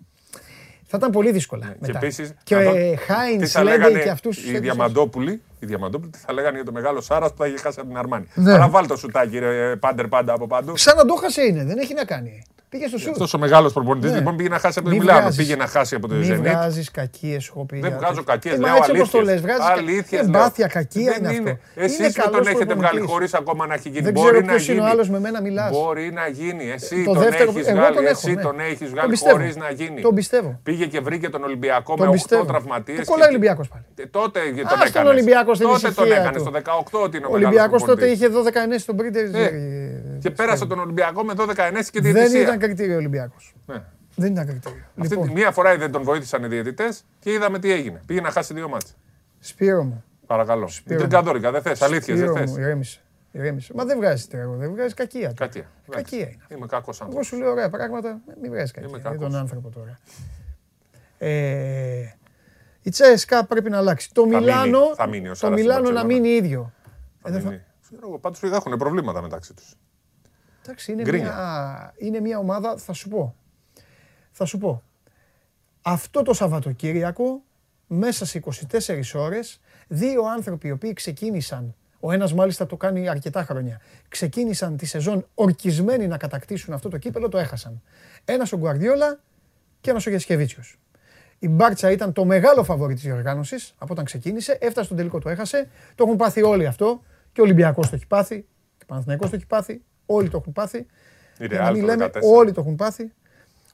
Θα 0.93 0.97
ήταν 0.99 1.11
πολύ 1.11 1.31
δύσκολα. 1.31 1.65
Και 1.65 1.75
μετά. 1.79 1.97
επίσης. 1.97 2.33
Και 2.43 2.55
ο 2.55 2.61
Χάιν, 3.05 3.47
Σλέντερ 3.47 4.03
και 4.03 4.09
αυτούς. 4.09 4.45
Οι 4.45 4.59
Διαμαντόπουλοι, 4.59 5.41
οι 5.59 5.65
Διαμαντόπουλοι 5.65 6.11
τι 6.11 6.17
θα 6.17 6.33
λέγανε 6.33 6.55
για 6.55 6.65
το 6.65 6.71
μεγάλο 6.71 7.01
Σάρας 7.01 7.31
που 7.31 7.37
θα 7.37 7.47
είχε 7.47 7.57
χάσει 7.57 7.77
από 7.79 7.87
την 7.87 7.97
Αρμάνη. 7.97 8.27
Ναι. 8.33 8.53
Αλλά 8.53 8.69
βάλει 8.69 8.87
το 8.87 8.95
σουτάκι, 8.97 9.39
ρε, 9.39 9.75
πάντερ 9.75 10.07
πάντα 10.07 10.33
από 10.33 10.47
παντού. 10.47 10.77
Σαν 10.77 10.95
να 10.97 11.05
το 11.05 11.13
χάσε 11.13 11.41
είναι, 11.43 11.63
δεν 11.63 11.77
έχει 11.77 11.93
να 11.93 12.05
κάνει. 12.05 12.43
Πήγε 12.71 12.87
στο 12.87 12.97
σουτ. 12.97 13.11
Αυτός 13.11 13.33
ο 13.33 13.37
μεγάλος 13.37 13.73
προπονητής 13.73 14.11
Ναι. 14.11 14.17
λοιπόν 14.17 14.35
πήγε 14.35 14.49
να 14.49 14.59
χάσει 14.59 14.79
από 14.79 14.89
Μη 14.89 14.93
τη 14.95 14.99
Μιλάνο. 15.01 15.19
βγάζεις- 15.19 15.37
Πήγε 15.39 15.55
να 15.55 15.67
χάσει 15.67 15.95
από 15.95 16.07
το 16.07 16.15
Μη 16.15 16.27
Zenit. 16.31 16.35
βγάζεις 16.41 16.91
κακίες, 16.91 17.47
έχω 17.47 17.65
πει. 17.65 17.79
Δεν 17.79 17.89
για 17.89 17.97
βγάζω 17.97 18.13
τέτοια. 18.15 18.33
κακίες, 18.33 18.53
Ε, 18.55 18.57
μα 18.59 18.67
λέω 18.67 18.75
έτσι 18.75 18.91
όπως 18.91 19.09
το 19.09 19.17
αλήθειες. 19.17 19.41
λες, 19.41 19.41
βγάζεις 19.45 19.65
κα- 19.73 19.79
Αλήθειες, 19.81 20.21
Εμπάθεια, 20.21 20.65
λέω. 20.73 20.83
κακία 20.83 21.11
Δεν 21.19 21.31
είναι 21.35 21.49
αυτό. 21.51 21.61
Εσείς 21.83 21.97
Είναι 21.97 22.07
με 22.07 22.13
τον 22.23 22.31
καλός 22.31 22.47
έχετε 22.47 22.63
βγάλει 22.65 22.79
προπονητής. 22.79 23.11
χωρίς 23.11 23.33
ακόμα 23.33 23.63
να 23.69 23.73
έχει 23.73 23.89
γίνει. 23.89 24.03
Δεν 24.07 24.13
Μπορεί 24.13 24.27
ξέρω 24.31 24.45
να 24.45 24.51
ποιος 24.51 24.67
είναι 24.67 24.79
ο 24.79 24.83
γίνει. 24.83 24.91
άλλος 24.93 25.07
με 25.09 25.19
μένα 25.25 25.41
μιλάς. 25.41 25.69
Μπορεί 25.77 26.07
να 26.19 26.25
γίνει. 26.39 26.65
Εσύ 26.77 26.97
Το 27.03 27.13
τον 27.13 27.21
δεύτερο- 27.23 27.51
έχεις 27.51 27.67
εγώ 27.67 27.77
βγάλει. 27.79 27.95
τον 27.95 28.03
έχω, 28.05 28.13
Εσύ 28.23 28.33
ναι. 28.33 28.41
τον 28.47 28.59
έχεις 28.59 28.79
Τον 28.79 28.89
βγάλει 28.95 29.09
πιστεύω. 29.15 29.35
χωρίς 29.37 29.55
να 29.63 29.69
γίνει. 29.79 30.01
Τον 30.07 30.15
πιστεύω. 30.19 30.59
Πήγε 30.63 30.85
και 30.93 30.99
βρήκε 31.07 31.27
τον 31.29 31.43
Ολυμπιακό 31.43 31.91
Τον 31.95 31.99
με 32.05 32.11
8 32.11 32.11
πιστεύω. 32.17 32.45
τραυματίες. 32.45 32.99
Του 32.99 33.05
κολλάει 33.11 33.27
ο 33.27 33.31
Ολυμπιακός 33.35 33.67
πάλι. 33.67 33.83
Τότε 34.17 34.39
Ας 34.39 34.45
τον 34.45 34.55
τον 34.77 34.79
έκανες. 34.87 35.11
Ολυμπιακός 35.13 35.55
στην 35.57 35.67
Τότε 35.69 35.81
τον 35.81 35.91
ησυχία 36.05 36.15
έκανες. 36.21 36.35
του. 36.35 36.47
Στο 36.47 36.51
18 36.51 36.97
ότι 37.07 37.17
είναι 37.17 37.25
ο 37.25 37.29
Ο 37.29 37.33
Ολυμπιακός 37.33 37.55
μεγάλος 37.61 37.81
τότε 37.81 37.93
προπονητής. 37.93 38.19
είχε 38.19 38.27
12 38.37 38.59
ενέσει 38.65 38.81
στον 38.87 38.95
Πρίτερ. 38.95 39.29
Ναι. 39.29 39.49
Και 40.23 40.29
πέρασε 40.29 40.65
τον 40.65 40.79
Ολυμπιακό 40.79 41.23
με 41.23 41.33
12 41.33 41.63
ενέσει 41.71 41.91
και 41.91 42.01
Δεν 42.01 42.13
διαιτησία. 42.13 42.41
ήταν 42.41 42.59
κριτήριο 42.61 42.93
ο 42.93 42.97
Ολυμπιακός. 42.97 43.53
Ναι. 43.65 43.83
Δεν 44.15 44.31
ήταν 44.31 44.45
κριτήριο. 44.47 44.83
Αυτή 44.97 45.09
Λοιπόν, 45.13 45.27
τη 45.27 45.33
μία 45.33 45.51
φορά 45.51 45.77
δεν 45.77 45.91
τον 45.91 46.03
βοήθησαν 46.03 46.43
οι 46.43 46.47
διαιτητές 46.47 47.05
και 47.19 47.31
είδαμε 47.31 47.59
τι 47.59 47.71
έγινε. 47.71 48.01
Πήγε 48.05 48.21
να 48.21 48.31
χάσει 48.31 48.53
δύο 48.53 48.69
μάτσε. 48.69 48.93
Σπύρο 49.39 49.83
μου. 49.83 50.03
Παρακαλώ. 50.25 50.67
Σπύρο 50.67 50.99
Δεν 50.99 51.05
μου. 51.11 51.13
καδόρικα, 51.15 51.51
δεν 51.51 51.61
θες. 51.61 51.81
Αλήθεια, 51.81 52.15
Σπύρο 52.15 52.33
δεν 52.33 52.43
μου, 52.47 52.55
θε. 52.55 52.61
ηρέμησε. 52.61 52.99
ηρέμησε. 53.31 53.73
Μα 53.75 53.85
δεν 53.85 53.97
βγάζει 53.97 54.27
τρέγο, 54.27 54.55
δεν 54.55 54.71
βγάζει 54.71 54.93
κακία. 54.93 55.27
του. 55.29 55.33
Κακία. 55.35 55.69
Κακία 55.89 56.19
είναι. 56.19 56.45
Είμαι 56.55 56.65
κακός 56.65 56.95
Εγώ 56.97 57.05
άνθρωπο. 57.05 57.25
σου 57.25 57.37
λέω 57.37 57.51
ωραία 57.51 57.69
πράγματα, 57.69 58.19
μην 58.41 58.51
βγάζει 58.51 58.71
κακία. 58.71 58.89
Είμαι 58.89 58.97
Για 58.99 59.09
κακός. 59.09 59.29
τον 59.31 59.35
άνθρωπο 59.39 59.69
τώρα. 59.69 59.99
Ε, 61.17 62.15
η 62.81 62.89
Τσέσκα 62.89 63.45
πρέπει 63.45 63.69
να 63.69 63.77
αλλάξει. 63.77 64.13
Το 64.13 64.25
μείνει, 64.25 64.35
Μιλάνο, 64.39 64.95
θα 64.95 65.07
μείνει 65.07 65.27
ο 65.27 65.29
το 65.29 65.35
Σάρας 65.37 65.59
στην 65.59 65.69
Μιλάνο 65.69 65.89
να 65.89 66.01
Μπαρτσελώνα. 66.03 66.21
μείνει 66.29 66.35
ίδιο. 66.45 66.73
Ε, 67.23 67.31
δεν 67.31 67.41
θα- 67.41 67.59
Ξέρω 67.81 68.07
εγώ, 68.07 68.19
πάντως 68.19 68.43
έχουν 68.43 68.77
προβλήματα 68.77 69.21
μεταξύ 69.21 69.53
τους. 69.53 69.73
Εντάξει, 70.63 70.91
είναι 70.91 71.01
Γκρίνια. 71.01 71.23
μια, 71.23 71.93
είναι 71.97 72.19
μια 72.19 72.37
ομάδα, 72.37 72.77
θα 72.77 72.93
σου 72.93 73.09
πω. 73.09 73.35
Θα 74.31 74.45
σου 74.45 74.57
πω. 74.57 74.83
Αυτό 75.81 76.21
το 76.21 76.33
Σαββατοκύριακο, 76.33 77.43
μέσα 77.87 78.25
σε 78.25 78.37
24 78.37 79.01
ώρες, 79.13 79.61
δύο 79.87 80.23
άνθρωποι 80.23 80.67
οι 80.67 80.71
οποίοι 80.71 80.93
ξεκίνησαν, 80.93 81.75
ο 81.99 82.11
ένας 82.11 82.33
μάλιστα 82.33 82.65
το 82.65 82.77
κάνει 82.77 83.09
αρκετά 83.09 83.43
χρόνια, 83.43 83.81
ξεκίνησαν 84.07 84.77
τη 84.77 84.85
σεζόν 84.85 85.27
ορκισμένοι 85.35 86.07
να 86.07 86.17
κατακτήσουν 86.17 86.73
αυτό 86.73 86.89
το 86.89 86.97
κύπελο, 86.97 87.29
το 87.29 87.37
έχασαν. 87.37 87.81
Ένας 88.25 88.51
ο 88.51 88.57
Γκουαρδιόλα 88.57 89.19
και 89.81 89.89
ένας 89.89 90.05
ο 90.05 90.09
Γιασκεβίτσιος. 90.09 90.79
Η 91.39 91.47
Μπάρτσα 91.47 91.91
ήταν 91.91 92.13
το 92.13 92.25
μεγάλο 92.25 92.63
φαβόρι 92.63 92.93
της 92.93 93.03
διοργάνωσης 93.03 93.75
από 93.77 93.93
όταν 93.93 94.05
ξεκίνησε, 94.05 94.57
έφτασε 94.61 94.85
στον 94.85 94.97
τελικό, 94.97 95.19
το 95.19 95.29
έχασε. 95.29 95.69
Το 95.95 96.03
έχουν 96.03 96.15
πάθει 96.15 96.41
όλοι 96.41 96.65
αυτό. 96.65 97.01
Και 97.31 97.41
ο 97.41 97.43
Ολυμπιακός 97.43 97.89
το 97.89 97.95
έχει 97.95 98.07
πάθει, 98.07 98.35
και 98.77 98.83
ο 98.83 98.85
Παναθηναϊκός 98.85 99.29
το 99.29 99.35
έχει 99.35 99.45
πάθει, 99.47 99.81
όλοι 100.13 100.29
το 100.29 100.37
έχουν 100.37 100.53
πάθει. 100.53 100.77
Η 101.39 101.45
Για 101.45 101.59
να 101.59 101.69
Real 101.69 101.71
μην 101.71 101.81
το 101.81 101.87
λέμε, 101.87 102.05
14. 102.05 102.19
όλοι 102.23 102.51
το 102.51 102.61
έχουν 102.61 102.75
πάθει. 102.75 103.11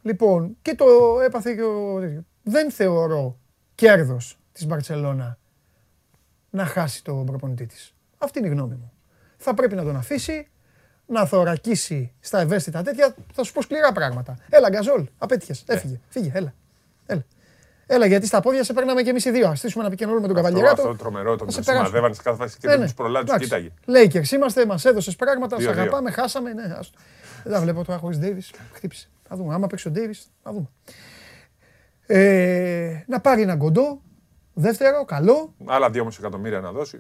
Λοιπόν, 0.02 0.58
και 0.62 0.76
το 0.76 0.86
έπαθε 1.26 1.54
και 1.54 1.64
ο 1.64 2.00
τέτοιος. 2.00 2.26
Δεν 2.44 2.72
θεωρώ 2.72 3.38
κέρδος 3.76 4.38
της 4.52 4.66
Μπαρτσελώνα 4.66 5.38
να 6.50 6.66
χάσει 6.66 7.04
τον 7.04 7.26
προπονητή 7.26 7.66
της. 7.66 7.94
Αυτή 8.18 8.40
είναι 8.40 8.48
η 8.48 8.52
γνώμη 8.52 8.76
μου. 8.76 8.92
Θα 9.38 9.54
πρέπει 9.54 9.76
να 9.76 9.84
τον 9.84 9.96
αφήσει, 9.96 10.48
να 11.06 11.26
θωρακίσει 11.26 12.14
στα 12.20 12.40
ευαίσθητα 12.40 12.82
τέτοια, 12.82 13.16
θα 13.34 13.44
σου 13.44 13.54
πω 13.54 13.62
σκληρά 13.62 13.92
πράγματα. 13.92 14.38
Έλα, 14.50 14.70
Γκαζόλ, 14.70 15.08
απέτυχες, 15.18 15.64
Ναι. 15.68 15.76
έφυγε, 15.76 16.00
φύγε, 16.10 16.32
έλα. 16.34 16.38
Έλα. 16.38 16.54
Έλα, 17.90 18.06
γιατί 18.06 18.26
στα 18.26 18.40
πόδια 18.42 18.64
σε 18.64 18.74
παίρναμε 18.74 19.02
και 19.02 19.10
εμείς 19.10 19.26
οι 19.26 19.32
δύο. 19.32 19.48
Α 19.50 19.56
στήσουμε 19.56 19.84
ένα 19.84 19.94
επικοινωνούμε 19.94 20.28
με 20.28 20.34
τον 20.34 20.38
Αυτό, 20.38 20.50
Καβαλιεράτο. 20.52 20.82
αυτό 20.90 21.04
τρομερό, 21.04 21.36
τον 21.36 21.48
θα 21.48 21.54
σε 21.54 21.60
περάσουμε. 21.62 21.86
σημαδεύανε 21.88 22.14
σε 22.14 22.22
κάθε 22.22 22.38
φάση 22.38 22.58
και 22.58 22.68
Ναι, 22.68 22.72
δεν 22.72 22.80
ναι. 22.80 22.86
τους 22.86 22.96
προλάβεις, 22.96 23.30
του 23.32 23.36
Εντάξει. 23.36 23.72
κοίταγε. 23.86 24.20
Lakers 24.22 24.32
είμαστε, 24.32 24.66
μας 24.66 24.86
έδωσες 24.86 25.16
πράγματα, 25.16 25.56
σε 25.56 25.62
Δύο-δύο. 25.64 25.82
αγαπάμε, 25.82 26.12
χάσαμε. 26.12 26.54
Ναι, 26.54 26.64
άστο. 26.80 26.98
Δεν 27.44 27.54
τα 27.54 27.62
βλέπω 27.62 27.84
τώρα 27.84 28.00
χωρί 28.00 28.18
Ντέιβι. 28.18 28.42
Χτύπησε. 28.74 29.08
Θα 29.28 29.36
δούμε. 29.36 29.54
Άμα 29.54 29.68
παίξει 29.68 29.88
ο 29.88 29.92
Ντέιβι, 29.92 30.14
θα 30.44 30.52
δούμε. 30.52 30.68
Ε, 32.06 33.04
να 33.08 33.20
πάρει 33.20 33.42
ένα 33.42 33.58
κοντό. 33.58 34.02
Δεύτερο, 34.54 35.06
καλό. 35.06 35.54
Άλλα 35.66 35.90
2,5 35.90 36.08
εκατομμύρια 36.20 36.60
να 36.60 36.72
δώσει. 36.72 37.00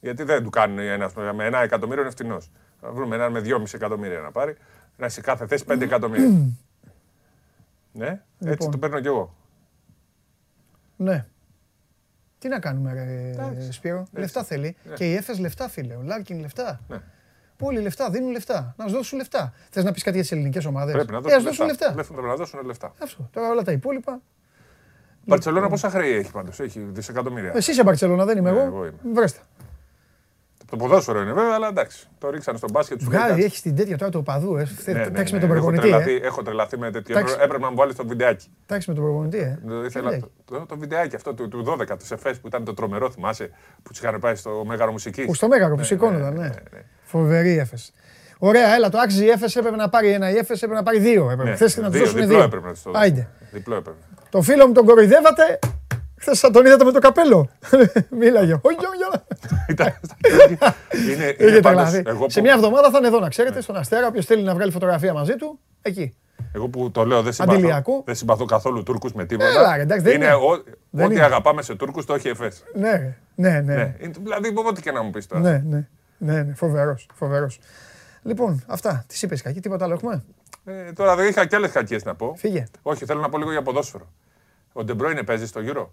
Γιατί 0.00 0.22
δεν 0.22 0.42
του 0.42 0.50
κάνουν 0.50 0.78
ένα 0.78 1.10
με 1.34 1.44
ένα 1.44 1.58
εκατομμύριο 1.58 2.02
είναι 2.02 2.10
φτηνός. 2.10 2.50
Θα 2.80 2.90
βρούμε 2.92 3.14
έναν 3.16 3.32
με 3.32 3.40
2,5 3.40 3.74
εκατομμύρια 3.74 4.18
να 4.20 4.30
πάρει. 4.30 4.56
Να 4.96 5.08
σε 5.08 5.20
κάθε 5.20 5.46
θέση 5.46 5.64
5 5.68 5.80
εκατομμύρια. 5.80 6.28
ναι, 7.92 8.06
έτσι 8.06 8.22
Λοιπόν. 8.38 8.70
το 8.70 8.78
παίρνω 8.78 9.00
κι 9.00 9.06
εγώ. 9.06 9.36
Ναι. 10.98 11.26
Τι 12.38 12.48
να 12.48 12.58
κάνουμε, 12.58 12.92
ρε, 12.92 13.72
Σπύρο; 13.72 14.06
Λεφτά 14.12 14.44
θέλει. 14.44 14.76
Ναι. 14.88 14.94
Και 14.94 15.10
η 15.10 15.14
Έφες 15.14 15.38
λεφτά, 15.38 15.68
φίλε. 15.68 15.94
Ο 15.94 16.02
Λάρκιν 16.02 16.40
λεφτά. 16.40 16.80
Ναι. 16.88 16.96
Όλοι 17.60 17.80
λεφτά, 17.80 18.10
δίνουν 18.10 18.30
λεφτά. 18.30 18.74
Να 18.78 18.86
σου 18.88 18.94
δώσουν 18.94 19.18
λεφτά. 19.18 19.52
Θες 19.70 19.84
να 19.84 19.92
πεις 19.92 20.02
κάτι 20.02 20.14
για 20.14 20.22
τις 20.22 20.32
ελληνικές 20.32 20.64
ομάδες; 20.64 20.94
Πρέπει 20.94 21.12
να 21.12 21.18
ε, 21.18 21.20
δώσουν 21.20 21.36
ας 21.38 21.42
δώσουν 21.44 21.66
λεφτά. 21.66 21.92
λεφτά. 21.94 22.12
Πρέπει 22.12 22.28
να 22.28 22.34
δώσουν 22.36 22.64
λεφτά. 22.66 22.92
Αυτό. 23.02 23.28
Τώρα 23.32 23.48
όλα 23.48 23.62
τα 23.62 23.72
υπόλοιπα. 23.72 24.20
Η 25.20 25.30
Μπαρσελόνα 25.30 25.68
πόσα 25.68 25.90
χρέη 25.90 26.12
έχει 26.12 26.30
πάντως, 26.30 26.60
έχει 26.60 26.80
δισεκατομμύρια. 26.80 27.52
Εσύ 27.54 27.70
είσαι 27.70 27.82
Μπαρσελόνα, 27.82 28.24
δεν 28.24 28.38
είμαι 28.38 28.50
Ναι, 28.50 28.58
εγώ. 28.58 28.66
εγώ 28.66 28.86
είμαι. 28.86 28.98
Βρέστα. 29.14 29.40
Το 30.70 30.76
ποδόσφαιρο 30.76 31.20
είναι 31.22 31.32
βέβαια, 31.32 31.54
αλλά 31.54 31.68
εντάξει. 31.68 32.06
Το 32.18 32.30
ρίξανε 32.30 32.56
στον 32.58 32.70
μπάσκετ 32.72 32.98
τους. 32.98 33.06
Βγάζει, 33.06 33.42
έχει 33.42 33.62
την 33.62 33.76
τέτοια 33.76 33.96
τώρα 33.98 34.10
του 34.10 34.18
οπαδού. 34.20 34.56
Ε. 34.56 34.68
Ναι, 34.84 34.92
ναι, 34.92 35.10
Τάξει 35.10 35.34
ναι, 35.34 35.40
με 35.40 35.46
τον 35.46 35.56
έχω 35.56 35.66
προπονητή. 35.66 35.80
τρελαθεί- 35.88 36.22
Ε. 36.24 36.26
Έχω 36.26 36.42
τρελαθεί 36.42 36.78
με 36.78 36.90
τέτοιο. 36.90 37.14
Εντάξει. 37.14 37.20
Έπρεπε- 37.34 37.44
Έπρεπε 37.44 37.64
να 37.64 37.70
μου 37.70 37.76
βάλει 37.76 37.94
το 37.94 38.06
βιντεάκι. 38.06 38.46
Τάξει 38.66 38.88
με 38.90 38.94
τον 38.96 39.04
προπονητή. 39.04 39.38
Ε. 39.38 39.58
Το, 39.68 39.80
Τι 39.80 39.86
ήθελα, 39.86 40.10
λέει; 40.10 40.18
το, 40.20 40.30
το, 40.58 40.66
το 40.66 40.76
βιντεάκι 40.78 41.16
αυτό 41.16 41.34
του, 41.34 41.48
του 41.48 41.64
12 41.64 41.86
του 41.98 42.06
ΕΦΕΣ 42.14 42.38
που 42.40 42.46
ήταν 42.46 42.64
το 42.64 42.74
τρομερό, 42.74 43.10
θυμάσαι, 43.10 43.50
που 43.82 43.90
τους 43.90 43.98
είχαν 43.98 44.20
πάει 44.20 44.34
στο 44.34 44.64
Μέγαρο 44.66 44.90
Μουσικής. 44.92 45.24
Που 45.26 45.34
στο 45.34 45.48
Μέγαρο 45.48 45.74
που 45.74 45.82
σηκώνονταν, 45.84 46.34
ναι. 46.34 46.50
Φοβερή 47.02 47.52
η 47.52 47.58
Έφες. 47.58 47.92
Ωραία, 48.38 48.74
έλα, 48.74 48.88
το 48.88 48.98
άξιζε 48.98 49.24
η 49.24 49.28
Έφες, 49.28 49.56
έπρεπε 49.56 49.76
να 49.76 49.88
πάρει 49.88 50.10
ένα, 50.12 50.30
η 50.30 50.36
Έφες 50.36 50.56
έπρεπε 50.62 50.74
να 50.74 50.82
πάρει 50.82 50.98
δύο. 50.98 51.30
Έπρεπε. 51.30 51.48
Ναι, 51.50 51.54
Χθες 51.56 51.74
και 51.74 51.80
να 51.80 51.86
τους 51.86 51.96
δύο, 51.96 52.04
δώσουν 52.04 52.20
διπλό 52.20 52.34
δύο. 52.36 52.44
έπρεπε 52.44 52.66
να 52.66 52.72
τους 52.72 52.82
το 52.82 52.90
δώσουν. 52.90 53.04
Άιντε. 53.04 53.28
Διπλό 53.52 53.74
έπρεπε. 53.76 53.98
Το 54.30 54.42
φίλο 54.42 54.66
μου 54.66 54.72
τον 54.72 54.84
κοροϊδεύατε, 54.84 55.58
χθες 56.18 56.38
θα 56.40 56.50
τον 56.50 56.66
είδατε 56.66 56.84
με 56.84 56.92
το 56.92 56.98
καπέλο. 56.98 57.48
Μίλαγε. 58.20 58.52
Όχι, 58.52 58.76
όχι, 58.76 59.02
όχι. 59.10 59.22
είναι, 61.12 61.24
Είχε 61.38 61.48
είναι 61.48 61.60
πάντως, 61.60 61.90
τρελαθεί. 61.90 62.02
εγώ, 62.06 62.28
Σε 62.30 62.38
που, 62.38 62.44
μια 62.44 62.54
εβδομάδα 62.54 62.90
θα 62.90 62.98
είναι 62.98 63.06
εδώ, 63.06 63.20
να 63.20 63.28
ξέρετε, 63.28 63.60
στον 63.60 63.76
Αστέρα. 63.76 64.06
Όποιος 64.06 64.24
θέλει 64.26 64.42
να 64.42 64.54
βγάλει 64.54 64.70
φωτογραφία 64.72 65.12
μαζί 65.12 65.36
του, 65.36 65.58
εκεί. 65.82 66.14
εγώ 66.52 66.68
που 66.68 66.90
το 66.90 67.04
λέω 67.04 67.22
δεν 67.22 67.32
συμπαθώ, 67.32 67.52
Αντιλιακό. 67.58 68.02
δεν 68.06 68.14
συμπαθώ 68.14 68.44
καθόλου 68.44 68.82
Τούρκους 68.82 69.12
με 69.12 69.24
τίποτα. 69.24 69.48
Έλα, 69.50 69.76
ρε, 69.76 69.82
εντάξει, 69.82 70.04
δεν 70.04 70.14
είναι. 70.14 70.24
είναι. 70.24 70.34
ό- 70.34 70.62
Δεν 70.90 71.04
ό,τι 71.06 71.14
είναι. 71.14 71.24
αγαπάμε 71.24 71.62
σε 71.62 71.74
Τούρκους 71.74 72.04
το 72.04 72.14
έχει 72.14 72.28
ΕΦΕΣ. 72.28 72.62
Ναι, 72.74 72.90
ρε. 72.90 73.16
ναι, 73.34 73.50
ναι. 73.60 73.74
Ναι. 73.74 73.94
είναι- 74.00 74.12
Δηλαδή, 74.22 74.52
ό,τι 74.68 74.80
και 74.82 74.92
να 74.92 75.02
μου 75.02 75.10
πεις 75.10 75.26
τώρα. 75.26 75.40
Ναι, 75.42 75.62
ναι. 75.66 75.88
Ναι, 76.18 76.42
ναι. 76.42 76.54
Φοβερός, 76.54 77.08
φοβερός. 77.14 77.58
Λοιπόν, 78.22 78.64
αυτά. 78.66 79.04
Τις 79.08 79.22
είπες, 79.22 79.42
Κακή, 79.42 79.60
τίποτα 79.60 79.84
άλλο 79.84 79.94
έχουμε; 79.94 80.24
Ε, 80.64 80.92
τώρα 80.92 81.16
δεν 81.16 81.28
είχα 81.28 81.46
κι 81.46 81.54
άλλες 81.56 81.70
κακίες 81.70 82.04
να 82.04 82.14
πω. 82.14 82.34
Φύγε. 82.36 82.64
Όχι, 82.82 83.04
θέλω 83.04 83.20
να 83.20 83.28
πω 83.28 83.38
λίγο 83.38 83.50
για 83.50 83.62
ποδόσφαιρο. 83.62 84.12
Ο 84.72 84.84
Ντε 84.84 84.95
Μπρόινε 84.95 85.22
παίζει 85.22 85.46
στο 85.46 85.60
γύρο. 85.60 85.92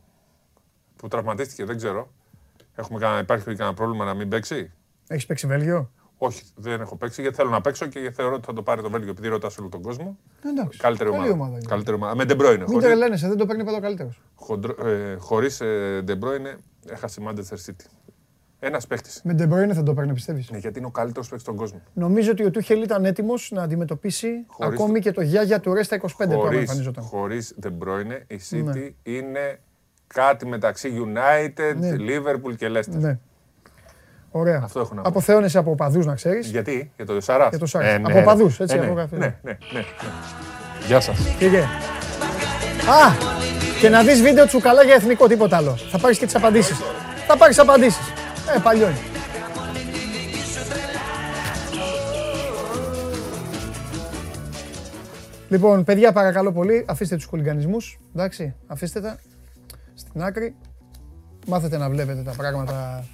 Που 0.96 1.08
τραυματίστηκε, 1.08 1.66
δεν 1.66 1.78
ξέρω. 1.78 2.12
Έχουμε 2.76 3.00
κανένα, 3.00 3.20
υπάρχει 3.20 3.44
κανένα 3.56 3.74
πρόβλημα 3.74 4.06
να 4.06 4.14
μην 4.14 4.30
παίξει; 4.30 4.72
Έχεις 5.08 5.26
παίξει 5.26 5.48
Βέλγιο; 5.48 5.92
Όχι, 6.18 6.44
δεν 6.56 6.82
έχω 6.82 6.96
παίξει 6.96 7.22
γιατί 7.22 7.36
θέλω 7.36 7.50
να 7.50 7.62
παίξω 7.62 7.86
και 7.86 8.12
θεωρώ 8.12 8.36
ότι 8.36 8.46
θα 8.46 8.54
το 8.54 8.62
πάρει 8.64 8.82
το 8.82 8.90
Βέλγιο 8.90 9.10
επειδή 9.12 9.28
ρωτάς 9.28 9.58
όλο 9.58 9.70
τον 9.70 9.82
κόσμο. 9.82 10.18
Εντάξει. 10.46 10.80
Καλύτερη 10.80 11.10
καλή 11.10 11.22
ομάδα. 11.22 11.34
ομάδα 11.34 11.52
είναι. 11.58 11.66
Καλύτερη 11.68 11.96
ομάδα. 11.96 12.16
Με 12.16 12.26
Ντε 12.26 12.36
Μπρόινε. 12.36 12.66
Μην 12.68 12.80
τρελαίνεσαι, 12.80 13.28
δεν 13.28 13.38
το 13.38 13.46
παίρνει 13.46 13.64
πάντα 13.64 13.78
ο 13.78 13.82
καλύτερο. 13.82 14.10
Χωρίς 15.18 15.62
Ντε 16.04 16.20
Μπρόινε 16.20 16.58
έχασε 16.90 17.22
η 17.22 17.26
Manchester 17.30 17.70
City. 17.70 17.86
Ένας 18.60 18.88
παίχτης. 18.88 19.10
Με 19.24 19.34
Ντε 19.34 19.46
Μπρόινε 19.46 19.74
δεν 19.74 19.84
το 19.84 19.94
παίρνει, 19.94 20.14
πιστεύεις; 20.14 20.50
Ναι, 20.52 20.58
γιατί 20.58 20.78
είναι 20.78 20.88
ο 20.88 20.92
καλύτερος 20.92 21.28
παίχτης 21.30 21.44
στον 21.44 21.56
κόσμο. 21.56 21.82
Νομίζω 21.94 22.32
ότι 22.32 22.44
ο 22.46 22.52
Τούχελ 22.52 22.82
ήταν 22.82 23.06
έτοιμος 23.06 23.52
να 23.54 23.64
αντιμετωπίσει 23.64 24.28
Χωρίς 24.48 24.80
ακόμη 24.80 24.94
το- 24.94 25.00
και 25.00 25.12
το 25.12 25.22
Γιάγια 25.22 25.60
του 25.60 25.74
Ρέστα 25.74 25.96
25 25.96 26.08
που 26.18 26.24
άμα 26.34 26.36
Χωρίς, 26.44 26.60
εμφανιζόταν. 26.60 27.04
χωρίς 27.04 27.56
De 27.64 27.68
Bruyne, 27.68 28.22
η 28.28 28.40
City 28.50 28.64
Ναι. 28.64 28.90
είναι 29.04 29.60
κάτι 30.08 30.46
μεταξύ 30.46 30.92
United, 31.06 31.76
Ναι. 31.76 31.92
Liverpool 32.00 32.56
και 32.58 32.68
Leicester. 32.70 33.00
Ναι. 33.00 33.18
Ωραία. 34.32 34.62
Αυτό 34.64 34.80
έχω 34.80 34.94
να 34.94 35.02
πω. 35.02 35.10
Αποθέωνεσαι 35.10 35.58
από 35.58 35.72
οπαδούς, 35.72 36.06
να 36.06 36.16
ξέρεις. 36.16 36.48
Γιατί, 36.50 36.92
για 36.96 37.06
το 37.06 37.22
Σαράς. 37.22 37.50
Για 37.50 37.60
το 37.60 37.66
Σαράς. 37.66 37.88
Ε, 37.94 37.98
ναι, 37.98 38.10
Από 38.12 38.20
οπαδούς, 38.20 38.60
ε, 38.60 38.64
έτσι, 38.64 38.78
ναι, 38.78 38.86
από 38.86 38.94
ναι, 38.94 39.00
κάθε- 39.02 39.18
ναι, 39.18 39.36
ναι, 39.42 39.58
ναι. 39.74 39.84
Γεια 40.88 41.00
σας. 41.00 41.20
Πήγε. 41.40 41.60
Α! 41.60 43.34
Και 43.82 43.90
να 43.90 44.04
δεις 44.04 44.22
βίντεο 44.22 44.46
τσουκαλά 44.46 44.84
για 44.84 44.94
εθνικό, 44.96 45.28
τίποτα 45.28 45.58
άλλο. 45.58 45.76
Θα 45.76 45.98
πάρεις 46.00 46.18
και 46.18 46.26
τις 46.26 46.36
απαντήσεις. 46.36 46.78
Θα 47.28 47.38
πάρεις 47.38 47.60
απαντήσεις. 47.60 48.08
Ε, 48.56 48.60
παλιό 48.64 48.88
είναι. 48.88 48.98
Λοιπόν, 55.50 55.84
παιδιά, 55.84 56.12
παρακαλώ 56.12 56.52
πολύ, 56.52 56.86
αφήστε 56.88 57.16
τους 57.16 57.26
χουλιγανισμούς, 57.26 58.00
εντάξει, 58.16 58.56
αφήστε 58.68 59.02
τα 59.02 59.18
στην 60.16 60.28
άκρη. 60.28 60.56
Μάθετε 61.48 61.78
να 61.78 61.90
βλέπετε 61.90 62.22
τα 62.22 62.32
πράγματα 62.32 63.06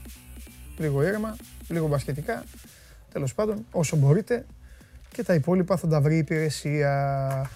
λίγο 0.77 1.03
ήρεμα, 1.03 1.35
λίγο 1.67 1.87
μπασκετικά, 1.87 2.43
τέλος 3.11 3.33
πάντων, 3.33 3.65
όσο 3.71 3.95
μπορείτε 3.95 4.45
και 5.09 5.23
τα 5.23 5.33
υπόλοιπα 5.33 5.77
θα 5.77 5.87
τα 5.87 6.01
βρει 6.01 6.15
η 6.15 6.17
υπηρεσία. 6.17 7.49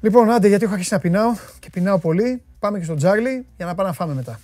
Λοιπόν, 0.00 0.30
άντε, 0.30 0.48
γιατί 0.48 0.64
έχω 0.64 0.72
αρχίσει 0.72 0.92
να 0.92 1.00
πεινάω 1.00 1.34
και 1.60 1.70
πεινάω 1.70 1.98
πολύ. 1.98 2.42
Πάμε 2.58 2.78
και 2.78 2.84
στον 2.84 2.96
Τζάρλι 2.96 3.46
για 3.56 3.66
να 3.66 3.74
πάμε 3.74 3.88
να 3.88 3.94
φάμε 3.94 4.14
μετά. 4.14 4.40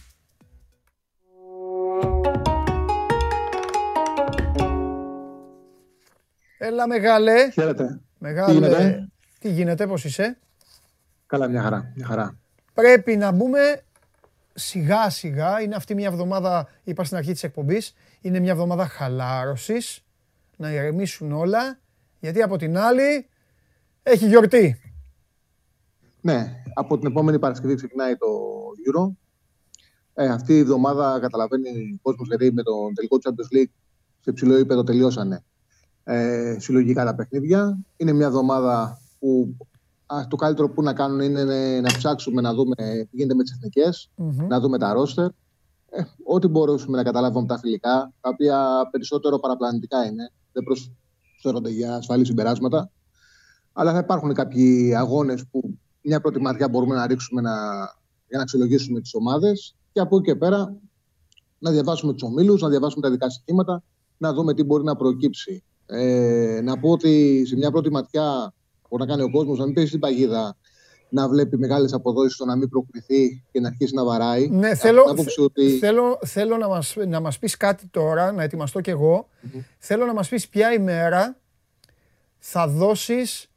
Έλα 6.59 6.87
μεγάλε. 6.87 7.51
Χαίρετε. 7.51 8.01
Μεγάλε. 8.19 8.53
Τι 8.53 8.59
γίνεται; 8.59 9.09
Τι 9.39 9.51
γίνεται, 9.51 9.87
πώς 9.87 10.05
είσαι; 10.05 10.39
Καλά, 11.27 11.49
μια 11.49 11.63
χαρά. 11.63 11.93
Μια 11.95 12.07
χαρά. 12.07 12.39
Πρέπει 12.75 13.17
να 13.17 13.31
μπούμε 13.31 13.83
σιγά 14.63 15.11
σιγά. 15.11 15.61
Είναι 15.61 15.75
αυτή 15.75 15.95
μια 15.95 16.07
εβδομάδα, 16.07 16.69
είπα 16.85 17.05
στην 17.05 17.17
αρχή 17.17 17.33
της 17.33 17.43
εκπομπής, 17.43 17.95
είναι 18.21 18.39
μια 18.39 18.53
εβδομάδα 18.53 18.87
χαλάρωσης. 18.87 20.05
Να 20.57 20.73
ηρεμήσουν 20.73 21.33
όλα. 21.33 21.79
Γιατί 22.21 22.43
από 22.43 22.57
την 22.57 22.79
άλλη 22.79 23.29
έχει 24.03 24.27
γιορτή. 24.27 24.81
Ναι, 26.21 26.63
από 26.75 26.99
την 26.99 27.07
επόμενη 27.11 27.39
Παρασκευή 27.39 27.75
ξεκινάει 27.75 28.17
το 28.17 28.27
Euro. 28.87 29.13
Ε, 30.15 30.27
αυτή 30.29 30.53
η 30.53 30.59
εβδομάδα 30.59 31.19
καταλαβαίνει 31.21 31.69
ο 31.69 31.99
κόσμος 32.03 32.29
γιατί 32.29 32.53
με 32.53 32.63
τον 32.63 32.95
τελικό 32.95 33.17
Champions 33.23 33.57
League 33.57 33.73
σε 34.21 34.33
ψηλό 34.33 34.55
επίπεδο 34.55 34.85
τελειώσανε 34.85 35.45
ε, 36.05 36.57
συλλογικά 36.59 37.05
τα 37.05 37.15
παιχνίδια. 37.15 37.79
Είναι 37.97 38.13
μια 38.13 38.27
εβδομάδα 38.27 39.01
που 39.19 39.57
α, 39.59 39.72
το 40.29 40.37
καλύτερο 40.37 40.71
που 40.71 40.83
να 40.83 40.93
κάνουν 40.93 41.21
είναι 41.21 41.81
να 41.81 41.89
ψάξουμε 41.97 42.41
να 42.41 42.55
δούμε 42.55 42.75
τι 42.77 43.09
γίνεται 43.11 43.35
με 43.35 43.43
τις 43.43 43.53
εθνικες 43.53 44.11
να 44.49 44.61
δούμε 44.61 44.79
τα 44.79 44.93
ρόστερ. 44.93 45.27
Ε, 45.91 46.03
ό,τι 46.25 46.49
μπορούσαμε 46.49 46.97
να 46.97 47.03
καταλάβουμε 47.03 47.41
από 47.41 47.49
τα 47.49 47.59
φιλικά, 47.59 48.13
τα 48.21 48.29
οποία 48.29 48.89
περισσότερο 48.91 49.39
παραπλανητικά 49.39 50.05
είναι, 50.05 50.33
δεν 50.53 50.63
προσφέρονται 50.63 51.71
για 51.71 51.95
ασφαλή 51.95 52.25
συμπεράσματα. 52.25 52.91
Αλλά 53.73 53.93
θα 53.93 53.99
υπάρχουν 53.99 54.35
κάποιοι 54.35 54.95
αγώνες 54.95 55.47
που 55.51 55.79
μια 56.03 56.21
πρώτη 56.21 56.41
ματιά 56.41 56.69
μπορούμε 56.69 56.95
να 56.95 57.07
ρίξουμε 57.07 57.41
να, 57.41 57.55
για 58.29 58.37
να 58.37 58.43
αξιολογήσουμε 58.43 59.01
τις 59.01 59.15
ομάδες 59.15 59.77
και 59.93 60.01
από 60.01 60.17
εκεί 60.17 60.25
και 60.25 60.35
πέρα 60.35 60.77
να 61.59 61.71
διαβάσουμε 61.71 62.13
τους 62.13 62.23
ομίλους, 62.23 62.63
να 62.63 62.69
διαβάσουμε 62.69 63.03
τα 63.03 63.11
δικά 63.11 63.31
στοιχήματα, 63.31 63.83
να 64.19 64.33
δούμε 64.33 64.55
τι 64.55 64.63
μπορεί 64.63 64.85
να 64.85 64.97
προκύψει. 64.97 65.65
Ε, 65.87 66.61
να 66.65 66.79
πω 66.79 66.91
ότι 66.91 67.45
σε 67.47 67.57
μια 67.57 67.71
πρώτη 67.71 67.91
ματιά 67.91 68.55
μπορεί 68.93 69.11
να 69.11 69.17
κάνει 69.17 69.23
ο 69.23 69.31
κόσμος 69.31 69.59
να 69.59 69.65
μην 69.65 69.75
πέσει 69.75 69.87
στην 69.87 70.01
παγίδα 70.01 70.57
να 71.09 71.29
βλέπει 71.29 71.59
μεγάλες 71.59 71.93
αποδόσεις 71.93 72.35
στο 72.35 72.45
να 72.45 72.57
μην 72.57 72.69
προκριθεί 72.69 73.43
και 73.53 73.61
να 73.61 73.69
αρχίσει 73.69 73.95
να 73.95 74.05
βαράει. 74.05 74.49
Ναι, 74.49 74.75
θέλω, 74.75 75.15
θέλω, 75.81 76.19
θέλω 76.27 76.57
να 76.57 76.69
μας, 76.69 76.97
να 77.07 77.21
μας 77.21 77.39
πεις 77.39 77.57
κάτι 77.57 77.87
τώρα, 77.87 78.33
να 78.33 78.43
ετοιμαστώ 78.43 78.81
κι 78.81 78.91
εγώ. 78.91 79.29
Θέλω 79.79 80.07
να 80.07 80.13
μας 80.13 80.29
πεις 80.29 80.49
ποια 80.49 80.73
ημέρα 80.73 81.37
θα 82.39 82.69
δώσεις 82.69 83.51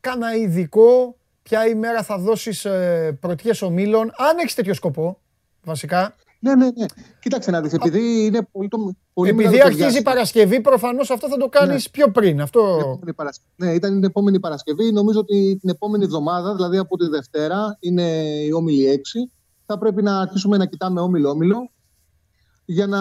κάνα 0.00 0.36
ειδικό, 0.36 1.16
ποια 1.42 1.66
ημέρα 1.66 2.02
θα 2.02 2.18
δώσεις 2.18 2.64
ε, 2.64 3.18
πρωτιές 3.20 3.62
ομίλων, 3.62 4.12
αν 4.16 4.38
έχεις 4.38 4.54
τέτοιο 4.54 4.74
σκοπό, 4.74 5.18
βασικά. 5.62 6.14
Ναι, 6.44 6.54
ναι, 6.54 6.64
ναι. 6.64 6.86
Κοίταξε 7.20 7.50
να 7.50 7.60
δεις, 7.60 7.72
επειδή 7.72 8.24
είναι 8.24 8.48
πολύ, 8.52 8.68
το, 8.68 8.94
πολύ 9.12 9.28
Επειδή 9.30 9.60
αρχίζει 9.60 9.98
η 9.98 10.02
Παρασκευή, 10.02 10.60
προφανώς 10.60 11.10
αυτό 11.10 11.28
θα 11.28 11.36
το 11.36 11.48
κάνεις 11.48 11.84
Ναι. 11.84 11.90
πιο 11.90 12.10
πριν. 12.10 12.40
Αυτό... 12.40 12.60
Επόμενη 12.80 13.14
Παρασκευή. 13.14 13.50
Ναι, 13.56 13.72
ήταν 13.74 13.92
την 13.92 14.04
επόμενη 14.04 14.40
Παρασκευή. 14.40 14.92
Νομίζω 14.92 15.18
ότι 15.18 15.56
την 15.60 15.68
επόμενη 15.70 16.04
εβδομάδα, 16.04 16.54
δηλαδή 16.54 16.76
από 16.78 16.96
τη 16.96 17.08
Δευτέρα, 17.08 17.76
είναι 17.80 18.02
η 18.46 18.52
όμιλη 18.52 19.00
6. 19.26 19.30
Θα 19.66 19.78
πρέπει 19.78 20.02
να 20.02 20.20
αρχίσουμε 20.20 20.56
να 20.56 20.66
κοιτάμε 20.66 21.00
όμιλο-όμιλο 21.00 21.70
για 22.64 22.86
να, 22.86 22.98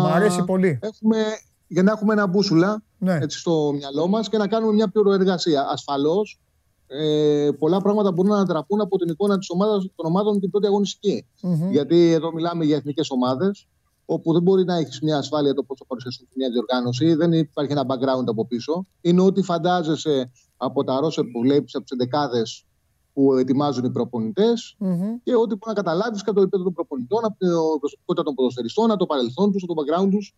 Μ' 0.00 0.06
αρέσει 0.06 0.44
πολύ. 0.44 0.78
έχουμε, 0.82 1.16
για 1.66 1.82
να 1.82 1.92
έχουμε 1.92 2.12
ένα 2.12 2.26
μπούσουλα 2.26 2.82
Ναι. 2.98 3.18
έτσι, 3.22 3.38
στο 3.38 3.72
μυαλό 3.74 4.06
μας 4.08 4.28
και 4.28 4.38
να 4.38 4.48
κάνουμε 4.48 4.72
μια 4.72 4.88
προεργασία. 4.88 5.66
Ασφαλώς, 5.72 6.40
ε, 6.92 7.50
πολλά 7.58 7.80
πράγματα 7.80 8.12
μπορούν 8.12 8.30
να 8.30 8.36
ανατραπούν 8.36 8.80
από 8.80 8.96
την 8.96 9.08
εικόνα 9.08 9.38
της 9.38 9.50
ομάδας, 9.50 9.86
των 9.96 10.06
ομάδων 10.06 10.40
την 10.40 10.50
πρώτη 10.50 10.66
αγωνιστική. 10.66 11.26
Μμμ. 11.42 11.70
Γιατί 11.70 12.12
εδώ 12.12 12.32
μιλάμε 12.32 12.64
για 12.64 12.76
εθνικές 12.76 13.10
ομάδες, 13.10 13.66
όπου 14.04 14.32
δεν 14.32 14.42
μπορεί 14.42 14.64
να 14.64 14.76
έχεις 14.76 15.00
μια 15.00 15.16
ασφάλεια 15.16 15.54
το 15.54 15.62
πώ 15.62 15.76
θα 15.76 15.84
παρουσιαστούν 15.86 16.26
σε 16.30 16.34
μια 16.36 16.50
διοργάνωση, 16.50 17.14
δεν 17.14 17.32
υπάρχει 17.32 17.72
ένα 17.72 17.84
background 17.88 18.26
από 18.26 18.46
πίσω. 18.46 18.86
Είναι 19.00 19.22
ό,τι 19.22 19.42
φαντάζεσαι 19.42 20.30
από 20.56 20.84
τα 20.84 21.00
ρόσερ 21.00 21.24
που 21.24 21.40
βλέπεις, 21.40 21.74
από 21.74 21.84
τις 21.84 21.92
εντεκάδες 21.92 22.64
που 23.20 23.34
ετοιμάζουν 23.34 23.84
οι 23.84 23.90
προπονητές 23.90 24.76
Μμμ. 24.78 25.16
και 25.22 25.34
ό,τι 25.34 25.46
μπορεί 25.46 25.66
να 25.66 25.72
καταλάβεις 25.72 26.22
κατά 26.22 26.34
το 26.34 26.40
επίπεδο 26.40 26.64
των 26.64 26.72
προπονητών, 26.72 27.24
από 27.24 27.36
την 27.38 27.48
προσωπικότητα 27.80 28.24
των 28.24 28.34
ποδοσφαιριστών, 28.34 28.90
από 28.90 28.98
το 28.98 29.06
παρελθόν 29.06 29.52
τους, 29.52 29.62
από 29.62 29.74
το 29.74 29.82
background 29.82 30.08
τους. 30.10 30.34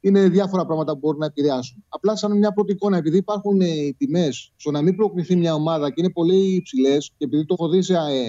Είναι 0.00 0.28
διάφορα 0.28 0.66
πράγματα 0.66 0.92
που 0.92 0.98
μπορούν 0.98 1.18
να 1.18 1.26
επηρεάσουν. 1.26 1.84
Απλά, 1.88 2.16
σαν 2.16 2.38
μια 2.38 2.52
πρώτη 2.52 2.72
εικόνα, 2.72 2.96
επειδή 2.96 3.16
υπάρχουν 3.16 3.60
ε, 3.60 3.66
οι 3.66 3.94
τιμές 3.98 4.52
στο 4.56 4.70
να 4.70 4.82
μην 4.82 4.96
προκριθεί 4.96 5.36
μια 5.36 5.54
ομάδα 5.54 5.88
και 5.88 5.94
είναι 5.96 6.10
πολύ 6.10 6.54
υψηλές, 6.54 7.12
και 7.16 7.24
επειδή 7.24 7.46
το 7.46 7.54
έχω 7.58 7.68
δει 7.68 7.82
σε 7.82 7.94
ε, 7.94 8.26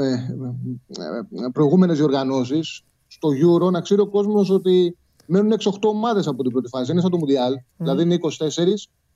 ε, 0.00 0.12
ε, 0.12 1.48
προηγούμενες 1.52 1.98
διοργανώσεις, 1.98 2.82
στο 3.06 3.28
Euro, 3.28 3.70
να 3.70 3.80
ξέρει 3.80 4.00
ο 4.00 4.08
κόσμος 4.08 4.50
ότι 4.50 4.96
μένουν 5.26 5.52
6-8 5.58 5.70
ομάδες 5.80 6.26
από 6.26 6.42
την 6.42 6.52
πρώτη 6.52 6.68
φάση. 6.68 6.92
Είναι 6.92 7.00
σαν 7.00 7.10
το 7.10 7.18
Mundial. 7.20 7.52
Δηλαδή 7.76 8.02
είναι 8.02 8.18
24, 8.38 8.48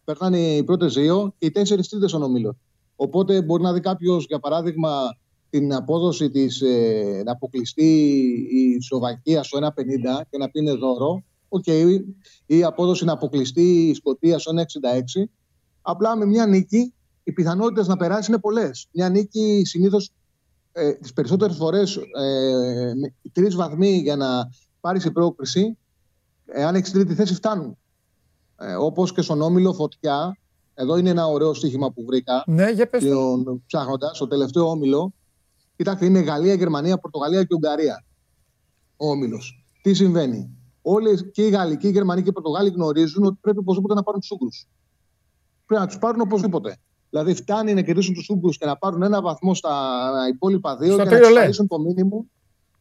περνάνε 0.04 0.38
οι 0.38 0.64
πρώτες 0.64 0.94
δύο 0.94 1.34
και 1.38 1.46
οι 1.46 1.52
4 1.54 1.88
τρίτες 1.88 2.10
των 2.10 2.22
ομίλων. 2.22 2.58
Οπότε 3.04 3.42
μπορεί 3.42 3.62
να 3.62 3.72
δει 3.72 3.80
κάποιος, 3.80 4.26
για 4.28 4.38
παράδειγμα, 4.38 5.16
την 5.50 5.74
απόδοση 5.74 6.30
της, 6.30 6.60
ε, 6.60 7.22
να 7.24 7.32
αποκλειστεί 7.32 7.82
η 8.50 8.80
Σλοβακία 8.80 9.42
στο 9.42 9.58
1,50 9.58 10.24
και 10.30 10.38
να 10.38 10.50
πει 10.50 10.60
είναι 10.60 10.72
δώρο. 10.72 11.22
Οκ, 11.48 11.66
ή 11.66 12.04
η 12.46 12.64
απόδοση 12.64 13.04
να 13.04 13.12
αποκλειστεί 13.12 13.88
η 13.88 13.94
Σκωτία 13.94 14.38
στο 14.38 14.52
1,66. 14.52 15.30
Απλά 15.82 16.16
με 16.16 16.24
μια 16.24 16.46
νίκη 16.46 16.94
οι 17.24 17.32
πιθανότητες 17.32 17.86
να 17.86 17.96
περάσει 17.96 18.30
είναι 18.30 18.40
πολλές. 18.40 18.86
Μια 18.92 19.08
νίκη 19.08 19.62
συνήθως 19.64 20.10
ε, 20.72 20.92
τις 20.92 21.12
περισσότερες 21.12 21.56
φορές 21.56 21.96
ε, 21.96 22.92
με 22.94 23.14
τρεις 23.32 23.54
βαθμοί 23.54 23.96
για 23.96 24.16
να 24.16 24.50
πάρεις 24.80 25.04
η 25.04 25.10
πρόκριση, 25.12 25.78
εάν 26.46 26.74
έχεις 26.74 26.90
τρίτη 26.90 27.14
θέση, 27.14 27.34
φτάνουν. 27.34 27.76
Ε, 28.56 28.74
Όπως 28.74 29.12
και 29.12 29.22
στον 29.22 29.42
όμιλο 29.42 29.72
Φωτιά, 29.72 30.36
εδώ 30.74 30.96
είναι 30.96 31.10
ένα 31.10 31.26
ωραίο 31.26 31.54
στοίχημα 31.54 31.92
που 31.92 32.04
βρήκα. 32.04 32.44
Ναι, 32.46 32.70
για 32.70 32.88
πες 32.88 33.04
το. 33.04 33.60
Ψάχνοντας, 33.66 34.16
στο 34.16 34.26
τελευταίο 34.26 34.68
όμιλο, 34.68 35.12
κοιτάξτε, 35.76 36.06
είναι 36.06 36.20
Γαλλία, 36.20 36.54
Γερμανία, 36.54 36.98
Πορτογαλία 36.98 37.44
και 37.44 37.54
Ουγγαρία. 37.54 38.04
Ο 38.96 39.10
όμιλος. 39.10 39.64
Τι 39.82 39.94
συμβαίνει; 39.94 40.50
Όλες 40.82 41.30
και 41.32 41.46
οι 41.46 41.48
Γάλλοι 41.48 41.76
και 41.76 41.88
οι 41.88 41.90
Γερμανοί 41.90 42.22
και 42.22 42.28
οι 42.28 42.32
Πορτογάλοι 42.32 42.70
γνωρίζουν 42.70 43.24
ότι 43.24 43.38
πρέπει 43.40 43.58
οπωσδήποτε 43.58 43.94
να 43.94 44.02
πάρουν 44.02 44.20
τους 44.20 44.30
Ούγγρους. 44.30 44.66
Πρέπει 45.66 45.80
να 45.82 45.86
τους 45.86 45.98
πάρουν 45.98 46.20
οπωσδήποτε. 46.20 46.76
Δηλαδή, 47.10 47.34
φτάνει 47.34 47.74
να 47.74 47.82
κερδίσουν 47.82 48.14
τους 48.14 48.28
Ούγγρους 48.28 48.58
και 48.58 48.66
να 48.66 48.76
πάρουν 48.76 49.02
ένα 49.02 49.22
βαθμό 49.22 49.54
στα 49.54 50.12
υπόλοιπα 50.34 50.76
δύο 50.76 50.92
Στο 50.92 51.02
και 51.02 51.08
να 51.08 51.10
τρίο, 51.10 51.20
λέ. 51.20 51.26
εξασφαλίσουν 51.26 51.66
το 51.66 51.78
μήνυμο 51.78 52.26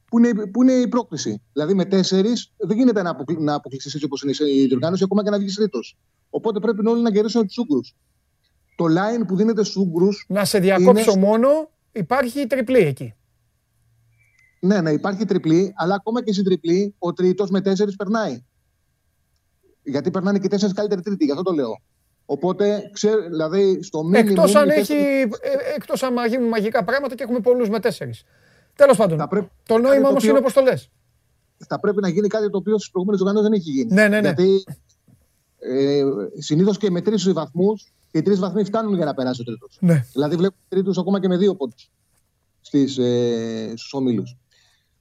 που 0.06 0.20
είναι, 0.20 0.46
που 0.46 0.62
είναι 0.62 0.72
η 0.72 0.88
πρόκληση. 0.88 1.42
Δηλαδή, 1.54 1.74
με 1.74 1.86
τέσσερις 1.86 2.52
δεν 2.58 2.78
γίνεται 2.78 3.02
να, 3.02 3.10
αποκλει, 3.10 3.38
να 3.40 3.54
αποκλειστείς 3.54 3.94
έτσι 3.94 4.06
όπως 4.06 4.22
είναι 4.22 4.34
η 4.52 4.66
διοργάνωση, 4.68 5.04
ακόμα 5.04 5.24
και 5.24 5.30
να 5.30 5.38
βγεις 5.40 5.56
τρίτος. 5.56 5.98
Οπότε 6.36 6.60
πρέπει 6.60 6.88
όλοι 6.88 7.02
να 7.02 7.12
κερδίσουν 7.12 7.46
τους 7.48 7.58
Ούγγρους. 7.58 7.96
Το 8.76 8.86
line 8.86 9.28
που 9.28 9.36
δίνεται 9.36 9.64
στους 9.64 9.76
Ούγγρους. 9.76 10.26
Να 10.28 10.46
σε 10.46 10.60
διακόψω 10.60 11.18
μόνο, 11.18 11.48
υπάρχει 11.92 12.48
τριπλή 12.48 12.80
εκεί. 12.80 13.14
Ναι, 14.60 14.82
ναι, 14.82 14.92
υπάρχει 14.92 15.26
τριπλή, 15.26 15.74
αλλά 15.76 15.96
ακόμα 15.96 16.24
και 16.24 16.34
στην 16.34 16.46
τριπλή 16.46 16.96
ο 17.00 17.14
τρίτος 17.14 17.50
με 17.50 17.62
τέσσερις 17.62 17.96
περνάει. 17.96 18.44
Γιατί 19.84 20.12
περνάνε 20.12 20.40
και 20.40 20.46
οι 20.46 20.50
τέσσερις 20.50 20.74
καλύτεροι 20.74 21.02
τρίτη, 21.02 21.26
γι' 21.26 21.32
αυτό 21.32 21.44
το 21.44 21.52
λέω. 21.52 21.82
Οπότε, 22.26 22.90
ξέρω, 22.94 23.22
δηλαδή, 23.30 23.84
στο 23.84 24.04
μήνυμα. 24.04 24.30
Εκτός 24.30 24.56
αν, 24.56 24.70
έχει, 24.70 24.94
ε, 24.94 25.28
εκτός 25.76 26.04
αν 26.04 26.14
γίνουν 26.30 26.48
μαγικά 26.48 26.84
πράγματα 26.84 27.16
και 27.16 27.24
έχουμε 27.24 27.40
πολλούς 27.40 27.70
με 27.70 27.80
τέσσερις. 27.80 28.24
Τέλος 28.76 28.98
πάντων, 28.98 29.28
πρέπει- 29.30 29.52
το 29.66 29.74
κάτι 29.74 29.82
νόημα 29.88 30.02
το 30.02 30.08
όμως 30.08 30.16
οποίο- 30.16 30.30
είναι 30.30 30.40
όπως 30.40 30.54
το 30.54 30.62
λες. 30.62 30.90
θα 31.68 31.80
πρέπει 31.80 32.02
να 32.02 32.10
γίνει 32.10 32.28
κάτι 32.28 32.50
το 32.50 32.58
οποίο 32.58 32.78
στις 32.78 32.92
προηγούμενες 32.92 33.22
οργανώσει 33.22 33.50
δεν 33.50 33.60
έχει 33.60 33.70
γίνει. 33.70 33.94
Ναι, 33.94 34.08
ναι, 34.08 34.22
ναι. 34.22 34.28
Γιατί 34.28 34.64
ε, 35.64 36.04
συνήθως 36.38 36.78
και 36.78 36.92
με 36.92 37.02
τρεις 37.02 37.34
βαθμούς, 37.34 37.94
οι 38.12 38.22
τρεις 38.22 38.40
βαθμοί 38.40 38.64
φτάνουν 38.64 38.96
για 38.96 39.06
να 39.06 39.14
περάσει 39.14 39.42
ο 39.42 39.44
τρίτος. 39.44 39.78
Ναι. 39.80 40.06
Δηλαδή 40.14 40.36
βλέπουμε 40.36 40.62
τρίτους 40.68 40.98
ακόμα 40.98 41.20
και 41.20 41.28
με 41.28 41.38
δύο 41.38 41.56
πόντους 41.56 41.92
ε, 42.72 43.74
στους 43.76 43.94
ομίλους. 43.94 44.38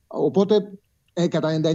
Οπότε 0.07 0.73
ε, 1.13 1.29
κατά 1.29 1.61
99,99% 1.63 1.71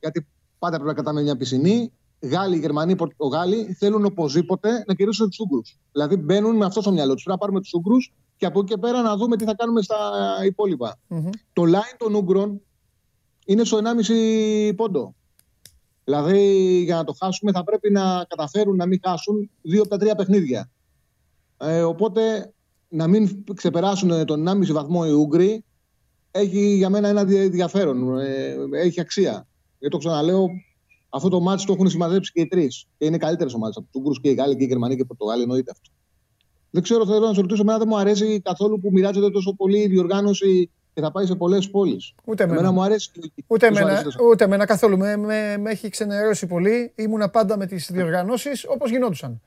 γιατί 0.00 0.26
πάντα 0.58 0.76
πρέπει 0.76 0.84
να 0.84 0.94
κρατάμε 0.94 1.22
μια 1.22 1.36
πισινή, 1.36 1.92
Γάλλοι, 2.20 2.58
Γερμανοί, 2.58 2.96
Πορτογάλοι 2.96 3.76
θέλουν 3.78 4.04
οπωσδήποτε 4.04 4.84
να 4.86 4.94
κερδίσουν 4.94 5.28
τους 5.28 5.38
Ούγγρους. 5.38 5.78
Δηλαδή 5.92 6.16
μπαίνουν 6.16 6.56
με 6.56 6.64
αυτό 6.64 6.80
στο 6.80 6.92
μυαλό 6.92 7.14
τους. 7.14 7.22
Πρέπει 7.22 7.38
να 7.38 7.44
πάρουμε 7.44 7.60
τους 7.60 7.72
Ούγγρους 7.72 8.12
και 8.36 8.46
από 8.46 8.60
εκεί 8.60 8.72
και 8.72 8.80
πέρα 8.80 9.02
να 9.02 9.16
δούμε 9.16 9.36
τι 9.36 9.44
θα 9.44 9.54
κάνουμε 9.54 9.82
στα 9.82 9.96
υπόλοιπα. 10.44 10.98
Το 11.52 11.62
line 11.62 11.96
των 11.98 12.14
Ούγγρων 12.14 12.60
είναι 13.46 13.64
στο 13.64 13.78
1,5 14.08 14.72
πόντο. 14.76 15.14
Δηλαδή 16.04 16.38
για 16.84 16.96
να 16.96 17.04
το 17.04 17.14
χάσουμε 17.22 17.52
θα 17.52 17.64
πρέπει 17.64 17.90
να 17.90 18.24
καταφέρουν 18.28 18.76
να 18.76 18.86
μην 18.86 19.00
χάσουν 19.04 19.50
δύο 19.62 19.80
από 19.80 19.90
τα 19.90 19.96
τρία 19.96 20.14
παιχνίδια. 20.14 20.70
Ε, 21.58 21.82
οπότε 21.82 22.52
να 22.88 23.06
μην 23.06 23.44
ξεπεράσουν 23.54 24.24
τον 24.24 24.48
1,5 24.48 24.72
βαθμό 24.72 25.02
οι 25.06 25.10
Ούγγροι 25.10 25.64
έχει 26.30 26.74
για 26.76 26.90
μένα 26.90 27.08
ένα 27.08 27.24
δια- 27.24 27.42
ενδιαφέρον. 27.42 28.18
Ε, 28.18 28.56
έχει 28.72 29.00
αξία. 29.00 29.46
Γιατί 29.78 29.94
το 29.96 29.98
ξαναλέω, 29.98 30.46
αυτό 31.08 31.28
το 31.28 31.40
μάτι 31.40 31.64
το 31.64 31.72
έχουν 31.72 31.88
συμμαζέψει 31.88 32.32
και 32.32 32.40
οι 32.40 32.46
τρεις. 32.46 32.86
Και 32.98 33.04
είναι 33.06 33.16
καλύτερες 33.16 33.54
ομάδες 33.54 33.76
από 33.76 33.86
τους 33.86 33.94
Ούγγρους 33.94 34.20
και 34.20 34.28
οι 34.28 34.34
Γάλλοι 34.34 34.56
και 34.56 34.64
οι 34.64 34.66
Γερμανοί 34.66 34.94
και 34.94 35.02
οι 35.02 35.04
Πορτογάλοι, 35.04 35.42
εννοείται 35.42 35.70
αυτό. 35.70 35.90
Δεν 36.70 36.82
ξέρω, 36.82 37.06
θέλω 37.06 37.26
να 37.26 37.34
σε 37.34 37.40
ρωτήσω, 37.40 37.60
εμένα 37.62 37.78
δεν 37.78 37.88
μου 37.90 37.98
αρέσει 37.98 38.40
καθόλου 38.40 38.80
που 38.80 38.90
μοιράζεται 38.92 39.30
τόσο 39.30 39.54
πολύ 39.54 39.78
η 39.78 39.86
διοργάνωση 39.86 40.70
και 40.94 41.00
θα 41.00 41.10
πάει 41.10 41.26
σε 41.26 41.34
πολλές 41.34 41.70
πόλεις. 41.70 42.14
Ούτε 42.24 42.42
εμένα. 42.42 42.58
εμένα. 42.58 42.74
μου 42.74 42.82
αρέσει. 42.82 43.10
η 43.14 43.18
λογική. 43.18 43.44
Ούτε 43.46 43.68
Πώς 43.68 43.76
σου 43.76 43.82
εμένα, 43.82 43.98
αρέσει 43.98 44.16
ούτε 44.30 44.44
εμένα 44.44 44.66
καθόλου. 44.66 44.98
Με, 44.98 45.16
με, 45.16 45.56
με 45.58 45.70
έχει 45.70 45.88
ξενερώσει 45.88 46.46
πολύ. 46.46 46.92
Ήμουνα 46.94 47.28
πάντα 47.30 47.56
με 47.56 47.66
τις 47.66 47.90
διοργανώσεις 47.92 48.64
όπως 48.68 48.90
γινόντουσαν. 48.90 49.40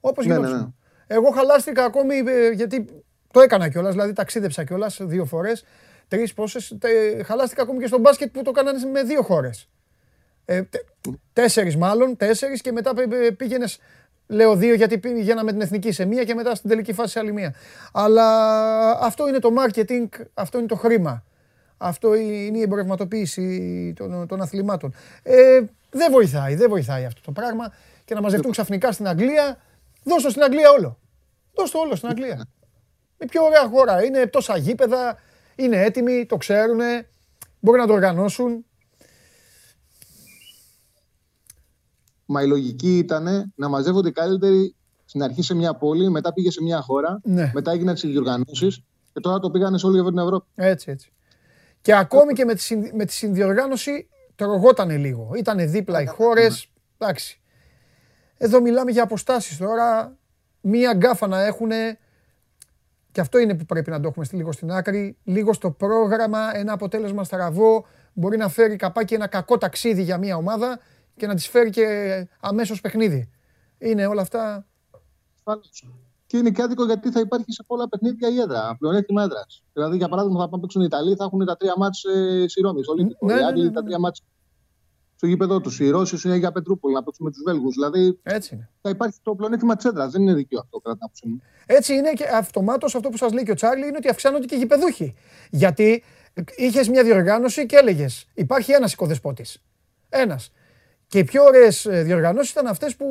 Όπως 0.00 0.26
Ναι, 0.26 0.32
ναι, 0.32 0.38
γινόντουσαν. 0.38 0.74
ναι. 1.08 1.16
Εγώ 1.16 1.30
χαλάστηκα 1.30 1.84
ακόμη 1.84 2.14
ε, 2.26 2.50
γιατί 2.50 3.02
το 3.32 3.40
έκανα 3.40 3.68
κιόλας, 3.68 3.92
δηλαδή 3.92 4.12
ταξίδεψα 4.12 4.64
κιόλας 4.64 4.98
δύο 5.02 5.24
φορές. 5.24 5.64
Τρεις 6.08 6.34
πόσες. 6.34 6.78
Χαλάστηκα 7.24 7.62
ακόμη 7.62 7.78
και 7.80 7.86
στο 7.86 7.98
μπάσκετ 7.98 8.30
που 8.32 8.42
το 8.42 8.50
κάνανε 8.50 8.78
με 8.92 9.02
δύο 9.02 9.22
χώρες. 9.22 9.68
Ε, 10.44 10.62
τε, 10.62 10.78
τέσσερις 11.32 11.76
μάλλον, 11.76 12.16
τέσσερις 12.16 12.60
και 12.60 12.72
μετά 12.72 12.92
πήγαινες. 13.36 13.78
Λέω 14.30 14.56
δύο 14.56 14.74
γιατί 14.74 14.98
πήγαινα 14.98 15.44
με 15.44 15.52
την 15.52 15.60
εθνική 15.60 15.92
σε 15.92 16.04
μία 16.04 16.24
και 16.24 16.34
μετά 16.34 16.54
στην 16.54 16.70
τελική 16.70 16.92
φάση 16.92 17.12
σε 17.12 17.18
άλλη 17.18 17.32
μία. 17.32 17.54
Αλλά 17.92 18.90
αυτό 18.90 19.28
είναι 19.28 19.38
το 19.38 19.50
marketing, 19.58 20.08
αυτό 20.34 20.58
είναι 20.58 20.66
το 20.66 20.76
χρήμα. 20.76 21.24
Αυτό 21.76 22.14
είναι 22.14 22.58
η 22.58 22.60
εμπορευματοποίηση 22.60 23.92
των, 23.96 24.26
των 24.26 24.40
αθλημάτων. 24.40 24.94
Ε, 25.22 25.60
δεν 25.90 26.12
βοηθάει, 26.12 26.54
δεν 26.54 26.68
βοηθάει 26.68 27.04
αυτό 27.04 27.20
το 27.20 27.32
πράγμα. 27.32 27.72
Και 28.04 28.14
να 28.14 28.20
μαζευτούν 28.20 28.50
ξαφνικά 28.50 28.92
στην 28.92 29.08
Αγγλία, 29.08 29.58
δώσ' 30.02 30.22
το 30.22 30.30
στην 30.30 30.42
Αγγλία 30.42 30.70
όλο. 30.70 30.98
Δώσ' 31.54 31.70
το 31.70 31.78
όλο 31.78 31.94
στην 31.94 32.08
Αγγλία. 32.08 32.34
Είναι 33.18 33.30
πιο 33.30 33.44
ωραία 33.44 33.66
χώρα. 33.66 34.04
Είναι 34.04 34.26
τόσα 34.26 34.56
γήπεδα, 34.56 35.18
είναι 35.56 35.82
έτοιμοι, 35.82 36.26
το 36.26 36.36
ξέρουν, 36.36 36.80
μπορεί 37.60 37.78
να 37.78 37.86
το 37.86 37.92
οργανώσουν. 37.92 38.64
Μα 42.30 42.42
η 42.42 42.46
λογική 42.46 42.98
ήταν 42.98 43.52
να 43.54 43.68
μαζεύονται 43.68 44.08
οι 44.08 44.12
καλύτεροι 44.12 44.74
στην 45.04 45.22
αρχή 45.22 45.42
σε 45.42 45.54
μια 45.54 45.74
πόλη, 45.74 46.10
μετά 46.10 46.32
πήγε 46.32 46.50
σε 46.50 46.62
μια 46.62 46.80
χώρα, 46.80 47.20
Ναι. 47.24 47.50
μετά 47.54 47.70
έγιναν 47.72 47.94
τις 47.94 48.02
διοργανώσεις 48.02 48.82
και 49.12 49.20
τώρα 49.20 49.38
το 49.38 49.50
πήγανε 49.50 49.78
σε 49.78 49.86
όλη 49.86 50.04
την 50.04 50.18
Ευρώπη. 50.18 50.46
Έτσι, 50.54 50.90
έτσι. 50.90 51.12
Και 51.80 51.94
ακόμη 51.94 52.32
και 52.32 52.44
με 52.44 52.54
τη, 52.54 52.60
συν- 52.60 52.94
με 52.94 53.04
τη 53.04 53.12
συνδιοργάνωση 53.12 54.08
τρογότανε 54.34 54.96
λίγο. 54.96 55.30
Ήτανε 55.36 55.66
δίπλα 55.66 56.02
οι 56.02 56.06
χώρες. 56.06 56.70
Εντάξει. 56.98 57.40
Εδώ 58.36 58.60
μιλάμε 58.60 58.90
για 58.90 59.02
αποστάσεις 59.02 59.56
τώρα. 59.56 60.16
Μία 60.60 60.92
γκάφα 60.94 61.26
να 61.26 61.44
έχουν. 61.44 61.70
Και 63.12 63.20
αυτό 63.20 63.38
είναι 63.38 63.54
που 63.54 63.64
πρέπει 63.64 63.90
να 63.90 64.00
το 64.00 64.08
έχουμε 64.08 64.24
στη- 64.24 64.36
λίγο 64.36 64.52
στην 64.52 64.70
άκρη. 64.70 65.16
Λίγο 65.24 65.52
στο 65.52 65.70
πρόγραμμα, 65.70 66.56
ένα 66.56 66.72
αποτέλεσμα 66.72 67.24
στραβό. 67.24 67.86
Μπορεί 68.12 68.36
να 68.36 68.48
φέρει 68.48 68.76
καπάκι 68.76 69.14
ένα 69.14 69.26
κακό 69.26 69.58
ταξίδι 69.58 70.02
για 70.02 70.18
μια 70.18 70.36
ομάδα 70.36 70.78
και 71.18 71.26
να 71.26 71.34
τη 71.34 71.42
φέρει 71.42 71.70
και 71.70 71.86
αμέσως 72.40 72.80
παιχνίδι. 72.80 73.30
Είναι 73.78 74.06
όλα 74.06 74.22
αυτά. 74.22 74.66
Ασφαλώς. 75.36 75.88
Και 76.26 76.36
είναι 76.36 76.50
και 76.50 76.62
άδικο 76.62 76.84
γιατί 76.84 77.10
θα 77.10 77.20
υπάρχει 77.20 77.52
σε 77.52 77.64
πολλά 77.66 77.88
παιχνίδια 77.88 78.28
η 78.28 78.38
έδρα, 78.40 78.76
πλεονέκτημα 78.78 79.22
έδρας. 79.22 79.62
Δηλαδή, 79.72 79.96
για 79.96 80.08
παράδειγμα, 80.08 80.38
θα 80.38 80.44
πάνε 80.44 80.56
να 80.56 80.60
παίξουν 80.60 80.82
οι 80.82 80.84
Ιταλοί, 80.88 81.14
θα 81.14 81.24
έχουν 81.24 81.46
τα 81.46 81.56
τρία 81.56 81.74
μάτς 81.76 82.04
ε, 82.04 82.44
στη 82.48 82.60
Ρώμη, 82.60 82.82
στο 82.82 82.92
Ολύμπικο. 82.92 83.26
Ναι, 83.26 83.32
οι 83.32 83.36
ναι, 83.36 83.44
Άγγλοι 83.44 83.64
ναι, 83.64 83.70
τα 83.70 83.80
ναι. 83.80 83.86
τρία 83.86 83.98
μάτς 83.98 84.22
στο 85.18 85.26
γήπεδο 85.26 85.60
τους. 85.60 85.80
Οι 85.80 85.90
Ρώσοι 85.90 86.28
είναι 86.28 86.36
για 86.36 86.52
Πετρούπολη 86.52 86.94
να 86.94 87.02
παίξουν 87.02 87.24
με 87.24 87.30
τους 87.30 87.42
Βέλγους. 87.44 87.74
Δηλαδή, 87.74 88.18
Έτσι 88.22 88.54
είναι. 88.54 88.70
θα 88.80 88.90
υπάρχει 88.90 89.18
το 89.22 89.34
πλεονέκτημα 89.34 89.76
της 89.76 89.84
έδρας. 89.84 90.12
Δεν 90.12 90.22
είναι 90.22 90.34
δίκαιο 90.34 90.60
αυτό, 90.60 90.78
κατά 90.78 90.94
την 90.94 91.04
άποψή 91.04 91.28
μου. 91.28 91.42
Έτσι 91.66 91.94
είναι 91.94 92.12
και 92.12 92.24
αυτομάτως 92.34 92.94
αυτό 92.94 93.08
που 93.08 93.16
σας 93.16 93.32
λέει 93.32 93.44
και 93.44 93.50
ο 93.50 93.54
Τσάρλι 93.54 93.86
είναι 93.86 93.96
ότι 93.96 94.08
αυξάνονται 94.08 94.46
και 94.46 94.54
οι 94.54 94.58
γηπεδούχοι. 94.58 95.14
Γιατί 95.50 96.02
είχες 96.56 96.88
μια 96.88 97.04
διοργάνωση 97.04 97.66
και 97.66 97.76
έλεγες: 97.76 98.26
Υπάρχει 98.34 98.72
ένας 98.72 98.92
οικοδεσπότης. 98.92 99.62
Ένας. 100.08 100.50
Και 101.08 101.18
οι 101.18 101.24
πιο 101.24 101.44
ωραίες 101.44 101.86
διοργανώσεις 101.90 102.50
ήταν 102.50 102.66
αυτές 102.66 102.96
που 102.96 103.06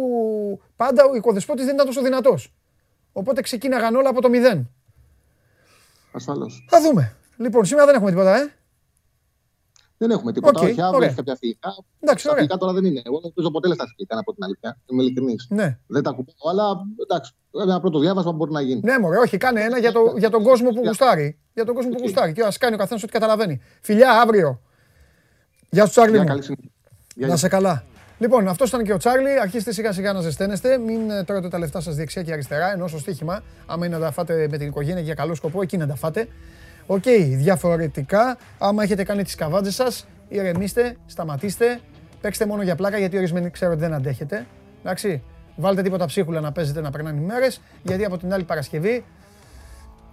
πάντα 0.76 1.06
ο 1.06 1.16
οικοδεσπότης 1.16 1.66
δεν 1.66 1.74
ήταν 1.74 1.86
τόσο 1.86 2.02
δυνατός. 2.02 2.54
Οπότε 3.12 3.42
ξεκίναγαν 3.42 3.96
όλα 3.96 4.10
από 4.10 4.22
το 4.22 4.30
μηδέν. 4.30 4.70
Ασφαλώς. 6.12 6.66
Θα 6.70 6.82
δούμε. 6.82 7.16
Λοιπόν, 7.38 7.66
σήμερα 7.66 7.86
δεν 7.86 7.96
έχουμε 7.96 8.10
τίποτα, 8.10 8.36
ε. 8.38 8.52
Δεν 9.98 10.12
έχουμε 10.12 10.34
τίποτα. 10.34 10.60
Οκ, 10.60 10.68
όχι, 10.68 10.82
αύριο 10.82 10.96
ωραία. 10.96 11.08
έχει 11.08 11.18
κάποια 11.18 11.36
φιλικά. 11.36 11.76
Εντάξει, 12.00 12.24
τα 12.24 12.32
ωραία. 12.32 12.44
φιλικά 12.44 12.60
τώρα 12.60 12.74
δεν 12.74 12.86
είναι. 12.86 13.02
Εγώ 13.06 13.20
δεν 13.20 13.32
παίζω 13.36 13.52
ποτέ 13.52 13.74
στα 13.74 13.86
φιλικά, 13.88 14.16
να 14.16 14.24
πω 14.24 14.34
την 14.34 14.44
αλήθεια. 14.44 14.78
Είμαι 14.86 15.04
ειλικρινής. 15.04 15.48
Ναι. 15.50 15.78
Δεν 15.88 16.04
τα 16.04 16.12
ακουμπάω, 16.12 16.50
αλλά 16.50 16.82
εντάξει. 17.04 17.32
Ένα 17.62 17.80
πρώτο 17.80 18.00
διάβασμα 18.00 18.32
μπορεί 18.32 18.52
να 18.52 18.62
γίνει. 18.62 18.82
Ναι, 18.84 19.00
μωρέ, 19.00 19.18
όχι, 19.18 19.38
κάνε 19.38 19.62
ένα 19.62 19.80
για, 19.80 19.92
το, 19.92 20.14
για 20.18 20.30
τον 20.30 20.44
κόσμο 20.44 20.70
που 20.70 20.82
γουστάρει. 20.86 21.40
Για 21.54 21.66
τον 21.66 21.76
κόσμο 21.76 21.92
που 21.92 22.00
γουστάρει. 22.02 22.32
Και 22.34 22.42
ας 22.44 22.52
κάνει 22.60 22.76
ο 22.76 22.78
καθένας 22.78 23.04
ό,τι 23.04 23.12
καταλαβαίνει. 23.12 23.62
Φιλιά, 23.82 24.22
αύριο. 24.22 24.62
Γεια 25.70 25.86
σου, 25.86 25.92
Τσάρλι. 25.92 26.12
Γεια, 26.12 26.22
μου. 26.22 26.28
καλή 26.28 26.44
συνέχεια. 26.44 26.72
Γεια, 27.16 27.28
Να 27.28 27.28
γεια. 27.28 27.36
σε 27.36 27.48
καλά. 27.48 27.84
Λοιπόν, 28.20 28.48
αυτός 28.48 28.70
ήταν 28.70 28.84
και 28.84 28.94
ο 28.94 28.98
Τσάρλι. 28.98 29.40
Αρχίστε 29.40 29.72
σιγά 29.72 29.92
σιγά 29.92 30.14
να 30.14 30.22
ζεσταίνεστε. 30.22 30.78
Μην 30.78 31.10
ε, 31.10 31.24
τρώτε 31.24 31.48
τα 31.50 31.60
λεφτά 31.60 31.82
σας 31.82 31.96
δεξιά 31.96 32.24
και 32.24 32.32
αριστερά. 32.32 32.72
Ενώ 32.72 32.88
στο 32.88 32.98
στοίχημα, 32.98 33.44
άμα 33.66 33.86
είναι 33.86 33.98
να 33.98 34.02
τα 34.02 34.12
φάτε 34.12 34.48
με 34.50 34.58
την 34.58 34.68
οικογένεια 34.68 35.02
για 35.02 35.14
καλό 35.14 35.36
σκοπό, 35.36 35.62
εκεί 35.62 35.78
να 35.78 35.88
τα 35.88 35.96
φάτε. 35.96 36.28
Οκ, 36.88 37.04
διαφορετικά, 37.30 38.38
άμα 38.58 38.84
έχετε 38.84 39.04
κάνει 39.04 39.24
τις 39.24 39.36
καβάτζες 39.36 39.72
σας, 39.72 40.08
ηρεμήστε, 40.28 40.96
σταματήστε. 41.06 41.80
Παίξτε 42.22 42.46
μόνο 42.46 42.62
για 42.62 42.76
πλάκα 42.76 42.98
γιατί 42.98 43.18
ορισμένοι 43.18 43.50
ξέρω 43.50 43.72
ότι 43.72 43.80
δεν 43.80 43.94
αντέχετε. 43.94 44.46
Εντάξει. 44.84 45.24
Βάλτε 45.56 45.82
τίποτα 45.82 46.06
ψίχουλα 46.06 46.40
να 46.40 46.52
παίζετε 46.52 46.82
να 46.82 46.92
περνάνε 46.92 47.20
οι 47.22 47.24
μέρες, 47.24 47.62
γιατί 47.84 48.06
από 48.06 48.18
την 48.18 48.34
άλλη 48.34 48.44
Παρασκευή 48.44 49.06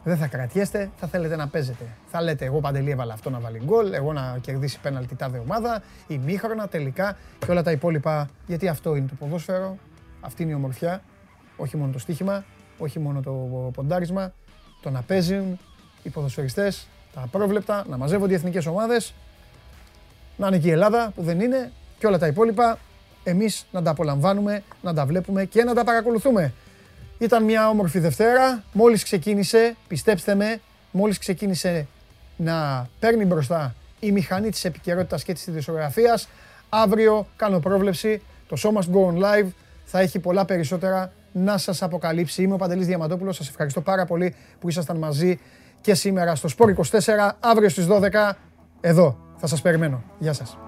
δεν 0.05 0.16
θα 0.16 0.26
κρατιέστε, 0.26 0.91
θα 0.97 1.07
θέλετε 1.07 1.36
να 1.36 1.49
παίζετε. 1.49 1.84
Θα 2.07 2.23
λέτε, 2.23 2.44
εγώ 2.44 2.60
παντελή 2.60 2.91
έβαλα 2.91 3.12
αυτό 3.12 3.31
να 3.31 3.39
βάλει 3.39 3.60
γκολ, 3.65 3.92
εγώ 3.92 4.12
να 4.12 4.39
κερδίσει 4.41 4.81
πέναλτι 4.81 5.15
τάδε 5.15 5.39
ομάδα, 5.39 5.83
ημίχρονα 6.07 6.68
τελικά 6.68 7.16
και 7.39 7.50
όλα 7.50 7.62
τα 7.62 7.70
υπόλοιπα. 7.70 8.28
Γιατί 8.47 8.68
αυτό 8.68 8.94
είναι 8.94 9.07
το 9.07 9.15
ποδόσφαιρο, 9.18 9.76
αυτή 10.20 10.42
είναι 10.42 10.52
η 10.52 10.55
ομορφιά. 10.55 11.02
Όχι 11.57 11.76
μόνο 11.76 11.92
το 11.92 11.99
στοίχημα, 11.99 12.44
όχι 12.78 12.99
μόνο 12.99 13.20
το 13.20 13.31
ποντάρισμα, 13.74 14.33
το 14.83 14.91
να 14.91 15.02
παίζουν 15.02 15.58
οι 16.02 16.08
ποδοσφαιριστές, 16.08 16.89
τα 17.15 17.23
απρόβλεπτα, 17.23 17.84
να 17.89 17.97
μαζεύονται 17.97 18.33
οι 18.33 18.36
εθνικές 18.36 18.66
ομάδες, 18.66 19.15
να 20.36 20.47
είναι 20.47 20.58
και 20.58 20.68
η 20.68 20.70
Ελλάδα 20.70 21.12
που 21.15 21.23
δεν 21.23 21.41
είναι 21.41 21.73
και 21.99 22.07
όλα 22.07 22.18
τα 22.18 22.26
υπόλοιπα. 22.26 22.78
Εμείς 23.24 23.66
να 23.73 23.83
τα 23.83 23.91
απολαμβάνουμε, 23.91 24.62
να 24.83 24.94
τα 24.94 25.07
βλέπουμε 25.07 25.44
και 25.44 25.65
να 25.65 25.74
τα 25.74 25.84
παρακολουθούμε. 25.84 26.52
Ήταν 27.18 27.44
μια 27.44 27.68
όμορφη 27.68 27.99
Δευτέρα. 27.99 28.62
Μόλις 28.73 29.02
ξεκίνησε, 29.02 29.76
πιστέψτε 29.89 30.34
με, 30.34 30.60
μόλις 30.91 31.18
ξεκίνησε 31.18 31.86
να 32.36 32.89
παίρνει 32.99 33.25
μπροστά 33.25 33.75
η 34.01 34.12
μηχανή 34.12 34.51
της 34.51 34.65
επικαιρότητας 34.65 35.25
και 35.25 35.33
της 35.33 35.47
ειδησιογραφίας. 35.47 36.28
Αύριο 36.68 37.26
κάνω 37.36 37.60
πρόβλεψη, 37.60 38.23
το 38.49 38.57
Show 38.62 38.78
Must 38.78 38.94
Go 38.94 39.12
On 39.12 39.23
Live 39.23 39.49
θα 39.84 40.01
έχει 40.01 40.18
πολλά 40.18 40.44
περισσότερα 40.44 41.12
να 41.33 41.59
σας 41.59 41.83
αποκαλύψει. 41.83 42.43
Είμαι 42.43 42.55
ο 42.55 42.57
Παντελής 42.57 42.86
Διαματόπουλος, 42.86 43.36
σας 43.36 43.49
ευχαριστώ 43.49 43.81
πάρα 43.81 44.05
πολύ 44.05 44.34
που 44.60 44.68
ήσασταν 44.68 44.97
μαζί 44.97 45.41
και 45.81 45.94
σήμερα 45.94 46.34
στο 46.34 46.49
Sport 46.59 46.68
24, 46.68 47.36
αύριο 47.41 47.68
στις 47.68 47.86
12, 47.86 48.36
εδώ 48.81 49.18
θα 49.36 49.47
σας 49.47 49.62
περιμένω. 49.62 50.02
Γεια 50.18 50.33
σας. 50.33 50.64